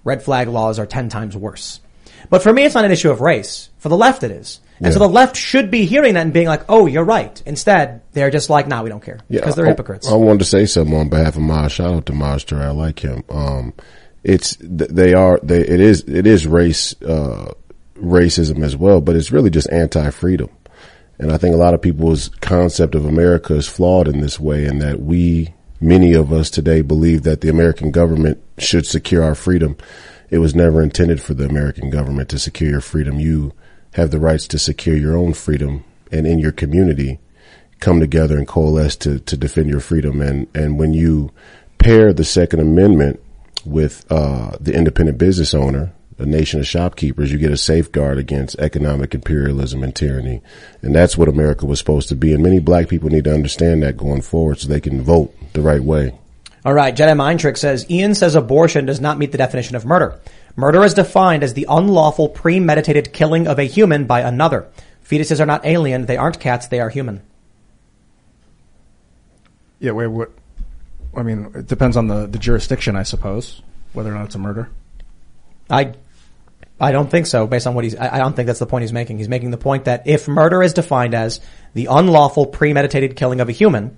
red 0.05 0.23
flag 0.23 0.49
laws 0.49 0.78
are 0.78 0.87
10 0.87 1.09
times 1.09 1.35
worse. 1.35 1.81
But 2.28 2.43
for 2.43 2.53
me, 2.53 2.65
it's 2.65 2.74
not 2.74 2.85
an 2.85 2.93
issue 2.93 3.11
of 3.11 3.23
race. 3.23 3.70
For 3.78 3.89
the 3.89 3.97
left, 3.97 4.23
it 4.23 4.31
is. 4.31 4.61
And 4.82 4.93
so 4.94 4.98
the 4.98 5.09
left 5.09 5.36
should 5.36 5.70
be 5.70 5.85
hearing 5.85 6.15
that 6.15 6.23
and 6.23 6.32
being 6.32 6.47
like, 6.47 6.65
oh, 6.69 6.86
you're 6.86 7.05
right. 7.05 7.40
Instead, 7.44 8.01
they're 8.12 8.31
just 8.31 8.48
like, 8.48 8.66
nah, 8.66 8.82
we 8.82 8.89
don't 8.89 9.02
care. 9.02 9.20
Because 9.28 9.55
they're 9.55 9.66
I- 9.66 9.70
hypocrites. 9.70 10.09
I, 10.09 10.15
wanted 10.15 10.39
to 10.39 10.44
say 10.47 10.65
something 10.66 10.94
on 10.97 11.09
behalf 11.09 11.36
of 11.36 11.43
Maj. 11.43 11.73
Shout 11.73 11.93
out 11.93 12.07
to 12.07 12.12
Maj 12.12 12.47
Touré. 12.47 12.62
I 12.62 12.70
like 12.70 12.98
him. 12.98 13.23
Um, 13.28 13.74
it's 14.23 14.57
they 14.61 15.15
are 15.15 15.40
they 15.43 15.61
it 15.61 15.81
is 15.81 16.02
it 16.07 16.27
is 16.27 16.47
race 16.47 16.94
uh, 17.02 17.52
racism 17.97 18.62
as 18.62 18.77
well, 18.77 19.01
but 19.01 19.16
it's 19.16 19.32
really 19.32 19.51
just 19.51 19.70
anti 19.70 20.11
freedom. 20.11 20.51
And 21.19 21.31
I 21.31 21.36
think 21.36 21.55
a 21.55 21.59
lot 21.59 21.74
of 21.74 21.82
people's 21.82 22.28
concept 22.40 22.94
of 22.94 23.05
America 23.05 23.55
is 23.55 23.69
flawed 23.69 24.09
in 24.09 24.20
this 24.20 24.40
way, 24.40 24.65
in 24.65 24.78
that 24.78 25.01
we 25.01 25.55
many 25.81 26.12
of 26.12 26.32
us 26.32 26.51
today 26.51 26.82
believe 26.82 27.23
that 27.23 27.40
the 27.40 27.48
American 27.48 27.90
government 27.90 28.43
should 28.59 28.86
secure 28.86 29.23
our 29.23 29.35
freedom. 29.35 29.77
It 30.31 30.39
was 30.39 30.55
never 30.55 30.82
intended 30.82 31.20
for 31.23 31.35
the 31.35 31.47
American 31.47 31.90
government 31.90 32.28
to 32.31 32.39
secure 32.39 32.70
your 32.70 32.81
freedom. 32.81 33.19
You 33.19 33.52
have 33.93 34.11
the 34.11 34.19
rights 34.19 34.47
to 34.49 34.59
secure 34.59 34.97
your 34.97 35.17
own 35.17 35.35
freedom 35.35 35.85
and 36.12 36.27
in 36.27 36.39
your 36.39 36.53
community 36.53 37.19
come 37.81 38.01
together 38.01 38.37
and 38.37 38.47
coalesce 38.47 38.97
to, 38.97 39.19
to 39.21 39.37
defend 39.37 39.69
your 39.69 39.81
freedom. 39.81 40.21
And, 40.21 40.47
and 40.55 40.79
when 40.79 40.93
you 40.93 41.31
pair 41.79 42.12
the 42.12 42.25
second 42.25 42.61
amendment 42.61 43.21
with, 43.65 44.05
uh, 44.11 44.57
the 44.61 44.75
independent 44.75 45.19
business 45.19 45.55
owner, 45.55 45.93
a 46.19 46.27
nation 46.27 46.61
of 46.61 46.67
shopkeepers, 46.67 47.33
you 47.33 47.39
get 47.39 47.51
a 47.51 47.57
safeguard 47.57 48.19
against 48.19 48.59
economic 48.59 49.15
imperialism 49.15 49.83
and 49.83 49.97
tyranny. 49.97 50.43
And 50.83 50.95
that's 50.95 51.17
what 51.17 51.29
America 51.29 51.65
was 51.65 51.79
supposed 51.79 52.11
to 52.11 52.15
be. 52.15 52.35
And 52.35 52.43
many 52.43 52.59
black 52.61 52.89
people 52.89 53.09
need 53.09 53.25
to 53.25 53.35
understand 53.35 53.83
that 53.83 53.97
going 53.97 54.21
forward 54.21 54.61
so 54.61 54.69
they 54.69 54.81
can 54.81 55.01
vote 55.01 55.35
the 55.55 55.62
right 55.62 55.83
way. 55.83 56.12
All 56.62 56.75
right, 56.75 56.95
Jedi 56.95 57.17
Mind 57.17 57.41
Trick 57.41 57.57
says 57.57 57.91
Ian 57.91 58.15
says 58.15 58.35
abortion 58.35 58.85
does 58.85 59.01
not 59.01 59.17
meet 59.17 59.33
the 59.33 59.39
definition 59.39 59.77
of 59.77 59.87
murder. 59.87 60.21
Murder 60.56 60.85
is 60.85 60.94
defined 60.94 61.43
as 61.43 61.55
the 61.55 61.66
unlawful, 61.68 62.28
premeditated 62.28 63.12
killing 63.12 63.47
of 63.47 63.59
a 63.59 63.64
human 63.64 64.06
by 64.06 64.20
another. 64.20 64.68
Fetuses 65.05 65.40
are 65.40 65.47
not 65.47 65.64
alien; 65.64 66.06
they 66.06 66.16
aren't 66.16 66.40
cats; 66.40 66.68
they 66.68 66.81
are 66.81 66.89
human. 66.89 67.22
Yeah, 69.78 69.93
wait, 69.93 70.09
what? 70.09 70.31
I 71.16 71.22
mean, 71.22 71.51
it 71.55 71.66
depends 71.66 71.97
on 71.97 72.06
the, 72.06 72.27
the 72.27 72.39
jurisdiction, 72.39 72.94
I 72.94 73.02
suppose, 73.02 73.62
whether 73.93 74.12
or 74.12 74.14
not 74.14 74.27
it's 74.27 74.35
a 74.35 74.39
murder. 74.39 74.70
I, 75.68 75.94
I 76.81 76.93
don't 76.93 77.10
think 77.10 77.27
so. 77.27 77.47
Based 77.47 77.66
on 77.66 77.74
what 77.74 77.85
he's, 77.85 77.97
I, 77.97 78.16
I 78.16 78.18
don't 78.18 78.36
think 78.36 78.47
that's 78.47 78.59
the 78.59 78.66
point 78.66 78.82
he's 78.82 78.93
making. 78.93 79.18
He's 79.18 79.28
making 79.28 79.51
the 79.51 79.59
point 79.59 79.86
that 79.86 80.06
if 80.06 80.28
murder 80.28 80.62
is 80.62 80.72
defined 80.72 81.14
as 81.14 81.40
the 81.74 81.86
unlawful, 81.86 82.47
premeditated 82.47 83.16
killing 83.16 83.40
of 83.40 83.48
a 83.48 83.52
human, 83.52 83.97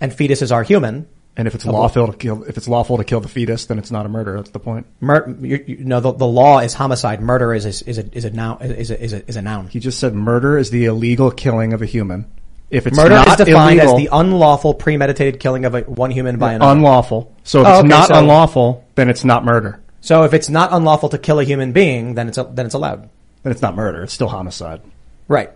and 0.00 0.12
fetuses 0.12 0.52
are 0.52 0.62
human, 0.62 1.08
And 1.38 1.46
if 1.46 1.54
it's 1.54 1.64
lawful 1.64 2.08
to 2.08 2.12
kill, 2.18 2.42
if 2.42 2.56
it's 2.56 2.66
lawful 2.66 2.96
to 2.98 3.04
kill 3.04 3.20
the 3.20 3.28
fetus, 3.28 3.66
then 3.66 3.78
it's 3.78 3.92
not 3.92 4.04
a 4.04 4.08
murder. 4.08 4.36
That's 4.36 4.50
the 4.50 4.58
point. 4.58 4.86
Mur- 5.00 5.36
you, 5.40 5.64
you, 5.68 5.76
no, 5.84 6.00
the, 6.00 6.12
the 6.12 6.26
law 6.26 6.58
is 6.58 6.74
homicide. 6.74 7.20
Murder 7.22 7.54
is 7.54 7.64
a, 7.64 7.88
is 7.88 7.96
a 7.98 8.16
is 8.16 8.24
a 8.24 8.30
noun 8.30 8.60
is 8.60 8.90
a, 8.90 9.00
is 9.00 9.12
a, 9.12 9.26
is 9.28 9.36
a 9.36 9.42
noun. 9.42 9.68
He 9.68 9.78
just 9.78 10.00
said 10.00 10.14
murder 10.14 10.58
is 10.58 10.70
the 10.70 10.86
illegal 10.86 11.30
killing 11.30 11.72
of 11.72 11.80
a 11.80 11.86
human. 11.86 12.26
If 12.70 12.86
it's 12.88 12.96
Murder 12.96 13.14
not 13.14 13.28
is 13.40 13.46
defined 13.46 13.78
illegal, 13.78 13.96
as 13.96 14.02
the 14.02 14.08
unlawful, 14.12 14.74
premeditated 14.74 15.38
killing 15.40 15.64
of 15.64 15.74
a, 15.74 15.82
one 15.82 16.10
human 16.10 16.38
by 16.38 16.52
another. 16.54 16.72
unlawful. 16.72 17.34
So 17.44 17.60
if 17.62 17.66
Oh, 17.66 17.70
it's 17.70 17.78
okay, 17.78 17.88
not 17.88 18.08
so- 18.08 18.18
unlawful, 18.18 18.84
then 18.96 19.08
it's 19.08 19.24
not 19.24 19.44
murder. 19.44 19.80
So 20.00 20.24
if 20.24 20.34
it's 20.34 20.48
not 20.50 20.70
unlawful 20.72 21.08
to 21.10 21.18
kill 21.18 21.38
a 21.38 21.44
human 21.44 21.70
being, 21.72 22.14
then 22.14 22.26
it's 22.28 22.36
then 22.52 22.66
it's 22.66 22.74
allowed. 22.74 23.08
Then 23.44 23.52
it's 23.52 23.62
not 23.62 23.76
murder. 23.76 24.02
It's 24.02 24.12
still 24.12 24.28
homicide. 24.28 24.80
Right. 25.28 25.50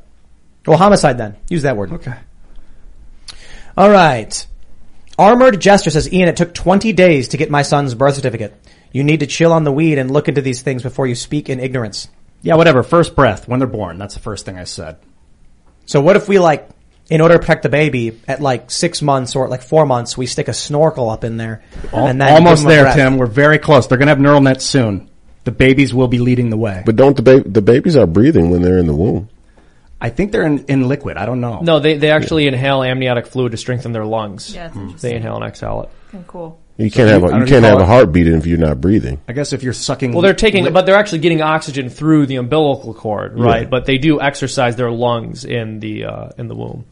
Well, 0.65 0.79
homicide 0.79 1.19
then. 1.19 1.37
Use 1.51 1.63
that 1.63 1.77
word. 1.77 1.93
Okay. 1.93 2.15
All 3.77 3.91
right. 3.91 4.47
Armored 5.23 5.61
Jester 5.61 5.90
says, 5.90 6.12
Ian, 6.12 6.28
it 6.28 6.36
took 6.36 6.53
20 6.53 6.93
days 6.93 7.28
to 7.28 7.36
get 7.36 7.49
my 7.51 7.62
son's 7.62 7.94
birth 7.94 8.16
certificate. 8.16 8.55
You 8.90 9.05
need 9.05 9.20
to 9.20 9.27
chill 9.27 9.53
on 9.53 9.62
the 9.65 9.70
weed 9.73 9.99
and 9.99 10.11
look 10.11 10.27
into 10.28 10.43
these 10.43 10.62
things 10.62 10.82
before 10.82 11.07
you 11.07 11.15
speak 11.15 11.49
in 11.49 11.61
ignorance. 11.61 12.09
Yeah, 12.43 12.57
whatever. 12.57 12.82
First 12.82 13.15
breath 13.15 13.47
when 13.47 13.61
they're 13.61 13.69
born. 13.69 13.99
That's 13.99 14.15
the 14.15 14.20
first 14.20 14.44
thing 14.44 14.59
I 14.59 14.65
said. 14.65 14.97
So 15.86 16.01
what 16.01 16.16
if 16.16 16.28
we 16.28 16.39
like, 16.40 16.69
in 17.09 17.20
order 17.20 17.35
to 17.35 17.39
protect 17.39 17.62
the 17.62 17.69
baby 17.69 18.20
at 18.27 18.40
like 18.40 18.70
six 18.70 19.01
months 19.01 19.36
or 19.36 19.44
at 19.44 19.51
like 19.51 19.62
four 19.62 19.86
months, 19.86 20.19
we 20.19 20.27
stick 20.27 20.49
a 20.49 20.53
snorkel 20.53 21.09
up 21.09 21.23
in 21.23 21.36
there. 21.36 21.62
Al- 21.93 22.07
and 22.09 22.20
then 22.20 22.32
almost 22.32 22.62
give 22.62 22.66
'em 22.66 22.73
a 22.73 22.74
there, 22.74 22.85
breath. 22.85 22.97
Tim. 22.97 23.16
We're 23.19 23.27
very 23.27 23.59
close. 23.59 23.86
They're 23.86 23.99
going 23.99 24.09
to 24.09 24.11
have 24.12 24.20
neural 24.20 24.40
nets 24.40 24.65
soon. 24.65 25.09
The 25.44 25.53
babies 25.53 25.94
will 25.94 26.09
be 26.09 26.19
leading 26.19 26.51
the 26.51 26.57
way. 26.57 26.82
But 26.85 26.97
don't 26.97 27.16
the 27.16 27.23
ba- 27.23 27.49
the 27.49 27.62
babies 27.62 27.97
are 27.97 28.07
breathing 28.07 28.51
when 28.51 28.62
they're 28.62 28.78
in 28.78 28.86
the 28.86 28.94
womb? 28.94 29.28
I 30.03 30.11
think 30.11 30.33
they're 30.33 30.43
in, 30.45 30.65
in 30.66 30.89
liquid. 30.89 31.16
I 31.16 31.24
don't 31.27 31.41
know. 31.41 31.61
No, 31.61 31.79
they 31.79 31.97
they 31.97 32.11
actually 32.11 32.47
inhale 32.49 32.83
amniotic 32.83 33.27
fluid 33.27 33.53
to 33.53 33.57
strengthen 33.59 33.93
their 33.93 34.05
lungs. 34.05 34.53
Yeah, 34.55 34.65
that's 34.65 34.74
they 34.74 34.81
interesting. 34.83 35.16
inhale 35.16 35.37
and 35.37 35.45
exhale 35.45 35.83
it. 35.85 35.89
Okay, 36.15 36.24
cool. 36.27 36.59
You 36.79 36.91
can't 36.91 37.09
have 37.11 37.23
a, 37.23 37.27
I 37.27 37.31
don't 37.31 37.41
you 37.43 37.47
can't 37.47 37.62
call 37.65 37.70
have 37.79 37.81
a 37.81 37.83
it- 37.85 37.87
heartbeat 37.95 38.27
if 38.27 38.45
you're 38.47 38.59
not 38.59 38.81
breathing. 38.81 39.20
I 39.29 39.33
guess 39.35 39.53
if 39.53 39.62
you're 39.62 39.73
sucking. 39.74 40.12
Well, 40.12 40.23
they're 40.23 40.35
taking, 40.35 40.65
li- 40.65 40.70
but 40.70 40.87
they're 40.87 40.97
actually 40.97 41.20
getting 41.20 41.41
oxygen 41.43 41.89
through 41.91 42.27
the 42.27 42.37
umbilical 42.37 42.95
cord, 42.95 43.39
right? 43.39 43.62
Yeah. 43.62 43.69
But 43.69 43.85
they 43.87 43.99
do 43.99 44.20
exercise 44.20 44.74
their 44.74 44.91
lungs 44.91 45.45
in 45.45 45.81
the 45.81 46.05
uh, 46.07 46.29
in 46.39 46.49
the 46.49 46.55
womb. 46.57 46.85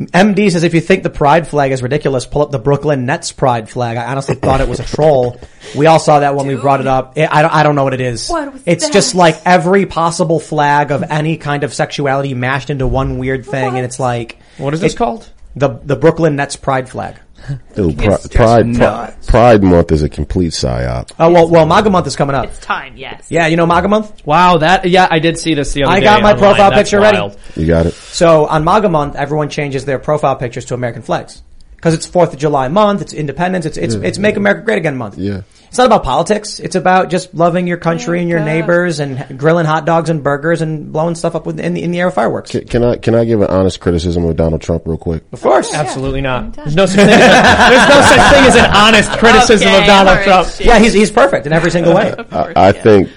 MD 0.00 0.50
says 0.52 0.62
if 0.62 0.74
you 0.74 0.80
think 0.80 1.02
the 1.02 1.10
pride 1.10 1.48
flag 1.48 1.72
is 1.72 1.82
ridiculous, 1.82 2.24
pull 2.24 2.42
up 2.42 2.52
the 2.52 2.58
Brooklyn 2.60 3.04
Nets 3.04 3.32
pride 3.32 3.68
flag. 3.68 3.96
I 3.96 4.04
honestly 4.10 4.36
thought 4.36 4.60
it 4.60 4.68
was 4.68 4.78
a 4.78 4.84
troll. 4.84 5.40
We 5.76 5.86
all 5.86 5.98
saw 5.98 6.20
that 6.20 6.36
when 6.36 6.46
we 6.46 6.54
brought 6.54 6.80
it 6.80 6.86
up. 6.86 7.14
I 7.16 7.26
I 7.26 7.42
don't, 7.42 7.54
I 7.54 7.62
don't 7.64 7.74
know 7.74 7.82
what 7.84 7.94
it 7.94 8.00
is. 8.00 8.28
What 8.28 8.52
was 8.52 8.62
it's 8.64 8.84
that? 8.86 8.92
just 8.92 9.16
like 9.16 9.36
every 9.44 9.86
possible 9.86 10.38
flag 10.38 10.92
of 10.92 11.02
any 11.02 11.36
kind 11.36 11.64
of 11.64 11.74
sexuality 11.74 12.32
mashed 12.34 12.70
into 12.70 12.86
one 12.86 13.18
weird 13.18 13.44
thing, 13.44 13.74
and 13.76 13.84
it's 13.84 13.98
like 13.98 14.38
What 14.56 14.72
is 14.72 14.80
this 14.80 14.94
it- 14.94 14.96
called? 14.96 15.28
The 15.56 15.80
the 15.82 15.96
Brooklyn 15.96 16.36
Nets 16.36 16.54
pride 16.54 16.88
flag. 16.88 17.16
Dude, 17.74 17.96
pri- 17.98 18.18
Pride, 18.30 18.74
Pri- 18.74 19.14
Pride 19.26 19.62
Month 19.62 19.92
is 19.92 20.02
a 20.02 20.08
complete 20.08 20.52
psyop. 20.52 21.12
Oh 21.18 21.30
well, 21.32 21.48
well, 21.48 21.66
MAGA 21.66 21.90
month 21.90 22.06
is 22.06 22.16
coming 22.16 22.34
up. 22.36 22.46
It's 22.46 22.58
time, 22.58 22.96
yes. 22.96 23.26
Yeah, 23.30 23.46
you 23.46 23.56
know 23.56 23.66
MAGA 23.66 23.88
month. 23.88 24.26
Wow, 24.26 24.58
that 24.58 24.88
yeah, 24.88 25.06
I 25.10 25.18
did 25.18 25.38
see 25.38 25.54
this 25.54 25.72
the 25.72 25.84
other 25.84 25.92
I 25.92 26.00
day. 26.00 26.04
got 26.04 26.22
my 26.22 26.32
online. 26.32 26.38
profile 26.42 26.70
That's 26.70 26.90
picture 26.90 27.00
ready. 27.00 27.34
You 27.56 27.66
got 27.66 27.86
it. 27.86 27.94
So 27.94 28.46
on 28.46 28.64
MAGA 28.64 28.88
month, 28.88 29.16
everyone 29.16 29.48
changes 29.48 29.84
their 29.84 29.98
profile 29.98 30.36
pictures 30.36 30.64
to 30.66 30.74
American 30.74 31.02
flags 31.02 31.42
because 31.76 31.94
it's 31.94 32.06
Fourth 32.06 32.32
of 32.32 32.38
July 32.38 32.68
month. 32.68 33.00
It's 33.02 33.12
Independence. 33.12 33.64
It's 33.66 33.78
it's 33.78 33.94
it's 33.94 34.18
Make 34.18 34.36
America 34.36 34.62
Great 34.62 34.78
Again 34.78 34.96
month. 34.96 35.16
Yeah. 35.16 35.42
It's 35.68 35.78
not 35.78 35.86
about 35.86 36.02
politics. 36.02 36.60
It's 36.60 36.74
about 36.74 37.10
just 37.10 37.34
loving 37.34 37.66
your 37.66 37.76
country 37.76 38.20
and 38.20 38.28
your 38.28 38.40
neighbors 38.40 39.00
and 39.00 39.38
grilling 39.38 39.66
hot 39.66 39.84
dogs 39.84 40.10
and 40.10 40.22
burgers 40.22 40.62
and 40.62 40.92
blowing 40.92 41.14
stuff 41.14 41.34
up 41.34 41.46
with, 41.46 41.60
in, 41.60 41.74
the, 41.74 41.82
in 41.82 41.90
the 41.90 42.00
air 42.00 42.06
with 42.06 42.14
fireworks. 42.14 42.50
Can, 42.50 42.66
can 42.66 42.84
I 42.84 42.96
can 42.96 43.14
I 43.14 43.24
give 43.24 43.40
an 43.42 43.48
honest 43.48 43.78
criticism 43.80 44.24
of 44.24 44.34
Donald 44.36 44.62
Trump 44.62 44.86
real 44.86 44.96
quick? 44.96 45.24
Of 45.32 45.42
course. 45.42 45.72
Absolutely 45.74 46.22
not. 46.22 46.54
There's 46.54 46.74
no 46.74 46.86
such 46.86 46.96
thing. 46.96 47.08
As, 47.10 47.68
there's 47.68 47.88
no 47.88 48.00
such 48.02 48.32
thing 48.34 48.44
as 48.44 48.56
an 48.56 48.70
honest 48.74 49.10
criticism 49.18 49.68
Okay, 49.68 49.80
of 49.80 49.86
Donald 49.86 50.08
all 50.08 50.14
right, 50.14 50.24
Trump. 50.24 50.48
shit. 50.48 50.66
Yeah, 50.66 50.78
he's 50.78 50.92
he's 50.94 51.10
perfect 51.10 51.46
in 51.46 51.52
every 51.52 51.70
single 51.70 51.94
way. 51.94 52.14
I, 52.30 52.68
I 52.68 52.72
think 52.72 53.10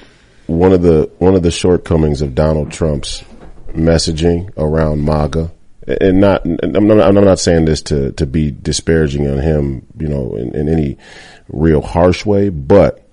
one 0.47 0.73
of 0.73 0.81
the 0.81 1.09
one 1.19 1.35
of 1.35 1.43
the 1.43 1.51
shortcomings 1.51 2.21
of 2.21 2.35
Donald 2.35 2.71
Trump's 2.71 3.23
messaging 3.69 4.51
around 4.57 5.05
MAGA, 5.05 5.51
and 6.01 6.19
not 6.19 6.43
and 6.43 6.75
I'm 6.75 6.87
not, 6.87 6.99
I'm 6.99 7.15
not 7.15 7.39
saying 7.39 7.65
this 7.65 7.81
to 7.83 8.11
to 8.13 8.25
be 8.25 8.51
disparaging 8.51 9.27
on 9.29 9.37
him, 9.37 9.85
you 9.97 10.09
know, 10.09 10.35
in, 10.35 10.53
in 10.53 10.67
any 10.67 10.97
real 11.51 11.81
harsh 11.81 12.25
way, 12.25 12.49
but 12.49 13.11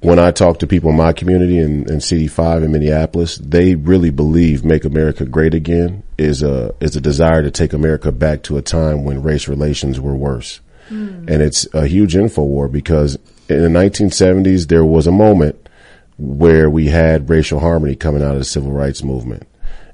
when 0.00 0.18
I 0.18 0.30
talk 0.30 0.60
to 0.60 0.66
people 0.66 0.90
in 0.90 0.96
my 0.96 1.12
community 1.12 1.58
in, 1.58 1.88
in 1.90 1.98
CD5 1.98 2.64
in 2.64 2.72
Minneapolis, 2.72 3.36
they 3.36 3.74
really 3.74 4.10
believe 4.10 4.64
"Make 4.64 4.84
America 4.84 5.24
Great 5.24 5.54
Again" 5.54 6.02
is 6.16 6.42
a 6.42 6.74
is 6.80 6.96
a 6.96 7.00
desire 7.00 7.42
to 7.42 7.50
take 7.50 7.72
America 7.72 8.10
back 8.10 8.42
to 8.44 8.56
a 8.56 8.62
time 8.62 9.04
when 9.04 9.22
race 9.22 9.46
relations 9.48 10.00
were 10.00 10.14
worse, 10.14 10.60
hmm. 10.88 11.26
and 11.28 11.42
it's 11.42 11.66
a 11.74 11.86
huge 11.86 12.16
info 12.16 12.42
war 12.42 12.68
because 12.68 13.18
in 13.48 13.62
the 13.62 13.78
1970s 13.78 14.68
there 14.68 14.84
was 14.84 15.06
a 15.06 15.12
moment 15.12 15.68
where 16.16 16.68
we 16.68 16.86
had 16.86 17.30
racial 17.30 17.60
harmony 17.60 17.96
coming 17.96 18.22
out 18.22 18.32
of 18.32 18.38
the 18.38 18.44
civil 18.44 18.72
rights 18.72 19.02
movement, 19.02 19.46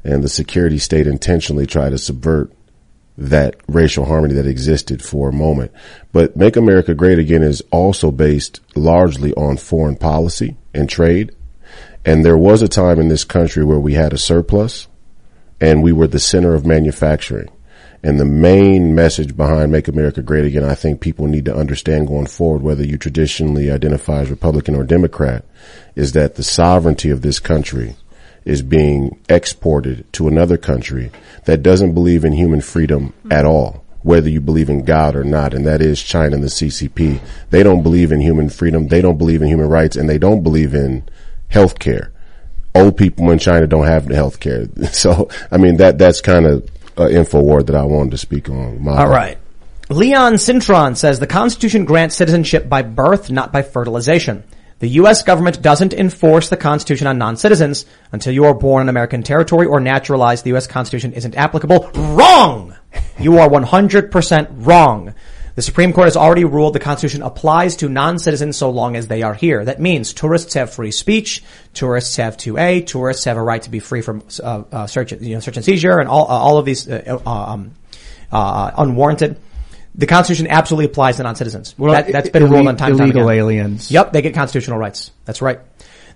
and 0.04 0.22
the 0.22 0.28
security 0.28 0.78
state 0.78 1.06
intentionally 1.06 1.66
tried 1.66 1.90
to 1.90 1.98
subvert 1.98 2.52
that 3.18 3.56
racial 3.66 4.04
harmony 4.04 4.34
that 4.34 4.46
existed 4.46 5.02
for 5.02 5.28
a 5.28 5.32
moment. 5.32 5.72
But 6.12 6.36
Make 6.36 6.56
America 6.56 6.94
Great 6.94 7.18
Again 7.18 7.42
is 7.42 7.62
also 7.70 8.10
based 8.10 8.60
largely 8.74 9.32
on 9.34 9.56
foreign 9.56 9.96
policy 9.96 10.56
and 10.74 10.88
trade. 10.88 11.34
And 12.04 12.24
there 12.24 12.36
was 12.36 12.62
a 12.62 12.68
time 12.68 13.00
in 13.00 13.08
this 13.08 13.24
country 13.24 13.64
where 13.64 13.80
we 13.80 13.94
had 13.94 14.12
a 14.12 14.18
surplus 14.18 14.86
and 15.60 15.82
we 15.82 15.92
were 15.92 16.06
the 16.06 16.20
center 16.20 16.54
of 16.54 16.66
manufacturing. 16.66 17.50
And 18.02 18.20
the 18.20 18.26
main 18.26 18.94
message 18.94 19.36
behind 19.36 19.72
Make 19.72 19.88
America 19.88 20.22
Great 20.22 20.44
Again, 20.44 20.62
I 20.62 20.74
think 20.74 21.00
people 21.00 21.26
need 21.26 21.46
to 21.46 21.56
understand 21.56 22.06
going 22.06 22.26
forward, 22.26 22.62
whether 22.62 22.84
you 22.84 22.98
traditionally 22.98 23.70
identify 23.70 24.20
as 24.20 24.30
Republican 24.30 24.76
or 24.76 24.84
Democrat, 24.84 25.44
is 25.96 26.12
that 26.12 26.36
the 26.36 26.44
sovereignty 26.44 27.10
of 27.10 27.22
this 27.22 27.40
country 27.40 27.96
is 28.46 28.62
being 28.62 29.18
exported 29.28 30.10
to 30.14 30.28
another 30.28 30.56
country 30.56 31.10
that 31.44 31.62
doesn't 31.62 31.92
believe 31.92 32.24
in 32.24 32.32
human 32.32 32.60
freedom 32.62 33.12
at 33.30 33.44
all, 33.44 33.84
whether 34.02 34.30
you 34.30 34.40
believe 34.40 34.70
in 34.70 34.84
God 34.84 35.16
or 35.16 35.24
not, 35.24 35.52
and 35.52 35.66
that 35.66 35.82
is 35.82 36.00
China 36.00 36.36
and 36.36 36.44
the 36.44 36.48
CCP. 36.48 37.20
They 37.50 37.62
don't 37.64 37.82
believe 37.82 38.12
in 38.12 38.20
human 38.20 38.48
freedom, 38.48 38.86
they 38.88 39.02
don't 39.02 39.18
believe 39.18 39.42
in 39.42 39.48
human 39.48 39.68
rights, 39.68 39.96
and 39.96 40.08
they 40.08 40.16
don't 40.18 40.42
believe 40.44 40.74
in 40.74 41.04
health 41.48 41.78
care. 41.80 42.12
Old 42.74 42.96
people 42.96 43.30
in 43.30 43.38
China 43.40 43.66
don't 43.66 43.86
have 43.86 44.06
health 44.06 44.38
care. 44.40 44.66
So, 44.92 45.28
I 45.50 45.56
mean, 45.58 45.78
that, 45.78 45.98
that's 45.98 46.20
kind 46.20 46.46
of 46.46 46.70
an 46.96 47.10
info 47.10 47.40
war 47.40 47.62
that 47.64 47.74
I 47.74 47.82
wanted 47.82 48.12
to 48.12 48.18
speak 48.18 48.48
on. 48.48 48.82
My- 48.82 48.96
All 48.96 49.08
right. 49.08 49.38
Leon 49.88 50.34
Cintron 50.34 50.96
says 50.96 51.18
the 51.20 51.26
Constitution 51.26 51.84
grants 51.84 52.16
citizenship 52.16 52.68
by 52.68 52.82
birth, 52.82 53.30
not 53.30 53.52
by 53.52 53.62
fertilization. 53.62 54.42
The 54.78 54.88
U.S. 55.00 55.22
government 55.22 55.62
doesn't 55.62 55.94
enforce 55.94 56.50
the 56.50 56.56
Constitution 56.56 57.06
on 57.06 57.16
non-citizens. 57.16 57.86
Until 58.12 58.34
you 58.34 58.44
are 58.44 58.54
born 58.54 58.82
on 58.82 58.88
American 58.88 59.22
territory 59.22 59.66
or 59.66 59.80
naturalized, 59.80 60.44
the 60.44 60.50
U.S. 60.50 60.66
Constitution 60.66 61.14
isn't 61.14 61.34
applicable. 61.34 61.90
Wrong! 61.94 62.76
You 63.18 63.38
are 63.38 63.48
100% 63.48 64.66
wrong. 64.66 65.14
The 65.56 65.62
Supreme 65.62 65.94
Court 65.94 66.06
has 66.06 66.18
already 66.18 66.44
ruled 66.44 66.74
the 66.74 66.80
Constitution 66.80 67.22
applies 67.22 67.76
to 67.76 67.88
non-citizens 67.88 68.58
so 68.58 68.68
long 68.68 68.94
as 68.94 69.08
they 69.08 69.22
are 69.22 69.32
here. 69.32 69.64
That 69.64 69.80
means 69.80 70.12
tourists 70.12 70.52
have 70.52 70.74
free 70.74 70.90
speech, 70.90 71.42
tourists 71.72 72.16
have 72.16 72.36
2A, 72.36 72.86
tourists 72.86 73.24
have 73.24 73.38
a 73.38 73.42
right 73.42 73.62
to 73.62 73.70
be 73.70 73.78
free 73.78 74.02
from 74.02 74.22
uh, 74.42 74.64
uh, 74.70 74.86
search, 74.86 75.12
you 75.12 75.34
know, 75.34 75.40
search 75.40 75.56
and 75.56 75.64
seizure, 75.64 75.98
and 75.98 76.10
all 76.10 76.24
uh, 76.30 76.34
all 76.34 76.58
of 76.58 76.66
these 76.66 76.86
uh, 76.86 77.18
uh, 77.24 77.30
um, 77.30 77.72
uh, 78.30 78.70
unwarranted. 78.76 79.40
The 79.96 80.06
Constitution 80.06 80.46
absolutely 80.48 80.86
applies 80.86 81.16
to 81.16 81.22
non-citizens. 81.22 81.74
Well, 81.78 81.92
that, 81.92 82.12
that's 82.12 82.28
been 82.28 82.50
ruled 82.50 82.68
on 82.68 82.76
time 82.76 82.90
and 82.90 82.98
time 82.98 83.10
illegal 83.10 83.30
aliens. 83.30 83.90
Yep, 83.90 84.12
they 84.12 84.20
get 84.20 84.34
constitutional 84.34 84.78
rights. 84.78 85.10
That's 85.24 85.40
right. 85.40 85.58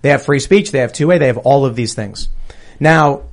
They 0.03 0.09
have 0.09 0.23
free 0.23 0.39
speech. 0.39 0.71
They 0.71 0.79
have 0.79 0.93
2A. 0.93 1.19
They 1.19 1.27
have 1.27 1.39
all 1.39 1.65
of 1.65 1.75
these 1.75 1.95
things. 1.95 2.29
Now, 2.79 3.23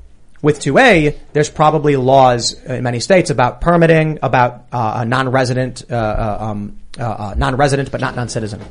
with 0.41 0.61
2A, 0.61 1.19
there's 1.33 1.51
probably 1.51 1.97
laws 1.97 2.53
in 2.65 2.83
many 2.83 3.01
states 3.01 3.31
about 3.31 3.61
permitting, 3.61 4.20
about 4.23 4.66
uh, 4.73 4.99
a 4.99 5.05
non-resident, 5.05 5.85
uh, 5.91 5.95
uh, 5.95 6.39
um, 6.41 6.79
uh, 6.99 7.03
uh, 7.05 7.35
non-resident, 7.37 7.91
but 7.91 8.01
not 8.01 8.16
non-citizen. 8.16 8.62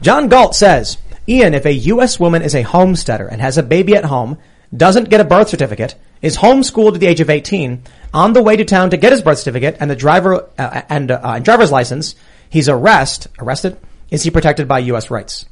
John 0.00 0.28
Galt 0.28 0.54
says, 0.54 0.98
Ian, 1.28 1.54
if 1.54 1.64
a 1.64 1.72
U.S. 1.72 2.18
woman 2.20 2.42
is 2.42 2.54
a 2.54 2.62
homesteader 2.62 3.26
and 3.26 3.40
has 3.40 3.56
a 3.56 3.62
baby 3.62 3.94
at 3.94 4.04
home, 4.04 4.38
doesn't 4.74 5.10
get 5.10 5.20
a 5.20 5.24
birth 5.24 5.48
certificate, 5.48 5.94
is 6.20 6.36
homeschooled 6.36 6.94
to 6.94 6.98
the 6.98 7.06
age 7.06 7.20
of 7.20 7.30
18, 7.30 7.82
on 8.14 8.32
the 8.32 8.42
way 8.42 8.56
to 8.56 8.64
town 8.64 8.90
to 8.90 8.96
get 8.96 9.12
his 9.12 9.22
birth 9.22 9.38
certificate 9.38 9.76
and 9.80 9.90
the 9.90 9.96
driver 9.96 10.48
uh, 10.58 10.82
and, 10.88 11.10
uh, 11.10 11.20
and 11.24 11.44
driver's 11.44 11.70
license, 11.70 12.14
he's 12.48 12.68
arrest 12.68 13.28
arrested. 13.38 13.78
Is 14.10 14.22
he 14.22 14.30
protected 14.30 14.68
by 14.68 14.80
U.S. 14.80 15.10
rights? 15.10 15.46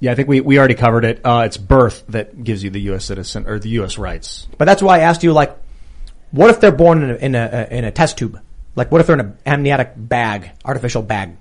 Yeah, 0.00 0.12
I 0.12 0.14
think 0.14 0.28
we, 0.28 0.40
we 0.40 0.58
already 0.58 0.74
covered 0.74 1.04
it. 1.04 1.20
Uh, 1.24 1.44
it's 1.46 1.56
birth 1.56 2.04
that 2.08 2.42
gives 2.42 2.62
you 2.62 2.70
the 2.70 2.80
U.S. 2.82 3.04
citizen 3.04 3.46
or 3.46 3.58
the 3.58 3.70
U.S. 3.70 3.98
rights. 3.98 4.46
But 4.58 4.66
that's 4.66 4.82
why 4.82 4.98
I 4.98 5.00
asked 5.00 5.22
you, 5.22 5.32
like, 5.32 5.56
what 6.30 6.50
if 6.50 6.60
they're 6.60 6.72
born 6.72 7.02
in 7.02 7.10
a, 7.10 7.14
in 7.14 7.34
a, 7.34 7.68
in 7.70 7.84
a 7.84 7.90
test 7.90 8.18
tube? 8.18 8.40
Like, 8.74 8.92
what 8.92 9.00
if 9.00 9.06
they're 9.06 9.18
in 9.18 9.20
an 9.20 9.38
amniotic 9.46 9.92
bag, 9.96 10.50
artificial 10.64 11.02
bag? 11.02 11.36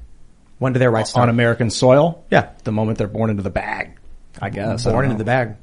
When 0.57 0.71
do 0.71 0.79
their 0.79 0.91
rights 0.91 1.09
start? 1.09 1.23
on 1.23 1.29
American 1.29 1.69
soil. 1.69 2.23
Yeah, 2.31 2.51
the 2.63 2.71
moment 2.71 2.97
they're 2.97 3.07
born 3.07 3.29
into 3.29 3.43
the 3.43 3.49
bag. 3.49 3.99
I 4.41 4.49
guess 4.49 4.83
Born 4.83 4.95
don't 4.95 5.05
into 5.05 5.17
the 5.17 5.25
bag. 5.25 5.55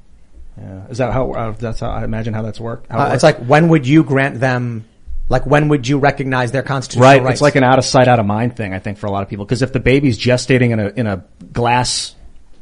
Yeah, 0.58 0.86
is 0.88 0.98
that 0.98 1.12
how? 1.12 1.32
Uh, 1.32 1.52
that's 1.52 1.80
how 1.80 1.90
I 1.90 2.04
imagine 2.04 2.34
how 2.34 2.42
that's 2.42 2.60
work. 2.60 2.86
How 2.88 2.98
it 2.98 3.00
Uh, 3.00 3.04
works? 3.04 3.14
it's 3.14 3.22
like, 3.22 3.38
when 3.38 3.68
would 3.68 3.86
you 3.86 4.04
grant 4.04 4.38
them, 4.38 4.84
like, 5.28 5.46
when 5.46 5.68
would 5.68 5.88
you 5.88 5.98
recognize 5.98 6.52
their 6.52 6.62
constitutional 6.62 7.08
right. 7.08 7.22
rights? 7.22 7.36
It's 7.36 7.42
like 7.42 7.56
an 7.56 7.64
out 7.64 7.78
of 7.78 7.84
sight, 7.84 8.06
out 8.06 8.18
of 8.18 8.26
mind 8.26 8.56
thing. 8.56 8.74
I 8.74 8.78
think 8.78 8.98
for 8.98 9.06
a 9.06 9.10
lot 9.10 9.22
of 9.22 9.28
people, 9.28 9.44
because 9.44 9.62
if 9.62 9.72
the 9.72 9.80
baby's 9.80 10.18
gestating 10.18 10.70
in 10.70 10.80
a 10.80 10.88
in 10.88 11.06
a 11.06 11.24
glass 11.52 12.14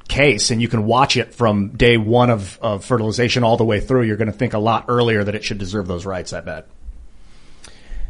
case 0.09 0.51
and 0.51 0.61
you 0.61 0.69
can 0.69 0.85
watch 0.87 1.17
it 1.17 1.35
from 1.35 1.69
day 1.69 1.97
one 1.97 2.31
of, 2.31 2.59
of 2.61 2.85
fertilization 2.85 3.45
all 3.45 3.57
the 3.57 3.65
way 3.65 3.81
through, 3.81 4.03
you're 4.03 4.17
going 4.17 4.31
to 4.31 4.37
think 4.37 4.55
a 4.55 4.59
lot 4.59 4.87
earlier 4.89 5.23
that 5.23 5.35
it 5.35 5.45
should 5.45 5.59
deserve 5.59 5.87
those 5.87 6.05
rights. 6.05 6.33
I 6.33 6.41
bet. 6.41 6.67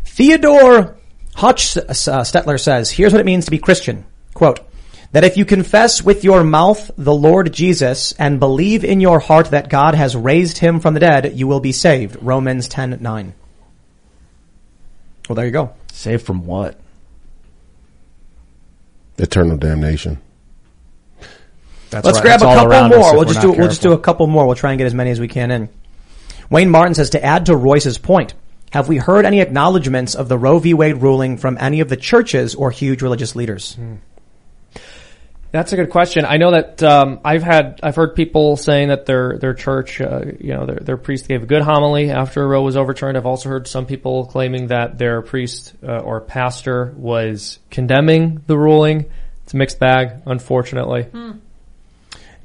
Theodore 0.05 0.97
Hutch 1.35 1.77
uh, 1.77 1.82
Stetler 1.90 2.59
says, 2.59 2.90
here's 2.90 3.12
what 3.12 3.20
it 3.20 3.27
means 3.27 3.44
to 3.47 3.51
be 3.51 3.59
Christian. 3.59 4.05
Quote, 4.35 4.61
that 5.12 5.24
if 5.24 5.37
you 5.37 5.45
confess 5.45 6.03
with 6.03 6.24
your 6.24 6.45
mouth 6.45 6.91
the 6.97 7.15
Lord 7.15 7.53
Jesus 7.53 8.12
and 8.12 8.39
believe 8.39 8.85
in 8.85 9.01
your 9.01 9.19
heart 9.19 9.51
that 9.51 9.69
God 9.69 9.95
has 9.95 10.16
raised 10.16 10.59
him 10.59 10.81
from 10.81 10.95
the 10.95 11.01
dead, 11.01 11.37
you 11.37 11.47
will 11.47 11.61
be 11.61 11.73
saved. 11.73 12.16
Romans 12.20 12.69
10, 12.69 12.99
9. 13.01 13.35
Well, 15.28 15.37
there 15.37 15.47
you 15.47 15.53
go. 15.53 15.73
Saved 15.93 16.24
from 16.24 16.47
what? 16.47 16.78
Eternal 19.19 19.57
damnation. 19.57 20.20
That's 21.91 22.07
Let's 22.07 22.19
right. 22.19 22.23
grab 22.23 22.35
It's 22.37 22.45
a 22.45 22.55
couple 22.55 22.99
more. 22.99 23.15
We'll 23.15 23.24
just 23.24 23.37
not 23.37 23.43
do 23.43 23.53
we'll 23.53 23.69
just 23.69 23.82
do 23.82 23.93
a 23.93 23.99
couple 23.99 24.27
more. 24.28 24.47
We'll 24.47 24.55
try 24.55 24.70
and 24.70 24.78
get 24.78 24.87
as 24.87 24.95
many 24.95 25.11
as 25.11 25.20
we 25.20 25.28
can 25.28 25.51
in. 25.51 25.69
Wayne 26.49 26.70
Martin 26.70 26.95
says 26.95 27.11
to 27.11 27.24
add 27.24 27.47
to 27.47 27.57
Royce's 27.57 27.99
point, 27.99 28.35
Have 28.70 28.89
we 28.89 28.97
heard 28.97 29.24
any 29.24 29.41
acknowledgments 29.41 30.15
of 30.15 30.28
the 30.28 30.39
Roe 30.39 30.59
v. 30.59 30.73
Wade 30.73 30.97
ruling 30.99 31.37
from 31.37 31.59
any 31.61 31.81
of 31.81 31.89
the 31.89 31.97
churches 31.97 32.55
or 32.55 32.70
huge 32.70 33.03
religious 33.03 33.37
leaders? 33.37 33.74
Hmm. 33.74 33.97
That's 35.52 35.72
a 35.72 35.77
good 35.77 35.90
question. 35.90 36.24
I 36.24 36.36
know 36.36 36.52
that 36.52 36.81
um, 36.82 37.20
I've 37.24 37.43
had 37.43 37.81
I've 37.82 37.97
heard 37.97 38.14
people 38.14 38.56
saying 38.56 38.89
that 38.89 39.06
their 39.06 39.36
their 39.36 39.52
church, 39.52 40.01
uh, 40.01 40.22
you 40.39 40.55
know, 40.55 40.64
their 40.64 40.77
their 40.77 40.97
priest 40.97 41.27
gave 41.27 41.43
a 41.43 41.47
good 41.47 41.62
homily 41.62 42.10
after 42.10 42.47
Roe 42.47 42.62
was 42.62 42.77
overturned. 42.77 43.16
I've 43.16 43.27
also 43.27 43.48
heard 43.48 43.66
some 43.66 43.85
people 43.85 44.27
claiming 44.27 44.68
that 44.68 44.97
their 44.97 45.22
priest 45.22 45.74
uh, 45.82 45.98
or 45.98 46.20
pastor 46.20 46.94
was 46.97 47.59
condemning 47.68 48.43
the 48.47 48.56
ruling. 48.56 49.10
It's 49.43 49.52
a 49.52 49.56
mixed 49.56 49.81
bag, 49.81 50.22
unfortunately. 50.24 51.09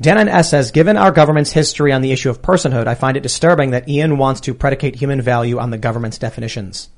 Dan 0.02 0.28
S 0.28 0.50
says, 0.50 0.72
given 0.72 0.98
our 0.98 1.12
government's 1.12 1.52
history 1.52 1.94
on 1.94 2.02
the 2.02 2.12
issue 2.12 2.30
of 2.30 2.42
personhood, 2.42 2.88
I 2.88 2.96
find 2.96 3.16
it 3.16 3.24
disturbing 3.24 3.72
that 3.72 3.88
Ian 3.88 4.18
wants 4.18 4.42
to 4.42 4.54
predicate 4.56 4.96
human 4.96 5.22
value 5.22 5.60
on 5.60 5.70
the 5.70 5.78
government's 5.78 6.18
definitions. 6.18 6.90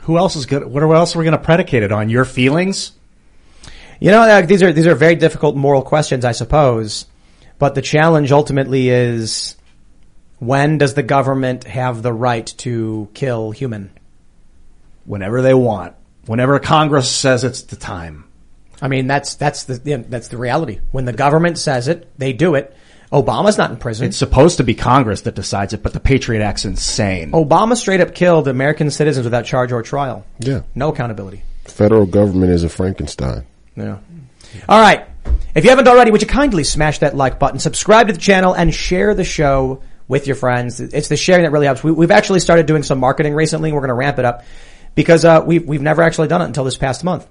Who 0.00 0.16
else 0.16 0.34
is 0.36 0.46
good? 0.46 0.66
What 0.66 0.82
else 0.82 1.14
are 1.14 1.18
we 1.18 1.26
going 1.26 1.36
to 1.36 1.44
predicate 1.44 1.82
it 1.82 1.92
on? 1.92 2.08
Your 2.08 2.24
feelings? 2.24 2.92
You 4.00 4.10
know, 4.10 4.22
uh, 4.22 4.42
these 4.42 4.62
are 4.62 4.72
these 4.72 4.86
are 4.86 4.94
very 4.94 5.16
difficult 5.16 5.56
moral 5.56 5.82
questions, 5.82 6.24
I 6.24 6.32
suppose. 6.32 7.06
But 7.58 7.74
the 7.74 7.82
challenge 7.82 8.30
ultimately 8.30 8.88
is 8.88 9.56
when 10.38 10.78
does 10.78 10.94
the 10.94 11.02
government 11.02 11.64
have 11.64 12.02
the 12.02 12.12
right 12.12 12.46
to 12.58 13.08
kill 13.14 13.50
human? 13.50 13.90
Whenever 15.04 15.42
they 15.42 15.54
want. 15.54 15.94
Whenever 16.26 16.58
Congress 16.60 17.10
says 17.10 17.42
it's 17.42 17.62
the 17.62 17.76
time. 17.76 18.24
I 18.80 18.88
mean, 18.88 19.06
that's 19.06 19.34
that's 19.34 19.64
the 19.64 19.80
yeah, 19.84 20.02
that's 20.08 20.28
the 20.28 20.36
reality. 20.36 20.80
When 20.92 21.04
the 21.04 21.12
government 21.12 21.58
says 21.58 21.88
it, 21.88 22.08
they 22.18 22.32
do 22.32 22.54
it. 22.54 22.76
Obama's 23.10 23.56
not 23.56 23.70
in 23.70 23.78
prison. 23.78 24.06
It's 24.06 24.18
supposed 24.18 24.58
to 24.58 24.64
be 24.64 24.74
Congress 24.74 25.22
that 25.22 25.34
decides 25.34 25.72
it, 25.72 25.82
but 25.82 25.94
the 25.94 26.00
Patriot 26.00 26.42
Act's 26.42 26.66
insane. 26.66 27.32
Obama 27.32 27.74
straight 27.74 28.00
up 28.00 28.14
killed 28.14 28.46
American 28.46 28.90
citizens 28.90 29.24
without 29.24 29.46
charge 29.46 29.72
or 29.72 29.82
trial. 29.82 30.26
Yeah. 30.38 30.60
No 30.74 30.90
accountability. 30.90 31.42
Federal 31.64 32.04
government 32.04 32.52
is 32.52 32.64
a 32.64 32.68
Frankenstein. 32.68 33.46
Yeah. 33.78 33.98
All 34.68 34.80
right. 34.80 35.06
If 35.54 35.64
you 35.64 35.70
haven't 35.70 35.88
already, 35.88 36.10
would 36.10 36.22
you 36.22 36.28
kindly 36.28 36.64
smash 36.64 37.00
that 37.00 37.16
like 37.16 37.38
button, 37.38 37.58
subscribe 37.58 38.08
to 38.08 38.12
the 38.12 38.18
channel, 38.18 38.54
and 38.54 38.72
share 38.72 39.14
the 39.14 39.24
show 39.24 39.82
with 40.06 40.26
your 40.26 40.36
friends? 40.36 40.80
It's 40.80 41.08
the 41.08 41.16
sharing 41.16 41.44
that 41.44 41.50
really 41.50 41.66
helps. 41.66 41.82
We, 41.82 41.92
we've 41.92 42.10
actually 42.10 42.40
started 42.40 42.66
doing 42.66 42.82
some 42.82 42.98
marketing 42.98 43.34
recently. 43.34 43.72
We're 43.72 43.80
going 43.80 43.88
to 43.88 43.94
ramp 43.94 44.18
it 44.18 44.24
up 44.24 44.44
because 44.94 45.24
uh, 45.24 45.42
we've 45.46 45.66
we've 45.66 45.82
never 45.82 46.02
actually 46.02 46.28
done 46.28 46.42
it 46.42 46.46
until 46.46 46.64
this 46.64 46.76
past 46.76 47.04
month. 47.04 47.26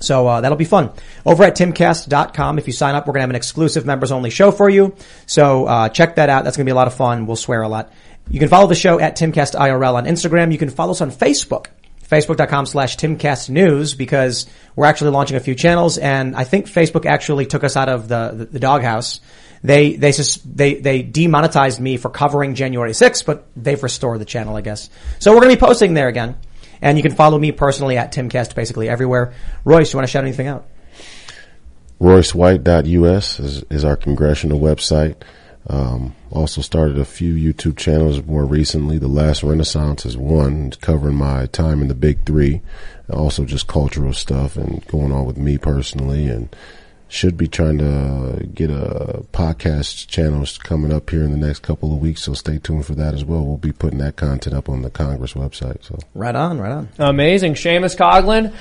So 0.00 0.26
uh, 0.26 0.40
that'll 0.40 0.58
be 0.58 0.64
fun. 0.64 0.90
Over 1.24 1.44
at 1.44 1.56
timcast.com, 1.56 2.58
if 2.58 2.66
you 2.66 2.72
sign 2.72 2.94
up, 2.94 3.06
we're 3.06 3.12
going 3.12 3.20
to 3.20 3.22
have 3.22 3.30
an 3.30 3.36
exclusive 3.36 3.86
members 3.86 4.12
only 4.12 4.30
show 4.30 4.50
for 4.50 4.68
you. 4.68 4.94
So 5.26 5.66
uh, 5.66 5.88
check 5.88 6.16
that 6.16 6.28
out. 6.28 6.44
That's 6.44 6.56
going 6.56 6.66
to 6.66 6.68
be 6.68 6.72
a 6.72 6.76
lot 6.76 6.86
of 6.86 6.94
fun. 6.94 7.26
We'll 7.26 7.36
swear 7.36 7.62
a 7.62 7.68
lot. 7.68 7.92
You 8.28 8.40
can 8.40 8.48
follow 8.48 8.66
the 8.66 8.74
show 8.74 8.98
at 8.98 9.16
timcastirl 9.16 9.94
on 9.94 10.04
Instagram. 10.04 10.52
You 10.52 10.58
can 10.58 10.70
follow 10.70 10.90
us 10.90 11.00
on 11.00 11.10
Facebook. 11.10 11.66
Facebook.com 12.08 12.66
slash 12.66 12.96
Timcast 12.96 13.50
News 13.50 13.94
because 13.94 14.46
we're 14.74 14.86
actually 14.86 15.10
launching 15.10 15.36
a 15.36 15.40
few 15.40 15.54
channels 15.54 15.98
and 15.98 16.36
I 16.36 16.44
think 16.44 16.66
Facebook 16.66 17.06
actually 17.06 17.46
took 17.46 17.64
us 17.64 17.76
out 17.76 17.88
of 17.88 18.08
the, 18.08 18.32
the, 18.34 18.44
the 18.46 18.58
doghouse. 18.60 19.20
They, 19.62 19.96
they, 19.96 20.12
they, 20.44 20.74
they 20.74 21.02
demonetized 21.02 21.80
me 21.80 21.96
for 21.96 22.08
covering 22.08 22.54
January 22.54 22.92
6th, 22.92 23.26
but 23.26 23.46
they've 23.56 23.82
restored 23.82 24.20
the 24.20 24.24
channel, 24.24 24.54
I 24.56 24.60
guess. 24.60 24.90
So 25.18 25.32
we're 25.32 25.40
going 25.40 25.50
to 25.50 25.56
be 25.56 25.66
posting 25.66 25.94
there 25.94 26.08
again. 26.08 26.36
And 26.80 26.96
you 26.98 27.02
can 27.02 27.14
follow 27.14 27.38
me 27.38 27.52
personally 27.52 27.96
at 27.96 28.12
Timcast 28.12 28.54
basically 28.54 28.88
everywhere. 28.88 29.32
Royce, 29.64 29.90
do 29.90 29.94
you 29.94 29.98
want 29.98 30.08
to 30.08 30.12
shout 30.12 30.24
anything 30.24 30.46
out? 30.46 30.66
RoyceWhite.us 32.00 33.40
is, 33.40 33.64
is 33.70 33.84
our 33.84 33.96
congressional 33.96 34.60
website. 34.60 35.16
Um, 35.68 36.14
also 36.30 36.60
started 36.60 36.98
a 36.98 37.04
few 37.04 37.34
YouTube 37.34 37.76
channels 37.76 38.22
more 38.24 38.44
recently. 38.44 38.98
The 38.98 39.08
Last 39.08 39.42
Renaissance 39.42 40.06
is 40.06 40.16
one 40.16 40.70
covering 40.80 41.16
my 41.16 41.46
time 41.46 41.82
in 41.82 41.88
the 41.88 41.94
big 41.94 42.24
three. 42.24 42.60
Also 43.10 43.44
just 43.44 43.66
cultural 43.66 44.12
stuff 44.12 44.56
and 44.56 44.86
going 44.86 45.12
on 45.12 45.24
with 45.24 45.36
me 45.36 45.58
personally 45.58 46.28
and 46.28 46.54
should 47.08 47.36
be 47.36 47.46
trying 47.46 47.78
to 47.78 48.46
get 48.54 48.70
a 48.70 49.24
podcast 49.32 50.08
channel 50.08 50.44
coming 50.64 50.92
up 50.92 51.08
here 51.10 51.22
in 51.22 51.30
the 51.30 51.46
next 51.46 51.60
couple 51.60 51.92
of 51.92 52.00
weeks. 52.00 52.22
So 52.22 52.34
stay 52.34 52.58
tuned 52.58 52.86
for 52.86 52.94
that 52.94 53.14
as 53.14 53.24
well. 53.24 53.44
We'll 53.44 53.56
be 53.56 53.72
putting 53.72 53.98
that 53.98 54.16
content 54.16 54.56
up 54.56 54.68
on 54.68 54.82
the 54.82 54.90
Congress 54.90 55.34
website. 55.34 55.84
So 55.84 55.98
Right 56.14 56.34
on, 56.34 56.60
right 56.60 56.72
on. 56.72 56.88
Amazing. 56.98 57.54
Seamus 57.54 57.96
Coughlin. 57.96 58.52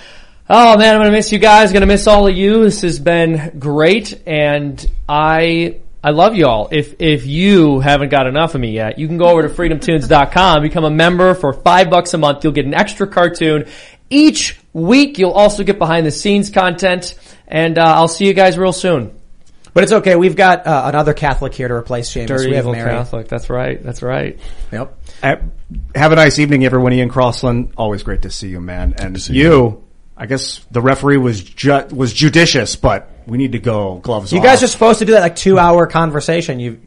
Oh 0.48 0.78
man, 0.78 0.94
I'm 0.94 1.00
gonna 1.00 1.12
miss 1.12 1.32
you 1.32 1.40
guys. 1.40 1.74
Gonna 1.74 1.88
miss 1.88 2.06
all 2.06 2.28
of 2.28 2.36
you. 2.36 2.64
This 2.64 2.82
has 2.82 3.00
been 3.00 3.58
great, 3.58 4.22
and 4.28 4.86
I 5.10 5.78
I 6.06 6.12
love 6.12 6.36
you 6.36 6.46
all. 6.46 6.70
If 6.72 7.02
if 7.02 7.26
you 7.26 7.80
haven't 7.80 8.10
got 8.10 8.28
enough 8.28 8.54
of 8.54 8.62
me 8.62 8.70
yet, 8.70 9.00
you 9.00 9.08
can 9.08 9.18
go 9.18 9.26
over 9.26 9.42
to 9.42 9.50
freedomtoons.com, 9.50 10.62
become 10.62 10.84
a 10.84 10.92
member 10.92 11.34
for 11.34 11.52
five 11.52 11.90
bucks 11.90 12.14
a 12.14 12.20
month. 12.20 12.44
You'll 12.44 12.54
get 12.54 12.68
an 12.68 12.76
extra 12.76 13.08
cartoon 13.08 13.66
each 14.12 14.60
week. 14.72 15.18
You'll 15.18 15.32
also 15.32 15.64
get 15.64 15.80
behind 15.80 16.06
the 16.06 16.12
scenes 16.12 16.52
content, 16.52 17.16
and 17.48 17.80
uh, 17.80 17.82
I'll 17.82 18.08
see 18.08 18.28
you 18.28 18.36
guys 18.36 18.56
real 18.56 18.72
soon. 18.72 19.20
But 19.74 19.84
it's 19.84 19.94
okay. 19.94 20.16
We've 20.16 20.36
got 20.36 20.68
uh, 20.68 20.84
another 20.86 21.16
Catholic 21.16 21.56
here 21.56 21.68
to 21.70 21.74
replace 21.74 22.12
Seamus. 22.12 22.28
Dirty 22.28 22.50
we 22.52 22.56
have 22.56 22.66
evil 22.66 22.74
Mary. 22.74 22.92
Catholic. 22.92 23.28
That's 23.28 23.50
right. 23.50 23.82
That's 23.82 24.04
right. 24.04 24.40
Yep. 24.72 25.00
Uh, 25.24 25.36
Have 25.96 26.12
a 26.12 26.16
nice 26.16 26.38
evening, 26.38 26.66
everyone. 26.66 26.94
Ian 26.94 27.10
Crossland, 27.10 27.74
always 27.78 28.04
great 28.04 28.22
to 28.22 28.30
see 28.30 28.50
you, 28.50 28.62
man. 28.62 28.94
And 29.00 29.20
see 29.20 29.34
you, 29.34 29.44
you. 29.52 29.84
I 30.16 30.28
guess 30.28 30.64
the 30.70 30.82
referee 30.82 31.18
was 31.18 31.44
ju- 31.44 31.88
was 31.92 32.14
judicious, 32.14 32.76
but 32.76 33.10
we 33.28 33.38
need 33.38 33.52
to 33.54 33.60
go 33.60 33.96
gloves 33.96 34.32
You 34.32 34.40
off. 34.40 34.44
guys 34.46 34.64
are 34.64 34.68
supposed 34.68 35.00
to 35.00 35.06
do 35.06 35.14
that 35.14 35.22
like 35.22 35.36
two 35.36 35.58
hour 35.60 35.88
conversation. 35.88 36.58
Oh, 36.58 36.64
you 36.64 36.80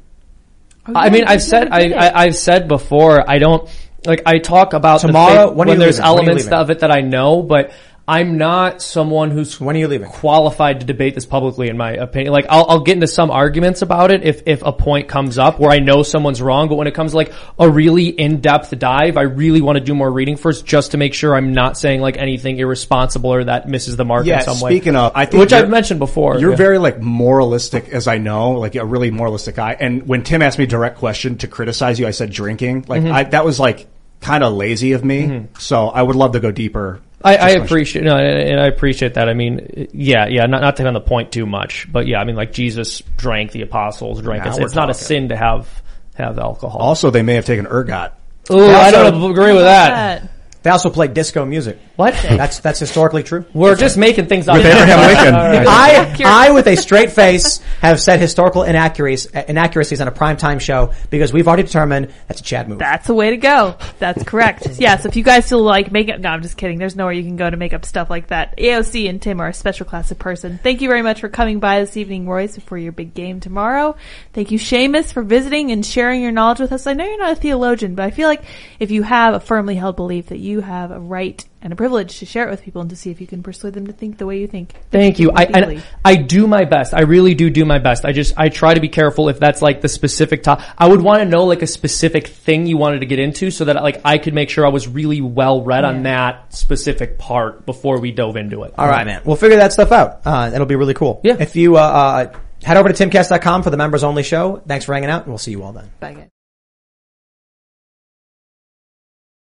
I 0.86 1.10
mean, 1.10 1.24
I've 1.24 1.42
said, 1.42 1.68
I, 1.70 1.90
I, 1.92 2.22
I've 2.24 2.36
said 2.36 2.66
before, 2.68 3.28
I 3.28 3.38
don't, 3.38 3.68
like, 4.06 4.22
I 4.24 4.38
talk 4.38 4.72
about 4.72 5.02
the 5.02 5.08
Tomorrow- 5.08 5.48
thing- 5.48 5.56
when 5.56 5.68
are 5.68 5.72
you 5.74 5.78
there's 5.78 5.98
leaving? 5.98 6.04
When 6.04 6.08
are 6.08 6.12
you 6.14 6.18
elements 6.28 6.44
leaving? 6.44 6.58
of 6.58 6.70
it 6.70 6.78
that 6.80 6.90
I 6.90 7.00
know, 7.02 7.42
but 7.42 7.72
I'm 8.08 8.38
not 8.38 8.80
someone 8.80 9.30
who's 9.30 9.60
when 9.60 9.76
are 9.76 9.78
you 9.80 9.86
leaving? 9.86 10.08
qualified 10.08 10.80
to 10.80 10.86
debate 10.86 11.14
this 11.14 11.26
publicly, 11.26 11.68
in 11.68 11.76
my 11.76 11.92
opinion. 11.92 12.32
Like, 12.32 12.46
I'll, 12.48 12.64
I'll 12.66 12.80
get 12.80 12.94
into 12.94 13.06
some 13.06 13.30
arguments 13.30 13.82
about 13.82 14.10
it 14.10 14.24
if, 14.24 14.42
if 14.46 14.62
a 14.62 14.72
point 14.72 15.08
comes 15.08 15.36
up 15.36 15.60
where 15.60 15.70
I 15.70 15.78
know 15.78 16.02
someone's 16.02 16.40
wrong, 16.40 16.70
but 16.70 16.76
when 16.76 16.86
it 16.86 16.94
comes 16.94 17.10
to 17.10 17.18
like 17.18 17.34
a 17.58 17.68
really 17.68 18.06
in-depth 18.08 18.78
dive, 18.78 19.18
I 19.18 19.22
really 19.22 19.60
want 19.60 19.76
to 19.76 19.84
do 19.84 19.94
more 19.94 20.10
reading 20.10 20.36
first 20.38 20.64
just 20.64 20.92
to 20.92 20.96
make 20.96 21.12
sure 21.12 21.36
I'm 21.36 21.52
not 21.52 21.76
saying 21.76 22.00
like 22.00 22.16
anything 22.16 22.58
irresponsible 22.58 23.30
or 23.34 23.44
that 23.44 23.68
misses 23.68 23.96
the 23.96 24.06
mark 24.06 24.24
yeah, 24.24 24.38
in 24.38 24.44
some 24.44 24.60
way. 24.60 24.70
speaking 24.70 24.96
of, 24.96 25.12
I 25.14 25.26
think 25.26 25.40
which 25.42 25.52
I've 25.52 25.68
mentioned 25.68 26.00
before. 26.00 26.38
You're 26.38 26.52
Yeah. 26.52 26.56
very 26.56 26.78
like 26.78 27.02
moralistic, 27.02 27.90
as 27.90 28.06
I 28.08 28.16
know, 28.16 28.52
like 28.52 28.74
a 28.74 28.86
really 28.86 29.10
moralistic 29.10 29.56
guy. 29.56 29.76
And 29.78 30.08
when 30.08 30.22
Tim 30.22 30.40
asked 30.40 30.56
me 30.58 30.64
a 30.64 30.68
direct 30.68 30.96
question 30.96 31.36
to 31.38 31.46
criticize 31.46 32.00
you, 32.00 32.06
I 32.06 32.12
said 32.12 32.30
drinking. 32.30 32.86
Like 32.88 33.02
Mhm. 33.02 33.12
I, 33.12 33.24
that 33.24 33.44
was 33.44 33.60
like 33.60 33.86
kind 34.22 34.42
of 34.42 34.54
lazy 34.54 34.92
of 34.92 35.04
me. 35.04 35.44
So 35.58 35.88
I 35.88 36.02
would 36.02 36.16
love 36.16 36.32
to 36.32 36.40
go 36.40 36.50
deeper. 36.50 37.00
I, 37.22 37.36
I 37.36 37.48
appreciate 37.50 38.04
no, 38.04 38.16
and 38.16 38.48
and 38.50 38.60
I 38.60 38.66
appreciate 38.66 39.14
that. 39.14 39.28
I 39.28 39.34
mean, 39.34 39.88
yeah, 39.92 40.26
yeah, 40.28 40.46
not 40.46 40.62
not 40.62 40.76
to 40.76 40.82
hit 40.82 40.88
on 40.88 40.94
the 40.94 41.00
point 41.00 41.32
too 41.32 41.46
much, 41.46 41.90
but 41.90 42.06
yeah, 42.06 42.20
I 42.20 42.24
mean, 42.24 42.36
like 42.36 42.52
Jesus 42.52 43.02
drank, 43.16 43.50
the 43.50 43.62
apostles 43.62 44.22
drank. 44.22 44.44
Now 44.44 44.50
It's, 44.50 44.58
it's 44.58 44.74
not 44.74 44.88
a 44.88 44.94
sin 44.94 45.30
to 45.30 45.36
have 45.36 45.82
have 46.14 46.38
alcohol. 46.38 46.80
Also, 46.80 47.10
they 47.10 47.22
may 47.22 47.34
have 47.34 47.44
taken 47.44 47.66
ergot. 47.66 48.12
Ooh, 48.50 48.66
I 48.66 48.90
don't 48.90 49.30
agree 49.30 49.52
with 49.52 49.64
that. 49.64 50.30
They 50.68 50.72
also 50.72 50.90
play 50.90 51.08
disco 51.08 51.46
music. 51.46 51.78
What? 51.96 52.12
That's 52.12 52.60
that's 52.60 52.78
historically 52.78 53.22
true. 53.22 53.46
We're 53.54 53.74
just 53.74 53.96
making 53.96 54.26
things 54.26 54.48
up. 54.48 54.58
With 54.58 54.66
Abraham 54.66 55.00
Lincoln. 55.00 55.34
I, 55.66 56.14
I, 56.26 56.50
with 56.50 56.66
a 56.66 56.76
straight 56.76 57.10
face, 57.10 57.62
have 57.80 57.98
said 57.98 58.20
historical 58.20 58.64
inaccuracies, 58.64 59.32
inaccuracies 59.32 60.02
on 60.02 60.08
a 60.08 60.12
primetime 60.12 60.60
show 60.60 60.92
because 61.08 61.32
we've 61.32 61.48
already 61.48 61.62
determined 61.62 62.12
that's 62.26 62.40
a 62.40 62.42
Chad 62.42 62.68
move. 62.68 62.80
That's 62.80 63.06
the 63.06 63.14
way 63.14 63.30
to 63.30 63.38
go. 63.38 63.78
That's 63.98 64.22
correct. 64.24 64.68
yes, 64.78 65.06
if 65.06 65.16
you 65.16 65.24
guys 65.24 65.46
still 65.46 65.62
like 65.62 65.90
make 65.90 66.10
up, 66.10 66.20
no, 66.20 66.28
I'm 66.28 66.42
just 66.42 66.58
kidding. 66.58 66.78
There's 66.78 66.96
nowhere 66.96 67.14
you 67.14 67.22
can 67.22 67.36
go 67.36 67.48
to 67.48 67.56
make 67.56 67.72
up 67.72 67.86
stuff 67.86 68.10
like 68.10 68.26
that. 68.26 68.58
AOC 68.58 69.08
and 69.08 69.22
Tim 69.22 69.40
are 69.40 69.48
a 69.48 69.54
special 69.54 69.86
class 69.86 70.10
of 70.10 70.18
person. 70.18 70.60
Thank 70.62 70.82
you 70.82 70.88
very 70.90 71.00
much 71.00 71.22
for 71.22 71.30
coming 71.30 71.60
by 71.60 71.80
this 71.80 71.96
evening, 71.96 72.28
Royce, 72.28 72.58
for 72.58 72.76
your 72.76 72.92
big 72.92 73.14
game 73.14 73.40
tomorrow. 73.40 73.96
Thank 74.34 74.50
you, 74.50 74.58
Seamus, 74.58 75.14
for 75.14 75.22
visiting 75.22 75.72
and 75.72 75.86
sharing 75.86 76.20
your 76.20 76.32
knowledge 76.32 76.60
with 76.60 76.72
us. 76.72 76.86
I 76.86 76.92
know 76.92 77.06
you're 77.06 77.16
not 77.16 77.32
a 77.32 77.36
theologian, 77.36 77.94
but 77.94 78.04
I 78.04 78.10
feel 78.10 78.28
like 78.28 78.42
if 78.78 78.90
you 78.90 79.02
have 79.02 79.32
a 79.32 79.40
firmly 79.40 79.74
held 79.74 79.96
belief 79.96 80.26
that 80.26 80.38
you 80.38 80.57
have 80.60 80.90
a 80.90 80.98
right 80.98 81.44
and 81.60 81.72
a 81.72 81.76
privilege 81.76 82.18
to 82.18 82.26
share 82.26 82.46
it 82.46 82.50
with 82.50 82.62
people 82.62 82.80
and 82.80 82.90
to 82.90 82.96
see 82.96 83.10
if 83.10 83.20
you 83.20 83.26
can 83.26 83.42
persuade 83.42 83.74
them 83.74 83.86
to 83.86 83.92
think 83.92 84.18
the 84.18 84.26
way 84.26 84.38
you 84.38 84.46
think. 84.46 84.74
Thank 84.90 85.18
you. 85.18 85.32
I, 85.34 85.44
Deeply. 85.46 85.82
I 86.04 86.16
do 86.16 86.46
my 86.46 86.64
best. 86.64 86.94
I 86.94 87.02
really 87.02 87.34
do 87.34 87.50
do 87.50 87.64
my 87.64 87.78
best. 87.78 88.04
I 88.04 88.12
just, 88.12 88.34
I 88.36 88.48
try 88.48 88.74
to 88.74 88.80
be 88.80 88.88
careful 88.88 89.28
if 89.28 89.40
that's 89.40 89.60
like 89.60 89.80
the 89.80 89.88
specific 89.88 90.42
top. 90.42 90.60
I 90.76 90.88
would 90.88 91.00
want 91.00 91.20
to 91.20 91.24
know 91.24 91.44
like 91.44 91.62
a 91.62 91.66
specific 91.66 92.28
thing 92.28 92.66
you 92.66 92.76
wanted 92.76 93.00
to 93.00 93.06
get 93.06 93.18
into 93.18 93.50
so 93.50 93.64
that 93.64 93.82
like 93.82 94.00
I 94.04 94.18
could 94.18 94.34
make 94.34 94.50
sure 94.50 94.64
I 94.64 94.70
was 94.70 94.86
really 94.86 95.20
well 95.20 95.62
read 95.62 95.84
on 95.84 96.04
that 96.04 96.54
specific 96.54 97.18
part 97.18 97.66
before 97.66 98.00
we 98.00 98.12
dove 98.12 98.36
into 98.36 98.62
it. 98.62 98.74
All 98.78 98.88
right, 98.88 99.06
man. 99.06 99.22
We'll 99.24 99.36
figure 99.36 99.56
that 99.56 99.72
stuff 99.72 99.92
out. 99.92 100.20
Uh, 100.24 100.50
it'll 100.54 100.66
be 100.66 100.76
really 100.76 100.94
cool. 100.94 101.20
Yeah. 101.24 101.36
If 101.40 101.56
you 101.56 101.76
uh, 101.76 101.80
uh, 101.80 102.38
head 102.62 102.76
over 102.76 102.88
to 102.90 102.94
timcast.com 102.94 103.62
for 103.62 103.70
the 103.70 103.76
members 103.76 104.04
only 104.04 104.22
show. 104.22 104.62
Thanks 104.66 104.84
for 104.84 104.94
hanging 104.94 105.10
out, 105.10 105.22
and 105.22 105.28
we'll 105.28 105.38
see 105.38 105.50
you 105.50 105.62
all 105.62 105.72
then. 105.72 105.90
Bye, 106.00 106.14
guys. 106.14 106.28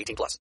18 0.00 0.16
plus. 0.16 0.40